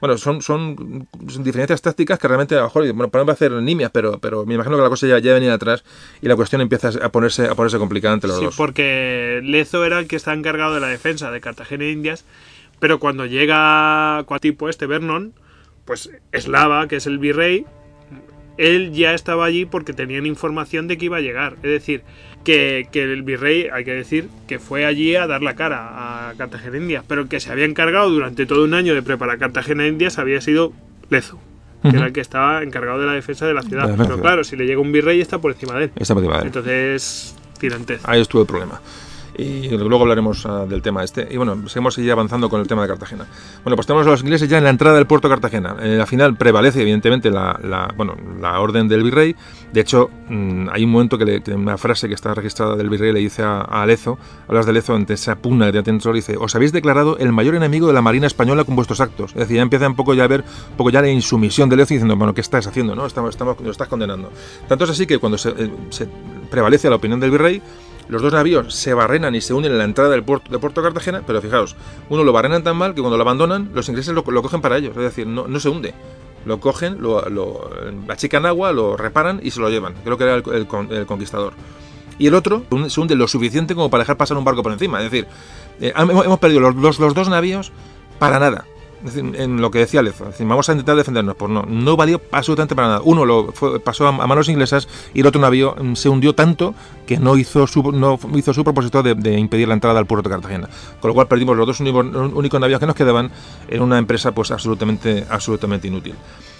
Bueno, 0.00 0.16
son, 0.16 0.42
son, 0.42 1.08
diferencias 1.40 1.82
tácticas 1.82 2.18
que 2.18 2.28
realmente 2.28 2.54
a 2.54 2.58
lo 2.58 2.64
mejor, 2.64 2.92
bueno, 2.92 3.10
para 3.10 3.32
hacer 3.32 3.52
nimias, 3.52 3.90
pero, 3.92 4.18
pero 4.18 4.46
me 4.46 4.54
imagino 4.54 4.76
que 4.76 4.82
la 4.82 4.88
cosa 4.88 5.06
ya, 5.06 5.18
ya 5.18 5.34
venía 5.34 5.54
atrás 5.54 5.84
y 6.22 6.28
la 6.28 6.36
cuestión 6.36 6.60
empieza 6.60 6.90
a 7.02 7.10
ponerse, 7.10 7.46
a 7.46 7.54
ponerse 7.54 7.78
complicada 7.78 8.14
entre 8.14 8.28
los 8.28 8.38
sí, 8.38 8.44
dos. 8.44 8.56
porque 8.56 9.40
Lezo 9.42 9.84
era 9.84 9.98
el 9.98 10.06
que 10.06 10.16
está 10.16 10.32
encargado 10.34 10.74
de 10.74 10.80
la 10.80 10.88
defensa 10.88 11.30
de 11.30 11.40
Cartagena 11.40 11.84
e 11.84 11.90
Indias, 11.90 12.24
pero 12.78 12.98
cuando 12.98 13.26
llega 13.26 14.24
tipo 14.40 14.68
este 14.68 14.86
Vernon, 14.86 15.32
pues 15.84 16.10
Eslava, 16.32 16.86
que 16.86 16.96
es 16.96 17.06
el 17.06 17.18
virrey, 17.18 17.66
él 18.58 18.92
ya 18.92 19.14
estaba 19.14 19.46
allí 19.46 19.64
porque 19.64 19.92
tenían 19.92 20.26
información 20.26 20.88
de 20.88 20.98
que 20.98 21.06
iba 21.06 21.16
a 21.16 21.20
llegar. 21.20 21.54
Es 21.62 21.70
decir, 21.70 22.02
que, 22.44 22.88
el 22.92 23.22
virrey, 23.22 23.68
hay 23.72 23.84
que 23.84 23.92
decir, 23.92 24.28
que 24.46 24.58
fue 24.58 24.84
allí 24.84 25.14
a 25.16 25.26
dar 25.26 25.42
la 25.42 25.54
cara 25.54 26.28
a 26.28 26.34
Cartagena 26.34 26.76
Indias, 26.76 27.04
pero 27.06 27.28
que 27.28 27.40
se 27.40 27.50
había 27.50 27.64
encargado 27.64 28.10
durante 28.10 28.46
todo 28.46 28.64
un 28.64 28.74
año 28.74 28.94
de 28.94 29.02
preparar 29.02 29.38
Cartagena 29.38 29.86
Indias 29.86 30.18
había 30.18 30.40
sido 30.40 30.72
Lezo, 31.08 31.38
que 31.82 31.96
era 31.96 32.06
el 32.06 32.12
que 32.12 32.20
estaba 32.20 32.62
encargado 32.62 33.00
de 33.00 33.06
la 33.06 33.12
defensa 33.12 33.46
de 33.46 33.54
la 33.54 33.62
ciudad. 33.62 33.94
pero 33.96 34.20
claro, 34.20 34.44
si 34.44 34.56
le 34.56 34.66
llega 34.66 34.80
un 34.80 34.92
virrey 34.92 35.20
está 35.20 35.38
por 35.38 35.52
encima 35.52 35.74
de 35.78 35.84
él. 35.84 35.90
Está 35.96 36.14
por 36.14 36.22
encima 36.22 36.36
de 36.38 36.42
él. 36.42 36.46
Entonces, 36.48 37.36
tirantez. 37.58 38.00
Ahí 38.04 38.20
estuvo 38.20 38.42
el 38.42 38.48
problema 38.48 38.80
y 39.38 39.68
luego 39.68 40.02
hablaremos 40.02 40.44
ah, 40.46 40.66
del 40.68 40.82
tema 40.82 41.04
este. 41.04 41.28
Y 41.30 41.36
bueno, 41.36 41.68
seguimos 41.68 41.94
ya 41.96 42.12
avanzando 42.12 42.50
con 42.50 42.60
el 42.60 42.66
tema 42.66 42.82
de 42.82 42.88
Cartagena. 42.88 43.24
Bueno, 43.62 43.76
pues 43.76 43.86
tenemos 43.86 44.06
a 44.06 44.10
los 44.10 44.22
ingleses 44.22 44.48
ya 44.48 44.58
en 44.58 44.64
la 44.64 44.70
entrada 44.70 44.96
del 44.96 45.06
puerto 45.06 45.28
de 45.28 45.34
Cartagena. 45.34 45.76
En 45.80 45.96
la 45.96 46.06
final 46.06 46.36
prevalece, 46.36 46.82
evidentemente, 46.82 47.30
la, 47.30 47.92
bueno, 47.96 48.16
la 48.40 48.58
orden 48.60 48.88
del 48.88 49.04
virrey. 49.04 49.36
De 49.72 49.80
hecho, 49.80 50.10
mm, 50.28 50.68
hay 50.72 50.84
un 50.84 50.90
momento 50.90 51.16
que, 51.18 51.24
le, 51.24 51.54
una 51.54 51.78
frase 51.78 52.08
que 52.08 52.14
está 52.14 52.34
registrada 52.34 52.74
del 52.74 52.90
virrey 52.90 53.12
le 53.12 53.20
dice 53.20 53.42
a, 53.44 53.84
Lezo, 53.86 54.18
hablas 54.48 54.66
de 54.66 54.72
Lezo 54.72 54.94
ante 54.94 55.14
esa 55.14 55.36
pugna 55.36 55.70
que 55.70 55.82
dentro, 55.82 56.12
dice, 56.12 56.36
os 56.36 56.54
habéis 56.56 56.72
declarado 56.72 57.16
el 57.18 57.32
mayor 57.32 57.54
enemigo 57.54 57.86
de 57.86 57.92
la 57.92 58.02
Marina 58.02 58.26
Española 58.26 58.64
con 58.64 58.74
vuestros 58.74 59.00
actos. 59.00 59.30
Es 59.32 59.38
decir, 59.38 59.56
ya 59.56 59.62
empieza 59.62 59.86
un 59.86 59.94
poco 59.94 60.14
ya 60.14 60.24
a 60.24 60.28
ver 60.28 60.40
un 60.70 60.76
poco 60.76 60.90
ya 60.90 61.00
la 61.00 61.10
insumisión 61.10 61.68
de 61.68 61.76
Lezo 61.76 61.94
diciendo, 61.94 62.16
bueno, 62.16 62.34
¿qué 62.34 62.40
estás 62.40 62.66
haciendo? 62.66 62.96
no 62.96 63.06
Estamos, 63.06 63.30
estamos, 63.30 63.60
nos 63.60 63.70
estás 63.70 63.88
condenando. 63.88 64.32
Tanto 64.66 64.84
es 64.84 64.90
así 64.90 65.06
que 65.06 65.18
cuando 65.18 65.38
se, 65.38 65.50
eh, 65.50 65.70
se 65.90 66.08
prevalece 66.50 66.90
la 66.90 66.96
opinión 66.96 67.20
del 67.20 67.30
virrey, 67.30 67.62
los 68.08 68.22
dos 68.22 68.32
navíos 68.32 68.74
se 68.74 68.94
barrenan 68.94 69.34
y 69.34 69.40
se 69.40 69.54
unen 69.54 69.72
en 69.72 69.78
la 69.78 69.84
entrada 69.84 70.10
del 70.10 70.22
puerto 70.22 70.50
de 70.50 70.58
Puerto 70.58 70.82
Cartagena, 70.82 71.22
pero 71.26 71.40
fijaos, 71.40 71.76
uno 72.08 72.24
lo 72.24 72.32
barrenan 72.32 72.62
tan 72.62 72.76
mal 72.76 72.94
que 72.94 73.00
cuando 73.00 73.16
lo 73.16 73.22
abandonan, 73.22 73.70
los 73.74 73.88
ingleses 73.88 74.14
lo, 74.14 74.24
cogen 74.24 74.60
para 74.60 74.78
ellos, 74.78 74.96
es 74.96 75.02
decir, 75.02 75.26
no, 75.26 75.46
no 75.46 75.60
se 75.60 75.68
hunde. 75.68 75.94
Lo 76.44 76.60
cogen, 76.60 77.02
lo, 77.02 77.28
lo, 77.28 77.70
achican 78.08 78.46
agua, 78.46 78.72
lo 78.72 78.96
reparan 78.96 79.40
y 79.42 79.50
se 79.50 79.60
lo 79.60 79.68
llevan. 79.68 79.94
Creo 80.04 80.16
que 80.16 80.24
era 80.24 80.34
el, 80.36 81.06
conquistador. 81.06 81.52
Y 82.18 82.28
el 82.28 82.34
otro 82.34 82.64
se 82.88 83.00
hunde 83.00 83.14
lo 83.16 83.28
suficiente 83.28 83.74
como 83.74 83.90
para 83.90 84.02
dejar 84.02 84.16
pasar 84.16 84.36
un 84.38 84.44
barco 84.44 84.62
por 84.62 84.72
encima. 84.72 84.98
Es 85.02 85.10
decir, 85.10 85.26
eh, 85.80 85.92
hemos 85.94 86.38
perdido 86.38 86.60
los, 86.60 86.98
los 86.98 87.14
dos 87.14 87.28
navíos 87.28 87.72
para 88.18 88.38
nada 88.38 88.64
en 89.14 89.60
lo 89.60 89.70
que 89.70 89.78
decía 89.78 90.02
Lezo, 90.02 90.30
vamos 90.40 90.68
a 90.68 90.72
intentar 90.72 90.96
defendernos, 90.96 91.36
pues 91.36 91.50
no, 91.50 91.62
no 91.62 91.96
valió 91.96 92.20
absolutamente 92.32 92.74
para 92.74 92.88
nada. 92.88 93.00
Uno 93.04 93.24
lo 93.24 93.52
pasó 93.84 94.06
a, 94.06 94.12
manos 94.12 94.48
inglesas 94.48 94.88
y 95.14 95.20
el 95.20 95.26
otro 95.26 95.40
navío 95.40 95.76
mm, 95.80 95.94
se 95.94 96.08
hundió 96.08 96.34
tanto 96.34 96.74
que 97.06 97.18
no 97.18 97.36
hizo 97.36 97.66
su, 97.66 97.92
no 97.92 98.18
hizo 98.34 98.52
su 98.52 98.64
propósito 98.64 99.02
de, 99.02 99.38
impedir 99.38 99.68
la 99.68 99.74
entrada 99.74 99.98
al 99.98 100.06
puerto 100.06 100.28
de 100.28 100.34
Cartagena. 100.34 100.68
Con 101.00 101.08
lo 101.08 101.14
cual 101.14 101.28
perdimos 101.28 101.56
los 101.56 101.66
dos 101.66 101.80
únicos, 101.80 102.60
navíos 102.60 102.80
que 102.80 102.86
nos 102.86 102.96
quedaban 102.96 103.30
en 103.68 103.82
una 103.82 103.98
empresa 103.98 104.32
pues 104.32 104.50
absolutamente, 104.50 105.24
absolutamente 105.28 105.88
inútil. 105.88 106.14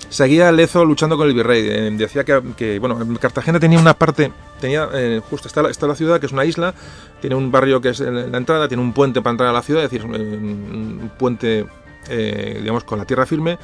Seguía 0.08 0.50
Lezo 0.52 0.84
luchando 0.84 1.18
con 1.18 1.28
el 1.28 1.34
virrey. 1.34 1.66
Eh, 1.68 1.90
decía 1.92 2.24
que, 2.24 2.78
bueno, 2.78 2.98
Cartagena 3.20 3.60
tenía 3.60 3.78
una 3.78 3.92
parte, 3.92 4.32
tenía 4.58 4.88
eh, 4.94 5.20
justo 5.28 5.48
está 5.48 5.62
la, 5.62 5.70
está 5.70 5.86
la 5.86 5.94
ciudad, 5.94 6.18
que 6.18 6.26
es 6.26 6.32
una 6.32 6.46
isla, 6.46 6.72
tiene 7.20 7.36
un 7.36 7.50
barrio 7.50 7.80
que 7.80 7.90
es 7.90 8.00
la 8.00 8.38
entrada, 8.38 8.68
tiene 8.68 8.82
un 8.82 8.94
puente 8.94 9.20
para 9.20 9.32
entrar 9.32 9.50
a 9.50 9.52
la 9.52 9.62
ciudad, 9.62 9.84
es 9.84 9.90
decir, 9.90 10.06
un 10.06 11.10
puente 11.18 11.66
eh, 12.08 12.58
digamos, 12.60 12.84
con 12.84 12.98
la 12.98 13.04
tierra 13.04 13.26
firme. 13.26 13.58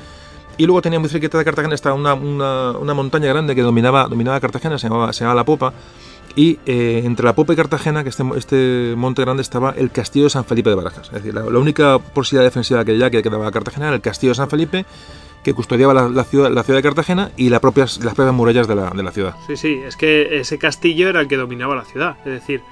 Y 0.57 0.67
luego 0.67 0.83
tenía 0.83 1.01
muy 1.01 1.09
cerquita 1.09 1.37
de 1.37 1.45
Cartagena 1.45 1.75
estaba 1.75 1.95
una, 1.97 2.15
una, 2.15 2.95
montaña 2.95 3.29
grande 3.29 3.55
que 3.55 3.63
dominaba, 3.63 4.07
dominaba 4.07 4.39
Cartagena, 4.41 4.79
se 4.79 4.89
llamaba, 4.89 5.13
se 5.13 5.25
La 5.25 5.45
Popa. 5.45 5.73
Y 6.37 6.59
eh, 6.67 7.03
entre 7.05 7.25
La 7.25 7.35
Popa 7.35 7.53
y 7.53 7.57
Cartagena, 7.57 8.03
que 8.03 8.09
este, 8.09 8.25
este 8.37 8.95
monte 8.97 9.23
grande, 9.23 9.43
estaba 9.43 9.75
el 9.77 9.91
castillo 9.91 10.25
de 10.25 10.31
San 10.31 10.45
Felipe 10.45 10.71
de 10.71 10.77
Barajas. 10.77 11.09
Es 11.09 11.15
decir, 11.15 11.35
la, 11.35 11.43
única 11.43 11.99
posibilidad 11.99 12.45
defensiva 12.45 12.85
que 12.85 12.97
ya 12.97 13.11
que 13.11 13.23
quedaba 13.23 13.51
Cartagena 13.51 13.87
era 13.87 13.97
el 13.97 14.03
castillo 14.03 14.31
de 14.31 14.37
San 14.37 14.49
Felipe 14.49 14.85
que 15.43 15.53
custodiaba 15.53 15.93
la, 15.93 16.09
la 16.09 16.25
ciudad, 16.25 16.51
la 16.51 16.63
ciudad 16.63 16.79
de 16.79 16.83
Cartagena 16.83 17.31
y 17.37 17.51
la 17.51 17.61
propias, 17.61 18.03
las 18.03 18.15
propias 18.15 18.35
murallas 18.35 18.67
de 18.67 18.75
la, 18.75 18.91
de 18.91 19.03
la 19.03 19.13
ciudad. 19.13 19.35
Sí, 19.47 19.57
sí, 19.57 19.83
es 19.87 19.95
que 19.97 20.41
ese 20.41 20.59
castillo 20.59 21.09
era 21.09 21.21
el 21.21 21.29
que 21.29 21.37
dominaba 21.37 21.77
la 21.77 21.85
ciudad. 21.85 22.17
Es 22.25 22.33
decir, 22.33 22.63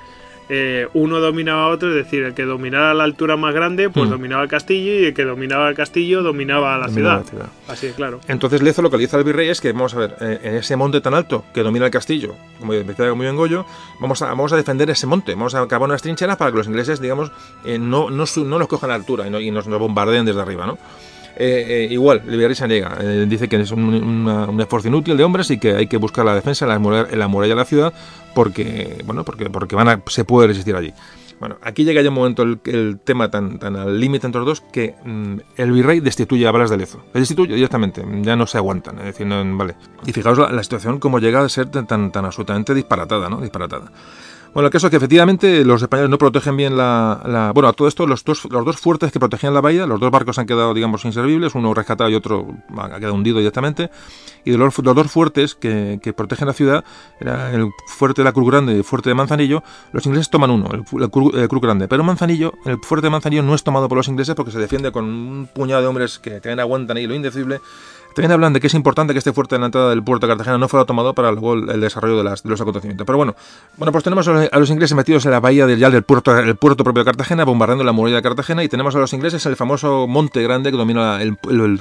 eh, 0.55 0.87
uno 0.93 1.19
dominaba 1.19 1.65
a 1.65 1.69
otro, 1.69 1.89
es 1.89 1.95
decir, 1.95 2.24
el 2.24 2.35
que 2.35 2.43
dominara 2.43 2.93
la 2.93 3.05
altura 3.05 3.39
más 3.39 3.55
grande, 3.55 3.89
pues 3.89 4.07
Mm. 4.07 4.11
dominaba 4.11 4.43
el 4.43 4.51
castillo, 4.51 4.93
y 5.01 5.05
el 5.07 5.15
que 5.15 5.24
dominaba 5.24 5.66
el 5.70 5.74
castillo 5.74 6.23
dominaba 6.23 6.77
la, 6.77 6.89
Dominaba 6.89 7.23
ciudad. 7.23 7.24
la 7.24 7.31
ciudad. 7.31 7.47
Así 7.69 7.87
es, 7.87 7.95
claro. 7.95 8.20
Entonces 8.29 8.61
Lezo 8.61 8.83
lo 8.83 8.91
que 8.91 8.99
le 8.99 9.05
dice 9.05 9.16
al 9.16 9.24
virrey 9.24 9.49
es 9.49 9.62
que, 9.62 9.73
vamos 9.73 9.95
a 9.95 9.99
ver, 9.99 10.16
eh, 10.20 10.41
en 10.43 10.55
ese 10.57 10.77
monte 10.77 11.01
tan 11.01 11.15
alto 11.15 11.43
que 11.55 11.62
domina 11.62 11.87
el 11.87 11.91
castillo, 11.91 12.35
como 12.61 12.74
decía 12.74 13.15
muy 13.15 13.24
bien 13.24 13.37
Goyo, 13.37 13.65
vamos 13.99 14.20
a, 14.20 14.27
vamos 14.27 14.53
a 14.53 14.57
defender 14.57 14.91
ese 14.91 15.07
monte, 15.07 15.33
vamos 15.35 15.55
a 15.55 15.62
acabar 15.62 15.89
unas 15.89 16.03
trincheras 16.03 16.37
para 16.37 16.51
que 16.51 16.59
los 16.59 16.66
ingleses, 16.66 17.01
digamos, 17.01 17.33
eh, 17.65 17.79
no, 17.79 18.11
no, 18.11 18.27
cojan 18.69 18.91
a 18.91 18.95
altura 18.95 19.27
y, 19.27 19.31
no- 19.31 19.41
y 19.41 19.51
nos, 19.51 19.66
nos 19.66 19.79
bombardeen 19.79 20.27
desde 20.27 20.43
arriba, 20.43 20.66
¿no? 20.66 20.77
Eh, 21.37 21.87
eh, 21.89 21.89
igual, 21.91 22.23
el 22.29 22.55
se 22.57 22.69
niega, 22.69 22.97
eh, 23.01 23.27
dice 23.29 23.49
que 23.49 23.57
es 23.57 23.71
un, 23.71 23.83
una- 23.85 24.45
un 24.47 24.61
esfuerzo 24.61 24.89
inútil 24.89 25.17
de 25.17 25.25
hombres 25.25 25.51
y 25.51 25.59
que 25.59 25.75
hay 25.75 25.87
que 25.87 25.97
buscar 25.97 26.25
la 26.25 26.35
defensa 26.35 26.65
en 26.67 26.69
la 26.71 26.79
muralla, 26.79 27.09
en 27.11 27.19
la 27.19 27.29
muralla 27.29 27.55
de 27.55 27.59
la 27.61 27.65
ciudad 27.65 27.93
porque, 28.35 29.03
bueno, 29.07 29.25
porque, 29.25 29.49
porque 29.51 29.75
van 29.77 29.89
a, 29.89 30.03
se 30.09 30.25
puede 30.25 30.49
resistir 30.49 30.77
allí. 30.77 30.93
Bueno, 31.41 31.57
aquí 31.63 31.85
llega 31.85 32.01
ya 32.03 32.11
un 32.11 32.15
momento 32.15 32.43
el, 32.45 32.61
el 32.67 33.01
tema 33.03 33.29
tan, 33.29 33.59
tan 33.59 33.75
al 33.75 33.99
límite 33.99 34.27
entre 34.27 34.39
los 34.41 34.47
dos 34.47 34.61
que 34.73 34.95
mm, 35.05 35.37
el 35.57 35.73
virrey 35.73 35.99
destituye 35.99 36.47
a 36.47 36.53
Blas 36.53 36.71
de 36.71 36.77
Lezo. 36.77 37.03
Le 37.13 37.19
destituye 37.21 37.55
directamente, 37.57 38.05
ya 38.21 38.37
no 38.37 38.47
se 38.47 38.59
aguantan. 38.59 38.99
Es 39.01 39.07
decir, 39.07 39.27
no, 39.27 39.45
vale. 39.57 39.75
Y 40.07 40.13
fijaos 40.13 40.39
la, 40.39 40.53
la 40.53 40.63
situación 40.63 41.01
como 41.01 41.19
llega 41.19 41.43
a 41.43 41.49
ser 41.49 41.67
tan, 41.69 41.87
tan, 41.89 42.13
tan 42.13 42.25
absolutamente 42.27 42.75
disparatada, 42.75 43.29
¿no? 43.29 43.41
Disparatada. 43.41 43.91
Bueno, 44.55 44.66
el 44.66 44.70
caso 44.70 44.89
es 44.89 44.91
que 44.91 44.99
efectivamente 44.99 45.65
los 45.65 45.81
españoles 45.81 46.11
no 46.11 46.19
protegen 46.19 46.57
bien 46.59 46.77
la... 46.77 47.53
bueno, 47.55 47.69
a 47.69 47.73
todo 47.73 47.89
esto, 47.89 48.07
los 48.07 48.23
dos, 48.23 48.45
los 48.51 48.65
dos 48.66 48.77
fuertes 48.77 49.11
que 49.11 49.19
protegían 49.19 49.55
la 49.55 49.62
bahía, 49.62 49.87
los 49.87 49.99
dos 49.99 50.11
barcos 50.11 50.39
han 50.39 50.47
quedado, 50.47 50.74
digamos, 50.74 51.07
inservibles, 51.07 51.55
uno 51.55 51.73
rescatado 51.73 52.11
y 52.11 52.15
otro 52.15 52.47
ha 52.77 52.99
quedado 52.99 53.15
hundido 53.15 53.39
directamente. 53.39 53.91
Y 54.45 54.51
de 54.51 54.59
los, 54.59 54.74
dos 54.77 55.11
fuertes 55.11 55.55
que, 55.55 56.01
que 56.03 56.12
protegen 56.12 56.47
la 56.49 56.53
ciudad, 56.53 56.85
era 57.19 57.51
el 57.55 57.70
fuerte 57.87 58.20
de 58.20 58.24
la 58.24 58.33
Cruz 58.33 58.51
Grande 58.51 58.74
y 58.74 58.77
el 58.79 58.85
fuerte 58.85 59.09
de 59.09 59.15
Manzanillo, 59.15 59.62
los 59.93 60.05
ingleses 60.05 60.29
toman 60.29 60.51
uno, 60.51 60.69
el, 60.73 60.85
el 61.01 61.41
el 61.41 61.49
Cruz 61.49 61.62
Grande. 61.62 61.89
Pero 61.89 62.05
Manzanillo, 62.05 62.53
el 62.66 62.79
fuerte 62.83 63.07
de 63.07 63.11
Manzanillo 63.11 63.43
no 63.43 63.55
es 63.55 63.62
tomado 63.62 63.89
por 63.89 63.97
los 63.97 64.09
ingleses 64.09 64.35
porque 64.35 64.51
se 64.51 64.59
defiende 64.59 64.93
con 64.93 65.07
un 65.07 65.49
puñado 65.55 65.81
de 65.81 65.87
hombres 65.87 66.19
que 66.19 66.41
también 66.41 66.61
aguantan 66.61 66.99
ahí 66.99 67.07
lo 67.07 67.15
indecible. 67.15 67.61
También 68.15 68.33
hablan 68.33 68.53
de 68.53 68.61
que 68.61 68.67
es 68.67 68.75
importante 68.75 69.13
que 69.15 69.19
este 69.19 69.33
fuerte 69.33 69.55
en 69.55 69.63
la 69.63 69.67
entrada 69.67 69.91
del 69.91 70.03
puerto 70.03 70.27
de 70.27 70.33
Cartagena 70.33 70.59
no 70.59 70.69
fuera 70.69 70.85
tomado 70.85 71.15
para 71.15 71.31
luego 71.33 71.55
el, 71.55 71.81
desarrollo 71.81 72.19
de, 72.19 72.25
las- 72.25 72.43
de 72.43 72.51
los 72.51 72.61
acontecimientos. 72.61 73.07
Pero 73.07 73.17
bueno, 73.17 73.35
bueno, 73.77 73.93
pues 73.93 74.05
tenemos 74.05 74.27
a 74.29 74.33
los, 74.33 74.71
a 74.71 74.73
ingleses 74.73 74.97
metidos 74.97 75.25
en 75.25 75.31
la 75.33 75.41
bahía 75.41 75.67
del, 75.67 75.79
ya 75.79 75.91
del 75.91 76.03
puerto, 76.03 76.37
el 76.39 76.57
puerto 76.57 76.85
propio 76.85 77.01
de 77.03 77.07
Cartagena, 77.07 77.45
bombardeando 77.45 77.85
la 77.85 77.93
muralla 77.93 78.17
de 78.17 78.23
Cartagena, 78.23 78.63
y 78.65 78.69
tenemos 78.69 78.95
a 78.95 78.99
los 78.99 79.13
ingleses 79.13 79.45
el 79.47 79.57
famoso 79.57 80.07
monte 80.07 80.43
grande 80.43 80.71
que 80.71 80.77
domina 80.77 81.21
el, 81.23 81.37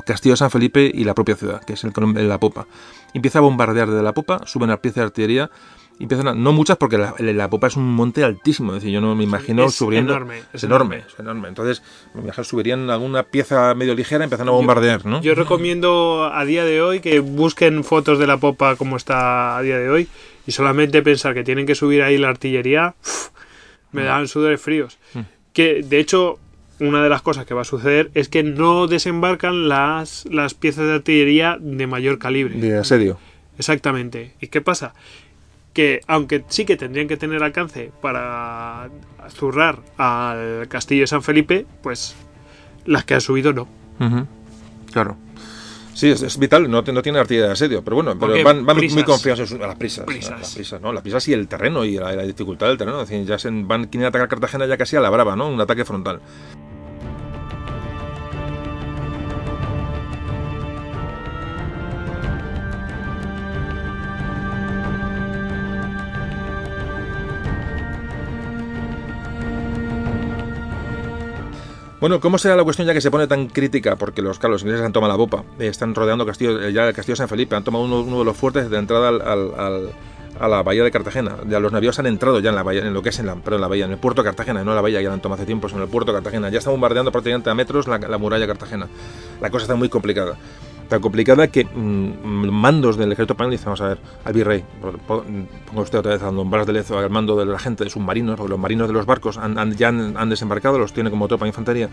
castillo 0.05 0.33
de 0.33 0.37
San 0.37 0.51
Felipe 0.51 0.89
y 0.93 1.03
la 1.03 1.13
propia 1.13 1.35
ciudad, 1.35 1.61
que 1.63 1.73
es 1.73 1.83
el, 1.83 1.91
la 2.27 2.39
popa. 2.39 2.65
Empieza 3.13 3.39
a 3.39 3.41
bombardear 3.41 3.89
desde 3.89 4.03
la 4.03 4.13
popa, 4.13 4.41
suben 4.45 4.69
las 4.69 4.79
piezas 4.79 4.95
de 4.97 5.03
artillería, 5.03 5.51
y 5.99 6.03
empiezan 6.03 6.27
a- 6.29 6.33
no 6.33 6.51
muchas 6.51 6.77
porque 6.77 6.97
la, 6.97 7.13
la 7.19 7.49
popa 7.49 7.67
es 7.67 7.75
un 7.77 7.91
monte 7.93 8.23
altísimo, 8.23 8.71
es 8.71 8.81
decir, 8.81 8.91
yo 8.93 9.01
no 9.01 9.15
me 9.15 9.23
imagino 9.23 9.65
Es 9.65 9.75
subiendo. 9.75 10.13
enorme, 10.13 10.39
es, 10.53 10.63
enorme, 10.63 10.95
enorme. 10.95 11.13
es 11.13 11.19
enorme. 11.19 11.47
Entonces, 11.49 11.83
me 12.13 12.21
imagino 12.23 12.43
subirían 12.43 12.89
alguna 12.89 13.23
pieza 13.23 13.73
medio 13.75 13.93
ligera 13.93 14.23
y 14.23 14.25
empiezan 14.25 14.47
a 14.47 14.51
bombardear, 14.51 15.05
¿no? 15.05 15.21
Yo 15.21 15.35
recomiendo 15.35 16.29
a 16.33 16.43
día 16.45 16.65
de 16.65 16.81
hoy 16.81 16.99
que 17.01 17.19
busquen 17.19 17.83
fotos 17.83 18.17
de 18.19 18.25
la 18.27 18.37
popa 18.37 18.75
como 18.75 18.97
está 18.97 19.57
a 19.57 19.61
día 19.61 19.77
de 19.77 19.89
hoy 19.89 20.07
y 20.47 20.51
solamente 20.53 21.01
pensar 21.03 21.33
que 21.35 21.43
tienen 21.43 21.65
que 21.67 21.75
subir 21.75 22.01
ahí 22.01 22.17
la 22.17 22.29
artillería 22.29 22.95
me 23.91 24.03
dan 24.03 24.27
sudores 24.27 24.59
fríos. 24.61 24.97
Mm. 25.13 25.19
Que 25.53 25.83
de 25.83 25.99
hecho 25.99 26.39
una 26.79 27.03
de 27.03 27.09
las 27.09 27.21
cosas 27.21 27.45
que 27.45 27.53
va 27.53 27.61
a 27.61 27.65
suceder 27.65 28.09
es 28.15 28.27
que 28.27 28.41
no 28.41 28.87
desembarcan 28.87 29.69
las, 29.69 30.25
las 30.31 30.55
piezas 30.55 30.87
de 30.87 30.93
artillería 30.93 31.57
de 31.59 31.85
mayor 31.85 32.17
calibre. 32.17 32.55
de 32.55 32.75
asedio. 32.77 33.19
Exactamente. 33.59 34.33
¿Y 34.41 34.47
qué 34.47 34.61
pasa? 34.61 34.95
Que 35.73 36.01
aunque 36.07 36.43
sí 36.47 36.65
que 36.65 36.75
tendrían 36.75 37.07
que 37.07 37.17
tener 37.17 37.41
alcance 37.43 37.91
para 38.01 38.89
zurrar 39.29 39.79
al 39.97 40.67
castillo 40.67 41.01
de 41.01 41.07
San 41.07 41.23
Felipe, 41.23 41.65
pues 41.81 42.15
las 42.85 43.05
que 43.05 43.13
han 43.13 43.21
subido 43.21 43.53
no. 43.53 43.67
Claro. 44.91 45.17
Sí, 45.93 46.09
es, 46.09 46.21
es 46.21 46.37
vital, 46.37 46.69
no, 46.71 46.81
no 46.81 47.01
tiene 47.01 47.19
artillería 47.19 47.47
de 47.47 47.53
asedio, 47.53 47.83
pero 47.83 47.97
bueno, 47.97 48.17
pero 48.17 48.43
van, 48.43 48.65
van 48.65 48.77
muy 48.77 49.03
confiados 49.03 49.51
a 49.51 49.57
las 49.57 49.75
prisas. 49.75 50.05
Prisas. 50.05 50.31
a 50.31 50.37
las 50.37 50.55
prisas, 50.55 50.81
¿no? 50.81 50.91
Las 50.93 51.03
prisas 51.03 51.27
y 51.27 51.33
el 51.33 51.47
terreno 51.47 51.83
y 51.83 51.97
la, 51.97 52.13
la 52.13 52.23
dificultad 52.23 52.67
del 52.67 52.77
terreno. 52.77 53.01
Es 53.01 53.09
decir, 53.09 53.25
ya 53.25 53.37
se 53.37 53.49
van, 53.51 53.87
quieren 53.87 54.07
atacar 54.07 54.27
Cartagena 54.29 54.65
ya 54.65 54.77
casi 54.77 54.95
a 54.95 55.01
la 55.01 55.09
brava, 55.09 55.35
¿no? 55.35 55.49
Un 55.49 55.59
ataque 55.59 55.85
frontal. 55.85 56.21
Bueno, 72.01 72.19
¿cómo 72.19 72.39
será 72.39 72.55
la 72.55 72.63
cuestión 72.63 72.87
ya 72.87 72.95
que 72.95 72.99
se 72.99 73.11
pone 73.11 73.27
tan 73.27 73.45
crítica? 73.45 73.95
Porque 73.95 74.23
los, 74.23 74.39
claro, 74.39 74.57
ingleses 74.57 74.83
han 74.83 74.91
tomado 74.91 75.13
la 75.13 75.17
popa, 75.17 75.43
eh, 75.59 75.67
están 75.67 75.93
rodeando 75.93 76.25
castillo, 76.25 76.59
eh, 76.59 76.73
ya 76.73 76.87
el 76.87 76.95
castillo 76.95 77.15
San 77.15 77.29
Felipe, 77.29 77.55
han 77.55 77.63
tomado 77.63 77.85
uno, 77.85 78.17
de 78.17 78.25
los 78.25 78.35
fuertes 78.35 78.71
de 78.71 78.77
entrada 78.79 79.09
a 79.09 80.47
la 80.47 80.63
bahía 80.63 80.83
de 80.83 80.89
Cartagena. 80.89 81.35
Ya 81.47 81.59
los 81.59 81.71
navíos 81.71 81.99
han 81.99 82.07
entrado 82.07 82.39
ya 82.39 82.49
en 82.49 82.55
la 82.55 82.63
bahía, 82.63 82.81
en 82.81 82.95
lo 82.95 83.03
que 83.03 83.09
es 83.09 83.19
en 83.19 83.27
la, 83.27 83.33
en 83.33 83.61
la 83.61 83.67
bahía, 83.67 83.85
en 83.85 83.91
el 83.91 83.99
puerto 83.99 84.23
de 84.23 84.29
Cartagena, 84.29 84.63
no 84.63 84.71
en 84.71 84.75
la 84.77 84.81
bahía, 84.81 84.99
ya 84.99 85.09
la 85.09 85.13
han 85.13 85.21
tomado 85.21 85.39
hace 85.39 85.45
tiempo, 85.45 85.69
sino 85.69 85.81
en 85.81 85.85
el 85.85 85.91
puerto 85.91 86.11
de 86.11 86.17
Cartagena. 86.17 86.49
Ya 86.49 86.57
están 86.57 86.73
bombardeando 86.73 87.11
prácticamente 87.11 87.51
a 87.51 87.53
metros 87.53 87.87
la, 87.87 87.99
la 87.99 88.17
muralla 88.17 88.47
de 88.47 88.47
Cartagena. 88.47 88.87
La 89.39 89.51
cosa 89.51 89.65
está 89.65 89.75
muy 89.75 89.87
complicada. 89.87 90.37
Tan 90.91 90.99
complicada 90.99 91.47
que 91.47 91.63
mm, 91.63 92.49
mandos 92.51 92.97
del 92.97 93.13
ejército 93.13 93.31
español 93.31 93.51
dicen, 93.51 93.67
vamos 93.67 93.79
a 93.79 93.87
ver, 93.87 93.99
al 94.25 94.33
virrey, 94.33 94.61
po- 94.81 94.91
po- 95.07 95.23
ponga 95.65 95.81
usted 95.83 95.99
otra 95.99 96.11
vez 96.11 96.21
a 96.21 96.29
Don 96.31 96.49
Blas 96.51 96.67
de 96.67 96.73
Lezo 96.73 96.99
al 96.99 97.09
mando 97.09 97.37
de 97.37 97.45
la 97.45 97.57
gente 97.59 97.85
de 97.85 97.89
submarinos, 97.89 98.35
porque 98.35 98.49
los 98.49 98.59
marinos 98.59 98.89
de 98.89 98.93
los 98.93 99.05
barcos 99.05 99.37
han, 99.37 99.57
han- 99.57 99.73
ya 99.77 99.87
han, 99.87 100.17
han 100.17 100.29
desembarcado, 100.29 100.77
los 100.77 100.91
tiene 100.91 101.09
como 101.09 101.29
tropa 101.29 101.45
de 101.45 101.49
infantería. 101.51 101.87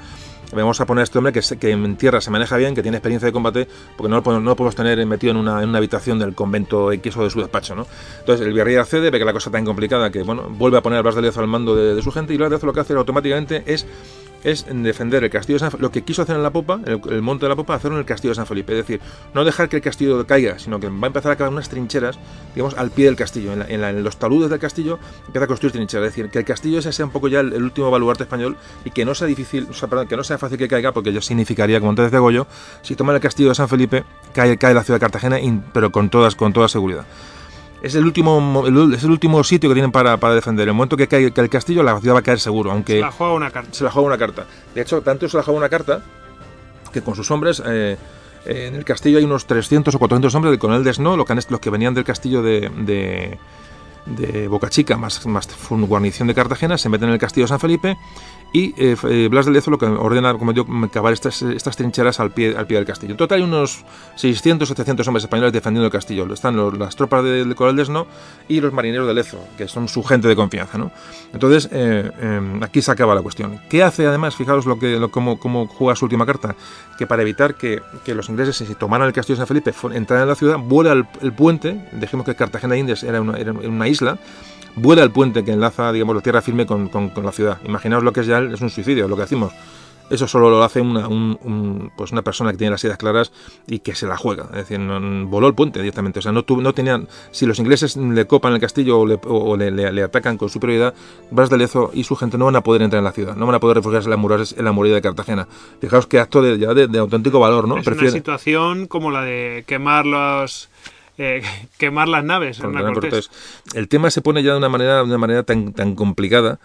Vamos 0.52 0.80
a 0.80 0.86
poner 0.86 1.02
a 1.02 1.04
este 1.04 1.16
hombre 1.16 1.32
que, 1.32 1.42
se- 1.42 1.58
que 1.58 1.70
en 1.70 1.96
tierra 1.96 2.20
se 2.20 2.32
maneja 2.32 2.56
bien, 2.56 2.74
que 2.74 2.82
tiene 2.82 2.96
experiencia 2.96 3.26
de 3.26 3.32
combate, 3.32 3.68
porque 3.96 4.10
no 4.10 4.16
lo, 4.16 4.22
podemos- 4.24 4.42
no 4.42 4.50
lo 4.50 4.56
podemos 4.56 4.74
tener 4.74 5.06
metido 5.06 5.30
en 5.30 5.36
una, 5.36 5.62
en 5.62 5.68
una 5.68 5.78
habitación 5.78 6.18
del 6.18 6.34
convento 6.34 6.90
X 6.90 7.16
o 7.18 7.22
de 7.22 7.30
su 7.30 7.38
despacho, 7.38 7.76
¿no? 7.76 7.86
Entonces 8.18 8.44
el 8.44 8.52
virrey 8.52 8.74
accede, 8.74 9.10
ve 9.10 9.18
que 9.20 9.24
la 9.24 9.32
cosa 9.32 9.48
tan 9.52 9.64
complicada 9.64 10.10
que, 10.10 10.24
bueno, 10.24 10.48
vuelve 10.50 10.76
a 10.78 10.82
poner 10.82 10.98
a 10.98 11.02
Blas 11.02 11.14
de 11.14 11.22
Lezo 11.22 11.38
al 11.38 11.46
mando 11.46 11.76
de, 11.76 11.94
de 11.94 12.02
su 12.02 12.10
gente 12.10 12.34
y 12.34 12.36
Blas 12.36 12.50
de 12.50 12.56
Lezo 12.56 12.66
lo 12.66 12.72
que 12.72 12.80
hace 12.80 12.94
automáticamente 12.94 13.62
es 13.64 13.86
es 14.44 14.66
en 14.68 14.82
defender 14.82 15.24
el 15.24 15.30
castillo 15.30 15.58
de 15.58 15.78
lo 15.78 15.90
que 15.90 16.02
quiso 16.02 16.22
hacer 16.22 16.36
en 16.36 16.42
la 16.42 16.50
popa, 16.50 16.80
el, 16.84 17.00
el 17.10 17.22
monte 17.22 17.46
de 17.46 17.50
la 17.50 17.56
popa, 17.56 17.74
hacerlo 17.74 17.96
en 17.96 18.00
el 18.00 18.06
castillo 18.06 18.30
de 18.30 18.36
San 18.36 18.46
Felipe, 18.46 18.72
es 18.72 18.86
decir, 18.86 19.00
no 19.34 19.44
dejar 19.44 19.68
que 19.68 19.76
el 19.76 19.82
castillo 19.82 20.26
caiga, 20.26 20.58
sino 20.58 20.80
que 20.80 20.88
va 20.88 21.04
a 21.04 21.06
empezar 21.06 21.32
a 21.32 21.36
cavar 21.36 21.52
unas 21.52 21.68
trincheras, 21.68 22.18
digamos, 22.54 22.74
al 22.74 22.90
pie 22.90 23.06
del 23.06 23.16
castillo, 23.16 23.52
en, 23.52 24.04
los 24.04 24.16
taludes 24.16 24.50
del 24.50 24.58
castillo, 24.58 24.98
empieza 25.26 25.44
a 25.44 25.48
construir 25.48 25.72
trincheras, 25.72 26.08
es 26.08 26.14
decir, 26.14 26.30
que 26.30 26.38
el 26.38 26.44
castillo 26.44 26.78
ese 26.78 26.92
sea 26.92 27.04
un 27.04 27.10
poco 27.10 27.28
ya 27.28 27.40
el, 27.40 27.62
último 27.62 27.90
baluarte 27.90 28.24
español 28.24 28.56
y 28.84 28.90
que 28.90 29.04
no 29.04 29.14
sea 29.14 29.26
difícil, 29.26 29.68
o 29.70 30.06
que 30.06 30.16
no 30.16 30.24
sea 30.24 30.38
fácil 30.38 30.58
que 30.58 30.68
caiga, 30.68 30.92
porque 30.92 31.10
ello 31.10 31.20
significaría, 31.20 31.80
como 31.80 31.90
antes 31.90 32.06
decía 32.06 32.20
Goyo, 32.20 32.46
si 32.82 32.94
toman 32.94 33.14
el 33.16 33.20
castillo 33.20 33.50
de 33.50 33.54
San 33.54 33.68
Felipe, 33.68 34.04
cae, 34.32 34.56
cae 34.58 34.74
la 34.74 34.84
ciudad 34.84 34.96
de 34.96 35.00
Cartagena, 35.00 35.38
pero 35.72 35.90
con 35.90 36.10
todas, 36.10 36.34
con 36.34 36.52
toda 36.52 36.68
seguridad. 36.68 37.06
Es 37.82 37.94
el 37.94 38.04
último, 38.04 38.64
el- 38.66 38.94
es 38.94 39.04
el 39.04 39.10
último 39.10 39.42
sitio 39.44 39.70
que 39.70 39.74
tienen 39.74 39.92
para, 39.92 40.16
para 40.16 40.34
defender. 40.34 40.66
El 40.68 40.74
momento 40.74 40.96
que 40.96 41.06
cae 41.06 41.30
que 41.32 41.40
el 41.40 41.48
castillo, 41.48 41.82
la 41.82 41.98
ciudad 42.00 42.14
va 42.16 42.20
a 42.20 42.22
caer 42.22 42.40
seguro, 42.40 42.72
aunque 42.72 42.94
Se 42.94 43.00
la 43.00 43.12
juega 43.12 43.32
una 43.34 43.50
carta. 43.50 43.68
se 43.72 43.84
la 43.84 43.90
juega 43.90 44.06
una 44.08 44.18
carta. 44.18 44.46
De 44.74 44.80
hecho, 44.82 45.00
tanto 45.02 45.28
se 45.28 45.36
la 45.36 45.42
juega 45.44 45.58
una 45.58 45.68
carta 45.68 46.02
que 46.92 47.02
con 47.02 47.14
sus 47.14 47.30
hombres 47.30 47.62
eh, 47.64 47.96
eh, 48.46 48.66
en 48.68 48.74
el 48.74 48.84
castillo 48.84 49.18
hay 49.18 49.24
unos 49.24 49.46
300 49.46 49.94
o 49.94 49.98
400 49.98 50.34
hombres 50.34 50.50
del 50.50 50.58
coronel 50.58 50.82
Desno, 50.82 51.16
los 51.16 51.24
que, 51.26 51.32
han- 51.34 51.40
los 51.50 51.60
que 51.60 51.70
venían 51.70 51.94
del 51.94 52.04
castillo 52.04 52.42
de, 52.42 52.68
de, 52.78 53.38
de 54.06 54.48
Boca 54.48 54.70
Chica, 54.70 54.96
más, 54.96 55.24
más 55.26 55.48
guarnición 55.70 56.26
de 56.28 56.34
Cartagena, 56.34 56.78
se 56.78 56.88
meten 56.88 57.08
en 57.08 57.14
el 57.14 57.20
castillo 57.20 57.44
de 57.44 57.48
San 57.48 57.60
Felipe 57.60 57.96
y 58.52 58.74
eh, 58.78 58.96
eh, 59.08 59.28
Blas 59.30 59.44
de 59.44 59.52
Lezo 59.52 59.70
lo 59.70 59.76
que 59.78 59.84
ordena, 59.84 60.32
como 60.38 60.54
digo, 60.54 60.66
cavar 60.90 61.12
estas, 61.12 61.42
estas 61.42 61.76
trincheras 61.76 62.18
al 62.18 62.30
pie, 62.30 62.54
al 62.56 62.66
pie 62.66 62.78
del 62.78 62.86
castillo. 62.86 63.12
En 63.12 63.18
total 63.18 63.38
hay 63.38 63.44
unos 63.44 63.84
600 64.16 64.68
o 64.70 64.74
700 64.74 65.06
hombres 65.06 65.24
españoles 65.24 65.52
defendiendo 65.52 65.84
el 65.86 65.92
castillo. 65.92 66.26
Están 66.32 66.56
los- 66.56 66.76
las 66.78 66.96
tropas 66.96 67.24
del 67.24 67.46
del 67.48 67.54
coronel 67.54 67.76
Desno 67.76 68.06
y 68.48 68.60
los 68.62 68.72
marineros 68.72 69.06
de 69.06 69.12
Lezo, 69.14 69.38
que 69.58 69.68
son 69.68 69.86
su 69.88 70.02
gente 70.02 70.28
de 70.28 70.34
confianza. 70.36 70.78
¿no? 70.78 70.90
Entonces, 71.34 71.68
eh, 71.72 72.10
eh, 72.20 72.58
aquí 72.62 72.80
se 72.80 72.90
acaba 72.90 73.14
la 73.14 73.20
cuestión. 73.22 73.60
¿Qué 73.68 73.82
hace 73.82 74.06
además? 74.06 74.34
Fijaros 74.34 74.64
lo 74.64 74.78
que, 74.78 74.98
lo, 74.98 75.10
cómo, 75.10 75.38
cómo 75.38 75.66
juega 75.66 75.94
su 75.94 76.06
última 76.06 76.24
carta. 76.24 76.54
Que 76.96 77.06
para 77.06 77.20
evitar 77.22 77.54
que, 77.54 77.82
que 78.04 78.14
los 78.14 78.28
ingleses, 78.30 78.56
si 78.56 78.74
tomaran 78.74 79.06
el 79.08 79.12
castillo 79.12 79.36
de 79.36 79.40
San 79.40 79.46
Felipe, 79.46 79.72
entraran 79.94 80.22
en 80.22 80.28
la 80.30 80.34
ciudad, 80.34 80.58
vuela 80.58 80.92
el, 80.92 81.06
el 81.20 81.32
puente. 81.34 81.86
Dejemos 81.92 82.24
que 82.24 82.34
Cartagena 82.34 82.74
de 82.74 82.80
Indias 82.80 83.02
era 83.02 83.20
una, 83.20 83.36
era 83.36 83.52
una 83.52 83.88
isla. 83.88 84.18
Vuela 84.80 85.02
el 85.02 85.10
puente 85.10 85.44
que 85.44 85.52
enlaza, 85.52 85.92
digamos, 85.92 86.14
la 86.16 86.22
tierra 86.22 86.42
firme 86.42 86.66
con, 86.66 86.88
con- 86.88 87.10
con 87.10 87.24
la 87.24 87.32
ciudad. 87.32 87.58
Imaginaos 87.64 88.02
lo 88.02 88.12
que 88.12 88.20
es 88.20 88.26
ya, 88.26 88.38
el- 88.38 88.54
es 88.54 88.60
un 88.60 88.70
suicidio, 88.70 89.08
lo 89.08 89.16
que 89.16 89.22
decimos. 89.22 89.52
Eso 90.10 90.26
solo 90.26 90.48
lo 90.48 90.62
hace 90.64 90.80
una, 90.80 91.06
pues 91.94 92.12
una 92.12 92.22
persona 92.22 92.50
que 92.50 92.56
tiene 92.56 92.70
las 92.70 92.82
ideas 92.82 92.96
claras 92.96 93.30
y 93.66 93.80
que 93.80 93.94
se 93.94 94.06
la 94.06 94.16
juega. 94.16 94.44
Es 94.54 94.66
decir, 94.66 94.80
voló 95.26 95.48
el 95.48 95.54
puente 95.54 95.80
directamente. 95.80 96.20
O 96.20 96.22
sea, 96.22 96.32
no, 96.32 96.46
no 96.48 96.72
tenían. 96.72 97.08
Si 97.30 97.44
los 97.44 97.58
ingleses 97.58 97.94
le 97.94 98.26
copan 98.26 98.54
el 98.54 98.58
castillo 98.58 99.00
o 99.00 99.56
le, 99.58 100.02
atacan 100.02 100.38
con 100.38 100.48
superioridad, 100.48 100.94
Blas 101.30 101.50
de 101.50 101.58
Lezo 101.58 101.90
y 101.92 102.04
su 102.04 102.16
gente 102.16 102.38
no 102.38 102.46
van 102.46 102.56
a 102.56 102.62
poder 102.62 102.80
entrar 102.80 103.00
en 103.00 103.04
la 103.04 103.12
ciudad, 103.12 103.36
no 103.36 103.44
van 103.44 103.56
a 103.56 103.60
poder 103.60 103.76
refugiarse 103.76 104.06
en 104.06 104.12
la 104.12 104.16
murallas 104.16 104.54
en 104.56 104.64
la 104.64 104.72
muralla 104.72 104.94
de 104.94 105.02
Cartagena. 105.02 105.46
Fijaos 105.78 106.06
que 106.06 106.20
acto 106.20 106.40
de, 106.40 106.58
ya 106.58 106.72
de, 106.72 106.98
auténtico 106.98 107.38
valor, 107.38 107.68
¿no? 107.68 107.76
Es 107.76 107.86
una 107.86 107.96
situación 108.14 108.86
como 108.86 109.10
la 109.10 109.20
de 109.24 109.64
quemar 109.66 110.06
los. 110.06 110.70
Eh, 111.18 111.42
quemar 111.78 112.08
las 112.08 112.24
naves 112.24 112.60
en 112.60 112.74
El 113.74 113.88
tema 113.88 114.10
se 114.10 114.22
pone 114.22 114.42
ya 114.42 114.52
de 114.52 114.58
una 114.58 114.68
manera, 114.68 114.98
de 114.98 115.04
una 115.04 115.18
manera 115.18 115.42
tan, 115.42 115.72
tan 115.72 115.94
complicada 115.94 116.58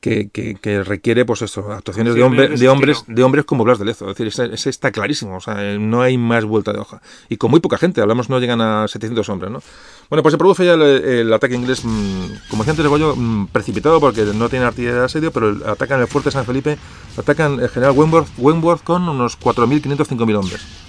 que, 0.00 0.82
requiere 0.84 1.24
pues 1.24 1.42
eso, 1.42 1.72
actuaciones 1.72 2.14
de, 2.14 2.20
de, 2.20 2.68
hombres 2.68 3.04
de 3.06 3.24
hombres 3.24 3.44
como 3.44 3.64
Blas 3.64 3.78
de 3.78 3.86
Lezo. 3.86 4.08
Es 4.10 4.16
decir, 4.16 4.52
ese, 4.52 4.70
está 4.70 4.92
clarísimo, 4.92 5.36
o 5.36 5.40
sea, 5.40 5.54
no 5.78 6.02
hay 6.02 6.16
más 6.16 6.44
vuelta 6.44 6.72
de 6.72 6.78
hoja. 6.78 7.00
Y 7.28 7.36
con 7.36 7.50
muy 7.50 7.60
poca 7.60 7.78
gente, 7.78 8.00
hablamos 8.00 8.28
no 8.28 8.38
llegan 8.38 8.60
a 8.60 8.86
700 8.86 9.28
hombres, 9.28 9.50
¿no? 9.50 9.62
Bueno, 10.08 10.22
pues 10.22 10.32
se 10.32 10.38
produce 10.38 10.64
ya 10.64 10.74
el, 10.74 11.32
ataque 11.32 11.56
inglés, 11.56 11.84
mm, 11.84 12.48
como 12.50 12.62
decía 12.62 12.72
antes 12.72 12.86
Goyo, 12.86 13.16
mm, 13.16 13.48
precipitado 13.48 13.98
porque 13.98 14.22
no 14.22 14.48
tiene 14.48 14.66
artillería 14.66 15.00
de 15.00 15.04
asedio, 15.06 15.32
pero 15.32 15.56
atacan 15.66 16.00
el 16.00 16.06
fuerte 16.06 16.30
San 16.30 16.44
Felipe, 16.44 16.78
atacan 17.16 17.58
el 17.58 17.68
general 17.68 17.96
Wentworth, 17.96 18.28
Wentworth 18.38 18.84
con 18.84 19.08
unos 19.08 19.38
4.500, 19.40 20.06
5.000 20.06 20.36
hombres 20.36 20.85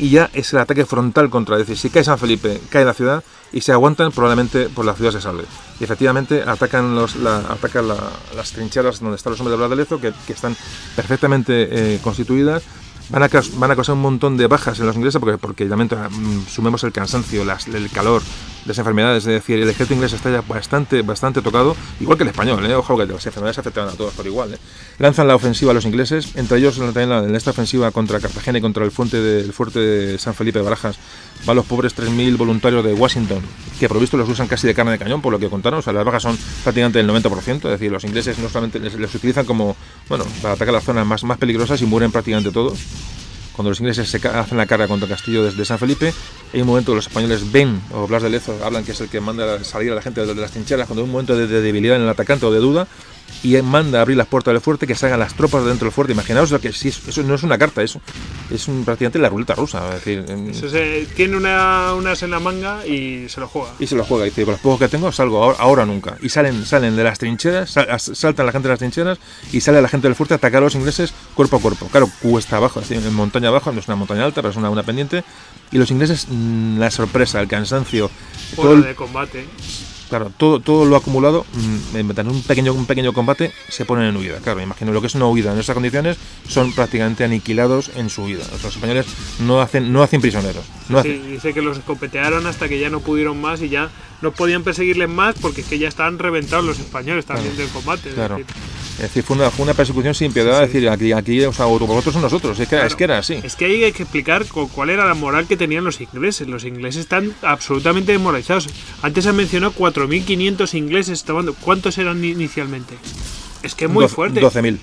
y 0.00 0.08
ya 0.08 0.30
es 0.32 0.52
el 0.52 0.58
ataque 0.58 0.86
frontal 0.86 1.28
contra. 1.28 1.56
Es 1.56 1.66
decir, 1.66 1.76
si 1.76 1.90
cae 1.90 2.02
San 2.02 2.18
Felipe, 2.18 2.60
cae 2.70 2.84
la 2.84 2.94
ciudad 2.94 3.22
y 3.52 3.60
se 3.60 3.72
aguantan, 3.72 4.12
probablemente 4.12 4.68
por 4.70 4.84
la 4.84 4.94
ciudad 4.94 5.12
se 5.12 5.20
salve. 5.20 5.44
Y 5.78 5.84
efectivamente 5.84 6.42
atacan, 6.46 6.94
los, 6.94 7.16
atacan 7.16 7.86
las 7.88 8.52
trincheras 8.52 9.00
donde 9.00 9.16
están 9.16 9.32
los 9.32 9.40
hombres 9.40 9.58
de 9.58 9.66
Bladelezo, 9.66 10.00
que, 10.00 10.12
que 10.26 10.32
están 10.32 10.56
perfectamente 10.96 11.94
eh, 11.94 12.00
constituidas. 12.02 12.62
Van 13.10 13.24
a, 13.24 13.28
van 13.54 13.70
a 13.70 13.74
causar 13.74 13.96
un 13.96 14.02
montón 14.02 14.36
de 14.36 14.46
bajas 14.46 14.78
en 14.78 14.86
los 14.86 14.94
ingleses 14.94 15.20
porque, 15.20 15.36
porque 15.36 15.64
mm, 15.64 16.46
sumemos 16.48 16.84
el 16.84 16.92
cansancio, 16.92 17.42
el 17.42 17.90
calor, 17.90 18.22
las 18.66 18.78
enfermedades, 18.78 19.26
es 19.26 19.32
decir, 19.32 19.58
el 19.60 19.68
ejército 19.68 19.94
inglés 19.94 20.12
está 20.12 20.30
ya 20.30 20.42
bastante, 20.42 21.02
bastante 21.02 21.42
tocado, 21.42 21.76
igual 21.98 22.16
que 22.16 22.22
el 22.22 22.30
español, 22.30 22.64
¿eh? 22.66 22.74
ojo 22.74 22.96
que 22.96 23.06
las 23.06 23.26
enfermedades 23.26 23.58
afectan 23.58 23.88
a 23.88 23.92
todos 23.92 24.14
por 24.14 24.26
igual. 24.26 24.54
¿eh? 24.54 24.58
Lanzan 24.98 25.26
la 25.26 25.34
ofensiva 25.34 25.72
a 25.72 25.74
los 25.74 25.84
ingleses, 25.84 26.36
entre 26.36 26.58
ellos 26.58 26.78
también 26.78 27.10
en 27.10 27.34
esta 27.34 27.50
ofensiva 27.50 27.90
contra 27.90 28.20
Cartagena 28.20 28.58
y 28.58 28.60
contra 28.60 28.84
el 28.84 28.92
fuerte, 28.92 29.20
del 29.20 29.52
fuerte 29.52 29.80
de 29.80 30.18
San 30.18 30.34
Felipe 30.34 30.60
de 30.60 30.64
Barajas, 30.64 30.98
van 31.44 31.56
los 31.56 31.66
pobres 31.66 31.96
3.000 31.96 32.36
voluntarios 32.36 32.84
de 32.84 32.92
Washington, 32.92 33.40
que 33.78 33.88
por 33.88 33.98
visto 34.00 34.16
los 34.16 34.28
usan 34.28 34.46
casi 34.46 34.66
de 34.66 34.74
carne 34.74 34.92
de 34.92 34.98
cañón, 34.98 35.22
por 35.22 35.32
lo 35.32 35.38
que 35.38 35.48
contaron, 35.48 35.78
o 35.78 35.82
sea, 35.82 35.92
las 35.92 36.04
bajas 36.04 36.22
son 36.22 36.38
prácticamente 36.62 37.00
el 37.00 37.08
90%, 37.08 37.56
es 37.56 37.62
decir, 37.62 37.90
los 37.90 38.04
ingleses 38.04 38.38
no 38.38 38.48
solamente 38.48 38.78
les, 38.78 39.14
utilizan 39.14 39.46
como, 39.46 39.76
bueno, 40.08 40.24
para 40.42 40.54
atacar 40.54 40.74
las 40.74 40.84
zonas 40.84 41.06
más, 41.06 41.24
más 41.24 41.38
peligrosas 41.38 41.80
y 41.82 41.86
mueren 41.86 42.12
prácticamente 42.12 42.50
todos. 42.50 42.78
Cuando 43.52 43.70
los 43.70 43.80
ingleses 43.80 44.08
se 44.08 44.26
hacen 44.28 44.56
la 44.56 44.66
carga 44.66 44.88
contra 44.88 45.06
el 45.06 45.12
castillo 45.12 45.44
desde 45.44 45.64
San 45.64 45.78
Felipe, 45.78 46.14
hay 46.54 46.60
un 46.60 46.66
momento 46.66 46.94
los 46.94 47.06
españoles 47.08 47.50
ven, 47.50 47.80
o 47.92 48.06
Blas 48.06 48.22
de 48.22 48.30
Lezo 48.30 48.56
hablan 48.64 48.84
que 48.84 48.92
es 48.92 49.00
el 49.00 49.08
que 49.08 49.20
manda 49.20 49.62
salir 49.64 49.92
a 49.92 49.96
la 49.96 50.02
gente 50.02 50.24
de 50.24 50.34
las 50.34 50.52
trincheras, 50.52 50.86
cuando 50.86 51.02
hay 51.02 51.06
un 51.06 51.12
momento 51.12 51.36
de, 51.36 51.46
debilidad 51.46 51.96
en 51.96 52.02
el 52.02 52.08
atacante 52.08 52.46
o 52.46 52.52
de 52.52 52.58
duda, 52.58 52.86
y 53.42 53.60
manda 53.62 53.98
a 53.98 54.02
abrir 54.02 54.16
las 54.16 54.26
puertas 54.26 54.52
del 54.52 54.60
fuerte, 54.60 54.86
que 54.86 54.94
salgan 54.94 55.18
las 55.18 55.34
tropas 55.34 55.64
dentro 55.64 55.86
del 55.86 55.92
fuerte. 55.92 56.12
Imaginaos 56.12 56.50
lo 56.50 56.60
que 56.60 56.72
si 56.72 56.88
eso 56.88 57.22
no 57.22 57.34
es 57.34 57.42
una 57.42 57.56
carta, 57.56 57.82
eso 57.82 58.00
es 58.50 58.68
un, 58.68 58.84
prácticamente 58.84 59.18
la 59.18 59.28
ruleta 59.28 59.54
rusa. 59.54 59.96
Es 59.96 60.04
decir, 60.04 61.08
tiene 61.14 61.36
una, 61.36 61.94
unas 61.94 62.22
en 62.22 62.30
la 62.30 62.40
manga 62.40 62.86
y 62.86 63.28
se 63.28 63.40
lo 63.40 63.48
juega. 63.48 63.70
Y 63.78 63.86
se 63.86 63.96
lo 63.96 64.04
juega. 64.04 64.26
Y 64.26 64.30
dice, 64.30 64.44
con 64.44 64.52
los 64.52 64.60
pocos 64.60 64.78
que 64.78 64.88
tengo 64.88 65.10
salgo 65.12 65.54
ahora, 65.58 65.86
nunca. 65.86 66.16
Y 66.20 66.28
salen, 66.28 66.66
salen 66.66 66.96
de 66.96 67.04
las 67.04 67.18
trincheras, 67.18 67.74
saltan 67.98 68.46
la 68.46 68.52
gente 68.52 68.68
de 68.68 68.72
las 68.72 68.78
trincheras 68.78 69.18
y 69.52 69.60
sale 69.60 69.80
la 69.80 69.88
gente 69.88 70.08
del 70.08 70.14
fuerte 70.14 70.34
a 70.34 70.36
atacar 70.36 70.58
a 70.58 70.64
los 70.64 70.74
ingleses 70.74 71.14
cuerpo 71.34 71.56
a 71.56 71.60
cuerpo. 71.60 71.86
Claro, 71.88 72.08
cuesta 72.20 72.56
abajo, 72.56 72.82
en 72.90 73.14
montaña 73.14 73.48
abajo, 73.48 73.72
no 73.72 73.80
es 73.80 73.88
una 73.88 73.96
montaña 73.96 74.24
alta, 74.24 74.42
pero 74.42 74.50
es 74.50 74.56
una, 74.56 74.68
una 74.68 74.82
pendiente. 74.82 75.24
Y 75.72 75.78
los 75.78 75.90
ingleses, 75.90 76.26
mm, 76.28 76.78
la 76.78 76.90
sorpresa, 76.90 77.40
el 77.40 77.48
cansancio. 77.48 78.10
Todo 78.56 78.76
de 78.76 78.94
combate 78.94 79.46
Claro, 80.10 80.32
todo, 80.36 80.58
todo 80.58 80.84
lo 80.84 80.96
acumulado, 80.96 81.46
mm, 81.52 81.96
en 81.96 82.28
un 82.28 82.42
pequeño, 82.42 82.74
un 82.74 82.84
pequeño 82.84 83.12
combate, 83.12 83.52
se 83.68 83.84
ponen 83.84 84.06
en 84.06 84.16
huida. 84.16 84.38
Claro, 84.38 84.60
imagino 84.60 84.90
lo 84.90 85.00
que 85.00 85.06
es 85.06 85.14
una 85.14 85.28
huida 85.28 85.52
en 85.52 85.58
estas 85.60 85.74
condiciones, 85.74 86.18
son 86.48 86.72
prácticamente 86.72 87.22
aniquilados 87.22 87.92
en 87.94 88.10
su 88.10 88.24
huida. 88.24 88.42
Los 88.50 88.74
españoles 88.74 89.06
no 89.38 89.60
hacen, 89.60 89.92
no 89.92 90.02
hacen 90.02 90.20
prisioneros. 90.20 90.64
No 90.88 91.00
sí, 91.02 91.12
dice 91.12 91.54
que 91.54 91.62
los 91.62 91.78
escopetearon 91.78 92.44
hasta 92.48 92.68
que 92.68 92.80
ya 92.80 92.90
no 92.90 92.98
pudieron 92.98 93.40
más 93.40 93.62
y 93.62 93.68
ya 93.68 93.88
no 94.20 94.32
podían 94.32 94.64
perseguirles 94.64 95.08
más 95.08 95.36
porque 95.40 95.60
es 95.60 95.68
que 95.68 95.78
ya 95.78 95.86
estaban 95.86 96.18
reventados 96.18 96.64
los 96.64 96.80
españoles 96.80 97.24
también 97.24 97.56
del 97.56 97.68
combate. 97.68 98.10
Claro. 98.10 98.38
Es 99.00 99.04
decir, 99.04 99.22
fue 99.22 99.36
una, 99.36 99.50
fue 99.50 99.62
una 99.62 99.72
persecución 99.72 100.14
sin 100.14 100.30
piedad. 100.30 100.62
Es 100.62 100.70
decir, 100.70 100.86
aquí, 100.90 101.12
aquí 101.12 101.42
o 101.44 101.54
sea, 101.54 101.64
vosotros 101.64 102.12
son 102.12 102.20
nosotros. 102.20 102.60
Es 102.60 102.68
que, 102.68 102.84
es 102.84 102.94
que 102.94 103.04
era 103.04 103.16
así. 103.16 103.40
Es 103.42 103.56
que 103.56 103.64
ahí 103.64 103.82
hay 103.82 103.92
que 103.92 104.02
explicar 104.02 104.44
cuál 104.46 104.90
era 104.90 105.06
la 105.06 105.14
moral 105.14 105.46
que 105.46 105.56
tenían 105.56 105.84
los 105.84 106.02
ingleses. 106.02 106.46
Los 106.46 106.64
ingleses 106.64 107.00
están 107.00 107.34
absolutamente 107.40 108.12
demoralizados. 108.12 108.68
Antes 109.00 109.24
se 109.24 109.32
mencionó 109.32 109.72
4.500 110.08 110.74
ingleses 110.74 111.24
tomando. 111.24 111.54
¿Cuántos 111.54 111.98
eran 111.98 112.24
inicialmente? 112.24 112.94
Es 113.62 113.74
que 113.74 113.88
muy 113.88 114.08
fuerte. 114.08 114.40
12.000. 114.40 114.78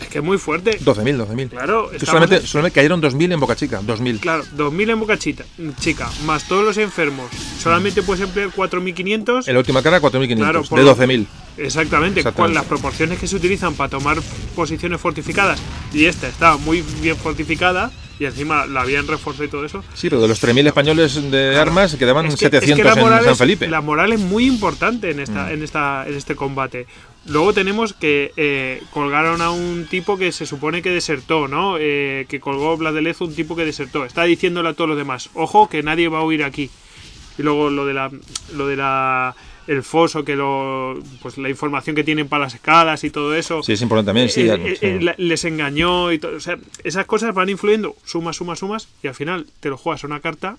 Es 0.00 0.08
que 0.08 0.20
muy 0.20 0.38
fuerte. 0.38 0.78
12.000, 0.80 1.26
12.000. 1.26 1.48
Claro. 1.50 1.90
Solamente, 2.04 2.46
solamente 2.46 2.74
cayeron 2.74 3.00
2.000 3.00 3.32
en 3.34 3.40
Boca 3.40 3.56
Chica. 3.56 3.80
2.000. 3.80 4.20
Claro, 4.20 4.44
2.000 4.56 4.90
en 4.90 5.00
Boca 5.00 5.18
Chica, 5.18 5.44
chica, 5.78 6.10
más 6.24 6.48
todos 6.48 6.64
los 6.64 6.78
enfermos. 6.78 7.30
Solamente 7.60 8.02
puedes 8.02 8.22
emplear 8.22 8.50
4.500. 8.50 9.46
En 9.46 9.54
la 9.54 9.60
última 9.60 9.82
cara, 9.82 10.00
4.500. 10.00 10.36
Claro, 10.36 10.62
de 10.62 11.06
12.000. 11.06 11.26
Exactamente, 11.56 12.24
con 12.32 12.52
las 12.52 12.64
proporciones 12.64 13.18
que 13.18 13.28
se 13.28 13.36
utilizan 13.36 13.74
para 13.74 13.90
tomar 13.90 14.18
posiciones 14.56 15.00
fortificadas. 15.00 15.60
Y 15.92 16.06
esta 16.06 16.26
estaba 16.26 16.56
muy 16.56 16.82
bien 17.00 17.16
fortificada 17.16 17.92
y 18.18 18.24
encima 18.26 18.66
la 18.66 18.82
habían 18.82 19.06
reforzado 19.06 19.44
y 19.44 19.48
todo 19.48 19.64
eso. 19.64 19.82
Sí, 19.94 20.08
pero 20.08 20.22
de 20.22 20.28
los 20.28 20.42
3.000 20.42 20.66
españoles 20.68 21.30
de 21.30 21.56
armas 21.56 21.96
quedaban 21.96 22.30
700 22.30 22.96
en 22.96 23.24
San 23.24 23.36
Felipe. 23.36 23.68
La 23.68 23.80
moral 23.80 24.12
es 24.12 24.20
muy 24.20 24.46
importante 24.46 25.10
en, 25.10 25.20
esta, 25.20 25.46
mm. 25.46 25.50
en, 25.50 25.62
esta, 25.62 26.06
en 26.06 26.14
este 26.14 26.36
combate. 26.36 26.86
Luego 27.26 27.54
tenemos 27.54 27.94
que 27.94 28.32
eh, 28.36 28.82
colgaron 28.90 29.40
a 29.40 29.50
un 29.50 29.86
tipo 29.88 30.18
que 30.18 30.30
se 30.30 30.46
supone 30.46 30.82
que 30.82 30.90
desertó, 30.90 31.48
¿no? 31.48 31.76
Eh, 31.78 32.26
que 32.28 32.38
colgó 32.38 32.76
Lezo 32.76 33.24
un 33.24 33.34
tipo 33.34 33.56
que 33.56 33.64
desertó. 33.64 34.04
Está 34.04 34.24
diciéndole 34.24 34.68
a 34.68 34.74
todos 34.74 34.88
los 34.88 34.98
demás, 34.98 35.30
ojo, 35.34 35.68
que 35.68 35.82
nadie 35.82 36.08
va 36.08 36.18
a 36.18 36.24
huir 36.24 36.44
aquí. 36.44 36.70
Y 37.38 37.42
luego 37.42 37.70
lo 37.70 37.86
de 37.86 37.94
la, 37.94 38.10
lo 38.54 38.68
de 38.68 38.76
la 38.76 39.34
el 39.66 39.82
foso, 39.82 40.24
que 40.24 40.36
lo, 40.36 40.98
pues 41.22 41.38
la 41.38 41.48
información 41.48 41.96
que 41.96 42.04
tienen 42.04 42.28
para 42.28 42.44
las 42.44 42.54
escalas 42.54 43.04
y 43.04 43.10
todo 43.10 43.34
eso. 43.34 43.62
Sí, 43.62 43.72
es 43.72 43.82
importante 43.82 44.08
también, 44.08 44.28
sí. 44.28 44.46
Eh, 44.48 45.14
les 45.16 45.44
engañó 45.44 46.12
y 46.12 46.18
todo. 46.18 46.36
O 46.36 46.40
sea, 46.40 46.58
esas 46.82 47.06
cosas 47.06 47.34
van 47.34 47.48
influyendo, 47.48 47.96
sumas, 48.04 48.36
sumas, 48.36 48.58
sumas, 48.58 48.88
y 49.02 49.08
al 49.08 49.14
final 49.14 49.46
te 49.60 49.70
lo 49.70 49.76
juegas 49.76 50.04
a 50.04 50.06
una 50.06 50.20
carta 50.20 50.56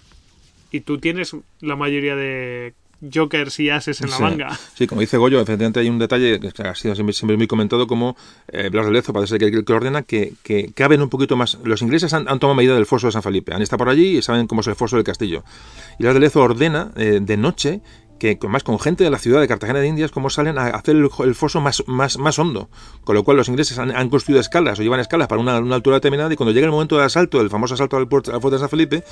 y 0.71 0.81
tú 0.81 0.97
tienes 0.97 1.35
la 1.61 1.75
mayoría 1.75 2.15
de 2.15 2.73
jokers 3.13 3.59
y 3.59 3.69
ases 3.69 4.01
en 4.01 4.09
la 4.09 4.19
manga. 4.19 4.59
Sí, 4.75 4.87
como 4.87 5.01
dice 5.01 5.17
Goyo, 5.17 5.39
efectivamente 5.39 5.79
hay 5.79 5.89
un 5.89 5.99
detalle 5.99 6.39
que 6.39 6.63
ha 6.63 6.75
sido 6.75 6.95
siempre, 6.95 7.37
muy 7.37 7.47
comentado 7.47 7.87
como 7.87 8.15
eh, 8.47 8.69
Blas 8.69 8.85
de 8.85 8.91
Lezo 8.91 9.13
parece 9.13 9.37
que, 9.37 9.63
que 9.63 9.73
ordena 9.73 10.03
que, 10.03 10.33
que 10.43 10.71
caben 10.73 11.01
un 11.01 11.09
poquito 11.09 11.35
más. 11.35 11.57
Los 11.63 11.81
ingleses 11.81 12.13
han, 12.13 12.25
tomado 12.25 12.55
medida 12.55 12.75
del 12.75 12.85
foso 12.85 13.07
de 13.07 13.13
San 13.13 13.23
Felipe, 13.23 13.53
han 13.53 13.61
estado 13.61 13.79
por 13.79 13.89
allí 13.89 14.17
y 14.17 14.21
saben 14.21 14.47
cómo 14.47 14.61
es 14.61 14.67
el 14.67 14.75
foso 14.75 14.95
del 14.95 15.05
castillo. 15.05 15.43
Y 15.99 16.03
Blas 16.03 16.13
de 16.13 16.19
Lezo 16.19 16.41
ordena 16.41 16.91
eh, 16.95 17.19
de 17.21 17.37
noche 17.37 17.81
que 18.19 18.37
más 18.47 18.63
con 18.63 18.79
gente 18.79 19.03
de 19.03 19.09
la 19.09 19.17
ciudad 19.17 19.41
de 19.41 19.47
Cartagena 19.47 19.79
de 19.79 19.87
Indias, 19.87 20.11
cómo 20.11 20.29
salen 20.29 20.57
a 20.57 20.67
hacer 20.67 20.95
el, 20.95 21.35
foso 21.35 21.61
más, 21.61 21.83
más, 21.87 22.17
más 22.17 22.39
hondo. 22.39 22.69
Con 23.03 23.15
lo 23.15 23.23
cual 23.23 23.37
los 23.37 23.49
ingleses 23.49 23.77
han, 23.77 24.09
construido 24.09 24.39
escalas 24.39 24.79
o 24.79 24.83
llevan 24.83 24.99
escalas 24.99 25.27
para 25.27 25.41
una, 25.41 25.57
altura 25.57 25.97
determinada 25.97 26.33
y 26.33 26.35
cuando 26.35 26.53
llega 26.53 26.65
el 26.65 26.71
momento 26.71 26.95
del 26.95 27.05
asalto, 27.05 27.41
el 27.41 27.49
famoso 27.49 27.73
asalto 27.73 27.97
al, 27.97 28.07
puerto, 28.07 28.31
de 28.31 28.59
San 28.59 28.69
Felipe, 28.69 29.03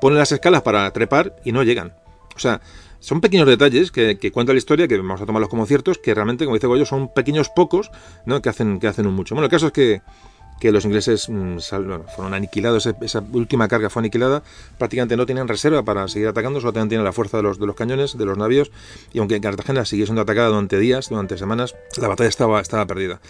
ponen 0.00 0.18
las 0.18 0.32
escalas 0.32 0.62
para 0.62 0.90
trepar 0.92 1.36
y 1.44 1.52
no 1.52 1.62
llegan. 1.62 1.94
O 2.34 2.38
sea, 2.38 2.60
son 3.00 3.20
pequeños 3.20 3.46
detalles 3.46 3.90
que, 3.90 4.18
que, 4.18 4.30
cuenta 4.30 4.52
la 4.52 4.58
historia, 4.58 4.88
que 4.88 4.96
vamos 4.96 5.20
a 5.20 5.26
tomarlos 5.26 5.50
como 5.50 5.66
ciertos, 5.66 5.98
que 5.98 6.14
realmente, 6.14 6.44
como 6.44 6.56
dice 6.56 6.66
Goyo, 6.66 6.86
son 6.86 7.12
pequeños 7.12 7.50
pocos 7.50 7.90
¿no? 8.26 8.40
que, 8.40 8.48
hacen, 8.48 8.78
que 8.78 8.86
hacen 8.86 9.06
un 9.06 9.14
mucho. 9.14 9.34
Bueno, 9.34 9.46
el 9.46 9.50
caso 9.50 9.66
es 9.66 9.72
que, 9.72 10.02
que 10.62 10.70
los 10.70 10.84
ingleses 10.84 11.28
mm, 11.28 11.58
fueron 12.14 12.34
aniquilados, 12.34 12.86
esa 12.86 13.24
última 13.32 13.66
carga 13.66 13.90
fue 13.90 13.98
aniquilada, 13.98 14.44
prácticamente 14.78 15.16
no 15.16 15.26
tenían 15.26 15.48
reserva 15.48 15.82
para 15.82 16.06
seguir 16.06 16.28
atacando, 16.28 16.60
solo 16.60 16.72
tenían 16.72 17.02
la 17.02 17.12
fuerza 17.12 17.38
de 17.38 17.42
los, 17.42 17.58
de 17.58 17.66
los 17.66 17.74
cañones, 17.74 18.16
de 18.16 18.24
los 18.24 18.38
navíos, 18.38 18.70
y 19.12 19.18
aunque 19.18 19.40
Cartagena 19.40 19.84
siguió 19.84 20.06
siendo 20.06 20.22
atacada 20.22 20.50
durante 20.50 20.78
días, 20.78 21.08
durante 21.08 21.36
semanas, 21.36 21.74
la 22.00 22.06
batalla 22.06 22.28
estaba, 22.28 22.60
estaba 22.60 22.86
perdida. 22.86 23.20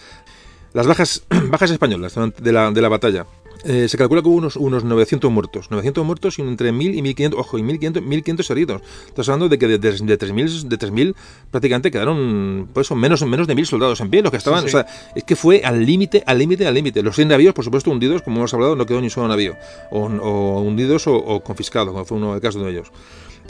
Las 0.73 0.85
bajas, 0.85 1.23
bajas 1.49 1.71
españolas 1.71 2.13
de 2.13 2.51
la, 2.51 2.69
de 2.69 2.81
la 2.83 2.89
batalla. 2.89 3.25
Eh, 3.65 3.87
se 3.87 3.97
calcula 3.97 4.21
que 4.21 4.27
hubo 4.27 4.37
unos, 4.37 4.55
unos 4.57 4.83
900 4.83 5.31
muertos. 5.31 5.71
900 5.71 6.05
muertos 6.05 6.39
y 6.39 6.41
entre 6.41 6.71
1000 6.71 6.95
y 6.95 7.01
1500, 7.01 7.39
ojo, 7.39 7.57
y 7.57 7.63
1500, 7.63 8.03
1500 8.03 8.49
heridos. 8.51 8.81
Estás 9.07 9.29
hablando 9.29 9.49
de 9.49 9.57
que 9.57 9.67
de, 9.67 9.77
de, 9.77 9.91
de 9.93 10.17
3000 10.17 10.69
de 10.69 10.77
3000 10.77 11.15
prácticamente 11.49 11.91
quedaron 11.91 12.69
pues 12.73 12.91
menos, 12.91 13.25
menos 13.25 13.47
de 13.47 13.55
1000 13.55 13.65
soldados 13.65 14.01
en 14.01 14.09
pie, 14.09 14.21
los 14.21 14.31
que 14.31 14.37
estaban, 14.37 14.65
o 14.65 14.67
sea, 14.67 14.85
es 15.15 15.23
que 15.23 15.35
fue 15.35 15.61
al 15.63 15.85
límite, 15.85 16.23
al 16.25 16.37
límite, 16.37 16.67
al 16.67 16.73
límite. 16.73 17.01
Los 17.01 17.15
100 17.15 17.29
navíos, 17.29 17.53
por 17.53 17.63
supuesto, 17.63 17.89
hundidos, 17.89 18.21
como 18.21 18.37
hemos 18.37 18.53
hablado, 18.53 18.75
no 18.75 18.85
quedó 18.85 18.99
ni 18.99 19.07
un 19.07 19.11
solo 19.11 19.27
navío, 19.27 19.55
o, 19.91 20.61
hundidos 20.61 21.07
o, 21.07 21.15
o, 21.15 21.41
confiscados, 21.41 21.93
como 21.93 22.05
fue 22.05 22.17
uno 22.17 22.35
de 22.35 22.41
casos 22.41 22.63
de 22.63 22.69
ellos. 22.69 22.91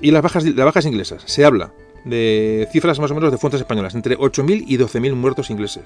Y 0.01 0.11
las 0.11 0.21
bajas, 0.21 0.43
las 0.43 0.65
bajas 0.65 0.85
inglesas, 0.85 1.23
se 1.25 1.45
habla 1.45 1.71
de 2.05 2.67
cifras 2.71 2.99
más 2.99 3.09
o 3.11 3.15
menos 3.15 3.31
de 3.31 3.37
fuentes 3.37 3.61
españolas, 3.61 3.95
entre 3.95 4.17
8.000 4.17 4.65
y 4.67 4.77
12.000 4.77 5.13
muertos 5.15 5.49
ingleses 5.49 5.85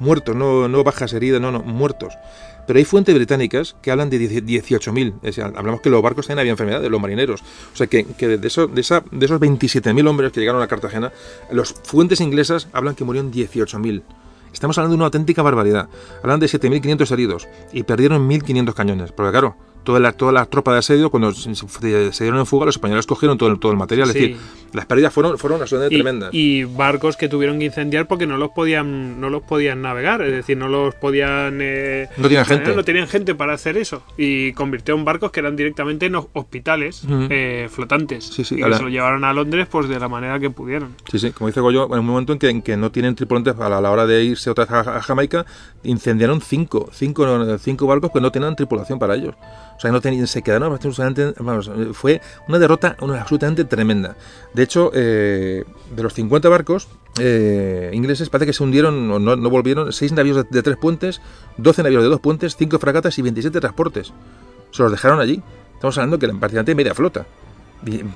muertos, 0.00 0.34
no, 0.34 0.66
no 0.66 0.82
bajas 0.82 1.12
heridas, 1.12 1.40
no, 1.40 1.52
no, 1.52 1.60
muertos. 1.60 2.14
Pero 2.70 2.78
hay 2.78 2.84
fuentes 2.84 3.12
británicas 3.12 3.74
que 3.82 3.90
hablan 3.90 4.10
de 4.10 4.20
18.000. 4.20 5.14
Es 5.16 5.22
decir, 5.22 5.42
hablamos 5.42 5.80
que 5.80 5.90
los 5.90 6.00
barcos 6.00 6.28
también 6.28 6.38
había 6.38 6.52
enfermedades, 6.52 6.88
los 6.88 7.00
marineros. 7.00 7.40
O 7.72 7.76
sea, 7.76 7.88
que, 7.88 8.04
que 8.04 8.38
de, 8.38 8.46
eso, 8.46 8.68
de, 8.68 8.80
esa, 8.80 9.02
de 9.10 9.26
esos 9.26 9.40
27.000 9.40 10.08
hombres 10.08 10.30
que 10.30 10.38
llegaron 10.38 10.62
a 10.62 10.68
Cartagena, 10.68 11.12
las 11.50 11.72
fuentes 11.72 12.20
inglesas 12.20 12.68
hablan 12.72 12.94
que 12.94 13.02
murieron 13.02 13.32
18.000. 13.32 14.02
Estamos 14.52 14.78
hablando 14.78 14.92
de 14.92 14.98
una 14.98 15.06
auténtica 15.06 15.42
barbaridad. 15.42 15.88
Hablan 16.22 16.38
de 16.38 16.46
7.500 16.46 17.10
heridos 17.10 17.48
y 17.72 17.82
perdieron 17.82 18.30
1.500 18.30 18.72
cañones. 18.72 19.10
Porque 19.10 19.32
claro, 19.32 19.56
toda 19.82 19.98
la, 20.00 20.12
toda 20.12 20.32
la 20.32 20.46
tropa 20.46 20.72
de 20.72 20.78
asedio, 20.78 21.10
cuando 21.10 21.32
se, 21.32 21.54
se 21.54 22.24
dieron 22.24 22.38
en 22.40 22.46
fuga, 22.46 22.66
los 22.66 22.76
españoles 22.76 23.06
cogieron 23.06 23.38
todo, 23.38 23.48
el- 23.50 23.58
todo 23.58 23.72
el 23.72 23.78
material. 23.78 24.08
Sí. 24.10 24.18
Es 24.18 24.22
decir, 24.22 24.36
las 24.72 24.86
pérdidas 24.86 25.12
fueron, 25.12 25.36
fueron 25.38 25.60
absolutamente 25.60 25.94
Y, 25.94 25.98
tremendas. 25.98 26.30
y 26.32 26.64
barcos 26.64 27.16
que 27.16 27.28
tuvieron 27.28 27.58
que 27.58 27.64
incendiar 27.64 28.06
porque 28.06 28.26
no 28.26 28.36
los 28.36 28.50
podían 28.50 29.20
no 29.20 29.28
los 29.30 29.42
podían 29.42 29.82
navegar, 29.82 30.22
es 30.22 30.32
decir, 30.32 30.56
no 30.56 30.68
los 30.68 30.94
podían 30.94 31.58
eh, 31.60 32.08
No 32.16 32.24
tenían 32.28 32.44
gente. 32.44 32.74
No 32.76 32.84
tenían 32.84 33.08
gente 33.08 33.34
para 33.34 33.54
hacer 33.54 33.76
eso 33.76 34.02
y 34.16 34.52
convirtieron 34.52 35.04
barcos 35.04 35.30
que 35.32 35.40
eran 35.40 35.56
directamente 35.56 36.06
en 36.06 36.14
hospitales 36.14 37.02
eh, 37.30 37.68
flotantes 37.70 38.24
Sí, 38.26 38.44
sí, 38.44 38.56
y 38.56 38.62
que 38.62 38.74
se 38.74 38.82
lo 38.82 38.88
llevaron 38.88 39.24
a 39.24 39.32
Londres 39.32 39.66
pues 39.70 39.88
de 39.88 39.98
la 39.98 40.08
manera 40.08 40.38
que 40.38 40.50
pudieron. 40.50 40.94
Sí, 41.10 41.18
sí, 41.18 41.30
como 41.32 41.48
dice 41.48 41.60
Goyo, 41.60 41.86
en 41.92 41.98
un 42.00 42.06
momento 42.06 42.32
en 42.32 42.38
que, 42.38 42.48
en 42.50 42.62
que 42.62 42.76
no 42.76 42.92
tienen 42.92 43.14
tripulantes 43.16 43.56
a 43.58 43.68
la, 43.68 43.78
a 43.78 43.80
la 43.80 43.90
hora 43.90 44.06
de 44.06 44.22
irse 44.22 44.50
otra 44.50 44.66
vez 44.66 44.72
a, 44.86 44.98
a 44.98 45.02
Jamaica, 45.02 45.46
incendiaron 45.82 46.40
cinco, 46.40 46.90
cinco, 46.92 47.26
cinco 47.58 47.86
barcos 47.86 48.10
que 48.12 48.20
no 48.20 48.30
tenían 48.30 48.54
tripulación 48.54 48.98
para 48.98 49.14
ellos. 49.16 49.34
O 49.80 49.82
sea, 49.82 49.92
no 49.92 50.26
se 50.26 50.42
quedaron 50.42 50.74
absolutamente, 50.74 51.32
fue 51.94 52.20
una 52.46 52.58
derrota 52.58 52.98
una, 53.00 53.18
absolutamente 53.18 53.64
tremenda. 53.64 54.14
De 54.52 54.62
hecho, 54.62 54.90
eh, 54.92 55.64
de 55.96 56.02
los 56.02 56.12
50 56.12 56.50
barcos 56.50 56.86
eh, 57.18 57.88
ingleses 57.94 58.28
parece 58.28 58.44
que 58.44 58.52
se 58.52 58.62
hundieron 58.62 59.10
o 59.10 59.18
no, 59.18 59.36
no 59.36 59.48
volvieron 59.48 59.90
6 59.90 60.12
navíos 60.12 60.36
de, 60.36 60.44
de 60.50 60.62
tres 60.62 60.76
puentes, 60.76 61.22
12 61.56 61.82
navíos 61.82 62.02
de 62.02 62.10
dos 62.10 62.20
puentes, 62.20 62.56
5 62.56 62.78
fragatas 62.78 63.18
y 63.18 63.22
27 63.22 63.58
transportes. 63.58 64.12
Se 64.70 64.82
los 64.82 64.92
dejaron 64.92 65.18
allí. 65.18 65.42
Estamos 65.76 65.96
hablando 65.96 66.18
que 66.18 66.26
eran 66.26 66.38
prácticamente 66.38 66.74
media 66.74 66.94
flota. 66.94 67.24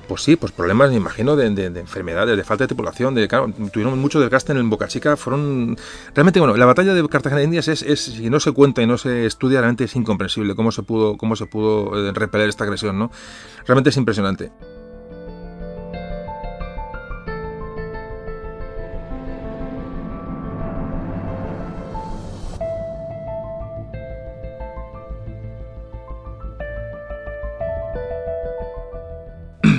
Pues 0.07 0.21
sí, 0.21 0.35
pues 0.35 0.51
problemas, 0.51 0.91
me 0.91 0.97
imagino, 0.97 1.35
de, 1.35 1.49
de- 1.49 1.69
de 1.71 1.79
enfermedades, 1.79 2.37
de 2.37 2.43
falta 2.43 2.65
de 2.65 2.67
tripulación, 2.67 3.15
de 3.15 3.27
claro, 3.27 3.51
tuvieron 3.73 3.97
mucho 3.97 4.19
desgaste 4.19 4.51
en 4.51 4.69
Boca 4.69 4.87
Chica, 4.87 5.17
fueron... 5.17 5.75
Realmente, 6.13 6.39
bueno, 6.39 6.55
la 6.55 6.65
batalla 6.67 6.93
de 6.93 7.07
Cartagena 7.09 7.39
de 7.39 7.45
Indias 7.45 7.67
es, 7.67 7.81
es, 7.81 7.99
si 8.01 8.29
no 8.29 8.39
se 8.39 8.51
cuenta 8.51 8.83
y 8.83 8.87
no 8.87 8.97
se 8.99 9.25
estudia, 9.25 9.61
realmente 9.61 9.85
es 9.85 9.95
incomprensible 9.95 10.53
cómo 10.55 10.71
se 10.71 10.83
pudo, 10.83 11.17
cómo 11.17 11.35
se 11.35 11.47
pudo 11.47 12.09
eh, 12.09 12.11
repeler 12.13 12.47
esta 12.49 12.63
agresión, 12.63 12.99
¿no? 12.99 13.11
Realmente 13.65 13.89
es 13.89 13.97
impresionante. 13.97 14.51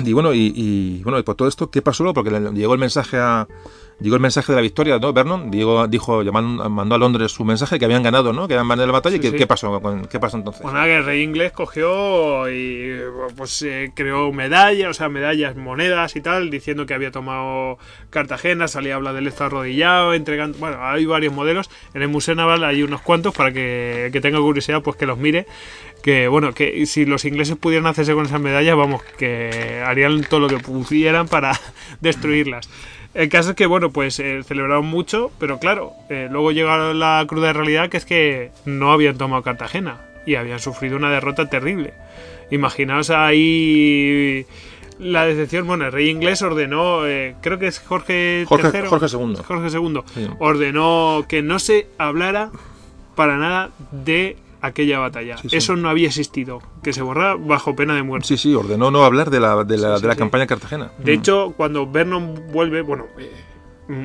Y 0.07 0.13
bueno, 0.13 0.33
y, 0.33 1.01
bueno, 1.03 1.19
y 1.19 1.23
por 1.23 1.35
todo 1.35 1.47
esto, 1.47 1.69
¿qué 1.69 1.81
pasó? 1.81 2.13
Porque 2.13 2.31
le 2.31 2.51
llegó 2.53 2.73
el 2.73 2.79
mensaje 2.79 3.17
a 3.17 3.47
llegó 3.99 4.15
el 4.15 4.21
mensaje 4.21 4.51
de 4.51 4.55
la 4.57 4.61
victoria, 4.61 4.99
¿no? 4.99 5.11
Vernon 5.13 5.49
dijo, 5.49 5.87
dijo 5.87 6.21
llamando- 6.23 6.69
mandó 6.69 6.95
a 6.95 6.97
Londres 6.97 7.31
su 7.31 7.43
mensaje 7.45 7.79
que 7.79 7.85
habían 7.85 8.03
ganado, 8.03 8.31
¿no? 8.33 8.47
Que 8.47 8.53
habían 8.53 8.67
ganado 8.67 8.85
la 8.87 8.93
batalla. 8.93 9.13
Sí, 9.15 9.19
¿Y 9.19 9.21
qué, 9.21 9.31
sí. 9.31 9.37
qué 9.37 9.47
pasó? 9.47 9.81
con- 9.81 10.05
¿Qué 10.05 10.19
pasó 10.19 10.37
entonces? 10.37 10.63
Nada, 10.65 10.85
que 10.85 10.97
el 10.97 11.05
rey 11.05 11.21
inglés 11.23 11.51
cogió 11.51 12.49
y 12.51 12.95
pues 13.35 13.61
eh, 13.63 13.91
creó 13.95 14.31
medallas, 14.31 14.89
o 14.89 14.93
sea, 14.93 15.09
medallas, 15.09 15.55
monedas 15.55 16.15
y 16.15 16.21
tal, 16.21 16.49
diciendo 16.49 16.85
que 16.85 16.93
había 16.93 17.11
tomado 17.11 17.77
Cartagena, 18.09 18.67
salía 18.67 18.93
a 18.93 18.97
hablar 18.97 19.15
del 19.15 19.27
esto 19.27 19.45
arrodillado, 19.45 20.13
entregando... 20.13 20.57
Bueno, 20.59 20.77
hay 20.81 21.05
varios 21.05 21.33
modelos. 21.33 21.69
En 21.93 22.01
el 22.01 22.07
Museo 22.07 22.35
Naval 22.35 22.63
hay 22.63 22.83
unos 22.83 23.01
cuantos 23.01 23.33
para 23.35 23.51
que, 23.51 24.09
que 24.13 24.21
tenga 24.21 24.39
curiosidad, 24.39 24.81
pues 24.83 24.95
que 24.95 25.05
los 25.05 25.17
mire. 25.17 25.47
Que 26.03 26.27
bueno, 26.27 26.53
que 26.53 26.85
si 26.85 27.05
los 27.05 27.25
ingleses 27.25 27.57
pudieran 27.57 27.87
hacerse 27.87 28.13
con 28.13 28.25
esas 28.25 28.39
medallas, 28.39 28.77
vamos, 28.77 29.01
que 29.17 29.81
harían 29.85 30.21
todo 30.23 30.39
lo 30.41 30.47
que 30.47 30.59
pudieran 30.59 31.27
para 31.27 31.59
destruirlas. 32.01 32.69
El 33.13 33.29
caso 33.29 33.51
es 33.51 33.55
que, 33.55 33.65
bueno, 33.65 33.91
pues 33.91 34.19
eh, 34.19 34.41
celebraron 34.43 34.85
mucho, 34.85 35.31
pero 35.39 35.59
claro, 35.59 35.93
eh, 36.09 36.27
luego 36.31 36.51
llegó 36.51 36.69
la 36.93 37.23
cruda 37.27 37.51
realidad 37.53 37.89
que 37.89 37.97
es 37.97 38.05
que 38.05 38.51
no 38.65 38.91
habían 38.91 39.17
tomado 39.17 39.41
Cartagena 39.43 40.01
y 40.25 40.35
habían 40.35 40.59
sufrido 40.59 40.97
una 40.97 41.09
derrota 41.09 41.49
terrible. 41.49 41.93
Imaginaos 42.51 43.09
ahí 43.09 44.45
la 44.99 45.25
decepción. 45.25 45.67
Bueno, 45.67 45.85
el 45.85 45.91
rey 45.91 46.09
inglés 46.09 46.41
ordenó, 46.41 47.05
eh, 47.07 47.35
creo 47.41 47.57
que 47.59 47.67
es 47.67 47.79
Jorge, 47.79 48.45
Jorge- 48.47 48.77
III, 48.81 48.87
Jorge 48.87 49.05
II. 49.17 49.35
Jorge 49.43 49.77
II, 49.77 50.01
Sí. 50.13 50.27
ordenó 50.39 51.25
que 51.27 51.41
no 51.41 51.59
se 51.59 51.87
hablara 51.97 52.51
para 53.15 53.37
nada 53.37 53.71
de 53.91 54.37
aquella 54.61 54.99
batalla. 54.99 55.37
Sí, 55.37 55.49
sí. 55.49 55.55
Eso 55.57 55.75
no 55.75 55.89
había 55.89 56.07
existido, 56.07 56.61
que 56.83 56.93
se 56.93 57.01
borra 57.01 57.35
bajo 57.35 57.75
pena 57.75 57.95
de 57.95 58.03
muerte. 58.03 58.27
Sí, 58.27 58.37
sí, 58.37 58.53
ordenó 58.55 58.91
no 58.91 59.03
hablar 59.05 59.29
de 59.29 59.39
la, 59.39 59.63
de 59.63 59.77
la, 59.77 59.97
Sí, 59.97 60.01
de 60.03 60.07
la 60.07 60.15
campaña 60.15 60.47
Cartagena. 60.47 60.91
De 60.97 61.15
Mm. 61.15 61.19
hecho, 61.19 61.53
cuando 61.57 61.89
Vernon 61.89 62.35
vuelve, 62.51 62.81
bueno, 62.81 63.05
eh, 63.17 63.31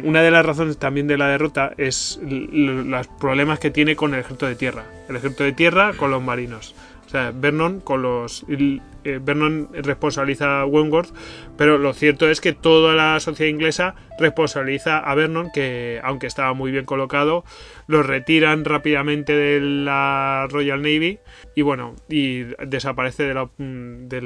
una 0.05 0.23
de 0.23 0.31
las 0.31 0.45
razones 0.47 0.79
también 0.79 1.07
de 1.09 1.19
la 1.19 1.27
derrota 1.29 1.73
es 1.77 2.21
los 2.23 3.07
problemas 3.09 3.59
que 3.59 3.71
tiene 3.71 3.97
con 3.97 4.15
el 4.15 4.21
ejército 4.21 4.47
de 4.47 4.55
tierra. 4.55 4.85
El 5.09 5.17
ejército 5.17 5.43
de 5.45 5.53
tierra 5.53 5.93
con 5.97 6.11
los 6.11 6.23
marinos. 6.23 6.75
O 7.07 7.09
sea, 7.13 7.33
Vernon 7.35 7.81
con 7.81 8.01
los 8.01 8.45
eh, 8.49 8.81
Vernon 9.21 9.69
responsabiliza 9.73 10.61
a 10.63 10.67
Wentworth, 10.67 11.11
pero 11.57 11.79
lo 11.79 11.93
cierto 11.93 12.29
es 12.29 12.41
que 12.41 12.53
toda 12.53 12.95
la 12.95 13.21
sociedad 13.21 13.51
inglesa 13.51 13.95
responsabiliza 14.19 14.99
a 14.99 15.15
Vernon, 15.15 15.51
que 15.53 16.01
aunque 16.05 16.27
estaba 16.27 16.53
muy 16.55 16.71
bien 16.71 16.85
colocado, 16.85 17.45
lo 17.87 18.03
retiran 18.03 18.65
rápidamente 18.65 19.35
de 19.35 19.61
la 19.61 20.47
Royal 20.51 20.81
Navy 20.81 21.19
y 21.55 21.63
bueno, 21.63 21.95
y 22.09 22.45
desaparece 22.67 23.25
de 23.25 23.35
la, 23.35 23.45
mm, 23.45 24.09
de 24.09 24.21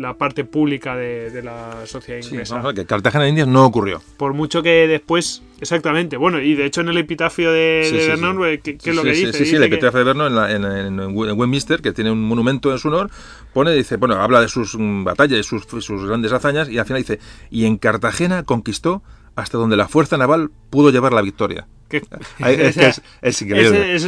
la 0.00 0.14
parte 0.14 0.44
pública 0.44 0.96
de, 0.96 1.30
de 1.30 1.42
la 1.42 1.86
sociedad 1.86 2.20
Sí, 2.22 2.30
inglesa. 2.30 2.54
vamos 2.54 2.64
a 2.64 2.68
ver, 2.72 2.76
que 2.82 2.86
Cartagena 2.86 3.24
de 3.24 3.30
Indias 3.30 3.48
no 3.48 3.64
ocurrió. 3.64 4.00
Por 4.16 4.32
mucho 4.32 4.62
que 4.62 4.88
después, 4.88 5.42
exactamente, 5.60 6.16
bueno, 6.16 6.40
y 6.40 6.54
de 6.54 6.64
hecho 6.66 6.80
en 6.80 6.88
el 6.88 6.96
epitafio 6.98 7.52
de, 7.52 7.82
Sí, 7.88 7.94
de 7.96 8.00
sí, 8.02 8.08
Vernon, 8.08 8.44
eh, 8.46 8.60
¿qué, 8.62 8.76
es 8.82 8.96
lo 8.96 9.02
que 9.02 9.10
dice? 9.10 9.32
Sí, 9.32 9.38
sí, 9.38 9.44
Dice 9.44 9.56
el 9.56 9.62
que- 9.68 9.74
epitafio 9.76 9.98
de 9.98 10.04
Vernon 10.04 10.26
en, 10.28 10.34
la- 10.34 10.52
en, 10.52 10.64
en- 10.64 11.00
en 11.00 11.16
Westminster, 11.16 11.82
que 11.82 11.92
tiene 11.92 12.10
un 12.10 12.22
monumento 12.22 12.72
en 12.72 12.78
su 12.78 12.88
honor, 12.88 13.10
pone, 13.52 13.72
dice, 13.72 13.96
bueno, 13.96 14.16
habla 14.16 14.40
de 14.40 14.48
sus 14.48 14.74
mm, 14.76 15.04
batallas 15.04 15.38
y 15.40 15.42
sus, 15.42 15.64
sus 15.84 16.06
grandes 16.06 16.32
hazañas, 16.32 16.55
y 16.64 16.78
al 16.78 16.86
final 16.86 17.02
dice, 17.02 17.20
y 17.50 17.66
en 17.66 17.76
Cartagena 17.76 18.42
conquistó 18.42 19.02
hasta 19.34 19.58
donde 19.58 19.76
la 19.76 19.88
fuerza 19.88 20.16
naval 20.16 20.50
pudo 20.70 20.90
llevar 20.90 21.12
la 21.12 21.22
victoria. 21.22 21.68
Que- 21.88 21.98
es 22.38 22.74
que 22.76 22.86
es- 22.88 23.02
es 23.22 23.42
increíble. 23.42 23.98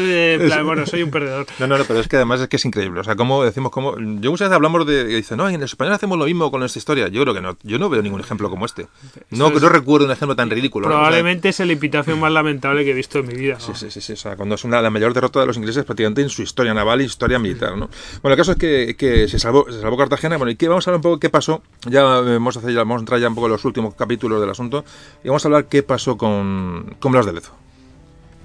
Plan, 0.46 0.66
bueno, 0.66 0.86
soy 0.86 1.02
un 1.02 1.10
perdedor. 1.10 1.46
No, 1.59 1.66
no, 1.66 1.78
no, 1.78 1.84
pero 1.84 2.00
es 2.00 2.09
que 2.09 2.16
además 2.16 2.40
es 2.40 2.48
que 2.48 2.56
es 2.56 2.64
increíble. 2.64 3.00
O 3.00 3.05
sea, 3.05 3.16
como 3.16 3.44
decimos, 3.44 3.70
como. 3.70 3.96
Yo 3.96 4.30
muchas 4.30 4.48
veces 4.48 4.56
hablamos 4.56 4.86
de. 4.86 5.05
Dice, 5.05 5.36
no, 5.36 5.48
en 5.48 5.62
español 5.62 5.94
hacemos 5.94 6.18
lo 6.18 6.24
mismo 6.26 6.50
con 6.50 6.60
nuestra 6.60 6.78
historia. 6.78 7.09
Yo 7.09 7.22
creo 7.22 7.34
que 7.34 7.40
no. 7.40 7.56
Yo 7.62 7.78
no 7.78 7.88
veo 7.88 8.02
ningún 8.02 8.20
ejemplo 8.20 8.50
como 8.50 8.66
este. 8.66 8.86
No, 9.30 9.50
no 9.50 9.68
recuerdo 9.68 10.06
un 10.06 10.12
ejemplo 10.12 10.36
tan 10.36 10.50
ridículo. 10.50 10.88
¿no? 10.88 10.94
O 10.94 10.98
sea, 10.98 11.00
Probablemente 11.09 11.48
es 11.50 11.60
el 11.60 11.70
epitafio 11.70 12.16
más 12.16 12.32
lamentable 12.32 12.84
que 12.84 12.90
he 12.90 12.94
visto 12.94 13.18
en 13.18 13.26
mi 13.28 13.34
vida. 13.34 13.59
Sí, 13.60 13.68
¿no? 13.70 13.74
sí, 13.76 13.90
sí, 13.90 14.00
sí, 14.00 14.12
O 14.12 14.16
sea, 14.16 14.36
cuando 14.36 14.55
es 14.55 14.64
una, 14.64 14.80
la 14.82 14.90
mayor 14.90 15.14
derrota 15.14 15.40
de 15.40 15.46
los 15.46 15.56
ingleses 15.56 15.84
prácticamente 15.84 16.22
en 16.22 16.28
su 16.30 16.42
historia 16.42 16.74
naval 16.74 17.00
y 17.00 17.05
historia 17.05 17.38
militar, 17.38 17.76
¿no? 17.76 17.88
Bueno, 18.22 18.32
el 18.34 18.36
caso 18.36 18.52
es 18.52 18.59
que, 18.59 18.96
que 18.96 19.28
se, 19.28 19.38
salvó, 19.38 19.66
se 19.70 19.80
salvó 19.80 19.96
Cartagena. 19.96 20.36
Bueno, 20.36 20.50
y 20.50 20.56
que 20.56 20.68
vamos 20.68 20.86
a 20.86 20.90
hablar 20.90 20.98
un 20.98 21.02
poco 21.02 21.20
qué 21.20 21.30
pasó. 21.30 21.62
Ya 21.88 22.00
eh, 22.18 22.22
vamos 22.34 22.56
a, 22.56 22.60
hacer, 22.60 22.72
ya- 22.72 22.78
vamos 22.80 22.96
a 22.96 23.00
entrar 23.00 23.20
ya 23.20 23.28
un 23.28 23.34
poco 23.34 23.46
en 23.46 23.52
los 23.52 23.64
últimos 23.64 23.94
capítulos 23.94 24.40
del 24.40 24.50
asunto. 24.50 24.84
Y 25.24 25.28
vamos 25.28 25.44
a 25.44 25.48
hablar 25.48 25.66
qué 25.66 25.82
pasó 25.82 26.16
con, 26.16 26.96
con 26.98 27.12
Blas 27.12 27.26
de 27.26 27.32
Lezo. 27.32 27.52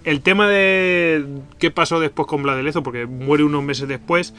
El 0.04 0.22
tema 0.22 0.48
de 0.48 1.26
qué 1.60 1.72
pasó 1.72 2.00
después 2.00 2.28
con 2.28 2.44
Blas 2.44 2.58
de 2.58 2.64
Lezo, 2.64 2.84
porque 2.84 3.06
muere 3.06 3.44
unos 3.44 3.64
meses 3.64 3.88
después, 3.88 4.34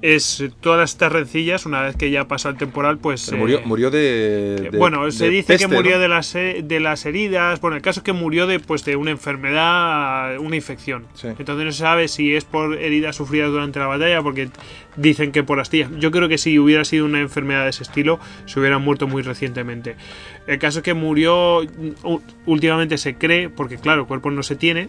es 0.00 0.44
todas 0.60 0.92
estas 0.92 1.10
rencillas, 1.10 1.66
una 1.66 1.82
vez 1.82 1.96
que 1.96 2.10
ya 2.10 2.28
pasa 2.28 2.48
el 2.50 2.56
temporal, 2.56 2.98
pues... 2.98 3.32
Eh, 3.32 3.36
murió, 3.36 3.60
murió 3.64 3.90
de, 3.90 4.68
de- 4.70 4.78
bueno, 4.78 5.10
se 5.10 5.24
de 5.24 5.30
dice 5.30 5.54
peste, 5.54 5.66
que 5.68 5.74
murió 5.74 5.96
¿no? 5.96 6.02
de, 6.02 6.08
las, 6.08 6.34
eh, 6.36 6.60
de 6.64 6.78
las 6.80 7.04
heridas. 7.04 7.60
Bueno, 7.60 7.76
el 7.76 7.82
caso 7.82 8.00
es 8.00 8.04
que 8.04 8.12
murió 8.12 8.46
de, 8.46 8.60
pues, 8.60 8.84
de 8.84 8.94
una 8.96 9.10
enfermedad, 9.10 10.38
una 10.38 10.54
infección. 10.56 11.06
Sí. 11.14 11.28
Entonces 11.38 11.64
no 11.64 11.72
se 11.72 11.78
sabe 11.78 12.08
si 12.08 12.34
es 12.36 12.44
por 12.44 12.76
heridas 12.76 13.16
sufridas 13.16 13.50
durante 13.50 13.78
la 13.80 13.86
batalla, 13.86 14.22
porque 14.22 14.50
dicen 14.96 15.32
que 15.32 15.42
por 15.42 15.58
astillas. 15.58 15.90
Yo 15.98 16.10
creo 16.10 16.28
que 16.28 16.38
si 16.38 16.58
hubiera 16.58 16.84
sido 16.84 17.04
una 17.04 17.20
enfermedad 17.20 17.64
de 17.64 17.70
ese 17.70 17.82
estilo, 17.82 18.20
se 18.46 18.60
hubiera 18.60 18.78
muerto 18.78 19.08
muy 19.08 19.22
recientemente. 19.22 19.96
El 20.46 20.58
caso 20.58 20.78
es 20.78 20.84
que 20.84 20.94
murió, 20.94 21.62
últimamente 22.46 22.98
se 22.98 23.16
cree, 23.16 23.48
porque 23.48 23.78
claro, 23.78 24.02
el 24.02 24.06
cuerpo 24.06 24.30
no 24.30 24.42
se 24.42 24.56
tiene. 24.56 24.88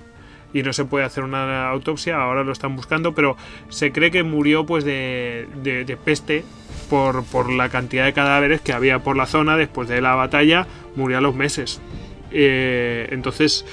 Y 0.54 0.64
no 0.64 0.74
se 0.74 0.84
puede 0.86 1.06
hacer 1.06 1.24
una 1.24 1.70
autopsia, 1.70 2.18
ahora 2.22 2.44
lo 2.44 2.52
están 2.52 2.76
buscando, 2.76 3.14
pero 3.14 3.38
se 3.70 3.92
cree 3.92 4.10
que 4.10 4.24
murió 4.24 4.66
pues 4.66 4.84
de, 4.84 5.48
de- 5.62 5.86
de 5.86 5.96
peste 5.98 6.44
por, 6.90 7.24
por 7.26 7.52
la 7.52 7.70
cantidad 7.70 8.06
de 8.06 8.14
cadáveres 8.14 8.60
que 8.62 8.74
había 8.74 9.00
por 9.00 9.16
la 9.16 9.28
zona 9.28 9.58
después 9.58 9.88
de 9.88 10.02
la 10.02 10.16
batalla, 10.16 10.66
murió 10.96 11.20
a 11.20 11.22
los 11.22 11.36
meses. 11.36 11.80
Eh, 12.32 13.08
entonces, 13.12 13.66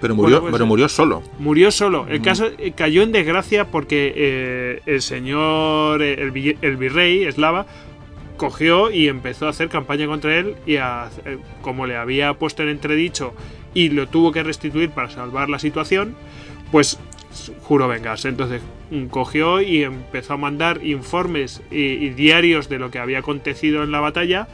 Pero 0.00 0.14
murió, 0.14 0.36
Bueno, 0.36 0.40
pues, 0.42 0.52
pero 0.52 0.66
murió 0.66 0.88
solo. 0.88 1.22
murió 1.38 1.70
solo. 1.70 2.06
El 2.08 2.22
caso 2.22 2.48
eh, 2.58 2.72
cayó 2.74 3.02
en 3.02 3.12
desgracia 3.12 3.66
porque 3.66 4.12
eh, 4.16 4.80
el 4.86 5.02
señor, 5.02 6.02
el, 6.02 6.56
el 6.62 6.76
virrey 6.76 7.24
eslava, 7.24 7.66
cogió 8.36 8.90
y 8.90 9.08
empezó 9.08 9.46
a 9.46 9.50
hacer 9.50 9.68
campaña 9.68 10.06
contra 10.06 10.36
él 10.36 10.56
y 10.66 10.76
a- 10.76 11.10
como 11.60 11.86
le 11.86 11.96
había 11.96 12.34
puesto 12.34 12.62
en 12.62 12.70
entredicho 12.70 13.34
y 13.74 13.88
lo 13.90 14.08
tuvo 14.08 14.32
que 14.32 14.42
restituir 14.42 14.90
para 14.90 15.10
salvar 15.10 15.48
la 15.48 15.58
situación, 15.58 16.14
pues 16.70 16.98
juró 17.62 17.88
vengarse. 17.88 18.28
Entonces 18.28 18.60
mm, 18.90 19.06
cogió 19.06 19.60
y 19.60 19.82
empezó 19.84 20.34
a 20.34 20.36
mandar 20.36 20.84
informes 20.84 21.62
y, 21.70 21.76
y 21.82 22.10
diarios 22.10 22.68
de 22.68 22.78
lo 22.78 22.90
que 22.90 22.98
había 22.98 23.18
acontecido 23.20 23.82
en 23.82 23.90
la 23.92 24.00
batalla, 24.00 24.48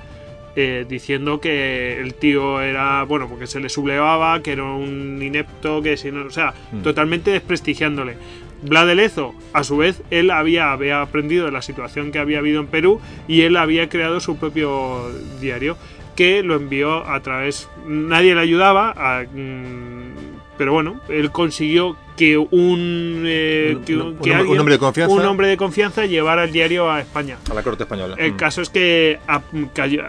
eh, 0.57 0.87
diciendo 0.89 1.41
que 1.41 2.01
el 2.01 2.15
tío 2.15 2.61
era, 2.61 3.05
bueno, 3.05 3.29
porque 3.29 3.47
se 3.47 3.61
le 3.61 3.69
sublevaba, 3.69 4.43
que 4.43 4.53
era 4.53 4.65
un 4.65 5.21
inepto, 5.23 5.83
que 5.83 5.97
si 5.97 6.11
no, 6.11 6.25
o 6.27 6.31
sea, 6.31 6.55
Mm. 6.73 6.83
totalmente 6.83 7.31
desprestigiándole. 7.31 8.17
Vlad 8.63 8.89
de 8.89 8.97
Lezo, 8.97 9.35
a 9.53 9.63
su 9.63 9.77
vez, 9.77 10.03
él 10.11 10.33
había, 10.33 10.73
había 10.73 11.01
aprendido 11.01 11.45
de 11.47 11.53
la 11.53 11.63
situación 11.63 12.11
que 12.11 12.19
había 12.19 12.39
habido 12.41 12.61
en 12.61 12.67
Perú 12.67 13.01
y 13.29 13.43
él 13.43 13.57
había 13.57 13.89
creado 13.89 14.19
su 14.19 14.37
propio 14.37 15.09
diario 15.41 15.77
que 16.19 16.43
lo 16.43 16.57
envió 16.57 17.07
a 17.09 17.21
través. 17.21 17.69
Nadie 17.87 18.35
le 18.35 18.41
ayudaba, 18.41 18.93
a, 18.97 19.23
mm, 19.23 20.57
pero 20.59 20.73
bueno, 20.73 21.01
él 21.09 21.31
consiguió 21.31 21.97
que 22.17 22.37
un, 22.37 23.23
eh, 23.25 23.79
que, 23.87 23.97
un- 23.97 24.17
que 24.19 24.31
un 24.33 24.37
hombre- 24.39 24.51
un 24.53 24.59
hombre 24.59 24.75
de 24.75 24.79
confianza. 24.81 25.15
un 25.15 25.25
hombre 25.25 25.47
de 25.47 25.57
confianza 25.57 26.07
llevara 26.07 26.43
el 26.43 26.51
diario 26.51 26.91
a 26.91 26.99
España. 27.01 27.37
A 27.49 27.55
la 27.55 27.63
corte 27.63 27.85
española. 27.85 28.17
El 28.19 28.33
Mm. 28.33 28.37
caso 28.37 28.63
es 28.63 28.69
que 28.69 29.21
a- 29.29 29.43
cayó- 29.73 30.03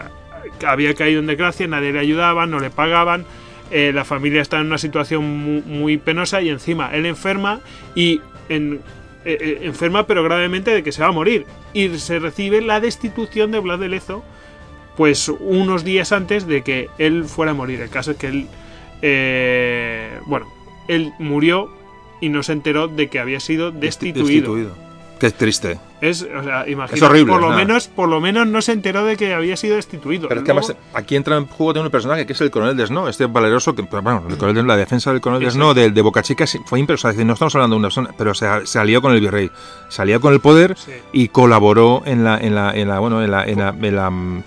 había 0.66 0.94
caído 0.94 1.20
en 1.20 1.28
desgracia, 1.28 1.68
nadie 1.68 1.92
le 1.92 2.00
ayudaba, 2.00 2.44
no 2.46 2.58
le 2.58 2.70
pagaban, 2.70 3.24
eh, 3.70 3.92
la 3.94 4.04
familia 4.04 4.42
está 4.42 4.58
en 4.58 4.66
una 4.66 4.78
situación 4.78 5.22
mu- 5.24 5.62
muy, 5.62 5.96
penosa 5.96 6.42
y 6.42 6.48
encima 6.48 6.90
él 6.92 7.06
enferma 7.06 7.60
y 7.94 8.20
en- 8.48 8.80
eh, 9.24 9.38
eh, 9.40 9.58
enferma 9.62 10.08
pero 10.08 10.24
gravemente 10.24 10.72
de 10.72 10.82
que 10.82 10.90
se 10.90 11.02
va 11.02 11.08
a 11.10 11.12
morir 11.12 11.46
y 11.72 11.88
se 11.98 12.18
recibe 12.18 12.60
la 12.62 12.80
destitución 12.80 13.52
de 13.52 13.60
Vlad 13.60 13.78
de 13.78 13.88
Lezo 13.88 14.24
pues 15.00 15.30
unos 15.40 15.82
días 15.82 16.12
antes 16.12 16.46
de 16.46 16.60
que 16.60 16.90
él 16.98 17.24
fuera 17.24 17.52
a 17.52 17.54
morir. 17.54 17.80
El 17.80 17.88
caso 17.88 18.10
es 18.10 18.18
que 18.18 18.26
él, 18.26 18.48
eh, 19.00 20.18
bueno, 20.26 20.46
él 20.88 21.14
murió 21.18 21.70
y 22.20 22.28
no 22.28 22.42
se 22.42 22.52
enteró 22.52 22.86
de 22.86 23.08
que 23.08 23.18
había 23.18 23.40
sido 23.40 23.70
destituido. 23.70 24.26
Destituido. 24.54 24.90
Qué 25.18 25.30
triste. 25.30 25.78
Es, 26.02 26.20
o 26.22 26.42
sea, 26.44 26.68
imagina, 26.68 26.96
Es 26.96 27.02
horrible, 27.02 27.32
por 27.32 27.40
lo 27.40 27.48
nada. 27.48 27.58
menos, 27.64 27.88
por 27.88 28.10
lo 28.10 28.20
menos 28.20 28.46
no 28.46 28.60
se 28.60 28.72
enteró 28.72 29.06
de 29.06 29.16
que 29.16 29.32
había 29.32 29.56
sido 29.56 29.76
destituido. 29.76 30.28
Pero 30.28 30.40
es 30.40 30.44
que 30.44 30.50
además 30.52 30.76
aquí 30.92 31.16
entra 31.16 31.38
en 31.38 31.46
juego 31.46 31.72
también 31.72 31.86
un 31.86 31.92
personaje 31.92 32.26
que 32.26 32.34
es 32.34 32.40
el 32.42 32.50
coronel 32.50 32.76
Desno, 32.76 33.08
este 33.08 33.24
valeroso 33.24 33.74
que, 33.74 33.80
bueno, 33.80 34.22
el 34.28 34.36
coronel 34.36 34.56
Desno, 34.56 34.68
la 34.68 34.76
defensa 34.76 35.12
del 35.12 35.22
coronel 35.22 35.48
de, 35.74 35.90
de 35.92 36.02
Boca 36.02 36.22
Chica 36.22 36.44
fue 36.66 36.78
impresionante. 36.78 37.14
Es 37.14 37.16
decir, 37.16 37.26
no 37.26 37.32
estamos 37.32 37.54
hablando 37.54 37.76
de 37.76 37.78
una 37.78 37.88
persona, 37.88 38.10
pero 38.18 38.34
se, 38.34 38.66
se 38.66 38.78
alió 38.78 39.00
con 39.00 39.12
el 39.12 39.20
virrey, 39.20 39.50
se 39.88 40.02
alió 40.02 40.20
con 40.20 40.34
el 40.34 40.40
poder 40.40 40.76
Sí. 40.76 40.92
y 41.14 41.28
colaboró 41.28 42.02
en 42.04 42.22
la, 42.22 42.36
en 42.38 42.54
la, 42.54 42.70
en 42.74 42.88
la, 42.88 42.98
bueno, 42.98 43.22
en 43.22 43.30
la, 43.30 43.44
en 43.44 43.58
la, 43.58 43.68
en 43.78 43.96
la, 43.96 44.42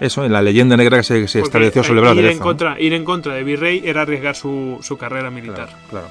eso, 0.00 0.24
en 0.24 0.32
la 0.32 0.42
leyenda 0.42 0.76
negra 0.76 0.98
que 0.98 1.02
se, 1.04 1.20
que 1.22 1.28
se 1.28 1.40
estableció 1.40 1.82
sobre 1.84 2.00
de 2.02 2.14
ir, 2.14 2.26
en 2.26 2.38
contra, 2.38 2.80
ir 2.80 2.92
en 2.92 3.04
contra 3.04 3.34
de 3.34 3.44
Virrey 3.44 3.82
era 3.84 4.02
arriesgar 4.02 4.34
su, 4.36 4.78
su 4.82 4.96
carrera 4.96 5.30
militar. 5.30 5.66
Claro, 5.66 5.72
claro. 5.90 6.06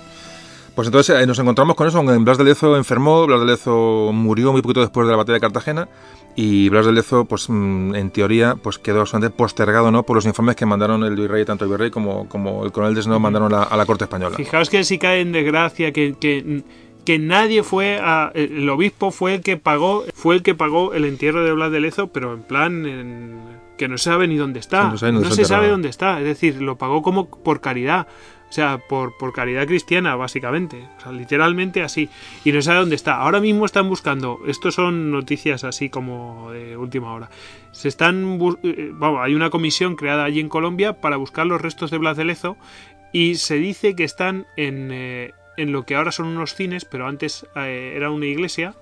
Pues 0.75 0.87
entonces 0.87 1.21
eh, 1.21 1.27
nos 1.27 1.37
encontramos 1.37 1.75
con 1.75 1.87
eso, 1.87 2.03
con 2.03 2.25
Blas 2.25 2.37
de 2.39 2.45
Lezo 2.45 2.75
enfermó, 2.75 3.27
Blas 3.27 3.41
de 3.41 3.45
Lezo 3.45 4.09
murió 4.11 4.51
muy 4.51 4.63
poquito 4.63 4.79
después 4.81 5.05
de 5.05 5.11
la 5.11 5.17
batalla 5.17 5.35
de 5.35 5.39
Cartagena 5.41 5.87
y 6.35 6.67
Blas 6.69 6.87
de 6.87 6.93
Lezo, 6.93 7.25
pues 7.25 7.45
mm, 7.47 7.93
en 7.93 8.09
teoría, 8.09 8.55
pues 8.55 8.79
quedó 8.79 8.99
bastante 8.99 9.29
postergado, 9.29 9.91
¿no? 9.91 10.01
Por 10.01 10.15
los 10.15 10.25
informes 10.25 10.55
que 10.55 10.65
mandaron 10.65 11.03
el 11.03 11.15
virrey, 11.15 11.45
tanto 11.45 11.65
el 11.65 11.69
virrey 11.71 11.91
como, 11.91 12.27
como 12.27 12.65
el 12.65 12.71
coronel 12.71 12.95
Desno 12.95 13.19
mandaron 13.19 13.53
a, 13.53 13.61
a 13.61 13.77
la 13.77 13.85
corte 13.85 14.05
española. 14.05 14.35
Fijaos 14.35 14.71
que 14.71 14.83
si 14.83 14.97
cae 14.97 15.21
en 15.21 15.31
desgracia, 15.31 15.91
que, 15.93 16.15
que, 16.19 16.63
que 17.05 17.19
nadie 17.19 17.61
fue 17.61 17.99
a. 18.01 18.31
El 18.33 18.67
obispo 18.67 19.11
fue 19.11 19.35
el 19.35 19.41
que 19.41 19.57
pagó. 19.57 20.05
Fue 20.15 20.33
el 20.33 20.41
que 20.41 20.55
pagó 20.55 20.95
el 20.95 21.05
entierro 21.05 21.43
de 21.43 21.51
Blas 21.53 21.71
de 21.71 21.81
Lezo, 21.81 22.07
pero 22.07 22.33
en 22.33 22.41
plan. 22.41 22.85
en- 22.87 23.52
que 23.77 23.87
no 23.87 23.97
se 23.97 24.05
sabe 24.05 24.27
ni 24.27 24.35
dónde 24.37 24.59
está. 24.59 24.89
No 24.89 24.97
sabe 24.97 25.11
ni 25.11 25.15
dónde 25.17 25.29
no 25.29 25.33
está 25.33 25.43
se 25.43 25.47
sabe 25.47 25.67
dónde 25.69 25.89
está. 25.89 26.19
Es 26.19 26.25
decir, 26.25 26.61
lo 26.61 26.77
pagó 26.77 27.01
como 27.01 27.27
por 27.29 27.61
caridad. 27.61 28.07
O 28.49 28.55
sea, 28.55 28.77
por, 28.77 29.17
por 29.17 29.33
caridad 29.33 29.65
cristiana, 29.65 30.15
básicamente. 30.15 30.87
O 30.97 31.01
sea, 31.01 31.11
literalmente 31.11 31.81
así. 31.81 32.07
Y 32.43 32.51
no 32.51 32.61
sabe 32.61 32.79
dónde 32.81 32.95
está. 32.95 33.15
Ahora 33.15 33.39
mismo 33.39 33.65
están 33.65 33.89
buscando. 33.89 34.41
Estos 34.47 34.75
son 34.75 35.09
noticias 35.09 35.63
así 35.63 35.89
como 35.89 36.51
de 36.51 36.77
última 36.77 37.11
hora. 37.13 37.31
Se 37.71 37.87
están. 37.87 38.39
eh, 38.61 38.91
Vamos, 38.93 39.21
hay 39.23 39.33
una 39.33 39.49
comisión 39.49 39.95
creada 39.95 40.23
allí 40.23 40.39
en 40.39 40.49
Colombia 40.49 41.01
para 41.01 41.17
buscar 41.17 41.47
los 41.47 41.61
restos 41.61 41.89
de 41.89 41.97
Blas 41.97 42.15
de 42.15 42.25
Lezo. 42.25 42.57
Y 43.11 43.35
se 43.35 43.55
dice 43.55 43.95
que 43.95 44.03
están 44.03 44.45
en, 44.55 44.89
eh, 44.91 45.33
en 45.57 45.71
lo 45.71 45.83
que 45.83 45.95
ahora 45.95 46.11
son 46.11 46.27
unos 46.27 46.55
cines, 46.55 46.85
pero 46.85 47.07
antes 47.07 47.45
eh, 47.55 47.93
era 47.95 48.09
una 48.11 48.25
iglesia. 48.25 48.73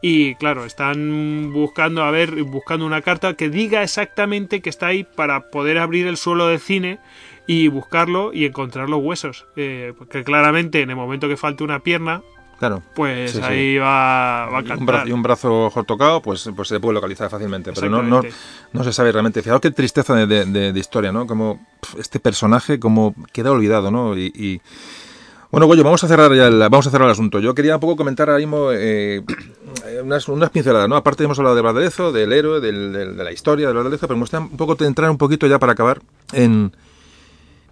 Y 0.00 0.34
claro, 0.36 0.64
están 0.64 1.52
buscando, 1.52 2.02
a 2.02 2.10
ver, 2.10 2.42
buscando 2.44 2.86
una 2.86 3.02
carta 3.02 3.34
que 3.34 3.50
diga 3.50 3.82
exactamente 3.82 4.62
que 4.62 4.70
está 4.70 4.86
ahí 4.86 5.04
para 5.04 5.50
poder 5.50 5.78
abrir 5.78 6.06
el 6.06 6.16
suelo 6.16 6.46
del 6.46 6.58
cine 6.60 6.98
y 7.46 7.68
buscarlo 7.68 8.32
y 8.32 8.46
encontrar 8.46 8.88
los 8.88 9.02
huesos. 9.02 9.46
Eh, 9.56 9.92
porque 9.98 10.24
claramente 10.24 10.80
en 10.80 10.90
el 10.90 10.96
momento 10.96 11.28
que 11.28 11.36
falte 11.36 11.64
una 11.64 11.80
pierna, 11.80 12.22
Claro. 12.58 12.82
pues 12.94 13.32
Sí, 13.32 13.38
sí. 13.38 13.44
ahí 13.44 13.78
va, 13.78 14.46
va 14.46 14.58
a 14.58 14.60
un, 14.62 14.66
cantar. 14.66 14.86
brazo, 14.86 15.08
y 15.08 15.12
un 15.12 15.22
brazo 15.22 15.72
tocado, 15.86 16.20
pues, 16.22 16.48
pues 16.56 16.68
se 16.68 16.80
puede 16.80 16.94
localizar 16.94 17.28
fácilmente. 17.30 17.72
Pero 17.72 17.88
no, 17.88 18.02
no, 18.02 18.22
no 18.72 18.84
se 18.84 18.92
sabe 18.92 19.12
realmente. 19.12 19.42
Fijaos 19.42 19.60
qué 19.60 19.70
tristeza 19.70 20.14
de, 20.14 20.26
de- 20.26 20.44
de- 20.46 20.72
de 20.72 20.80
historia, 20.80 21.12
¿no? 21.12 21.26
Como 21.26 21.60
pf, 21.80 22.00
este 22.00 22.18
personaje 22.20 22.80
como 22.80 23.14
queda 23.32 23.50
olvidado, 23.52 23.90
¿no? 23.90 24.16
Y, 24.16 24.32
y- 24.34 24.60
bueno, 25.50 25.66
Goyo, 25.66 25.82
vamos 25.84 26.02
a 26.04 26.08
cerrar 26.08 26.32
ya 26.34 26.46
el, 26.48 26.58
vamos 26.58 26.86
a 26.86 26.90
cerrar 26.90 27.06
el 27.06 27.12
asunto. 27.12 27.40
Yo 27.40 27.54
quería 27.54 27.74
un 27.76 27.80
poco 27.80 27.96
comentar 27.96 28.28
ahora 28.28 28.38
mismo 28.40 28.68
eh, 28.72 29.22
unas, 30.04 30.28
unas 30.28 30.50
pinceladas, 30.50 30.88
¿no? 30.88 30.96
Aparte 30.96 31.24
hemos 31.24 31.38
hablado 31.38 31.56
de 31.56 31.62
Blas 31.62 31.74
de 31.74 31.80
Lezo, 31.82 32.12
del 32.12 32.32
héroe, 32.32 32.60
del- 32.60 32.92
de 32.92 33.24
la 33.24 33.32
historia 33.32 33.66
de 33.66 33.72
Blas 33.72 33.84
de 33.84 33.90
Lezo, 33.90 34.06
pero 34.06 34.16
me 34.16 34.22
gustaría 34.22 34.46
un 34.46 34.56
poco 34.56 34.76
entrar 34.84 35.10
un 35.10 35.18
poquito 35.18 35.46
ya 35.46 35.58
para 35.58 35.72
acabar 35.72 36.00
en 36.32 36.72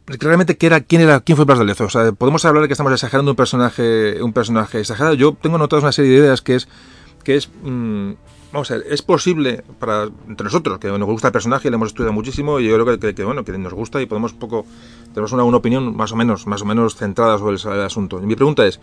realmente 0.06 0.56
qué 0.56 0.66
era, 0.66 0.80
quién 0.80 1.02
era, 1.02 1.20
quién 1.20 1.36
fue 1.36 1.44
Blas 1.44 1.58
de 1.58 1.64
Lezo. 1.64 1.84
O 1.84 1.90
sea, 1.90 2.12
podemos 2.12 2.44
hablar 2.44 2.62
de 2.62 2.68
que 2.68 2.72
estamos 2.74 2.92
exagerando 2.92 3.32
un 3.32 3.36
personaje, 3.36 4.22
un 4.22 4.32
personaje 4.32 4.80
exagerado. 4.80 5.14
Yo 5.14 5.36
tengo 5.40 5.58
notadas 5.58 5.82
una 5.82 5.92
serie 5.92 6.12
de 6.12 6.18
ideas 6.18 6.40
que 6.42 6.54
es, 6.54 6.68
que 7.24 7.36
es, 7.36 7.50
mm, 7.62 8.12
vamos 8.52 8.70
a 8.70 8.76
ver, 8.78 8.86
es 8.88 9.02
posible 9.02 9.64
para 9.78 10.04
entre 10.28 10.44
nosotros 10.44 10.78
que 10.78 10.86
nos 10.88 11.02
gusta 11.08 11.28
el 11.28 11.32
personaje 11.32 11.68
le 11.68 11.74
hemos 11.74 11.88
estudiado 11.88 12.12
muchísimo 12.12 12.60
y 12.60 12.68
yo 12.68 12.74
creo 12.82 12.98
que, 12.98 13.14
que, 13.14 13.24
bueno 13.24 13.44
que 13.44 13.52
nos 13.58 13.74
gusta 13.74 14.00
y 14.00 14.06
podemos 14.06 14.32
un 14.32 14.38
poco 14.38 14.64
tenemos 15.16 15.32
una, 15.32 15.44
una 15.44 15.56
opinión 15.56 15.96
más 15.96 16.12
o 16.12 16.16
menos 16.16 16.46
más 16.46 16.60
o 16.60 16.66
menos 16.66 16.94
centrada 16.94 17.38
sobre 17.38 17.56
el, 17.56 17.72
el 17.72 17.80
asunto. 17.86 18.22
Y 18.22 18.26
mi 18.26 18.36
pregunta 18.36 18.66
es 18.66 18.78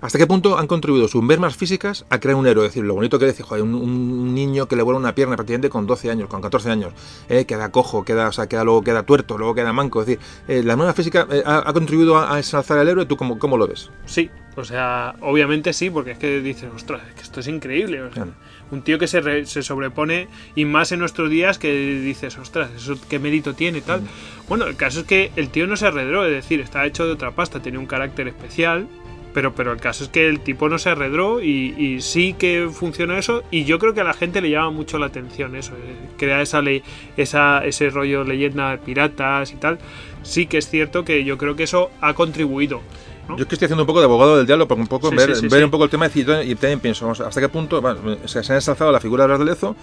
¿Hasta 0.00 0.18
qué 0.18 0.26
punto 0.26 0.58
han 0.58 0.66
contribuido 0.66 1.06
sus 1.08 1.22
mermas 1.22 1.56
físicas 1.56 2.06
a 2.08 2.18
crear 2.18 2.36
un 2.36 2.46
héroe? 2.46 2.64
Es 2.64 2.72
decir, 2.72 2.84
lo 2.84 2.94
bonito 2.94 3.18
que 3.18 3.26
decir, 3.26 3.44
joder, 3.44 3.62
un, 3.62 3.74
un 3.74 4.34
niño 4.34 4.66
que 4.66 4.76
le 4.76 4.82
vuela 4.82 4.98
una 4.98 5.14
pierna 5.14 5.36
prácticamente 5.36 5.68
con 5.68 5.86
12 5.86 6.10
años, 6.10 6.28
con 6.28 6.40
14 6.40 6.70
años, 6.70 6.94
eh, 7.28 7.44
queda 7.44 7.70
cojo, 7.70 8.02
queda, 8.04 8.28
o 8.28 8.32
sea, 8.32 8.48
queda, 8.48 8.64
luego 8.64 8.82
queda 8.82 9.04
tuerto, 9.04 9.36
luego 9.36 9.54
queda 9.54 9.72
manco. 9.72 10.00
Es 10.00 10.06
decir, 10.06 10.24
eh, 10.48 10.62
la 10.64 10.74
merma 10.76 10.94
física 10.94 11.28
eh, 11.30 11.42
ha, 11.44 11.68
ha 11.68 11.72
contribuido 11.72 12.16
a, 12.16 12.34
a 12.34 12.38
ensalzar 12.38 12.78
al 12.78 12.88
héroe. 12.88 13.06
¿Tú 13.06 13.16
cómo, 13.16 13.38
cómo 13.38 13.56
lo 13.56 13.68
ves? 13.68 13.90
Sí, 14.06 14.30
o 14.56 14.64
sea, 14.64 15.14
obviamente 15.20 15.72
sí, 15.72 15.90
porque 15.90 16.12
es 16.12 16.18
que 16.18 16.40
dices, 16.40 16.70
ostras, 16.74 17.02
es 17.08 17.14
que 17.14 17.22
esto 17.22 17.40
es 17.40 17.48
increíble. 17.48 18.02
o 18.02 18.12
sea. 18.12 18.26
Un 18.72 18.82
tío 18.82 18.98
que 18.98 19.06
se, 19.06 19.20
re- 19.20 19.46
se 19.46 19.62
sobrepone, 19.62 20.26
y 20.56 20.64
más 20.64 20.90
en 20.90 20.98
nuestros 20.98 21.30
días, 21.30 21.58
que 21.58 21.72
dices, 22.00 22.36
ostras, 22.38 22.70
¿eso 22.76 22.96
qué 23.08 23.18
mérito 23.20 23.54
tiene 23.54 23.82
tal? 23.82 24.00
Bueno, 24.48 24.66
el 24.66 24.74
caso 24.76 25.00
es 25.00 25.06
que 25.06 25.30
el 25.36 25.50
tío 25.50 25.66
no 25.68 25.76
se 25.76 25.86
arredró, 25.86 26.24
es 26.26 26.32
decir, 26.32 26.60
está 26.60 26.84
hecho 26.86 27.06
de 27.06 27.12
otra 27.12 27.30
pasta, 27.30 27.60
tenía 27.60 27.78
un 27.78 27.86
carácter 27.86 28.26
especial, 28.28 28.88
pero, 29.34 29.54
pero 29.54 29.72
el 29.72 29.80
caso 29.80 30.04
es 30.04 30.10
que 30.10 30.26
el 30.28 30.40
tipo 30.40 30.68
no 30.68 30.78
se 30.78 30.90
arredró 30.90 31.40
y, 31.42 31.74
y 31.78 32.00
sí 32.02 32.34
que 32.38 32.68
funcionó 32.70 33.16
eso, 33.16 33.44
y 33.50 33.64
yo 33.64 33.78
creo 33.78 33.94
que 33.94 34.00
a 34.02 34.04
la 34.04 34.12
gente 34.14 34.40
le 34.40 34.50
llama 34.50 34.70
mucho 34.70 34.98
la 34.98 35.06
atención 35.06 35.54
eso, 35.56 35.72
eh, 35.74 36.08
crea 36.18 36.42
esa 36.42 36.60
ley, 36.60 36.82
esa, 37.16 37.64
ese 37.64 37.88
rollo 37.88 38.24
leyenda 38.24 38.72
de 38.72 38.78
piratas 38.78 39.52
y 39.52 39.56
tal. 39.56 39.78
Sí 40.22 40.46
que 40.46 40.58
es 40.58 40.68
cierto 40.68 41.04
que 41.04 41.24
yo 41.24 41.38
creo 41.38 41.56
que 41.56 41.62
eso 41.62 41.90
ha 42.00 42.14
contribuido. 42.14 42.82
¿No? 43.28 43.36
Yo 43.36 43.42
es 43.42 43.48
que 43.48 43.54
estoy 43.54 43.66
haciendo 43.66 43.82
un 43.82 43.86
poco 43.86 44.00
de 44.00 44.06
abogado 44.06 44.36
del 44.36 44.46
diablo, 44.46 44.66
para 44.68 44.80
un 44.80 44.86
poco 44.86 45.10
Sí, 45.10 45.16
ver, 45.16 45.34
sí, 45.34 45.42
sí, 45.42 45.48
ver 45.48 45.60
sí. 45.60 45.64
un 45.64 45.70
poco 45.70 45.84
el 45.84 45.90
tema 45.90 46.06
y 46.06 46.20
y 46.20 46.54
también 46.54 46.80
pienso, 46.80 47.04
vamos, 47.04 47.20
hasta 47.20 47.40
qué 47.40 47.48
punto 47.48 47.80
bueno, 47.80 48.16
se, 48.26 48.42
se 48.42 48.52
ha 48.52 48.56
ensalzado 48.56 48.92
la 48.92 49.00
figura 49.00 49.24
de 49.24 49.28
Blas 49.28 49.38
de 49.38 49.44
Lezo 49.46 49.76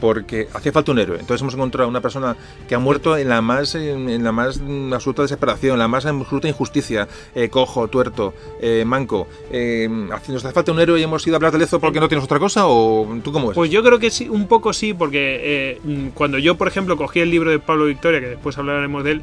porque 0.00 0.48
hacía 0.52 0.72
falta 0.72 0.92
un 0.92 0.98
héroe. 0.98 1.18
Entonces 1.18 1.40
hemos 1.42 1.54
encontrado 1.54 1.88
una 1.88 2.00
persona 2.00 2.36
que 2.68 2.74
ha 2.74 2.78
muerto 2.78 3.16
en 3.16 3.28
la 3.28 3.40
más 3.40 3.74
en, 3.74 4.22
la 4.22 4.32
más 4.32 4.60
absoluta 4.92 5.22
desesperación, 5.22 5.74
en 5.74 5.78
la 5.78 5.88
más 5.88 6.06
absoluta 6.06 6.48
injusticia, 6.48 7.08
eh, 7.34 7.48
cojo, 7.48 7.88
tuerto, 7.88 8.34
eh, 8.60 8.84
manco. 8.86 9.26
Eh, 9.50 9.88
¿Nos 9.90 10.44
hace 10.44 10.52
falta 10.52 10.72
un 10.72 10.80
héroe 10.80 11.00
y 11.00 11.02
hemos 11.02 11.26
ido 11.26 11.36
a 11.36 11.38
Blas 11.38 11.52
de 11.52 11.58
Lezo 11.58 11.80
porque 11.80 12.00
no 12.00 12.08
tienes 12.08 12.24
otra 12.24 12.38
cosa? 12.38 12.66
¿O 12.66 13.06
tú 13.22 13.32
cómo 13.32 13.48
ves? 13.48 13.54
Pues 13.54 13.70
yo 13.70 13.82
creo 13.82 13.98
que 13.98 14.10
sí, 14.10 14.28
un 14.28 14.46
poco 14.46 14.72
sí, 14.72 14.94
porque 14.94 15.80
cuando 16.14 16.38
yo, 16.38 16.56
por 16.56 16.68
ejemplo, 16.68 16.96
cogí 16.96 17.20
el 17.20 17.30
libro 17.30 17.50
de 17.50 17.58
Pablo 17.58 17.86
Victoria, 17.86 18.20
que 18.20 18.28
después 18.28 18.56
hablaremos 18.58 19.04
de 19.04 19.12
él, 19.12 19.22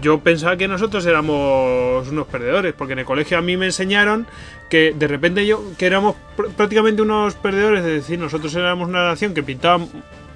yo 0.00 0.20
pensaba 0.20 0.56
que 0.56 0.68
nosotros 0.68 1.04
éramos 1.06 2.08
unos 2.08 2.26
perdedores, 2.26 2.72
porque 2.72 2.94
en 2.94 3.00
el 3.00 3.04
colegio 3.04 3.38
a 3.38 3.42
mí 3.42 3.56
me 3.56 3.66
enseñaron 3.66 4.26
que 4.70 4.94
de 4.96 5.06
repente 5.08 5.46
yo, 5.46 5.62
que 5.76 5.86
éramos 5.86 6.16
pr- 6.36 6.50
prácticamente 6.52 7.02
unos 7.02 7.34
perdedores, 7.34 7.80
es 7.80 7.92
decir, 7.92 8.18
nosotros 8.18 8.54
éramos 8.54 8.88
una 8.88 9.06
nación 9.08 9.34
que 9.34 9.42
pintaba 9.42 9.84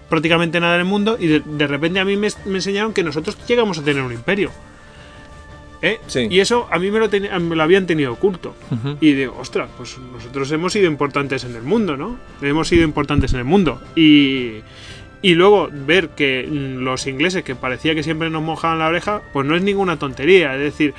prácticamente 0.08 0.60
nada 0.60 0.74
en 0.74 0.80
el 0.80 0.86
mundo, 0.86 1.16
y 1.18 1.26
de, 1.26 1.42
de 1.44 1.66
repente 1.66 1.98
a 2.00 2.04
mí 2.04 2.16
me, 2.16 2.28
me 2.44 2.56
enseñaron 2.56 2.92
que 2.92 3.02
nosotros 3.02 3.36
llegamos 3.46 3.78
a 3.78 3.82
tener 3.82 4.02
un 4.02 4.12
imperio. 4.12 4.50
¿Eh? 5.82 6.00
Sí. 6.06 6.26
Y 6.30 6.40
eso 6.40 6.66
a 6.70 6.78
mí 6.78 6.90
me 6.90 6.98
lo, 6.98 7.08
me 7.40 7.54
lo 7.54 7.62
habían 7.62 7.86
tenido 7.86 8.12
oculto. 8.12 8.54
Y 9.00 9.12
digo, 9.12 9.36
ostras, 9.38 9.68
pues 9.76 9.98
nosotros 9.98 10.50
hemos 10.52 10.72
sido 10.72 10.86
importantes 10.86 11.44
en 11.44 11.54
el 11.54 11.62
mundo, 11.62 11.96
¿no? 11.98 12.18
Hemos 12.40 12.68
sido 12.68 12.82
importantes 12.82 13.34
en 13.34 13.40
el 13.40 13.44
mundo. 13.44 13.80
Y, 13.94 14.62
y 15.22 15.34
luego 15.34 15.68
ver 15.72 16.10
que 16.10 16.46
los 16.48 17.06
ingleses, 17.06 17.42
que 17.42 17.54
parecía 17.54 17.94
que 17.94 18.02
siempre 18.02 18.30
nos 18.30 18.42
mojaban 18.42 18.78
la 18.78 18.86
oreja, 18.88 19.22
pues 19.32 19.46
no 19.46 19.56
es 19.56 19.62
ninguna 19.62 19.98
tontería. 19.98 20.54
Es 20.54 20.60
decir, 20.60 20.94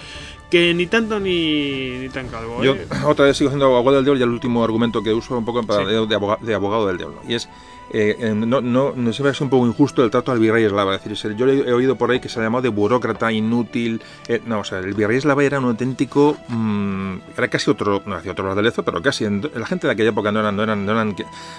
que 0.50 0.74
ni 0.74 0.88
tanto 0.88 1.20
ni, 1.20 1.90
ni 2.00 2.10
tan 2.10 2.28
calvo. 2.30 2.64
Yo 2.64 2.76
¿eh? 2.76 2.88
otra 3.06 3.26
vez 3.26 3.38
sigo 3.38 3.50
siendo 3.50 3.66
abogado 3.66 3.98
del 3.98 4.06
diablo 4.06 4.20
y 4.20 4.24
el 4.24 4.30
último 4.30 4.64
argumento 4.64 5.04
que 5.04 5.14
uso 5.14 5.38
un 5.38 5.46
poco 5.46 5.64
para- 5.64 5.86
Sí. 5.86 5.92
de, 5.92 6.08
de 6.08 6.16
aboga- 6.16 6.40
de 6.42 6.54
abogado 6.54 6.88
del 6.88 6.98
diablo. 6.98 7.22
Y 7.28 7.36
es, 7.36 7.50
eh, 7.94 8.16
eh, 8.20 8.34
no, 8.36 8.62
no, 8.62 8.94
no 8.96 9.14
se 9.14 9.24
me 9.24 9.30
hace 9.30 9.44
un 9.44 9.50
poco 9.50 9.66
injusto 9.68 10.04
el 10.04 10.12
trato 10.12 10.32
al 10.32 10.40
virrey 10.40 10.64
eslava. 10.66 10.96
Es 10.96 11.04
decir, 11.04 11.36
yo 11.36 11.48
he, 11.48 11.72
oído 11.74 11.96
por 11.96 12.12
ahí 12.12 12.20
que 12.20 12.30
se 12.30 12.40
ha 12.40 12.44
llamado 12.44 12.62
de 12.64 12.70
burócrata, 12.70 13.32
inútil. 13.32 14.02
eh, 14.28 14.42
no, 14.46 14.60
o 14.60 14.64
sea, 14.64 14.80
el 14.80 14.94
virrey 14.94 15.18
eslava 15.18 15.44
era 15.44 15.60
un 15.60 15.66
auténtico. 15.66 16.38
mm, 16.48 17.16
era 17.38 17.48
casi 17.48 17.70
otro, 17.72 18.02
no 18.06 18.16
hacía 18.16 18.32
otro 18.34 18.46
Bardelezo, 18.48 18.84
pero 18.84 19.02
casi. 19.02 19.26
en- 19.26 19.50
la 19.56 19.66
gente 19.66 19.88
de 19.88 19.94
aquella 19.94 20.10
época 20.10 20.32
no 20.32 20.40
eran. 20.40 20.56
No 20.56 20.64
eran, 20.64 20.86
no 20.86 20.92
eran 20.92 21.16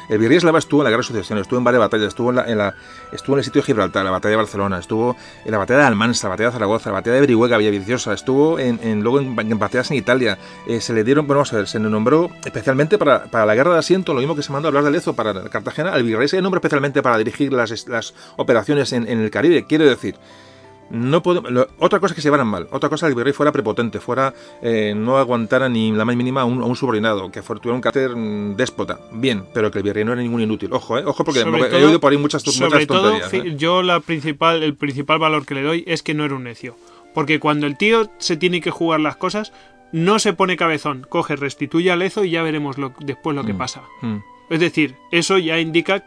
el 0.09 0.19
virrey 0.19 0.37
eslava 0.37 0.59
estuvo 0.59 0.85
en 0.85 0.91
la 0.91 0.97
de 0.97 1.03
sucesión, 1.03 1.39
estuvo 1.39 1.59
en 1.59 1.65
varias 1.65 1.81
batallas, 1.81 2.09
estuvo 2.09 2.31
en, 2.31 2.37
la, 2.37 2.45
en 2.51 2.59
la- 2.59 2.75
estuvo 3.13 3.37
en 3.37 3.39
el 3.39 3.45
sitio 3.45 3.61
de 3.63 3.67
Gibraltar, 3.67 4.05
la 4.05 4.11
batalla 4.11 4.31
de 4.31 4.37
Barcelona, 4.37 4.79
estuvo 4.79 5.17
en 5.45 5.51
la 5.53 5.59
batalla 5.59 5.81
de 5.81 5.87
Almansa, 5.87 6.27
la 6.29 6.31
batalla 6.31 6.49
de 6.49 6.53
Zaragoza, 6.55 6.91
la 6.91 6.95
batalla 6.95 7.17
de 7.17 7.23
Brihuega, 7.23 7.57
Villaviciosa, 7.59 8.13
estuvo 8.13 8.59
en, 8.59 8.79
en- 8.83 9.03
luego 9.03 9.21
en, 9.21 9.39
en 9.39 9.59
batallas 9.59 9.91
en 9.91 9.97
Italia. 9.99 10.39
Eh, 10.67 10.81
se 10.81 10.93
le 10.93 11.05
dieron, 11.05 11.27
bueno, 11.27 11.39
vamos 11.39 11.53
a 11.53 11.57
ver, 11.57 11.69
se 11.69 11.79
le 11.79 11.89
nombró 11.89 12.31
especialmente 12.45 12.99
para, 12.99 13.25
para 13.25 13.47
la 13.47 13.55
guerra 13.55 13.73
de 13.75 13.79
asiento, 13.79 14.13
lo 14.15 14.21
mismo 14.21 14.35
que 14.35 14.43
se 14.43 14.53
mandó 14.53 14.69
a 14.69 14.71
hablar 14.71 14.85
de 14.85 14.91
Lezo 14.91 15.15
para 15.15 15.45
Cartagena, 15.49 15.93
al 15.93 16.03
virrey 16.03 16.18
nombró 16.43 16.59
especialmente 16.59 17.03
para 17.03 17.19
dirigir 17.19 17.53
las, 17.53 17.87
las 17.89 18.15
operaciones 18.37 18.93
en, 18.93 19.09
en 19.09 19.21
el 19.21 19.31
Caribe. 19.31 19.65
Quiero 19.67 19.85
decir, 19.85 20.17
no 20.91 21.21
lo- 21.51 21.69
otra 21.81 22.01
cosa 22.01 22.13
es 22.13 22.17
que 22.17 22.23
se 22.23 22.29
llevaran 22.29 22.47
mal, 22.47 22.67
otra 22.71 22.89
cosa 22.89 23.07
es 23.07 23.11
que 23.11 23.13
el 23.13 23.17
virrey 23.17 23.35
fuera 23.35 23.53
prepotente, 23.53 24.01
fuera 24.01 24.33
eh, 24.63 24.95
no 24.97 25.19
aguantara 25.19 25.69
ni 25.69 25.93
la 25.93 26.07
más 26.07 26.17
mínima 26.17 26.41
a 26.41 26.45
un, 26.47 26.63
a 26.63 26.65
un 26.65 26.77
subordinado, 26.77 27.31
que 27.31 27.43
tuviera 27.43 27.75
un 27.75 27.81
carácter 27.83 28.17
mm, 28.17 28.57
déspota. 28.57 28.99
Bien, 29.13 29.45
pero 29.53 29.71
que 29.71 29.79
el 29.79 29.85
virrey 29.85 30.05
no 30.05 30.13
era 30.15 30.23
ningún 30.23 30.41
inútil. 30.41 30.73
Ojo, 30.73 30.99
eh, 30.99 31.05
ojo, 31.05 31.25
porque, 31.25 31.41
Sobre 31.41 31.65
todo- 31.65 31.79
he 31.79 31.85
oído 31.85 32.01
por 32.01 32.11
ahí 32.13 32.19
muchas, 32.19 32.43
Sobre 32.43 32.87
todo, 32.87 33.03
tonterías. 33.19 33.31
fi- 33.31 33.37
¿eh? 33.51 33.57
yo 33.57 33.83
la 33.83 34.01
principal, 34.01 34.63
el 34.63 34.75
principal 34.77 35.19
valor 35.19 35.45
que 35.45 35.55
le 35.55 35.63
doy 35.63 35.85
es 35.87 36.03
que 36.03 36.15
no 36.15 36.25
era 36.25 36.35
un 36.35 36.45
necio. 36.45 36.75
Porque 37.15 37.39
cuando 37.39 37.67
el 37.67 37.77
tío 37.77 38.11
se 38.19 38.37
tiene 38.39 38.61
que 38.63 38.71
jugar 38.71 39.01
las 39.01 39.17
cosas, 39.17 39.53
no 39.93 40.19
se 40.19 40.33
pone 40.33 40.57
cabezón, 40.57 41.07
coge, 41.09 41.37
restituye 41.37 41.91
a 41.91 41.97
Lezo 41.97 42.25
y 42.25 42.31
ya 42.31 42.43
veremos 42.43 42.79
lo- 42.79 42.95
después 43.01 43.37
lo 43.37 43.45
que 43.45 43.53
Mm. 43.55 43.59
pasa. 43.59 43.83
Mm. 44.03 44.17
Es 44.51 44.61
decir, 44.61 44.97
eso 45.13 45.39
ya 45.39 45.59
indica 45.59 46.05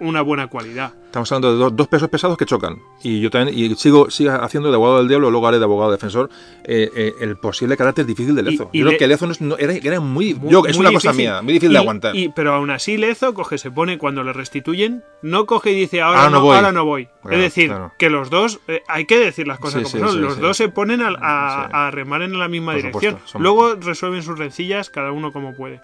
una 0.00 0.22
buena 0.22 0.46
cualidad. 0.46 0.94
Estamos 1.14 1.30
hablando 1.30 1.52
de 1.52 1.58
dos, 1.60 1.76
dos 1.76 1.86
pesos 1.86 2.08
pesados 2.08 2.36
que 2.36 2.44
chocan. 2.44 2.82
Y 3.04 3.20
yo 3.20 3.30
también 3.30 3.56
y 3.56 3.72
sigo, 3.76 4.10
sigo 4.10 4.32
haciendo 4.32 4.68
de 4.70 4.74
abogado 4.74 4.98
del 4.98 5.06
diablo, 5.06 5.30
luego 5.30 5.46
haré 5.46 5.58
de 5.60 5.64
abogado 5.64 5.92
defensor, 5.92 6.28
eh, 6.64 6.90
eh, 6.92 7.14
el 7.20 7.36
posible 7.36 7.76
carácter 7.76 8.04
difícil 8.04 8.34
de 8.34 8.42
Lezo. 8.42 8.68
Y- 8.72 8.78
y 8.78 8.80
yo 8.80 8.86
le- 8.86 8.96
creo 8.96 8.98
que 8.98 9.06
Lezo 9.06 9.26
no 9.28 9.34
no- 9.38 9.56
era, 9.56 9.74
era 9.74 10.00
muy, 10.00 10.34
Muy- 10.34 10.50
yo- 10.50 10.66
es 10.66 10.76
muy 10.76 10.86
una 10.86 10.92
cosa 10.92 11.12
mía, 11.12 11.40
muy 11.40 11.52
difícil 11.52 11.70
Y- 11.70 11.74
de 11.74 11.78
aguantar. 11.78 12.16
y- 12.16 12.30
pero 12.30 12.52
aún 12.54 12.68
así 12.70 12.96
Lezo 12.96 13.32
coge, 13.32 13.58
se 13.58 13.70
pone 13.70 13.96
cuando 13.96 14.24
le 14.24 14.32
restituyen, 14.32 15.04
no 15.22 15.46
coge 15.46 15.70
y 15.70 15.76
dice 15.76 16.00
ahora, 16.02 16.18
Ahora 16.24 16.30
no 16.30 16.38
no, 16.38 16.44
voy. 16.46 16.56
ahora 16.56 16.72
no 16.72 16.84
voy. 16.84 17.08
Claro, 17.22 17.36
es 17.36 17.42
decir, 17.44 17.68
claro. 17.68 17.92
que 17.96 18.10
los 18.10 18.28
dos, 18.28 18.58
eh, 18.66 18.82
hay 18.88 19.04
que 19.04 19.16
decir 19.16 19.46
las 19.46 19.60
cosas 19.60 19.88
Sí, 19.88 19.96
como 19.96 20.06
sí, 20.08 20.10
son, 20.14 20.20
sí, 20.20 20.20
los 20.20 20.40
dos 20.40 20.56
se 20.56 20.68
ponen 20.68 21.00
a, 21.00 21.10
a- 21.16 21.86
a 21.86 21.90
remar 21.92 22.22
en 22.22 22.36
la 22.40 22.48
misma 22.48 22.72
Por 22.72 22.82
dirección. 22.82 23.12
supuesto, 23.24 23.38
Luego 23.38 23.76
resuelven 23.76 24.24
sus 24.24 24.36
rencillas 24.36 24.90
cada 24.90 25.12
uno 25.12 25.32
como 25.32 25.54
puede. 25.54 25.80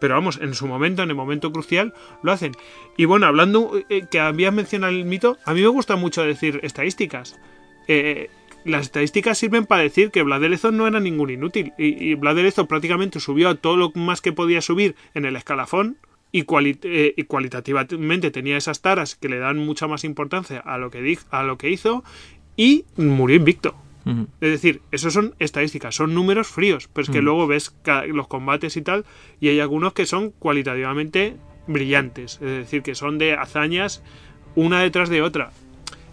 Pero 0.00 0.14
vamos, 0.14 0.38
en 0.40 0.54
su 0.54 0.66
momento, 0.66 1.02
en 1.02 1.10
el 1.10 1.16
momento 1.16 1.52
crucial, 1.52 1.92
lo 2.22 2.32
hacen. 2.32 2.52
Y 2.96 3.04
bueno, 3.04 3.26
hablando 3.26 3.72
que 4.10 4.20
habías 4.20 4.54
mencionado 4.54 4.69
el 4.76 5.04
mito, 5.04 5.38
a 5.44 5.54
mí 5.54 5.60
me 5.60 5.68
gusta 5.68 5.96
mucho 5.96 6.22
decir 6.22 6.60
estadísticas. 6.62 7.38
Eh, 7.88 8.30
las 8.64 8.82
estadísticas 8.82 9.38
sirven 9.38 9.66
para 9.66 9.82
decir 9.82 10.10
que 10.10 10.22
Vlad 10.22 10.42
no 10.72 10.86
era 10.86 11.00
ningún 11.00 11.30
inútil. 11.30 11.72
Y, 11.78 12.10
y 12.10 12.14
Vlad 12.14 12.36
prácticamente 12.68 13.20
subió 13.20 13.48
a 13.48 13.54
todo 13.54 13.76
lo 13.76 13.92
más 13.94 14.20
que 14.20 14.32
podía 14.32 14.60
subir 14.60 14.94
en 15.14 15.24
el 15.24 15.36
escalafón. 15.36 15.96
Y, 16.32 16.44
cuali- 16.44 16.78
eh, 16.84 17.12
y 17.16 17.24
cualitativamente 17.24 18.30
tenía 18.30 18.56
esas 18.56 18.82
taras 18.82 19.16
que 19.16 19.28
le 19.28 19.38
dan 19.38 19.58
mucha 19.58 19.88
más 19.88 20.04
importancia 20.04 20.60
a 20.60 20.78
lo 20.78 20.90
que, 20.90 21.18
a 21.30 21.42
lo 21.42 21.58
que 21.58 21.70
hizo. 21.70 22.04
Y 22.56 22.84
murió 22.96 23.36
invicto. 23.36 23.74
Es 24.40 24.50
decir, 24.50 24.80
eso 24.90 25.10
son 25.10 25.34
estadísticas, 25.38 25.94
son 25.94 26.14
números 26.14 26.48
fríos, 26.48 26.88
pero 26.92 27.04
es 27.04 27.10
que 27.10 27.20
luego 27.20 27.46
ves 27.46 27.76
los 28.08 28.26
combates 28.28 28.76
y 28.76 28.82
tal, 28.82 29.04
y 29.40 29.48
hay 29.48 29.60
algunos 29.60 29.92
que 29.92 30.06
son 30.06 30.30
cualitativamente 30.30 31.36
brillantes, 31.68 32.36
es 32.36 32.50
decir, 32.50 32.82
que 32.82 32.94
son 32.94 33.18
de 33.18 33.34
hazañas 33.34 34.02
una 34.56 34.80
detrás 34.80 35.08
de 35.08 35.22
otra. 35.22 35.50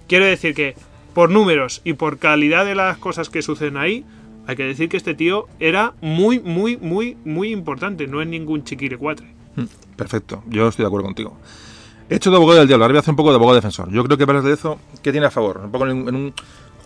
Quiero 0.08 0.26
decir 0.26 0.54
que 0.54 0.76
por 1.14 1.30
números 1.30 1.82
y 1.84 1.94
por 1.94 2.20
calidad 2.20 2.66
de 2.66 2.76
las 2.76 2.98
cosas 2.98 3.30
que 3.30 3.42
suceden 3.42 3.78
ahí, 3.78 4.06
hay 4.46 4.56
que 4.56 4.64
decir 4.64 4.88
que 4.88 4.98
este 4.98 5.14
tío 5.14 5.48
era 5.60 5.94
muy, 6.02 6.40
muy, 6.40 6.78
muy, 6.78 7.18
muy 7.26 7.52
importante, 7.52 8.08
no 8.08 8.22
es 8.22 8.28
ningún 8.28 8.64
chiquirecuatre. 8.64 9.28
Mm, 9.56 9.96
Perfecto, 9.96 10.44
yo 10.48 10.68
estoy 10.68 10.84
de 10.84 10.88
acuerdo 10.88 11.06
contigo. 11.06 11.38
He 12.10 12.16
hecho 12.16 12.30
de 12.30 12.38
abogado 12.38 12.60
del 12.60 12.68
diablo, 12.68 12.86
ahora 12.86 12.94
voy 12.94 12.98
a 12.98 13.02
hacer 13.02 13.12
un 13.12 13.18
poco 13.18 13.32
de 13.32 13.36
abogado 13.36 13.56
defensor. 13.56 13.92
Yo 13.92 14.04
creo 14.06 14.18
que 14.18 14.24
Blas 14.24 14.44
de 14.44 14.52
Lezo, 14.52 14.80
¿qué 15.02 15.12
tiene 15.12 15.28
a 15.28 15.32
favor? 15.32 15.60
Un 15.66 15.72
poco 15.72 15.88
en 15.88 16.16
un 16.16 16.34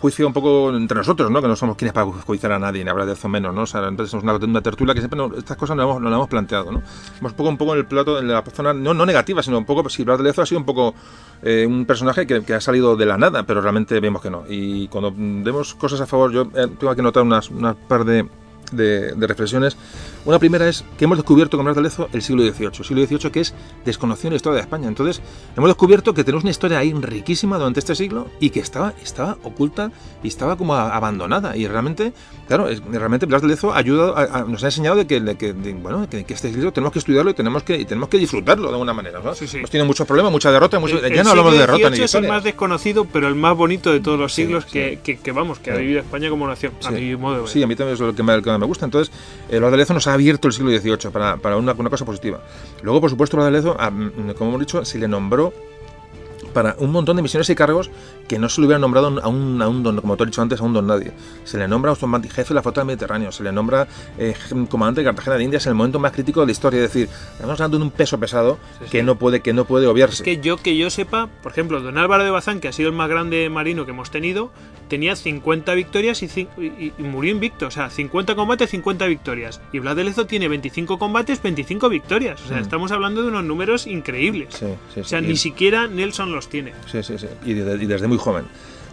juicio 0.02 0.26
un 0.26 0.32
poco 0.32 0.74
entre 0.74 0.98
nosotros, 0.98 1.30
¿no? 1.30 1.40
Que 1.40 1.46
no 1.46 1.54
somos 1.54 1.76
quienes 1.76 1.92
para 1.92 2.06
juiciar 2.06 2.50
a 2.50 2.58
nadie, 2.58 2.82
ni 2.82 2.90
hablar 2.90 3.06
de 3.06 3.12
Lezo 3.12 3.28
menos, 3.28 3.54
¿no? 3.54 3.62
O 3.62 3.66
sea, 3.66 3.86
entonces 3.86 4.10
somos 4.10 4.24
una, 4.24 4.34
una 4.34 4.60
tertulia 4.60 4.94
que 4.94 5.00
siempre 5.00 5.20
estas 5.38 5.56
cosas 5.56 5.76
no 5.76 5.82
las 5.84 5.90
hemos, 5.90 6.02
no 6.02 6.10
las 6.10 6.16
hemos 6.16 6.28
planteado, 6.28 6.72
¿no? 6.72 6.82
Hemos 7.20 7.30
un 7.30 7.36
poco, 7.36 7.48
un 7.50 7.56
poco 7.56 7.72
en 7.74 7.78
el 7.78 7.86
plato, 7.86 8.18
en 8.18 8.26
la 8.26 8.42
zona, 8.42 8.74
no, 8.74 8.94
no 8.94 9.06
negativa, 9.06 9.44
sino 9.44 9.58
un 9.58 9.64
poco, 9.64 9.82
pues, 9.82 9.94
si 9.94 10.02
Blas 10.02 10.18
de 10.18 10.24
Lezo 10.24 10.42
ha 10.42 10.46
sido 10.46 10.58
un 10.58 10.66
poco 10.66 10.92
eh, 11.44 11.64
un 11.64 11.86
personaje 11.86 12.26
que, 12.26 12.42
que 12.42 12.52
ha 12.52 12.60
salido 12.60 12.96
de 12.96 13.06
la 13.06 13.16
nada, 13.16 13.44
pero 13.44 13.60
realmente 13.60 14.00
vemos 14.00 14.20
que 14.20 14.30
no. 14.30 14.42
Y 14.48 14.88
cuando 14.88 15.14
vemos 15.16 15.74
cosas 15.74 16.00
a 16.00 16.06
favor, 16.06 16.32
yo 16.32 16.42
eh, 16.42 16.66
tengo 16.80 16.92
que 16.92 17.00
anotar 17.00 17.22
unas, 17.22 17.48
unas 17.48 17.76
par 17.76 18.04
de, 18.04 18.28
de, 18.72 19.12
de 19.14 19.26
reflexiones. 19.28 19.76
Una 20.24 20.38
primera 20.38 20.68
es 20.68 20.84
que 20.98 21.04
hemos 21.06 21.18
descubierto 21.18 21.56
con 21.56 21.64
Blas 21.64 21.74
de 21.74 21.82
Lezo 21.82 22.08
el 22.12 22.22
siglo 22.22 22.42
XVIII, 22.44 22.66
el 22.68 22.84
siglo 22.84 23.04
XVIII 23.06 23.30
que 23.32 23.40
es 23.40 23.54
desconocido 23.84 24.28
en 24.28 24.32
la 24.34 24.36
historia 24.36 24.54
de 24.56 24.60
España. 24.60 24.86
Entonces, 24.86 25.20
hemos 25.56 25.68
descubierto 25.68 26.14
que 26.14 26.22
tenemos 26.22 26.44
una 26.44 26.50
historia 26.52 26.78
ahí 26.78 26.92
riquísima 26.92 27.58
durante 27.58 27.80
este 27.80 27.96
siglo 27.96 28.28
y 28.38 28.50
que 28.50 28.60
estaba, 28.60 28.92
estaba 29.02 29.36
oculta 29.42 29.90
y 30.22 30.28
estaba 30.28 30.56
como 30.56 30.74
abandonada. 30.76 31.56
Y 31.56 31.66
realmente, 31.66 32.12
claro, 32.46 32.68
es- 32.68 32.80
realmente 32.84 33.26
Blas 33.26 33.42
de 33.42 33.48
Lezo 33.48 33.72
ha 33.72 33.78
ayudado, 33.78 34.16
a- 34.16 34.22
a- 34.22 34.44
nos 34.44 34.62
ha 34.62 34.66
enseñado 34.66 34.94
de 34.96 35.08
que, 35.08 35.20
de 35.20 35.34
que, 35.36 35.52
de- 35.54 35.72
bueno, 35.74 36.08
que, 36.08 36.22
que 36.22 36.34
este 36.34 36.52
siglo 36.52 36.72
tenemos 36.72 36.92
que 36.92 37.00
estudiarlo 37.00 37.32
y 37.32 37.34
tenemos 37.34 37.64
que, 37.64 37.76
y 37.80 37.84
tenemos 37.84 38.08
que 38.08 38.18
disfrutarlo 38.18 38.68
de 38.68 38.74
alguna 38.74 38.92
manera. 38.94 39.18
¿no? 39.24 39.34
Sí, 39.34 39.48
sí. 39.48 39.56
Hemos 39.58 39.70
tenido 39.70 39.86
muchos 39.86 40.06
problemas, 40.06 40.30
mucha 40.30 40.52
derrota, 40.52 40.78
mucho- 40.78 40.98
El- 41.04 41.12
ya 41.14 41.20
el 41.22 41.24
no 41.24 41.30
hablamos 41.30 41.52
de 41.52 41.58
derrota 41.58 41.90
ni 41.90 41.98
es 42.00 42.14
el 42.14 42.28
más 42.28 42.44
desconocido, 42.44 43.06
pero 43.06 43.26
el 43.26 43.34
más 43.34 43.56
bonito 43.56 43.90
de 43.92 43.98
todos 43.98 44.20
los 44.20 44.32
siglos 44.32 44.66
sí. 44.70 44.98
que, 45.02 45.32
vamos, 45.32 45.58
que 45.58 45.72
ha 45.72 45.76
vivido 45.76 45.98
España 45.98 46.30
como 46.30 46.46
nación, 46.46 46.72
a 46.84 46.92
mi 46.92 47.16
modo 47.16 47.34
de 47.34 47.40
ver. 47.40 47.50
Sí, 47.50 47.60
a 47.60 47.66
mí 47.66 47.74
también 47.74 47.94
es 47.94 48.00
lo 48.00 48.14
que 48.14 48.22
me, 48.22 48.40
lo 48.40 48.58
me 48.60 48.66
gusta. 48.66 48.84
Entonces, 48.84 49.12
el 49.48 49.58
Blas 49.58 49.72
de 49.72 49.76
Lezo 49.78 49.94
nos 49.94 50.06
ha 50.06 50.11
abierto 50.12 50.48
el 50.48 50.54
siglo 50.54 50.70
XVIII 50.70 51.10
para, 51.10 51.56
una, 51.56 51.74
cosa 51.74 52.04
positiva. 52.04 52.40
Luego, 52.82 53.00
por 53.00 53.10
supuesto, 53.10 53.36
Blas 53.36 53.46
de 53.46 53.52
Lezo, 53.52 53.76
ah, 53.78 53.90
mm, 53.90 54.34
como 54.36 54.50
hemos 54.50 54.60
dicho, 54.60 54.84
se 54.84 54.98
le 54.98 55.08
nombró 55.08 55.52
para 56.52 56.76
un 56.78 56.90
montón 56.90 57.16
de 57.16 57.22
misiones 57.22 57.48
y 57.50 57.54
cargos 57.54 57.90
que 58.32 58.38
no 58.38 58.48
se 58.48 58.62
le 58.62 58.66
hubieran 58.66 58.80
nombrado 58.80 59.08
a 59.22 59.28
un, 59.28 59.60
a 59.60 59.68
un 59.68 59.82
don, 59.82 60.00
como 60.00 60.16
te 60.16 60.22
he 60.22 60.26
dicho 60.26 60.40
antes, 60.40 60.58
a 60.58 60.64
un 60.64 60.72
don 60.72 60.86
nadie. 60.86 61.12
Se 61.44 61.58
le 61.58 61.68
nombra 61.68 61.92
automáti- 61.92 62.30
jefe 62.30 62.48
de 62.48 62.54
la 62.54 62.62
flota 62.62 62.80
del 62.80 62.86
Mediterráneo, 62.86 63.30
se 63.30 63.42
le 63.42 63.52
nombra 63.52 63.86
eh, 64.16 64.34
comandante 64.70 65.02
de 65.02 65.04
Cartagena 65.04 65.36
de 65.36 65.44
Indias 65.44 65.66
en 65.66 65.70
el 65.72 65.74
momento 65.76 65.98
más 65.98 66.12
crítico 66.12 66.40
de 66.40 66.46
la 66.46 66.52
historia. 66.52 66.82
Es 66.82 66.92
decir, 66.94 67.10
estamos 67.32 67.52
hablando 67.60 67.76
de 67.78 67.84
un 67.84 67.90
peso 67.90 68.18
pesado 68.18 68.58
Sí, 68.78 68.84
sí. 68.86 68.90
que 68.90 69.02
no 69.02 69.16
puede 69.18 69.40
que 69.40 69.52
no 69.52 69.66
puede 69.66 69.86
obviarse. 69.86 70.14
Es 70.16 70.22
que 70.22 70.38
yo 70.40 70.56
que 70.56 70.76
yo 70.78 70.88
sepa, 70.88 71.28
por 71.42 71.52
ejemplo, 71.52 71.82
don 71.82 71.98
Álvaro 71.98 72.24
de 72.24 72.30
Bazán, 72.30 72.60
que 72.60 72.68
ha 72.68 72.72
sido 72.72 72.88
el 72.88 72.94
más 72.96 73.10
grande 73.10 73.50
marino 73.50 73.84
que 73.84 73.90
hemos 73.90 74.10
tenido, 74.10 74.50
tenía 74.88 75.14
50 75.14 75.74
victorias 75.74 76.22
y, 76.22 76.26
y- 76.58 76.92
y 76.98 77.02
murió 77.02 77.32
invicto. 77.32 77.66
O 77.66 77.70
sea, 77.70 77.90
50 77.90 78.34
combates, 78.34 78.70
50 78.70 79.06
victorias. 79.06 79.60
Y 79.72 79.78
Blas 79.78 79.94
de 79.96 80.04
Lezo 80.04 80.26
tiene 80.26 80.48
25 80.48 80.98
combates, 80.98 81.42
25 81.42 81.88
victorias. 81.90 82.40
O 82.44 82.48
sea, 82.48 82.56
Mm. 82.58 82.62
estamos 82.62 82.92
hablando 82.92 83.22
de 83.22 83.28
unos 83.28 83.44
números 83.44 83.86
increíbles. 83.86 84.54
Sí, 84.54 85.00
O 85.00 85.04
sea, 85.04 85.20
ni 85.20 85.36
siquiera 85.36 85.86
Nelson 85.86 86.32
los 86.32 86.48
tiene. 86.48 86.72
Sí, 86.90 87.02
sí, 87.02 87.18
sí. 87.18 87.26
Y, 87.44 87.54
de- 87.54 87.82
y 87.82 87.86
desde 87.86 88.06
muy 88.08 88.18
joven. 88.22 88.44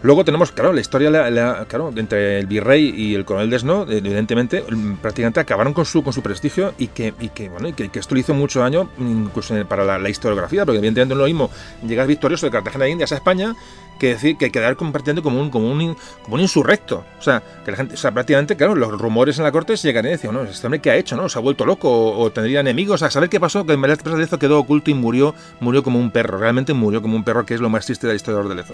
Luego 0.01 0.24
tenemos, 0.24 0.53
claro, 0.53 0.72
la 0.72 0.80
historia, 0.80 1.09
la- 1.09 1.30
la- 1.30 1.66
claro, 1.67 1.91
entre 1.93 2.40
el 2.40 2.48
virrey 2.48 2.93
y 2.95 3.16
el 3.16 3.25
coronel 3.25 3.49
Desno, 3.49 3.83
eh, 3.83 3.98
evidentemente, 3.98 4.64
mm, 4.69 4.93
prácticamente 5.01 5.41
acabaron 5.41 5.74
con 5.74 5.83
su, 5.85 6.03
con 6.03 6.14
su 6.14 6.22
prestigio 6.22 6.74
y 6.77 6.88
que, 6.88 7.14
y 7.19 7.27
que, 7.30 7.49
bueno, 7.49 7.67
y 7.67 7.74
que, 7.74 7.90
que 7.90 7.99
esto 7.99 8.16
le 8.16 8.22
hizo 8.22 8.33
mucho 8.33 8.61
daño 8.61 8.90
incluso 8.98 9.58
en- 9.58 9.67
para 9.67 9.83
la, 9.83 9.99
la 9.99 10.08
historiografía, 10.09 10.66
porque 10.66 10.77
evidentemente 10.77 11.16
no 11.16 11.19
es 11.22 11.24
lo 11.30 11.33
mismo 11.33 11.51
llegar 11.85 12.08
victorioso 12.08 12.45
de 12.45 12.51
Cartagena 12.53 12.85
de 12.85 12.91
Indias 12.91 13.11
a 13.11 13.16
España 13.16 13.56
que 13.99 14.07
decir 14.07 14.37
que 14.37 14.51
quedar 14.51 14.75
compartiendo 14.75 15.21
como 15.21 15.39
un, 15.39 15.49
como 15.51 15.71
un, 15.71 15.95
como 16.23 16.35
un 16.35 16.41
insurrecto. 16.41 17.05
O 17.19 17.21
sea, 17.21 17.43
que 17.63 17.71
la 17.71 17.77
gente, 17.77 17.93
o 17.93 17.97
sea, 17.97 18.11
prácticamente, 18.11 18.55
claro, 18.55 18.73
los 18.73 18.99
rumores 18.99 19.37
en 19.37 19.43
la 19.43 19.51
corte 19.51 19.77
se 19.77 19.87
llegarían 19.87 20.13
y 20.13 20.17
decían, 20.17 20.33
no, 20.33 20.43
este 20.43 20.65
hombre 20.65 20.79
qué 20.79 20.89
ha 20.89 20.95
hecho, 20.95 21.15
¿no? 21.15 21.29
Se 21.29 21.37
ha 21.37 21.41
vuelto 21.41 21.65
loco 21.65 21.89
o, 21.89 22.19
o 22.19 22.31
tendría 22.31 22.61
enemigos. 22.61 23.03
A 23.03 23.11
saber 23.11 23.29
qué 23.29 23.39
pasó, 23.39 23.65
que 23.65 23.73
en 23.73 23.81
verdad 23.81 23.99
de 23.99 24.17
Lezo 24.17 24.39
quedó 24.39 24.59
oculto 24.59 24.89
y 24.89 24.95
murió, 24.95 25.35
murió 25.59 25.83
como 25.83 25.99
un 25.99 26.09
perro. 26.09 26.39
Realmente 26.39 26.73
murió 26.73 27.01
como 27.01 27.15
un 27.15 27.23
perro, 27.23 27.45
que 27.45 27.53
es 27.53 27.61
lo 27.61 27.69
más 27.69 27.85
triste 27.85 28.07
de 28.07 28.13
la 28.13 28.15
historia 28.15 28.41
de 28.47 28.55
Lezo. 28.55 28.73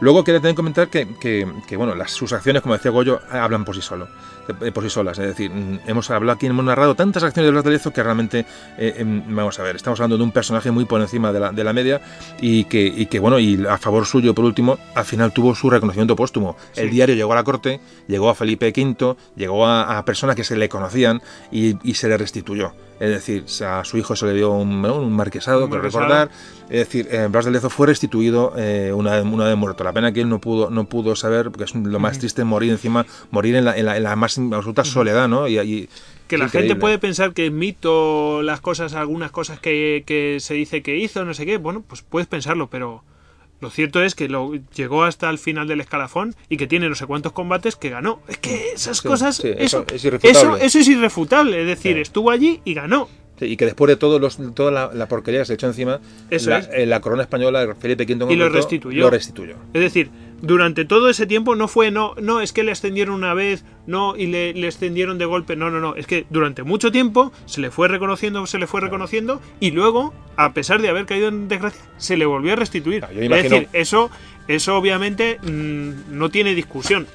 Luego 0.00 0.24
quería 0.24 0.40
también 0.40 0.56
comentar 0.56 0.88
que, 0.88 1.06
que, 1.20 1.46
que, 1.68 1.76
bueno, 1.76 1.94
sus 2.08 2.32
acciones, 2.32 2.62
como 2.62 2.74
decía 2.74 2.90
Goyo, 2.90 3.20
hablan 3.30 3.64
por 3.64 3.76
sí 3.76 3.82
solo, 3.82 4.08
por 4.72 4.84
sí 4.84 4.90
solas. 4.90 5.18
Es 5.18 5.26
decir, 5.26 5.50
mm, 5.50 5.80
hemos 5.86 6.08
hablado 6.10 6.36
aquí, 6.36 6.46
hemos 6.46 6.64
narrado 6.64 6.94
tantas 6.94 7.24
acciones 7.24 7.48
de 7.48 7.52
Blas 7.52 7.64
de 7.64 7.70
Lezo 7.70 7.92
que 7.92 8.02
realmente, 8.02 8.46
eh, 8.78 8.94
em, 8.98 9.22
vamos 9.34 9.58
a 9.58 9.62
ver, 9.64 9.76
estamos 9.76 9.98
hablando 9.98 10.18
de 10.18 10.24
un 10.24 10.32
personaje 10.32 10.70
muy 10.70 10.84
por 10.84 11.00
encima 11.00 11.32
de 11.32 11.40
la, 11.40 11.52
de 11.52 11.64
la 11.64 11.72
media 11.72 12.00
y 12.40 12.64
que, 12.64 12.84
y 12.84 13.06
que, 13.06 13.18
bueno, 13.18 13.38
y 13.38 13.66
a 13.66 13.78
favor 13.78 14.06
suyo, 14.06 14.34
por 14.34 14.44
último, 14.44 14.52
último, 14.52 14.78
al 14.94 15.06
final 15.06 15.32
tuvo 15.32 15.54
su 15.54 15.70
reconocimiento 15.70 16.14
póstumo. 16.14 16.56
El 16.76 16.90
diario 16.90 17.14
llegó 17.14 17.32
a 17.32 17.36
la 17.36 17.44
corte, 17.44 17.80
llegó 18.06 18.28
a 18.28 18.34
Felipe 18.34 18.70
V, 18.76 19.16
llegó 19.34 19.66
a, 19.66 20.04
personas 20.04 20.36
que 20.36 20.44
se 20.44 20.56
le 20.56 20.68
conocían 20.68 21.22
y, 21.50 21.94
se 21.94 22.08
le 22.08 22.18
restituyó. 22.18 22.72
Es 23.00 23.10
decir, 23.10 23.44
a 23.66 23.84
su 23.84 23.98
hijo 23.98 24.14
se 24.14 24.26
le 24.26 24.34
dio 24.34 24.52
un, 24.52 25.12
marquesado, 25.12 25.68
quiero 25.68 25.82
recordar. 25.82 26.30
Es 26.68 26.78
decir, 26.78 27.08
eh, 27.10 27.26
Blas 27.30 27.44
de 27.44 27.50
Lezo 27.50 27.68
fue 27.68 27.86
restituido 27.86 28.54
eh, 28.56 28.92
una, 28.94 29.20
una 29.22 29.44
vez 29.44 29.56
muerto. 29.56 29.82
La 29.84 29.92
pena 29.92 30.12
que 30.12 30.20
él 30.20 30.28
no 30.28 30.40
pudo, 30.40 30.70
no 30.70 30.84
pudo 30.84 31.16
saber, 31.16 31.50
porque 31.50 31.64
es 31.64 31.74
lo 31.74 31.98
más 31.98 32.18
triste 32.18 32.44
morir 32.44 32.70
encima, 32.70 33.04
morir 33.30 33.56
en 33.56 33.64
la, 33.64 33.76
en 33.76 34.02
la, 34.02 34.16
más 34.16 34.38
absoluta 34.38 34.84
soledad, 34.84 35.28
¿no? 35.28 35.48
Y, 35.48 35.88
que 36.28 36.38
la 36.38 36.48
gente 36.48 36.76
puede 36.76 36.98
pensar 36.98 37.34
que 37.34 37.46
es 37.46 37.52
mito 37.52 38.40
las 38.42 38.60
cosas, 38.60 38.94
algunas 38.94 39.30
cosas 39.30 39.58
que, 39.58 40.02
que, 40.06 40.38
se 40.40 40.54
dice 40.54 40.82
que 40.82 40.96
hizo, 40.96 41.24
no 41.24 41.34
sé 41.34 41.44
qué. 41.44 41.58
Bueno, 41.58 41.82
pues 41.86 42.02
puedes 42.02 42.26
pensarlo, 42.26 42.70
pero 42.70 43.02
lo 43.62 43.70
cierto 43.70 44.02
es 44.02 44.16
que 44.16 44.28
lo, 44.28 44.54
llegó 44.74 45.04
hasta 45.04 45.30
el 45.30 45.38
final 45.38 45.68
del 45.68 45.80
escalafón 45.80 46.34
y 46.48 46.56
que 46.56 46.66
tiene 46.66 46.88
no 46.88 46.96
sé 46.96 47.06
cuantos 47.06 47.30
combates 47.30 47.76
que 47.76 47.90
ganó. 47.90 48.20
Es 48.26 48.38
que 48.38 48.72
esas 48.74 49.00
cosas. 49.02 49.38
eso, 49.38 49.86
es 49.94 50.04
irrefutable. 50.04 50.66
Eso, 50.66 50.78
es 50.80 50.88
irrefutable. 50.88 51.60
Es 51.60 51.68
decir, 51.68 51.96
estuvo 51.96 52.32
allí 52.32 52.60
y 52.64 52.74
ganó. 52.74 53.08
Y 53.42 53.56
que 53.56 53.64
después 53.64 53.88
de 53.88 53.96
todo 53.96 54.18
los, 54.18 54.38
toda 54.54 54.92
la, 54.92 55.08
porquería 55.08 55.40
que 55.40 55.46
se 55.46 55.54
echó 55.54 55.66
encima, 55.66 56.00
la, 56.30 56.58
eh, 56.58 56.86
la, 56.86 57.00
corona 57.00 57.22
española, 57.22 57.74
Felipe 57.78 58.04
V 58.04 58.32
y 58.32 58.36
lo 58.36 58.48
restituyó. 58.48 59.02
lo 59.02 59.10
restituyó. 59.10 59.56
Es 59.72 59.80
decir, 59.80 60.10
durante 60.42 60.84
todo 60.84 61.08
ese 61.08 61.26
tiempo 61.26 61.54
no 61.54 61.68
fue, 61.68 61.90
no, 61.90 62.14
no, 62.20 62.40
es 62.40 62.52
que 62.52 62.64
le 62.64 62.72
ascendieron 62.72 63.14
una 63.14 63.32
vez, 63.32 63.64
no, 63.86 64.16
y 64.16 64.26
le, 64.26 64.52
le, 64.54 64.66
extendieron 64.66 65.18
de 65.18 65.24
golpe, 65.24 65.56
no, 65.56 65.70
no, 65.70 65.80
no, 65.80 65.94
es 65.94 66.06
que 66.06 66.26
durante 66.30 66.64
mucho 66.64 66.90
tiempo 66.90 67.32
se 67.46 67.60
le 67.60 67.70
fue 67.70 67.88
reconociendo, 67.88 68.44
se 68.46 68.58
le 68.58 68.66
fue 68.66 68.80
reconociendo, 68.80 69.40
y 69.60 69.70
luego, 69.70 70.12
a 70.36 70.52
pesar 70.52 70.82
de 70.82 70.88
haber 70.88 71.06
caído 71.06 71.28
en 71.28 71.48
desgracia, 71.48 71.82
se 71.96 72.16
le 72.16 72.26
volvió 72.26 72.52
a 72.52 72.56
restituir. 72.56 73.04
es 73.10 73.30
decir, 73.30 73.68
eso, 73.72 74.10
eso 74.48 74.76
obviamente 74.76 75.38
mm, 75.42 76.18
no 76.18 76.30
tiene 76.30 76.54
discusión. 76.54 77.06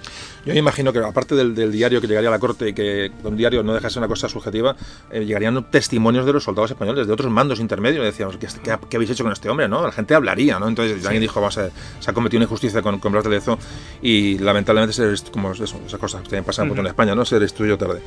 Yo 0.48 0.54
me 0.54 0.60
imagino 0.60 0.94
que 0.94 1.00
aparte 1.00 1.36
del, 1.36 1.72
diario 1.72 2.00
que 2.00 2.08
llegaría 2.08 2.30
a 2.30 2.32
la 2.32 2.40
corte 2.40 2.70
y 2.70 2.74
que 2.74 3.12
un 3.24 3.36
diario 3.36 3.64
no 3.64 3.74
dejase 3.74 4.00
una 4.00 4.08
cosa 4.08 4.30
subjetiva, 4.30 4.78
eh, 5.12 5.26
llegarían 5.26 5.62
testimonios 5.70 6.26
de 6.26 6.32
los 6.32 6.44
soldados 6.46 6.72
españoles, 6.72 7.06
de 7.06 7.12
otros 7.12 7.30
mandos 7.30 7.60
intermedios. 7.60 8.06
Decíamos, 8.06 8.38
¿qué, 8.38 8.48
¿qué, 8.90 8.96
habéis 8.96 9.12
hecho 9.12 9.26
con 9.26 9.34
este 9.34 9.50
hombre? 9.50 9.68
¿no? 9.68 9.84
La 9.84 9.92
gente 9.92 10.16
hablaría, 10.16 10.58
¿no? 10.58 10.70
Entonces 10.70 11.04
alguien 11.04 11.22
dijo, 11.22 11.42
vamos 11.42 11.58
a, 11.58 11.70
se 12.00 12.10
ha 12.10 12.14
cometido 12.14 12.40
una 12.40 12.46
injusticia 12.46 12.82
con, 12.82 13.00
con 13.00 13.12
Blas 13.12 13.26
de 13.26 13.30
Lezo 13.30 13.60
y 14.02 14.38
lamentablemente 14.38 14.94
se, 14.94 15.32
como 15.32 15.52
eso, 15.52 15.66
esas 15.86 16.00
cosas 16.00 16.22
que 16.28 16.42
pasan 16.44 16.72
uh 16.72 16.78
en 16.78 16.88
España, 16.88 17.14
¿no? 17.14 17.26
Se 17.26 17.40
destruyó 17.40 17.78
tarde. 17.78 18.02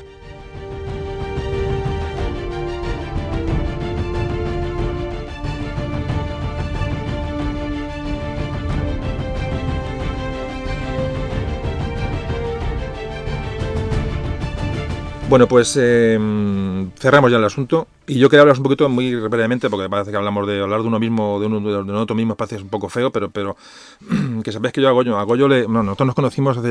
Bueno, 15.31 15.47
pues 15.47 15.77
em, 15.77 16.91
cerramos 16.99 17.31
ya 17.31 17.37
el 17.37 17.45
asunto. 17.45 17.87
Y 18.05 18.19
yo 18.19 18.29
quería 18.29 18.41
hablar 18.41 18.57
un 18.57 18.63
poquito 18.63 18.89
muy 18.89 19.17
rápidamente 19.17 19.69
porque 19.69 19.89
parece 19.89 20.11
que 20.11 20.17
hablamos 20.17 20.45
de 20.45 20.61
hablar 20.61 20.81
de 20.81 20.87
uno 20.89 20.99
mismo, 20.99 21.39
de, 21.39 21.45
uno, 21.45 21.61
de 21.61 21.93
otro 21.93 22.17
mismo 22.17 22.33
espacio 22.33 22.57
es 22.57 22.63
un 22.63 22.69
poco 22.69 22.89
feo, 22.89 23.11
pero 23.11 23.29
pero 23.29 23.55
que 24.43 24.51
sabéis 24.51 24.73
que 24.73 24.81
yo 24.81 24.89
a 24.89 24.91
Goyo, 24.91 25.17
a 25.17 25.23
Goyo 25.23 25.47
le, 25.47 25.63
bueno, 25.63 25.83
nosotros 25.83 26.07
nos 26.07 26.15
conocimos 26.15 26.57
hace, 26.57 26.67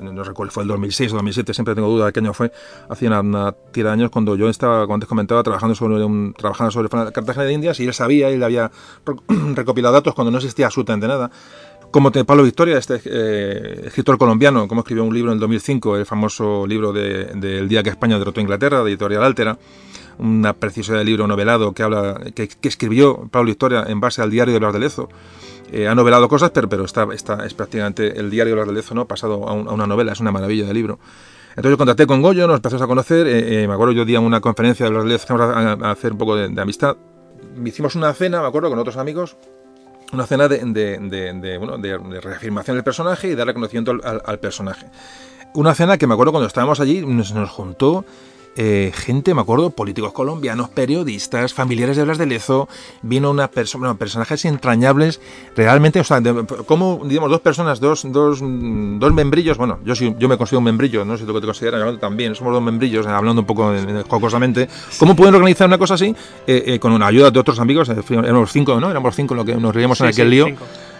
no 0.00 0.22
recuerdo, 0.22 0.52
fue 0.52 0.62
el 0.62 0.68
2006 0.68 1.10
o 1.10 1.16
2007, 1.16 1.54
siempre 1.54 1.74
tengo 1.74 1.88
duda 1.88 2.06
de 2.06 2.12
qué 2.12 2.20
año 2.20 2.32
fue, 2.32 2.52
hace 2.88 3.08
una, 3.08 3.52
tira 3.72 3.88
de 3.88 3.94
años 3.94 4.10
cuando 4.12 4.36
yo 4.36 4.48
estaba, 4.48 4.82
como 4.82 4.94
antes 4.94 5.08
comentaba, 5.08 5.42
trabajando 5.42 5.74
sobre 5.74 6.04
un, 6.04 6.34
trabajando 6.38 6.70
sobre 6.70 6.88
Cartagena 6.88 7.46
de 7.46 7.52
Indias 7.52 7.80
y 7.80 7.86
él 7.86 7.94
sabía, 7.94 8.28
él 8.28 8.44
había 8.44 8.70
recopilado 9.56 9.94
datos 9.94 10.14
cuando 10.14 10.30
no 10.30 10.38
existía 10.38 10.66
absolutamente 10.66 11.08
nada 11.08 11.32
como 11.94 12.10
Pablo 12.10 12.42
Victoria, 12.42 12.76
este 12.76 13.00
eh, 13.04 13.82
escritor 13.84 14.18
colombiano, 14.18 14.66
como 14.66 14.80
escribió 14.80 15.04
un 15.04 15.14
libro 15.14 15.30
en 15.30 15.34
el 15.36 15.40
2005, 15.40 15.98
el 15.98 16.04
famoso 16.04 16.66
libro 16.66 16.92
del 16.92 17.40
de, 17.40 17.60
El 17.60 17.68
día 17.68 17.84
que 17.84 17.90
España 17.90 18.18
derrotó 18.18 18.40
a 18.40 18.42
Inglaterra, 18.42 18.82
de 18.82 18.90
editorial 18.90 19.22
Altera, 19.22 19.56
una 20.18 20.54
preciosa 20.54 21.04
libro 21.04 21.28
novelado 21.28 21.72
que 21.72 21.84
habla 21.84 22.20
que, 22.34 22.48
escribió 22.62 23.28
Pablo 23.30 23.46
Victoria 23.46 23.84
en 23.86 24.00
base 24.00 24.20
al 24.22 24.32
diario 24.32 24.54
de 24.54 24.58
Blas 24.58 24.72
de 24.72 24.80
Lezo. 24.80 25.08
Eh, 25.70 25.86
ha 25.86 25.94
novelado 25.94 26.28
cosas, 26.28 26.50
pero, 26.50 26.68
pero 26.68 26.84
está, 26.84 27.06
está, 27.14 27.46
es 27.46 27.54
prácticamente 27.54 28.18
el 28.18 28.28
diario 28.28 28.56
de 28.56 28.62
Blas 28.62 28.66
de 28.66 28.74
Lezo 28.74 28.96
¿no? 28.96 29.06
pasado 29.06 29.48
a, 29.48 29.52
una 29.52 29.86
novela, 29.86 30.10
es 30.14 30.18
una 30.18 30.32
maravilla 30.32 30.66
de 30.66 30.74
libro. 30.74 30.98
Entonces 31.50 31.70
yo 31.70 31.78
contacté 31.78 32.08
con 32.08 32.22
Goyo, 32.22 32.48
nos 32.48 32.56
empezamos 32.56 32.82
a 32.82 32.88
conocer, 32.88 33.28
eh, 33.28 33.68
me 33.68 33.74
acuerdo 33.74 33.92
yo 33.92 34.04
di 34.04 34.16
una 34.16 34.40
conferencia 34.40 34.84
de 34.84 34.90
Blas 34.90 35.04
de 35.04 35.10
Lezo, 35.10 35.36
a, 35.36 35.92
hacer 35.92 36.10
un 36.10 36.18
poco 36.18 36.34
de, 36.34 36.48
de 36.48 36.60
amistad. 36.60 36.96
Hicimos 37.64 37.94
una 37.94 38.12
cena, 38.14 38.40
me 38.40 38.48
acuerdo, 38.48 38.68
con 38.68 38.80
otros 38.80 38.96
amigos, 38.96 39.36
una 40.14 40.26
cena 40.26 40.48
de, 40.48 40.58
de, 40.58 42.20
reafirmación 42.20 42.76
del 42.76 42.84
personaje 42.84 43.28
y 43.28 43.34
dar 43.34 43.46
reconocimiento 43.46 43.92
al, 44.02 44.38
personaje. 44.38 44.86
Una 45.54 45.74
cena 45.74 45.98
que 45.98 46.06
me 46.06 46.14
acuerdo 46.14 46.32
cuando 46.32 46.46
estábamos 46.46 46.80
allí, 46.80 47.04
nos, 47.04 47.32
nos 47.32 47.50
juntó 47.50 48.04
eh, 48.56 48.92
gente, 48.94 49.34
me 49.34 49.40
acuerdo, 49.40 49.70
políticos 49.70 50.12
colombianos, 50.12 50.68
periodistas, 50.68 51.54
familiares 51.54 51.96
de 51.96 52.04
Blas 52.04 52.18
de 52.18 52.26
Lezo, 52.26 52.68
vino 53.02 53.30
una 53.30 53.48
persona, 53.48 53.94
personajes 53.94 54.44
entrañables, 54.44 55.20
realmente, 55.56 56.00
o 56.00 56.04
sea, 56.04 56.22
como, 56.66 57.02
digamos, 57.04 57.30
dos 57.30 57.40
personas, 57.40 57.80
dos, 57.80 58.02
dos, 58.10 58.40
dos 58.40 59.12
membrillos, 59.12 59.58
bueno, 59.58 59.78
yo 59.84 59.94
yo 59.94 60.28
me 60.28 60.36
considero 60.36 60.58
un 60.58 60.64
membrillo, 60.64 61.04
no 61.04 61.16
sé 61.16 61.24
tú 61.24 61.34
qué 61.34 61.40
te 61.40 61.46
consideras, 61.46 61.98
también, 62.00 62.34
somos 62.34 62.52
dos 62.52 62.62
membrillos, 62.62 63.06
hablando 63.06 63.42
un 63.42 63.46
poco 63.46 63.72
jocosamente, 64.08 64.68
¿cómo 64.98 65.16
pueden 65.16 65.34
organizar 65.34 65.66
una 65.66 65.78
cosa 65.78 65.94
así 65.94 66.14
eh, 66.46 66.64
eh, 66.66 66.78
con 66.78 66.92
una 66.92 67.06
ayuda 67.06 67.30
de 67.30 67.38
otros 67.38 67.58
amigos? 67.58 67.88
Éramos 67.88 68.52
cinco, 68.52 68.78
¿no? 68.80 68.90
Éramos 68.90 69.14
cinco 69.16 69.34
lo 69.34 69.44
que 69.44 69.54
nos 69.54 69.74
reíamos 69.74 70.00
en 70.00 70.06
aquel 70.06 70.30
lío 70.30 70.46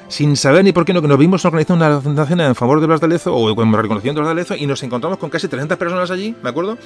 sin 0.08 0.36
saber 0.36 0.64
ni 0.64 0.72
por 0.72 0.84
qué 0.84 0.92
no, 0.92 1.00
que 1.00 1.08
nos 1.08 1.18
vimos 1.18 1.44
organizando 1.44 1.86
una 1.86 2.00
fundación 2.00 2.40
en 2.40 2.54
favor 2.54 2.80
de 2.80 2.86
Blas 2.86 3.00
de 3.00 3.08
Lezo 3.08 3.34
o 3.34 3.54
con 3.56 3.72
reconociendo 3.72 4.20
a 4.20 4.24
Blas 4.24 4.36
de 4.36 4.42
Lezo 4.42 4.56
y 4.56 4.66
nos 4.66 4.82
encontramos 4.82 5.18
con 5.18 5.30
casi 5.30 5.48
300 5.48 5.78
personas 5.78 6.10
allí, 6.10 6.34
¿me 6.42 6.50
acuerdo? 6.50 6.76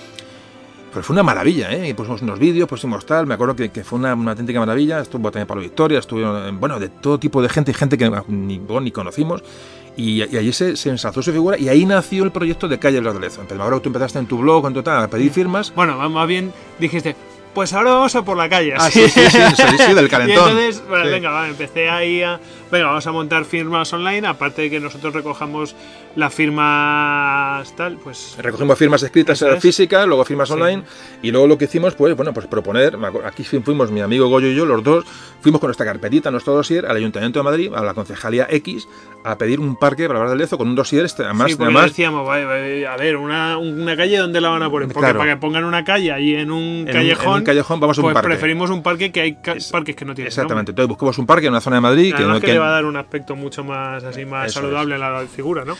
Pero 0.91 1.03
fue 1.03 1.15
una 1.15 1.23
maravilla, 1.23 1.71
¿eh? 1.73 1.89
Y 1.89 1.95
pusimos 1.95 2.23
unos 2.23 2.39
vídeos, 2.39 2.69
pusimos 2.69 3.05
tal. 3.05 3.27
Me 3.27 3.35
acuerdo 3.35 3.55
que, 3.55 3.71
que 3.71 3.85
fue 3.85 3.99
una, 3.99 4.15
una, 4.15 4.33
auténtica 4.33 4.59
maravilla. 4.59 5.01
Estuvo 5.01 5.31
también 5.31 5.47
Pablo 5.47 5.63
Victoria, 5.63 5.99
estuvo, 5.99 6.21
eh, 6.21 6.51
bueno, 6.53 6.79
de 6.79 6.89
todo 6.89 7.19
tipo 7.19 7.43
de 7.43 7.49
gente 7.49 7.71
y 7.73 7.75
gente 7.75 7.99
que 7.99 8.11
ni, 8.29 8.59
ni 8.59 8.91
conocimos. 8.91 9.43
Y, 9.97 10.23
allí 10.23 10.53
se, 10.53 10.77
se, 10.77 10.91
ensalzó 10.91 11.23
su 11.23 11.33
figura 11.33 11.59
y 11.59 11.69
ahí 11.69 11.85
nació 11.85 12.23
el 12.23 12.31
proyecto 12.31 12.69
de 12.69 12.79
Calle 12.79 13.01
Blas 13.01 13.15
de 13.15 13.21
Lezo. 13.21 13.43
Ahora 13.59 13.81
tú 13.81 13.89
empezaste 13.89 14.21
en 14.21 14.27
tu 14.27 14.39
blog, 14.39 14.67
en 14.69 14.75
total, 14.75 15.03
a 15.03 15.09
pedir 15.09 15.33
firmas. 15.33 15.75
Bueno, 15.75 16.09
más 16.09 16.29
bien 16.29 16.53
dijiste, 16.79 17.17
pues 17.59 17.73
ahora 17.73 17.91
vamos 17.91 18.15
a 18.15 18.25
por 18.25 18.37
la 18.37 18.49
calle. 18.49 18.73
Ah, 18.77 18.89
sí, 18.89 19.09
sí, 19.09 19.21
sí, 19.31 19.39
sí, 19.79 19.93
del 19.93 20.09
calentón. 20.09 20.29
Y 20.29 20.51
entonces, 20.51 20.85
bueno, 20.89 21.07
venga, 21.07 21.31
va, 21.33 21.49
empecé 21.49 21.91
ahí 21.91 22.23
a, 22.23 22.39
venga, 22.71 22.87
vamos 22.87 23.07
a 23.09 23.11
montar 23.11 23.45
firmas 23.45 23.93
online, 23.93 24.29
aparte 24.29 24.63
de 24.63 24.71
que 24.71 24.79
nosotros 24.79 25.13
recojamos 25.13 25.75
las 26.17 26.35
firmas 26.35 27.75
tal, 27.77 27.97
pues... 27.99 28.37
Recogimos 28.39 28.79
firmas 28.79 29.03
escritas 29.03 29.41
en 29.43 29.61
físicas, 29.61 30.07
luego 30.07 30.25
firmas 30.25 30.51
online, 30.51 30.83
y 31.23 31.31
luego 31.31 31.47
lo 31.47 31.59
que 31.59 31.67
hicimos, 31.67 31.95
pues, 31.95 32.17
bueno, 32.17 32.33
pues 32.33 32.47
proponer, 32.47 32.97
aquí 33.25 33.45
fuimos 33.45 33.91
mi 33.91 34.01
amigo 34.01 34.29
Goyo 34.29 34.49
y 34.49 34.55
yo, 34.55 34.67
los 34.67 34.83
dos, 34.83 35.05
fuimos 35.41 35.61
con 35.61 35.69
nuestra 35.69 35.87
carpetita, 35.87 36.31
nuestro 36.31 36.55
dossier, 36.55 36.87
al 36.87 36.97
Ayuntamiento 36.97 37.39
de 37.39 37.45
Madrid, 37.45 37.73
a 37.75 37.83
la 37.83 37.95
Concejalía 37.95 38.47
X, 38.51 38.89
a 39.25 39.39
pedir 39.39 39.61
un 39.61 39.77
parque 39.77 40.07
para 40.07 40.19
hablar 40.19 40.31
del 40.31 40.39
Lezo 40.39 40.59
con 40.59 40.69
un 40.69 40.75
dossier, 40.75 41.05
este, 41.05 41.25
además... 41.25 41.53
Sí, 41.53 41.57
además, 41.61 41.87
decíamos, 41.87 42.29
a 42.29 42.97
ver, 42.97 43.17
una, 43.17 43.59
una 43.59 43.97
calle, 43.97 44.17
¿dónde 44.19 44.41
la 44.41 44.49
van 44.49 44.63
a 44.63 44.71
poner? 44.71 44.89
Porque 44.89 45.15
para 45.15 45.35
que 45.35 45.37
pongan 45.37 45.65
una 45.65 45.85
calle 45.85 46.13
ahí 46.13 46.35
en 46.35 46.51
un 46.51 46.85
callejón... 46.85 47.29
En 47.29 47.39
un 47.39 47.45
callejón 47.49 47.81
vamos 47.81 47.99
a 47.99 48.01
un 48.01 48.07
pues 48.07 48.15
parque. 48.15 48.29
preferimos 48.29 48.71
un 48.71 48.83
parque 48.83 49.13
que 49.13 49.21
hay 49.21 49.39
parques 49.71 49.97
que 49.97 50.05
no 50.05 50.15
tienen 50.15 50.29
Exactamente, 50.29 50.73
entonces 50.73 50.89
buscamos 50.89 51.19
un 51.19 51.27
parque 51.27 51.47
en 51.47 51.53
una 51.53 51.61
zona 51.61 51.77
de 51.77 51.83
Madrid... 51.83 52.15
que, 52.15 52.23
no, 52.25 52.41
que, 52.41 52.49
le 52.49 52.59
va 52.59 52.69
a 52.69 52.73
dar 52.73 52.85
un 52.85 52.97
aspecto 52.97 53.37
mucho 53.37 53.65
más 53.65 54.05
así 54.05 54.25
más 54.25 54.53
saludable 54.53 54.95
a 54.95 54.99
la 54.99 55.27
figura, 55.27 55.65
¿no? 55.65 55.77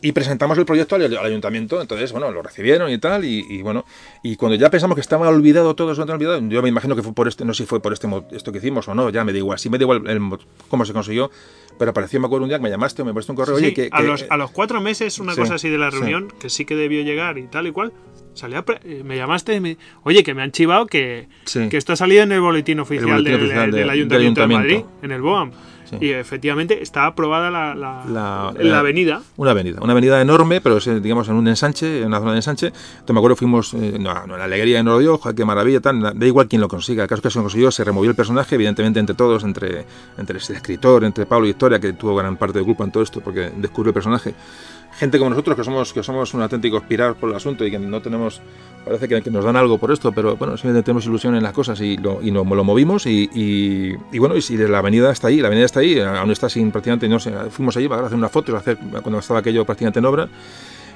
y 0.00 0.12
presentamos 0.12 0.58
el 0.58 0.66
proyecto 0.66 0.94
al, 0.94 1.16
ayuntamiento, 1.18 1.80
entonces, 1.80 2.12
bueno, 2.12 2.30
lo 2.30 2.42
recibieron 2.42 2.90
y 2.90 2.98
tal, 2.98 3.24
y, 3.24 3.62
bueno, 3.62 3.84
y 4.22 4.36
cuando 4.36 4.56
ya 4.56 4.70
pensamos 4.70 4.94
que 4.94 5.00
estaba 5.00 5.28
olvidado 5.28 5.74
todo 5.74 5.92
eso, 5.92 6.02
olvidado, 6.02 6.40
yo 6.48 6.62
me 6.62 6.68
imagino 6.68 6.94
que 6.94 7.02
fue 7.02 7.12
por 7.12 7.28
este, 7.28 7.44
no 7.44 7.54
sé 7.54 7.64
si 7.64 7.66
fue 7.66 7.80
por 7.80 7.92
este 7.92 8.08
esto 8.30 8.52
que 8.52 8.58
hicimos 8.58 8.86
o 8.88 8.94
no, 8.94 9.10
ya 9.10 9.24
me 9.24 9.32
da 9.32 9.38
igual, 9.38 9.58
sí 9.58 9.70
me 9.70 9.78
da 9.78 9.82
igual 9.84 10.38
cómo 10.68 10.84
se 10.84 10.92
consiguió, 10.92 11.30
pero 11.78 11.90
apareció, 11.90 12.20
me 12.20 12.26
acuerdo 12.26 12.44
un 12.44 12.50
día 12.50 12.58
que 12.58 12.64
me 12.64 12.70
llamaste 12.70 13.02
o 13.02 13.04
me 13.04 13.12
pusiste 13.12 13.32
un 13.32 13.36
correo, 13.36 13.56
oye, 13.56 13.74
que, 13.74 13.88
a, 13.90 14.02
los, 14.02 14.26
a 14.28 14.36
los 14.36 14.50
cuatro 14.50 14.80
meses, 14.80 15.18
una 15.18 15.34
cosa 15.34 15.54
así 15.54 15.68
de 15.68 15.78
la 15.78 15.90
reunión, 15.90 16.32
que 16.38 16.50
sí 16.50 16.64
que 16.64 16.76
debió 16.76 17.02
llegar 17.02 17.38
y 17.38 17.48
tal 17.48 17.66
y 17.66 17.72
cual, 17.72 17.92
salía 18.36 18.64
eh, 18.84 19.02
me 19.04 19.16
llamaste 19.16 19.54
y 19.54 19.60
me 19.60 19.76
oye 20.04 20.22
que 20.22 20.34
me 20.34 20.42
han 20.42 20.52
chivado 20.52 20.86
que, 20.86 21.28
que 21.52 21.76
esto 21.76 21.92
ha 21.92 21.96
salido 21.96 22.22
en 22.22 22.32
el 22.32 22.40
boletín 22.40 22.80
oficial, 22.80 23.24
del, 23.24 23.90
ayuntamiento 23.90 24.40
de 24.42 24.46
Madrid 24.46 24.80
en 25.02 25.10
el 25.10 25.20
BOAM 25.22 25.52
y 26.00 26.10
efectivamente 26.10 26.82
está 26.82 27.06
aprobada 27.06 27.50
la, 27.50 27.74
la, 27.74 28.52
la, 28.58 28.78
avenida. 28.78 29.22
Una 29.36 29.52
avenida, 29.52 29.80
una 29.80 29.92
avenida 29.92 30.20
enorme, 30.20 30.60
pero 30.60 30.78
digamos 30.80 31.28
en 31.28 31.34
un 31.34 31.48
ensanche, 31.48 32.00
en 32.00 32.06
una 32.06 32.18
zona 32.18 32.32
de 32.32 32.38
ensanche. 32.38 32.66
Entonces 32.66 33.14
me 33.14 33.18
acuerdo 33.18 33.36
fuimos, 33.36 33.74
eh, 33.74 33.96
no, 33.98 34.26
no, 34.26 34.36
la 34.36 34.44
alegría 34.44 34.78
de 34.78 34.82
Norodio, 34.82 35.20
qué 35.34 35.44
maravilla, 35.44 35.80
tal, 35.80 36.00
da 36.00 36.26
igual 36.26 36.48
quién 36.48 36.60
lo 36.60 36.68
consiga. 36.68 37.04
El 37.04 37.08
caso 37.08 37.22
que 37.22 37.30
se 37.30 37.38
consiguió, 37.38 37.70
se 37.70 37.84
removió 37.84 38.10
el 38.10 38.16
personaje, 38.16 38.54
evidentemente 38.54 39.00
entre 39.00 39.14
todos, 39.14 39.44
entre, 39.44 39.84
entre 40.18 40.38
el 40.38 40.42
escritor, 40.42 41.04
entre 41.04 41.26
Pablo 41.26 41.46
y 41.46 41.50
Victoria, 41.50 41.78
que 41.78 41.92
tuvo 41.92 42.16
gran 42.16 42.36
parte 42.36 42.58
de 42.58 42.64
culpa 42.64 42.84
en 42.84 42.90
todo 42.90 43.02
esto, 43.02 43.20
porque 43.20 43.50
descubrió 43.56 43.90
el 43.90 43.94
personaje 43.94 44.34
gente 44.98 45.18
como 45.18 45.30
nosotros 45.30 45.56
que 45.56 45.64
somos 45.64 45.92
que 45.92 46.02
somos 46.02 46.32
un 46.34 46.42
auténtico 46.42 46.80
pirar 46.82 47.14
por 47.14 47.30
el 47.30 47.36
asunto 47.36 47.64
y 47.66 47.70
que 47.70 47.78
no 47.78 48.00
tenemos 48.00 48.40
parece 48.84 49.08
que, 49.08 49.20
que 49.22 49.30
nos 49.30 49.44
dan 49.44 49.56
algo 49.56 49.78
por 49.78 49.92
esto 49.92 50.12
pero 50.12 50.36
bueno 50.36 50.56
siempre 50.56 50.82
tenemos 50.82 51.04
ilusión 51.06 51.34
en 51.36 51.42
las 51.42 51.52
cosas 51.52 51.80
y 51.80 51.96
lo, 51.96 52.22
y 52.22 52.30
no, 52.30 52.44
lo 52.44 52.64
movimos 52.64 53.06
y, 53.06 53.28
y, 53.34 53.94
y 54.12 54.18
bueno 54.18 54.36
y 54.36 54.42
si 54.42 54.56
la 54.56 54.78
avenida 54.78 55.10
está 55.12 55.28
ahí 55.28 55.40
la 55.40 55.48
avenida 55.48 55.66
está 55.66 55.80
ahí 55.80 55.98
aún 56.00 56.30
está 56.30 56.48
sin 56.48 56.70
prácticamente 56.70 57.08
no 57.08 57.18
sé 57.18 57.32
fuimos 57.50 57.76
allí 57.76 57.88
para 57.88 58.06
hacer 58.06 58.16
unas 58.16 58.30
fotos 58.30 58.54
hacer 58.54 58.78
cuando 59.02 59.18
estaba 59.18 59.40
aquello 59.40 59.64
prácticamente 59.64 59.98
en 59.98 60.04
obra 60.06 60.28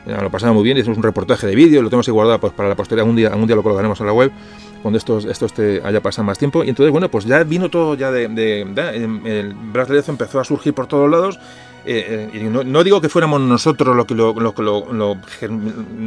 lo 0.06 0.30
pasamos 0.30 0.54
muy 0.54 0.64
bien 0.64 0.78
hicimos 0.78 0.96
un 0.96 1.04
reportaje 1.04 1.46
de 1.46 1.54
vídeo 1.54 1.82
lo 1.82 1.90
tenemos 1.90 2.08
ahí 2.08 2.12
guardado 2.12 2.40
pues 2.40 2.52
para 2.54 2.68
la 2.70 2.74
posteridad 2.74 3.02
algún 3.02 3.16
día 3.16 3.28
algún 3.28 3.46
día 3.46 3.56
lo 3.56 3.62
colgaremos 3.62 4.00
en 4.00 4.06
la 4.06 4.12
web 4.12 4.32
cuando 4.82 4.98
esto, 4.98 5.18
esto 5.18 5.46
este 5.46 5.80
haya 5.84 6.00
pasado 6.00 6.24
más 6.24 6.38
tiempo. 6.38 6.64
Y 6.64 6.68
entonces, 6.68 6.90
bueno, 6.92 7.10
pues 7.10 7.24
ya 7.24 7.42
vino 7.44 7.68
todo 7.68 7.94
ya 7.94 8.10
de... 8.10 8.28
de, 8.28 8.64
de 8.64 9.40
el 9.40 9.54
brasileño 9.54 10.04
empezó 10.08 10.40
a 10.40 10.44
surgir 10.44 10.74
por 10.74 10.86
todos 10.86 11.10
lados. 11.10 11.38
Eh, 11.86 12.28
eh, 12.34 12.38
y 12.38 12.42
no, 12.42 12.62
no, 12.62 12.84
digo 12.84 13.00
que 13.00 13.08
fuéramos 13.08 13.40
nosotros 13.40 13.96
lo 13.96 14.06
que 14.06 14.14
lo, 14.14 14.34
lo, 14.34 14.52
lo, 14.58 14.92
lo 14.92 15.16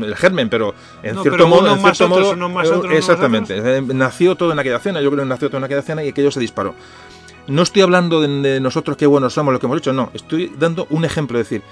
el 0.06 0.16
germen, 0.16 0.48
pero 0.48 0.76
en 1.02 1.16
No, 1.16 1.24
cierto 1.24 1.38
pero 1.38 1.48
modo, 1.48 1.74
en 1.74 1.80
cierto 1.80 2.06
otros, 2.06 2.38
modo, 2.38 2.78
otros, 2.78 2.94
exactamente. 2.94 3.56
Eh, 3.58 3.82
Nació 3.82 4.36
todo 4.36 4.52
en 4.52 4.60
aquella 4.60 4.78
cena, 4.78 5.02
yo 5.02 5.10
creo 5.10 5.24
que 5.24 5.30
nació 5.30 5.50
todo 5.50 5.58
en 5.58 5.64
aquella 5.64 5.82
cena 5.82 6.04
y 6.04 6.10
aquello 6.10 6.30
se 6.30 6.40
disparó. 6.40 6.76
No 7.48 7.64
estoy 7.64 7.82
hablando 7.82 8.22
de, 8.22 8.28
de 8.28 8.60
nosotros 8.60 8.98
qué 8.98 9.08
buenos 9.08 9.34
somos, 9.34 9.52
lo 9.52 9.60
que 9.60 9.66
hemos 9.66 9.80
hecho, 9.80 9.94
no. 9.94 10.12
Estoy 10.14 10.52
dando 10.60 10.86
un 10.92 11.06
ejemplo, 11.06 11.40
es 11.40 11.50
decir, 11.50 11.64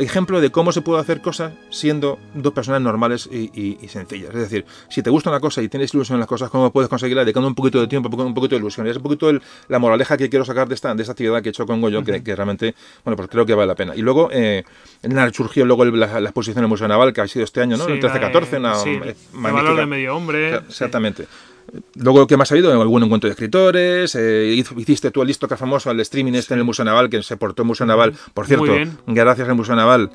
ejemplo 0.00 0.40
de 0.40 0.50
cómo 0.50 0.72
se 0.72 0.80
puede 0.82 1.00
hacer 1.00 1.20
cosas 1.20 1.52
siendo 1.70 2.18
dos 2.34 2.52
personas 2.52 2.80
normales 2.82 3.28
y, 3.30 3.50
y- 3.54 3.78
y 3.80 3.88
sencillas. 3.88 4.30
Es 4.34 4.40
decir, 4.40 4.64
si 4.88 5.02
te 5.02 5.10
gusta 5.10 5.30
una 5.30 5.40
cosa 5.40 5.62
y 5.62 5.68
tienes 5.68 5.92
ilusión 5.94 6.16
en 6.16 6.20
las 6.20 6.28
cosas, 6.28 6.50
¿cómo 6.50 6.70
puedes 6.72 6.88
conseguirla? 6.88 7.24
Dedicando 7.24 7.48
un 7.48 7.54
poquito 7.54 7.80
de 7.80 7.86
tiempo, 7.86 8.08
un 8.08 8.34
poquito, 8.34 8.54
de 8.56 8.60
ilusión. 8.60 8.86
Y 8.86 8.90
es 8.90 8.96
un 8.96 9.02
poquito 9.02 9.30
el- 9.30 9.40
la 9.68 9.78
moraleja 9.78 10.16
que 10.16 10.28
quiero 10.28 10.44
sacar 10.44 10.68
de 10.68 10.74
esta, 10.74 10.94
de 10.94 11.02
esta 11.02 11.12
actividad 11.12 11.42
que 11.42 11.48
he 11.48 11.50
hecho 11.50 11.66
con 11.66 11.80
Goyo, 11.80 12.02
que, 12.04 12.22
que 12.22 12.34
realmente, 12.36 12.74
bueno, 13.04 13.16
pues 13.16 13.28
creo 13.28 13.46
que 13.46 13.54
vale 13.54 13.68
la 13.68 13.74
pena. 13.74 13.94
Y 13.96 14.02
luego 14.02 14.28
eh, 14.32 14.64
surgió 15.32 15.64
luego 15.64 15.84
el- 15.84 15.98
la, 15.98 16.20
la 16.20 16.28
exposición 16.28 16.58
en 16.58 16.64
el 16.64 16.68
Museo 16.68 16.88
Naval, 16.88 17.12
que 17.12 17.20
ha 17.20 17.28
sido 17.28 17.44
este 17.44 17.60
año, 17.60 17.76
¿no? 17.76 17.86
Sí, 17.86 17.92
el 17.92 18.00
la 18.00 18.12
de- 18.12 18.20
13-14, 18.20 18.58
una 18.58 18.74
sí, 18.76 18.90
magnífica- 19.32 19.52
valor 19.52 19.76
de 19.76 19.86
medio 19.86 20.16
hombre. 20.16 20.60
sí. 20.68 20.84
Luego, 21.96 22.26
¿qué 22.26 22.36
más 22.36 22.50
ha 22.50 22.54
habido? 22.54 22.72
Algún 22.80 23.02
encuentro 23.04 23.28
de 23.28 23.32
escritores. 23.32 24.14
eh, 24.16 24.62
hiciste 24.76 25.10
tú 25.10 25.22
el 25.22 25.28
listo 25.28 25.46
que 25.48 25.56
famoso, 25.56 25.90
el 25.90 26.00
streaming 26.00 26.32
este 26.34 26.54
en 26.54 26.60
el 26.60 26.64
Museo 26.64 26.84
Naval, 26.84 27.08
que 27.10 27.22
se 27.22 27.36
portó 27.36 27.62
el 27.62 27.68
Museo 27.68 27.86
Naval. 27.86 28.14
Por 28.34 28.46
cierto, 28.46 28.64
gracias 29.06 29.48
al 29.48 29.54
Museo 29.54 29.76
Naval. 29.76 30.10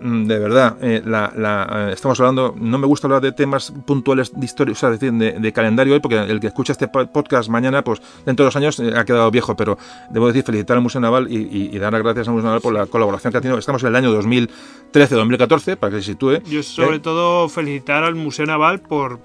mm, 0.00 0.26
De 0.26 0.38
verdad, 0.38 0.76
eh, 0.80 1.02
la, 1.04 1.32
la, 1.36 1.88
eh, 1.90 1.92
estamos 1.92 2.20
hablando, 2.20 2.54
no 2.56 2.78
me 2.78 2.86
gusta 2.86 3.06
hablar 3.08 3.20
de 3.20 3.32
temas 3.32 3.72
puntuales 3.84 4.30
de 4.38 4.44
historia, 4.44 4.72
o 4.72 4.76
sea, 4.76 4.90
de, 4.90 5.10
de 5.32 5.52
calendario 5.52 5.92
hoy, 5.94 5.98
porque 6.00 6.16
el 6.18 6.38
que 6.38 6.46
escucha 6.46 6.70
este 6.72 6.86
po- 6.86 7.06
podcast 7.10 7.48
mañana, 7.48 7.82
pues 7.82 8.00
dentro 8.24 8.44
de 8.44 8.46
dos 8.46 8.54
años 8.56 8.78
eh, 8.78 8.92
ha 8.96 9.04
quedado 9.04 9.28
viejo, 9.32 9.56
pero 9.56 9.76
debo 10.10 10.28
decir, 10.28 10.44
felicitar 10.44 10.76
al 10.76 10.84
Museo 10.84 11.00
Naval 11.00 11.26
y, 11.30 11.36
y- 11.38 11.70
y 11.74 11.78
dar 11.80 11.92
las 11.92 12.02
gracias 12.04 12.28
al 12.28 12.34
Museo 12.34 12.46
Naval 12.46 12.60
por 12.60 12.74
la 12.74 12.86
colaboración 12.86 13.32
que 13.32 13.38
ha 13.38 13.40
tenido. 13.40 13.58
Estamos 13.58 13.82
en 13.82 13.88
el 13.88 13.96
año 13.96 14.12
2013-2014, 14.92 15.76
para 15.76 15.90
que 15.96 16.02
se 16.02 16.12
sitúe. 16.12 16.42
Yo 16.48 16.62
sobre 16.62 16.96
Eh, 16.96 17.00
todo 17.00 17.48
felicitar 17.48 18.04
al 18.04 18.14
Museo 18.14 18.46
Naval 18.46 18.80
por, 18.80 19.18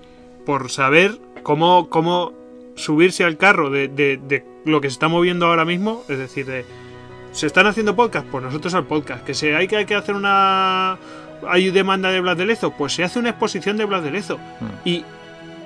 por 0.46 0.70
saber 0.70 1.18
cómo, 1.44 1.90
cómo 1.90 2.34
subirse 2.76 3.24
al 3.24 3.38
carro 3.38 3.70
de, 3.70 3.88
de- 3.88 4.18
de 4.18 4.46
lo 4.66 4.82
que 4.82 4.90
se 4.90 4.94
está 4.94 5.08
moviendo 5.08 5.46
ahora 5.48 5.66
mismo. 5.66 6.04
Es 6.10 6.18
decir, 6.18 6.46
de, 6.46 6.66
¿se 7.32 7.48
están 7.48 7.68
haciendo 7.68 7.96
podcast? 7.96 8.28
Pues 8.28 8.44
nosotros 8.44 8.74
al 8.74 8.86
podcast. 8.86 9.24
¿Que 9.26 9.34
se, 9.34 9.56
hay, 9.56 9.68
que, 9.68 9.78
hay 9.78 9.86
que 9.86 9.96
hacer 9.96 10.16
una... 10.16 10.98
Hay 11.48 11.70
demanda 11.72 12.10
de 12.10 12.22
Blas 12.22 12.38
de 12.38 12.46
Lezo? 12.46 12.72
Pues 12.72 12.94
se 12.94 13.04
hace 13.04 13.20
una 13.20 13.30
exposición 13.32 13.76
de 13.78 13.86
Blas 13.86 14.04
de 14.04 14.12
Lezo. 14.12 14.38
Mm. 14.38 14.88
Y... 14.88 15.06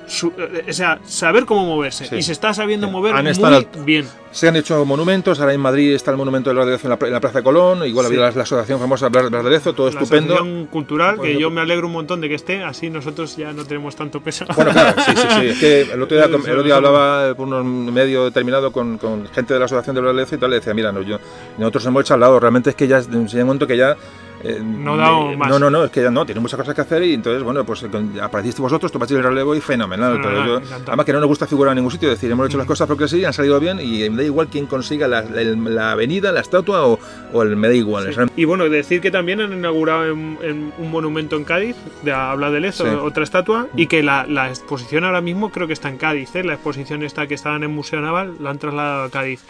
su- 0.08 0.34
eh, 0.38 0.66
o 0.70 0.74
sea, 0.74 1.00
saber 1.06 1.46
cómo 1.46 1.66
moverse. 1.66 2.06
Sí. 2.06 2.16
y 2.16 2.22
se 2.24 2.32
está 2.32 2.54
sabiendo 2.54 2.88
Sí. 2.88 2.94
mover 2.94 3.14
Han 3.16 3.24
muy 3.24 3.32
estado 3.32 3.64
bien. 3.86 4.06
Se 4.32 4.48
han 4.48 4.56
hecho 4.56 4.86
monumentos, 4.86 5.40
ahora 5.40 5.54
en 5.54 5.60
Madrid 5.62 5.94
está 5.94 6.12
el 6.12 6.18
monumento 6.18 6.50
de 6.50 6.54
Blas 6.56 6.66
de 6.68 6.72
Lezo 6.74 6.88
en 6.88 6.98
la, 7.00 7.08
en 7.08 7.14
la 7.14 7.20
Plaza 7.20 7.40
de 7.40 7.44
Colón, 7.44 7.86
igual 7.88 8.06
Sí. 8.08 8.14
había 8.14 8.28
la, 8.30 8.32
la 8.36 8.44
asociación 8.44 8.80
famosa 8.80 9.10
de 9.10 9.44
Lezo, 9.50 9.74
todo 9.74 9.88
La 9.88 10.00
estupendo. 10.00 10.34
asociación 10.36 10.66
cultural, 10.68 11.16
Por 11.16 11.26
que 11.26 11.40
yo 11.40 11.50
me 11.50 11.62
alegro 11.62 11.88
un 11.88 11.94
montón 11.94 12.22
de 12.22 12.30
que 12.30 12.36
esté, 12.36 12.64
así 12.64 12.90
nosotros 12.90 13.36
ya 13.36 13.52
no 13.54 13.66
tenemos 13.66 13.96
tanto 13.96 14.22
peso. 14.22 14.46
Bueno, 14.56 14.72
claro, 14.72 15.02
sí, 15.04 15.12
sí, 15.16 15.28
sí. 15.40 15.46
Es 15.48 15.60
que 15.60 15.82
el 15.94 16.02
otro 16.02 16.18
día, 16.18 16.26
el 16.26 16.36
otro 16.36 16.64
día 16.64 16.76
hablaba 16.76 17.34
por 17.36 17.48
un 17.48 17.94
medio 17.94 18.26
determinado 18.26 18.72
con, 18.72 18.98
con 18.98 19.28
gente 19.28 19.54
de 19.54 19.60
la 19.60 19.66
asociación 19.66 19.96
de 19.96 20.02
Blas 20.02 20.16
de 20.16 20.22
Lezo 20.22 20.36
y 20.36 20.38
tal, 20.38 20.50
le 20.52 20.56
decía, 20.58 20.74
mira, 20.74 20.92
no, 20.92 21.02
yo, 21.02 21.18
nosotros 21.58 21.86
hemos 21.86 22.02
hecho 22.04 22.14
al 22.14 22.20
lado, 22.20 22.40
realmente 22.40 22.70
es 22.72 22.76
que 22.76 22.88
ya, 22.88 23.00
llega 23.00 23.18
un 23.18 23.48
momento 23.48 23.66
que 23.68 23.78
ya... 23.78 23.96
eh, 24.44 24.62
No 24.64 25.32
eh, 25.32 25.38
más. 25.38 25.50
No, 25.50 25.60
no, 25.60 25.70
no, 25.70 25.84
es 25.86 25.92
que 25.92 26.10
no, 26.12 26.26
tiene 26.26 26.42
muchas 26.42 26.60
cosas 26.60 26.76
que 26.76 26.82
hacer 26.82 27.04
y 27.04 27.14
entonces, 27.14 27.44
bueno, 27.44 27.66
pues 27.66 27.86
apareciste 28.22 28.62
vosotros, 28.62 28.92
tomasteis 28.92 29.18
el 29.20 29.24
relevo 29.24 29.56
y 29.56 29.62
fenomenal. 29.62 30.20
Pero 30.22 30.46
yo, 30.46 30.62
además 30.88 31.06
que 31.06 31.14
no 31.14 31.20
nos 31.20 31.28
gusta 31.28 31.48
figurar 31.48 31.72
en 31.72 31.78
ningún 31.78 31.92
sitio, 31.92 32.10
es 32.12 32.16
decir, 32.16 32.32
hemos 32.32 32.48
hecho 32.48 32.58
las 32.58 32.66
Mm. 32.66 32.70
cosas 32.70 32.88
porque 32.88 33.08
sí, 33.08 33.24
han 33.26 33.34
salido 33.34 33.60
bien 33.60 33.80
y 33.80 34.10
me 34.10 34.18
da 34.18 34.24
igual 34.24 34.48
quién 34.48 34.66
consiga 34.68 35.08
la, 35.08 35.22
la- 35.22 35.44
la 35.44 35.92
avenida, 35.92 36.32
la 36.32 36.42
estatua 36.42 36.86
o, 36.86 37.00
o 37.34 37.42
el, 37.44 37.56
me 37.56 37.68
da 37.68 37.74
igual. 37.74 38.14
Sí. 38.14 38.22
Y 38.36 38.46
bueno, 38.46 38.68
decir 38.70 39.02
que 39.02 39.12
también 39.12 39.42
han 39.42 39.54
inaugurado 39.54 40.06
en, 40.08 40.38
en 40.42 40.74
un 40.78 40.92
monumento 40.92 41.36
en 41.36 41.44
Cádiz, 41.44 41.76
de 42.04 42.12
Habla 42.12 42.52
de 42.52 42.60
Lezo, 42.60 42.86
Sí. 42.86 42.92
otra 43.02 43.24
estatua, 43.24 43.68
y 43.76 43.88
que 43.88 44.04
la, 44.04 44.26
la 44.28 44.50
exposición 44.50 45.04
ahora 45.04 45.22
mismo 45.22 45.50
creo 45.52 45.68
que 45.68 45.74
está 45.74 45.90
en 45.90 45.98
Cádiz, 45.98 46.36
¿eh? 46.36 46.44
la 46.44 46.54
exposición 46.54 47.04
esta 47.04 47.28
que 47.28 47.34
estaba 47.36 47.56
en 47.56 47.64
el 47.64 47.70
Museo 47.70 48.02
Naval, 48.02 48.36
la 48.40 48.50
han 48.52 48.60
trasladado 48.60 49.04
a 49.06 49.10
Cádiz. 49.10 49.42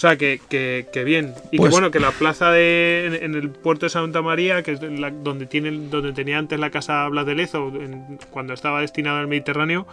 O 0.00 0.06
sea, 0.08 0.16
que, 0.16 0.40
que, 0.48 0.86
que 0.90 1.04
bien. 1.04 1.34
Y 1.50 1.58
Pues- 1.58 1.68
que 1.68 1.72
bueno, 1.74 1.90
que 1.90 2.00
la 2.00 2.10
plaza 2.10 2.50
de, 2.50 3.04
en, 3.04 3.14
en 3.22 3.34
el 3.34 3.50
puerto 3.50 3.84
de 3.84 3.90
Santa 3.90 4.22
María, 4.22 4.62
que 4.62 4.72
es 4.72 4.80
la- 4.80 5.10
donde, 5.10 5.44
tiene, 5.44 5.72
donde 5.90 6.14
tenía 6.14 6.38
antes 6.38 6.58
la 6.58 6.70
casa 6.70 7.06
Blas 7.08 7.26
de 7.26 7.34
Lezo, 7.34 7.68
en- 7.68 8.18
cuando 8.30 8.54
estaba 8.54 8.80
destinada 8.80 9.20
al 9.20 9.26
Mediterráneo, 9.26 9.86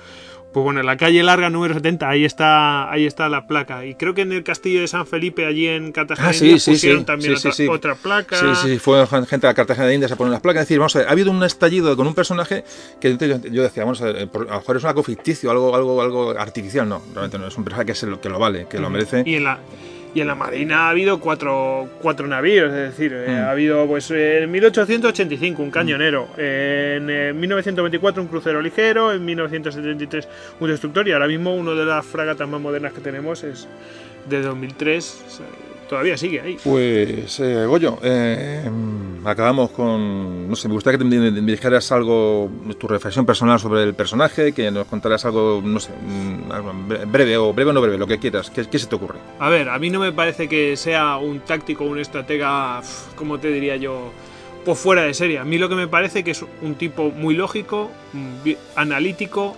pues 0.53 0.63
bueno, 0.63 0.79
en 0.79 0.85
la 0.85 0.95
calle 0.95 1.21
larga 1.23 1.49
número 1.49 1.73
70, 1.73 2.07
ahí 2.09 2.23
está, 2.23 2.89
ahí 2.89 3.05
está 3.05 3.27
la 3.27 3.47
placa. 3.47 3.85
Y 3.85 3.95
creo 3.95 4.13
que 4.13 4.21
en 4.21 4.31
el 4.31 4.45
castillo 4.45 4.79
de 4.79 4.87
San 4.87 5.05
Felipe, 5.05 5.45
allí 5.45 5.67
en 5.67 5.91
Cartagena, 5.91 6.29
Ah, 6.29 6.33
sí, 6.33 6.57
sí, 6.57 6.71
pusieron 6.71 6.99
sí, 7.01 7.05
también 7.05 7.35
otra, 7.35 7.51
sí. 7.51 7.67
otra 7.67 7.95
placa. 7.95 8.37
Sí, 8.55 8.69
sí, 8.69 8.79
fue 8.79 9.05
gente 9.27 9.45
de 9.45 9.53
Cartagena 9.53 9.87
de 9.87 9.93
Indias 9.95 10.13
a 10.13 10.15
poner 10.15 10.31
las 10.31 10.39
placas. 10.41 10.61
Es 10.61 10.67
decir, 10.69 10.79
vamos 10.79 10.95
a 10.95 10.99
ver, 10.99 11.09
ha 11.09 11.11
habido 11.11 11.31
un 11.31 11.43
estallido 11.43 11.97
con 11.97 12.07
un 12.07 12.15
personaje 12.15 12.63
que 13.01 13.17
yo, 13.17 13.41
yo 13.51 13.61
decía, 13.61 13.83
vamos 13.83 14.01
a 14.01 14.05
ver, 14.05 14.29
por- 14.29 14.47
a 14.47 14.53
lo 14.53 14.59
mejor 14.61 14.77
es 14.77 14.85
algo 14.85 15.03
ficticio, 15.03 15.51
algo, 15.51 15.75
algo, 15.75 16.01
algo 16.01 16.29
artificial. 16.31 16.87
No, 16.87 17.01
realmente 17.13 17.37
no, 17.37 17.45
es 17.47 17.57
un 17.57 17.65
personaje 17.65 17.91
que, 17.93 18.19
que 18.21 18.29
lo 18.29 18.39
vale, 18.39 18.67
que 18.69 18.79
lo 18.79 18.89
merece. 18.89 19.23
Y 19.25 19.35
en 19.35 19.43
la, 19.43 19.59
y 20.17 20.21
en 20.21 20.25
la 20.27 20.33
Marina 20.33 20.87
ha 20.87 20.89
habido 20.89 21.19
cuatro, 21.19 21.87
cuatro 22.01 22.25
navíos, 22.25 22.69
es 22.73 22.89
decir, 22.97 23.13
eh, 23.13 23.27
Mm. 23.29 23.35
ha 23.35 23.51
habido 23.51 23.85
pues 23.85 24.09
eh, 24.09 24.41
en 24.41 24.51
1885 24.51 25.61
un 25.61 25.69
cañonero, 25.69 26.27
en 26.37 27.07
eh, 27.07 27.33
1924 27.35 28.23
un 28.23 28.27
crucero 28.27 28.59
ligero, 28.59 29.13
en 29.13 29.23
1973 29.23 30.27
un 30.59 30.69
destructor 30.69 31.07
y 31.07 31.11
ahora 31.11 31.27
mismo 31.27 31.53
una 31.55 31.73
de 31.73 31.85
las 31.85 32.03
fragatas 32.03 32.49
más 32.49 32.59
modernas 32.59 32.93
que 32.93 33.01
tenemos 33.01 33.43
es 33.43 33.67
de 34.27 34.41
2003, 34.41 35.23
o 35.27 35.29
sea, 35.29 35.45
todavía 35.87 36.17
sigue 36.17 36.41
ahí. 36.41 36.57
Pues, 36.63 37.39
eh, 37.39 37.65
Goyo, 37.65 37.97
eh, 38.03 38.69
mm, 38.69 39.25
acabamos 39.25 39.71
con. 39.71 40.49
No 40.49 40.55
sé, 40.55 40.67
me 40.67 40.73
gustaría 40.73 40.99
que 40.99 41.05
te, 41.05 41.41
dijeras 41.41 41.91
algo, 41.91 42.49
tu 42.77 42.87
reflexión 42.87 43.25
personal 43.25 43.59
sobre 43.59 43.83
el 43.83 43.93
personaje, 43.93 44.53
que 44.53 44.69
nos 44.71 44.87
contaras 44.87 45.25
algo, 45.25 45.61
no 45.63 45.79
sé, 45.79 45.91
mm, 45.91 46.51
algo 46.51 46.73
breve 47.07 47.37
o 47.37 47.53
breve 47.53 47.71
o 47.71 47.73
no 47.73 47.81
breve, 47.81 47.97
lo 47.97 48.07
que 48.07 48.19
quieras. 48.19 48.49
¿Qué, 48.49 48.65
qué 48.65 48.79
se 48.79 48.87
te 48.87 48.95
ocurre? 48.95 49.19
A 49.39 49.49
ver, 49.49 49.69
a 49.69 49.79
mí 49.79 49.89
no 49.89 49.99
me 49.99 50.11
parece 50.11 50.47
que 50.47 50.77
sea 50.77 51.17
un 51.17 51.39
táctico, 51.41 51.83
un 51.83 51.99
estratega, 51.99 52.81
como 53.15 53.39
te 53.39 53.49
diría 53.49 53.75
yo, 53.77 54.11
pues 54.65 54.77
fuera 54.77 55.03
de 55.03 55.13
serie. 55.13 55.39
A 55.39 55.45
mí 55.45 55.57
lo 55.57 55.69
que 55.69 55.75
me 55.75 55.87
parece 55.87 56.23
que 56.23 56.31
es 56.31 56.45
un 56.61 56.75
tipo 56.75 57.11
muy 57.11 57.35
lógico, 57.35 57.89
mm, 58.13 58.51
analítico, 58.75 59.55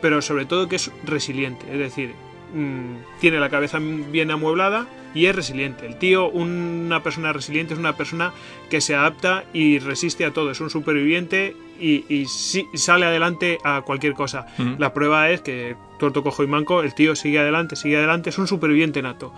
pero 0.00 0.22
sobre 0.22 0.46
todo 0.46 0.68
que 0.68 0.76
es 0.76 0.90
resiliente. 1.04 1.66
Es 1.70 1.78
decir, 1.78 2.14
mm, 2.54 3.20
tiene 3.20 3.38
la 3.38 3.50
cabeza 3.50 3.78
bien 3.80 4.30
amueblada 4.30 4.86
y 5.16 5.26
es 5.26 5.34
resiliente. 5.34 5.86
El 5.86 5.96
tío, 5.96 6.28
una 6.28 7.02
persona 7.02 7.32
resiliente, 7.32 7.72
es 7.72 7.80
una 7.80 7.96
persona 7.96 8.34
que 8.68 8.82
se 8.82 8.94
adapta 8.94 9.44
y 9.54 9.78
resiste 9.78 10.26
a 10.26 10.32
todo. 10.32 10.50
Es 10.50 10.60
un 10.60 10.68
superviviente 10.68 11.56
y, 11.80 12.26
sale 12.74 13.06
adelante 13.06 13.58
a 13.64 13.80
cualquier 13.80 14.12
cosa. 14.12 14.46
La 14.78 14.92
prueba 14.92 15.30
es 15.30 15.40
que, 15.40 15.74
tuerto, 15.98 16.22
cojo 16.22 16.44
y 16.44 16.46
manco, 16.46 16.82
el 16.82 16.94
tío 16.94 17.16
sigue 17.16 17.38
adelante, 17.38 17.76
sigue 17.76 17.96
adelante, 17.96 18.28
es 18.28 18.36
un 18.36 18.46
superviviente 18.46 19.00
nato. 19.00 19.32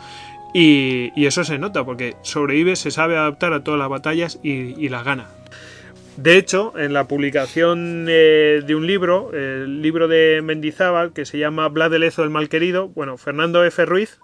Y, 0.52 1.12
y 1.14 1.26
eso 1.26 1.44
se 1.44 1.58
nota, 1.58 1.84
porque 1.84 2.16
sobrevive, 2.22 2.74
se 2.74 2.90
sabe 2.90 3.16
adaptar 3.16 3.52
a 3.52 3.62
todas 3.62 3.78
las 3.78 3.88
batallas 3.88 4.40
y, 4.42 4.50
y 4.84 4.88
las 4.88 5.04
gana. 5.04 5.28
De 6.16 6.36
hecho, 6.36 6.76
en 6.76 6.92
la 6.92 7.06
publicación 7.06 8.06
eh, 8.08 8.62
de 8.66 8.74
un 8.74 8.88
libro, 8.88 9.30
el 9.32 9.80
libro 9.80 10.08
de 10.08 10.40
Mendizábal, 10.42 11.12
que 11.12 11.24
se 11.24 11.38
llama 11.38 11.68
Blas 11.68 11.92
de 11.92 12.00
Lezo 12.00 12.24
el 12.24 12.30
Malquerido, 12.30 12.88
bueno, 12.88 13.16
Fernando 13.18 13.62
F. 13.62 13.86
Ruiz, 13.86 14.18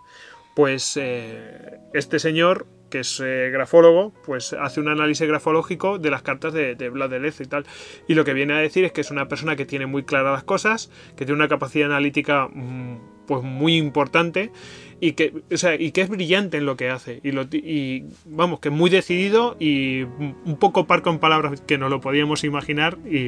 pues 0.55 0.97
eh, 1.01 1.79
este 1.93 2.19
señor, 2.19 2.67
que 2.91 3.01
es 3.01 3.21
eh, 3.25 3.51
grafólogo, 3.53 4.13
pues 4.25 4.53
hace 4.53 4.81
un 4.81 4.89
análisis 4.89 5.27
grafológico 5.27 5.99
de 5.99 6.11
las 6.11 6.23
cartas 6.23 6.53
de, 6.53 6.75
de 6.77 7.21
Lezo 7.21 7.43
y 7.43 7.47
tal. 7.47 7.67
Y 8.07 8.15
lo 8.15 8.25
que 8.25 8.35
viene 8.35 8.55
a 8.55 8.59
decir 8.59 8.85
es 8.85 8.93
que 8.93 9.01
es 9.01 9.11
una 9.11 9.29
persona 9.29 9.57
que 9.57 9.67
tiene 9.67 9.87
muy 9.87 10.05
claras 10.05 10.33
las 10.33 10.45
cosas, 10.45 10.91
que 11.17 11.25
tiene 11.25 11.35
una 11.41 11.49
capacidad 11.49 11.91
analítica 11.91 12.49
mm, 12.53 12.99
pues 13.27 13.43
muy 13.43 13.77
importante 13.77 14.53
y 15.01 15.13
que, 15.13 15.43
o 15.53 15.57
sea, 15.57 15.75
y 15.75 15.91
que 15.93 16.03
es 16.03 16.09
brillante 16.09 16.59
en 16.59 16.67
lo 16.67 16.77
que 16.77 16.89
hace. 16.91 17.21
Y, 17.23 18.05
vamos, 18.25 18.61
que 18.61 18.69
es 18.69 18.75
muy 18.75 18.91
decidido 18.91 19.57
y 19.59 20.03
un 20.03 20.57
poco 20.59 20.87
parco 20.87 21.11
en 21.11 21.19
palabras 21.19 21.61
que 21.63 21.79
no 21.79 21.89
lo 21.89 22.01
podíamos 22.01 22.45
imaginar. 22.45 22.99
Y 23.05 23.19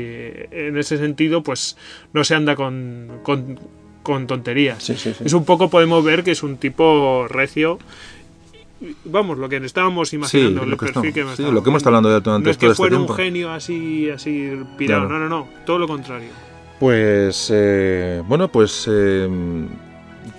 en 0.51 0.79
ese 0.79 0.97
sentido, 0.97 1.43
pues 1.43 1.77
no 2.13 2.25
se 2.25 2.35
anda 2.35 2.57
con, 2.57 3.21
con, 3.23 3.59
con 4.07 4.27
tonterías. 4.27 4.83
Sí, 4.83 4.95
sí, 4.97 5.13
sí. 5.13 5.25
Es 5.25 5.33
un 5.33 5.45
poco, 5.45 5.69
podemos 5.69 6.05
ver 6.05 6.23
que 6.25 6.31
es 6.31 6.43
un 6.43 6.57
tipo 6.57 7.27
recio 7.29 7.79
vamos, 9.07 9.39
lo 9.39 9.49
que 9.49 9.57
estábamos 9.57 10.13
imaginando, 10.13 10.63
el 10.65 10.71
lo 10.71 10.77
que 10.77 10.87
perfil 10.93 11.09
estamos- 11.09 11.37
que 11.37 11.43
lo 11.51 11.63
que 11.63 11.69
hemos 11.71 11.81
estado 11.81 11.97
hablando 11.97 12.21
durante 12.21 12.45
No 12.45 12.51
es 12.51 12.59
todo 12.59 12.61
que 12.61 12.73
este 12.73 12.77
fuera 12.77 12.97
tiempo. 12.97 13.13
un 13.13 13.17
genio 13.17 13.51
así, 13.51 14.11
así 14.11 14.51
pirado, 14.77 15.09
Claro. 15.09 15.19
no, 15.19 15.29
no, 15.29 15.39
no, 15.41 15.49
todo 15.65 15.79
lo 15.79 15.89
contrario. 15.89 16.29
Pues 16.79 17.51
eh, 17.55 18.23
bueno, 18.29 18.49
pues 18.49 18.87
eh, 18.91 19.27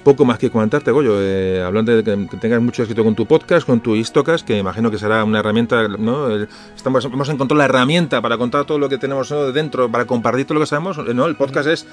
poco 0.03 0.23
más 0.23 0.37
que 0.37 0.51
comentarte, 0.51 0.91
Goyo. 0.91 1.15
Eh, 1.19 1.63
hablando 1.65 1.95
de 1.95 2.03
que 2.03 2.37
tengas 2.37 2.61
mucho 2.61 2.83
éxito 2.83 3.03
con 3.03 3.15
tu 3.15 3.25
podcast, 3.25 3.65
con 3.65 3.79
tu 3.79 3.95
Istocast, 3.95 4.45
que 4.45 4.55
imagino 4.57 4.91
que 4.91 4.99
será 4.99 5.23
una 5.23 5.39
herramienta, 5.39 5.87
¿no? 5.87 6.29
Estamos, 6.75 7.03
hemos 7.05 7.29
encontrado 7.29 7.57
la 7.57 7.65
herramienta 7.65 8.21
para 8.21 8.37
contar 8.37 8.65
todo 8.65 8.77
lo 8.77 8.87
que 8.87 8.99
tenemos 8.99 9.31
¿no? 9.31 9.51
dentro, 9.51 9.89
para 9.91 10.05
compartir 10.05 10.45
todo 10.45 10.53
lo 10.55 10.59
que 10.59 10.67
sabemos. 10.67 10.99
¿no? 10.99 11.25
El 11.25 11.35
podcast 11.35 11.67
es, 11.69 11.87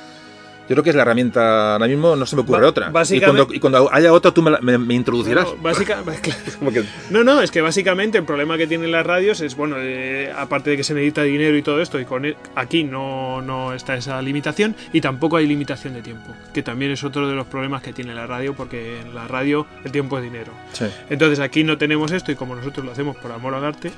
yo 0.68 0.75
creo 0.75 0.83
que 0.83 0.91
es 0.91 0.97
la 0.97 1.02
herramienta, 1.02 1.75
ahora 1.75 1.86
mismo 1.86 2.17
no 2.17 2.25
se 2.26 2.36
me 2.36 2.43
ocurre 2.43 2.62
Ba- 2.62 2.68
otra. 2.68 2.89
Y 2.89 2.93
básicamente- 2.93 3.36
cuando, 3.36 3.55
y 3.55 3.60
cuando 3.60 3.93
haya 3.93 4.12
otra, 4.12 4.31
tú 4.33 4.43
me, 4.43 4.51
la- 4.51 4.60
me- 4.60 4.78
me 4.78 4.94
introducirás. 4.94 5.44
No, 5.47 5.57
básica- 5.62 6.02
Como 6.59 6.70
que- 6.73 6.84
No, 7.10 7.23
no, 7.25 7.41
es 7.43 7.51
que 7.51 7.60
básicamente 7.60 8.18
el 8.18 8.25
problema 8.25 8.57
que 8.57 8.67
tienen 8.67 8.91
las 8.93 9.05
radios 9.07 9.41
es, 9.41 9.57
bueno, 9.57 9.76
eh, 9.78 10.33
aparte 10.36 10.70
de 10.70 10.76
que 10.76 10.84
se 10.84 10.94
necesita 10.94 11.23
dinero 11.23 11.57
y 11.57 11.62
todo 11.62 11.81
esto, 11.83 12.01
y 12.01 12.05
con 12.05 12.25
e- 12.25 12.36
aquí 12.55 12.84
no, 12.84 13.43
no 13.43 13.75
está 13.75 13.94
esa 13.97 14.20
limitación, 14.23 14.75
y 14.93 15.01
tampoco 15.01 15.36
hay 15.36 15.47
limitación 15.47 15.94
de 15.94 16.02
tiempo, 16.02 16.34
que 16.52 16.62
también 16.62 16.91
es 16.93 17.05
otro 17.05 17.28
de 17.28 17.34
los 17.34 17.47
problemas 17.47 17.83
que 17.83 17.93
tiene 17.93 18.15
la 18.15 18.26
radio, 18.26 18.55
porque 18.55 19.01
en 19.01 19.15
la 19.15 19.28
radio 19.28 19.67
el 19.84 19.93
tiempo 19.93 20.18
es 20.18 20.25
dinero. 20.25 20.52
sí. 20.73 20.86
Entonces 21.10 21.41
aquí 21.41 21.65
no 21.65 21.78
tenemos 21.78 22.10
esto, 22.12 22.33
y 22.33 22.36
como 22.36 22.55
nosotros 22.57 22.84
lo 22.86 22.93
hacemos 22.93 23.17
por 23.17 23.31
amor 23.33 23.55
al 23.55 23.65
arte, 23.65 23.91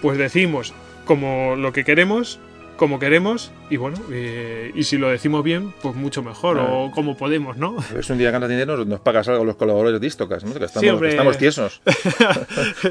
pues 0.00 0.18
decimos 0.18 0.74
como 1.04 1.56
lo 1.56 1.72
que 1.72 1.84
queremos, 1.84 2.38
como 2.82 2.98
queremos, 2.98 3.52
y 3.70 3.76
bueno, 3.76 3.96
eh, 4.10 4.72
y 4.74 4.82
si 4.82 4.98
lo 4.98 5.08
decimos 5.08 5.44
bien, 5.44 5.72
pues 5.82 5.94
mucho 5.94 6.20
mejor, 6.24 6.56
Claro. 6.56 6.80
o 6.80 6.90
como 6.90 7.16
podemos, 7.16 7.56
¿no? 7.56 7.76
A 7.78 7.94
ver 7.94 8.04
si 8.04 8.10
un 8.10 8.18
día 8.18 8.32
ganas 8.32 8.48
dinero, 8.48 8.84
nos- 8.84 8.98
pagas 8.98 9.28
algo 9.28 9.44
los 9.44 9.54
colaboradores 9.54 10.00
de 10.00 10.06
Istocast, 10.08 10.44
¿no? 10.44 10.52
Que 10.52 10.64
estamos, 10.64 10.90
Sí, 10.90 11.00
que 11.00 11.08
estamos 11.10 11.38
tiesos. 11.38 11.80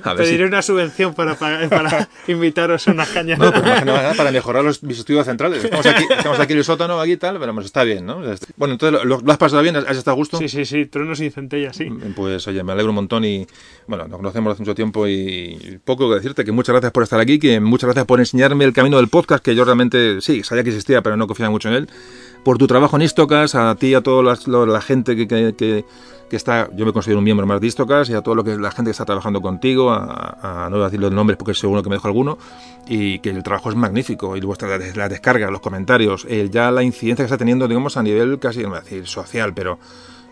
A 0.03 0.13
ver 0.13 0.25
si- 0.25 0.31
Pediré 0.31 0.45
una 0.45 0.61
subvención 0.61 1.13
para, 1.13 1.35
pagar- 1.35 1.67
para 1.67 2.07
invitaros 2.29 2.87
a 2.87 2.91
unas 2.91 3.09
cañas. 3.09 3.37
No, 3.37 3.51
pues 3.51 3.63
que 3.63 4.15
para 4.15 4.31
mejorar 4.31 4.63
los, 4.63 4.81
mis 4.81 4.99
estudios 4.99 5.25
centrales. 5.25 5.61
Estamos 5.61 5.85
aquí, 5.85 6.05
estamos 6.09 6.39
aquí 6.39 6.53
en 6.53 6.59
el 6.59 6.63
sótano, 6.65 7.01
aquí 7.01 7.11
y 7.11 7.17
tal, 7.17 7.37
pero 7.37 7.53
pues 7.53 7.65
está 7.65 7.83
bien, 7.83 8.05
¿no? 8.05 8.21
Bueno, 8.55 8.75
entonces, 8.75 9.03
¿lo, 9.03 9.19
lo 9.19 9.31
has 9.33 9.37
pasado 9.37 9.61
bien? 9.61 9.75
¿Has 9.75 9.97
estado 9.97 10.11
a 10.11 10.15
gusto? 10.15 10.37
Sí, 10.37 10.47
sí, 10.47 10.63
sí, 10.63 10.85
truenos 10.85 11.17
sin 11.17 11.33
centellas, 11.33 11.75
sí. 11.75 11.89
Pues 12.15 12.47
oye, 12.47 12.63
me 12.63 12.71
alegro 12.71 12.91
un 12.91 12.95
montón 12.95 13.25
y 13.25 13.45
bueno, 13.87 14.07
nos 14.07 14.15
conocemos 14.15 14.53
hace 14.53 14.61
mucho 14.61 14.73
tiempo 14.75 15.05
y 15.05 15.79
poco 15.83 16.07
que 16.09 16.15
decirte, 16.15 16.45
que 16.45 16.53
muchas 16.53 16.71
gracias 16.71 16.93
por 16.93 17.03
estar 17.03 17.19
aquí, 17.19 17.39
que 17.39 17.59
muchas 17.59 17.87
gracias 17.89 18.05
por 18.05 18.19
enseñarme 18.21 18.63
el 18.63 18.71
camino 18.71 18.95
del 18.95 19.09
podcast, 19.09 19.43
que 19.43 19.53
yo 19.53 19.65
realmente 19.65 19.80
sí, 20.21 20.43
sabía 20.43 20.63
que 20.63 20.69
existía, 20.69 21.01
pero 21.01 21.17
no 21.17 21.27
confiaba 21.27 21.49
mucho 21.49 21.69
en 21.69 21.75
él. 21.75 21.89
Por 22.43 22.57
tu 22.57 22.67
trabajo 22.67 22.95
en 22.95 23.03
Istocas, 23.03 23.55
a 23.55 23.75
ti 23.75 23.87
y 23.87 23.93
a 23.93 24.01
toda 24.01 24.35
la 24.65 24.81
gente 24.81 25.15
que, 25.15 25.27
que, 25.27 25.85
está, 26.35 26.69
yo 26.73 26.85
me 26.85 26.93
considero 26.93 27.19
un 27.19 27.23
miembro 27.23 27.45
más 27.45 27.61
de 27.61 27.67
Istocas 27.67 28.09
y 28.09 28.13
a 28.13 28.21
que 28.21 28.57
la 28.57 28.71
gente 28.71 28.89
que 28.89 28.91
está 28.91 29.05
trabajando 29.05 29.41
contigo, 29.41 29.91
a, 29.91 30.65
a 30.65 30.69
no 30.69 30.83
decir 30.83 30.99
los 30.99 31.11
nombres 31.11 31.37
porque 31.37 31.53
seguro 31.53 31.83
que 31.83 31.89
me 31.89 31.95
dejo 31.95 32.07
alguno, 32.07 32.37
y 32.87 33.19
que 33.19 33.29
el 33.29 33.43
trabajo 33.43 33.69
es 33.69 33.75
magnífico, 33.75 34.35
y 34.35 34.41
vuestra 34.41 34.67
la, 34.67 34.83
la 34.95 35.09
descarga, 35.09 35.51
los 35.51 35.61
comentarios, 35.61 36.25
el, 36.27 36.49
ya 36.49 36.71
la 36.71 36.83
incidencia 36.83 37.23
que 37.23 37.27
está 37.27 37.37
teniendo, 37.37 37.67
digamos, 37.67 37.95
a 37.97 38.03
nivel 38.03 38.39
casi, 38.39 38.63
no 38.63 38.69
voy 38.69 38.79
decir 38.79 39.07
social, 39.07 39.53
pero 39.53 39.77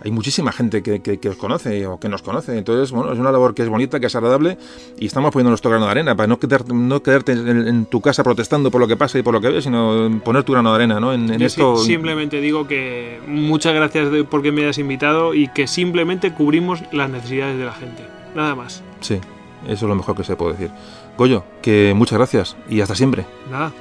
hay 0.04 0.12
muchísima 0.12 0.52
gente 0.52 0.82
que, 0.84 1.02
que- 1.02 1.20
que 1.20 1.30
os 1.30 1.36
conoce 1.36 1.86
o 1.88 2.00
que 2.00 2.10
nos 2.10 2.22
conoce. 2.22 2.58
Entonces, 2.58 2.92
bueno, 2.92 3.12
es 3.14 3.20
una 3.20 3.32
labor 3.32 3.54
que 3.54 3.64
es 3.64 3.70
bonita, 3.70 4.00
que 4.00 4.06
es 4.08 4.16
agradable 4.16 4.58
y 4.98 5.06
estamos 5.06 5.32
poniendo 5.32 5.50
nuestro 5.50 5.70
grano 5.72 5.86
de 5.86 5.92
arena 5.92 6.16
para 6.16 6.28
no, 6.28 6.40
quedar- 6.40 6.68
no 6.74 7.02
quedarte 7.04 7.34
en, 7.34 7.68
en 7.68 7.86
tu 7.86 8.02
casa 8.02 8.24
protestando 8.24 8.72
por 8.72 8.80
lo 8.82 8.88
que 8.88 8.96
pasa 8.98 9.20
y 9.20 9.22
por 9.24 9.34
lo 9.34 9.42
que 9.42 9.50
ves, 9.50 9.64
sino 9.66 10.22
poner 10.24 10.44
tu 10.44 10.54
grano 10.54 10.70
de 10.72 10.76
arena, 10.76 11.00
¿no? 11.00 11.14
En, 11.14 11.30
esto. 11.42 11.78
simplemente 11.78 12.40
digo 12.42 12.68
que 12.68 13.20
muchas 13.28 13.74
gracias 13.74 14.12
de, 14.12 14.24
porque 14.24 14.52
me 14.52 14.62
hayas 14.64 14.78
invitado 14.78 15.34
y 15.34 15.48
que 15.50 15.68
simplemente 15.68 16.34
cubrimos 16.34 16.82
las 16.92 17.10
necesidades 17.10 17.58
de 17.58 17.66
la 17.66 17.74
gente. 17.74 18.04
Nada 18.36 18.56
más. 18.56 18.84
Sí, 19.02 19.16
eso 19.66 19.74
es 19.86 19.90
lo 19.90 19.96
mejor 19.96 20.16
que 20.16 20.24
se 20.24 20.36
puede 20.36 20.54
decir. 20.54 20.72
Goyo, 21.18 21.44
que 21.62 21.94
muchas 21.96 22.18
gracias 22.18 22.56
y 22.70 22.80
hasta 22.82 22.96
siempre. 22.96 23.26
Nada. 23.52 23.72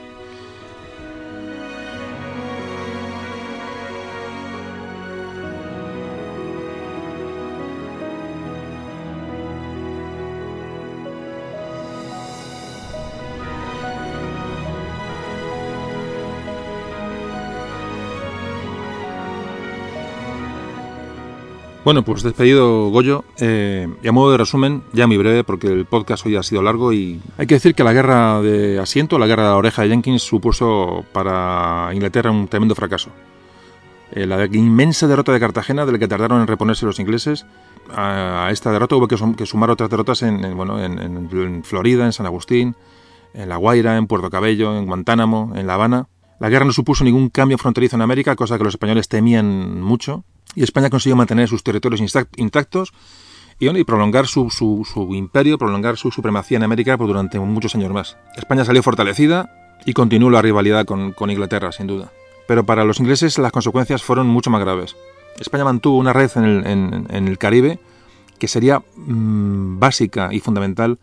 Bueno, 21.88 22.02
pues 22.04 22.22
despedido 22.22 22.90
Goyo, 22.90 23.24
eh, 23.40 23.88
y 24.02 24.08
a 24.08 24.12
modo 24.12 24.30
de 24.32 24.36
resumen, 24.36 24.82
ya 24.92 25.06
muy 25.06 25.16
breve 25.16 25.42
porque 25.42 25.68
el 25.68 25.86
podcast 25.86 26.26
hoy 26.26 26.36
ha 26.36 26.42
sido 26.42 26.60
largo 26.60 26.92
y 26.92 27.18
hay 27.38 27.46
que 27.46 27.54
decir 27.54 27.74
que 27.74 27.82
la 27.82 27.94
guerra 27.94 28.42
de 28.42 28.78
asiento, 28.78 29.18
la 29.18 29.26
guerra 29.26 29.44
de 29.44 29.54
oreja 29.54 29.80
de 29.80 29.88
Jenkins 29.88 30.20
supuso 30.20 31.06
para 31.14 31.88
Inglaterra 31.94 32.30
un 32.30 32.46
tremendo 32.46 32.74
fracaso. 32.74 33.08
Eh, 34.12 34.26
la 34.26 34.44
inmensa 34.52 35.06
derrota 35.06 35.32
de 35.32 35.40
Cartagena, 35.40 35.86
de 35.86 35.92
la 35.92 35.98
que 35.98 36.06
tardaron 36.08 36.42
en 36.42 36.46
reponerse 36.46 36.84
los 36.84 37.00
ingleses, 37.00 37.46
a, 37.90 38.48
esta 38.50 38.70
derrota 38.70 38.96
hubo 38.96 39.08
que, 39.08 39.16
sum- 39.16 39.34
que 39.34 39.46
sumar 39.46 39.70
otras 39.70 39.88
derrotas 39.88 40.20
en, 40.20 40.44
en, 40.44 40.58
bueno, 40.58 40.84
en, 40.84 40.98
en- 40.98 41.30
en 41.32 41.64
Florida, 41.64 42.04
en 42.04 42.12
San 42.12 42.26
Agustín, 42.26 42.74
en 43.32 43.48
La 43.48 43.56
Guaira, 43.56 43.96
en 43.96 44.06
Puerto 44.06 44.28
Cabello, 44.28 44.76
en 44.76 44.84
Guantánamo, 44.84 45.52
en 45.56 45.66
La 45.66 45.72
Habana. 45.72 46.06
La 46.40 46.48
guerra 46.48 46.64
no 46.64 46.72
supuso 46.72 47.04
ningún 47.04 47.28
cambio 47.30 47.58
fronterizo 47.58 47.96
en 47.96 48.02
América, 48.02 48.36
cosa 48.36 48.58
que 48.58 48.64
los 48.64 48.74
españoles 48.74 49.08
temían 49.08 49.80
mucho, 49.80 50.24
y 50.54 50.62
España 50.62 50.88
consiguió 50.90 51.16
mantener 51.16 51.48
sus 51.48 51.62
territorios 51.62 52.00
intact- 52.00 52.28
intactos 52.36 52.92
y, 53.58 53.68
prolongar 53.84 54.26
su, 54.28 54.50
su- 54.50 54.86
su 54.90 55.14
imperio, 55.14 55.58
prolongar 55.58 55.96
su 55.96 56.10
supremacía 56.12 56.58
en 56.58 56.62
América 56.62 56.96
por 56.96 57.08
durante 57.08 57.40
muchos 57.40 57.74
años 57.74 57.92
más. 57.92 58.16
España 58.36 58.64
salió 58.64 58.82
fortalecida 58.82 59.50
y 59.84 59.92
continuó 59.94 60.30
la 60.30 60.42
rivalidad 60.42 60.84
con, 60.86 61.12
Inglaterra, 61.30 61.72
sin 61.72 61.86
duda. 61.88 62.12
Pero 62.46 62.64
para 62.64 62.84
los 62.84 63.00
ingleses 63.00 63.36
las 63.38 63.52
consecuencias 63.52 64.02
fueron 64.02 64.26
mucho 64.28 64.48
más 64.50 64.60
graves. 64.60 64.96
España 65.40 65.64
mantuvo 65.64 65.98
una 65.98 66.12
red 66.12 66.30
en 66.36 66.44
el, 66.44 66.66
en- 66.66 67.06
en 67.10 67.28
el 67.28 67.36
Caribe 67.38 67.78
que 68.38 68.46
sería 68.48 68.80
mm, 68.96 69.80
básica 69.80 70.28
y 70.32 70.38
fundamental 70.40 70.98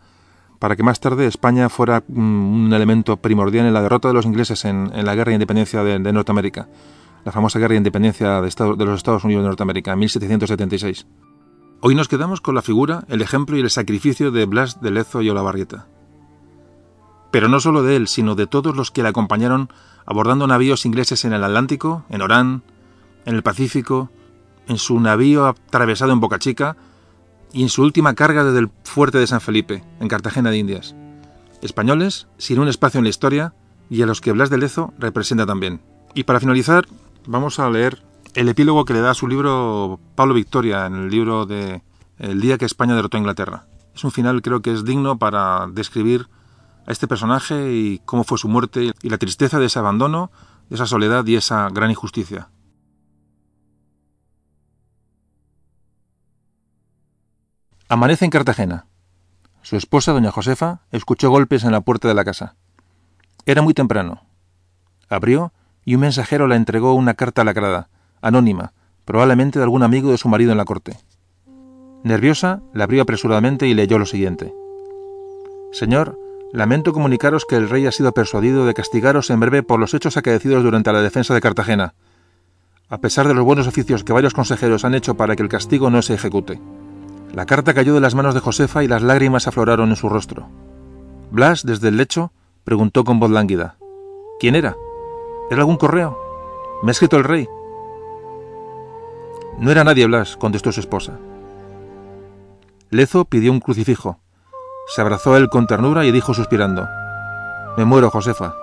para 0.58 0.76
que 0.76 0.82
más 0.82 1.00
tarde 1.00 1.26
España 1.26 1.68
fuera 1.68 2.02
mm, 2.06 2.66
un 2.66 2.72
elemento 2.72 3.16
primordial 3.16 3.66
en 3.66 3.74
la 3.74 3.82
derrota 3.82 4.08
de 4.08 4.14
los 4.14 4.26
ingleses 4.26 4.64
en, 4.64 4.90
la 4.92 5.14
guerra 5.14 5.30
de 5.30 5.34
independencia 5.34 5.82
de, 5.82 6.12
Norteamérica, 6.12 6.68
la 7.24 7.32
famosa 7.32 7.58
guerra 7.58 7.72
de 7.72 7.78
independencia 7.78 8.40
de 8.40 8.84
los 8.84 8.96
Estados 8.96 9.24
Unidos 9.24 9.42
de 9.42 9.48
Norteamérica, 9.48 9.92
en 9.92 9.98
1776. 9.98 11.06
Hoy 11.80 11.94
nos 11.94 12.08
quedamos 12.08 12.40
con 12.40 12.54
la 12.54 12.62
figura, 12.62 13.04
el 13.08 13.22
ejemplo 13.22 13.56
y 13.56 13.60
el 13.60 13.70
sacrificio 13.70 14.30
de 14.30 14.46
Blas 14.46 14.80
de 14.80 14.90
Lezo 14.90 15.22
y 15.22 15.30
Olavarrieta. 15.30 15.86
Pero 17.30 17.48
no 17.48 17.60
solo 17.60 17.82
de 17.82 17.96
él, 17.96 18.08
sino 18.08 18.34
de 18.34 18.46
todos 18.46 18.74
los 18.74 18.90
que 18.90 19.02
le 19.02 19.10
acompañaron 19.10 19.68
abordando 20.06 20.46
navíos 20.46 20.86
ingleses 20.86 21.24
en 21.24 21.32
el 21.32 21.44
Atlántico, 21.44 22.04
en 22.08 22.22
Orán, 22.22 22.62
en 23.26 23.34
el 23.34 23.42
Pacífico, 23.42 24.08
en 24.68 24.78
su 24.78 24.98
navío 25.00 25.46
atravesado 25.46 26.12
en 26.12 26.20
Boca 26.20 26.38
Chica 26.38 26.76
y 27.56 27.62
en 27.62 27.70
su 27.70 27.82
última 27.82 28.14
carga 28.14 28.44
desde 28.44 28.58
el 28.58 28.70
fuerte 28.84 29.16
de 29.16 29.26
San 29.26 29.40
Felipe, 29.40 29.82
en 29.98 30.08
Cartagena 30.08 30.50
de 30.50 30.58
Indias. 30.58 30.94
Españoles 31.62 32.28
sin 32.36 32.58
un 32.58 32.68
espacio 32.68 32.98
en 32.98 33.04
la 33.04 33.08
historia 33.08 33.54
y 33.88 34.02
a 34.02 34.06
los 34.06 34.20
que 34.20 34.32
Blas 34.32 34.50
de 34.50 34.58
Lezo 34.58 34.92
representa 34.98 35.46
también. 35.46 35.80
Y 36.12 36.24
para 36.24 36.38
finalizar, 36.38 36.86
vamos 37.26 37.58
a 37.58 37.70
leer 37.70 38.04
el 38.34 38.50
epílogo 38.50 38.84
que 38.84 38.92
le 38.92 39.00
da 39.00 39.14
su 39.14 39.26
libro 39.26 39.98
Pablo 40.16 40.34
Victoria 40.34 40.84
en 40.84 40.96
el 40.96 41.08
libro 41.08 41.46
de 41.46 41.80
El 42.18 42.42
día 42.42 42.58
que 42.58 42.66
España 42.66 42.94
derrotó 42.94 43.16
a 43.16 43.20
Inglaterra. 43.20 43.64
Es 43.94 44.04
un 44.04 44.10
final 44.10 44.42
creo 44.42 44.60
que 44.60 44.74
es 44.74 44.84
digno 44.84 45.18
para 45.18 45.66
describir 45.72 46.28
a 46.86 46.92
este 46.92 47.08
personaje 47.08 47.72
y 47.72 48.02
cómo 48.04 48.24
fue 48.24 48.36
su 48.36 48.48
muerte 48.48 48.92
y 49.00 49.08
la 49.08 49.16
tristeza 49.16 49.58
de 49.58 49.64
ese 49.64 49.78
abandono, 49.78 50.30
de 50.68 50.74
esa 50.74 50.84
soledad 50.84 51.24
y 51.24 51.36
esa 51.36 51.70
gran 51.70 51.88
injusticia. 51.88 52.50
Amanece 57.88 58.24
en 58.24 58.32
Cartagena. 58.32 58.86
Su 59.62 59.76
esposa, 59.76 60.10
doña 60.10 60.32
Josefa, 60.32 60.80
escuchó 60.90 61.30
golpes 61.30 61.62
en 61.62 61.70
la 61.70 61.82
puerta 61.82 62.08
de 62.08 62.14
la 62.14 62.24
casa. 62.24 62.56
Era 63.44 63.62
muy 63.62 63.74
temprano. 63.74 64.22
Abrió 65.08 65.52
y 65.84 65.94
un 65.94 66.00
mensajero 66.00 66.48
la 66.48 66.56
entregó 66.56 66.94
una 66.94 67.14
carta 67.14 67.44
lacrada, 67.44 67.88
anónima, 68.20 68.72
probablemente 69.04 69.60
de 69.60 69.62
algún 69.62 69.84
amigo 69.84 70.10
de 70.10 70.18
su 70.18 70.28
marido 70.28 70.50
en 70.50 70.58
la 70.58 70.64
corte. 70.64 70.98
Nerviosa, 72.02 72.60
la 72.74 72.84
abrió 72.84 73.02
apresuradamente 73.02 73.68
y 73.68 73.74
leyó 73.74 74.00
lo 74.00 74.06
siguiente. 74.06 74.52
Señor, 75.70 76.18
lamento 76.52 76.92
comunicaros 76.92 77.44
que 77.44 77.54
el 77.54 77.68
rey 77.68 77.86
ha 77.86 77.92
sido 77.92 78.10
persuadido 78.10 78.66
de 78.66 78.74
castigaros 78.74 79.30
en 79.30 79.38
breve 79.38 79.62
por 79.62 79.78
los 79.78 79.94
hechos 79.94 80.16
acaecidos 80.16 80.64
durante 80.64 80.92
la 80.92 81.02
defensa 81.02 81.34
de 81.34 81.40
Cartagena, 81.40 81.94
a 82.88 82.98
pesar 82.98 83.28
de 83.28 83.34
los 83.34 83.44
buenos 83.44 83.68
oficios 83.68 84.02
que 84.02 84.12
varios 84.12 84.34
consejeros 84.34 84.84
han 84.84 84.96
hecho 84.96 85.16
para 85.16 85.36
que 85.36 85.44
el 85.44 85.48
castigo 85.48 85.88
no 85.88 86.02
se 86.02 86.14
ejecute. 86.14 86.60
La 87.32 87.46
carta 87.46 87.74
cayó 87.74 87.94
de 87.94 88.00
las 88.00 88.14
manos 88.14 88.34
de 88.34 88.40
Josefa 88.40 88.82
y 88.82 88.88
las 88.88 89.02
lágrimas 89.02 89.46
afloraron 89.46 89.90
en 89.90 89.96
su 89.96 90.08
rostro. 90.08 90.48
Blas, 91.30 91.64
desde 91.64 91.88
el 91.88 91.96
lecho, 91.96 92.32
preguntó 92.64 93.04
con 93.04 93.20
voz 93.20 93.30
lánguida. 93.30 93.76
¿Quién 94.40 94.54
era? 94.54 94.76
¿Era 95.50 95.60
algún 95.60 95.76
correo? 95.76 96.18
¿Me 96.82 96.90
ha 96.90 96.92
escrito 96.92 97.16
el 97.16 97.24
rey? 97.24 97.48
No 99.58 99.70
era 99.70 99.84
nadie, 99.84 100.06
Blas, 100.06 100.36
contestó 100.36 100.72
su 100.72 100.80
esposa. 100.80 101.18
Lezo 102.90 103.24
pidió 103.24 103.52
un 103.52 103.60
crucifijo. 103.60 104.20
Se 104.94 105.00
abrazó 105.00 105.34
a 105.34 105.38
él 105.38 105.48
con 105.48 105.66
ternura 105.66 106.04
y 106.04 106.12
dijo 106.12 106.34
suspirando, 106.34 106.86
Me 107.76 107.84
muero, 107.84 108.10
Josefa. 108.10 108.54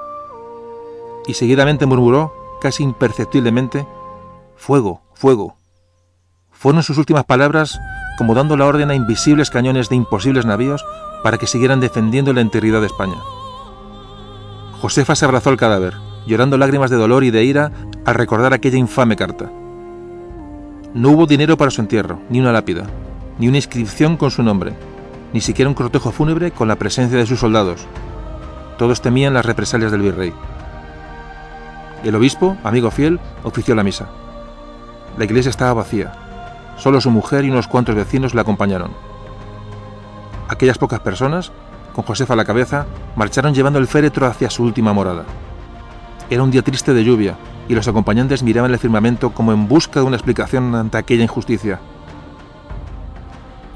Y 1.28 1.34
seguidamente 1.34 1.86
murmuró, 1.86 2.34
casi 2.62 2.84
imperceptiblemente, 2.84 3.86
Fuego, 4.56 5.02
fuego. 5.14 5.58
Fueron 6.64 6.82
sus 6.82 6.98
últimas 6.98 7.26
palabras 7.26 7.82
como 8.18 8.34
dando 8.36 8.56
la 8.56 8.66
orden 8.66 8.90
a 8.90 8.96
invisibles 8.96 9.50
cañones 9.50 9.90
de 9.90 9.98
imposibles 9.98 10.46
navíos 10.46 10.86
para 11.22 11.38
que 11.38 11.46
siguieran 11.46 11.82
defendiendo 11.82 12.32
la 12.32 12.40
integridad 12.40 12.80
de 12.80 12.88
España. 12.88 13.18
Josefa 14.80 15.14
se 15.14 15.26
abrazó 15.26 15.50
al 15.50 15.58
cadáver, 15.58 15.96
llorando 16.26 16.58
lágrimas 16.58 16.90
de 16.90 16.96
dolor 16.96 17.26
y 17.26 17.32
de 17.32 17.44
ira 17.44 17.74
al 18.06 18.16
recordar 18.16 18.54
aquella 18.54 18.78
infame 18.78 19.18
carta. 19.18 19.52
No 20.94 21.10
hubo 21.10 21.26
dinero 21.26 21.58
para 21.58 21.70
su 21.70 21.82
entierro, 21.82 22.22
ni 22.30 22.40
una 22.40 22.54
lápida, 22.54 22.86
ni 23.40 23.50
una 23.50 23.58
inscripción 23.58 24.16
con 24.16 24.32
su 24.32 24.42
nombre, 24.42 24.72
ni 25.34 25.42
siquiera 25.42 25.68
un 25.68 25.76
cortejo 25.76 26.14
fúnebre 26.14 26.52
con 26.52 26.70
la 26.70 26.78
presencia 26.78 27.18
de 27.18 27.26
sus 27.26 27.42
soldados. 27.42 27.86
Todos 28.78 29.02
temían 29.02 29.34
las 29.34 29.46
represalias 29.46 29.92
del 29.92 30.02
virrey. 30.02 30.32
El 32.06 32.16
obispo, 32.16 32.56
amigo 32.64 32.90
fiel, 32.90 33.20
ofició 33.44 33.76
la 33.76 33.84
misa. 33.84 34.08
La 35.18 35.26
iglesia 35.26 35.50
estaba 35.50 35.74
vacía. 35.74 36.23
Solo 36.84 37.00
su 37.00 37.12
mujer 37.12 37.46
y 37.46 37.50
unos 37.50 37.70
cuantos 37.70 37.96
vecinos 37.96 38.34
la 38.34 38.42
acompañaron. 38.42 38.92
Aquellas 40.50 40.78
pocas 40.78 41.00
personas, 41.00 41.54
con 41.94 42.04
Josefa 42.04 42.34
a 42.34 42.36
la 42.36 42.44
cabeza, 42.44 42.88
marcharon 43.16 43.54
llevando 43.54 43.80
el 43.80 43.88
féretro 43.88 44.28
hacia 44.28 44.50
su 44.50 44.64
última 44.64 44.92
morada. 44.92 45.24
Era 46.30 46.44
un 46.44 46.52
día 46.52 46.62
triste 46.62 46.94
de 46.94 47.06
lluvia, 47.06 47.38
y 47.70 47.74
los 47.74 47.88
acompañantes 47.88 48.44
miraban 48.44 48.72
el 48.72 48.80
firmamento 48.80 49.30
como 49.30 49.54
en 49.54 49.70
busca 49.70 50.02
de 50.02 50.08
una 50.08 50.18
explicación 50.18 50.76
ante 50.76 50.98
aquella 50.98 51.24
injusticia. 51.24 51.80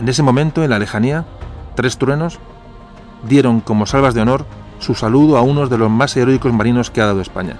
En 0.01 0.09
ese 0.09 0.21
momento, 0.21 0.61
en 0.61 0.71
la 0.71 0.77
lejanía, 0.77 1.23
tres 1.75 1.97
truenos 1.97 2.39
dieron 3.23 3.61
como 3.61 3.85
salvas 3.85 4.15
de 4.15 4.21
honor 4.23 4.45
su 4.79 4.95
saludo 4.95 5.37
a 5.37 5.43
uno 5.43 5.65
de 5.67 5.77
los 5.77 5.89
más 5.89 6.17
heroicos 6.17 6.51
marinos 6.51 6.91
que 6.91 6.99
ha 6.99 7.05
dado 7.05 7.21
España. 7.21 7.55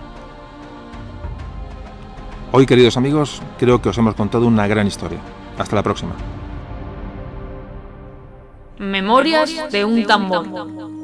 Hoy, 2.52 2.66
queridos 2.66 2.98
amigos, 2.98 3.42
creo 3.58 3.82
que 3.82 3.88
os 3.88 3.98
hemos 3.98 4.16
contado 4.16 4.46
una 4.46 4.68
gran 4.68 4.88
historia. 4.88 5.20
Hasta 5.58 5.76
la 5.76 5.84
próxima. 5.84 6.16
Memorias 8.78 9.72
de 9.72 9.86
un 9.86 10.06
tambor. 10.06 10.97